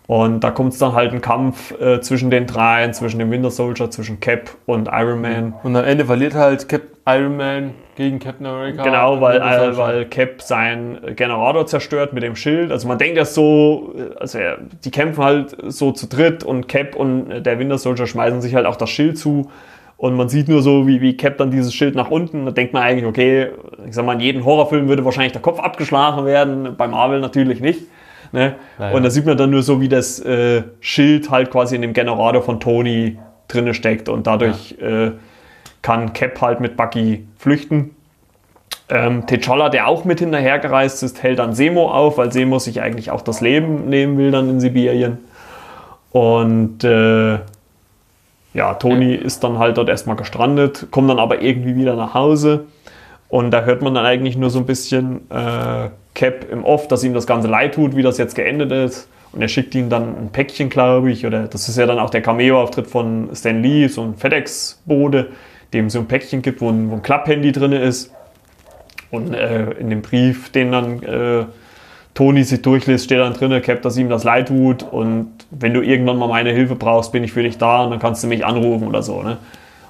Und 0.07 0.40
da 0.44 0.51
kommt 0.51 0.74
es 0.74 0.78
dann 0.78 0.93
halt 0.93 1.12
ein 1.12 1.23
Kampf 1.23 1.73
äh, 1.81 2.01
zwischen 2.03 2.31
den 2.31 2.47
dreien, 2.47 2.93
zwischen 2.93 3.19
dem 3.19 3.31
Winter 3.31 3.51
Soldier, 3.51 3.90
zwischen 3.90 4.20
Cap 4.20 4.51
und 4.66 4.89
Iron 4.93 5.23
Man. 5.23 5.55
Und 5.62 5.74
am 5.74 5.85
Ende 5.85 6.05
verliert 6.05 6.35
halt 6.35 6.69
Cap 6.69 6.82
Iron 7.06 7.36
Man 7.36 7.74
gegen 7.96 8.18
Captain 8.18 8.46
America. 8.46 8.82
Genau, 8.82 9.20
weil, 9.20 9.40
äh, 9.40 9.76
weil 9.76 10.04
Cap 10.06 10.40
seinen 10.40 11.16
Generator 11.16 11.66
zerstört 11.66 12.12
mit 12.12 12.22
dem 12.22 12.36
Schild. 12.36 12.70
Also 12.70 12.86
man 12.86 12.98
denkt 12.98 13.18
das 13.18 13.34
so, 13.34 13.94
also 14.20 14.38
er, 14.38 14.58
die 14.84 14.90
kämpfen 14.90 15.22
halt 15.22 15.56
so 15.66 15.92
zu 15.92 16.06
dritt 16.06 16.44
und 16.44 16.68
Cap 16.68 16.94
und 16.94 17.44
der 17.44 17.58
Winter 17.58 17.78
Soldier 17.78 18.06
schmeißen 18.06 18.40
sich 18.40 18.54
halt 18.54 18.66
auch 18.66 18.76
das 18.76 18.90
Schild 18.90 19.18
zu. 19.18 19.50
Und 19.96 20.16
man 20.16 20.28
sieht 20.28 20.48
nur 20.48 20.62
so, 20.62 20.86
wie, 20.86 21.00
wie 21.00 21.16
Cap 21.16 21.38
dann 21.38 21.50
dieses 21.50 21.74
Schild 21.74 21.94
nach 21.94 22.10
unten. 22.10 22.44
Da 22.44 22.50
denkt 22.50 22.72
man 22.72 22.82
eigentlich, 22.82 23.06
okay, 23.06 23.48
ich 23.86 23.94
sag 23.94 24.04
mal, 24.04 24.14
in 24.14 24.20
jedem 24.20 24.44
Horrorfilm 24.44 24.88
würde 24.88 25.04
wahrscheinlich 25.04 25.32
der 25.32 25.42
Kopf 25.42 25.60
abgeschlagen 25.60 26.24
werden, 26.26 26.74
bei 26.76 26.88
Marvel 26.88 27.20
natürlich 27.20 27.60
nicht. 27.60 27.82
Ne? 28.32 28.56
Naja. 28.78 28.96
Und 28.96 29.04
da 29.04 29.10
sieht 29.10 29.26
man 29.26 29.36
dann 29.36 29.50
nur 29.50 29.62
so, 29.62 29.80
wie 29.80 29.88
das 29.88 30.18
äh, 30.20 30.62
Schild 30.80 31.30
halt 31.30 31.50
quasi 31.50 31.76
in 31.76 31.82
dem 31.82 31.92
Generator 31.92 32.42
von 32.42 32.58
Tony 32.58 33.18
drinne 33.46 33.74
steckt 33.74 34.08
und 34.08 34.26
dadurch 34.26 34.76
äh, 34.80 35.12
kann 35.82 36.12
Cap 36.12 36.40
halt 36.40 36.60
mit 36.60 36.76
Bucky 36.76 37.26
flüchten. 37.38 37.94
Ähm, 38.88 39.24
T'Challa, 39.26 39.68
der 39.68 39.88
auch 39.88 40.04
mit 40.04 40.20
hinterhergereist 40.20 41.02
ist, 41.02 41.22
hält 41.22 41.38
dann 41.38 41.54
Semo 41.54 41.90
auf, 41.90 42.18
weil 42.18 42.32
Semo 42.32 42.59
sich 42.59 42.80
eigentlich 42.80 43.10
auch 43.10 43.22
das 43.22 43.40
Leben 43.40 43.88
nehmen 43.88 44.18
will 44.18 44.30
dann 44.30 44.48
in 44.48 44.60
Sibirien. 44.60 45.18
Und 46.10 46.84
äh, 46.84 47.38
ja, 48.54 48.74
Tony 48.74 49.14
ist 49.14 49.44
dann 49.44 49.59
halt 49.59 49.78
dort 49.78 49.88
erstmal 49.88 50.16
gestrandet, 50.16 50.88
kommt 50.90 51.09
dann 51.09 51.18
aber 51.18 51.40
irgendwie 51.40 51.74
wieder 51.74 51.96
nach 51.96 52.14
Hause. 52.14 52.66
Und 53.28 53.50
da 53.50 53.62
hört 53.62 53.80
man 53.80 53.94
dann 53.94 54.04
eigentlich 54.04 54.36
nur 54.36 54.50
so 54.50 54.59
ein 54.59 54.66
bisschen 54.66 55.22
äh, 55.30 55.88
Cap 56.14 56.46
im 56.50 56.64
Off, 56.64 56.86
dass 56.86 57.02
ihm 57.02 57.14
das 57.14 57.26
Ganze 57.26 57.48
leid 57.48 57.74
tut, 57.74 57.96
wie 57.96 58.02
das 58.02 58.18
jetzt 58.18 58.34
geendet 58.34 58.70
ist. 58.72 59.09
Und 59.32 59.40
er 59.40 59.48
schickt 59.48 59.74
ihm 59.74 59.88
dann 59.88 60.14
ein 60.18 60.28
Päckchen, 60.30 60.68
glaube 60.68 61.10
ich, 61.10 61.24
oder 61.24 61.44
das 61.44 61.66
ist 61.70 61.78
ja 61.78 61.86
dann 61.86 61.98
auch 61.98 62.10
der 62.10 62.20
Cameo-Auftritt 62.20 62.86
von 62.86 63.30
Stan 63.34 63.62
Lee, 63.62 63.88
so 63.88 64.02
ein 64.02 64.16
FedEx-Bode, 64.16 65.28
dem 65.73 65.90
so 65.90 66.01
ein 66.01 66.07
Päckchen 66.07 66.43
gibt, 66.43 66.61
wo 66.61 66.70
ein, 66.70 66.90
wo 66.90 66.97
ein 66.97 67.03
Klapphandy 67.03 67.53
drin 67.53 67.73
ist. 67.73 68.12
Und 69.11 69.35
äh, 69.35 69.73
in 69.73 69.90
dem 69.90 70.03
Brief, 70.03 70.51
den 70.51 70.73
dann 70.73 71.03
äh, 71.03 71.44
Tony 72.15 72.44
sich 72.44 72.62
durchliest, 72.62 73.05
steht 73.05 73.19
dann 73.19 73.35
drin, 73.35 73.61
Cap, 73.62 73.82
dass 73.82 73.97
ihm 73.97 74.09
das 74.09 74.24
leid 74.24 74.49
tut 74.49 74.82
und 74.82 75.31
wenn 75.51 75.74
du 75.74 75.82
irgendwann 75.82 76.19
mal 76.19 76.28
meine 76.28 76.51
Hilfe 76.51 76.74
brauchst, 76.74 77.12
bin 77.12 77.24
ich 77.24 77.32
für 77.32 77.43
dich 77.43 77.59
da 77.59 77.82
und 77.82 77.90
dann 77.90 77.99
kannst 78.01 78.23
du 78.23 78.27
mich 78.27 78.44
anrufen 78.44 78.89
oder 78.89 79.03
so. 79.03 79.23
Ne? 79.23 79.39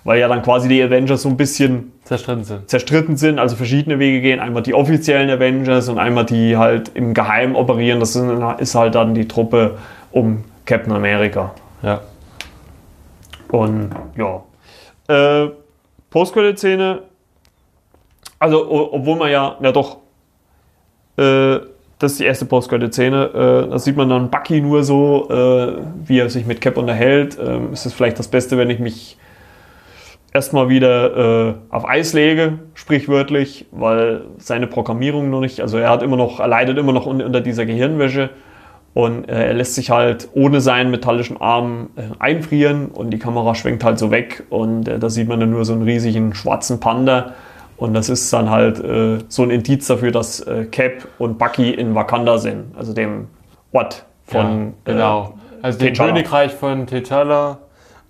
Weil 0.04 0.18
ja 0.18 0.28
dann 0.28 0.42
quasi 0.42 0.68
die 0.68 0.82
Avengers 0.82 1.22
so 1.22 1.28
ein 1.28 1.36
bisschen 1.36 1.92
zerstritten 2.04 2.44
sind. 2.44 2.68
zerstritten 2.68 3.16
sind, 3.16 3.38
also 3.38 3.54
verschiedene 3.54 3.98
Wege 3.98 4.20
gehen. 4.20 4.40
Einmal 4.40 4.62
die 4.62 4.74
offiziellen 4.74 5.30
Avengers 5.30 5.88
und 5.88 5.98
einmal 5.98 6.24
die 6.24 6.56
halt 6.56 6.90
im 6.94 7.14
Geheimen 7.14 7.54
operieren. 7.54 8.00
Das 8.00 8.16
ist, 8.16 8.24
ist 8.58 8.74
halt 8.74 8.96
dann 8.96 9.14
die 9.14 9.28
Truppe 9.28 9.78
um 10.10 10.44
Captain 10.64 10.92
America. 10.92 11.54
Ja. 11.82 12.00
Und 13.48 13.90
ja. 14.16 14.42
Äh, 15.08 15.50
Postcredit-Szene. 16.12 17.02
Also, 18.38 18.92
obwohl 18.92 19.16
man 19.16 19.30
ja, 19.30 19.56
ja 19.60 19.72
doch, 19.72 19.98
äh, 21.16 21.58
das 21.98 22.12
ist 22.12 22.20
die 22.20 22.24
erste 22.24 22.44
Postcredit-Szene. 22.44 23.66
Äh, 23.66 23.70
da 23.70 23.78
sieht 23.78 23.96
man 23.96 24.08
dann 24.08 24.30
Bucky 24.30 24.60
nur 24.60 24.84
so, 24.84 25.28
äh, 25.30 25.82
wie 26.06 26.18
er 26.18 26.30
sich 26.30 26.46
mit 26.46 26.60
Cap 26.60 26.76
unterhält. 26.76 27.38
Ähm, 27.44 27.72
ist 27.72 27.86
es 27.86 27.92
vielleicht 27.92 28.18
das 28.18 28.28
Beste, 28.28 28.58
wenn 28.58 28.70
ich 28.70 28.78
mich 28.78 29.16
erstmal 30.34 30.68
wieder 30.68 31.48
äh, 31.50 31.54
auf 31.70 31.88
Eis 31.88 32.12
lege, 32.14 32.58
sprichwörtlich, 32.74 33.66
weil 33.70 34.22
seine 34.38 34.66
Programmierung 34.66 35.30
noch 35.30 35.40
nicht, 35.40 35.60
also 35.60 35.76
er 35.76 35.90
hat 35.90 36.02
immer 36.02 36.16
noch, 36.16 36.40
er 36.40 36.48
leidet 36.48 36.78
immer 36.78 36.92
noch 36.92 37.06
un- 37.06 37.20
unter 37.22 37.42
dieser 37.42 37.66
Gehirnwäsche 37.66 38.30
und 38.94 39.28
äh, 39.28 39.46
er 39.48 39.54
lässt 39.54 39.74
sich 39.74 39.90
halt 39.90 40.28
ohne 40.34 40.60
seinen 40.60 40.90
metallischen 40.90 41.40
Arm 41.40 41.90
äh, 41.96 42.02
einfrieren 42.18 42.88
und 42.88 43.10
die 43.10 43.18
Kamera 43.18 43.54
schwenkt 43.54 43.84
halt 43.84 43.98
so 43.98 44.10
weg 44.10 44.44
und 44.50 44.88
äh, 44.88 44.98
da 44.98 45.08
sieht 45.08 45.28
man 45.28 45.40
dann 45.40 45.50
nur 45.50 45.64
so 45.64 45.72
einen 45.72 45.82
riesigen 45.82 46.34
schwarzen 46.34 46.78
Panda 46.80 47.32
und 47.78 47.94
das 47.94 48.08
ist 48.08 48.32
dann 48.32 48.50
halt 48.50 48.78
äh, 48.84 49.18
so 49.28 49.42
ein 49.42 49.50
Indiz 49.50 49.86
dafür, 49.86 50.10
dass 50.12 50.40
äh, 50.40 50.66
Cap 50.66 51.08
und 51.18 51.38
Bucky 51.38 51.70
in 51.70 51.94
Wakanda 51.94 52.38
sind, 52.38 52.76
also 52.76 52.92
dem 52.92 53.28
Ort 53.72 54.04
von 54.26 54.74
ja, 54.86 54.92
genau. 54.92 55.34
Also 55.62 55.78
dem 55.78 55.94
T'Challa. 55.94 56.06
Königreich 56.08 56.52
von 56.52 56.86
T'Challa, 56.86 57.56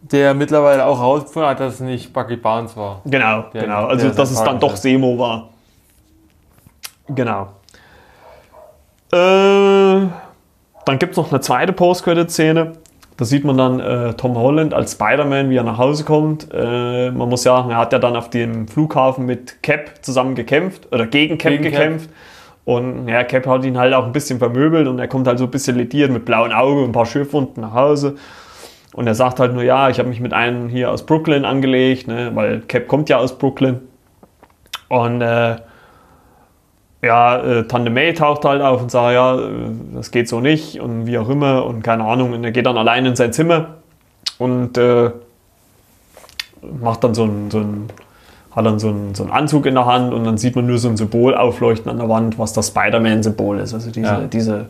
der 0.00 0.34
mittlerweile 0.34 0.84
auch 0.86 0.98
herausgefunden 0.98 1.50
hat, 1.50 1.60
dass 1.60 1.74
es 1.74 1.80
nicht 1.80 2.12
Bucky 2.12 2.36
Barnes 2.36 2.76
war. 2.76 3.02
Äh, 3.04 3.10
genau, 3.10 3.42
Der- 3.54 3.62
genau, 3.62 3.86
also 3.86 4.08
dass 4.08 4.30
es 4.30 4.42
dann 4.42 4.58
doch. 4.58 4.74
Semo 4.76 5.18
war. 5.18 5.50
Genau. 7.08 7.48
Äh, 9.12 10.06
dann 10.84 10.98
gibt 10.98 11.12
es 11.12 11.16
noch 11.16 11.30
eine 11.30 11.40
zweite 11.40 11.72
Post-Credit-Szene. 11.72 12.72
Da 13.16 13.24
sieht 13.24 13.44
man 13.44 13.56
dann 13.56 13.78
äh, 13.78 14.14
Tom 14.14 14.36
Holland 14.36 14.74
als 14.74 14.92
Spider-Man, 14.92 15.50
wie 15.50 15.56
er 15.56 15.62
nach 15.62 15.78
Hause 15.78 16.04
kommt. 16.04 16.48
Äh, 16.52 17.10
man 17.10 17.28
muss 17.28 17.42
sagen, 17.42 17.70
er 17.70 17.76
hat 17.76 17.92
ja 17.92 17.98
dann 17.98 18.16
auf 18.16 18.30
dem 18.30 18.66
Flughafen 18.66 19.26
mit 19.26 19.62
Cap 19.62 19.90
zusammen 20.02 20.34
gekämpft 20.34 20.92
oder 20.92 21.06
gegen 21.06 21.38
Cap 21.38 21.52
Gegen 21.52 21.64
Cap. 21.64 21.72
gekämpft. 21.72 22.10
Und 22.64 23.08
ja, 23.08 23.24
Cap 23.24 23.46
hat 23.46 23.64
ihn 23.64 23.76
halt 23.76 23.92
auch 23.92 24.06
ein 24.06 24.12
bisschen 24.12 24.38
vermöbelt 24.38 24.86
und 24.86 24.98
er 24.98 25.08
kommt 25.08 25.26
halt 25.26 25.38
so 25.38 25.44
ein 25.44 25.50
bisschen 25.50 25.76
lediert 25.76 26.10
mit 26.10 26.24
blauen 26.24 26.52
Augen 26.52 26.78
und 26.78 26.90
ein 26.90 26.92
paar 26.92 27.06
Schürfwunden 27.06 27.62
nach 27.62 27.74
Hause. 27.74 28.16
Und 28.94 29.06
er 29.06 29.14
sagt 29.14 29.40
halt 29.40 29.52
nur, 29.52 29.62
ja, 29.62 29.88
ich 29.88 29.98
habe 29.98 30.08
mich 30.08 30.20
mit 30.20 30.32
einem 30.32 30.68
hier 30.68 30.90
aus 30.90 31.04
Brooklyn 31.04 31.44
angelegt, 31.44 32.08
ne, 32.08 32.30
weil 32.34 32.60
Cap 32.60 32.88
kommt 32.88 33.08
ja 33.08 33.18
aus 33.18 33.36
Brooklyn. 33.36 33.80
Und 34.88 35.22
äh, 35.22 35.56
ja, 37.02 37.38
äh, 37.38 37.66
Tante 37.66 37.90
May 37.90 38.14
taucht 38.14 38.44
halt 38.44 38.62
auf 38.62 38.80
und 38.80 38.90
sagt, 38.90 39.12
ja, 39.14 39.38
äh, 39.38 39.70
das 39.94 40.10
geht 40.10 40.28
so 40.28 40.40
nicht 40.40 40.80
und 40.80 41.06
wie 41.06 41.18
auch 41.18 41.28
immer 41.28 41.66
und 41.66 41.82
keine 41.82 42.04
Ahnung. 42.04 42.32
Und 42.32 42.44
er 42.44 42.52
geht 42.52 42.66
dann 42.66 42.78
allein 42.78 43.04
in 43.04 43.16
sein 43.16 43.32
Zimmer 43.32 43.74
und 44.38 44.78
äh, 44.78 45.10
macht 46.80 47.02
dann 47.02 47.14
so 47.14 47.24
ein, 47.24 47.50
so 47.50 47.58
ein 47.58 47.88
hat 48.54 48.66
dann 48.66 48.78
so 48.78 48.88
einen, 48.88 49.14
so 49.14 49.22
einen 49.22 49.32
Anzug 49.32 49.64
in 49.64 49.74
der 49.74 49.86
Hand 49.86 50.12
und 50.12 50.24
dann 50.24 50.36
sieht 50.36 50.54
man 50.56 50.66
nur 50.66 50.78
so 50.78 50.88
ein 50.88 50.96
Symbol 50.98 51.34
aufleuchten 51.34 51.90
an 51.90 51.96
der 51.96 52.08
Wand, 52.10 52.38
was 52.38 52.52
das 52.52 52.68
Spider-Man-Symbol 52.68 53.58
ist. 53.58 53.72
Also 53.72 53.90
diese, 53.90 54.06
Ja. 54.06 54.20
diese, 54.20 54.66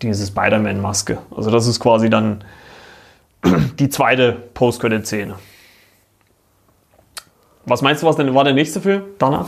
diese 0.00 0.26
Spider-Man-Maske. 0.26 1.18
Also 1.36 1.50
das 1.50 1.66
ist 1.66 1.78
quasi 1.78 2.08
dann 2.08 2.42
die 3.78 3.90
zweite 3.90 4.32
Post-Credit-Szene. 4.54 5.34
Was 7.66 7.82
meinst 7.82 8.02
du, 8.02 8.06
was 8.06 8.16
denn 8.16 8.34
war 8.34 8.44
der 8.44 8.54
nächste 8.54 8.80
Film 8.80 9.02
danach? 9.18 9.46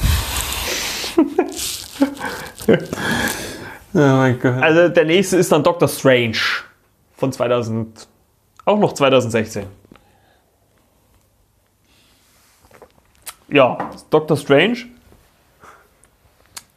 Ja, 3.92 4.16
mein 4.16 4.38
Gott. 4.38 4.62
Also 4.62 4.88
der 4.88 5.04
nächste 5.04 5.36
ist 5.36 5.50
dann 5.50 5.62
Doctor 5.62 5.88
Strange 5.88 6.38
von 7.16 7.32
2000, 7.32 8.08
auch 8.64 8.78
noch 8.78 8.92
2016. 8.92 9.66
Ja, 13.48 13.90
Doctor 14.10 14.36
Strange. 14.36 14.78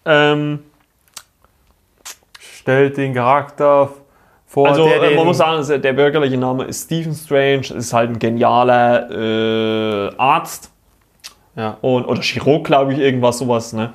Ähm, 0.06 0.60
Stellt 2.40 2.98
den 2.98 3.14
Charakter 3.14 3.90
vor, 4.48 4.70
also 4.70 4.86
der 4.86 5.12
äh, 5.12 5.16
man 5.16 5.26
muss 5.26 5.38
sagen, 5.38 5.82
der 5.82 5.94
bürgerliche 5.94 6.38
Name 6.38 6.66
ist 6.66 6.86
Stephen 6.86 7.14
Strange, 7.14 7.68
ist 7.76 7.94
halt 7.94 8.12
ein 8.12 8.20
genialer 8.20 9.10
äh, 9.12 10.16
Arzt 10.18 10.72
ja, 11.56 11.78
und, 11.82 12.06
oder 12.06 12.22
Chirurg, 12.22 12.66
glaube 12.66 12.94
ich, 12.94 13.00
irgendwas 13.00 13.38
sowas. 13.38 13.74
Ne? 13.74 13.94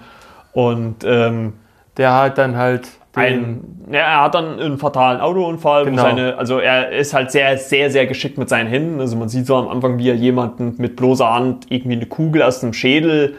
Und 0.52 1.04
ähm, 1.04 1.54
der 1.96 2.14
hat 2.14 2.38
dann 2.38 2.56
halt 2.56 2.88
ein, 3.14 3.88
ja, 3.90 3.98
er 4.00 4.22
hat 4.22 4.34
dann 4.34 4.60
einen 4.60 4.78
fatalen 4.78 5.20
Autounfall. 5.20 5.84
Genau. 5.84 6.02
Seine, 6.02 6.38
also 6.38 6.58
er 6.58 6.92
ist 6.92 7.14
halt 7.14 7.30
sehr, 7.30 7.58
sehr, 7.58 7.90
sehr 7.90 8.06
geschickt 8.06 8.38
mit 8.38 8.48
seinen 8.48 8.68
Händen. 8.68 9.00
Also 9.00 9.16
man 9.16 9.28
sieht 9.28 9.46
so 9.46 9.56
am 9.56 9.68
Anfang, 9.68 9.98
wie 9.98 10.08
er 10.08 10.14
jemanden 10.14 10.74
mit 10.78 10.96
bloßer 10.96 11.32
Hand 11.32 11.66
irgendwie 11.70 11.96
eine 11.96 12.06
Kugel 12.06 12.42
aus 12.42 12.60
dem 12.60 12.72
Schädel 12.72 13.36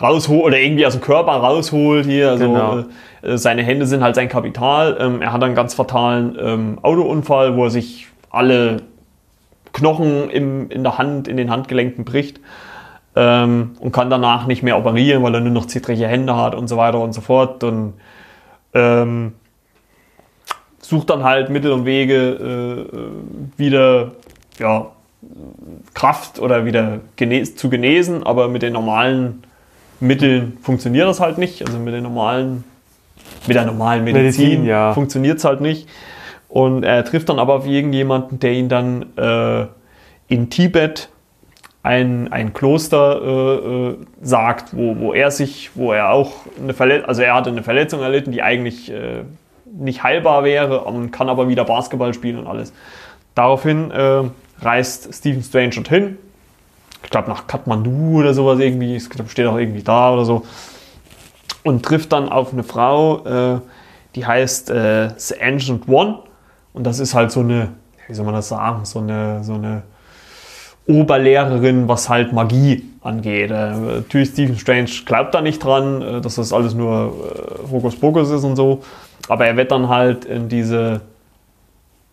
rausholt 0.00 0.42
oder 0.42 0.58
irgendwie 0.58 0.84
aus 0.86 0.92
dem 0.92 1.02
Körper 1.02 1.32
rausholt 1.32 2.06
hier. 2.06 2.30
Also 2.30 2.46
Genau. 2.46 2.84
äh, 3.22 3.38
seine 3.38 3.62
Hände 3.62 3.86
sind 3.86 4.02
halt 4.02 4.14
sein 4.14 4.28
Kapital. 4.28 4.96
Ähm, 5.00 5.22
er 5.22 5.32
hat 5.32 5.42
einen 5.42 5.54
ganz 5.54 5.74
fatalen 5.74 6.36
ähm, 6.40 6.78
Autounfall, 6.82 7.56
wo 7.56 7.64
er 7.64 7.70
sich 7.70 8.08
alle 8.30 8.78
Knochen 9.72 10.30
im, 10.30 10.70
in 10.70 10.82
der 10.82 10.98
Hand, 10.98 11.28
in 11.28 11.36
den 11.36 11.50
Handgelenken 11.50 12.04
bricht 12.04 12.40
ähm, 13.16 13.72
und 13.80 13.92
kann 13.92 14.10
danach 14.10 14.46
nicht 14.46 14.62
mehr 14.62 14.78
operieren, 14.78 15.22
weil 15.22 15.34
er 15.34 15.40
nur 15.40 15.52
noch 15.52 15.66
zittrige 15.66 16.06
Hände 16.06 16.36
hat 16.36 16.54
und 16.54 16.68
so 16.68 16.76
weiter 16.76 17.00
und 17.00 17.14
so 17.14 17.22
fort. 17.22 17.64
Und 17.64 17.94
ähm, 18.74 19.32
sucht 20.80 21.10
dann 21.10 21.24
halt 21.24 21.48
Mittel 21.48 21.72
und 21.72 21.86
Wege, 21.86 22.86
äh, 22.86 23.58
wieder 23.58 24.12
ja, 24.58 24.86
Kraft 25.94 26.38
oder 26.38 26.64
wieder 26.66 27.00
genes 27.16 27.56
zu 27.56 27.70
genesen, 27.70 28.22
aber 28.22 28.48
mit 28.48 28.62
den 28.62 28.74
normalen 28.74 29.42
Mitteln 29.98 30.58
funktioniert 30.62 31.08
das 31.08 31.18
halt 31.18 31.38
nicht. 31.38 31.66
Also 31.66 31.78
mit 31.78 31.94
den 31.94 32.02
normalen, 32.02 32.64
mit 33.46 33.56
der 33.56 33.64
normalen 33.64 34.04
Medizin, 34.04 34.44
Medizin, 34.44 34.64
ja. 34.66 34.92
funktioniert 34.92 35.38
es 35.38 35.44
halt 35.44 35.62
nicht. 35.62 35.88
Und 36.48 36.84
er 36.84 37.04
trifft 37.04 37.30
dann 37.30 37.38
aber 37.38 37.54
auf 37.54 37.66
irgendjemanden, 37.66 38.38
der 38.38 38.52
ihn 38.52 38.68
dann 38.68 39.06
äh, 39.16 39.66
in 40.28 40.50
Tibet 40.50 41.08
ein, 41.86 42.32
ein 42.32 42.52
Kloster 42.52 43.22
äh, 43.22 43.90
äh, 43.90 43.96
sagt, 44.20 44.76
wo, 44.76 44.98
wo 44.98 45.12
er 45.14 45.30
sich, 45.30 45.70
wo 45.76 45.92
er 45.92 46.10
auch 46.10 46.32
eine 46.60 46.74
Verletzung, 46.74 47.08
also 47.08 47.22
er 47.22 47.34
hatte 47.34 47.50
eine 47.50 47.62
Verletzung 47.62 48.02
erlitten, 48.02 48.32
die 48.32 48.42
eigentlich 48.42 48.90
äh, 48.90 49.22
nicht 49.64 50.02
heilbar 50.02 50.42
wäre 50.42 50.80
und 50.80 51.12
kann 51.12 51.28
aber 51.28 51.48
wieder 51.48 51.64
Basketball 51.64 52.12
spielen 52.12 52.38
und 52.38 52.48
alles. 52.48 52.72
Daraufhin 53.36 53.92
äh, 53.92 54.22
reist 54.60 55.14
Stephen 55.14 55.44
Strange 55.44 55.76
dorthin. 55.76 56.18
Ich 57.04 57.10
glaube 57.10 57.28
nach 57.28 57.46
Kathmandu 57.46 58.18
oder 58.18 58.34
sowas 58.34 58.58
irgendwie. 58.58 58.98
Glaube, 58.98 59.30
steht 59.30 59.46
auch 59.46 59.56
irgendwie 59.56 59.84
da 59.84 60.12
oder 60.12 60.24
so. 60.24 60.44
Und 61.62 61.84
trifft 61.84 62.12
dann 62.12 62.28
auf 62.28 62.52
eine 62.52 62.64
Frau, 62.64 63.24
äh, 63.24 63.60
die 64.16 64.26
heißt 64.26 64.70
äh, 64.70 65.10
The 65.16 65.40
Ancient 65.40 65.88
One. 65.88 66.18
Und 66.72 66.84
das 66.84 66.98
ist 66.98 67.14
halt 67.14 67.30
so 67.30 67.40
eine, 67.40 67.74
wie 68.08 68.14
soll 68.14 68.24
man 68.24 68.34
das 68.34 68.48
sagen, 68.48 68.84
so 68.84 68.98
eine, 68.98 69.44
so 69.44 69.54
eine 69.54 69.84
Oberlehrerin, 70.86 71.88
was 71.88 72.08
halt 72.08 72.32
Magie 72.32 72.84
angeht. 73.02 73.50
Äh, 73.50 73.70
natürlich 73.70 74.30
Stephen 74.30 74.56
Strange 74.56 74.90
glaubt 75.04 75.34
da 75.34 75.40
nicht 75.40 75.64
dran, 75.64 76.02
äh, 76.02 76.20
dass 76.20 76.36
das 76.36 76.52
alles 76.52 76.74
nur 76.74 77.12
äh, 77.12 77.70
Hokuspokus 77.70 78.30
ist 78.30 78.44
und 78.44 78.56
so. 78.56 78.82
Aber 79.28 79.46
er 79.46 79.56
wird 79.56 79.72
dann 79.72 79.88
halt 79.88 80.24
in 80.24 80.48
diese 80.48 81.00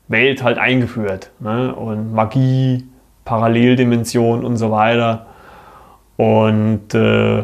Welt 0.08 0.44
halt 0.44 0.58
eingeführt. 0.58 1.30
Ne? 1.40 1.74
Und 1.74 2.14
Magie, 2.14 2.86
Paralleldimension 3.26 4.44
und 4.44 4.58
so 4.58 4.72
weiter. 4.72 5.28
Und 6.18 6.94
äh, 6.94 7.44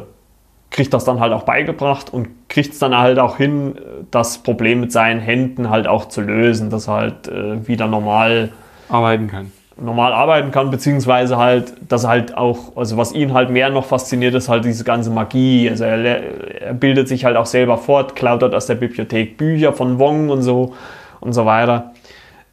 kriegt 0.71 0.93
das 0.93 1.03
dann 1.03 1.19
halt 1.19 1.33
auch 1.33 1.43
beigebracht 1.43 2.13
und 2.13 2.27
kriegt 2.47 2.73
es 2.73 2.79
dann 2.79 2.95
halt 2.95 3.19
auch 3.19 3.37
hin, 3.37 3.75
das 4.11 4.39
Problem 4.39 4.79
mit 4.79 4.91
seinen 4.91 5.19
Händen 5.19 5.69
halt 5.69 5.87
auch 5.87 6.05
zu 6.05 6.21
lösen, 6.21 6.69
dass 6.69 6.87
er 6.87 6.93
halt 6.93 7.27
äh, 7.27 7.67
wieder 7.67 7.87
normal 7.87 8.51
Arbeiten 8.87 9.27
kann. 9.27 9.51
Normal 9.81 10.13
arbeiten 10.13 10.51
kann, 10.51 10.71
beziehungsweise 10.71 11.37
halt, 11.37 11.73
dass 11.87 12.03
er 12.03 12.09
halt 12.09 12.37
auch, 12.37 12.75
also 12.75 12.97
was 12.97 13.13
ihn 13.13 13.33
halt 13.33 13.49
mehr 13.49 13.69
noch 13.69 13.85
fasziniert, 13.85 14.35
ist 14.35 14.49
halt 14.49 14.65
diese 14.65 14.83
ganze 14.83 15.09
Magie. 15.09 15.69
Also 15.69 15.85
er, 15.85 16.61
er 16.61 16.73
bildet 16.73 17.07
sich 17.07 17.25
halt 17.25 17.37
auch 17.37 17.45
selber 17.45 17.77
fort, 17.77 18.15
klaut 18.15 18.41
dort 18.41 18.53
aus 18.53 18.65
der 18.65 18.75
Bibliothek 18.75 19.37
Bücher 19.37 19.73
von 19.73 19.99
Wong 19.99 20.29
und 20.29 20.41
so 20.41 20.75
und 21.19 21.33
so 21.33 21.45
weiter. 21.45 21.93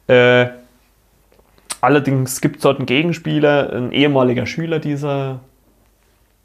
Äh, 0.07 0.47
allerdings 1.81 2.41
gibt 2.41 2.57
es 2.57 2.61
dort 2.63 2.77
einen 2.77 2.85
Gegenspieler, 2.85 3.73
ein 3.73 3.91
ehemaliger 3.91 4.45
Schüler 4.45 4.79
dieser 4.79 5.39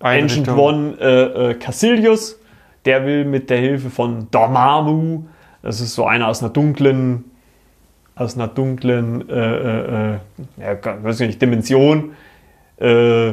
Ancient. 0.00 0.48
One, 0.48 0.94
äh, 1.00 1.50
äh, 1.50 1.54
Cassilius, 1.54 2.38
der 2.84 3.06
will 3.06 3.24
mit 3.24 3.50
der 3.50 3.58
Hilfe 3.58 3.88
von 3.88 4.28
Dormammu, 4.30 5.24
das 5.62 5.80
ist 5.80 5.94
so 5.94 6.04
einer 6.06 6.26
aus 6.26 6.42
einer 6.42 6.52
dunklen, 6.52 7.24
aus 8.14 8.34
einer 8.36 8.48
dunklen, 8.48 9.28
äh, 9.28 9.34
äh, 9.34 10.14
äh, 10.14 10.18
ja, 10.58 11.02
weiß 11.02 11.20
ich 11.20 11.26
nicht, 11.28 11.42
Dimension, 11.42 12.12
äh, 12.78 13.32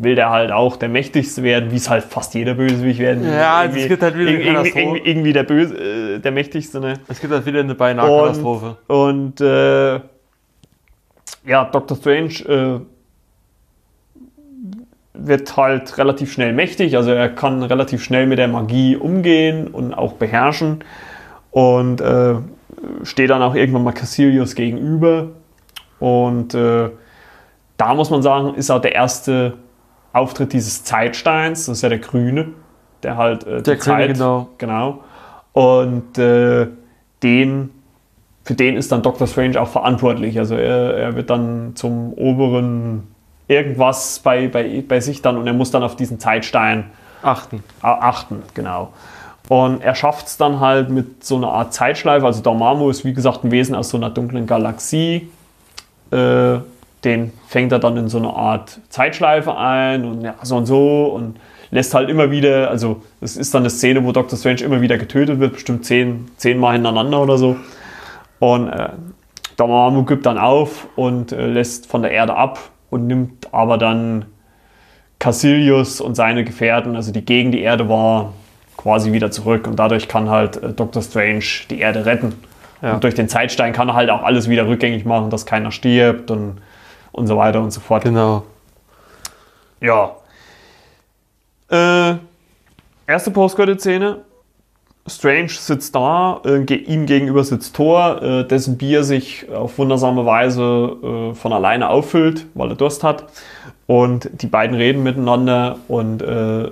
will 0.00 0.14
der 0.14 0.30
halt 0.30 0.52
auch 0.52 0.76
der 0.76 0.88
Mächtigste 0.88 1.42
werden, 1.42 1.70
wie 1.72 1.76
es 1.76 1.90
halt 1.90 2.04
fast 2.04 2.34
jeder 2.34 2.54
Bösewicht 2.54 3.00
werden 3.00 3.24
will. 3.24 3.32
Ja, 3.32 3.62
Irgendwie- 3.64 3.80
es 3.82 3.88
gibt 3.88 4.02
halt 4.02 4.16
wieder 4.18 4.30
eine 4.30 4.44
Katastrophe. 4.44 4.98
irgendwie, 4.98 5.32
der 5.32 5.42
Böse, 5.42 5.74
äh, 5.76 6.18
der 6.20 6.30
Mächtigste, 6.32 6.78
ne? 6.80 6.94
Es 7.08 7.20
gibt 7.20 7.32
halt 7.32 7.46
wieder 7.46 7.60
eine 7.60 7.74
beinahe 7.74 8.06
Katastrophe. 8.06 8.76
Und 8.86 9.40
äh, 9.40 9.94
ja, 11.46 11.64
Dr. 11.72 11.96
Strange 11.96 12.82
wird 15.14 15.56
halt 15.56 15.98
relativ 15.98 16.32
schnell 16.32 16.52
mächtig. 16.52 16.96
Also 16.96 17.10
er 17.10 17.28
kann 17.28 17.62
relativ 17.62 18.02
schnell 18.04 18.26
mit 18.26 18.38
der 18.38 18.48
Magie 18.48 18.96
umgehen 18.96 19.66
und 19.68 19.94
auch 19.94 20.12
beherrschen. 20.14 20.84
Und 21.50 22.00
steht 23.02 23.30
dann 23.30 23.42
auch 23.42 23.54
irgendwann 23.54 23.84
mal 23.84 23.92
Cassilius 23.92 24.54
gegenüber. 24.54 25.28
Und 25.98 26.54
äh, 26.54 26.90
da 27.76 27.94
muss 27.94 28.10
man 28.10 28.22
sagen, 28.22 28.54
ist 28.54 28.70
auch 28.70 28.80
der 28.80 28.94
erste 28.94 29.54
Auftritt 30.12 30.52
dieses 30.52 30.84
Zeitsteins. 30.84 31.66
Das 31.66 31.78
ist 31.78 31.82
ja 31.82 31.88
der 31.88 31.98
Grüne, 31.98 32.48
der 33.02 33.16
halt 33.16 33.46
äh, 33.46 33.62
Der 33.62 33.76
Grüne, 33.76 34.08
genau. 34.08 34.48
Genau. 34.58 35.04
Und 35.52 36.18
äh, 36.18 36.68
den, 37.22 37.70
für 38.44 38.54
den 38.54 38.76
ist 38.76 38.92
dann 38.92 39.02
Dr. 39.02 39.26
Strange 39.26 39.60
auch 39.60 39.68
verantwortlich. 39.68 40.38
Also 40.38 40.54
er, 40.54 40.94
er 40.96 41.16
wird 41.16 41.30
dann 41.30 41.72
zum 41.74 42.12
oberen 42.12 43.08
irgendwas 43.48 44.20
bei, 44.20 44.48
bei, 44.48 44.84
bei 44.86 45.00
sich 45.00 45.22
dann 45.22 45.36
und 45.36 45.46
er 45.46 45.54
muss 45.54 45.70
dann 45.70 45.82
auf 45.82 45.96
diesen 45.96 46.20
Zeitstein 46.20 46.90
Achten. 47.22 47.64
achten, 47.82 48.42
genau. 48.54 48.92
Und 49.48 49.82
er 49.82 49.94
schafft 49.94 50.26
es 50.26 50.36
dann 50.36 50.60
halt 50.60 50.90
mit 50.90 51.24
so 51.24 51.36
einer 51.36 51.48
Art 51.48 51.72
Zeitschleife. 51.72 52.26
Also 52.26 52.42
Dormammu 52.42 52.90
ist 52.90 53.04
wie 53.04 53.14
gesagt 53.14 53.44
ein 53.44 53.50
Wesen 53.50 53.74
aus 53.74 53.88
so 53.88 53.96
einer 53.96 54.10
dunklen 54.10 54.46
Galaxie. 54.46 55.30
Äh, 56.10 56.58
den 57.04 57.32
fängt 57.46 57.72
er 57.72 57.78
dann 57.78 57.96
in 57.96 58.08
so 58.08 58.18
eine 58.18 58.32
Art 58.32 58.80
Zeitschleife 58.88 59.56
ein 59.56 60.04
und 60.04 60.22
ja, 60.22 60.34
so 60.42 60.56
und 60.56 60.66
so 60.66 61.06
und 61.06 61.38
lässt 61.70 61.94
halt 61.94 62.08
immer 62.08 62.30
wieder, 62.30 62.70
also 62.70 63.02
es 63.20 63.36
ist 63.36 63.54
dann 63.54 63.62
eine 63.62 63.70
Szene, 63.70 64.04
wo 64.04 64.12
Dr. 64.12 64.38
Strange 64.38 64.62
immer 64.62 64.80
wieder 64.80 64.98
getötet 64.98 65.38
wird, 65.38 65.52
bestimmt 65.54 65.84
zehn, 65.84 66.28
zehnmal 66.36 66.72
hintereinander 66.72 67.22
oder 67.22 67.38
so. 67.38 67.56
Und 68.40 68.68
äh, 68.68 68.88
Dormammu 69.56 70.04
gibt 70.04 70.26
dann 70.26 70.38
auf 70.38 70.88
und 70.96 71.32
äh, 71.32 71.46
lässt 71.46 71.86
von 71.86 72.02
der 72.02 72.10
Erde 72.10 72.34
ab 72.34 72.58
und 72.90 73.06
nimmt 73.06 73.52
aber 73.52 73.78
dann 73.78 74.24
Cassilius 75.18 76.00
und 76.00 76.14
seine 76.14 76.44
Gefährten, 76.44 76.96
also 76.96 77.12
die 77.12 77.24
gegen 77.24 77.52
die 77.52 77.60
Erde 77.60 77.88
war, 77.88 78.32
quasi 78.78 79.12
wieder 79.12 79.30
zurück. 79.30 79.66
Und 79.66 79.76
dadurch 79.76 80.08
kann 80.08 80.30
halt 80.30 80.56
äh, 80.62 80.72
Dr. 80.72 81.02
Strange 81.02 81.44
die 81.68 81.80
Erde 81.80 82.06
retten. 82.06 82.34
Ja. 82.80 82.94
Und 82.94 83.04
durch 83.04 83.14
den 83.14 83.28
Zeitstein 83.28 83.74
kann 83.74 83.88
er 83.88 83.94
halt 83.94 84.08
auch 84.08 84.22
alles 84.22 84.48
wieder 84.48 84.66
rückgängig 84.66 85.04
machen, 85.04 85.28
dass 85.28 85.44
keiner 85.44 85.70
stirbt 85.70 86.30
und, 86.30 86.62
und 87.12 87.26
so 87.26 87.36
weiter 87.36 87.60
und 87.60 87.72
so 87.72 87.80
fort. 87.80 88.04
Genau. 88.04 88.44
Ja. 89.80 90.16
Äh, 91.70 92.16
erste 93.06 93.30
Postcredit-Szene. 93.30 94.20
Strange 95.08 95.48
sitzt 95.48 95.94
da, 95.94 96.40
äh, 96.44 96.62
ihm 96.74 97.06
gegenüber 97.06 97.42
sitzt 97.42 97.74
Thor, 97.74 98.22
äh, 98.22 98.44
dessen 98.46 98.76
Bier 98.78 99.04
sich 99.04 99.48
auf 99.50 99.78
wundersame 99.78 100.26
Weise 100.26 100.96
äh, 101.32 101.34
von 101.34 101.52
alleine 101.52 101.88
auffüllt, 101.88 102.46
weil 102.54 102.70
er 102.70 102.76
Durst 102.76 103.02
hat. 103.02 103.24
Und 103.88 104.28
die 104.42 104.48
beiden 104.48 104.76
reden 104.76 105.02
miteinander 105.02 105.78
und 105.88 106.20
äh, 106.20 106.70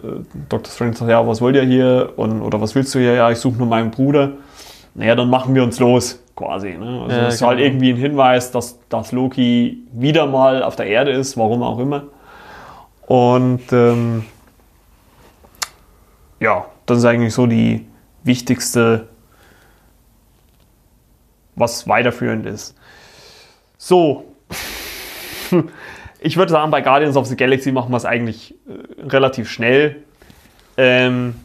Dr. 0.50 0.70
Strange 0.70 0.96
sagt, 0.96 1.10
ja, 1.10 1.26
was 1.26 1.40
wollt 1.40 1.56
ihr 1.56 1.62
hier? 1.62 2.12
Und, 2.16 2.42
oder 2.42 2.60
was 2.60 2.74
willst 2.74 2.94
du 2.94 2.98
hier? 2.98 3.14
Ja, 3.14 3.30
ich 3.30 3.38
suche 3.38 3.56
nur 3.56 3.66
meinen 3.66 3.90
Bruder. 3.90 4.32
Naja, 4.94 5.14
dann 5.14 5.30
machen 5.30 5.54
wir 5.54 5.62
uns 5.62 5.80
los, 5.80 6.22
quasi. 6.36 6.74
Ne? 6.74 7.00
Also 7.04 7.16
Ja, 7.16 7.24
das 7.24 7.36
ist 7.36 7.40
halt 7.42 7.56
genau. 7.56 7.68
irgendwie 7.70 7.90
ein 7.92 7.96
Hinweis, 7.96 8.50
dass, 8.50 8.78
dass 8.90 9.12
Loki 9.12 9.78
wieder 9.92 10.26
mal 10.26 10.62
auf 10.62 10.76
der 10.76 10.88
Erde 10.88 11.10
ist, 11.12 11.38
warum 11.38 11.62
auch 11.62 11.78
immer. 11.78 12.02
Und 13.06 13.72
ähm, 13.72 14.26
ja, 16.38 16.66
das 16.84 16.98
ist 16.98 17.06
eigentlich 17.06 17.32
so 17.32 17.46
die 17.46 17.86
wichtigste, 18.24 19.08
was 21.54 21.88
weiterführend 21.88 22.44
ist. 22.44 22.76
So, 23.78 24.34
ich 26.26 26.36
würde 26.36 26.50
sagen, 26.50 26.72
bei 26.72 26.80
Guardians 26.80 27.16
of 27.16 27.26
the 27.26 27.36
Galaxy 27.36 27.70
machen 27.70 27.92
wir 27.92 27.96
es 27.96 28.04
eigentlich 28.04 28.54
äh, 28.68 29.08
relativ 29.08 29.48
schnell. 29.48 29.96
Ähm, 30.76 31.36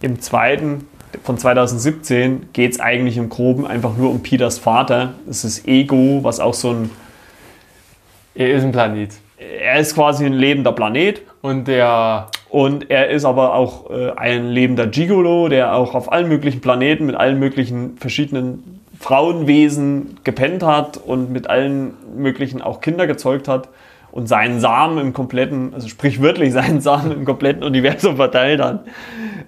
Im 0.00 0.20
zweiten 0.20 0.86
von 1.22 1.36
2017 1.36 2.48
geht 2.54 2.72
es 2.72 2.80
eigentlich 2.80 3.18
im 3.18 3.28
Groben 3.28 3.66
einfach 3.66 3.94
nur 3.94 4.10
um 4.10 4.22
Peters 4.22 4.58
Vater. 4.58 5.12
Es 5.28 5.44
ist 5.44 5.68
Ego, 5.68 6.20
was 6.22 6.40
auch 6.40 6.54
so 6.54 6.70
ein, 6.70 6.90
Er 8.34 8.54
ist 8.54 8.64
ein 8.64 8.72
Planet. 8.72 9.10
er 9.38 9.78
ist 9.78 9.94
quasi 9.94 10.24
ein 10.24 10.32
lebender 10.32 10.72
Planet. 10.72 11.20
Und 11.42 11.68
der. 11.68 12.28
Und 12.48 12.90
er 12.90 13.10
ist 13.10 13.24
aber 13.24 13.54
auch 13.54 13.90
äh, 13.90 14.12
ein 14.12 14.48
lebender 14.48 14.86
Gigolo, 14.86 15.48
der 15.48 15.74
auch 15.74 15.94
auf 15.94 16.10
allen 16.12 16.28
möglichen 16.28 16.60
Planeten 16.60 17.06
mit 17.06 17.16
allen 17.16 17.38
möglichen 17.38 17.96
verschiedenen 17.98 18.80
Frauenwesen 18.98 20.20
gepennt 20.24 20.62
hat 20.62 20.96
und 20.96 21.32
mit 21.32 21.48
allen 21.48 21.94
möglichen 22.16 22.62
auch 22.62 22.80
Kinder 22.80 23.06
gezeugt 23.06 23.48
hat. 23.48 23.68
Und 24.12 24.28
seinen 24.28 24.60
Samen 24.60 24.98
im 24.98 25.12
kompletten, 25.12 25.74
also 25.74 25.88
sprichwörtlich 25.88 26.52
seinen 26.52 26.80
Samen 26.80 27.10
im 27.12 27.24
kompletten 27.24 27.64
Universum 27.64 28.16
verteilt 28.16 28.62
hat. 28.62 28.84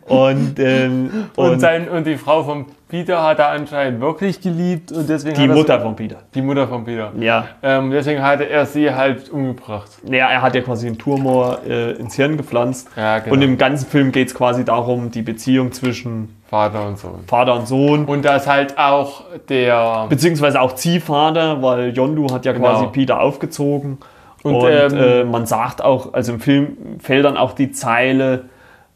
Und, 0.06 0.58
ähm, 0.58 1.10
und, 1.36 1.50
und, 1.52 1.60
sein, 1.60 1.88
und 1.88 2.06
die 2.06 2.16
Frau 2.16 2.42
von 2.42 2.66
Peter 2.88 3.22
hat 3.22 3.38
er 3.38 3.48
anscheinend 3.48 4.00
wirklich 4.00 4.40
geliebt 4.40 4.92
und 4.92 5.08
deswegen 5.08 5.36
die 5.36 5.48
Mutter 5.48 5.80
von 5.80 5.96
Peter. 5.96 6.18
Die 6.34 6.42
Mutter 6.42 6.68
von 6.68 6.84
Peter. 6.84 7.12
Ja. 7.18 7.48
Ähm, 7.62 7.90
deswegen 7.90 8.22
hatte 8.22 8.48
er 8.48 8.66
sie 8.66 8.92
halt 8.92 9.30
umgebracht. 9.30 9.90
Ja, 10.04 10.28
er 10.28 10.42
hat 10.42 10.54
ja 10.54 10.60
quasi 10.60 10.86
einen 10.86 10.98
Tumor 10.98 11.58
äh, 11.66 11.92
ins 11.92 12.14
Hirn 12.14 12.36
gepflanzt. 12.36 12.88
Ja, 12.96 13.18
genau. 13.18 13.34
Und 13.34 13.42
im 13.42 13.58
ganzen 13.58 13.88
Film 13.88 14.12
geht 14.12 14.28
es 14.28 14.34
quasi 14.34 14.64
darum, 14.64 15.10
die 15.10 15.22
Beziehung 15.22 15.72
zwischen 15.72 16.36
Vater 16.48 16.86
und 16.86 16.98
Sohn. 16.98 17.24
Vater 17.26 17.54
und 17.54 17.66
Sohn. 17.66 18.04
Und 18.04 18.24
da 18.24 18.36
ist 18.36 18.46
halt 18.46 18.78
auch 18.78 19.24
der. 19.48 20.06
Beziehungsweise 20.08 20.60
auch 20.60 20.74
Ziehvater, 20.74 21.62
weil 21.62 21.90
Yondu 21.96 22.32
hat 22.32 22.44
ja 22.44 22.52
Genau. 22.52 22.68
quasi 22.68 22.86
Peter 22.92 23.20
aufgezogen. 23.20 23.98
Und, 24.44 24.54
Und, 24.56 24.70
ähm, 24.70 24.96
äh, 24.96 25.24
man 25.24 25.46
sagt 25.46 25.82
auch, 25.82 26.12
also 26.14 26.34
im 26.34 26.40
Film 26.40 26.76
fällt 27.00 27.24
dann 27.24 27.36
auch 27.38 27.52
die 27.54 27.72
Zeile, 27.72 28.44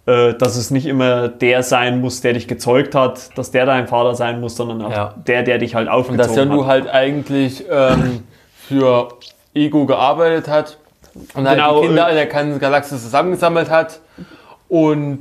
äh, 0.06 0.34
dass 0.34 0.56
es 0.56 0.70
nicht 0.70 0.84
immer 0.86 1.28
der 1.28 1.62
sein 1.62 2.00
muss, 2.02 2.20
der 2.20 2.34
dich 2.34 2.46
gezeugt 2.46 2.94
hat, 2.94 3.36
dass 3.36 3.50
der 3.50 3.64
dein 3.66 3.88
Vater 3.88 4.14
sein 4.14 4.40
muss, 4.40 4.56
sondern 4.56 4.82
auch 4.82 4.90
Ja. 4.92 5.14
der, 5.26 5.42
der 5.42 5.58
dich 5.58 5.74
halt 5.74 5.88
Und 5.88 6.16
dass 6.18 6.28
aufgezogen 6.28 6.50
Yondu 6.50 6.64
hat. 6.66 6.70
halt 6.70 6.88
eigentlich 6.90 7.64
ähm, 7.70 8.24
für 8.68 9.08
Ego 9.54 9.86
gearbeitet 9.86 10.48
hat 10.48 10.76
und 11.34 11.48
halt 11.48 11.58
Genau, 11.58 11.80
die 11.80 11.86
Kinder 11.88 12.06
äh, 12.06 12.10
in 12.10 12.16
der 12.16 12.26
ganzen 12.26 12.60
Galaxis 12.60 13.02
zusammengesammelt 13.02 13.70
hat 13.70 14.00
und 14.68 15.20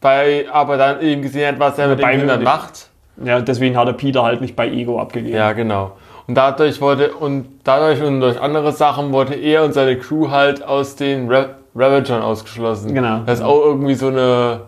bei 0.00 0.46
aber 0.50 0.78
dann 0.78 1.02
eben 1.02 1.20
gesehen 1.20 1.48
hat, 1.48 1.60
was 1.60 1.78
er 1.78 1.88
mit 1.88 1.98
den 1.98 2.08
Kindern 2.08 2.42
macht. 2.42 2.88
Ja, 3.22 3.40
deswegen 3.42 3.76
hat 3.76 3.86
er 3.86 3.92
Peter 3.92 4.22
halt 4.22 4.40
nicht 4.40 4.56
bei 4.56 4.66
Ego 4.66 4.98
abgegeben. 4.98 5.36
Ja, 5.36 5.52
genau. 5.52 5.92
Und 6.30 6.34
dadurch 6.36 6.80
wurde 6.80 7.12
und 7.12 7.46
dadurch 7.64 8.00
und 8.02 8.20
durch 8.20 8.40
andere 8.40 8.70
Sachen 8.70 9.12
wurde 9.12 9.34
er 9.34 9.64
und 9.64 9.74
seine 9.74 9.98
Crew 9.98 10.30
halt 10.30 10.62
aus 10.62 10.94
den 10.96 11.28
Ra 11.30 11.46
Ravagern 11.74 12.22
ausgeschlossen. 12.22 12.94
Genau. 12.94 13.20
Das 13.26 13.40
ist 13.40 13.44
auch 13.44 13.64
irgendwie 13.64 13.94
so 13.94 14.08
eine 14.08 14.60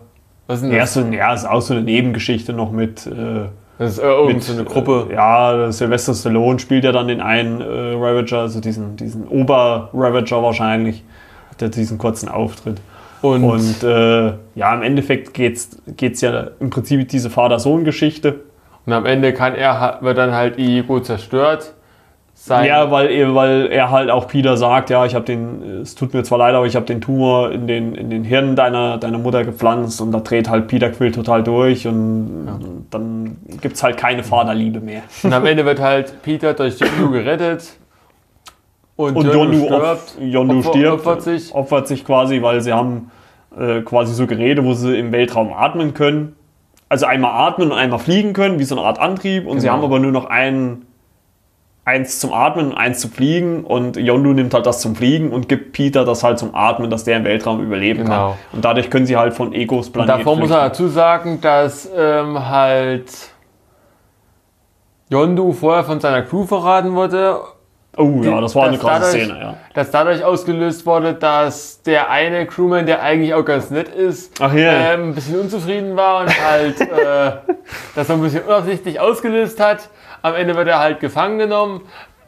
was 0.47 0.57
ist 0.57 0.63
denn 0.63 0.71
Ja, 0.73 0.81
das? 0.81 0.93
so, 0.93 1.01
ja, 1.01 1.33
ist 1.33 1.45
auch 1.45 1.61
so 1.61 1.73
eine 1.73 1.83
Nebengeschichte 1.83 2.51
noch 2.51 2.71
mit, 2.71 3.07
äh, 3.07 3.45
Das 3.79 3.93
ist 3.93 3.99
irgendwie 3.99 4.33
mit 4.33 4.43
so 4.43 4.53
eine 4.53 4.65
Gruppe. 4.65 5.07
Äh, 5.09 5.13
ja, 5.15 5.71
Sylvester 5.71 6.13
Stallone 6.13 6.59
spielt 6.59 6.83
ja 6.83 6.91
dann 6.91 7.07
den 7.07 7.21
einen 7.21 7.61
äh, 7.61 7.93
Ravager, 7.95 8.39
also 8.39 8.59
diesen, 8.59 8.97
diesen 8.97 9.25
Ober-Ravager 9.27 10.43
wahrscheinlich, 10.43 11.03
hat 11.49 11.61
ja 11.61 11.67
diesen 11.69 11.97
kurzen 11.97 12.27
Auftritt. 12.27 12.81
und, 13.21 13.43
Und 13.43 13.83
äh, 13.83 14.33
ja, 14.55 14.73
im 14.73 14.81
Endeffekt 14.81 15.33
geht 15.33 15.55
es 15.97 16.21
ja 16.21 16.47
im 16.59 16.69
Prinzip 16.69 17.07
diese 17.07 17.29
Vater-Sohn-Geschichte. 17.29 18.41
Und 18.85 18.93
am 18.93 19.05
Ende 19.05 19.33
kann 19.33 19.55
er 19.55 19.97
wird 20.01 20.17
dann 20.17 20.33
halt 20.33 20.57
Ego 20.57 20.99
zerstört. 20.99 21.73
Sein, 22.35 22.65
Ja, 22.65 22.89
weil 22.91 23.09
er, 23.11 23.35
weil 23.35 23.67
er 23.67 23.91
halt 23.91 24.09
auch 24.09 24.27
Peter 24.27 24.57
sagt, 24.57 24.89
ja, 24.89 25.05
ich 25.05 25.13
habe 25.15 25.23
den, 25.23 25.81
es 25.83 25.95
tut 25.95 26.13
mir 26.13 26.23
zwar 26.23 26.39
leid, 26.39 26.55
aber 26.55 26.65
ich 26.65 26.75
habe 26.75 26.85
den 26.85 26.99
Tumor 26.99 27.51
in 27.51 27.67
den, 27.67 27.93
in 27.95 28.09
den 28.09 28.23
Hirn 28.23 28.55
deiner, 28.55 28.97
deiner 28.97 29.19
Mutter 29.19 29.45
gepflanzt 29.45 30.01
und 30.01 30.11
da 30.11 30.19
dreht 30.19 30.49
halt 30.49 30.67
Peter 30.67 30.89
Quill 30.89 31.11
total 31.11 31.43
durch 31.43 31.87
und 31.87 32.85
dann 32.89 33.37
gibt 33.61 33.75
es 33.75 33.83
halt 33.83 33.97
keine 33.97 34.23
Vaterliebe 34.23 34.79
mehr. 34.81 35.03
Und 35.21 35.31
am 35.31 35.45
Ende 35.45 35.63
wird 35.63 35.79
halt 35.79 36.21
Peter 36.23 36.53
durch 36.53 36.79
Yondu 36.79 37.11
gerettet. 37.11 37.77
Und, 38.95 39.15
Und 39.15 39.25
Yondu 39.25 39.57
Yondu, 39.59 39.65
stirbt. 39.65 40.17
Yondu 40.19 40.55
Opfer- 40.59 40.69
stirbt, 40.69 40.93
opfert 40.99 41.21
sich. 41.21 41.55
opfert 41.55 41.87
sich 41.87 42.03
quasi, 42.05 42.41
weil 42.41 42.61
sie 42.61 42.73
haben 42.73 43.09
äh, 43.57 43.81
quasi 43.81 44.13
so 44.13 44.27
Geräte, 44.27 44.65
wo 44.65 44.73
sie 44.73 44.97
im 44.97 45.11
Weltraum 45.11 45.53
atmen 45.53 45.93
können. 45.93 46.35
Also 46.93 47.07
einmal 47.07 47.31
atmen 47.47 47.71
und 47.71 47.77
einmal 47.79 47.97
fliegen 47.97 48.33
können, 48.33 48.59
wie 48.59 48.65
so 48.65 48.77
eine 48.77 48.85
Art 48.85 48.99
Antrieb. 48.99 49.47
Und 49.47 49.59
sie 49.61 49.65
Genau. 49.65 49.77
haben 49.79 49.83
aber 49.83 49.97
nur 49.97 50.11
noch 50.11 50.25
ein, 50.25 50.85
eins 51.85 52.19
zum 52.19 52.31
Atmen 52.33 52.67
und 52.67 52.77
eins 52.77 52.99
zum 52.99 53.09
Fliegen. 53.09 53.63
Und 53.63 53.97
Yondu 53.97 54.31
nimmt 54.33 54.53
halt 54.53 54.67
das 54.67 54.79
zum 54.79 54.95
Fliegen 54.95 55.31
und 55.31 55.49
gibt 55.49 55.73
Peter 55.73 56.05
das 56.05 56.23
halt 56.23 56.37
zum 56.37 56.53
Atmen, 56.53 56.91
dass 56.91 57.03
der 57.03 57.17
im 57.17 57.23
Weltraum 57.23 57.63
überleben 57.63 58.03
Genau. 58.03 58.29
kann. 58.29 58.37
Und 58.51 58.63
dadurch 58.63 58.91
können 58.91 59.07
sie 59.07 59.17
halt 59.17 59.33
von 59.33 59.53
Egos 59.53 59.87
Und 59.87 59.93
Planet 59.93 60.09
davor 60.19 60.35
muss 60.35 60.49
flüchten. 60.49 60.55
er 60.63 60.69
dazu 60.69 60.87
sagen, 60.87 61.41
dass 61.41 61.89
ähm, 61.97 62.47
halt 62.47 63.11
Yondu 65.09 65.51
vorher 65.53 65.83
von 65.83 65.99
seiner 65.99 66.21
Crew 66.21 66.45
verraten 66.45 66.93
wurde. 66.93 67.37
Oh 67.95 68.21
ja, 68.23 68.41
das 68.41 68.55
war 68.55 68.67
eine 68.67 68.77
krasse 68.77 69.11
dadurch- 69.17 69.23
Szene, 69.25 69.39
ja. 69.39 69.57
Dass 69.75 69.91
dadurch 69.91 70.23
ausgelöst 70.23 70.85
wurde, 70.85 71.13
dass 71.13 71.81
der 71.83 72.09
eine 72.09 72.45
Crewman, 72.47 72.85
der 72.87 73.03
eigentlich 73.03 73.33
auch 73.35 73.45
ganz 73.45 73.69
nett 73.69 73.89
ist, 73.89 74.33
Ach 74.41 74.53
ja. 74.53 74.93
ähm, 74.93 75.09
ein 75.09 75.15
bisschen 75.15 75.39
unzufrieden 75.39 75.95
war 75.95 76.21
und 76.21 76.43
halt 76.43 76.81
äh, 76.81 77.31
das 77.95 78.07
so 78.07 78.13
ein 78.13 78.21
bisschen 78.21 78.41
unabsichtlich 78.43 78.99
ausgelöst 78.99 79.59
hat. 79.59 79.89
Am 80.23 80.33
Ende 80.35 80.55
wird 80.55 80.67
er 80.69 80.79
halt 80.79 80.99
gefangen 80.99 81.37
genommen. 81.37 81.81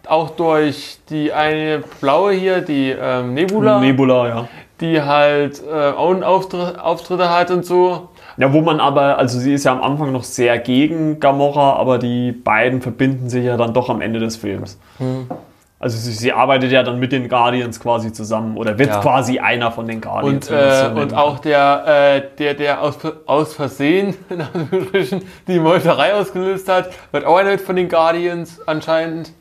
Auch 0.08 0.30
durch 0.32 1.00
die 1.10 1.34
eine 1.34 1.82
blaue 2.00 2.34
hier, 2.34 2.62
die 2.62 2.92
ähm, 2.92 3.34
Nebula, 3.34 3.80
Nebula, 3.80 4.28
ja. 4.28 4.48
die 4.80 5.02
halt 5.02 5.64
äh, 5.68 5.90
auch 5.98 6.12
einen 6.12 6.24
Auftritt, 6.24 6.78
Auftritte 6.80 7.32
hat 7.36 7.50
und 7.50 7.66
so. 7.66 8.10
Ja, 8.38 8.54
wo 8.54 8.62
man 8.62 8.80
aber, 8.80 9.18
also 9.18 9.40
sie 9.40 9.54
ist 9.54 9.64
ja 9.64 9.72
am 9.72 9.82
Anfang 9.82 10.12
noch 10.12 10.24
sehr 10.24 10.60
gegen 10.60 11.20
Gamora, 11.20 11.74
aber 11.78 11.98
die 11.98 12.34
beiden 12.34 12.82
verbinden 12.82 13.30
sich 13.30 13.46
ja 13.46 13.58
dann 13.58 13.74
doch 13.74 13.90
am 13.90 14.02
Ende 14.02 14.20
des 14.20 14.36
Films. 14.36 14.78
Hm. 15.00 15.28
Also 15.78 15.98
sie, 15.98 16.14
sie 16.14 16.32
arbeitet 16.32 16.72
ja 16.72 16.84
dann 16.84 17.00
mit 17.00 17.12
den 17.12 17.28
Guardians 17.28 17.80
quasi 17.82 18.12
zusammen 18.14 18.56
oder 18.58 18.80
wird 18.80 18.90
Ja. 18.90 19.02
quasi 19.02 19.40
einer 19.40 19.72
von 19.72 19.88
den 19.88 20.00
Guardians. 20.02 20.50
Und, 20.50 20.56
so 20.56 20.56
äh, 20.56 21.02
und 21.02 21.14
auch 21.14 21.40
der, 21.40 21.84
äh, 22.16 22.22
der, 22.40 22.54
der 22.54 22.82
aus, 22.82 22.98
aus 23.26 23.54
Versehen 23.54 24.16
die 25.48 25.60
Meuterei 25.60 26.14
ausgelöst 26.14 26.70
hat, 26.70 26.90
wird 27.12 27.26
auch 27.26 27.38
einer 27.38 27.58
von 27.60 27.76
den 27.76 27.90
Guardians 27.90 28.62
anscheinend. 28.68 29.32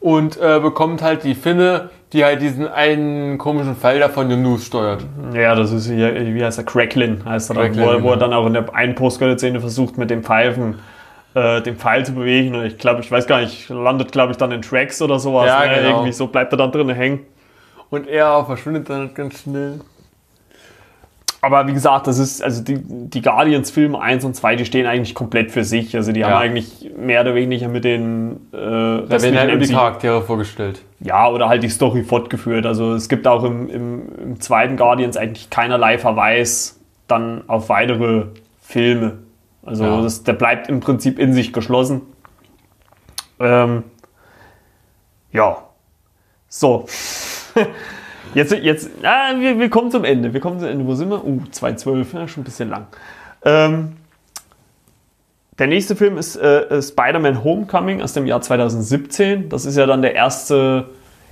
Und 0.00 0.38
äh, 0.40 0.60
bekommt 0.60 1.02
halt 1.02 1.24
die 1.24 1.34
Finne, 1.34 1.90
die 2.14 2.24
halt 2.24 2.40
diesen 2.40 2.66
einen 2.66 3.36
komischen 3.36 3.76
Fall 3.76 3.98
da 3.98 4.08
von 4.08 4.30
dem 4.30 4.42
News 4.42 4.64
steuert. 4.64 5.04
Ja, 5.34 5.54
das 5.54 5.72
ist 5.72 5.88
hier, 5.90 6.14
wie 6.34 6.42
heißt 6.42 6.56
er, 6.58 6.64
Cracklin 6.64 7.22
heißt 7.24 7.50
er 7.50 7.54
dann, 7.54 7.64
Cracklin, 7.66 7.84
wo, 7.86 7.90
er- 7.90 8.02
wo 8.02 8.08
er 8.08 8.14
genau. 8.14 8.26
dann 8.28 8.32
auch 8.32 8.46
in 8.46 8.54
der 8.54 8.74
einen 8.74 8.94
Postcredit-Szene 8.94 9.60
versucht 9.60 9.98
mit 9.98 10.08
dem 10.08 10.22
Pfeifen 10.24 10.78
äh, 11.34 11.60
den 11.62 11.76
Pfeil 11.76 12.04
zu 12.04 12.12
bewegen. 12.12 12.54
Und 12.54 12.64
ich 12.64 12.78
glaube, 12.78 13.00
ich 13.00 13.10
weiß 13.10 13.26
gar 13.26 13.40
nicht, 13.40 13.68
landet 13.68 14.12
glaube 14.12 14.32
ich 14.32 14.38
dann 14.38 14.52
in 14.52 14.62
Tracks 14.62 15.00
oder 15.02 15.18
sowas. 15.18 15.46
Ja, 15.46 15.66
ne? 15.66 15.74
genau. 15.76 15.88
Irgendwie 15.88 16.12
so 16.12 16.26
bleibt 16.26 16.52
er 16.52 16.56
dann 16.56 16.72
drinnen 16.72 16.94
hängen. 16.96 17.20
Und 17.90 18.06
er 18.08 18.44
verschwindet 18.44 18.88
dann 18.88 19.00
halt 19.00 19.14
ganz 19.14 19.42
schnell. 19.42 19.80
Aber 21.42 21.66
wie 21.66 21.72
gesagt, 21.72 22.06
das 22.06 22.18
ist, 22.18 22.42
also 22.42 22.62
die, 22.62 22.78
die 22.78 23.22
Guardians-Filme 23.22 23.98
1 23.98 24.24
und 24.26 24.36
2, 24.36 24.56
die 24.56 24.66
stehen 24.66 24.86
eigentlich 24.86 25.14
komplett 25.14 25.50
für 25.50 25.64
sich. 25.64 25.96
Also 25.96 26.12
die 26.12 26.20
Ja. 26.20 26.28
haben 26.28 26.36
eigentlich 26.36 26.90
mehr 26.98 27.22
oder 27.22 27.34
weniger 27.34 27.68
mit 27.68 27.84
den 27.84 28.32
äh, 28.52 28.56
Da 28.56 29.06
werden 29.08 29.38
halt 29.38 29.62
die 29.62 29.72
Charaktere 29.72 30.20
vorgestellt. 30.20 30.82
Ja, 31.00 31.30
oder 31.30 31.48
halt 31.48 31.62
die 31.62 31.70
Story 31.70 32.02
fortgeführt. 32.02 32.66
Also 32.66 32.92
es 32.92 33.08
gibt 33.08 33.26
auch 33.26 33.42
im, 33.44 33.70
im, 33.70 34.02
im 34.22 34.40
zweiten 34.40 34.76
Guardians 34.76 35.16
eigentlich 35.16 35.48
keinerlei 35.48 35.96
Verweis 35.96 36.78
dann 37.08 37.42
auf 37.46 37.70
weitere 37.70 38.24
Filme. 38.60 39.18
Also 39.64 39.84
Ja. 39.84 40.02
das, 40.02 40.22
der 40.22 40.32
bleibt 40.32 40.68
im 40.68 40.80
Prinzip 40.80 41.18
in 41.18 41.32
sich 41.32 41.52
geschlossen. 41.52 42.02
Ähm, 43.38 43.84
ja. 45.32 45.58
So. 46.48 46.86
Jetzt, 48.34 48.52
jetzt, 48.52 48.90
ah, 49.02 49.32
wir, 49.40 49.58
wir 49.58 49.68
kommen 49.70 49.90
zum 49.90 50.04
Ende. 50.04 50.32
Wir 50.32 50.40
kommen 50.40 50.60
zum 50.60 50.68
Ende. 50.68 50.86
Wo 50.86 50.94
sind 50.94 51.08
wir? 51.08 51.24
Uh, 51.24 51.40
2.12, 51.52 52.14
ja, 52.16 52.28
schon 52.28 52.42
ein 52.42 52.44
bisschen 52.44 52.68
lang. 52.68 52.86
Ähm, 53.44 53.96
der 55.58 55.66
nächste 55.66 55.96
Film 55.96 56.16
ist 56.16 56.36
äh, 56.36 56.80
Spider-Man 56.80 57.42
Homecoming 57.42 58.00
aus 58.02 58.12
dem 58.12 58.26
Jahr 58.26 58.40
2017. 58.40 59.48
Das 59.48 59.64
ist 59.64 59.76
ja 59.76 59.84
dann 59.84 60.00
der 60.00 60.14
erste 60.14 60.90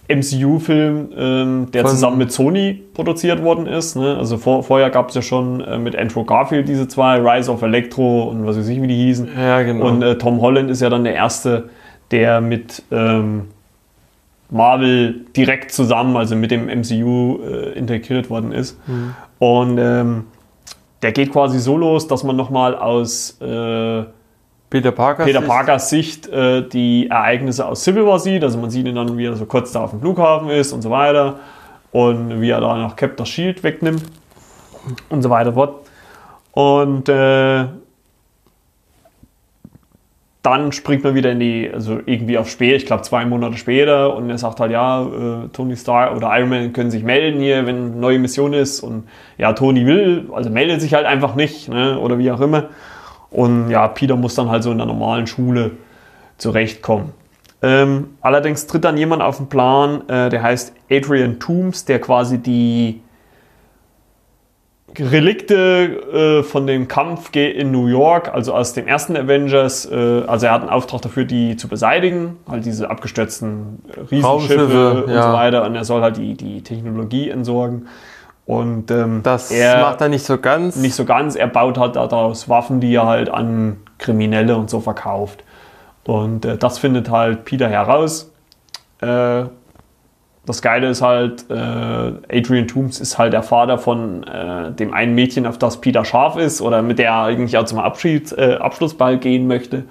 MCU-Film, 0.09 1.09
ähm, 1.16 1.70
der 1.72 1.82
Von- 1.82 1.90
zusammen 1.90 2.18
mit 2.18 2.32
Sony 2.32 2.82
produziert 2.94 3.43
worden 3.43 3.66
ist. 3.66 3.94
Ne? 3.97 4.16
Also 4.16 4.39
vor, 4.39 4.62
vorher 4.62 4.90
gab 4.90 5.10
es 5.10 5.14
ja 5.14 5.22
schon 5.22 5.60
äh, 5.60 5.78
mit 5.78 5.97
Andrew 5.97 6.24
Garfield 6.24 6.66
diese 6.68 6.89
zwei, 6.89 7.18
Rise 7.18 7.51
of 7.52 7.62
Electro 7.62 8.24
und 8.24 8.47
was 8.47 8.56
weiß 8.59 8.68
ich, 8.68 8.80
wie 8.80 8.86
die 8.86 8.97
hießen. 8.97 9.28
Ja, 9.39 9.62
genau. 9.62 9.86
Und 9.86 10.02
äh, 10.02 10.16
Tom 10.16 10.40
Holland 10.40 10.70
ist 10.70 10.80
ja 10.80 10.89
dann 10.89 11.05
der 11.05 11.14
erste, 11.14 11.68
der 12.10 12.40
mit 12.40 12.82
ähm, 12.90 13.48
Marvel 14.51 15.26
direkt 15.36 15.72
zusammen, 15.72 16.16
also 16.16 16.35
mit 16.35 16.51
dem 16.51 16.66
MCU 16.66 17.39
äh, 17.43 17.72
integriert 17.78 18.30
worden 18.30 18.52
ist. 18.52 18.80
Und 19.39 19.76
ähm, 19.78 20.24
der 21.02 21.12
geht 21.12 21.32
quasi 21.32 21.59
so 21.59 21.76
los, 21.76 22.09
dass 22.09 22.24
man 22.24 22.35
nochmal 22.35 22.74
aus 22.74 23.39
äh, 23.43 24.05
Peter 24.70 24.93
Parker. 24.93 25.24
Peter 25.24 25.40
Parkers 25.40 25.89
Sicht 25.89 26.28
äh, 26.28 26.66
die 26.69 27.09
Ereignisse 27.09 27.66
aus 27.66 27.85
Civil 27.85 28.05
War 28.07 28.19
sieht. 28.19 28.45
Also 28.45 28.59
man 28.59 28.70
sieht 28.70 28.86
ihn 28.86 28.95
dann, 28.95 29.16
wie 29.16 29.27
er 29.27 29.36
so 29.36 29.47
kurz 29.47 29.73
da 29.73 29.85
auf 29.85 29.90
dem 29.90 30.01
Flughafen 30.01 30.51
ist 30.51 30.73
und 30.73 30.82
so 30.82 30.90
weiter. 30.90 31.40
Und 31.90 32.40
wie 32.40 32.51
er 32.51 32.61
da 32.61 32.77
noch 32.77 32.97
Cap 32.97 33.16
das 33.16 33.28
Shield 33.28 33.62
wegnimmt 33.62 34.03
und 35.09 35.23
so 35.23 35.31
weiter 35.31 35.55
fort. 35.55 35.86
Und 36.53 37.09
äh, 37.09 37.66
dann 40.43 40.73
springt 40.73 41.05
man 41.05 41.15
wieder 41.15 41.32
in 41.32 41.40
die, 41.40 41.70
also 41.73 42.01
irgendwie 42.07 42.39
auf 42.39 42.49
spät, 42.49 42.77
ich 42.77 42.86
glaube 42.86 43.03
zwei 43.03 43.24
Monate 43.24 43.57
später, 43.57 44.15
und 44.15 44.31
er 44.31 44.39
sagt 44.39 44.61
halt, 44.61 44.70
ja, 44.70 45.03
äh, 45.03 45.49
Tony 45.53 45.77
Stark 45.77 46.16
oder 46.16 46.36
Iron 46.39 46.49
Man 46.49 46.73
können 46.73 46.90
sich 46.90 47.03
melden 47.03 47.40
hier, 47.40 47.66
wenn 47.66 47.77
eine 47.77 47.97
neue 47.97 48.19
Mission 48.19 48.53
ist. 48.53 48.81
Und 48.81 49.09
ja, 49.36 49.53
Tony 49.53 49.85
will, 49.86 50.28
also 50.32 50.51
meldet 50.51 50.81
sich 50.81 50.95
halt 50.95 51.07
einfach 51.07 51.35
nicht, 51.35 51.69
ne, 51.69 51.99
oder 51.99 52.19
wie 52.19 52.31
auch 52.31 52.40
immer. 52.40 52.69
Und 53.30 53.70
ja, 53.70 53.86
Peter 53.88 54.16
muss 54.16 54.34
dann 54.34 54.48
halt 54.48 54.62
so 54.62 54.72
in 54.72 54.78
der 54.78 54.86
normalen 54.86 55.26
Schule 55.26 55.72
zurechtkommen. 56.38 57.12
Ähm, 57.60 58.10
allerdings 58.20 58.66
tritt 58.66 58.84
dann 58.84 58.96
jemand 58.96 59.22
auf 59.22 59.38
den 59.38 59.48
Plan, 59.48 60.09
äh, 60.09 60.30
der 60.30 60.42
heißt 60.42 60.72
Adrian 60.90 61.40
Toombs, 61.40 61.84
der 61.84 62.00
quasi 62.00 62.38
die 62.38 63.00
Relikte 64.96 66.40
äh, 66.40 66.42
von 66.42 66.66
dem 66.66 66.88
Kampf 66.88 67.34
in 67.34 67.70
New 67.70 67.86
York, 67.86 68.32
also 68.32 68.55
aus 68.55 68.72
dem 68.72 68.86
ersten 68.86 69.16
Avengers, 69.16 69.90
äh, 69.90 70.22
also 70.26 70.46
er 70.46 70.52
hat 70.52 70.62
einen 70.62 70.70
Auftrag 70.70 71.02
dafür, 71.02 71.24
die 71.24 71.56
zu 71.56 71.68
beseitigen, 71.68 72.36
halt 72.48 72.64
diese 72.64 72.88
abgestürzten 72.88 73.82
Riesenschiffe 74.10 75.05
und 75.05 75.12
ja. 75.12 75.22
so 75.22 75.32
weiter, 75.32 75.64
und 75.66 75.74
er 75.74 75.84
soll 75.84 76.00
halt 76.00 76.16
die, 76.16 76.34
die 76.34 76.62
Technologie 76.62 77.28
entsorgen. 77.28 77.88
Und 78.48 78.90
ähm, 78.90 79.20
das 79.22 79.50
er 79.50 79.82
macht 79.82 80.00
er 80.00 80.08
nicht 80.08 80.24
so 80.24 80.38
ganz. 80.38 80.76
Nicht 80.76 80.94
so 80.94 81.04
ganz. 81.04 81.36
Er 81.36 81.48
baut 81.48 81.76
halt 81.76 81.96
daraus 81.96 82.48
Waffen, 82.48 82.80
die 82.80 82.94
er 82.94 83.04
halt 83.04 83.28
an 83.28 83.76
Kriminelle 83.98 84.56
und 84.56 84.70
so 84.70 84.80
verkauft. 84.80 85.44
Und 86.04 86.46
äh, 86.46 86.56
das 86.56 86.78
findet 86.78 87.10
halt 87.10 87.44
Peter 87.44 87.68
heraus. 87.68 88.32
Äh, 89.02 89.44
das 90.46 90.62
Geile 90.62 90.88
ist 90.88 91.02
halt, 91.02 91.44
äh, 91.50 91.54
Adrian 91.54 92.66
Toombs 92.66 93.00
ist 93.00 93.18
halt 93.18 93.34
der 93.34 93.42
Vater 93.42 93.76
von 93.76 94.22
äh, 94.22 94.72
dem 94.72 94.94
einen 94.94 95.14
Mädchen, 95.14 95.46
auf 95.46 95.58
das 95.58 95.82
Peter 95.82 96.06
scharf 96.06 96.38
ist 96.38 96.62
oder 96.62 96.80
mit 96.80 96.98
der 96.98 97.10
er 97.10 97.24
eigentlich 97.24 97.58
auch 97.58 97.66
zum 97.66 97.78
Abschied, 97.78 98.32
äh, 98.32 98.54
Abschlussball 98.54 99.18
gehen 99.18 99.46
möchte. 99.46 99.84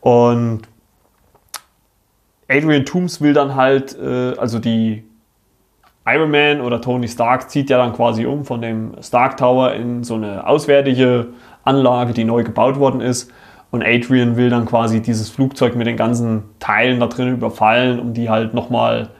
Und 0.00 0.62
Adrian 2.46 2.84
Toombs 2.84 3.20
will 3.20 3.32
dann 3.32 3.56
halt, 3.56 3.98
äh, 4.00 4.36
also 4.36 4.60
die 4.60 5.02
Iron 6.06 6.30
Man 6.30 6.60
oder 6.60 6.80
Tony 6.80 7.06
Stark 7.06 7.50
zieht 7.50 7.70
ja 7.70 7.78
dann 7.78 7.92
quasi 7.92 8.26
um 8.26 8.44
von 8.44 8.60
dem 8.60 8.94
Stark 9.00 9.36
Tower 9.36 9.72
in 9.72 10.02
so 10.02 10.14
eine 10.14 10.46
auswärtige 10.46 11.28
Anlage, 11.64 12.12
die 12.12 12.24
neu 12.24 12.42
gebaut 12.42 12.78
worden 12.78 13.00
ist. 13.00 13.30
Und 13.70 13.82
Adrian 13.82 14.36
will 14.36 14.50
dann 14.50 14.66
quasi 14.66 15.00
dieses 15.00 15.30
Flugzeug 15.30 15.76
mit 15.76 15.86
den 15.86 15.96
ganzen 15.96 16.42
Teilen 16.58 17.00
da 17.00 17.06
drin 17.06 17.32
überfallen, 17.32 18.00
um 18.00 18.12
die 18.12 18.28
halt 18.28 18.52
nochmal 18.52 19.10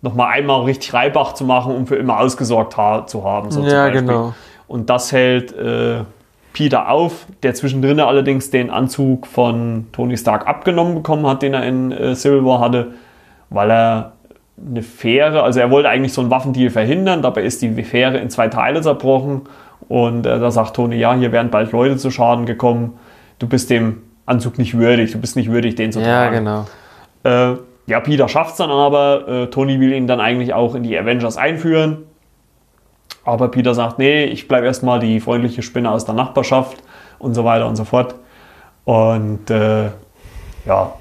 noch 0.00 0.14
mal 0.14 0.26
einmal 0.26 0.62
richtig 0.62 0.92
Reibach 0.92 1.32
zu 1.34 1.44
machen, 1.44 1.74
um 1.74 1.86
für 1.86 1.96
immer 1.96 2.18
ausgesorgt 2.18 2.76
ha 2.76 3.06
zu 3.06 3.24
haben. 3.24 3.50
So 3.50 3.62
ja, 3.64 3.88
genau. 3.88 4.34
Und 4.66 4.90
das 4.90 5.12
hält 5.12 5.52
äh, 5.52 6.02
Peter 6.52 6.90
auf, 6.90 7.26
der 7.42 7.54
zwischendrin 7.54 8.00
allerdings 8.00 8.50
den 8.50 8.70
Anzug 8.70 9.26
von 9.26 9.86
Tony 9.92 10.16
Stark 10.16 10.46
abgenommen 10.46 10.94
bekommen 10.94 11.26
hat, 11.26 11.42
den 11.42 11.54
er 11.54 11.64
in 11.64 11.92
äh, 11.92 12.14
Civil 12.14 12.44
War 12.44 12.60
hatte, 12.60 12.92
weil 13.50 13.70
er 13.70 14.12
eine 14.64 14.82
Fähre, 14.82 15.42
also 15.42 15.60
er 15.60 15.70
wollte 15.70 15.88
eigentlich 15.88 16.12
so 16.12 16.20
einen 16.20 16.30
Waffendeal 16.30 16.70
verhindern, 16.70 17.22
dabei 17.22 17.42
ist 17.42 17.62
die 17.62 17.82
Fähre 17.82 18.18
in 18.18 18.30
zwei 18.30 18.48
Teile 18.48 18.80
zerbrochen 18.80 19.42
und 19.88 20.26
äh, 20.26 20.38
da 20.38 20.50
sagt 20.50 20.76
Tony, 20.76 20.96
ja, 20.96 21.14
hier 21.14 21.32
wären 21.32 21.50
bald 21.50 21.72
Leute 21.72 21.96
zu 21.96 22.10
Schaden 22.10 22.46
gekommen, 22.46 22.98
du 23.38 23.48
bist 23.48 23.70
dem 23.70 24.02
Anzug 24.26 24.58
nicht 24.58 24.76
würdig, 24.78 25.12
du 25.12 25.20
bist 25.20 25.36
nicht 25.36 25.50
würdig, 25.50 25.74
den 25.74 25.92
zu 25.92 26.00
tragen. 26.00 26.46
Ja, 26.46 26.64
genau. 27.24 27.52
Äh, 27.52 27.56
ja, 27.86 28.00
Peter 28.00 28.28
schafft 28.28 28.52
es 28.52 28.56
dann 28.58 28.70
aber. 28.70 29.28
Äh, 29.28 29.46
Tony 29.48 29.80
will 29.80 29.92
ihn 29.92 30.06
dann 30.06 30.20
eigentlich 30.20 30.54
auch 30.54 30.74
in 30.74 30.82
die 30.82 30.96
Avengers 30.96 31.36
einführen. 31.36 31.98
Aber 33.24 33.48
Peter 33.48 33.74
sagt, 33.74 33.98
nee, 33.98 34.24
ich 34.24 34.48
bleibe 34.48 34.66
erstmal 34.66 34.98
die 35.00 35.20
freundliche 35.20 35.62
Spinne 35.62 35.90
aus 35.90 36.04
der 36.04 36.14
Nachbarschaft 36.14 36.78
und 37.18 37.34
so 37.34 37.44
weiter 37.44 37.66
und 37.66 37.76
so 37.76 37.84
fort. 37.84 38.14
Und 38.84 39.50
äh, 39.50 39.90
ja, 40.66 40.92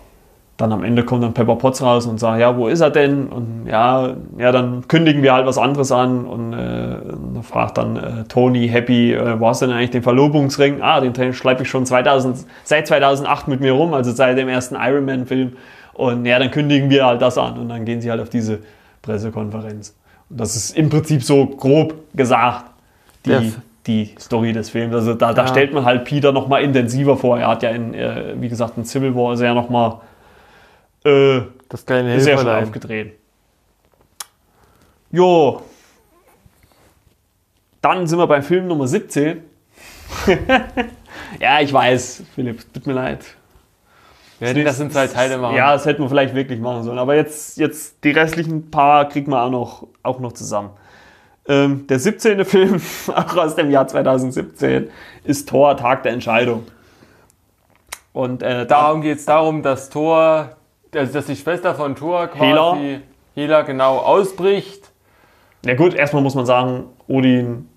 dann 0.61 0.71
am 0.71 0.83
Ende 0.83 1.03
kommt 1.03 1.23
dann 1.23 1.33
Pepper 1.33 1.55
Potts 1.55 1.81
raus 1.81 2.05
und 2.05 2.19
sagt, 2.19 2.39
ja, 2.39 2.55
wo 2.55 2.67
ist 2.67 2.81
er 2.81 2.91
denn? 2.91 3.27
Und 3.27 3.65
ja, 3.67 4.13
ja, 4.37 4.51
dann 4.51 4.87
kündigen 4.87 5.23
wir 5.23 5.33
halt 5.33 5.47
was 5.47 5.57
anderes 5.57 5.91
an 5.91 6.25
und 6.25 6.53
äh, 6.53 6.97
fragt 7.41 7.79
dann 7.79 7.97
äh, 7.97 8.23
Tony 8.27 8.67
Happy, 8.67 9.13
äh, 9.13 9.39
wo 9.39 9.47
hast 9.47 9.63
du 9.63 9.65
denn 9.65 9.75
eigentlich 9.75 9.89
den 9.89 10.03
Verlobungsring? 10.03 10.81
Ah, 10.81 11.01
den 11.01 11.33
schleife 11.33 11.63
ich 11.63 11.69
schon 11.69 11.85
2000, 11.85 12.45
seit 12.63 12.87
2008 12.87 13.47
mit 13.47 13.59
mir 13.59 13.71
rum, 13.71 13.95
also 13.95 14.11
seit 14.11 14.37
dem 14.37 14.49
ersten 14.49 14.75
Iron 14.75 15.05
Man 15.05 15.25
Film. 15.25 15.53
Und 15.93 16.25
ja, 16.25 16.37
dann 16.37 16.51
kündigen 16.51 16.89
wir 16.91 17.05
halt 17.05 17.21
das 17.21 17.37
an 17.37 17.57
und 17.57 17.69
dann 17.69 17.83
gehen 17.83 18.01
sie 18.01 18.11
halt 18.11 18.21
auf 18.21 18.29
diese 18.29 18.59
Pressekonferenz. 19.01 19.95
Und 20.29 20.39
das 20.39 20.55
ist 20.55 20.77
im 20.77 20.89
Prinzip 20.89 21.23
so 21.23 21.45
grob 21.47 21.95
gesagt 22.13 22.65
die, 23.25 23.53
die 23.87 24.09
Story 24.19 24.53
des 24.53 24.69
Films. 24.69 24.93
Also 24.93 25.15
da, 25.15 25.33
da 25.33 25.41
ja. 25.43 25.47
stellt 25.47 25.73
man 25.73 25.85
halt 25.85 26.05
Peter 26.05 26.31
nochmal 26.31 26.61
intensiver 26.61 27.17
vor. 27.17 27.39
Er 27.39 27.47
hat 27.47 27.63
ja 27.63 27.71
in, 27.71 27.93
äh, 27.95 28.35
wie 28.39 28.49
gesagt, 28.49 28.77
in 28.77 28.85
Civil 28.85 29.15
War 29.15 29.33
ist 29.33 29.39
er 29.39 29.47
ja 29.47 29.53
nochmal 29.53 29.95
äh, 31.03 31.41
das 31.69 31.85
kleine 31.85 32.19
sehr 32.19 32.37
schön 32.37 32.47
aufgedreht. 32.47 33.17
Jo. 35.11 35.61
Dann 37.81 38.05
sind 38.07 38.19
wir 38.19 38.27
beim 38.27 38.43
Film 38.43 38.67
Nummer 38.67 38.87
17. 38.87 39.41
ja, 41.39 41.59
ich 41.61 41.73
weiß, 41.73 42.23
Philipp, 42.35 42.73
tut 42.73 42.85
mir 42.85 42.93
leid. 42.93 43.25
Wir 44.39 44.49
hätten 44.49 44.65
das 44.65 44.79
in 44.79 44.89
zwei 44.89 45.07
Teile 45.07 45.37
machen. 45.37 45.55
Ja, 45.55 45.73
das 45.73 45.85
hätten 45.85 46.01
wir 46.01 46.09
vielleicht 46.09 46.33
wirklich 46.33 46.59
machen 46.59 46.83
sollen. 46.83 46.97
Aber 46.97 47.15
jetzt, 47.15 47.57
jetzt 47.57 48.03
die 48.03 48.11
restlichen 48.11 48.71
paar 48.71 49.07
kriegen 49.07 49.31
wir 49.31 49.43
auch 49.43 49.51
noch, 49.51 49.87
auch 50.01 50.19
noch 50.19 50.33
zusammen. 50.33 50.71
Ähm, 51.47 51.85
der 51.87 51.99
17. 51.99 52.43
Film, 52.45 52.81
auch 53.07 53.37
aus 53.37 53.55
dem 53.55 53.69
Jahr 53.69 53.87
2017, 53.87 54.89
ist 55.23 55.49
Thor, 55.49 55.77
Tag 55.77 56.03
der 56.03 56.13
Entscheidung. 56.13 56.65
Und 58.13 58.43
äh, 58.43 58.65
darum 58.65 59.01
geht 59.01 59.19
es 59.19 59.25
darum, 59.25 59.61
dass 59.63 59.89
Thor, 59.89 60.57
also 60.95 61.13
dass 61.13 61.25
die 61.25 61.35
Schwester 61.35 61.75
von 61.75 61.95
Thor 61.95 62.27
quasi 62.27 62.45
Hela, 62.45 62.77
Hela 63.35 63.61
genau 63.61 63.97
ausbricht. 63.97 64.91
Ja 65.65 65.75
gut, 65.75 65.93
erstmal 65.93 66.23
muss 66.23 66.35
man 66.35 66.45
sagen, 66.45 66.85
Odin 67.07 67.69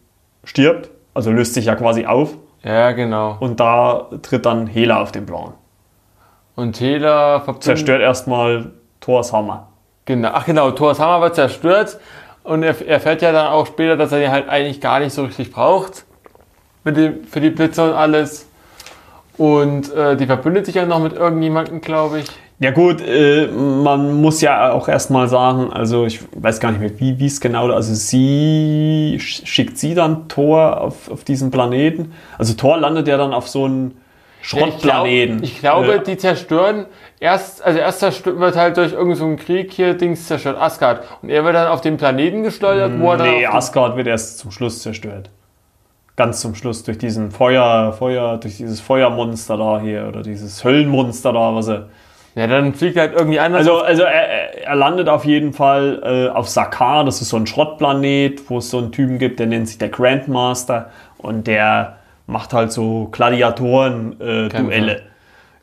stirbt, 0.44 0.90
also 1.12 1.30
löst 1.30 1.54
sich 1.54 1.66
ja 1.66 1.74
quasi 1.74 2.06
auf. 2.06 2.34
Ja, 2.62 2.92
genau. 2.92 3.36
Und 3.40 3.60
da 3.60 4.08
tritt 4.22 4.46
dann 4.46 4.66
Hela 4.66 5.02
auf 5.02 5.12
den 5.12 5.26
Plan. 5.26 5.52
Und 6.56 6.80
Hela 6.80 7.44
zerstört 7.60 8.00
erstmal 8.00 8.72
Thors 9.00 9.32
Hammer. 9.32 9.68
Genau, 10.06 10.30
ach 10.32 10.46
genau, 10.46 10.70
Thors 10.70 10.98
Hammer 10.98 11.20
wird 11.20 11.34
zerstört 11.34 11.98
und 12.42 12.62
er 12.62 12.86
erfährt 12.86 13.22
ja 13.22 13.32
dann 13.32 13.48
auch 13.48 13.66
später, 13.66 13.96
dass 13.96 14.12
er 14.12 14.20
den 14.20 14.30
halt 14.30 14.48
eigentlich 14.48 14.80
gar 14.80 15.00
nicht 15.00 15.12
so 15.12 15.24
richtig 15.24 15.50
braucht. 15.50 16.04
Mit 16.84 16.96
dem, 16.96 17.24
für 17.24 17.40
die 17.40 17.50
Blitze 17.50 17.82
und 17.82 17.94
alles. 17.94 18.46
Und 19.38 19.92
äh, 19.94 20.16
die 20.16 20.26
verbündet 20.26 20.66
sich 20.66 20.74
ja 20.74 20.84
noch 20.86 21.00
mit 21.00 21.14
irgendjemandem, 21.14 21.80
glaube 21.80 22.20
ich. 22.20 22.26
Ja 22.60 22.70
gut, 22.70 23.00
äh, 23.00 23.48
man 23.48 24.20
muss 24.20 24.40
ja 24.40 24.72
auch 24.72 24.88
erstmal 24.88 25.28
sagen, 25.28 25.72
also 25.72 26.06
ich 26.06 26.20
weiß 26.36 26.60
gar 26.60 26.70
nicht 26.70 26.80
mehr, 26.80 26.98
wie 26.98 27.26
es 27.26 27.40
genau, 27.40 27.68
also 27.70 27.94
sie 27.94 29.18
schickt 29.18 29.76
sie 29.76 29.94
dann 29.94 30.28
Thor 30.28 30.80
auf, 30.80 31.10
auf 31.10 31.24
diesen 31.24 31.50
Planeten. 31.50 32.12
Also 32.38 32.54
Thor 32.54 32.78
landet 32.78 33.08
ja 33.08 33.16
dann 33.16 33.32
auf 33.32 33.48
so 33.48 33.64
einem 33.64 33.92
Schrottplaneten. 34.44 35.42
Ich, 35.42 35.60
glaub, 35.60 35.80
ich 35.80 35.86
glaube, 35.86 35.96
ja. 35.96 35.98
die 35.98 36.16
zerstören 36.16 36.86
erst, 37.18 37.64
also 37.64 37.78
erst 37.78 38.00
zerstört, 38.00 38.38
wird 38.38 38.56
halt 38.56 38.76
durch 38.76 38.92
irgendeinen 38.92 39.38
so 39.38 39.44
Krieg 39.44 39.72
hier 39.72 39.94
Dings 39.94 40.26
zerstört, 40.26 40.58
Asgard. 40.60 41.02
Und 41.22 41.30
er 41.30 41.44
wird 41.44 41.54
dann 41.54 41.68
auf 41.68 41.80
den 41.80 41.96
Planeten 41.96 42.42
gesteuert, 42.42 42.92
wo 43.00 43.12
er 43.12 43.16
dann. 43.16 43.30
Nee, 43.30 43.46
Asgard 43.46 43.96
wird 43.96 44.06
erst 44.06 44.38
zum 44.38 44.50
Schluss 44.50 44.82
zerstört. 44.82 45.30
Ganz 46.16 46.40
zum 46.40 46.54
Schluss 46.54 46.84
durch 46.84 46.98
diesen 46.98 47.30
Feuer, 47.30 47.92
Feuer, 47.94 48.36
durch 48.36 48.58
dieses 48.58 48.80
Feuermonster 48.80 49.56
da 49.56 49.80
hier 49.80 50.06
oder 50.08 50.22
dieses 50.22 50.62
Höllenmonster 50.62 51.32
da, 51.32 51.54
was 51.54 51.68
er. 51.68 51.88
Ja, 52.34 52.48
dann 52.48 52.74
fliegt 52.74 52.96
er 52.96 53.02
halt 53.02 53.14
irgendwie 53.14 53.38
anders. 53.38 53.60
Also, 53.60 53.78
also 53.80 54.02
er, 54.02 54.64
er 54.64 54.74
landet 54.74 55.08
auf 55.08 55.24
jeden 55.24 55.52
Fall 55.52 56.02
äh, 56.02 56.36
auf 56.36 56.48
Sakar, 56.48 57.04
das 57.04 57.22
ist 57.22 57.28
so 57.28 57.36
ein 57.36 57.46
Schrottplanet, 57.46 58.50
wo 58.50 58.58
es 58.58 58.70
so 58.70 58.78
einen 58.78 58.90
Typen 58.90 59.18
gibt, 59.18 59.38
der 59.38 59.46
nennt 59.46 59.68
sich 59.68 59.78
der 59.78 59.88
Grandmaster 59.88 60.90
und 61.18 61.46
der 61.46 61.98
macht 62.26 62.52
halt 62.52 62.72
so 62.72 63.08
Gladiatoren-Duelle. 63.12 65.02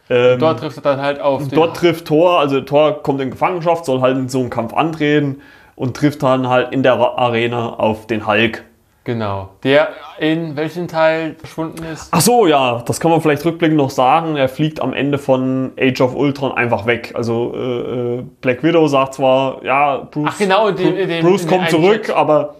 Äh, 0.09 0.33
ähm, 0.33 0.39
dort 0.39 0.59
trifft 0.59 0.77
er 0.77 0.81
dann 0.83 1.01
halt 1.01 1.19
auf. 1.19 1.47
Dort 1.49 1.77
trifft 1.77 2.05
Thor, 2.07 2.39
also 2.39 2.61
Thor 2.61 3.01
kommt 3.03 3.21
in 3.21 3.31
Gefangenschaft, 3.31 3.85
soll 3.85 4.01
halt 4.01 4.17
in 4.17 4.29
so 4.29 4.39
einen 4.39 4.49
Kampf 4.49 4.73
antreten 4.73 5.41
und 5.75 5.95
trifft 5.97 6.23
dann 6.23 6.47
halt 6.47 6.73
in 6.73 6.83
der 6.83 6.93
Arena 6.93 7.73
auf 7.73 8.07
den 8.07 8.27
Hulk. 8.27 8.63
Genau. 9.03 9.49
Der 9.63 9.89
in 10.19 10.55
welchem 10.55 10.87
Teil 10.87 11.35
verschwunden 11.39 11.83
ist? 11.83 12.09
Ach 12.11 12.21
so, 12.21 12.45
ja, 12.45 12.83
das 12.85 12.99
kann 12.99 13.09
man 13.09 13.19
vielleicht 13.19 13.43
rückblickend 13.43 13.77
noch 13.77 13.89
sagen. 13.89 14.35
Er 14.35 14.47
fliegt 14.47 14.79
am 14.79 14.93
Ende 14.93 15.17
von 15.17 15.71
Age 15.79 16.01
of 16.01 16.15
Ultron 16.15 16.51
einfach 16.51 16.85
weg. 16.85 17.11
Also 17.15 17.53
äh, 17.55 18.19
äh 18.19 18.23
Black 18.41 18.63
Widow 18.63 18.87
sagt 18.87 19.15
zwar, 19.15 19.63
ja, 19.63 20.07
Bruce, 20.11 20.29
Ach 20.33 20.37
genau, 20.37 20.69
den, 20.69 20.95
den, 20.95 21.25
Bruce 21.25 21.47
kommt 21.47 21.69
zurück, 21.71 22.09
Jet. 22.09 22.15
aber 22.15 22.55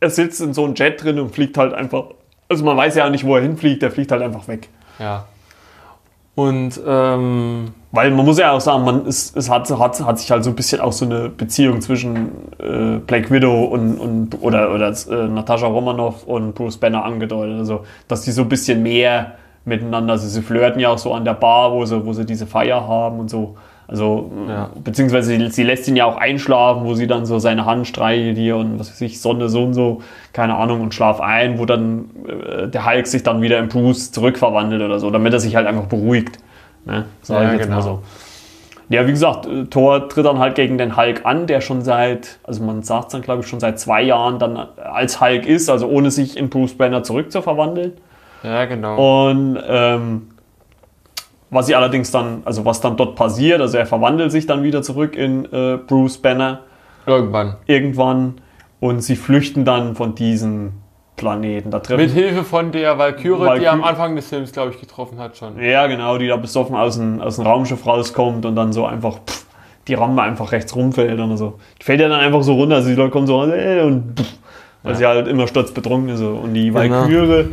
er 0.00 0.10
sitzt 0.10 0.42
in 0.42 0.52
so 0.52 0.64
einem 0.64 0.74
Jet 0.74 1.02
drin 1.02 1.18
und 1.18 1.34
fliegt 1.34 1.56
halt 1.56 1.72
einfach 1.72 2.04
also 2.52 2.64
man 2.64 2.76
weiß 2.76 2.94
ja 2.96 3.08
nicht, 3.08 3.24
wo 3.24 3.34
er 3.34 3.42
hinfliegt, 3.42 3.82
der 3.82 3.90
fliegt 3.90 4.12
halt 4.12 4.22
einfach 4.22 4.46
weg. 4.46 4.68
Ja. 4.98 5.24
Und 6.34 6.80
ähm, 6.86 7.72
weil 7.92 8.10
man 8.10 8.24
muss 8.24 8.38
ja 8.38 8.52
auch 8.52 8.60
sagen, 8.60 8.84
man 8.84 9.04
ist, 9.04 9.36
es 9.36 9.50
hat, 9.50 9.68
hat, 9.70 10.00
hat 10.00 10.18
sich 10.18 10.30
halt 10.30 10.42
so 10.44 10.50
ein 10.50 10.56
bisschen 10.56 10.80
auch 10.80 10.92
so 10.92 11.04
eine 11.04 11.28
Beziehung 11.28 11.82
zwischen 11.82 12.30
äh, 12.58 12.98
Black 13.06 13.30
Widow 13.30 13.64
und, 13.64 13.98
und 13.98 14.38
oder, 14.40 14.74
oder 14.74 14.88
äh, 14.88 15.28
Natascha 15.28 15.66
Romanoff 15.66 16.24
und 16.24 16.54
Bruce 16.54 16.78
Banner 16.78 17.04
angedeutet. 17.04 17.58
Also, 17.58 17.84
dass 18.08 18.22
die 18.22 18.30
so 18.32 18.42
ein 18.42 18.48
bisschen 18.48 18.82
mehr 18.82 19.34
miteinander, 19.66 20.14
also 20.14 20.26
sie 20.26 20.40
flirten 20.40 20.80
ja 20.80 20.88
auch 20.88 20.98
so 20.98 21.12
an 21.12 21.26
der 21.26 21.34
Bar, 21.34 21.72
wo 21.72 21.84
sie, 21.84 22.04
wo 22.04 22.14
sie 22.14 22.24
diese 22.24 22.46
Feier 22.46 22.88
haben 22.88 23.20
und 23.20 23.28
so. 23.28 23.56
Also, 23.88 24.30
ja. 24.48 24.70
beziehungsweise 24.82 25.36
sie, 25.36 25.50
sie, 25.50 25.62
lässt 25.62 25.86
ihn 25.86 25.96
ja 25.96 26.06
auch 26.06 26.16
einschlafen, 26.16 26.86
wo 26.86 26.94
sie 26.94 27.06
dann 27.06 27.26
so 27.26 27.38
seine 27.38 27.66
Hand 27.66 27.86
streichelt 27.86 28.38
hier 28.38 28.56
und 28.56 28.78
was 28.78 28.90
weiß 28.90 29.02
ich, 29.02 29.20
Sonne 29.20 29.50
so 29.50 29.64
und 29.64 29.74
so, 29.74 30.00
keine 30.32 30.54
Ahnung, 30.54 30.80
und 30.80 30.94
schlaf 30.94 31.20
ein, 31.20 31.58
wo 31.58 31.66
dann 31.66 32.06
äh, 32.26 32.68
der 32.68 32.86
Hulk 32.86 33.06
sich 33.06 33.22
dann 33.22 33.42
wieder 33.42 33.58
in 33.58 33.68
Bruce 33.68 34.10
zurückverwandelt 34.12 34.80
oder 34.80 34.98
so, 34.98 35.10
damit 35.10 35.34
er 35.34 35.40
sich 35.40 35.56
halt 35.56 35.66
einfach 35.66 35.86
beruhigt. 35.86 36.38
Ne? 36.84 37.06
Sag 37.22 37.42
ja, 37.42 37.46
ich 37.46 37.52
jetzt 37.58 37.62
genau. 37.64 37.76
mal 37.76 37.82
so. 37.82 38.02
Ja, 38.88 39.06
wie 39.06 39.12
gesagt, 39.12 39.46
äh, 39.46 39.64
Thor 39.64 40.08
tritt 40.08 40.26
dann 40.26 40.38
halt 40.38 40.54
gegen 40.54 40.76
den 40.76 40.96
Hulk 40.96 41.24
an, 41.24 41.46
der 41.46 41.60
schon 41.60 41.82
seit, 41.82 42.38
also 42.44 42.62
man 42.62 42.82
sagt 42.82 43.06
es 43.06 43.12
dann 43.12 43.22
glaube 43.22 43.42
ich 43.42 43.48
schon 43.48 43.60
seit 43.60 43.78
zwei 43.80 44.02
Jahren 44.02 44.38
dann 44.38 44.56
als 44.56 45.20
Hulk 45.20 45.46
ist, 45.46 45.70
also 45.70 45.88
ohne 45.88 46.10
sich 46.10 46.36
in 46.36 46.50
Bruce 46.50 46.74
Banner 46.74 47.02
zurückzuverwandeln. 47.02 47.92
Ja, 48.42 48.64
genau. 48.66 49.30
Und 49.30 49.58
ähm, 49.66 50.28
was 51.48 51.66
sie 51.66 51.74
allerdings 51.74 52.10
dann, 52.10 52.42
also 52.44 52.64
was 52.64 52.80
dann 52.80 52.96
dort 52.96 53.14
passiert, 53.14 53.60
also 53.60 53.78
er 53.78 53.86
verwandelt 53.86 54.32
sich 54.32 54.46
dann 54.46 54.62
wieder 54.62 54.82
zurück 54.82 55.16
in 55.16 55.44
äh, 55.52 55.78
Bruce 55.78 56.18
Banner 56.18 56.60
Irgendwann. 57.06 57.56
irgendwann 57.66 58.34
und 58.80 59.00
sie 59.00 59.16
flüchten 59.16 59.64
dann 59.64 59.94
von 59.94 60.14
diesem 60.14 60.72
Planeten. 61.22 61.70
Da 61.70 61.78
treffen 61.78 62.00
Mit 62.02 62.10
Hilfe 62.10 62.42
von 62.42 62.72
der 62.72 62.98
Valkyrie, 62.98 63.34
die 63.38 63.40
Valkyrie. 63.46 63.64
er 63.66 63.72
am 63.72 63.84
Anfang 63.84 64.16
des 64.16 64.28
Films, 64.28 64.50
glaube 64.52 64.72
ich, 64.72 64.80
getroffen 64.80 65.18
hat 65.18 65.36
schon. 65.36 65.56
Ja, 65.62 65.86
genau, 65.86 66.18
die 66.18 66.26
da 66.26 66.36
besoffen 66.36 66.74
aus 66.74 66.96
dem, 66.96 67.20
aus 67.20 67.36
dem 67.36 67.46
Raumschiff 67.46 67.86
rauskommt 67.86 68.44
und 68.44 68.56
dann 68.56 68.72
so 68.72 68.84
einfach 68.84 69.18
pff, 69.24 69.46
die 69.86 69.94
Rampe 69.94 70.20
einfach 70.22 70.50
rechts 70.50 70.74
rumfällt 70.74 71.18
oder 71.20 71.36
so. 71.36 71.60
Die 71.80 71.84
fällt 71.84 72.00
ja 72.00 72.08
dann 72.08 72.18
einfach 72.20 72.42
so 72.42 72.54
runter, 72.54 72.74
also 72.76 72.88
die 72.88 72.96
Leute 72.96 73.10
kommen 73.10 73.26
so 73.28 73.44
äh, 73.44 73.82
und 73.82 74.18
pff, 74.18 74.32
weil 74.82 74.92
Ja. 74.92 74.98
sie 74.98 75.06
halt 75.06 75.28
immer 75.28 75.46
sturzbetrunken 75.46 76.08
ist. 76.10 76.18
So. 76.18 76.30
Und 76.30 76.54
die 76.54 76.70
Genau. 76.72 76.78
Valkyrie, 77.02 77.48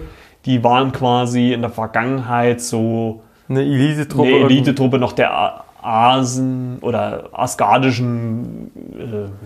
die 0.46 0.64
waren 0.64 0.92
quasi 0.92 1.54
in 1.54 1.62
der 1.62 1.70
Vergangenheit 1.70 2.60
so 2.62 3.22
Eine 3.48 3.62
Elite-Truppe. 3.62 4.28
eine. 4.30 4.46
Elite-Truppe 4.46 4.98
noch 4.98 5.14
der 5.14 5.64
Asen 5.82 6.80
oder 6.82 7.30
asgardischen, 7.32 8.72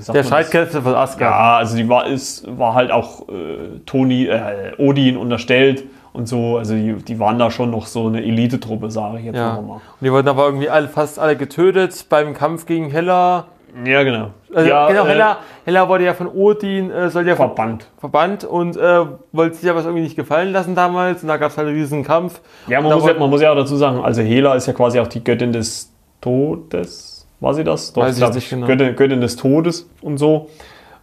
äh, 0.07 0.11
Der? 0.13 0.23
Streitkräfte 0.23 0.81
von 0.81 0.95
Asgard. 0.95 1.31
Ja, 1.31 1.57
also 1.57 1.75
die 1.77 1.87
war, 1.87 2.07
ist, 2.07 2.45
war 2.57 2.73
halt 2.73 2.91
auch 2.91 3.27
äh, 3.29 3.79
Toni, 3.85 4.25
äh, 4.27 4.73
Odin 4.77 5.17
unterstellt 5.17 5.83
und 6.13 6.27
so. 6.27 6.57
Also 6.57 6.73
die, 6.75 6.93
die 6.93 7.19
waren 7.19 7.39
da 7.39 7.51
schon 7.51 7.71
noch 7.71 7.85
so 7.85 8.07
eine 8.07 8.21
Elite-Truppe, 8.23 8.89
sage 8.91 9.19
ich 9.19 9.25
jetzt 9.25 9.35
Ja. 9.35 9.49
einfach 9.51 9.59
Und 9.59 9.67
mal. 9.67 9.81
die 10.01 10.11
wurden 10.11 10.27
aber 10.27 10.45
irgendwie 10.45 10.69
alle, 10.69 10.87
fast 10.87 11.19
alle 11.19 11.35
getötet 11.35 12.05
beim 12.09 12.33
Kampf 12.33 12.65
gegen 12.65 12.89
Hela. 12.89 13.45
Ja, 13.85 14.03
genau. 14.03 14.29
Also, 14.53 14.69
ja, 14.69 14.87
genau, 14.87 15.05
äh, 15.05 15.09
Hela, 15.09 15.37
Hela 15.65 15.89
wurde 15.89 16.03
ja 16.05 16.13
von 16.13 16.27
Odin, 16.27 16.91
äh, 16.91 17.09
soll 17.09 17.27
ja 17.27 17.35
ver 17.35 17.45
Verbannt. 17.47 17.87
verbannt 17.97 18.43
und 18.43 18.77
äh, 18.77 18.99
wollte 19.31 19.55
sich 19.55 19.63
ja 19.65 19.75
was 19.75 19.85
irgendwie 19.85 20.03
nicht 20.03 20.15
gefallen 20.15 20.51
lassen 20.51 20.75
damals. 20.75 21.23
Und 21.23 21.29
da 21.29 21.37
gab 21.37 21.49
es 21.49 21.57
halt 21.57 21.67
einen 21.69 21.77
riesen 21.77 22.03
Kampf. 22.03 22.39
Ja, 22.67 22.81
man 22.81 22.93
muss 22.93 23.07
ja, 23.07 23.13
man 23.15 23.29
muss 23.31 23.41
ja 23.41 23.51
auch 23.51 23.55
dazu 23.55 23.75
sagen, 23.75 24.03
also 24.03 24.21
Hela 24.21 24.53
ist 24.53 24.67
ja 24.67 24.73
quasi 24.73 24.99
auch 24.99 25.07
die 25.07 25.23
Göttin 25.23 25.51
des 25.53 25.91
Todes. 26.23 27.27
War 27.39 27.53
sie 27.53 27.63
das? 27.63 27.95
Weiß 27.95 28.17
ich 28.17 28.33
nicht 28.33 28.49
genau. 28.49 28.67
Göttin, 28.67 28.95
Göttin 28.95 29.21
des 29.21 29.35
Todes 29.35 29.89
und 30.01 30.17
so. 30.17 30.49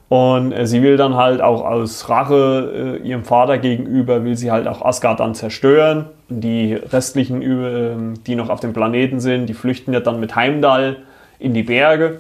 Und 0.08 0.52
äh, 0.52 0.66
sie 0.66 0.82
will 0.82 0.97
dann 0.97 1.15
halt 1.15 1.40
auch 1.40 1.65
aus 1.65 2.08
Rache 2.08 2.99
äh, 3.02 3.07
ihrem 3.07 3.23
Vater 3.24 3.58
gegenüber, 3.58 4.24
will 4.24 4.36
sie 4.36 4.50
halt 4.50 4.66
auch 4.66 4.82
Asgard 4.84 5.20
dann 5.20 5.34
zerstören. 5.34 6.07
Und 6.28 6.40
die 6.40 6.74
restlichen, 6.74 7.42
ähm, 7.42 8.15
die 8.26 8.34
noch 8.34 8.49
auf 8.49 8.60
dem 8.60 8.73
Planeten 8.73 9.20
sind, 9.20 9.47
die 9.47 9.55
flüchten 9.55 9.92
ja 9.92 10.00
dann 10.00 10.18
mit 10.18 10.34
Heimdall 10.34 10.97
in 11.39 11.55
die 11.55 11.62
Berge. 11.62 12.18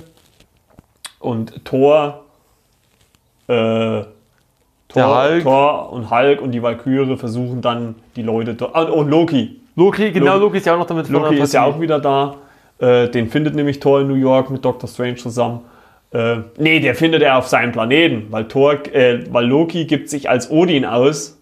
Und 1.18 1.64
Thor, 1.64 2.24
äh, 3.48 4.02
Thor, 4.88 5.22
Hulk. 5.22 5.42
Thor 5.42 5.92
und 5.92 6.10
Hulk 6.10 6.42
und 6.42 6.52
die 6.52 6.62
Valkyrie 6.62 7.16
versuchen 7.16 7.60
dann 7.60 7.94
die 8.16 8.22
Leute 8.22 8.54
dort. 8.54 8.74
Ah, 8.76 8.82
und 8.82 9.08
Loki. 9.08 9.60
Loki, 9.76 10.12
genau, 10.12 10.34
Loki- 10.34 10.40
Loki 10.44 10.56
ist 10.58 10.66
ja 10.66 10.74
auch 10.74 10.78
noch 10.78 10.86
damit 10.86 11.08
Loki 11.08 11.38
ist 11.38 11.54
ja 11.54 11.64
auch 11.64 11.80
wieder 11.80 11.98
da. 11.98 12.36
Äh, 12.80 13.08
den 13.08 13.28
findet 13.28 13.54
nämlich 13.54 13.80
Thor 13.80 14.00
in 14.00 14.08
New 14.08 14.14
York 14.14 14.50
mit 14.50 14.64
Doctor 14.64 14.88
Strange 14.88 15.16
zusammen. 15.16 15.60
Äh, 16.12 16.38
nee, 16.58 16.80
der 16.80 16.94
findet 16.94 17.22
er 17.22 17.38
auf 17.38 17.46
seinem 17.46 17.72
Planeten, 17.72 18.26
weil, 18.30 18.48
Thor, 18.48 18.74
äh, 18.92 19.20
weil 19.30 19.46
Loki 19.46 19.84
gibt 19.84 20.08
sich 20.08 20.28
als 20.28 20.50
Odin 20.50 20.84
aus 20.84 21.38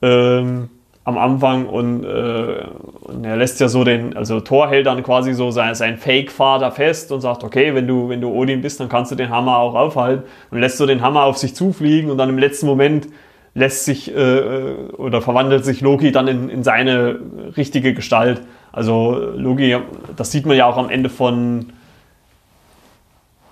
ähm, 0.00 0.68
am 1.04 1.18
Anfang 1.18 1.66
und, 1.66 2.04
äh, 2.04 2.64
und 3.02 3.24
er 3.24 3.36
lässt 3.36 3.60
ja 3.60 3.68
so 3.68 3.84
den, 3.84 4.16
also 4.16 4.40
Thor 4.40 4.68
hält 4.68 4.86
dann 4.86 5.02
quasi 5.02 5.34
so 5.34 5.50
sein, 5.50 5.74
sein 5.74 5.98
Fake-Vater 5.98 6.70
fest 6.70 7.10
und 7.10 7.20
sagt, 7.20 7.42
okay, 7.42 7.74
wenn 7.74 7.86
du, 7.86 8.08
wenn 8.08 8.20
du 8.20 8.30
Odin 8.30 8.62
bist, 8.62 8.80
dann 8.80 8.88
kannst 8.88 9.10
du 9.12 9.16
den 9.16 9.30
Hammer 9.30 9.58
auch 9.58 9.74
aufhalten 9.74 10.24
und 10.50 10.60
lässt 10.60 10.78
so 10.78 10.86
den 10.86 11.02
Hammer 11.02 11.24
auf 11.24 11.36
sich 11.36 11.54
zufliegen 11.54 12.10
und 12.10 12.18
dann 12.18 12.28
im 12.28 12.38
letzten 12.38 12.66
Moment 12.66 13.08
lässt 13.54 13.84
sich 13.84 14.14
äh, 14.14 14.74
oder 14.96 15.20
verwandelt 15.20 15.64
sich 15.64 15.80
Loki 15.80 16.10
dann 16.10 16.28
in, 16.28 16.48
in 16.48 16.62
seine 16.64 17.18
richtige 17.56 17.92
Gestalt. 17.92 18.42
Also 18.74 19.32
Loki, 19.36 19.76
das 20.16 20.32
sieht 20.32 20.46
man 20.46 20.56
ja 20.56 20.66
auch 20.66 20.76
am 20.76 20.90
Ende 20.90 21.08
von 21.08 21.72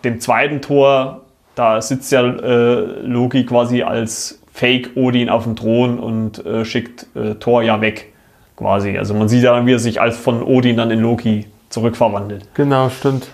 dem 0.03 0.21
zweiten 0.21 0.61
Tor, 0.61 1.21
da 1.55 1.81
sitzt 1.81 2.11
ja 2.11 2.23
äh, 2.23 3.01
Loki 3.03 3.47
quasi 3.47 3.83
als 3.83 4.43
Fake 4.53 4.91
Odin 4.97 5.29
auf 5.29 5.45
dem 5.45 5.55
Thron 5.55 6.01
und 6.01 6.45
äh, 6.45 6.65
schickt 6.65 7.07
äh, 7.15 7.37
Thor 7.37 7.63
ja 7.63 7.81
weg, 7.81 8.13
quasi. 8.57 8.99
Also 8.99 9.15
man 9.15 9.29
sieht 9.29 9.45
ja, 9.45 9.65
wie 9.65 9.75
er 9.75 9.79
sich 9.79 10.01
als 10.01 10.17
von 10.17 10.43
Odin 10.43 10.77
dann 10.77 10.91
in 10.91 10.99
Loki 10.99 11.47
zurückverwandelt. 11.69 12.49
Genau, 12.55 12.89
stimmt. 12.91 13.29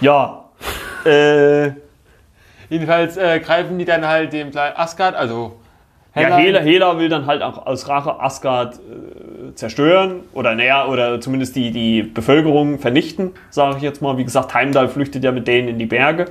Ja, 0.00 0.44
äh, 1.04 1.72
Jedenfalls 2.68 3.16
äh, 3.16 3.40
greifen 3.40 3.78
die 3.78 3.84
dann 3.84 4.06
halt 4.06 4.32
dem 4.32 4.50
Asgard, 4.56 5.14
also 5.14 5.58
ja, 6.14 6.36
Hela, 6.36 6.60
Hela 6.60 6.98
will 6.98 7.08
dann 7.08 7.26
halt 7.26 7.42
auch 7.42 7.66
aus 7.66 7.88
Rache 7.88 8.20
Asgard 8.20 8.76
äh, 8.76 8.80
zerstören 9.54 10.20
oder 10.32 10.54
naja, 10.54 10.86
oder 10.86 11.20
zumindest 11.20 11.56
die, 11.56 11.70
die 11.70 12.02
Bevölkerung 12.02 12.78
vernichten, 12.78 13.32
sage 13.50 13.76
ich 13.78 13.82
jetzt 13.82 14.02
mal. 14.02 14.16
Wie 14.18 14.24
gesagt, 14.24 14.54
Heimdall 14.54 14.88
flüchtet 14.88 15.24
ja 15.24 15.32
mit 15.32 15.46
denen 15.46 15.68
in 15.68 15.78
die 15.78 15.86
Berge. 15.86 16.26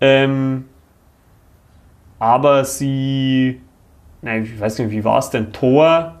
Ähm, 0.00 0.64
aber 2.18 2.64
sie, 2.64 3.60
nein, 4.22 4.44
ich 4.44 4.58
weiß 4.58 4.78
nicht, 4.78 4.90
wie 4.90 5.04
war 5.04 5.18
es 5.18 5.30
denn? 5.30 5.52
Thor, 5.52 6.16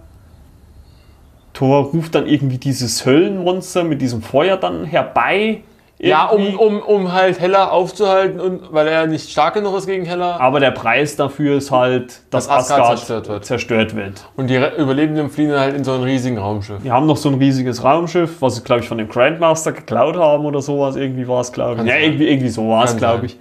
Thor 1.52 1.84
ruft 1.84 2.14
dann 2.14 2.26
irgendwie 2.26 2.58
dieses 2.58 3.06
Höllenmonster 3.06 3.84
mit 3.84 4.02
diesem 4.02 4.22
Feuer 4.22 4.56
dann 4.56 4.84
herbei. 4.84 5.62
Ja, 5.98 6.26
um, 6.26 6.58
um, 6.58 6.80
um 6.82 7.12
halt 7.12 7.40
Hella 7.40 7.70
aufzuhalten 7.70 8.38
und 8.38 8.70
weil 8.70 8.86
er 8.86 9.06
nicht 9.06 9.30
stark 9.30 9.54
genug 9.54 9.76
ist 9.78 9.86
gegen 9.86 10.04
Hella. 10.04 10.36
Aber 10.36 10.60
der 10.60 10.70
Preis 10.70 11.16
dafür 11.16 11.56
ist 11.56 11.70
halt, 11.70 12.20
dass, 12.30 12.48
Dass 12.48 12.70
Asgard 12.70 12.80
Asgard, 12.80 12.98
zerstört 12.98 13.28
wird. 13.28 13.44
zerstört 13.46 13.96
wird. 13.96 14.28
Und 14.36 14.48
die 14.50 14.56
Überlebenden 14.56 15.30
fliehen 15.30 15.50
dann 15.50 15.60
halt 15.60 15.74
in 15.74 15.84
so 15.84 15.92
einen 15.92 16.02
riesigen 16.04 16.36
Raumschiff. 16.36 16.84
Wir 16.84 16.92
haben 16.92 17.06
noch 17.06 17.16
so 17.16 17.30
ein 17.30 17.36
riesiges 17.36 17.82
Raumschiff, 17.82 18.42
was 18.42 18.56
sie, 18.56 18.62
glaube 18.62 18.82
ich, 18.82 18.88
von 18.88 18.98
dem 18.98 19.08
Grandmaster 19.08 19.72
geklaut 19.72 20.16
haben 20.16 20.44
oder 20.44 20.60
sowas. 20.60 20.96
Irgendwie 20.96 21.26
war 21.26 21.40
es, 21.40 21.50
glaube 21.52 21.72
ich. 21.72 21.76
Kann 21.78 21.86
Ja, 21.86 21.94
sein. 21.94 22.02
irgendwie, 22.02 22.28
irgendwie 22.28 22.48
so 22.50 22.68
war 22.68 22.84
es, 22.84 22.96
glaube 22.98 23.24
ich. 23.26 23.38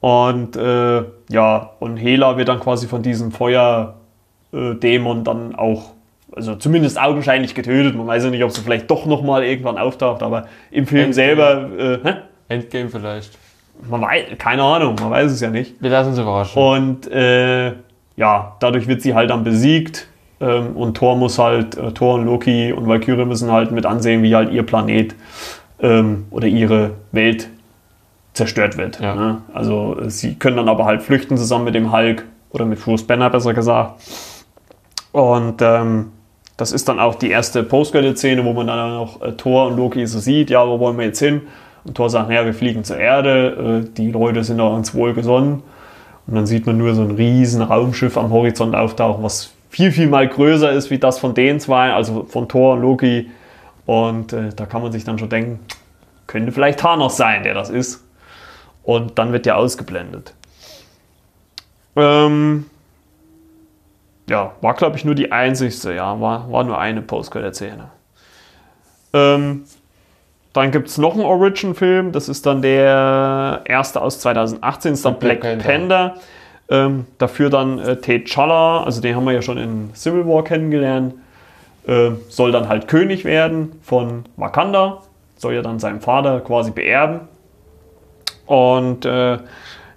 Und 0.00 0.56
äh, 0.56 1.02
ja, 1.30 1.70
und 1.80 1.96
Hela 1.96 2.36
wird 2.36 2.48
dann 2.48 2.60
quasi 2.60 2.86
von 2.86 3.00
diesem 3.02 3.32
Feuerdämon 3.32 5.24
dann 5.24 5.54
auch, 5.54 5.93
also 6.34 6.54
zumindest 6.56 7.00
augenscheinlich 7.00 7.54
getötet. 7.54 7.94
Man 7.96 8.06
weiß 8.06 8.24
ja 8.24 8.30
nicht, 8.30 8.44
ob 8.44 8.50
sie 8.50 8.60
vielleicht 8.60 8.90
doch 8.90 9.06
nochmal 9.06 9.44
irgendwann 9.44 9.78
auftaucht, 9.78 10.22
aber 10.22 10.46
im 10.70 10.86
Film 10.86 11.06
Endgame. 11.06 11.14
selber, 11.14 11.70
äh? 11.78 12.14
Endgame 12.48 12.88
vielleicht. 12.88 13.38
man 13.88 14.02
weiß, 14.02 14.24
keine 14.38 14.62
Ahnung, 14.62 14.96
man 15.00 15.10
weiß 15.10 15.32
es 15.32 15.40
ja 15.40 15.50
nicht. 15.50 15.80
Wir 15.80 15.90
lassen 15.90 16.10
uns 16.10 16.18
überraschen. 16.18 16.62
Und 16.62 17.10
äh, 17.10 17.72
ja, 18.16 18.56
dadurch 18.60 18.86
wird 18.86 19.02
sie 19.02 19.14
halt 19.14 19.30
dann 19.30 19.44
besiegt. 19.44 20.08
Ähm, 20.40 20.76
und 20.76 20.96
Thor 20.96 21.16
muss 21.16 21.38
halt, 21.38 21.76
äh, 21.76 21.92
Thor 21.92 22.14
und 22.14 22.26
Loki 22.26 22.72
und 22.72 22.86
Valkyrie 22.86 23.24
müssen 23.24 23.50
halt 23.50 23.70
mit 23.70 23.86
ansehen, 23.86 24.22
wie 24.22 24.34
halt 24.34 24.52
ihr 24.52 24.64
Planet 24.64 25.14
ähm, 25.80 26.26
oder 26.30 26.46
ihre 26.46 26.92
Welt 27.12 27.48
zerstört 28.32 28.76
wird. 28.76 29.00
Ja. 29.00 29.14
Ne? 29.14 29.42
Also 29.52 29.96
äh, 30.00 30.10
sie 30.10 30.34
können 30.34 30.56
dann 30.56 30.68
aber 30.68 30.84
halt 30.84 31.02
flüchten 31.02 31.36
zusammen 31.36 31.64
mit 31.64 31.74
dem 31.74 31.92
Hulk 31.92 32.24
oder 32.50 32.64
mit 32.64 32.82
Bruce 32.82 33.06
Banner 33.06 33.30
besser 33.30 33.54
gesagt. 33.54 34.02
Und 35.12 35.62
ähm, 35.62 36.12
das 36.56 36.72
ist 36.72 36.88
dann 36.88 37.00
auch 37.00 37.16
die 37.16 37.30
erste 37.30 37.62
Post-Credit-Szene, 37.62 38.44
wo 38.44 38.52
man 38.52 38.66
dann 38.68 38.92
auch 38.96 39.20
äh, 39.22 39.32
Thor 39.32 39.68
und 39.68 39.76
Loki 39.76 40.06
so 40.06 40.18
sieht, 40.18 40.50
ja, 40.50 40.66
wo 40.66 40.78
wollen 40.78 40.96
wir 40.96 41.06
jetzt 41.06 41.18
hin? 41.18 41.42
Und 41.84 41.96
Thor 41.96 42.08
sagt, 42.08 42.28
naja, 42.28 42.44
wir 42.44 42.54
fliegen 42.54 42.84
zur 42.84 42.96
Erde, 42.96 43.84
äh, 43.84 43.94
die 43.96 44.10
Leute 44.10 44.44
sind 44.44 44.60
auch 44.60 44.74
uns 44.74 44.94
wohlgesonnen. 44.94 45.62
Und 46.26 46.34
dann 46.34 46.46
sieht 46.46 46.66
man 46.66 46.78
nur 46.78 46.94
so 46.94 47.02
ein 47.02 47.10
riesen 47.10 47.60
Raumschiff 47.60 48.16
am 48.16 48.30
Horizont 48.30 48.74
auftauchen, 48.74 49.22
was 49.22 49.52
viel, 49.68 49.90
viel 49.90 50.06
mal 50.06 50.26
größer 50.28 50.70
ist 50.72 50.90
wie 50.90 50.98
das 50.98 51.18
von 51.18 51.34
den 51.34 51.60
zwei, 51.60 51.92
also 51.92 52.24
von 52.28 52.48
Thor 52.48 52.74
und 52.74 52.82
Loki. 52.82 53.30
Und 53.84 54.32
äh, 54.32 54.50
da 54.54 54.64
kann 54.64 54.80
man 54.80 54.92
sich 54.92 55.04
dann 55.04 55.18
schon 55.18 55.28
denken, 55.28 55.58
könnte 56.26 56.52
vielleicht 56.52 56.78
Thanos 56.78 57.16
sein, 57.16 57.42
der 57.42 57.54
das 57.54 57.68
ist. 57.68 58.04
Und 58.82 59.18
dann 59.18 59.32
wird 59.32 59.46
der 59.46 59.58
ausgeblendet. 59.58 60.34
Ähm, 61.96 62.66
ja, 64.28 64.52
war 64.60 64.74
glaube 64.74 64.96
ich 64.96 65.04
nur 65.04 65.14
die 65.14 65.32
einzigste, 65.32 65.94
ja, 65.94 66.20
war, 66.20 66.50
war 66.50 66.64
nur 66.64 66.78
eine 66.78 67.02
Postcredit-Szene. 67.02 67.90
Ähm, 69.12 69.64
dann 70.52 70.70
gibt 70.70 70.88
es 70.88 70.98
noch 70.98 71.14
einen 71.14 71.24
Origin-Film, 71.24 72.12
das 72.12 72.28
ist 72.28 72.46
dann 72.46 72.62
der 72.62 73.62
erste 73.64 74.00
aus 74.00 74.20
2018, 74.20 74.92
ist 74.92 75.04
dann 75.04 75.18
Black, 75.18 75.40
Black 75.40 75.58
Panther. 75.64 76.14
Ähm, 76.70 77.06
dafür 77.18 77.50
dann 77.50 77.78
äh, 77.78 77.92
T'Challa, 77.92 78.84
also 78.84 79.02
den 79.02 79.14
haben 79.14 79.24
wir 79.26 79.32
ja 79.32 79.42
schon 79.42 79.58
in 79.58 79.94
Civil 79.94 80.26
War 80.26 80.44
kennengelernt, 80.44 81.14
äh, 81.86 82.12
soll 82.28 82.52
dann 82.52 82.68
halt 82.68 82.88
König 82.88 83.26
werden 83.26 83.72
von 83.82 84.24
Wakanda, 84.36 85.02
soll 85.36 85.54
ja 85.54 85.60
dann 85.60 85.78
seinem 85.78 86.00
Vater 86.00 86.40
quasi 86.40 86.70
beerben. 86.70 87.20
Und 88.46 89.04
äh, 89.04 89.38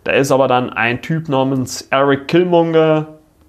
da 0.03 0.11
ist 0.11 0.31
aber 0.31 0.47
dann 0.47 0.71
ein 0.71 1.01
Typ 1.01 1.29
namens 1.29 1.83
Eric 1.83 2.27
Killmonger 2.27 3.07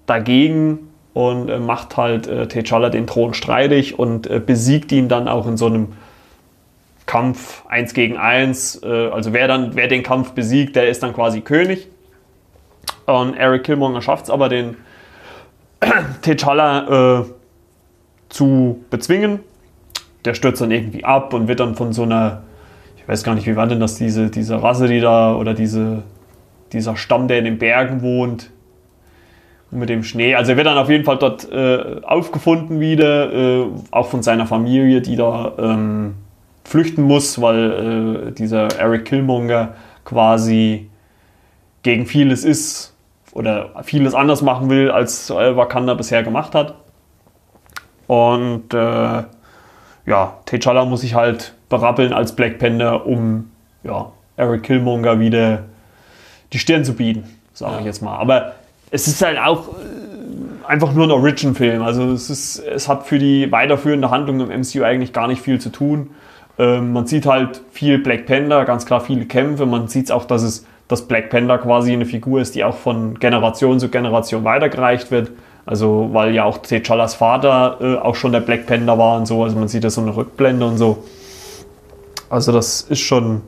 dagegen 0.09 0.89
und 1.13 1.49
äh, 1.49 1.59
macht 1.59 1.97
halt 1.97 2.27
äh, 2.27 2.43
T'Challa 2.43 2.89
den 2.89 3.07
Thron 3.07 3.33
streitig 3.33 3.97
und 3.97 4.27
äh, 4.27 4.39
besiegt 4.39 4.91
ihn 4.91 5.09
dann 5.09 5.27
auch 5.27 5.47
in 5.47 5.57
so 5.57 5.65
einem 5.65 5.93
Kampf 7.05 7.63
1 7.67 7.93
gegen 7.93 8.17
1. 8.17 8.83
Äh, 8.83 9.07
also 9.07 9.33
wer 9.33 9.47
dann, 9.47 9.75
wer 9.75 9.87
den 9.87 10.03
Kampf 10.03 10.31
besiegt, 10.31 10.75
der 10.75 10.89
ist 10.89 11.01
dann 11.03 11.13
quasi 11.13 11.41
König. 11.41 11.87
Und 13.05 13.35
Eric 13.35 13.63
Killmonger 13.63 14.01
schafft 14.01 14.25
es 14.25 14.29
aber, 14.29 14.49
den 14.49 14.77
T'Challa 16.21 17.21
äh, 17.21 17.25
zu 18.29 18.83
bezwingen. 18.89 19.39
Der 20.25 20.35
stürzt 20.35 20.61
dann 20.61 20.71
irgendwie 20.71 21.03
ab 21.03 21.33
und 21.33 21.47
wird 21.47 21.59
dann 21.59 21.75
von 21.75 21.93
so 21.93 22.03
einer, 22.03 22.43
ich 22.97 23.07
weiß 23.07 23.23
gar 23.23 23.35
nicht, 23.35 23.47
wie 23.47 23.55
war 23.55 23.65
denn 23.65 23.79
das, 23.79 23.95
diese, 23.95 24.29
diese 24.29 24.61
Rasse, 24.61 24.87
die 24.87 24.99
da, 24.99 25.33
oder 25.33 25.53
diese, 25.53 26.03
dieser 26.73 26.95
Stamm, 26.95 27.27
der 27.27 27.39
in 27.39 27.45
den 27.45 27.57
Bergen 27.57 28.01
wohnt, 28.01 28.51
mit 29.71 29.89
dem 29.89 30.03
Schnee. 30.03 30.35
Also 30.35 30.51
er 30.51 30.57
wird 30.57 30.67
dann 30.67 30.77
auf 30.77 30.89
jeden 30.89 31.05
Fall 31.05 31.17
dort 31.17 31.51
äh, 31.51 32.01
aufgefunden 32.03 32.79
wieder, 32.79 33.31
äh, 33.33 33.65
auch 33.91 34.07
von 34.07 34.23
seiner 34.23 34.47
Familie, 34.47 35.01
die 35.01 35.15
da 35.15 35.53
ähm, 35.57 36.15
flüchten 36.63 37.03
muss, 37.03 37.41
weil 37.41 38.29
äh, 38.29 38.31
dieser 38.31 38.79
Eric 38.79 39.05
Killmonger 39.05 39.73
quasi 40.05 40.89
gegen 41.83 42.05
vieles 42.05 42.43
ist 42.43 42.95
oder 43.31 43.69
vieles 43.83 44.13
anders 44.15 44.41
machen 44.41 44.69
will, 44.69 44.89
als 44.89 45.29
Wakanda 45.29 45.93
bisher 45.93 46.23
gemacht 46.23 46.55
hat. 46.55 46.73
Und 48.07 48.73
äh, 48.73 49.23
ja, 50.05 50.37
T'Challa 50.47 50.85
muss 50.85 51.01
sich 51.01 51.13
halt 51.13 51.53
berappeln 51.69 52.11
als 52.11 52.35
Black 52.35 52.57
Panther, 52.57 53.05
um 53.05 53.51
ja, 53.83 54.11
Eric 54.35 54.63
Killmonger 54.63 55.19
wieder 55.19 55.65
die 56.51 56.59
Stirn 56.59 56.83
zu 56.83 56.95
bieten, 56.95 57.23
sage 57.53 57.73
ja. 57.73 57.79
ich 57.79 57.85
jetzt 57.85 58.01
mal. 58.01 58.17
Aber 58.17 58.53
es 58.91 59.07
ist 59.07 59.21
halt 59.21 59.37
auch 59.39 59.69
äh, 59.69 60.67
einfach 60.67 60.93
nur 60.93 61.05
ein 61.05 61.11
Origin-Film. 61.11 61.81
Also 61.81 62.11
es, 62.11 62.29
ist, 62.29 62.59
es 62.59 62.87
hat 62.87 63.05
für 63.05 63.19
die 63.19 63.51
weiterführende 63.51 64.11
Handlung 64.11 64.39
im 64.39 64.61
MCU 64.61 64.83
eigentlich 64.83 65.13
gar 65.13 65.27
nicht 65.27 65.41
viel 65.41 65.59
zu 65.59 65.69
tun. 65.69 66.11
Ähm, 66.57 66.93
man 66.93 67.07
sieht 67.07 67.25
halt 67.25 67.61
viel 67.71 67.99
Black 67.99 68.25
Panther, 68.25 68.65
ganz 68.65 68.85
klar 68.85 69.01
viele 69.01 69.25
Kämpfe. 69.25 69.65
Man 69.65 69.87
sieht 69.87 70.11
auch, 70.11 70.25
dass 70.25 70.43
es 70.43 70.65
dass 70.89 71.07
Black 71.07 71.29
Panther 71.29 71.59
quasi 71.59 71.93
eine 71.93 72.05
Figur 72.05 72.41
ist, 72.41 72.55
die 72.55 72.63
auch 72.63 72.75
von 72.75 73.19
Generation 73.19 73.79
zu 73.79 73.89
Generation 73.89 74.43
weitergereicht 74.43 75.11
wird. 75.11 75.31
Also 75.65 76.09
weil 76.13 76.33
ja 76.33 76.45
auch 76.45 76.57
T'Challas 76.57 77.15
Vater 77.15 77.77
äh, 77.79 77.95
auch 77.97 78.15
schon 78.15 78.31
der 78.31 78.39
Black 78.39 78.65
Panther 78.65 78.97
war 78.97 79.17
und 79.17 79.27
so. 79.27 79.43
Also 79.43 79.55
man 79.55 79.67
sieht 79.67 79.83
da 79.83 79.91
so 79.91 80.01
eine 80.01 80.15
Rückblende 80.15 80.65
und 80.65 80.77
so. 80.77 81.03
Also 82.29 82.51
das 82.51 82.81
ist 82.81 83.01
schon 83.01 83.41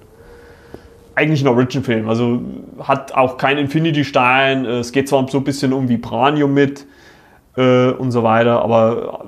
eigentlich 1.21 1.43
ein 1.43 1.47
Origin-Film. 1.47 2.09
Also 2.09 2.41
hat 2.79 3.13
auch 3.13 3.37
keinen 3.37 3.59
Infinity-Stein. 3.59 4.65
Es 4.65 4.91
geht 4.91 5.07
zwar 5.07 5.27
so 5.27 5.37
ein 5.37 5.43
bisschen 5.43 5.71
um 5.71 5.87
Vibranium 5.87 6.53
mit 6.53 6.85
äh, 7.55 7.91
und 7.91 8.11
so 8.11 8.23
weiter, 8.23 8.61
aber 8.63 9.25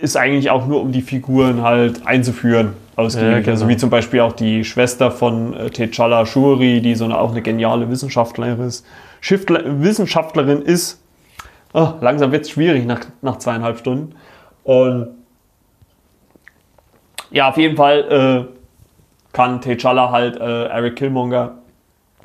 ist 0.00 0.16
eigentlich 0.16 0.50
auch 0.50 0.66
nur 0.66 0.80
um 0.80 0.92
die 0.92 1.02
Figuren 1.02 1.62
halt 1.62 2.06
einzuführen. 2.06 2.74
Ja, 2.96 3.38
genau. 3.38 3.50
Also 3.50 3.68
wie 3.68 3.76
zum 3.76 3.90
Beispiel 3.90 4.20
auch 4.20 4.32
die 4.32 4.64
Schwester 4.64 5.12
von 5.12 5.54
äh, 5.54 5.66
T'Challa 5.66 6.26
Shuri, 6.26 6.80
die 6.80 6.96
so 6.96 7.04
eine, 7.04 7.16
auch 7.16 7.30
eine 7.30 7.42
geniale 7.42 7.88
Wissenschaftlerin 7.88 8.60
ist. 8.60 8.84
Schiftler, 9.20 9.62
Wissenschaftlerin 9.82 10.62
ist. 10.62 11.00
Oh, 11.72 11.90
langsam 12.00 12.32
wird 12.32 12.44
es 12.44 12.50
schwierig 12.50 12.86
nach, 12.86 13.00
nach 13.22 13.38
zweieinhalb 13.38 13.78
Stunden. 13.78 14.14
Und 14.64 15.08
ja, 17.30 17.48
auf 17.50 17.56
jeden 17.56 17.76
Fall 17.76 18.48
äh, 18.50 18.57
kann 19.38 19.60
T'Challa 19.60 20.10
halt 20.10 20.36
äh, 20.40 20.64
Eric 20.64 20.96
Killmonger 20.96 21.58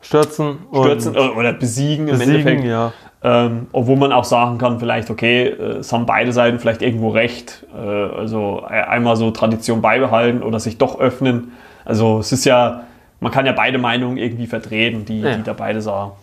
stürzen, 0.01 0.57
stürzen 0.71 1.15
oder 1.15 1.53
besiegen, 1.53 2.07
besiegen 2.07 2.07
im 2.07 2.21
Endeffekt. 2.21 2.63
Ja. 2.63 2.91
Ähm, 3.21 3.67
obwohl 3.71 3.97
man 3.97 4.11
auch 4.11 4.23
sagen 4.23 4.57
kann, 4.57 4.79
vielleicht, 4.79 5.11
okay, 5.11 5.45
äh, 5.45 5.77
es 5.77 5.93
haben 5.93 6.07
beide 6.07 6.33
Seiten 6.33 6.57
vielleicht 6.57 6.81
irgendwo 6.81 7.09
recht. 7.09 7.67
Äh, 7.71 7.77
also 7.77 8.63
e-, 8.67 8.73
einmal 8.73 9.15
so 9.15 9.29
Tradition 9.29 9.79
beibehalten 9.79 10.41
oder 10.41 10.59
sich 10.59 10.79
doch 10.79 10.99
öffnen. 10.99 11.51
Also 11.85 12.17
es 12.17 12.31
ist 12.31 12.45
ja, 12.45 12.81
man 13.19 13.31
kann 13.31 13.45
ja 13.45 13.51
beide 13.51 13.77
Meinungen 13.77 14.17
irgendwie 14.17 14.47
vertreten, 14.47 15.05
die, 15.05 15.21
ja. 15.21 15.35
die 15.35 15.43
da 15.43 15.53
beide 15.53 15.81
sagen. 15.81 16.13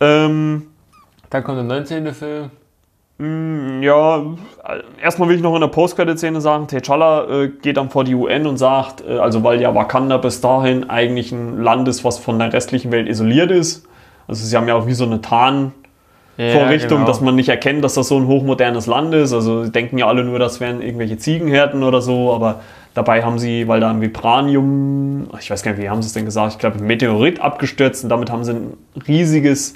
Ähm, 0.00 0.66
Dann 1.30 1.44
kommt 1.44 1.58
der 1.58 1.64
19. 1.64 2.12
Film. 2.12 2.50
Mm, 3.22 3.82
ja, 3.82 4.24
erstmal 5.00 5.28
will 5.28 5.36
ich 5.36 5.42
noch 5.42 5.54
in 5.54 5.60
der 5.60 5.68
Post-Credit-Szene 5.68 6.40
sagen, 6.40 6.66
T'Challa 6.66 7.44
äh, 7.44 7.48
geht 7.48 7.76
dann 7.76 7.88
vor 7.88 8.02
die 8.02 8.16
UN 8.16 8.48
und 8.48 8.56
sagt, 8.56 9.04
äh, 9.06 9.18
also 9.18 9.44
weil 9.44 9.60
ja 9.60 9.72
Wakanda 9.76 10.16
bis 10.16 10.40
dahin 10.40 10.90
eigentlich 10.90 11.30
ein 11.30 11.62
Land 11.62 11.86
ist, 11.86 12.04
was 12.04 12.18
von 12.18 12.40
der 12.40 12.52
restlichen 12.52 12.90
Welt 12.90 13.08
isoliert 13.08 13.52
ist. 13.52 13.86
Also 14.26 14.44
sie 14.44 14.56
haben 14.56 14.66
ja 14.66 14.74
auch 14.74 14.88
wie 14.88 14.94
so 14.94 15.04
eine 15.04 15.20
Tarn- 15.20 15.72
Vorrichtung, 16.34 17.00
genau. 17.00 17.06
dass 17.06 17.20
man 17.20 17.34
nicht 17.34 17.50
erkennt, 17.50 17.84
dass 17.84 17.92
das 17.92 18.08
so 18.08 18.16
ein 18.16 18.26
hochmodernes 18.26 18.86
Land 18.86 19.12
ist. 19.14 19.34
Also 19.34 19.66
denken 19.66 19.98
ja 19.98 20.06
alle 20.06 20.24
nur, 20.24 20.38
das 20.38 20.60
wären 20.60 20.80
irgendwelche 20.80 21.18
Ziegenherden 21.18 21.82
oder 21.82 22.00
so, 22.00 22.32
aber 22.32 22.60
dabei 22.94 23.22
haben 23.22 23.38
sie, 23.38 23.68
weil 23.68 23.80
da 23.80 23.90
ein 23.90 24.00
Vibranium, 24.00 25.28
ich 25.38 25.50
weiß 25.50 25.62
gar 25.62 25.72
nicht, 25.72 25.82
wie 25.82 25.90
haben 25.90 26.00
sie 26.00 26.06
es 26.06 26.14
denn 26.14 26.24
gesagt, 26.24 26.54
ich 26.54 26.58
glaube 26.58 26.78
ein 26.78 26.86
Meteorit 26.86 27.40
abgestürzt 27.40 28.02
und 28.02 28.08
damit 28.08 28.30
haben 28.30 28.44
sie 28.44 28.52
ein 28.52 28.72
riesiges 29.06 29.74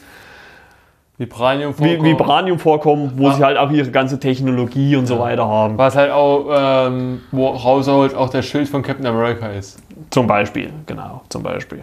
Vibranium 1.18 1.72
vorkommen, 1.72 2.04
Vibranium 2.04 2.58
vorkommen 2.58 3.12
wo 3.16 3.28
ja. 3.28 3.34
sie 3.34 3.44
halt 3.44 3.56
auch 3.56 3.70
ihre 3.70 3.90
ganze 3.90 4.20
Technologie 4.20 4.96
und 4.96 5.04
ja. 5.04 5.16
so 5.16 5.18
weiter 5.18 5.46
haben. 5.46 5.78
Was 5.78 5.96
halt 5.96 6.10
auch, 6.10 6.46
ähm, 6.52 7.22
woraus 7.32 7.88
halt 7.88 8.14
auch 8.14 8.28
der 8.28 8.42
Schild 8.42 8.68
von 8.68 8.82
Captain 8.82 9.06
America 9.06 9.48
ist. 9.48 9.78
Zum 10.10 10.26
Beispiel, 10.26 10.70
genau, 10.84 11.22
zum 11.30 11.42
Beispiel. 11.42 11.80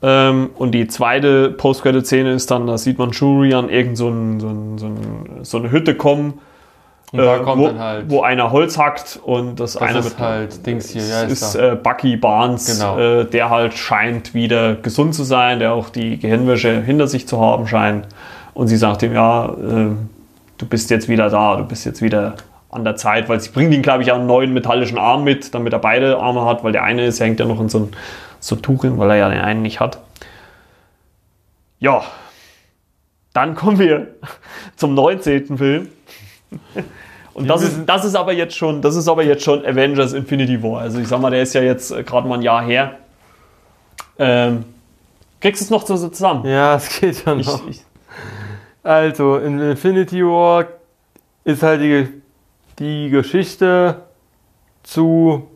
Ähm, 0.00 0.50
und 0.56 0.72
die 0.72 0.86
zweite 0.86 1.50
Post-Credit-Szene 1.50 2.32
ist 2.32 2.50
dann, 2.50 2.66
da 2.66 2.78
sieht 2.78 2.98
man 2.98 3.12
Shuri 3.12 3.54
an 3.54 3.68
irgend 3.68 3.96
so, 3.96 4.08
ein, 4.08 4.40
so, 4.40 4.48
ein, 4.48 4.78
so, 4.78 4.86
ein, 4.86 5.26
so 5.42 5.58
eine 5.58 5.70
Hütte 5.70 5.96
kommen, 5.96 6.34
äh, 7.12 7.18
wo, 7.18 7.78
halt, 7.78 8.10
wo, 8.10 8.22
einer 8.22 8.50
Holz 8.52 8.78
hackt 8.78 9.20
und 9.22 9.60
das, 9.60 9.74
das 9.74 9.82
eine 9.82 9.98
ist 9.98 10.18
halt 10.18 10.66
Dings 10.66 10.90
hier, 10.90 11.06
ja, 11.06 11.22
ist, 11.22 11.42
ist 11.42 11.54
äh, 11.56 11.76
Bucky 11.80 12.16
Barnes, 12.16 12.78
genau. 12.78 12.98
äh, 12.98 13.24
der 13.26 13.50
halt 13.50 13.74
scheint 13.74 14.32
wieder 14.32 14.76
gesund 14.76 15.14
zu 15.14 15.24
sein, 15.24 15.58
der 15.58 15.74
auch 15.74 15.90
die 15.90 16.18
Gehirnwäsche 16.18 16.80
hinter 16.80 17.08
sich 17.08 17.28
zu 17.28 17.40
haben 17.40 17.66
scheint. 17.66 18.06
Und 18.54 18.68
sie 18.68 18.76
sagt 18.76 19.02
ihm, 19.02 19.14
ja, 19.14 19.46
äh, 19.46 19.90
du 20.58 20.66
bist 20.66 20.90
jetzt 20.90 21.08
wieder 21.08 21.28
da, 21.28 21.56
du 21.56 21.64
bist 21.64 21.84
jetzt 21.84 22.00
wieder 22.00 22.36
an 22.70 22.84
der 22.84 22.96
Zeit, 22.96 23.28
weil 23.28 23.40
sie 23.40 23.50
bringt 23.50 23.74
ihn, 23.74 23.82
glaube 23.82 24.02
ich, 24.02 24.12
einen 24.12 24.26
neuen 24.26 24.54
metallischen 24.54 24.96
Arm 24.96 25.24
mit, 25.24 25.54
damit 25.54 25.74
er 25.74 25.78
beide 25.78 26.18
Arme 26.18 26.46
hat, 26.46 26.64
weil 26.64 26.72
der 26.72 26.82
eine 26.82 27.04
ist, 27.04 27.20
hängt 27.20 27.38
ja 27.38 27.46
noch 27.46 27.60
in 27.60 27.68
so 27.68 27.80
ein 27.80 27.88
so 28.40 28.56
Tuch 28.56 28.82
hin, 28.82 28.98
weil 28.98 29.10
er 29.10 29.16
ja 29.16 29.28
den 29.28 29.40
einen 29.40 29.62
nicht 29.62 29.80
hat. 29.80 29.98
Ja, 31.78 32.02
dann 33.34 33.54
kommen 33.54 33.78
wir 33.78 34.14
zum 34.76 34.94
19. 34.94 35.58
Film. 35.58 35.88
Und 37.34 37.48
das 37.48 37.62
ist, 37.62 37.80
das 37.86 38.04
ist 38.04 38.14
aber 38.14 38.32
jetzt 38.32 38.56
schon, 38.56 38.82
das 38.82 38.94
ist 38.94 39.08
aber 39.08 39.22
jetzt 39.22 39.42
schon 39.42 39.64
Avengers 39.64 40.12
Infinity 40.12 40.62
War. 40.62 40.80
Also 40.80 40.98
ich 40.98 41.08
sag 41.08 41.20
mal, 41.20 41.30
der 41.30 41.42
ist 41.42 41.54
ja 41.54 41.62
jetzt 41.62 41.90
äh, 41.90 42.02
gerade 42.02 42.28
mal 42.28 42.36
ein 42.36 42.42
Jahr 42.42 42.62
her. 42.62 42.98
Ähm, 44.18 44.64
kriegst 45.40 45.62
du 45.62 45.64
es 45.64 45.70
noch 45.70 45.86
so 45.86 46.08
zusammen? 46.08 46.44
Ja, 46.46 46.76
es 46.76 47.00
geht 47.00 47.16
schon 47.16 47.40
noch. 47.40 47.66
Ich, 47.68 47.76
ich, 47.76 47.82
also, 48.82 49.36
in 49.36 49.60
Infinity 49.60 50.24
War 50.24 50.66
ist 51.44 51.62
halt 51.62 51.80
die, 51.80 52.08
die 52.78 53.10
Geschichte 53.10 54.02
zu 54.82 55.48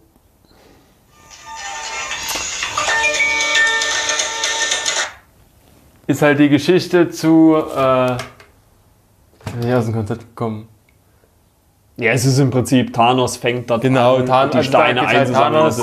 ist 6.06 6.22
halt 6.22 6.38
die 6.38 6.48
Geschichte 6.48 7.10
zu 7.10 7.56
äh, 7.76 8.16
nicht 9.60 9.74
aus 9.74 9.86
dem 9.86 9.94
Konzept 9.94 10.20
gekommen. 10.20 10.68
Ja, 11.98 12.12
es 12.12 12.24
ist 12.24 12.38
im 12.38 12.50
Prinzip 12.50 12.92
Thanos 12.92 13.36
fängt 13.36 13.70
da 13.70 13.78
genau, 13.78 14.16
an, 14.16 14.50
die 14.50 14.62
Steine 14.62 15.06
halt 15.06 15.18
einzusammeln. 15.18 15.62
Also, 15.62 15.82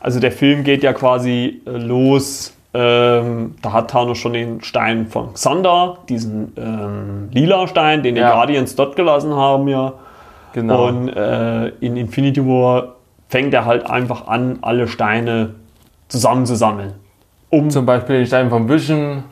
also, 0.00 0.20
der 0.20 0.32
Film 0.32 0.62
geht 0.62 0.82
ja 0.82 0.92
quasi 0.92 1.62
äh, 1.66 1.70
los. 1.70 2.54
Ähm, 2.74 3.54
da 3.62 3.72
hat 3.72 3.90
Thanos 3.90 4.18
schon 4.18 4.34
den 4.34 4.62
Stein 4.62 5.06
von 5.06 5.32
Xander, 5.32 5.98
diesen 6.08 6.52
ähm, 6.56 7.28
lila 7.32 7.66
Stein, 7.66 8.02
den 8.02 8.14
ja. 8.14 8.28
die 8.28 8.34
Guardians 8.34 8.76
dort 8.76 8.94
gelassen 8.94 9.34
haben, 9.34 9.68
ja. 9.68 9.94
Genau. 10.52 10.88
Und 10.88 11.08
äh, 11.08 11.68
in 11.80 11.96
Infinity 11.96 12.44
War 12.44 12.96
fängt 13.28 13.54
er 13.54 13.64
halt 13.64 13.88
einfach 13.88 14.26
an, 14.26 14.58
alle 14.60 14.86
Steine 14.86 15.54
zusammenzusammeln. 16.08 16.94
Um 17.50 17.70
Zum 17.70 17.86
Beispiel 17.86 18.16
den 18.16 18.26
Stein 18.26 18.50
vom 18.50 18.68
Vision, 18.68 19.24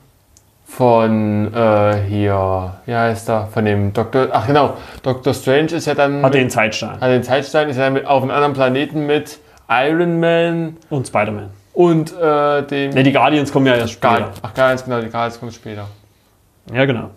von 0.66 1.54
äh, 1.54 1.94
hier, 2.08 2.74
wie 2.84 2.94
heißt 2.94 3.30
er, 3.30 3.46
von 3.46 3.64
dem 3.64 3.92
Doktor, 3.92 4.28
ach 4.32 4.46
genau, 4.46 4.74
Doctor 5.02 5.32
Strange 5.32 5.72
ist 5.72 5.86
ja 5.86 5.94
dann... 5.94 6.16
Hat 6.22 6.32
mit, 6.32 6.34
den 6.34 6.50
Zeitstein. 6.50 7.00
Hat 7.00 7.08
den 7.08 7.22
Zeitstein, 7.22 7.68
ist 7.68 7.78
ja 7.78 7.88
mit, 7.88 8.04
auf 8.04 8.22
einem 8.22 8.32
anderen 8.32 8.52
Planeten 8.52 9.06
mit 9.06 9.38
Iron 9.68 10.18
Man. 10.18 10.76
Und 10.90 11.06
Spider-Man. 11.06 11.50
Und 11.72 12.12
äh, 12.20 12.62
dem... 12.64 12.90
Ne, 12.90 13.04
die 13.04 13.12
Guardians 13.12 13.52
kommen 13.52 13.66
ja 13.66 13.76
erst 13.76 13.94
später. 13.94 14.32
ach, 14.42 14.54
Guardians, 14.54 14.84
genau, 14.84 15.00
die 15.00 15.08
Guardians 15.08 15.38
kommen 15.38 15.52
später. 15.52 15.86
Ja, 16.74 16.84
genau. 16.84 17.10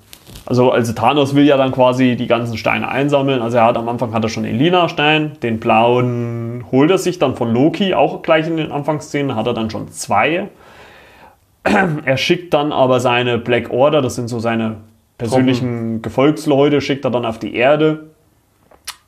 Also, 0.45 0.72
also 0.72 0.94
Thanos 0.94 1.34
will 1.34 1.45
ja 1.45 1.58
dann 1.58 1.72
quasi 1.72 2.16
die 2.16 2.28
ganzen 2.28 2.56
Steine 2.56 2.88
einsammeln. 2.88 3.42
Also 3.42 3.58
er 3.58 3.66
hat 3.66 3.78
am 3.78 3.90
Anfang 3.90 4.14
hat 4.14 4.24
er 4.24 4.30
schon 4.30 4.44
den 4.44 4.58
lila 4.58 4.88
Stein, 4.90 5.38
den 5.42 5.60
blauen 5.60 6.66
holt 6.72 6.92
er 6.92 7.00
sich 7.00 7.18
dann 7.18 7.36
von 7.36 7.52
Loki, 7.52 7.95
auch 7.95 8.22
gleich 8.22 8.48
in 8.48 8.58
den 8.58 8.72
Anfangsszenen 8.72 9.36
hat 9.36 9.48
er 9.48 9.53
dann 9.53 9.69
schon 9.69 9.92
zwei. 9.92 10.50
Er 12.06 12.18
schickt 12.18 12.54
dann 12.54 12.72
aber 12.72 13.00
seine 13.00 13.38
Black 13.38 13.72
Order, 13.72 14.02
das 14.02 14.16
sind 14.16 14.28
so 14.28 14.40
seine 14.40 14.78
persönlichen. 15.18 16.02
Gefolgsleute, 16.02 16.82
schickt 16.82 17.06
er 17.06 17.12
dann 17.12 17.26
auf 17.26 17.40
die 17.40 17.56
Erde. 17.56 18.06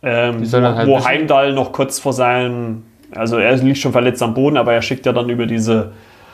Ähm, 0.04 0.42
wo, 0.52 0.62
halt 0.62 0.88
wo 0.88 1.06
Heimdall 1.06 1.54
noch 1.54 1.72
kurz 1.72 2.00
vor 2.00 2.14
seinen 2.14 2.92
also 3.16 3.38
er 3.38 3.56
liegt 3.58 3.80
schon 3.80 3.92
verletzt 3.92 4.24
am 4.24 4.34
Boden, 4.34 4.58
aber 4.58 4.74
er 4.74 4.82
schickt 4.82 5.06
ja 5.06 5.14
dann 5.14 5.30
über 5.30 5.46
diese 5.46 5.92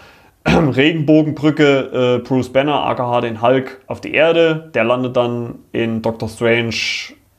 Regenbogenbrücke 0.48 2.20
äh, 2.22 2.28
Bruce 2.28 2.50
Banner, 2.50 2.86
aka 2.86 3.22
den 3.22 3.42
Hulk, 3.42 3.82
auf 3.88 4.02
die 4.02 4.14
Erde. 4.14 4.70
Der 4.74 4.84
landet 4.84 5.18
dann 5.18 5.56
in 5.72 6.02
Doctor 6.02 6.30
Strange 6.30 6.76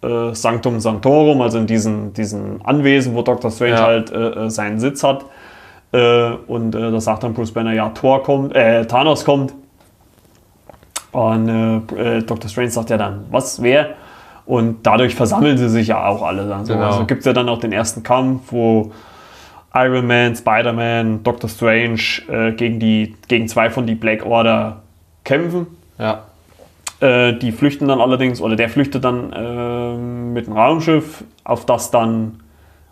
äh, 0.02 0.34
Sanctum 0.34 0.80
Sanctorum, 0.80 1.40
also 1.40 1.58
in 1.58 1.66
diesen, 1.66 2.12
diesen 2.12 2.62
Anwesen, 2.62 3.14
wo 3.14 3.22
Doctor 3.22 3.50
Strange 3.50 3.72
Ja. 3.72 3.86
halt 3.86 4.10
äh, 4.10 4.46
äh, 4.46 4.50
seinen 4.50 4.78
Sitz 4.78 5.02
hat. 5.02 5.24
Äh, 5.92 6.32
und 6.46 6.74
äh, 6.74 6.90
da 6.90 7.00
sagt 7.00 7.22
dann 7.22 7.34
Bruce 7.34 7.52
Banner, 7.52 7.72
ja, 7.72 7.88
Thor 7.90 8.22
kommt, 8.22 8.54
äh, 8.54 8.86
Thanos 8.86 9.24
kommt. 9.24 9.54
Und 11.12 11.48
äh, 11.48 12.18
äh, 12.18 12.22
Dr. 12.22 12.50
Strange 12.50 12.70
sagt 12.70 12.90
ja 12.90 12.98
dann, 12.98 13.24
was, 13.30 13.62
wer? 13.62 13.94
Und 14.44 14.86
dadurch 14.86 15.14
versammeln 15.14 15.58
sie 15.58 15.68
sich 15.68 15.88
ja 15.88 16.06
auch 16.06 16.22
alle 16.22 16.46
dann 16.48 16.64
so. 16.64 16.74
Genau. 16.74 16.86
Also 16.86 17.04
gibt 17.04 17.20
es 17.20 17.26
ja 17.26 17.32
dann 17.32 17.48
auch 17.48 17.60
den 17.60 17.72
ersten 17.72 18.02
Kampf, 18.02 18.50
wo 18.50 18.92
Iron 19.74 20.06
Man, 20.06 20.34
Spider-Man, 20.34 21.22
Doctor 21.22 21.48
Strange 21.48 22.00
äh, 22.28 22.52
gegen, 22.52 22.80
die, 22.80 23.14
gegen 23.28 23.48
zwei 23.48 23.70
von 23.70 23.86
die 23.86 23.94
Black 23.94 24.24
Order 24.24 24.82
kämpfen. 25.24 25.66
Ja. 25.98 26.24
Äh, 27.00 27.34
die 27.34 27.52
flüchten 27.52 27.88
dann 27.88 28.00
allerdings, 28.00 28.40
oder 28.40 28.56
der 28.56 28.68
flüchtet 28.68 29.04
dann 29.04 29.32
äh, 29.32 29.96
mit 29.96 30.46
dem 30.46 30.54
Raumschiff, 30.54 31.24
auf 31.44 31.66
das 31.66 31.90
dann, 31.90 32.40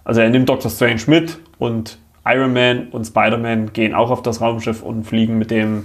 also 0.04 0.20
er 0.20 0.28
nimmt 0.28 0.48
Doctor 0.48 0.70
Strange 0.70 1.02
mit 1.06 1.38
und 1.58 1.98
Iron 2.26 2.52
Man 2.52 2.88
und 2.90 3.04
Spider-Man 3.04 3.72
gehen 3.72 3.94
auch 3.94 4.10
auf 4.10 4.22
das 4.22 4.40
Raumschiff 4.40 4.82
und 4.82 5.04
fliegen 5.04 5.38
mit 5.38 5.50
dem 5.50 5.84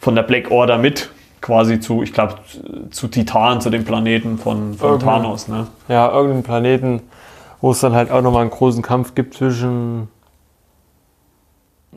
von 0.00 0.14
der 0.14 0.22
Black 0.22 0.50
Order 0.50 0.78
mit, 0.78 1.10
quasi 1.40 1.80
zu, 1.80 2.02
ich 2.02 2.12
glaube, 2.12 2.34
zu 2.90 3.08
Titan, 3.08 3.60
zu 3.60 3.70
dem 3.70 3.84
Planeten 3.84 4.38
von, 4.38 4.74
von. 4.74 4.98
Thanos. 4.98 5.48
Ne? 5.48 5.66
Ja, 5.88 6.10
irgendeinen 6.10 6.42
Planeten, 6.42 7.02
wo 7.60 7.70
es 7.70 7.80
dann 7.80 7.94
halt 7.94 8.10
auch 8.10 8.22
nochmal 8.22 8.42
einen 8.42 8.50
großen 8.50 8.82
Kampf 8.82 9.14
gibt 9.14 9.34
zwischen 9.34 10.08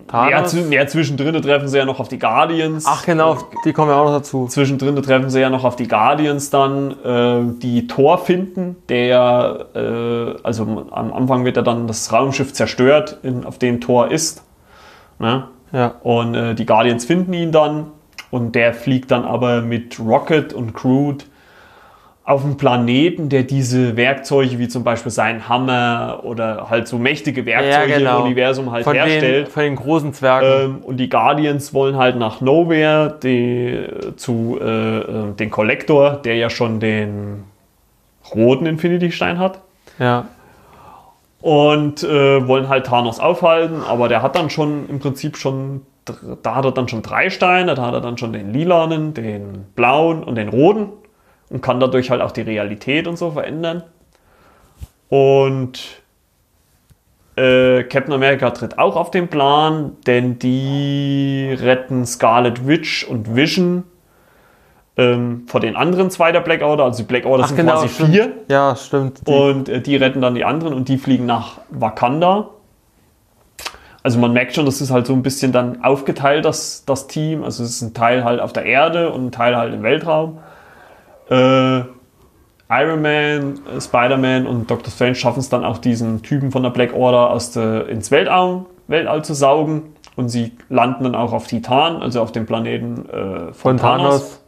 Thanos. 0.09 0.51
zw 0.51 0.73
ja, 0.73 0.87
zwischendrin 0.87 1.39
treffen 1.41 1.67
sie 1.67 1.77
ja 1.77 1.85
noch 1.85 1.99
auf 1.99 2.07
die 2.07 2.19
Guardians. 2.19 2.85
Ach 2.87 3.05
genau, 3.05 3.37
die 3.63 3.73
kommen 3.73 3.91
ja 3.91 3.97
auch 3.97 4.05
noch 4.05 4.17
dazu. 4.17 4.47
Zwischendrin 4.47 4.95
treffen 5.01 5.29
sie 5.29 5.39
ja 5.39 5.49
noch 5.49 5.63
auf 5.63 5.75
die 5.75 5.87
Guardians 5.87 6.49
dann, 6.49 6.91
äh, 7.03 7.59
die 7.61 7.87
Thor 7.87 8.17
finden, 8.17 8.77
der 8.89 9.05
ja, 9.05 9.55
äh, 9.75 10.35
also 10.43 10.87
am 10.91 11.13
Anfang 11.13 11.45
wird 11.45 11.57
ja 11.57 11.61
dann 11.61 11.87
das 11.87 12.11
Raumschiff 12.11 12.53
zerstört, 12.53 13.19
in, 13.23 13.45
auf 13.45 13.59
dem 13.59 13.81
Thor 13.81 14.09
ist. 14.11 14.43
Ne? 15.19 15.47
Ja. 15.71 15.95
Und 16.01 16.33
äh, 16.33 16.55
die 16.55 16.65
Guardians 16.65 17.05
finden 17.05 17.33
ihn 17.33 17.51
dann 17.51 17.87
und 18.31 18.55
der 18.55 18.73
fliegt 18.73 19.11
dann 19.11 19.25
aber 19.25 19.61
mit 19.61 19.99
Rocket 19.99 20.53
und 20.53 20.73
Groot 20.73 21.25
auf 22.29 22.45
einen 22.45 22.57
Planeten, 22.57 23.27
der 23.29 23.41
diese 23.41 23.97
Werkzeuge 23.97 24.59
wie 24.59 24.67
zum 24.67 24.83
Beispiel 24.83 25.11
seinen 25.11 25.49
Hammer 25.49 26.19
oder 26.21 26.69
halt 26.69 26.87
so 26.87 26.99
mächtige 26.99 27.43
Werkzeuge 27.47 27.93
im 27.93 28.21
Universum 28.21 28.71
halt 28.71 28.85
genau. 28.85 28.99
von 28.99 29.09
herstellt. 29.09 29.47
Den, 29.47 29.51
von 29.51 29.63
den 29.63 29.75
großen 29.75 30.13
Zwergen. 30.13 30.75
Ähm, 30.75 30.77
und 30.83 30.97
die 30.97 31.09
Guardians 31.09 31.73
wollen 31.73 31.97
halt 31.97 32.17
nach 32.17 32.39
Nowhere 32.39 33.17
die, 33.23 33.83
zu 34.15 34.59
äh, 34.61 34.99
äh, 34.99 35.33
den 35.33 35.49
Kollektor, 35.49 36.17
der 36.17 36.35
ja 36.35 36.51
schon 36.51 36.79
den 36.79 37.45
roten 38.35 38.67
Infinity-Stein 38.67 39.39
hat. 39.39 39.61
ja. 39.97 40.25
Und 41.41 42.03
äh, 42.03 42.45
wollen 42.47 42.67
halt 42.67 42.85
Thanos 42.85 43.21
aufhalten, 43.21 43.81
aber 43.87 44.09
der 44.09 44.21
hat 44.21 44.35
dann 44.35 44.49
schon 44.49 44.89
im 44.89 44.99
Prinzip 44.99 45.37
schon, 45.37 45.81
da 46.43 46.55
hat 46.55 46.65
er 46.65 46.73
dann 46.73 46.89
schon 46.89 47.01
drei 47.01 47.29
Steine, 47.29 47.75
da 47.75 47.87
hat 47.87 47.93
er 47.93 48.01
dann 48.01 48.17
schon 48.17 48.33
den 48.33 48.51
lilanen, 48.51 49.13
den 49.13 49.65
blauen 49.73 50.21
und 50.21 50.35
den 50.35 50.49
roten 50.49 50.89
und 51.49 51.61
kann 51.61 51.79
dadurch 51.79 52.09
halt 52.09 52.21
auch 52.21 52.31
die 52.31 52.41
Realität 52.41 53.07
und 53.07 53.17
so 53.17 53.31
verändern. 53.31 53.83
Und 55.09 55.79
äh, 57.35 57.83
Captain 57.83 58.13
America 58.13 58.51
tritt 58.51 58.77
auch 58.77 58.95
auf 58.95 59.11
den 59.11 59.27
Plan, 59.27 59.97
denn 60.05 60.39
die 60.39 61.55
retten 61.59 62.05
Scarlet 62.05 62.67
Witch 62.67 63.05
und 63.05 63.35
Vision 63.35 63.83
ähm, 64.97 65.43
vor 65.47 65.61
den 65.61 65.75
anderen 65.75 66.11
zwei 66.11 66.31
der 66.31 66.41
Black 66.41 66.61
Order. 66.61 66.83
Also 66.83 67.03
die 67.03 67.07
Black 67.07 67.25
Order 67.25 67.45
Ach 67.45 67.47
sind 67.47 67.57
genau, 67.57 67.73
quasi 67.73 67.89
stimmt. 67.89 68.09
vier. 68.11 68.31
Ja, 68.49 68.75
stimmt. 68.75 69.27
Die, 69.27 69.31
Und 69.31 69.69
äh, 69.69 69.81
die 69.81 69.95
retten 69.95 70.21
dann 70.21 70.35
die 70.35 70.43
anderen 70.43 70.73
und 70.73 70.89
die 70.89 70.97
fliegen 70.97 71.25
nach 71.25 71.59
Wakanda. 71.69 72.49
Also 74.03 74.19
man 74.19 74.33
merkt 74.33 74.55
schon, 74.55 74.65
das 74.65 74.81
ist 74.81 74.91
halt 74.91 75.07
so 75.07 75.13
ein 75.13 75.23
bisschen 75.23 75.51
dann 75.51 75.83
aufgeteilt, 75.83 76.45
das, 76.45 76.83
das 76.85 77.07
Team. 77.07 77.43
Also 77.43 77.63
es 77.63 77.71
ist 77.71 77.81
ein 77.81 77.93
Teil 77.93 78.23
halt 78.23 78.41
auf 78.41 78.53
der 78.53 78.65
Erde 78.65 79.11
und 79.11 79.27
ein 79.27 79.31
Teil 79.31 79.55
halt 79.55 79.73
im 79.73 79.83
Weltraum. 79.83 80.39
Äh, 81.29 81.83
Iron 82.71 83.01
Man, 83.01 83.59
äh, 83.75 83.81
Spider-Man 83.81 84.45
und 84.45 84.69
Doctor 84.69 84.91
Strange 84.91 85.15
schaffen 85.15 85.39
es 85.39 85.49
dann 85.49 85.65
auch, 85.65 85.77
diesen 85.79 86.21
Typen 86.21 86.51
von 86.51 86.63
der 86.63 86.69
Black 86.69 86.93
Order 86.93 87.31
aus 87.31 87.51
der, 87.51 87.87
ins 87.89 88.11
Weltall, 88.11 88.65
Weltall 88.87 89.23
zu 89.23 89.33
saugen. 89.33 89.93
Und 90.15 90.29
sie 90.29 90.51
landen 90.69 91.05
dann 91.05 91.15
auch 91.15 91.31
auf 91.33 91.47
Titan, 91.47 92.01
also 92.01 92.21
auf 92.21 92.31
dem 92.31 92.45
Planeten 92.45 93.07
äh, 93.09 93.53
von, 93.53 93.53
von 93.53 93.77
Thanos. 93.77 94.03
Thanos. 94.03 94.41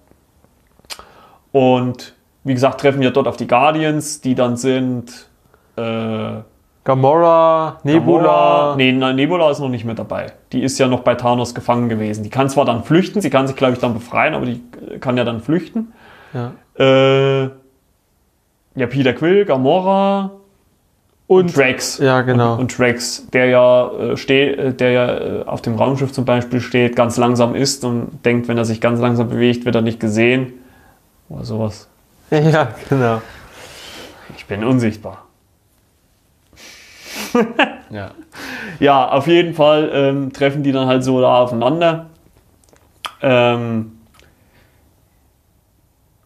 Und 1.51 2.15
wie 2.43 2.53
gesagt, 2.53 2.81
treffen 2.81 3.01
wir 3.01 3.11
dort 3.11 3.27
auf 3.27 3.37
die 3.37 3.47
Guardians, 3.47 4.21
die 4.21 4.35
dann 4.35 4.57
sind. 4.57 5.29
Äh, 5.77 6.41
Gamora, 6.83 7.77
Nebula. 7.83 8.73
Gamora- 8.73 8.75
Nee, 8.75 8.91
nein, 8.91 9.15
Nebula 9.15 9.51
ist 9.51 9.59
noch 9.59 9.69
nicht 9.69 9.85
mit 9.85 9.99
dabei. 9.99 10.33
Die 10.51 10.63
ist 10.63 10.79
ja 10.79 10.87
noch 10.87 11.01
bei 11.01 11.13
Thanos 11.15 11.53
gefangen 11.53 11.89
gewesen. 11.89 12.23
Die 12.23 12.29
kann 12.31 12.49
zwar 12.49 12.65
dann 12.65 12.83
flüchten, 12.83 13.21
sie 13.21 13.29
kann 13.29 13.45
sich, 13.47 13.55
glaube 13.55 13.73
ich, 13.73 13.79
dann 13.79 13.93
befreien, 13.93 14.33
aber 14.33 14.45
die 14.47 14.61
äh, 14.89 14.97
kann 14.97 15.15
ja 15.15 15.23
dann 15.23 15.41
flüchten. 15.41 15.93
Ja. 16.33 16.51
Äh, 16.77 17.43
ja, 18.75 18.87
Peter 18.87 19.13
Quill, 19.13 19.45
Gamora 19.45 20.31
und 21.27 21.55
Drax. 21.55 21.97
Ja, 21.99 22.21
genau. 22.21 22.53
Und, 22.53 22.59
und 22.59 22.77
Drax, 22.77 23.27
der 23.31 23.45
ja, 23.45 23.91
äh, 23.91 24.17
steht, 24.17 24.57
äh, 24.57 24.73
der 24.73 24.91
ja 24.91 25.17
äh, 25.17 25.43
auf 25.45 25.61
dem 25.61 25.75
Raumschiff 25.75 26.11
zum 26.11 26.25
Beispiel 26.25 26.59
steht, 26.59 26.95
ganz 26.95 27.17
langsam 27.17 27.55
ist 27.55 27.85
und 27.85 28.25
denkt, 28.25 28.47
wenn 28.47 28.57
er 28.57 28.65
sich 28.65 28.81
ganz 28.81 28.99
langsam 28.99 29.29
bewegt, 29.29 29.63
wird 29.65 29.75
er 29.75 29.81
nicht 29.81 29.99
gesehen. 29.99 30.53
Oder 31.29 31.45
sowas. 31.45 31.87
ja, 32.31 32.73
genau. 32.89 33.21
Ich 34.35 34.45
bin 34.45 34.63
unsichtbar. 34.63 35.25
Ja. 37.91 38.11
Ja, 38.79 39.09
auf 39.09 39.27
jeden 39.27 39.53
Fall 39.53 39.91
ähm, 39.93 40.31
treffen 40.31 40.63
die 40.63 40.71
dann 40.71 40.87
halt 40.87 41.03
so 41.03 41.19
da 41.19 41.41
aufeinander. 41.41 42.07
Ähm, 43.21 43.97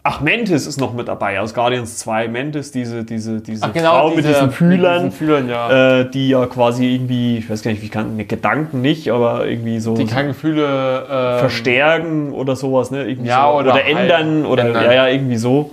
ach, 0.08 0.22
Mantis 0.22 0.68
ist 0.68 0.80
noch 0.80 0.94
mit 0.94 1.08
dabei 1.08 1.40
aus 1.42 1.54
Guardians 1.56 1.98
2. 1.98 2.28
Mantis, 2.28 2.72
diese, 2.72 3.04
diese, 3.04 3.42
diese 3.42 3.66
Ach 3.66 3.74
genau, 3.74 3.92
Frau 4.02 4.10
mit 4.10 4.20
diese- 4.20 4.30
diesen 4.34 4.52
Fühlern, 4.52 5.04
Mit 5.06 5.14
diesen 5.14 5.18
Fühlern, 5.28 5.50
ja. 5.50 6.00
äh, 6.02 6.10
die 6.12 6.30
ja 6.30 6.46
quasi 6.46 6.86
irgendwie, 6.94 7.40
ich 7.40 7.50
weiß 7.50 7.64
gar 7.64 7.72
nicht, 7.72 7.82
wie 7.82 7.90
kann, 7.90 8.16
ne, 8.16 8.26
Gedanken 8.26 8.82
nicht, 8.82 9.10
aber 9.12 9.48
irgendwie 9.48 9.80
so, 9.80 9.96
die 9.96 10.06
kann 10.06 10.28
Gefühle 10.28 11.08
ähm, 11.10 11.40
verstärken 11.40 12.32
oder 12.34 12.56
sowas, 12.56 12.92
ne? 12.92 13.04
Irgendwie 13.06 13.30
Ja, 13.30 13.50
so, 13.52 13.58
oder 13.58 13.74
oder 13.74 13.84
ändern 13.86 14.44
halt 14.44 14.46
oder 14.46 14.66
ändern. 14.66 14.84
ja, 14.86 14.94
ja, 14.94 15.08
irgendwie 15.08 15.38
so. 15.38 15.72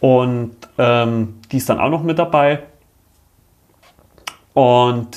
Und 0.00 0.50
ähm, 0.76 1.36
die 1.52 1.58
ist 1.58 1.68
dann 1.70 1.78
auch 1.78 1.90
noch 1.90 2.02
mit 2.02 2.18
dabei. 2.18 2.60
Und 4.52 5.16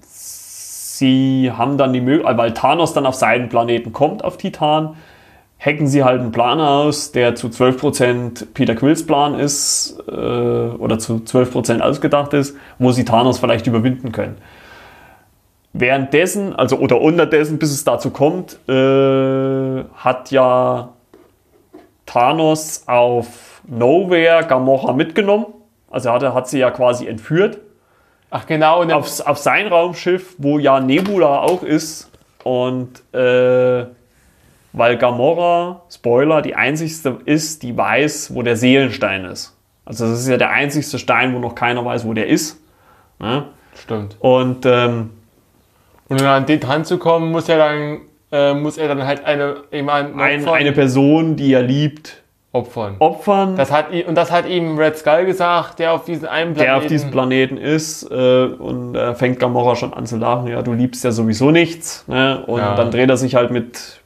sie 0.00 1.50
haben 1.56 1.76
dann 1.76 1.92
die 1.92 2.00
Möglichkeit, 2.00 2.36
weil 2.38 2.52
Thanos 2.54 2.92
dann 2.92 3.06
auf 3.06 3.14
seinen 3.14 3.48
Planeten 3.48 3.92
kommt, 3.92 4.22
auf 4.24 4.36
Titan, 4.36 4.96
hacken 5.64 5.86
sie 5.86 6.02
halt 6.04 6.20
einen 6.20 6.32
Plan 6.32 6.60
aus, 6.60 7.12
der 7.12 7.34
zu 7.34 7.48
12% 7.48 8.46
Peter 8.54 8.74
Quills 8.74 9.06
Plan 9.06 9.38
ist 9.38 10.02
äh, 10.08 10.10
oder 10.10 10.98
zu 10.98 11.16
12% 11.16 11.80
ausgedacht 11.80 12.32
ist, 12.32 12.56
wo 12.78 12.92
sie 12.92 13.04
Thanos 13.04 13.38
vielleicht 13.38 13.66
überwinden 13.66 14.12
können. 14.12 14.38
Währenddessen, 15.72 16.56
also 16.56 16.78
oder 16.78 17.00
unterdessen, 17.00 17.58
bis 17.58 17.70
es 17.70 17.84
dazu 17.84 18.10
kommt, 18.10 18.58
äh, 18.68 19.84
hat 19.94 20.30
ja 20.30 20.88
Thanos 22.06 22.84
auf 22.86 23.60
Nowhere 23.68 24.46
Gamora 24.48 24.94
mitgenommen. 24.94 25.46
Also 25.90 26.10
hat, 26.10 26.22
er 26.22 26.34
hat 26.34 26.48
sie 26.48 26.58
ja 26.58 26.70
quasi 26.70 27.06
entführt 27.06 27.58
Ach 28.30 28.46
genau, 28.46 28.80
und 28.80 28.92
auf, 28.92 29.26
auf 29.26 29.38
sein 29.38 29.66
Raumschiff, 29.66 30.36
wo 30.38 30.60
ja 30.60 30.78
Nebula 30.78 31.40
auch 31.40 31.64
ist. 31.64 32.10
Und 32.44 33.02
äh, 33.12 33.86
weil 34.72 34.96
Gamora, 34.96 35.82
Spoiler, 35.90 36.42
die 36.42 36.54
einzigste 36.54 37.18
ist, 37.24 37.62
die 37.62 37.76
weiß, 37.76 38.34
wo 38.34 38.42
der 38.42 38.56
Seelenstein 38.56 39.24
ist. 39.24 39.56
Also 39.84 40.08
das 40.08 40.20
ist 40.20 40.28
ja 40.28 40.36
der 40.36 40.50
einzigste 40.50 40.98
Stein, 40.98 41.34
wo 41.34 41.38
noch 41.38 41.54
keiner 41.54 41.84
weiß, 41.84 42.06
wo 42.06 42.12
der 42.14 42.28
ist. 42.28 42.58
Ne? 43.18 43.44
stimmt. 43.74 44.16
Und 44.20 44.64
ähm, 44.66 45.10
Und 46.08 46.20
um 46.20 46.26
an 46.26 46.46
den 46.46 46.60
dran 46.60 46.84
zu 46.84 46.98
kommen, 46.98 47.30
muss 47.32 47.48
er 47.48 47.58
dann, 47.58 48.00
äh, 48.32 48.54
muss 48.54 48.78
er 48.78 48.88
dann 48.88 49.04
halt 49.06 49.24
eine, 49.24 49.56
jemanden 49.72 50.20
ein, 50.20 50.46
eine 50.46 50.72
Person, 50.72 51.36
die 51.36 51.52
er 51.52 51.62
liebt, 51.62 52.22
opfern. 52.52 52.96
opfern. 52.98 53.56
Das 53.56 53.70
hat, 53.70 53.86
und 54.06 54.14
das 54.14 54.30
hat 54.30 54.48
ihm 54.48 54.76
Red 54.78 54.96
Skull 54.98 55.24
gesagt, 55.26 55.78
der 55.78 55.92
auf 55.92 56.04
diesen 56.04 56.26
einen 56.28 56.54
der 56.54 56.76
auf 56.76 56.86
diesem 56.86 57.10
Planeten 57.10 57.56
ist 57.56 58.10
äh, 58.10 58.44
und 58.44 58.94
äh, 58.94 59.14
fängt 59.14 59.38
Gamora 59.38 59.76
schon 59.76 59.92
an 59.94 60.06
zu 60.06 60.16
lachen, 60.16 60.48
ja, 60.48 60.62
du 60.62 60.72
liebst 60.72 61.04
ja 61.04 61.12
sowieso 61.12 61.50
nichts. 61.50 62.04
Ne? 62.08 62.42
Und 62.46 62.58
Ja. 62.60 62.74
dann 62.74 62.90
dreht 62.90 63.08
er 63.10 63.16
sich 63.16 63.34
halt 63.34 63.50
mit 63.50 63.99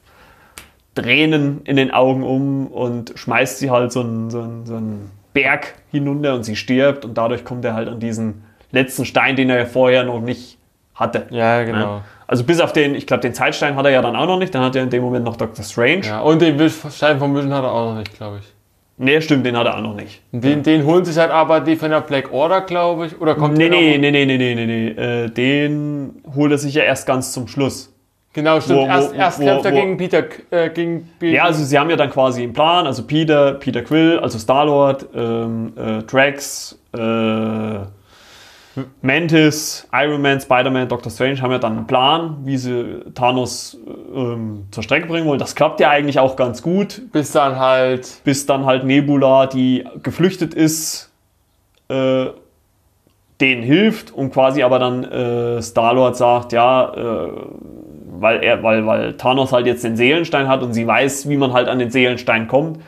Tränen 0.95 1.63
in 1.65 1.77
den 1.77 1.91
Augen 1.91 2.23
um 2.23 2.67
und 2.69 3.13
schmeißt 3.17 3.59
sie 3.59 3.71
halt 3.71 3.93
so 3.93 4.01
einen, 4.01 4.31
so, 4.31 4.41
einen, 4.41 4.67
so 4.67 4.77
einen 4.77 5.11
Berg 5.33 5.75
hinunter 5.91 6.35
und 6.35 6.45
sie 6.45 6.57
stirbt 6.57 7.05
und 7.05 7.15
dadurch 7.19 7.45
kommt 7.45 7.65
er 7.65 7.75
halt 7.75 7.89
an 7.89 8.01
diesen 8.01 8.45
letzten 8.71 9.05
Stein, 9.05 9.37
den 9.37 9.51
er 9.51 9.59
ja 9.59 9.65
vorher 9.67 10.05
noch 10.05 10.21
nicht 10.21 10.59
hatte. 10.95 11.27
Ja, 11.31 11.65
genau. 11.65 11.97
Ne? 11.97 12.01
Also 12.27 12.45
bis 12.45 12.61
auf 12.61 12.73
den, 12.73 12.95
ich 12.95 13.07
glaube, 13.07 13.21
den 13.21 13.35
Zeitstein 13.35 13.77
hat 13.77 13.85
er 13.85 13.91
ja 13.91 14.01
dann 14.03 14.17
auch 14.17 14.27
noch 14.27 14.39
nicht, 14.39 14.55
dann 14.55 14.63
hat 14.63 14.77
er 14.77 14.83
in 14.83 14.91
dem 14.91 15.03
Moment 15.03 15.25
noch 15.25 15.37
Dr. 15.37 15.65
Strange. 15.65 16.03
Ja, 16.07 16.21
und 16.21 16.41
den 16.41 16.59
Stein 16.71 17.19
vom 17.19 17.35
Vision 17.35 17.53
hat 17.53 17.65
er 17.65 17.73
auch 17.73 17.91
noch 17.93 17.99
nicht, 17.99 18.17
glaube 18.17 18.39
ich. 18.41 18.55
Nee, 18.97 19.21
stimmt, 19.21 19.45
den 19.45 19.57
hat 19.57 19.67
er 19.67 19.77
auch 19.77 19.83
noch 19.83 19.97
nicht. 19.97 20.23
Den, 20.31 20.63
den 20.63 20.85
holen 20.87 21.05
sich 21.05 21.19
halt 21.19 21.33
aber 21.33 21.61
die 21.61 21.75
von 21.75 21.91
der 21.91 22.01
Black 22.01 22.33
Order, 22.33 22.61
glaube 22.61 23.07
ich. 23.07 23.21
Oder 23.21 23.35
kommt 23.35 23.59
Nee, 23.59 23.69
der 23.69 23.79
nee, 23.79 23.95
noch? 23.97 24.01
nee, 24.03 24.11
nee, 24.13 24.25
nee, 24.27 24.55
nee, 24.55 24.55
nee, 24.55 24.67
nee. 24.67 25.25
Äh, 25.25 25.31
den 25.31 26.23
holt 26.35 26.53
er 26.53 26.59
sich 26.59 26.75
ja 26.75 26.85
erst 26.85 27.05
ganz 27.07 27.33
zum 27.33 27.49
Schluss. 27.49 27.93
Genau, 28.35 28.61
stimmt. 28.61 28.81
Wo- 28.81 28.83
wo- 28.83 28.87
erst 28.89 29.15
erst 29.15 29.41
wo- 29.41 29.45
kämpft 29.45 29.65
er 29.65 29.73
wo- 29.73 29.77
gegen 29.77 29.97
Peter, 29.97 30.25
äh, 30.51 30.69
gegen, 30.71 31.09
gegen 31.21 31.35
Ja, 31.35 31.45
also 31.45 31.65
sie 31.65 31.79
haben 31.79 31.89
ja 31.89 31.97
dann 31.97 32.11
quasi 32.11 32.43
einen 32.43 32.53
Plan, 32.53 32.87
also 32.87 33.05
Peter, 33.05 33.55
Peter 33.55 33.81
Quill, 33.83 34.19
also 34.19 34.39
Star-Lord, 34.39 35.07
ähm, 35.15 35.73
äh, 35.77 36.03
Drax, 36.03 36.79
äh, 36.97 37.79
Mantis, 39.03 39.87
Iron 39.93 40.21
Man, 40.21 40.41
Spider-Man, 40.41 40.89
Doctor 40.89 41.11
Strange 41.13 41.41
haben 41.41 41.53
ja 41.53 41.59
dann 41.59 41.77
einen 41.77 41.87
Plan, 41.87 42.39
wie 42.45 42.57
sie 42.57 43.03
Thanos 43.15 43.79
äh, 43.87 44.19
ähm, 44.19 44.65
zur 44.73 44.83
Strecke 44.83 45.07
bringen 45.07 45.29
wollen. 45.29 45.39
Das 45.39 45.55
klappt 45.55 45.79
ja 45.79 45.91
eigentlich 45.91 46.19
auch 46.19 46.35
ganz 46.35 46.61
gut, 46.61 47.03
bis 47.13 47.31
dann 47.31 47.57
halt. 47.59 48.21
bis 48.25 48.47
dann 48.47 48.65
halt 48.67 48.83
Nebula, 48.85 49.47
die 49.47 49.85
geflüchtet 50.03 50.55
ist, 50.55 51.13
äh, 51.89 52.27
denen 53.41 53.63
hilft 53.63 54.11
und 54.13 54.33
quasi 54.33 54.65
aber 54.65 54.81
dann 54.81 55.05
äh, 55.05 55.63
Star-Lord 55.63 56.17
sagt, 56.17 56.53
ja, 56.53 56.93
äh, 56.95 57.29
weil, 58.21 58.43
er, 58.43 58.63
weil, 58.63 58.87
weil 58.87 59.15
Thanos 59.15 59.53
halt 59.53 59.67
jetzt 59.67 59.85
den 59.85 59.97
Seelenstein 59.97 60.49
hat 60.49 60.63
und 60.63 60.73
sie 60.73 60.87
weiß, 60.87 61.29
wie 61.29 61.37
man 61.37 61.53
halt 61.53 61.69
an 61.69 61.79
den 61.79 61.91
Seelenstein 61.91 62.49
kommt. 62.49 62.81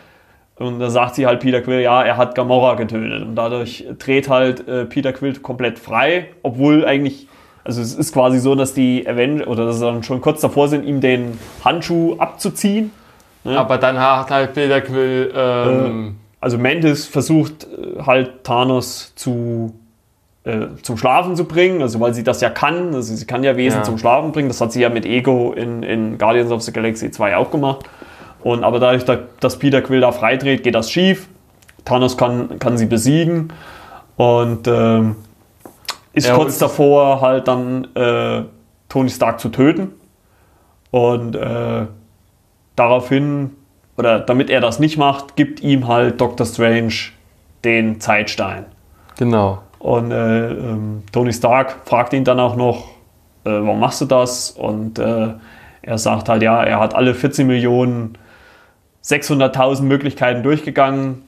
Und 0.59 0.79
da 0.81 0.89
sagt 0.89 1.17
sie 1.17 1.27
halt 1.27 1.41
Peter 1.41 1.61
Quill, 1.61 1.81
ja, 1.81 2.03
er 2.03 2.17
hat 2.17 2.35
Gamora 2.35 2.75
getötet. 2.75 3.23
Und 3.23 3.37
dadurch 3.37 3.87
dreht 3.99 4.29
halt 4.29 4.67
äh, 4.67 4.87
Peter 4.87 5.13
Quill 5.13 5.35
komplett 5.41 5.79
frei, 5.79 6.29
obwohl 6.43 6.87
eigentlich, 6.87 7.29
also 7.65 7.83
es 7.83 7.95
ist 7.95 8.13
quasi 8.13 8.39
so, 8.39 8.55
dass 8.55 8.73
die 8.73 9.07
Avenger, 9.07 9.49
oder 9.49 9.67
dass 9.67 9.79
sie 9.79 9.85
dann 9.85 10.03
schon 10.03 10.21
kurz 10.21 10.41
davor 10.41 10.69
sind, 10.69 10.85
ihm 10.85 11.01
den 11.01 11.39
Handschuh 11.65 12.17
abzuziehen. 12.19 12.91
Aber 13.45 13.79
dann 13.79 13.99
hat 13.99 14.31
halt 14.31 14.55
Peter 14.55 14.81
Quill. 14.81 15.33
Ähm, 15.37 16.17
Also 16.39 16.59
Mantis 16.59 17.07
versucht 17.07 17.65
äh, 17.65 18.03
halt 18.03 18.45
Thanos 18.45 19.15
zu, 19.17 19.73
äh, 20.47 20.69
zum 20.83 20.97
Schlafen 20.97 21.37
zu 21.37 21.45
bringen, 21.45 21.83
also 21.83 22.01
weil 22.01 22.15
sie 22.15 22.23
das 22.25 22.41
ja 22.41 22.49
kann. 22.51 22.95
Also 22.95 23.15
sie 23.15 23.27
kann 23.27 23.43
ja 23.45 23.57
Wesen 23.57 23.81
Ja. 23.81 23.83
zum 23.85 23.99
Schlafen 23.99 24.33
bringen. 24.33 24.49
Das 24.49 24.61
hat 24.61 24.73
sie 24.73 24.81
ja 24.81 24.89
mit 24.89 25.05
Ego 25.05 25.53
in, 25.53 25.83
in 25.83 26.17
Guardians 26.19 26.51
of 26.51 26.63
the 26.63 26.73
Galaxy 26.73 27.11
2 27.11 27.37
auch 27.37 27.51
gemacht. 27.51 27.85
Und 28.43 28.63
aber 28.65 28.79
dadurch, 28.79 29.05
da- 29.05 29.19
dass 29.41 29.59
Peter 29.59 29.83
Quill 29.83 30.01
da 30.01 30.13
freidreht, 30.13 30.63
geht 30.63 30.75
das 30.75 30.91
schief. 30.91 31.29
Thanos 31.85 32.17
kann, 32.17 32.59
kann 32.59 32.77
sie 32.79 32.87
besiegen 32.87 33.53
und 34.17 34.67
ähm, 34.67 35.17
ist 36.13 36.27
Ja, 36.29 36.35
kurz 36.35 36.59
davor 36.59 37.21
halt 37.21 37.47
dann 37.49 37.87
äh, 37.95 38.43
Tony 38.89 39.11
Stark 39.11 39.39
zu 39.41 39.51
töten. 39.51 39.93
Und 40.91 41.37
äh, 41.37 41.87
daraufhin, 42.75 43.51
oder 43.97 44.21
damit 44.21 44.51
er 44.51 44.61
das 44.61 44.79
nicht 44.79 44.97
macht, 44.97 45.37
gibt 45.37 45.61
ihm 45.61 45.87
halt 45.89 46.21
Doctor 46.21 46.47
Strange 46.47 46.93
den 47.65 48.01
Zeitstein. 48.01 48.65
genau. 49.19 49.59
Und 49.87 50.11
äh, 50.11 50.49
ähm, 50.49 51.05
Tony 51.13 51.33
Stark 51.33 51.77
fragt 51.85 52.13
ihn 52.13 52.25
dann 52.25 52.41
auch 52.41 52.57
noch, 52.57 52.89
äh, 53.45 53.51
warum 53.51 53.79
machst 53.79 54.01
du 54.01 54.07
das? 54.07 54.51
Und 54.51 54.99
äh, 54.99 55.29
er 55.81 55.99
sagt 55.99 56.29
halt, 56.29 56.43
ja, 56.43 56.61
er 56.65 56.81
hat 56.81 56.93
alle 56.97 57.15
14 57.15 57.47
Millionen 57.47 58.19
600.000 59.05 59.83
Möglichkeiten 59.83 60.43
durchgegangen 60.43 61.23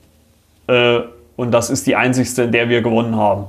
äh, 0.66 0.98
und 1.36 1.52
das 1.52 1.70
ist 1.70 1.86
die 1.86 1.94
einzigste, 1.94 2.42
in 2.42 2.50
der 2.50 2.68
wir 2.68 2.82
gewonnen 2.82 3.14
haben. 3.14 3.44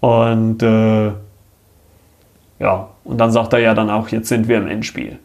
Und 0.00 0.60
äh, 0.60 1.12
ja, 2.58 2.88
und 3.04 3.18
dann 3.18 3.30
sagt 3.30 3.52
er 3.52 3.60
ja 3.60 3.74
dann 3.74 3.90
auch, 3.90 4.08
jetzt 4.08 4.26
sind 4.26 4.48
wir 4.48 4.58
im 4.58 4.66
Endspiel. 4.66 5.20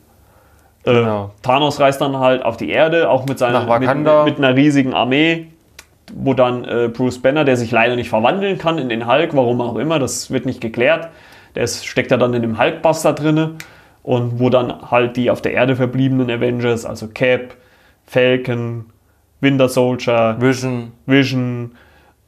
Äh, 0.85 0.93
Genau. 0.93 1.31
Thanos 1.41 1.79
reist 1.79 2.01
dann 2.01 2.19
halt 2.19 2.45
auf 2.45 2.55
die 2.55 2.69
Erde, 2.69 3.09
auch 3.09 3.25
mit, 3.25 3.39
seiner, 3.39 3.61
mit, 3.79 3.95
mit 4.25 4.37
einer 4.37 4.55
riesigen 4.55 4.93
Armee, 4.93 5.47
wo 6.15 6.33
dann 6.33 6.65
äh, 6.65 6.89
Bruce 6.91 7.19
Banner, 7.21 7.43
der 7.45 7.57
sich 7.57 7.71
leider 7.71 7.95
nicht 7.95 8.09
verwandeln 8.09 8.57
kann 8.57 8.77
in 8.77 8.89
den 8.89 9.07
Hulk, 9.07 9.35
warum 9.35 9.61
auch 9.61 9.75
immer, 9.77 9.99
das 9.99 10.31
wird 10.31 10.45
nicht 10.45 10.61
geklärt. 10.61 11.09
Der 11.55 11.63
ist, 11.63 11.85
steckt 11.85 12.11
ja 12.11 12.17
dann 12.17 12.33
in 12.33 12.41
dem 12.41 12.57
Hulkbuster 12.59 13.13
drinne 13.13 13.55
und 14.03 14.39
wo 14.39 14.49
dann 14.49 14.89
halt 14.91 15.17
die 15.17 15.29
auf 15.29 15.41
der 15.41 15.53
Erde 15.53 15.75
verbliebenen 15.75 16.29
Avengers, 16.29 16.85
also 16.85 17.07
Cap, 17.07 17.55
Falcon, 18.05 18.85
Winter 19.41 19.69
Soldier, 19.69 20.37
Vision. 20.39 20.91
Vision. 21.05 21.71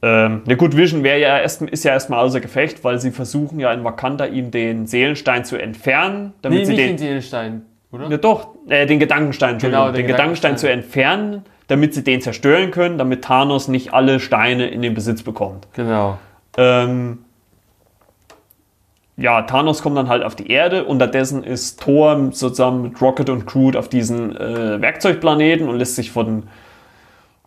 Ähm, 0.02 0.42
na 0.44 0.54
gut, 0.54 0.76
Vision 0.76 1.02
wäre 1.02 1.18
ja 1.20 1.38
erst, 1.38 1.62
ist 1.62 1.84
ja 1.84 1.92
erstmal 1.92 2.20
außer 2.20 2.40
Gefecht, 2.40 2.84
weil 2.84 2.98
sie 3.00 3.10
versuchen 3.10 3.58
ja 3.58 3.72
in 3.72 3.84
Wakanda 3.84 4.26
ihm 4.26 4.50
den 4.50 4.86
Seelenstein 4.86 5.44
zu 5.44 5.56
entfernen, 5.56 6.34
damit 6.42 6.58
Nee, 6.58 6.64
sie 6.66 6.72
nicht 6.72 6.80
den, 6.82 6.88
den 6.90 6.98
Seelenstein, 6.98 7.62
oder? 7.90 8.08
ja, 8.10 8.16
doch, 8.18 8.48
äh, 8.68 8.84
den 8.86 8.98
Gedankenstein, 8.98 9.52
Entschuldigung, 9.54 9.84
Genau, 9.86 9.92
den 9.96 10.02
den, 10.02 10.06
Gedankenstein, 10.08 10.56
Gedankenstein. 10.56 10.58
zu 10.58 10.70
entfernen, 10.70 11.42
damit 11.66 11.94
sie 11.94 12.04
den 12.04 12.20
zerstören 12.20 12.70
können, 12.70 12.98
damit 12.98 13.24
Thanos 13.24 13.68
nicht 13.68 13.94
alle 13.94 14.20
Steine 14.20 14.68
in 14.68 14.82
den 14.82 14.94
Besitz 14.94 15.22
bekommt. 15.22 15.66
Genau. 15.74 16.18
Ähm, 16.56 17.24
ja, 19.16 19.42
Thanos 19.42 19.82
kommt 19.82 19.96
dann 19.96 20.08
halt 20.08 20.24
auf 20.24 20.34
die 20.34 20.50
Erde. 20.50 20.84
Unterdessen 20.84 21.44
ist 21.44 21.80
Thor 21.80 22.30
sozusagen 22.32 22.82
mit 22.82 23.00
Rocket 23.00 23.30
und 23.30 23.46
Groot 23.46 23.76
auf 23.76 23.88
diesen 23.88 24.36
äh, 24.36 24.80
Werkzeugplaneten 24.80 25.68
und 25.68 25.78
lässt 25.78 25.94
sich 25.94 26.10
von 26.10 26.44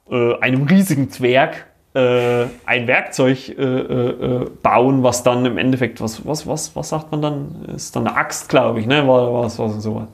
äh, 0.09 0.39
einem 0.39 0.63
riesigen 0.63 1.09
Zwerg 1.09 1.65
äh, 1.93 2.45
ein 2.65 2.87
Werkzeug 2.87 3.49
äh, 3.49 3.61
äh, 3.61 4.09
äh, 4.09 4.49
bauen, 4.61 5.03
was 5.03 5.23
dann 5.23 5.45
im 5.45 5.57
Endeffekt, 5.57 5.99
was, 5.99 6.25
was, 6.25 6.47
was, 6.47 6.75
was 6.75 6.89
sagt 6.89 7.11
man 7.11 7.21
dann? 7.21 7.65
Ist 7.75 7.95
dann 7.95 8.07
eine 8.07 8.15
Axt, 8.15 8.49
glaube 8.49 8.79
ich, 8.79 8.85
ne? 8.85 9.05
War 9.07 9.33
was, 9.33 9.59
was 9.59 9.81
sowas. 9.83 10.07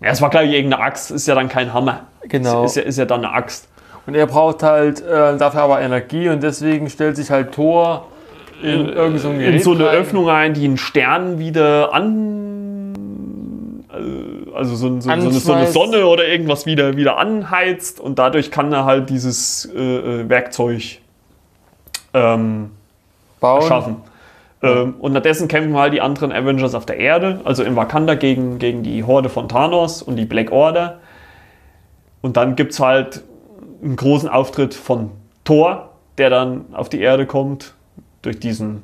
Ja, 0.00 0.10
es 0.10 0.20
war, 0.20 0.30
glaube 0.30 0.46
ich, 0.46 0.52
irgendeine 0.52 0.82
Axt, 0.82 1.10
ist 1.10 1.26
ja 1.26 1.34
dann 1.34 1.48
kein 1.48 1.72
Hammer. 1.72 2.06
Genau. 2.28 2.64
Ist, 2.64 2.72
ist, 2.72 2.76
ja, 2.76 2.82
ist 2.88 2.98
ja 2.98 3.04
dann 3.04 3.24
eine 3.24 3.34
Axt. 3.34 3.68
Und 4.06 4.14
er 4.14 4.26
braucht 4.26 4.62
halt 4.62 5.00
äh, 5.00 5.36
dafür 5.36 5.62
aber 5.62 5.80
Energie 5.80 6.28
und 6.28 6.42
deswegen 6.42 6.88
stellt 6.90 7.16
sich 7.16 7.30
halt 7.30 7.52
Thor 7.52 8.06
in 8.62 8.88
irgend 8.88 9.20
so 9.20 9.28
ein 9.28 9.38
Gerät 9.38 9.54
in 9.54 9.60
so 9.62 9.72
eine 9.72 9.86
rein. 9.88 9.96
Öffnung 9.96 10.28
rein, 10.28 10.54
die 10.54 10.64
einen 10.64 10.76
Stern 10.76 11.38
wieder 11.38 11.92
an. 11.94 13.84
äh, 13.92 14.56
Also 14.56 14.74
so, 14.76 14.86
ein- 14.88 15.00
so, 15.00 15.08
so, 15.08 15.12
eine, 15.12 15.32
so 15.32 15.52
eine. 15.52 15.66
Sonne 15.68 16.06
oder 16.06 16.26
irgendwas 16.26 16.66
wieder, 16.66 16.96
wieder 16.96 17.18
anheizt 17.18 18.00
und 18.00 18.18
dadurch 18.18 18.50
kann 18.50 18.72
er 18.72 18.84
halt 18.84 19.08
dieses 19.10 19.66
äh, 19.74 19.78
äh, 20.22 20.28
Werkzeug 20.28 20.98
ähm, 22.14 22.70
bauen. 23.40 23.62
schaffen. 23.62 23.96
Ähm, 24.64 24.94
unterdessen 25.00 25.48
kämpfen 25.48 25.76
halt 25.76 25.92
die 25.92 26.00
anderen 26.00 26.30
Avengers 26.30 26.76
auf 26.76 26.86
der 26.86 26.96
Erde, 26.98 27.40
also 27.44 27.64
in 27.64 27.74
Wakanda 27.74 28.14
gegen, 28.14 28.60
gegen 28.60 28.84
die 28.84 29.02
Horde 29.02 29.28
von 29.28 29.48
Thanos 29.48 30.02
und 30.02 30.14
die 30.16 30.24
Black 30.24 30.52
Order. 30.52 30.98
Und 32.22 32.36
dann 32.36 32.56
gibt 32.56 32.72
es 32.72 32.80
halt 32.80 33.22
einen 33.82 33.96
großen 33.96 34.28
Auftritt 34.28 34.74
von 34.74 35.10
Thor, 35.44 35.90
der 36.18 36.30
dann 36.30 36.66
auf 36.72 36.88
die 36.88 37.00
Erde 37.00 37.26
kommt, 37.26 37.74
durch 38.22 38.38
diesen. 38.38 38.82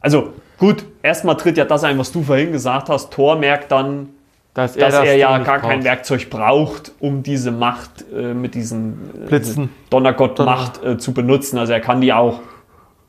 Also 0.00 0.32
gut, 0.58 0.84
erstmal 1.02 1.36
tritt 1.36 1.56
ja 1.56 1.64
das 1.64 1.82
ein, 1.84 1.98
was 1.98 2.12
du 2.12 2.22
vorhin 2.22 2.52
gesagt 2.52 2.88
hast. 2.88 3.10
Thor 3.12 3.36
merkt 3.36 3.72
dann, 3.72 4.10
Dass 4.54 4.76
er, 4.76 4.86
dass 4.86 4.94
das 5.00 5.08
er 5.08 5.16
ja 5.16 5.38
gar 5.38 5.58
kein 5.58 5.78
braucht. 5.78 5.84
Werkzeug 5.84 6.30
braucht, 6.30 6.92
um 7.00 7.22
diese 7.24 7.50
Macht 7.50 8.04
äh, 8.14 8.32
mit 8.34 8.54
diesen 8.54 9.10
äh, 9.24 9.26
Blitzen. 9.26 9.70
Donnergott-Macht 9.90 10.84
äh, 10.84 10.98
zu 10.98 11.12
benutzen. 11.12 11.58
Also 11.58 11.72
er 11.72 11.80
kann 11.80 12.00
die 12.00 12.12
auch 12.12 12.40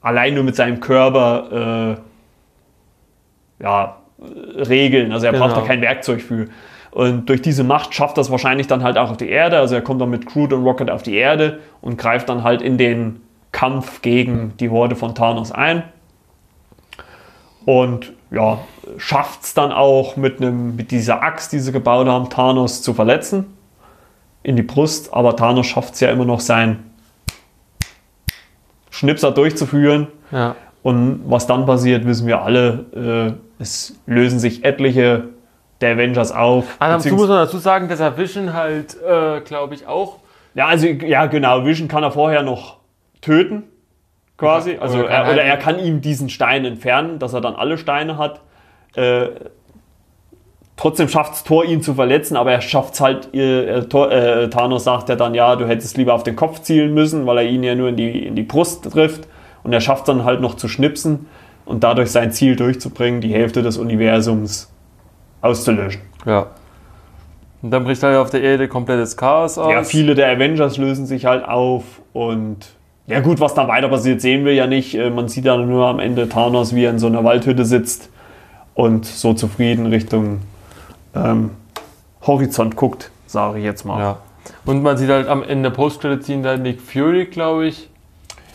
allein 0.01 0.33
nur 0.33 0.43
mit 0.43 0.55
seinem 0.55 0.79
Körper 0.79 1.97
äh, 3.59 3.63
ja, 3.63 3.97
äh, 4.19 4.61
regeln. 4.63 5.11
Also 5.11 5.27
er 5.27 5.33
braucht 5.33 5.51
da 5.51 5.55
Genau. 5.57 5.67
kein 5.67 5.81
Werkzeug 5.81 6.21
für. 6.21 6.47
Und 6.91 7.29
durch 7.29 7.41
diese 7.41 7.63
Macht 7.63 7.93
schafft 7.93 8.17
das 8.17 8.31
wahrscheinlich 8.31 8.67
dann 8.67 8.83
halt 8.83 8.97
auch 8.97 9.11
auf 9.11 9.17
die 9.17 9.29
Erde. 9.29 9.59
Also 9.59 9.75
er 9.75 9.81
kommt 9.81 10.01
dann 10.01 10.09
mit 10.09 10.25
Groot 10.25 10.53
und 10.53 10.63
Rocket 10.63 10.89
auf 10.89 11.03
die 11.03 11.15
Erde 11.15 11.59
und 11.81 11.97
greift 11.97 12.29
dann 12.29 12.43
halt 12.43 12.61
in 12.61 12.77
den 12.77 13.21
Kampf 13.51 14.01
gegen 14.01 14.53
die 14.59 14.69
Horde 14.69 14.95
von 14.95 15.13
Thanos 15.13 15.51
ein. 15.51 15.83
Und 17.65 18.13
ja, 18.31 18.59
schafft 18.97 19.43
es 19.43 19.53
dann 19.53 19.71
auch 19.71 20.15
mit, 20.15 20.41
einem, 20.41 20.75
mit 20.75 20.91
dieser 20.91 21.21
Axt, 21.21 21.51
die 21.51 21.59
sie 21.59 21.71
gebaut 21.71 22.07
haben, 22.07 22.29
Thanos 22.29 22.81
zu 22.81 22.93
verletzen. 22.93 23.45
In 24.41 24.55
die 24.55 24.63
Brust. 24.63 25.13
Aber 25.13 25.35
Thanos 25.35 25.67
schafft 25.67 25.95
es 25.95 25.99
ja 25.99 26.09
immer 26.09 26.25
noch, 26.25 26.39
sein 26.39 26.83
Schnipser 28.89 29.31
durchzuführen. 29.31 30.07
Ja. 30.31 30.55
Und 30.81 31.21
was 31.25 31.45
dann 31.45 31.65
passiert, 31.65 32.05
wissen 32.05 32.25
wir 32.25 32.41
alle. 32.41 33.37
Äh, 33.59 33.61
es 33.61 33.99
lösen 34.05 34.39
sich 34.39 34.63
etliche 34.63 35.29
der 35.81 35.93
Avengers 35.93 36.31
auf. 36.31 36.65
Ah, 36.79 36.89
dazu 36.89 37.09
muss 37.15 37.27
man 37.27 37.37
dazu 37.37 37.57
sagen, 37.57 37.87
dass 37.87 37.99
er 37.99 38.17
Vision 38.17 38.53
halt, 38.53 38.97
äh, 39.01 39.41
glaube 39.41 39.75
ich, 39.75 39.87
auch. 39.87 40.17
ja, 40.53 40.67
also 40.67 40.87
ja, 40.87 41.25
genau. 41.27 41.65
Vision 41.65 41.87
kann 41.87 42.03
er 42.03 42.11
vorher 42.11 42.43
noch 42.43 42.77
töten, 43.21 43.63
quasi. 44.37 44.73
Ja, 44.73 44.79
also 44.81 44.99
oder 44.99 45.09
er, 45.09 45.17
kann 45.23 45.33
oder 45.33 45.41
halt- 45.43 45.51
er 45.51 45.57
kann 45.57 45.79
ihm 45.79 46.01
diesen 46.01 46.29
Stein 46.29 46.65
entfernen, 46.65 47.19
dass 47.19 47.33
er 47.33 47.41
dann 47.41 47.55
alle 47.55 47.77
Steine 47.77 48.17
hat. 48.17 48.41
Äh, 48.95 49.27
trotzdem 50.75 51.07
schafft 51.09 51.33
es 51.33 51.43
Thor, 51.43 51.65
ihn 51.65 51.81
zu 51.81 51.93
verletzen, 51.93 52.37
aber 52.37 52.51
er 52.51 52.61
schafft 52.61 52.93
es 52.95 53.01
halt. 53.01 53.33
Äh, 53.33 53.83
Thor, 53.83 54.11
äh, 54.11 54.49
Thanos 54.49 54.83
sagt 54.83 55.09
ja 55.09 55.15
dann, 55.15 55.33
ja, 55.33 55.55
du 55.55 55.67
hättest 55.67 55.97
lieber 55.97 56.13
auf 56.13 56.23
den 56.23 56.35
Kopf 56.35 56.61
zielen 56.61 56.93
müssen, 56.93 57.25
weil 57.25 57.37
er 57.37 57.43
ihn 57.43 57.63
ja 57.63 57.75
nur 57.75 57.89
in 57.89 57.95
die, 57.97 58.25
in 58.25 58.35
die 58.35 58.43
Brust 58.43 58.91
trifft. 58.91 59.27
Und 59.63 59.73
er 59.73 59.81
schafft 59.81 60.03
es 60.03 60.05
dann 60.07 60.23
halt 60.23 60.41
noch 60.41 60.55
zu 60.55 60.67
schnipsen. 60.67 61.27
und 61.65 61.83
dadurch 61.83 62.09
sein 62.09 62.31
Ziel 62.31 62.55
durchzubringen, 62.55 63.21
die 63.21 63.31
Hälfte 63.31 63.61
des 63.61 63.77
Universums 63.77 64.71
auszulöschen. 65.41 66.01
Ja. 66.25 66.47
Und 67.61 67.71
dann 67.71 67.83
bricht 67.83 68.01
halt 68.03 68.17
auf 68.17 68.29
der 68.29 68.41
Erde 68.41 68.67
komplettes 68.67 69.17
Chaos 69.17 69.57
aus. 69.57 69.71
Ja, 69.71 69.83
viele 69.83 70.15
der 70.15 70.29
Avengers 70.31 70.77
lösen 70.77 71.05
sich 71.05 71.25
halt 71.25 71.45
auf 71.45 71.83
und 72.13 72.57
ja 73.07 73.21
gut, 73.21 73.39
was 73.39 73.55
da 73.55 73.67
weiter 73.67 73.89
passiert, 73.89 74.21
sehen 74.21 74.45
wir 74.45 74.53
ja 74.53 74.67
nicht. 74.67 74.93
Äh, 74.93 75.09
Man 75.09 75.27
sieht 75.27 75.45
dann 75.45 75.67
nur 75.67 75.87
am 75.87 75.99
Ende 75.99 76.29
Thanos, 76.29 76.75
wie 76.75 76.83
er 76.83 76.91
in 76.91 76.99
so 76.99 77.07
einer 77.07 77.23
Waldhütte 77.23 77.65
sitzt 77.65 78.09
und 78.75 79.05
so 79.05 79.33
zufrieden 79.33 79.87
Richtung 79.87 80.41
ähm, 81.15 81.49
Horizont 82.25 82.75
guckt, 82.75 83.09
sage 83.25 83.57
ich 83.59 83.65
jetzt 83.65 83.83
mal. 83.83 83.99
Ja. 83.99 84.17
Und 84.65 84.83
man 84.83 84.95
sieht 84.97 85.09
halt 85.09 85.27
am 85.27 85.41
Ende 85.41 85.71
Post-Credit 85.71 86.23
ziehen 86.23 86.43
da 86.43 86.55
Nick 86.55 86.79
Fury, 86.79 87.25
glaube 87.25 87.67
ich. 87.67 87.88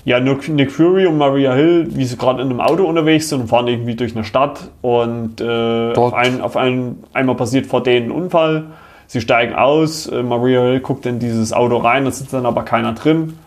Ja, 0.05 0.20
Nick 0.20 0.49
Nick 0.49 0.70
Fury 0.70 1.07
und 1.07 1.16
Maria 1.16 1.55
Hill, 1.55 1.89
wie 1.91 2.05
sie 2.05 2.18
gerade 2.18 2.42
in 2.42 2.50
einem 2.50 2.60
Auto 2.60 2.84
unterwegs 2.84 3.31
sind 3.31 3.42
und 3.42 3.49
fahren 3.49 3.68
irgendwie 3.68 3.94
durch 3.94 4.15
eine 4.15 4.24
Stadt 4.24 4.70
und 4.83 5.41
äh, 5.41 5.94
auf, 5.94 6.12
ein, 6.12 6.42
auf 6.42 6.57
ein, 6.57 6.99
einmal 7.15 7.36
passiert 7.36 7.66
vor 7.66 7.83
denen 7.83 8.08
ein 8.08 8.10
Unfall. 8.10 8.65
Sie 9.07 9.20
steigen 9.23 9.55
aus, 9.55 10.07
äh, 10.07 10.23
Maria 10.23 10.60
Hill 10.60 10.81
guckt 10.81 11.07
in 11.07 11.18
dieses 11.20 11.52
Auto 11.55 11.78
rein, 11.78 12.05
da 12.05 12.10
sitzt 12.10 12.34
dann 12.34 12.44
aber 12.44 12.62
keiner 12.65 12.92
drin. 12.92 13.39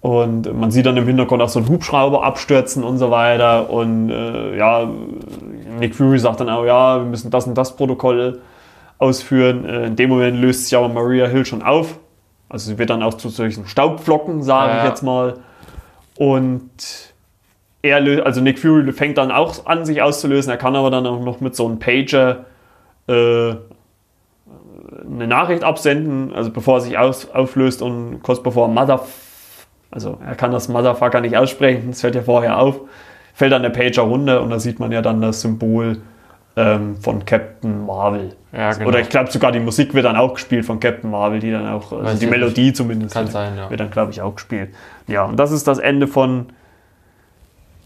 Und 0.00 0.52
man 0.58 0.72
sieht 0.72 0.86
dann 0.86 0.96
im 0.96 1.06
Hintergrund 1.06 1.40
auch 1.40 1.48
so 1.48 1.60
einen 1.60 1.68
Hubschrauber 1.68 2.24
abstürzen 2.24 2.82
und 2.82 2.98
so 2.98 3.12
weiter. 3.12 3.70
Und 3.70 4.10
äh, 4.10 4.56
ja, 4.58 4.88
Nick 5.78 5.94
Fury 5.94 6.18
sagt 6.18 6.40
dann 6.40 6.48
auch, 6.48 6.64
ja, 6.64 6.98
wir 6.98 7.04
müssen 7.04 7.30
das 7.30 7.46
und 7.46 7.56
das 7.56 7.76
Protokoll 7.76 8.40
ausführen. 8.98 9.64
Äh, 9.64 9.86
in 9.86 9.94
dem 9.94 10.10
Moment 10.10 10.40
löst 10.40 10.64
sich 10.64 10.76
aber 10.76 10.88
Maria 10.88 11.26
Hill 11.26 11.44
schon 11.44 11.62
auf. 11.62 12.00
Also 12.48 12.72
sie 12.72 12.78
wird 12.78 12.90
dann 12.90 13.04
auch 13.04 13.14
zu 13.14 13.28
solchen 13.28 13.68
Staubflocken, 13.68 14.42
sage 14.42 14.72
Ja, 14.72 14.78
ich 14.78 14.88
jetzt 14.88 15.02
mal. 15.02 15.34
Und 16.16 16.70
er, 17.82 18.00
lö- 18.00 18.20
also 18.20 18.40
Nick 18.40 18.58
Fury 18.58 18.92
fängt 18.92 19.18
dann 19.18 19.30
auch 19.30 19.66
an, 19.66 19.84
sich 19.84 20.02
auszulösen. 20.02 20.50
Er 20.50 20.56
kann 20.56 20.76
aber 20.76 20.90
dann 20.90 21.06
auch 21.06 21.20
noch 21.20 21.40
mit 21.40 21.56
so 21.56 21.66
einem 21.66 21.78
Pager 21.78 22.44
äh, 23.08 23.54
eine 25.04 25.26
Nachricht 25.26 25.64
absenden, 25.64 26.32
also 26.32 26.50
bevor 26.50 26.76
er 26.76 26.80
sich 26.82 26.98
aus, 26.98 27.30
auflöst 27.30 27.82
und 27.82 28.22
kurz 28.22 28.42
bevor 28.42 28.68
Mother, 28.68 29.04
also 29.90 30.18
er 30.24 30.34
kann 30.34 30.52
das 30.52 30.68
Motherfucker 30.68 31.20
nicht 31.20 31.36
aussprechen, 31.36 31.90
das 31.90 32.00
fällt 32.00 32.14
ja 32.14 32.22
vorher 32.22 32.58
auf, 32.58 32.80
fällt 33.34 33.52
dann 33.52 33.62
der 33.62 33.70
Pager 33.70 34.02
runter 34.02 34.42
und 34.42 34.50
da 34.50 34.58
sieht 34.58 34.78
man 34.78 34.92
ja 34.92 35.02
dann 35.02 35.20
das 35.20 35.40
Symbol 35.40 35.98
ähm, 36.56 36.96
von 36.96 37.24
Captain 37.24 37.86
Marvel. 37.86 38.34
Ja, 38.52 38.72
genau. 38.72 38.88
Oder 38.88 39.00
ich 39.00 39.08
glaube 39.08 39.30
sogar 39.30 39.52
die 39.52 39.60
Musik 39.60 39.94
wird 39.94 40.04
dann 40.04 40.16
auch 40.16 40.34
gespielt 40.34 40.66
von 40.66 40.78
Captain 40.80 41.10
Marvel, 41.10 41.40
die 41.40 41.50
dann 41.50 41.66
auch, 41.68 41.90
also 41.92 42.04
Weiß 42.04 42.18
die 42.18 42.26
Melodie 42.26 42.72
zumindest. 42.72 43.14
Kann 43.14 43.24
wird- 43.24 43.32
sein, 43.32 43.56
ja. 43.56 43.70
Wird 43.70 43.80
dann 43.80 43.90
glaube 43.90 44.10
ich 44.12 44.20
auch 44.20 44.34
gespielt. 44.34 44.74
Ja, 45.06 45.24
und 45.24 45.36
das 45.36 45.50
ist 45.52 45.66
das 45.66 45.78
Ende 45.78 46.06
von 46.06 46.46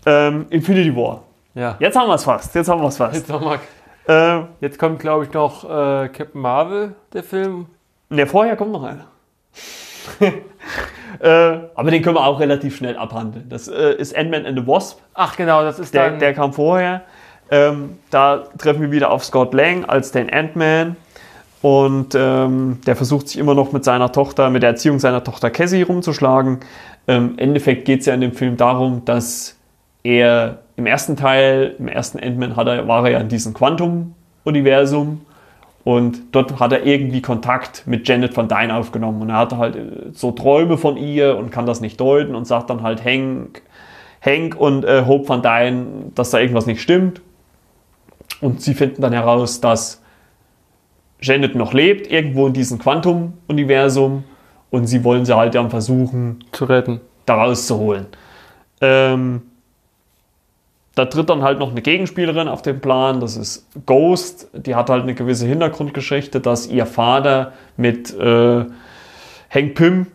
ähm, 0.05 0.47
Infinity 0.51 0.95
War. 0.97 1.23
Ja. 1.55 1.77
Jetzt 1.79 1.97
haben 1.97 2.09
wir 2.09 2.15
es 2.15 2.25
fast, 2.25 2.55
jetzt 2.55 2.69
haben 2.69 2.81
wir 2.83 2.89
es 2.89 2.97
fast. 2.97 3.15
Jetzt, 3.15 3.29
noch 3.29 3.41
mal, 3.41 3.59
Äh, 4.09 4.43
jetzt 4.61 4.79
kommt, 4.79 5.01
glaube 5.01 5.25
ich, 5.25 5.33
noch 5.33 5.65
äh, 5.65 6.09
Captain 6.09 6.41
Marvel, 6.41 6.95
der 7.13 7.23
Film. 7.25 7.67
Ne, 8.09 8.27
vorher 8.27 8.57
kommt 8.57 8.73
noch 8.73 8.85
einer. 8.85 9.07
äh, 11.21 11.59
aber 11.75 11.91
den 11.91 12.03
können 12.03 12.17
wir 12.17 12.25
auch 12.25 12.39
relativ 12.39 12.77
schnell 12.77 12.97
abhandeln. 12.97 13.49
Das 13.49 13.69
äh, 13.69 13.95
ist 13.95 14.17
Ant-Man 14.17 14.47
and 14.47 14.59
the 14.59 14.67
Wasp. 14.67 15.01
Ach 15.15 15.37
genau, 15.37 15.63
das 15.63 15.79
ist 15.79 15.95
Der, 15.95 16.11
dann... 16.11 16.19
der 16.21 16.35
kam 16.35 16.53
vorher. 16.53 17.03
Ähm, 17.51 17.99
da 18.11 18.45
treffen 18.59 18.83
wir 18.83 18.91
wieder 18.91 19.11
auf 19.11 19.25
Scott 19.25 19.55
Lang 19.55 19.85
als 19.85 20.13
den 20.13 20.33
Ant-Man. 20.33 20.97
Und 21.63 22.15
ähm, 22.15 22.79
der 22.87 22.97
versucht 22.97 23.29
sich 23.29 23.39
immer 23.39 23.55
noch 23.55 23.73
mit 23.73 23.85
seiner 23.85 24.13
Tochter, 24.13 24.51
mit 24.51 24.63
der 24.63 24.71
Erziehung 24.71 24.99
seiner 24.99 25.25
Tochter 25.25 25.51
Cassie 25.51 25.83
rumzuschlagen. 25.83 26.61
Ähm, 27.09 27.33
Im 27.33 27.39
Endeffekt 27.39 27.85
geht 27.87 28.01
es 28.01 28.07
ja 28.07 28.15
in 28.15 28.21
dem 28.21 28.33
Film 28.33 28.57
darum, 28.57 29.05
dass 29.05 29.57
er 30.03 30.59
im 30.77 30.87
ersten 30.87 31.17
Teil, 31.17 31.75
im 31.79 31.89
ersten 31.89 32.21
Ant-Man 32.21 32.53
er, 32.53 32.87
war 32.87 33.05
er 33.07 33.13
ja 33.13 33.19
in 33.19 33.29
diesem 33.29 33.55
Quantum-Universum 33.55 35.23
und 35.83 36.19
dort 36.33 36.59
hat 36.61 36.73
er 36.73 36.85
irgendwie 36.85 37.23
Kontakt 37.23 37.85
mit 37.87 38.07
Janet 38.07 38.37
Van 38.37 38.49
Dyne 38.49 38.75
aufgenommen 38.75 39.23
und 39.23 39.31
er 39.31 39.39
hatte 39.39 39.57
halt 39.57 39.77
äh, 39.77 40.11
so 40.13 40.33
Träume 40.33 40.77
von 40.79 40.97
ihr 40.97 41.37
und 41.37 41.51
kann 41.51 41.65
das 41.65 41.81
nicht 41.81 42.01
deuten 42.01 42.35
und 42.35 42.45
sagt 42.45 42.71
dann 42.71 42.83
halt 42.83 43.05
Hank, 43.05 43.63
Hank 44.21 44.57
und 44.57 44.85
äh, 44.85 45.05
Hope 45.07 45.29
Van 45.29 45.43
Dyne, 45.43 45.87
dass 46.15 46.31
da 46.31 46.39
irgendwas 46.39 46.67
nicht 46.67 46.83
stimmt. 46.83 47.21
Und 48.41 48.61
sie 48.63 48.75
finden 48.75 49.03
dann 49.03 49.13
heraus, 49.13 49.61
dass 49.61 50.03
Janet 51.21 51.55
noch 51.55 51.73
lebt, 51.73 52.11
irgendwo 52.11 52.47
in 52.47 52.53
diesem 52.53 52.79
Quantum-Universum 52.79 54.25
und 54.71 54.87
sie 54.87 55.05
wollen 55.05 55.25
sie 55.25 55.37
halt 55.37 55.55
dann 55.55 55.71
versuchen, 55.71 56.45
zu 56.53 56.67
retten. 56.67 57.01
da 57.25 57.35
rauszuholen. 57.35 58.07
Ähm, 58.81 59.43
da 60.95 61.07
tritt 61.07 61.29
dann 61.29 61.43
halt 61.43 61.59
noch 61.59 61.71
eine 61.71 61.83
Gegenspielerin 61.83 62.49
auf 62.49 62.63
den 62.63 62.81
Plan, 62.81 63.21
das 63.21 63.37
ist 63.37 63.67
Ghost. 63.85 64.49
Die 64.55 64.75
hat 64.75 64.89
halt 64.89 65.03
eine 65.03 65.15
gewisse 65.15 65.47
Hintergrundgeschichte, 65.47 66.41
dass 66.41 66.67
ihr 66.67 66.87
Vater 66.87 67.53
mit 67.77 68.19
äh, 68.19 68.65
Hank 69.51 69.75
Pym 69.75 70.07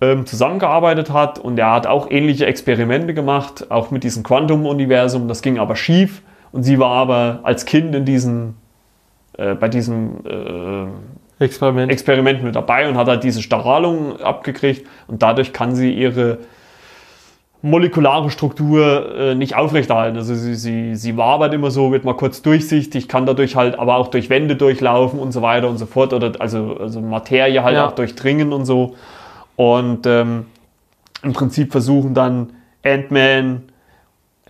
ähm, 0.00 0.26
zusammengearbeitet 0.26 1.10
hat 1.10 1.38
und 1.38 1.58
er 1.58 1.72
hat 1.72 1.86
auch 1.86 2.10
ähnliche 2.10 2.46
Experimente 2.46 3.14
gemacht, 3.14 3.70
auch 3.70 3.90
mit 3.90 4.04
diesem 4.04 4.22
Quantum-Universum. 4.22 5.28
Das 5.28 5.42
ging 5.42 5.58
aber 5.58 5.76
schief 5.76 6.22
und 6.54 6.62
sie 6.62 6.78
war 6.78 6.92
aber 6.92 7.40
als 7.42 7.66
Kind 7.66 7.96
in 7.96 8.04
diesen, 8.04 8.54
äh, 9.36 9.54
bei 9.54 9.68
diesem 9.68 10.24
äh, 10.24 11.44
Experiment. 11.44 11.90
Experiment 11.90 12.44
mit 12.44 12.54
dabei 12.54 12.88
und 12.88 12.96
hat 12.96 13.08
halt 13.08 13.24
diese 13.24 13.42
Strahlung 13.42 14.20
abgekriegt 14.20 14.86
und 15.08 15.20
dadurch 15.20 15.52
kann 15.52 15.74
sie 15.74 15.92
ihre 15.92 16.38
molekulare 17.60 18.30
Struktur 18.30 19.16
äh, 19.18 19.34
nicht 19.34 19.56
aufrechterhalten. 19.56 20.16
Also 20.16 20.36
sie, 20.36 20.54
sie, 20.54 20.94
sie 20.94 21.16
wabert 21.16 21.52
immer 21.54 21.72
so, 21.72 21.90
wird 21.90 22.04
mal 22.04 22.14
kurz 22.14 22.40
durchsichtig, 22.40 23.08
kann 23.08 23.26
dadurch 23.26 23.56
halt 23.56 23.76
aber 23.76 23.96
auch 23.96 24.06
durch 24.06 24.30
Wände 24.30 24.54
durchlaufen 24.54 25.18
und 25.18 25.32
so 25.32 25.42
weiter 25.42 25.68
und 25.68 25.78
so 25.78 25.86
fort 25.86 26.12
oder 26.12 26.34
also, 26.38 26.76
also 26.78 27.00
Materie 27.00 27.64
halt 27.64 27.74
Ja. 27.74 27.88
auch 27.88 27.92
durchdringen 27.92 28.52
und 28.52 28.64
so. 28.64 28.94
Und 29.56 30.06
ähm, 30.06 30.46
im 31.24 31.32
Prinzip 31.32 31.72
versuchen 31.72 32.14
dann 32.14 32.50
Ant-Man, 32.84 33.62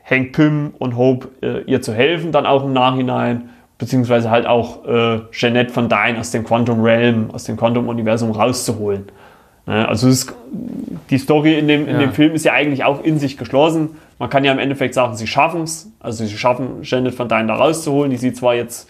Hank 0.09 0.33
Pym 0.33 0.75
und 0.79 0.97
Hope 0.97 1.29
äh, 1.43 1.63
ihr 1.63 1.81
zu 1.83 1.93
helfen, 1.95 2.31
dann 2.33 2.47
auch 2.47 2.65
im 2.65 2.73
Nachhinein, 2.73 3.49
beziehungsweise 3.79 4.31
halt 4.31 4.47
auch 4.47 4.85
äh, 4.87 5.21
Jeanette 5.33 5.75
Van 5.75 5.89
Dyne 5.89 6.19
aus 6.19 6.31
dem 6.31 6.45
Quantum 6.45 6.83
Realm, 6.83 7.31
aus 7.33 7.45
dem 7.45 7.57
Quantum-Universum 7.57 8.31
rauszuholen. 8.33 9.07
Ne? 9.67 9.89
Also 9.89 10.09
ist, 10.09 10.33
die 11.11 11.19
Story 11.19 11.59
in 11.59 11.69
dem, 11.69 11.87
in 11.89 11.95
Ja. 11.95 12.01
dem 12.01 12.13
Film 12.13 12.35
ist 12.35 12.45
ja 12.45 12.53
eigentlich 12.53 12.85
auch 12.85 13.03
in 13.03 13.19
sich 13.19 13.39
geschlossen. 13.39 13.97
Man 14.19 14.29
kann 14.31 14.45
ja 14.45 14.53
im 14.53 14.59
Endeffekt 14.59 14.95
sagen, 14.95 15.17
sie 15.17 15.27
schaffen 15.27 15.63
es. 15.63 15.91
Also 16.01 16.25
sie 16.25 16.37
schaffen, 16.37 16.83
Janet 16.83 17.19
Van 17.19 17.29
Dyne 17.29 17.47
da 17.47 17.55
rauszuholen. 17.55 18.11
Die 18.11 18.17
sieht 18.19 18.37
zwar 18.37 18.55
jetzt 18.55 18.89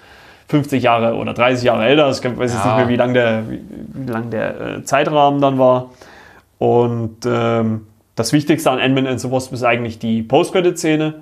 50 0.48 0.82
Jahre 0.82 1.14
oder 1.14 1.32
30 1.32 1.64
Jahre 1.64 1.84
älter, 1.86 2.06
aus. 2.06 2.18
ich 2.22 2.24
weiß 2.38 2.52
jetzt 2.52 2.64
Ja. 2.64 2.76
nicht 2.76 2.86
mehr, 2.86 2.88
wie 2.88 2.96
lang 2.96 3.14
der, 3.14 3.42
wie, 3.48 3.60
wie 3.94 4.10
lang 4.10 4.30
der 4.30 4.60
äh, 4.60 4.82
Zeitrahmen 4.84 5.40
dann 5.40 5.58
war. 5.58 5.90
Und 6.58 7.18
ähm, 7.26 7.86
das 8.14 8.32
Wichtigste 8.32 8.70
an 8.70 8.78
Ant-Man 8.78 9.06
and 9.06 9.20
the 9.20 9.30
Wasp 9.30 9.52
ist 9.52 9.64
eigentlich 9.64 9.98
die 9.98 10.22
Post-Credit-Szene, 10.22 11.14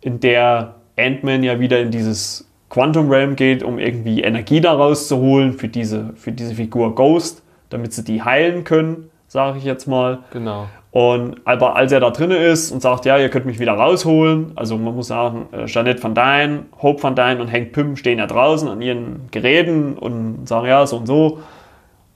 in 0.00 0.20
der 0.20 0.74
Ant-Man 0.96 1.42
ja 1.42 1.60
wieder 1.60 1.80
in 1.80 1.90
dieses 1.90 2.48
Quantum 2.68 3.10
Realm 3.10 3.36
geht, 3.36 3.62
um 3.62 3.78
irgendwie 3.78 4.22
Energie 4.22 4.60
da 4.60 4.72
rauszuholen 4.72 5.52
für 5.52 5.68
diese, 5.68 6.12
für 6.16 6.32
diese 6.32 6.54
Figur 6.54 6.94
Ghost, 6.94 7.42
damit 7.70 7.92
sie 7.92 8.04
die 8.04 8.22
heilen 8.22 8.64
können, 8.64 9.10
sage 9.28 9.58
ich 9.58 9.64
jetzt 9.64 9.86
mal. 9.86 10.20
Genau. 10.32 10.66
Und 10.90 11.42
aber 11.44 11.76
als 11.76 11.92
er 11.92 12.00
da 12.00 12.10
drin 12.10 12.30
ist 12.30 12.70
und 12.70 12.80
sagt, 12.80 13.04
ja, 13.04 13.18
ihr 13.18 13.28
könnt 13.28 13.44
mich 13.44 13.58
wieder 13.58 13.74
rausholen, 13.74 14.52
also 14.56 14.78
man 14.78 14.94
muss 14.94 15.08
sagen, 15.08 15.46
äh, 15.52 15.66
Jeanette 15.66 16.02
Van 16.02 16.14
Dyne, 16.14 16.64
Hope 16.80 17.02
Van 17.02 17.14
Dyne 17.14 17.38
und 17.40 17.52
Hank 17.52 17.72
Pym 17.72 17.96
stehen 17.96 18.18
ja 18.18 18.26
draußen 18.26 18.66
an 18.66 18.80
ihren 18.80 19.28
Geräten 19.30 19.92
und 19.94 20.48
sagen, 20.48 20.66
ja, 20.66 20.86
so 20.86 20.96
und 20.96 21.06
so. 21.06 21.40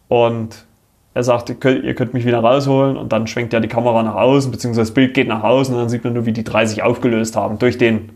Und 0.08 0.65
er 1.20 1.24
sagt, 1.24 1.49
ihr 1.50 1.55
könnt, 1.57 1.84
ihr 1.84 1.94
könnt 1.94 2.15
mich 2.15 2.24
wieder 2.24 2.40
rausholen 2.40 2.97
und 2.97 3.12
dann 3.12 3.26
schwenkt 3.26 3.52
ja 3.52 3.60
die 3.60 3.68
Kamera 3.68 4.02
nach 4.02 4.15
außen, 4.15 4.50
beziehungsweise 4.50 4.90
das 4.90 4.94
Bild 4.94 5.15
geht 5.15 5.28
nach 5.28 5.42
außen 5.42 5.74
und 5.74 5.81
dann 5.81 5.89
sieht 5.89 6.02
man 6.05 6.15
nur, 6.15 6.26
wie 6.26 6.32
die 6.32 6.44
drei 6.44 6.66
sich 6.66 6.82
aufgelöst 6.82 7.36
haben 7.36 7.58
durch 7.58 7.78
den 7.78 8.10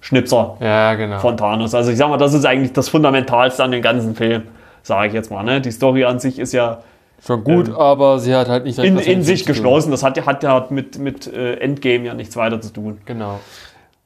Schnipser 0.00 0.56
Ja, 0.60 0.94
genau. 0.94 1.18
von 1.18 1.36
Thanos. 1.36 1.74
Also 1.74 1.90
ich 1.90 1.98
sag 1.98 2.08
mal, 2.08 2.16
das 2.16 2.32
ist 2.34 2.44
eigentlich 2.44 2.72
das 2.72 2.88
Fundamentalste 2.88 3.62
an 3.64 3.70
dem 3.70 3.82
ganzen 3.82 4.14
Film, 4.14 4.42
sage 4.82 5.08
ich 5.08 5.12
jetzt 5.14 5.30
mal. 5.30 5.42
Ne? 5.42 5.60
Die 5.60 5.70
Story 5.70 6.04
an 6.04 6.18
sich 6.18 6.38
ist 6.38 6.52
ja 6.52 6.82
Schon 7.26 7.44
gut, 7.44 7.68
aber 7.74 8.18
sie 8.18 8.34
hat 8.34 8.48
halt 8.48 8.64
nicht 8.64 8.78
in, 8.78 8.98
in 8.98 9.22
sich 9.22 9.44
geschlossen. 9.44 9.90
Das 9.90 10.02
hat 10.02 10.16
ja 10.16 10.24
hat 10.24 10.42
ja 10.42 10.66
mit, 10.70 10.98
mit 10.98 11.26
äh, 11.26 11.56
Endgame 11.56 12.04
ja 12.06 12.14
nichts 12.14 12.34
weiter 12.36 12.62
zu 12.62 12.72
tun. 12.72 12.98
Genau. 13.04 13.40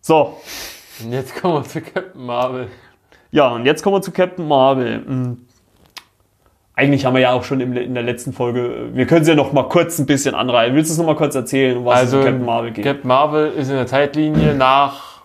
So, 0.00 0.36
Und 1.02 1.12
jetzt 1.12 1.40
kommen 1.40 1.54
wir 1.54 1.62
zu 1.62 1.80
Captain 1.80 2.24
Marvel. 2.24 2.66
ja, 3.30 3.48
und 3.48 3.66
jetzt 3.66 3.82
kommen 3.84 3.96
wir 3.96 4.02
zu 4.02 4.10
Captain 4.10 4.46
Marvel. 4.48 5.38
Eigentlich 6.76 7.06
haben 7.06 7.14
wir 7.14 7.20
ja 7.20 7.32
auch 7.32 7.44
schon 7.44 7.60
in 7.60 7.94
der 7.94 8.02
letzten 8.02 8.32
Folge, 8.32 8.88
wir 8.94 9.06
können 9.06 9.24
sie 9.24 9.30
ja 9.30 9.36
noch 9.36 9.52
mal 9.52 9.62
kurz 9.68 9.98
ein 10.00 10.06
bisschen 10.06 10.34
anreihen. 10.34 10.74
Willst 10.74 10.90
du 10.90 10.94
es 10.94 10.98
noch 10.98 11.06
mal 11.06 11.14
kurz 11.14 11.34
erzählen, 11.36 11.76
um 11.78 11.84
was 11.84 12.00
Also, 12.00 12.18
es 12.18 12.24
in 12.24 12.30
Captain 12.32 12.46
Marvel 12.46 12.70
geht? 12.72 12.84
Captain 12.84 13.08
Marvel 13.08 13.52
ist 13.52 13.68
in 13.70 13.76
der 13.76 13.86
Zeitlinie 13.86 14.54
nach 14.54 15.20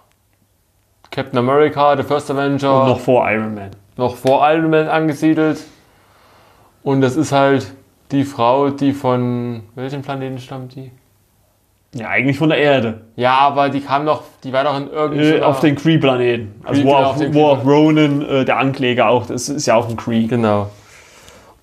Captain 1.09 1.39
America, 1.39 1.97
The 1.97 2.03
First 2.03 2.29
Avenger, 2.29 2.81
Und 2.83 2.89
noch 2.89 2.99
vor 2.99 3.27
Iron 3.31 3.55
Man. 3.55 3.71
noch 3.97 4.15
vor 4.15 4.47
Iron 4.51 4.69
Man 4.69 4.87
angesiedelt. 4.87 5.59
Und 6.83 7.01
das 7.01 7.15
ist 7.15 7.31
halt 7.31 7.73
die 8.11 8.23
Frau, 8.25 8.69
die 8.69 8.93
von 8.93 9.63
welchem 9.75 10.03
Planeten 10.03 10.37
stammt 10.37 10.75
die? 10.75 10.91
Ja, 11.95 12.09
eigentlich 12.09 12.37
von 12.37 12.49
der 12.49 12.59
Erde. 12.59 13.01
Ja, 13.15 13.39
aber 13.39 13.69
die 13.69 13.81
kam 13.81 14.05
doch, 14.05 14.21
die 14.43 14.53
war 14.53 14.63
doch 14.63 14.77
in 14.77 14.87
Äh, 14.87 14.91
irgendeinem. 14.91 15.43
auf 15.43 15.59
den 15.61 15.75
Kree-Planeten. 15.75 16.61
Also 16.63 16.83
wo, 16.83 16.93
auch, 16.93 17.15
auf 17.15 17.33
wo 17.33 17.53
Ronan, 17.53 18.21
äh, 18.21 18.45
der 18.45 18.57
Ankläger, 18.59 19.09
auch, 19.09 19.25
das 19.25 19.49
ist 19.49 19.65
ja 19.65 19.73
auch 19.73 19.89
ein 19.89 19.97
Kree. 19.97 20.27
Genau. 20.27 20.69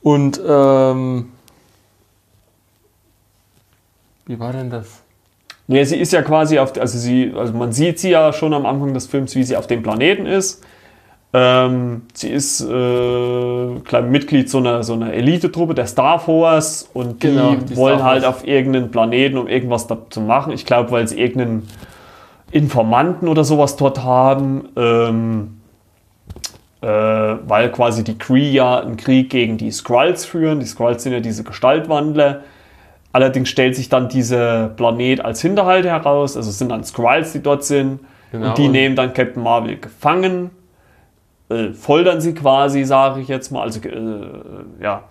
Und, 0.02 0.40
ähm. 0.46 1.32
Wie 4.26 4.38
war 4.38 4.52
denn 4.52 4.70
das? 4.70 5.02
Ja, 5.68 5.84
sie 5.84 5.96
ist 5.96 6.12
ja 6.12 6.22
quasi 6.22 6.58
auf, 6.58 6.78
also 6.78 6.98
sie, 6.98 7.32
also 7.36 7.52
man 7.52 7.72
sieht 7.72 7.98
sie 7.98 8.10
ja 8.10 8.32
schon 8.32 8.54
am 8.54 8.66
Anfang 8.66 8.94
des 8.94 9.06
Films, 9.06 9.34
wie 9.34 9.42
sie 9.42 9.56
auf 9.56 9.66
dem 9.66 9.82
Planeten 9.82 10.26
ist. 10.26 10.62
Ähm, 11.32 12.02
sie 12.14 12.30
ist 12.30 12.60
äh, 12.60 13.74
glaub, 13.84 14.04
Mitglied 14.04 14.48
so 14.48 14.58
einer, 14.58 14.84
so 14.84 14.92
einer 14.92 15.12
Elite-Truppe 15.12 15.74
der 15.74 15.86
Star 15.86 16.20
Force 16.20 16.88
und 16.94 17.22
die, 17.22 17.28
Genau, 17.28 17.56
die 17.56 17.76
wollen 17.76 18.02
halt 18.04 18.24
auf 18.24 18.46
irgendeinen 18.46 18.90
Planeten, 18.92 19.36
um 19.36 19.48
irgendwas 19.48 19.88
da 19.88 19.98
zu 20.08 20.20
machen. 20.20 20.52
Ich 20.52 20.64
glaube, 20.64 20.92
weil 20.92 21.08
sie 21.08 21.18
irgendeinen 21.18 21.68
Informanten 22.52 23.28
oder 23.28 23.42
sowas 23.42 23.76
dort 23.76 24.04
haben. 24.04 24.68
Ähm, 24.76 25.55
äh, 25.55 25.55
weil 26.80 27.72
quasi 27.72 28.04
die 28.04 28.18
Kree 28.18 28.50
ja 28.50 28.80
einen 28.80 28.96
Krieg 28.96 29.30
gegen 29.30 29.56
die 29.56 29.70
Skrulls 29.70 30.24
führen. 30.24 30.60
Die 30.60 30.66
Skrulls 30.66 31.02
sind 31.02 31.12
ja 31.12 31.20
diese 31.20 31.42
Gestaltwandler. 31.42 32.42
Allerdings 33.12 33.48
stellt 33.48 33.74
sich 33.74 33.88
dann 33.88 34.08
dieser 34.08 34.68
Planet 34.68 35.24
als 35.24 35.40
Hinterhalt 35.40 35.86
heraus. 35.86 36.36
Also 36.36 36.50
es 36.50 36.58
sind 36.58 36.68
dann 36.70 36.84
Skrulls, 36.84 37.32
die 37.32 37.42
dort 37.42 37.64
sind. 37.64 38.00
Genau, 38.30 38.48
und 38.48 38.58
die 38.58 38.68
nehmen 38.68 38.96
dann 38.96 39.14
Captain 39.14 39.42
Marvel 39.42 39.78
gefangen, 39.78 40.50
äh, 41.48 41.72
foltern 41.72 42.20
sie 42.20 42.34
quasi, 42.34 42.84
sage 42.84 43.20
ich 43.20 43.28
jetzt 43.28 43.50
mal. 43.50 43.62
Also 43.62 43.80
äh, 43.88 44.82
ja, 44.82 45.04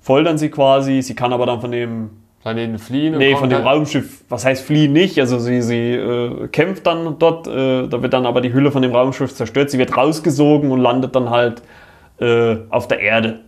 foltern 0.00 0.38
sie 0.38 0.50
quasi. 0.50 1.02
Sie 1.02 1.14
kann 1.14 1.32
aber 1.32 1.46
dann 1.46 1.60
von 1.60 1.72
dem 1.72 2.10
Planeten 2.44 2.78
fliehen? 2.78 3.16
Nee, 3.16 3.34
von 3.36 3.48
dem 3.48 3.64
halt- 3.64 3.66
Raumschiff, 3.66 4.22
was 4.28 4.44
heißt 4.44 4.66
fliehen 4.66 4.92
nicht, 4.92 5.18
also 5.18 5.38
sie, 5.38 5.62
sie 5.62 5.92
äh, 5.94 6.46
kämpft 6.48 6.86
dann 6.86 7.18
dort, 7.18 7.46
äh, 7.46 7.88
da 7.88 8.02
wird 8.02 8.12
dann 8.12 8.26
aber 8.26 8.42
die 8.42 8.52
Hülle 8.52 8.70
von 8.70 8.82
dem 8.82 8.94
Raumschiff 8.94 9.34
zerstört, 9.34 9.70
sie 9.70 9.78
wird 9.78 9.96
rausgesogen 9.96 10.70
und 10.70 10.78
landet 10.80 11.16
dann 11.16 11.30
halt 11.30 11.62
äh, 12.20 12.56
auf 12.68 12.86
der 12.86 13.00
Erde. 13.00 13.40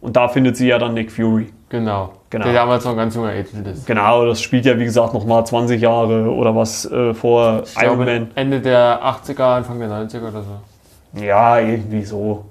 Und 0.00 0.16
da 0.16 0.26
findet 0.26 0.56
sie 0.56 0.66
ja 0.66 0.78
dann 0.78 0.94
Nick 0.94 1.12
Fury. 1.12 1.46
Genau. 1.68 2.12
Genau. 2.30 2.44
Der 2.44 2.54
damals 2.54 2.84
noch 2.84 2.96
ganz 2.96 3.14
junger 3.14 3.28
Agent 3.30 3.66
ist. 3.68 3.86
Genau, 3.86 4.26
das 4.26 4.42
spielt 4.42 4.66
ja 4.66 4.76
wie 4.76 4.84
gesagt 4.84 5.14
nochmal 5.14 5.46
20 5.46 5.80
Jahre 5.80 6.28
oder 6.28 6.56
was 6.56 6.90
äh, 6.90 7.14
vor 7.14 7.62
Ich 7.64 7.76
Iron 7.80 7.98
glaube, 7.98 8.04
Man. 8.04 8.30
Ende 8.34 8.60
der 8.60 9.00
80er, 9.00 9.42
Anfang 9.58 9.78
der 9.78 9.90
90er 9.90 10.28
oder 10.28 10.42
so. 10.42 11.20
Ja, 11.22 11.60
irgendwie 11.60 12.02
so. 12.04 12.44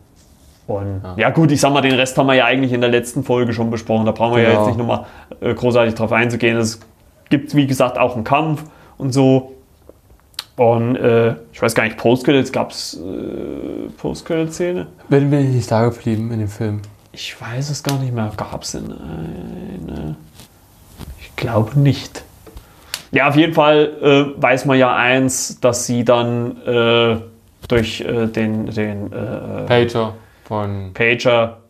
Und 0.68 1.02
ja. 1.04 1.16
Ja. 1.18 1.30
gut, 1.30 1.52
ich 1.52 1.62
sag 1.62 1.72
mal, 1.74 1.82
den 1.82 1.94
Rest 1.96 2.18
haben 2.18 2.28
wir 2.28 2.34
ja 2.36 2.46
eigentlich 2.46 2.74
in 2.74 2.82
der 2.82 2.90
letzten 2.90 3.24
Folge 3.24 3.54
schon 3.54 3.70
besprochen. 3.70 4.06
Da 4.06 4.12
brauchen 4.12 4.36
wir 4.36 4.44
ja 4.44 4.50
Genau. 4.50 4.60
jetzt 4.62 4.68
nicht 4.68 4.78
nochmal 4.78 5.06
äh, 5.40 5.54
großartig 5.54 5.96
drauf 5.96 6.12
einzugehen. 6.12 6.58
Es 6.58 6.80
gibt, 7.30 7.56
wie 7.56 7.68
gesagt, 7.68 7.98
auch 7.98 8.16
einen 8.16 8.24
Kampf 8.26 8.64
und 8.98 9.14
so. 9.14 9.54
Und 10.58 10.96
äh, 10.98 11.36
ich 11.54 11.62
weiß 11.62 11.74
gar 11.76 11.84
nicht, 11.84 11.98
Post-Credits, 11.98 12.52
gab 12.52 12.72
es 12.72 12.96
äh, 13.00 13.90
Post-Credit-Szene? 13.98 14.88
Bin 15.08 15.32
ich 15.32 15.50
nicht 15.50 15.72
da 15.72 15.86
geblieben 15.86 16.32
in 16.32 16.40
dem 16.40 16.48
Film. 16.48 16.82
Ich 17.14 17.40
weiß 17.40 17.70
es 17.70 17.82
gar 17.84 17.98
nicht 18.00 18.14
mehr. 18.14 18.32
Gab 18.36 18.64
es 18.64 18.72
denn 18.74 18.92
eine? 18.92 20.16
Ich 21.20 21.36
glaube 21.36 21.80
nicht. 21.80 22.24
Ja, 23.12 23.30
auf 23.30 23.36
jeden 23.36 23.54
Fall 23.54 23.92
äh, 24.36 24.42
weiß 24.42 24.66
man 24.66 24.78
ja 24.78 24.94
eins, 24.96 25.60
dass 25.62 25.86
sie 25.86 26.04
dann 26.04 26.58
äh, 26.66 27.18
durch 27.68 28.02
äh, 28.02 28.28
den, 28.28 28.66
den 28.68 29.14
äh, 29.14 29.66
Pager 29.66 30.14
von. 30.48 30.94
Pager. 30.94 31.62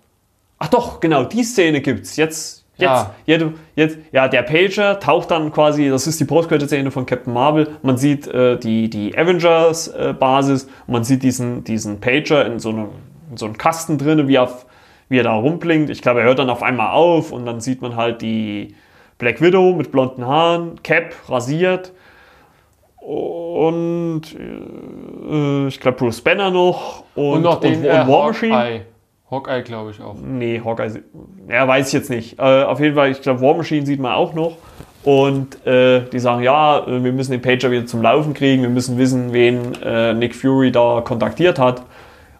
Ach 0.59 0.67
doch, 0.69 0.99
genau, 0.99 1.23
die 1.23 1.43
Szene 1.43 1.81
gibt's. 1.81 2.15
Jetzt, 2.15 2.65
jetzt, 2.77 3.07
Ja. 3.25 3.49
Jetzt, 3.75 3.97
ja, 4.11 4.27
der 4.27 4.43
Pager 4.43 4.99
taucht 4.99 5.31
dann 5.31 5.51
quasi, 5.51 5.89
das 5.89 6.07
ist 6.07 6.19
die 6.19 6.25
Post-Credit-Szene 6.25 6.91
von 6.91 7.05
Captain 7.05 7.33
Marvel. 7.33 7.75
Man 7.81 7.97
sieht 7.97 8.27
äh, 8.27 8.57
die, 8.57 8.89
die 8.89 9.17
Avengers-Basis 9.17 10.63
und 10.63 10.93
man 10.93 11.03
sieht 11.03 11.23
diesen, 11.23 11.63
diesen 11.63 11.99
Pager 11.99 12.45
in 12.45 12.59
so 12.59 12.69
einem, 12.69 12.89
in 13.31 13.37
so 13.37 13.45
einem 13.45 13.57
Kasten 13.57 13.97
drin, 13.97 14.27
wie, 14.27 14.39
auf, 14.39 14.65
wie 15.09 15.19
er 15.19 15.23
da 15.23 15.33
rumblinkt. 15.33 15.89
Ich 15.89 16.01
glaube, 16.01 16.21
er 16.21 16.25
hört 16.25 16.39
dann 16.39 16.49
auf 16.49 16.63
einmal 16.63 16.91
auf 16.91 17.31
und 17.31 17.45
dann 17.45 17.61
sieht 17.61 17.81
man 17.81 17.95
halt 17.95 18.21
die 18.21 18.75
Black 19.17 19.41
Widow 19.41 19.73
mit 19.75 19.91
blonden 19.91 20.25
Haaren, 20.25 20.81
Cap 20.83 21.13
rasiert. 21.27 21.93
Und 23.07 24.23
äh, 24.37 25.67
ich 25.67 25.79
glaube 25.79 25.97
Bruce 25.97 26.19
Banner 26.19 26.51
noch 26.51 27.03
und, 27.15 27.35
Und 27.35 27.41
noch 27.43 27.61
den 27.61 27.77
und, 27.79 27.85
äh, 27.85 28.01
und 28.01 28.07
War 28.09 28.27
Machine. 28.27 28.53
Hawkeye. 28.53 28.81
Hawkeye, 29.31 29.63
glaube 29.63 29.91
ich 29.91 30.01
auch. 30.01 30.15
Nee, 30.21 30.61
Hawkeye, 30.63 31.01
ja, 31.49 31.65
weiß 31.65 31.87
ich 31.87 31.93
jetzt 31.93 32.09
nicht. 32.09 32.37
Äh, 32.37 32.63
auf 32.63 32.81
jeden 32.81 32.95
Fall, 32.95 33.11
ich 33.11 33.21
glaube, 33.21 33.39
War 33.39 33.53
Machine 33.55 33.85
sieht 33.85 34.01
man 34.01 34.11
auch 34.13 34.33
noch. 34.33 34.57
Und 35.05 35.65
äh, 35.65 36.01
die 36.11 36.19
sagen, 36.19 36.43
ja, 36.43 36.79
äh, 36.85 37.01
wir 37.01 37.13
müssen 37.13 37.31
den 37.31 37.41
Pager 37.41 37.71
wieder 37.71 37.85
zum 37.85 38.01
Laufen 38.01 38.33
kriegen, 38.33 38.61
wir 38.61 38.69
müssen 38.69 38.97
wissen, 38.97 39.31
wen 39.31 39.73
äh, 39.81 40.13
Nick 40.13 40.35
Fury 40.35 40.71
da 40.73 40.99
kontaktiert 41.01 41.59
hat. 41.59 41.83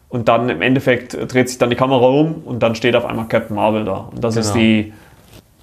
Und 0.10 0.28
dann 0.28 0.50
im 0.50 0.62
Endeffekt 0.62 1.14
äh, 1.14 1.26
dreht 1.28 1.48
sich 1.48 1.58
dann 1.60 1.70
die 1.70 1.78
Kamera 1.78 2.06
um 2.08 2.42
und 2.44 2.62
dann 2.62 2.76
steht 2.76 2.94
auf 2.98 3.06
einmal 3.06 3.28
Captain 3.30 3.56
Marvel 3.56 3.86
da. 3.86 4.10
Und 4.14 4.22
das 4.22 4.36
ist 4.36 4.52
Genau. 4.52 4.66
die 4.66 4.94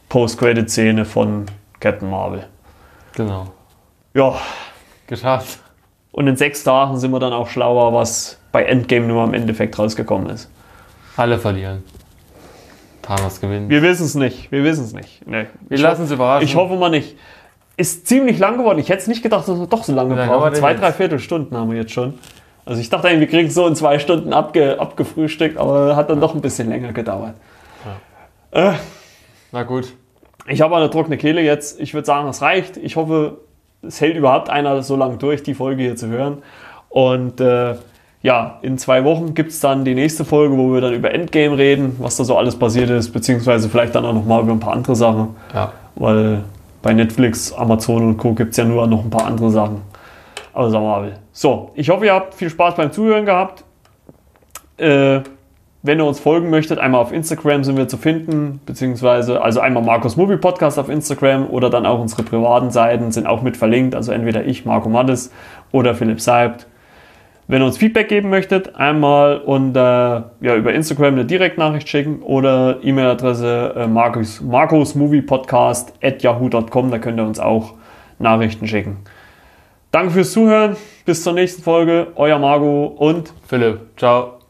Post-Credit-Szene 0.09 1.05
von 1.05 1.45
Captain 1.79 2.09
Marvel. 2.09 2.47
Genau. 3.15 3.49
Ja, 4.15 4.35
Geschafft. 5.07 5.59
und 6.13 6.27
in 6.27 6.37
sechs 6.37 6.65
Tagen 6.65 6.97
sind 6.99 7.11
wir 7.11 7.19
dann 7.21 7.33
auch 7.33 7.49
schlauer, 7.49 7.93
was 7.93 8.39
bei 8.53 8.65
Endgame 8.65 9.07
nur 9.07 9.25
im 9.25 9.35
Endeffekt 9.35 9.79
rausgekommen 9.79 10.31
ist. 10.31 10.51
Alle 11.17 11.39
verlieren. 11.39 11.83
Thanos 13.03 13.41
gewinnt. 13.41 13.69
Wir 13.69 13.83
wissen 13.83 14.07
es 14.07 14.15
nicht, 14.15 14.51
wir 14.51 14.65
wissen 14.65 14.85
es 14.85 14.93
nicht. 14.95 15.27
Nee. 15.27 15.47
Wir 15.69 15.79
lassen 15.79 16.03
uns 16.03 16.11
überraschen. 16.11 16.47
Ich 16.47 16.57
hoffe 16.57 16.77
mal 16.77 16.89
nicht. 16.89 17.17
Ist 17.77 18.07
ziemlich 18.07 18.39
lang 18.39 18.57
geworden. 18.57 18.79
Ich 18.79 18.89
hätte 18.89 19.01
es 19.03 19.09
nicht 19.09 19.23
gedacht, 19.23 19.47
dass 19.49 19.59
wir 19.59 19.67
doch 19.67 19.85
so 19.85 19.93
lange 19.93 20.17
wir 20.17 20.27
brauchen. 20.27 20.55
Zwei, 20.55 20.75
drei 20.75 20.93
Viertelstunden 20.93 21.57
haben 21.57 21.71
wir 21.71 21.77
jetzt 21.79 21.93
schon. 21.93 22.15
Also 22.65 22.81
ich 22.81 22.89
dachte 22.89 23.09
eigentlich, 23.09 23.21
wir 23.21 23.29
kriegen 23.29 23.49
es 23.49 23.55
so 23.55 23.67
in 23.67 23.77
zwei 23.77 23.99
Stunden 23.99 24.33
abge, 24.33 24.81
abgefrühstückt, 24.81 25.59
aber 25.59 25.97
hat 25.97 26.09
dann 26.09 26.21
doch 26.21 26.35
ein 26.35 26.41
bisschen 26.41 26.69
länger 26.71 26.93
gedauert. 26.93 27.35
Äh, 28.53 28.73
Na 29.53 29.65
gut. 29.65 29.93
ich 30.47 30.61
habe 30.61 30.77
eine 30.77 30.89
trockene 30.89 31.19
Kehle 31.19 31.43
jetzt. 31.43 31.81
Ich 31.81 31.93
würde 31.93 32.07
sagen, 32.07 32.27
das 32.27 32.41
reicht. 32.41 32.77
Ich 32.77 32.97
hoffe, 32.97 33.39
es 33.87 34.01
hält 34.01 34.17
überhaupt 34.17 34.51
einer 34.51 34.83
so 34.83 34.97
lange 34.97 35.17
durch, 35.17 35.43
die 35.43 35.55
Folge 35.55 35.83
hier 35.83 35.97
zu 35.97 36.09
hören. 36.09 36.39
Und 36.89 37.41
äh, 37.41 37.75
ja, 38.23 38.59
in 38.63 38.79
zwei 38.79 39.05
Wochen 39.05 39.35
gibt 39.35 39.51
es 39.51 39.61
dann 39.61 39.85
die 39.85 39.95
nächste 39.95 40.25
Folge, 40.25 40.57
wo 40.57 40.73
wir 40.73 40.81
dann 40.81 40.95
über 40.95 41.13
Endgame 41.13 41.59
reden, 41.59 41.97
was 41.99 42.17
da 42.17 42.25
so 42.25 42.39
alles 42.39 42.59
passiert 42.59 42.89
ist, 42.91 43.13
beziehungsweise 43.13 43.69
vielleicht 43.69 43.95
dann 43.95 44.07
auch 44.07 44.15
nochmal 44.15 44.43
über 44.43 44.53
ein 44.53 44.61
paar 44.61 44.73
andere 44.73 44.97
Sachen. 44.97 45.37
Ja. 45.53 45.73
Weil 45.97 46.43
bei 46.81 46.95
Netflix, 46.95 47.53
Amazon 47.53 48.09
und 48.09 48.17
Co. 48.17 48.33
gibt 48.33 48.53
es 48.53 48.57
ja 48.57 48.65
nur 48.65 48.87
noch 48.87 49.05
ein 49.05 49.11
paar 49.11 49.27
andere 49.27 49.51
Sachen. 49.51 49.83
Aber 50.53 50.71
sagen 50.71 50.85
wir 50.85 50.91
mal. 50.91 51.13
So, 51.33 51.71
ich 51.75 51.91
hoffe, 51.91 52.07
ihr 52.07 52.15
habt 52.15 52.35
viel 52.35 52.49
Spaß 52.49 52.77
beim 52.77 52.93
Zuhören 52.93 53.27
gehabt. 53.27 53.65
Äh, 54.77 55.21
wenn 55.85 56.01
ihr 56.01 56.07
uns 56.07 56.19
folgen 56.19 56.49
möchtet, 56.49 56.79
einmal 56.79 57.03
auf 57.03 57.13
Instagram 57.13 57.63
sind 57.63 57.77
wir 57.77 57.87
zu 57.87 57.99
finden, 57.99 58.59
beziehungsweise 58.65 59.43
also 59.43 59.61
einmal 59.61 59.83
Markus 59.83 60.17
Movie 60.17 60.39
Podcast 60.39 60.79
auf 60.79 60.89
Instagram 60.89 61.47
oder 61.51 61.69
dann 61.69 61.85
auch 61.85 62.01
unsere 62.01 62.23
privaten 62.23 62.71
Seiten 62.71 63.13
sind 63.13 63.27
auch 63.27 63.43
mit 63.43 63.59
verlinkt. 63.59 63.95
Also 63.95 64.11
entweder 64.11 64.47
ich, 64.47 64.65
Marco 64.65 64.89
Mattes 64.89 65.31
oder 65.73 65.95
Philipp 65.95 66.23
Seibt. 66.23 66.67
Wenn 67.49 67.61
ihr 67.61 67.67
uns 67.67 67.77
Feedback 67.77 68.09
geben 68.09 68.31
möchtet, 68.31 68.77
einmal 68.77 69.37
unter, 69.37 70.31
ja, 70.41 70.57
über 70.57 70.73
Instagram 70.73 71.13
eine 71.13 71.27
Direktnachricht 71.27 71.87
schicken 71.87 72.23
oder 72.23 72.79
E-Mail-Adresse 72.83 73.75
äh, 73.77 73.87
Markus, 73.87 74.41
markusmoviepodcast 74.41 75.93
at 76.03 76.23
yahoo.com, 76.23 76.91
da 76.91 76.99
könnt 76.99 77.21
ihr 77.21 77.27
uns 77.27 77.39
auch 77.39 77.75
Nachrichten 78.19 78.67
schicken. 78.67 79.01
Danke 79.91 80.13
fürs 80.13 80.33
Zuhören, 80.33 80.77
bis 81.05 81.23
zur 81.23 81.35
nächsten 81.35 81.63
Folge, 81.63 82.07
euer 82.15 82.39
Marco 82.39 82.87
und 82.87 83.35
Philipp, 83.47 83.81
ciao. 83.99 84.44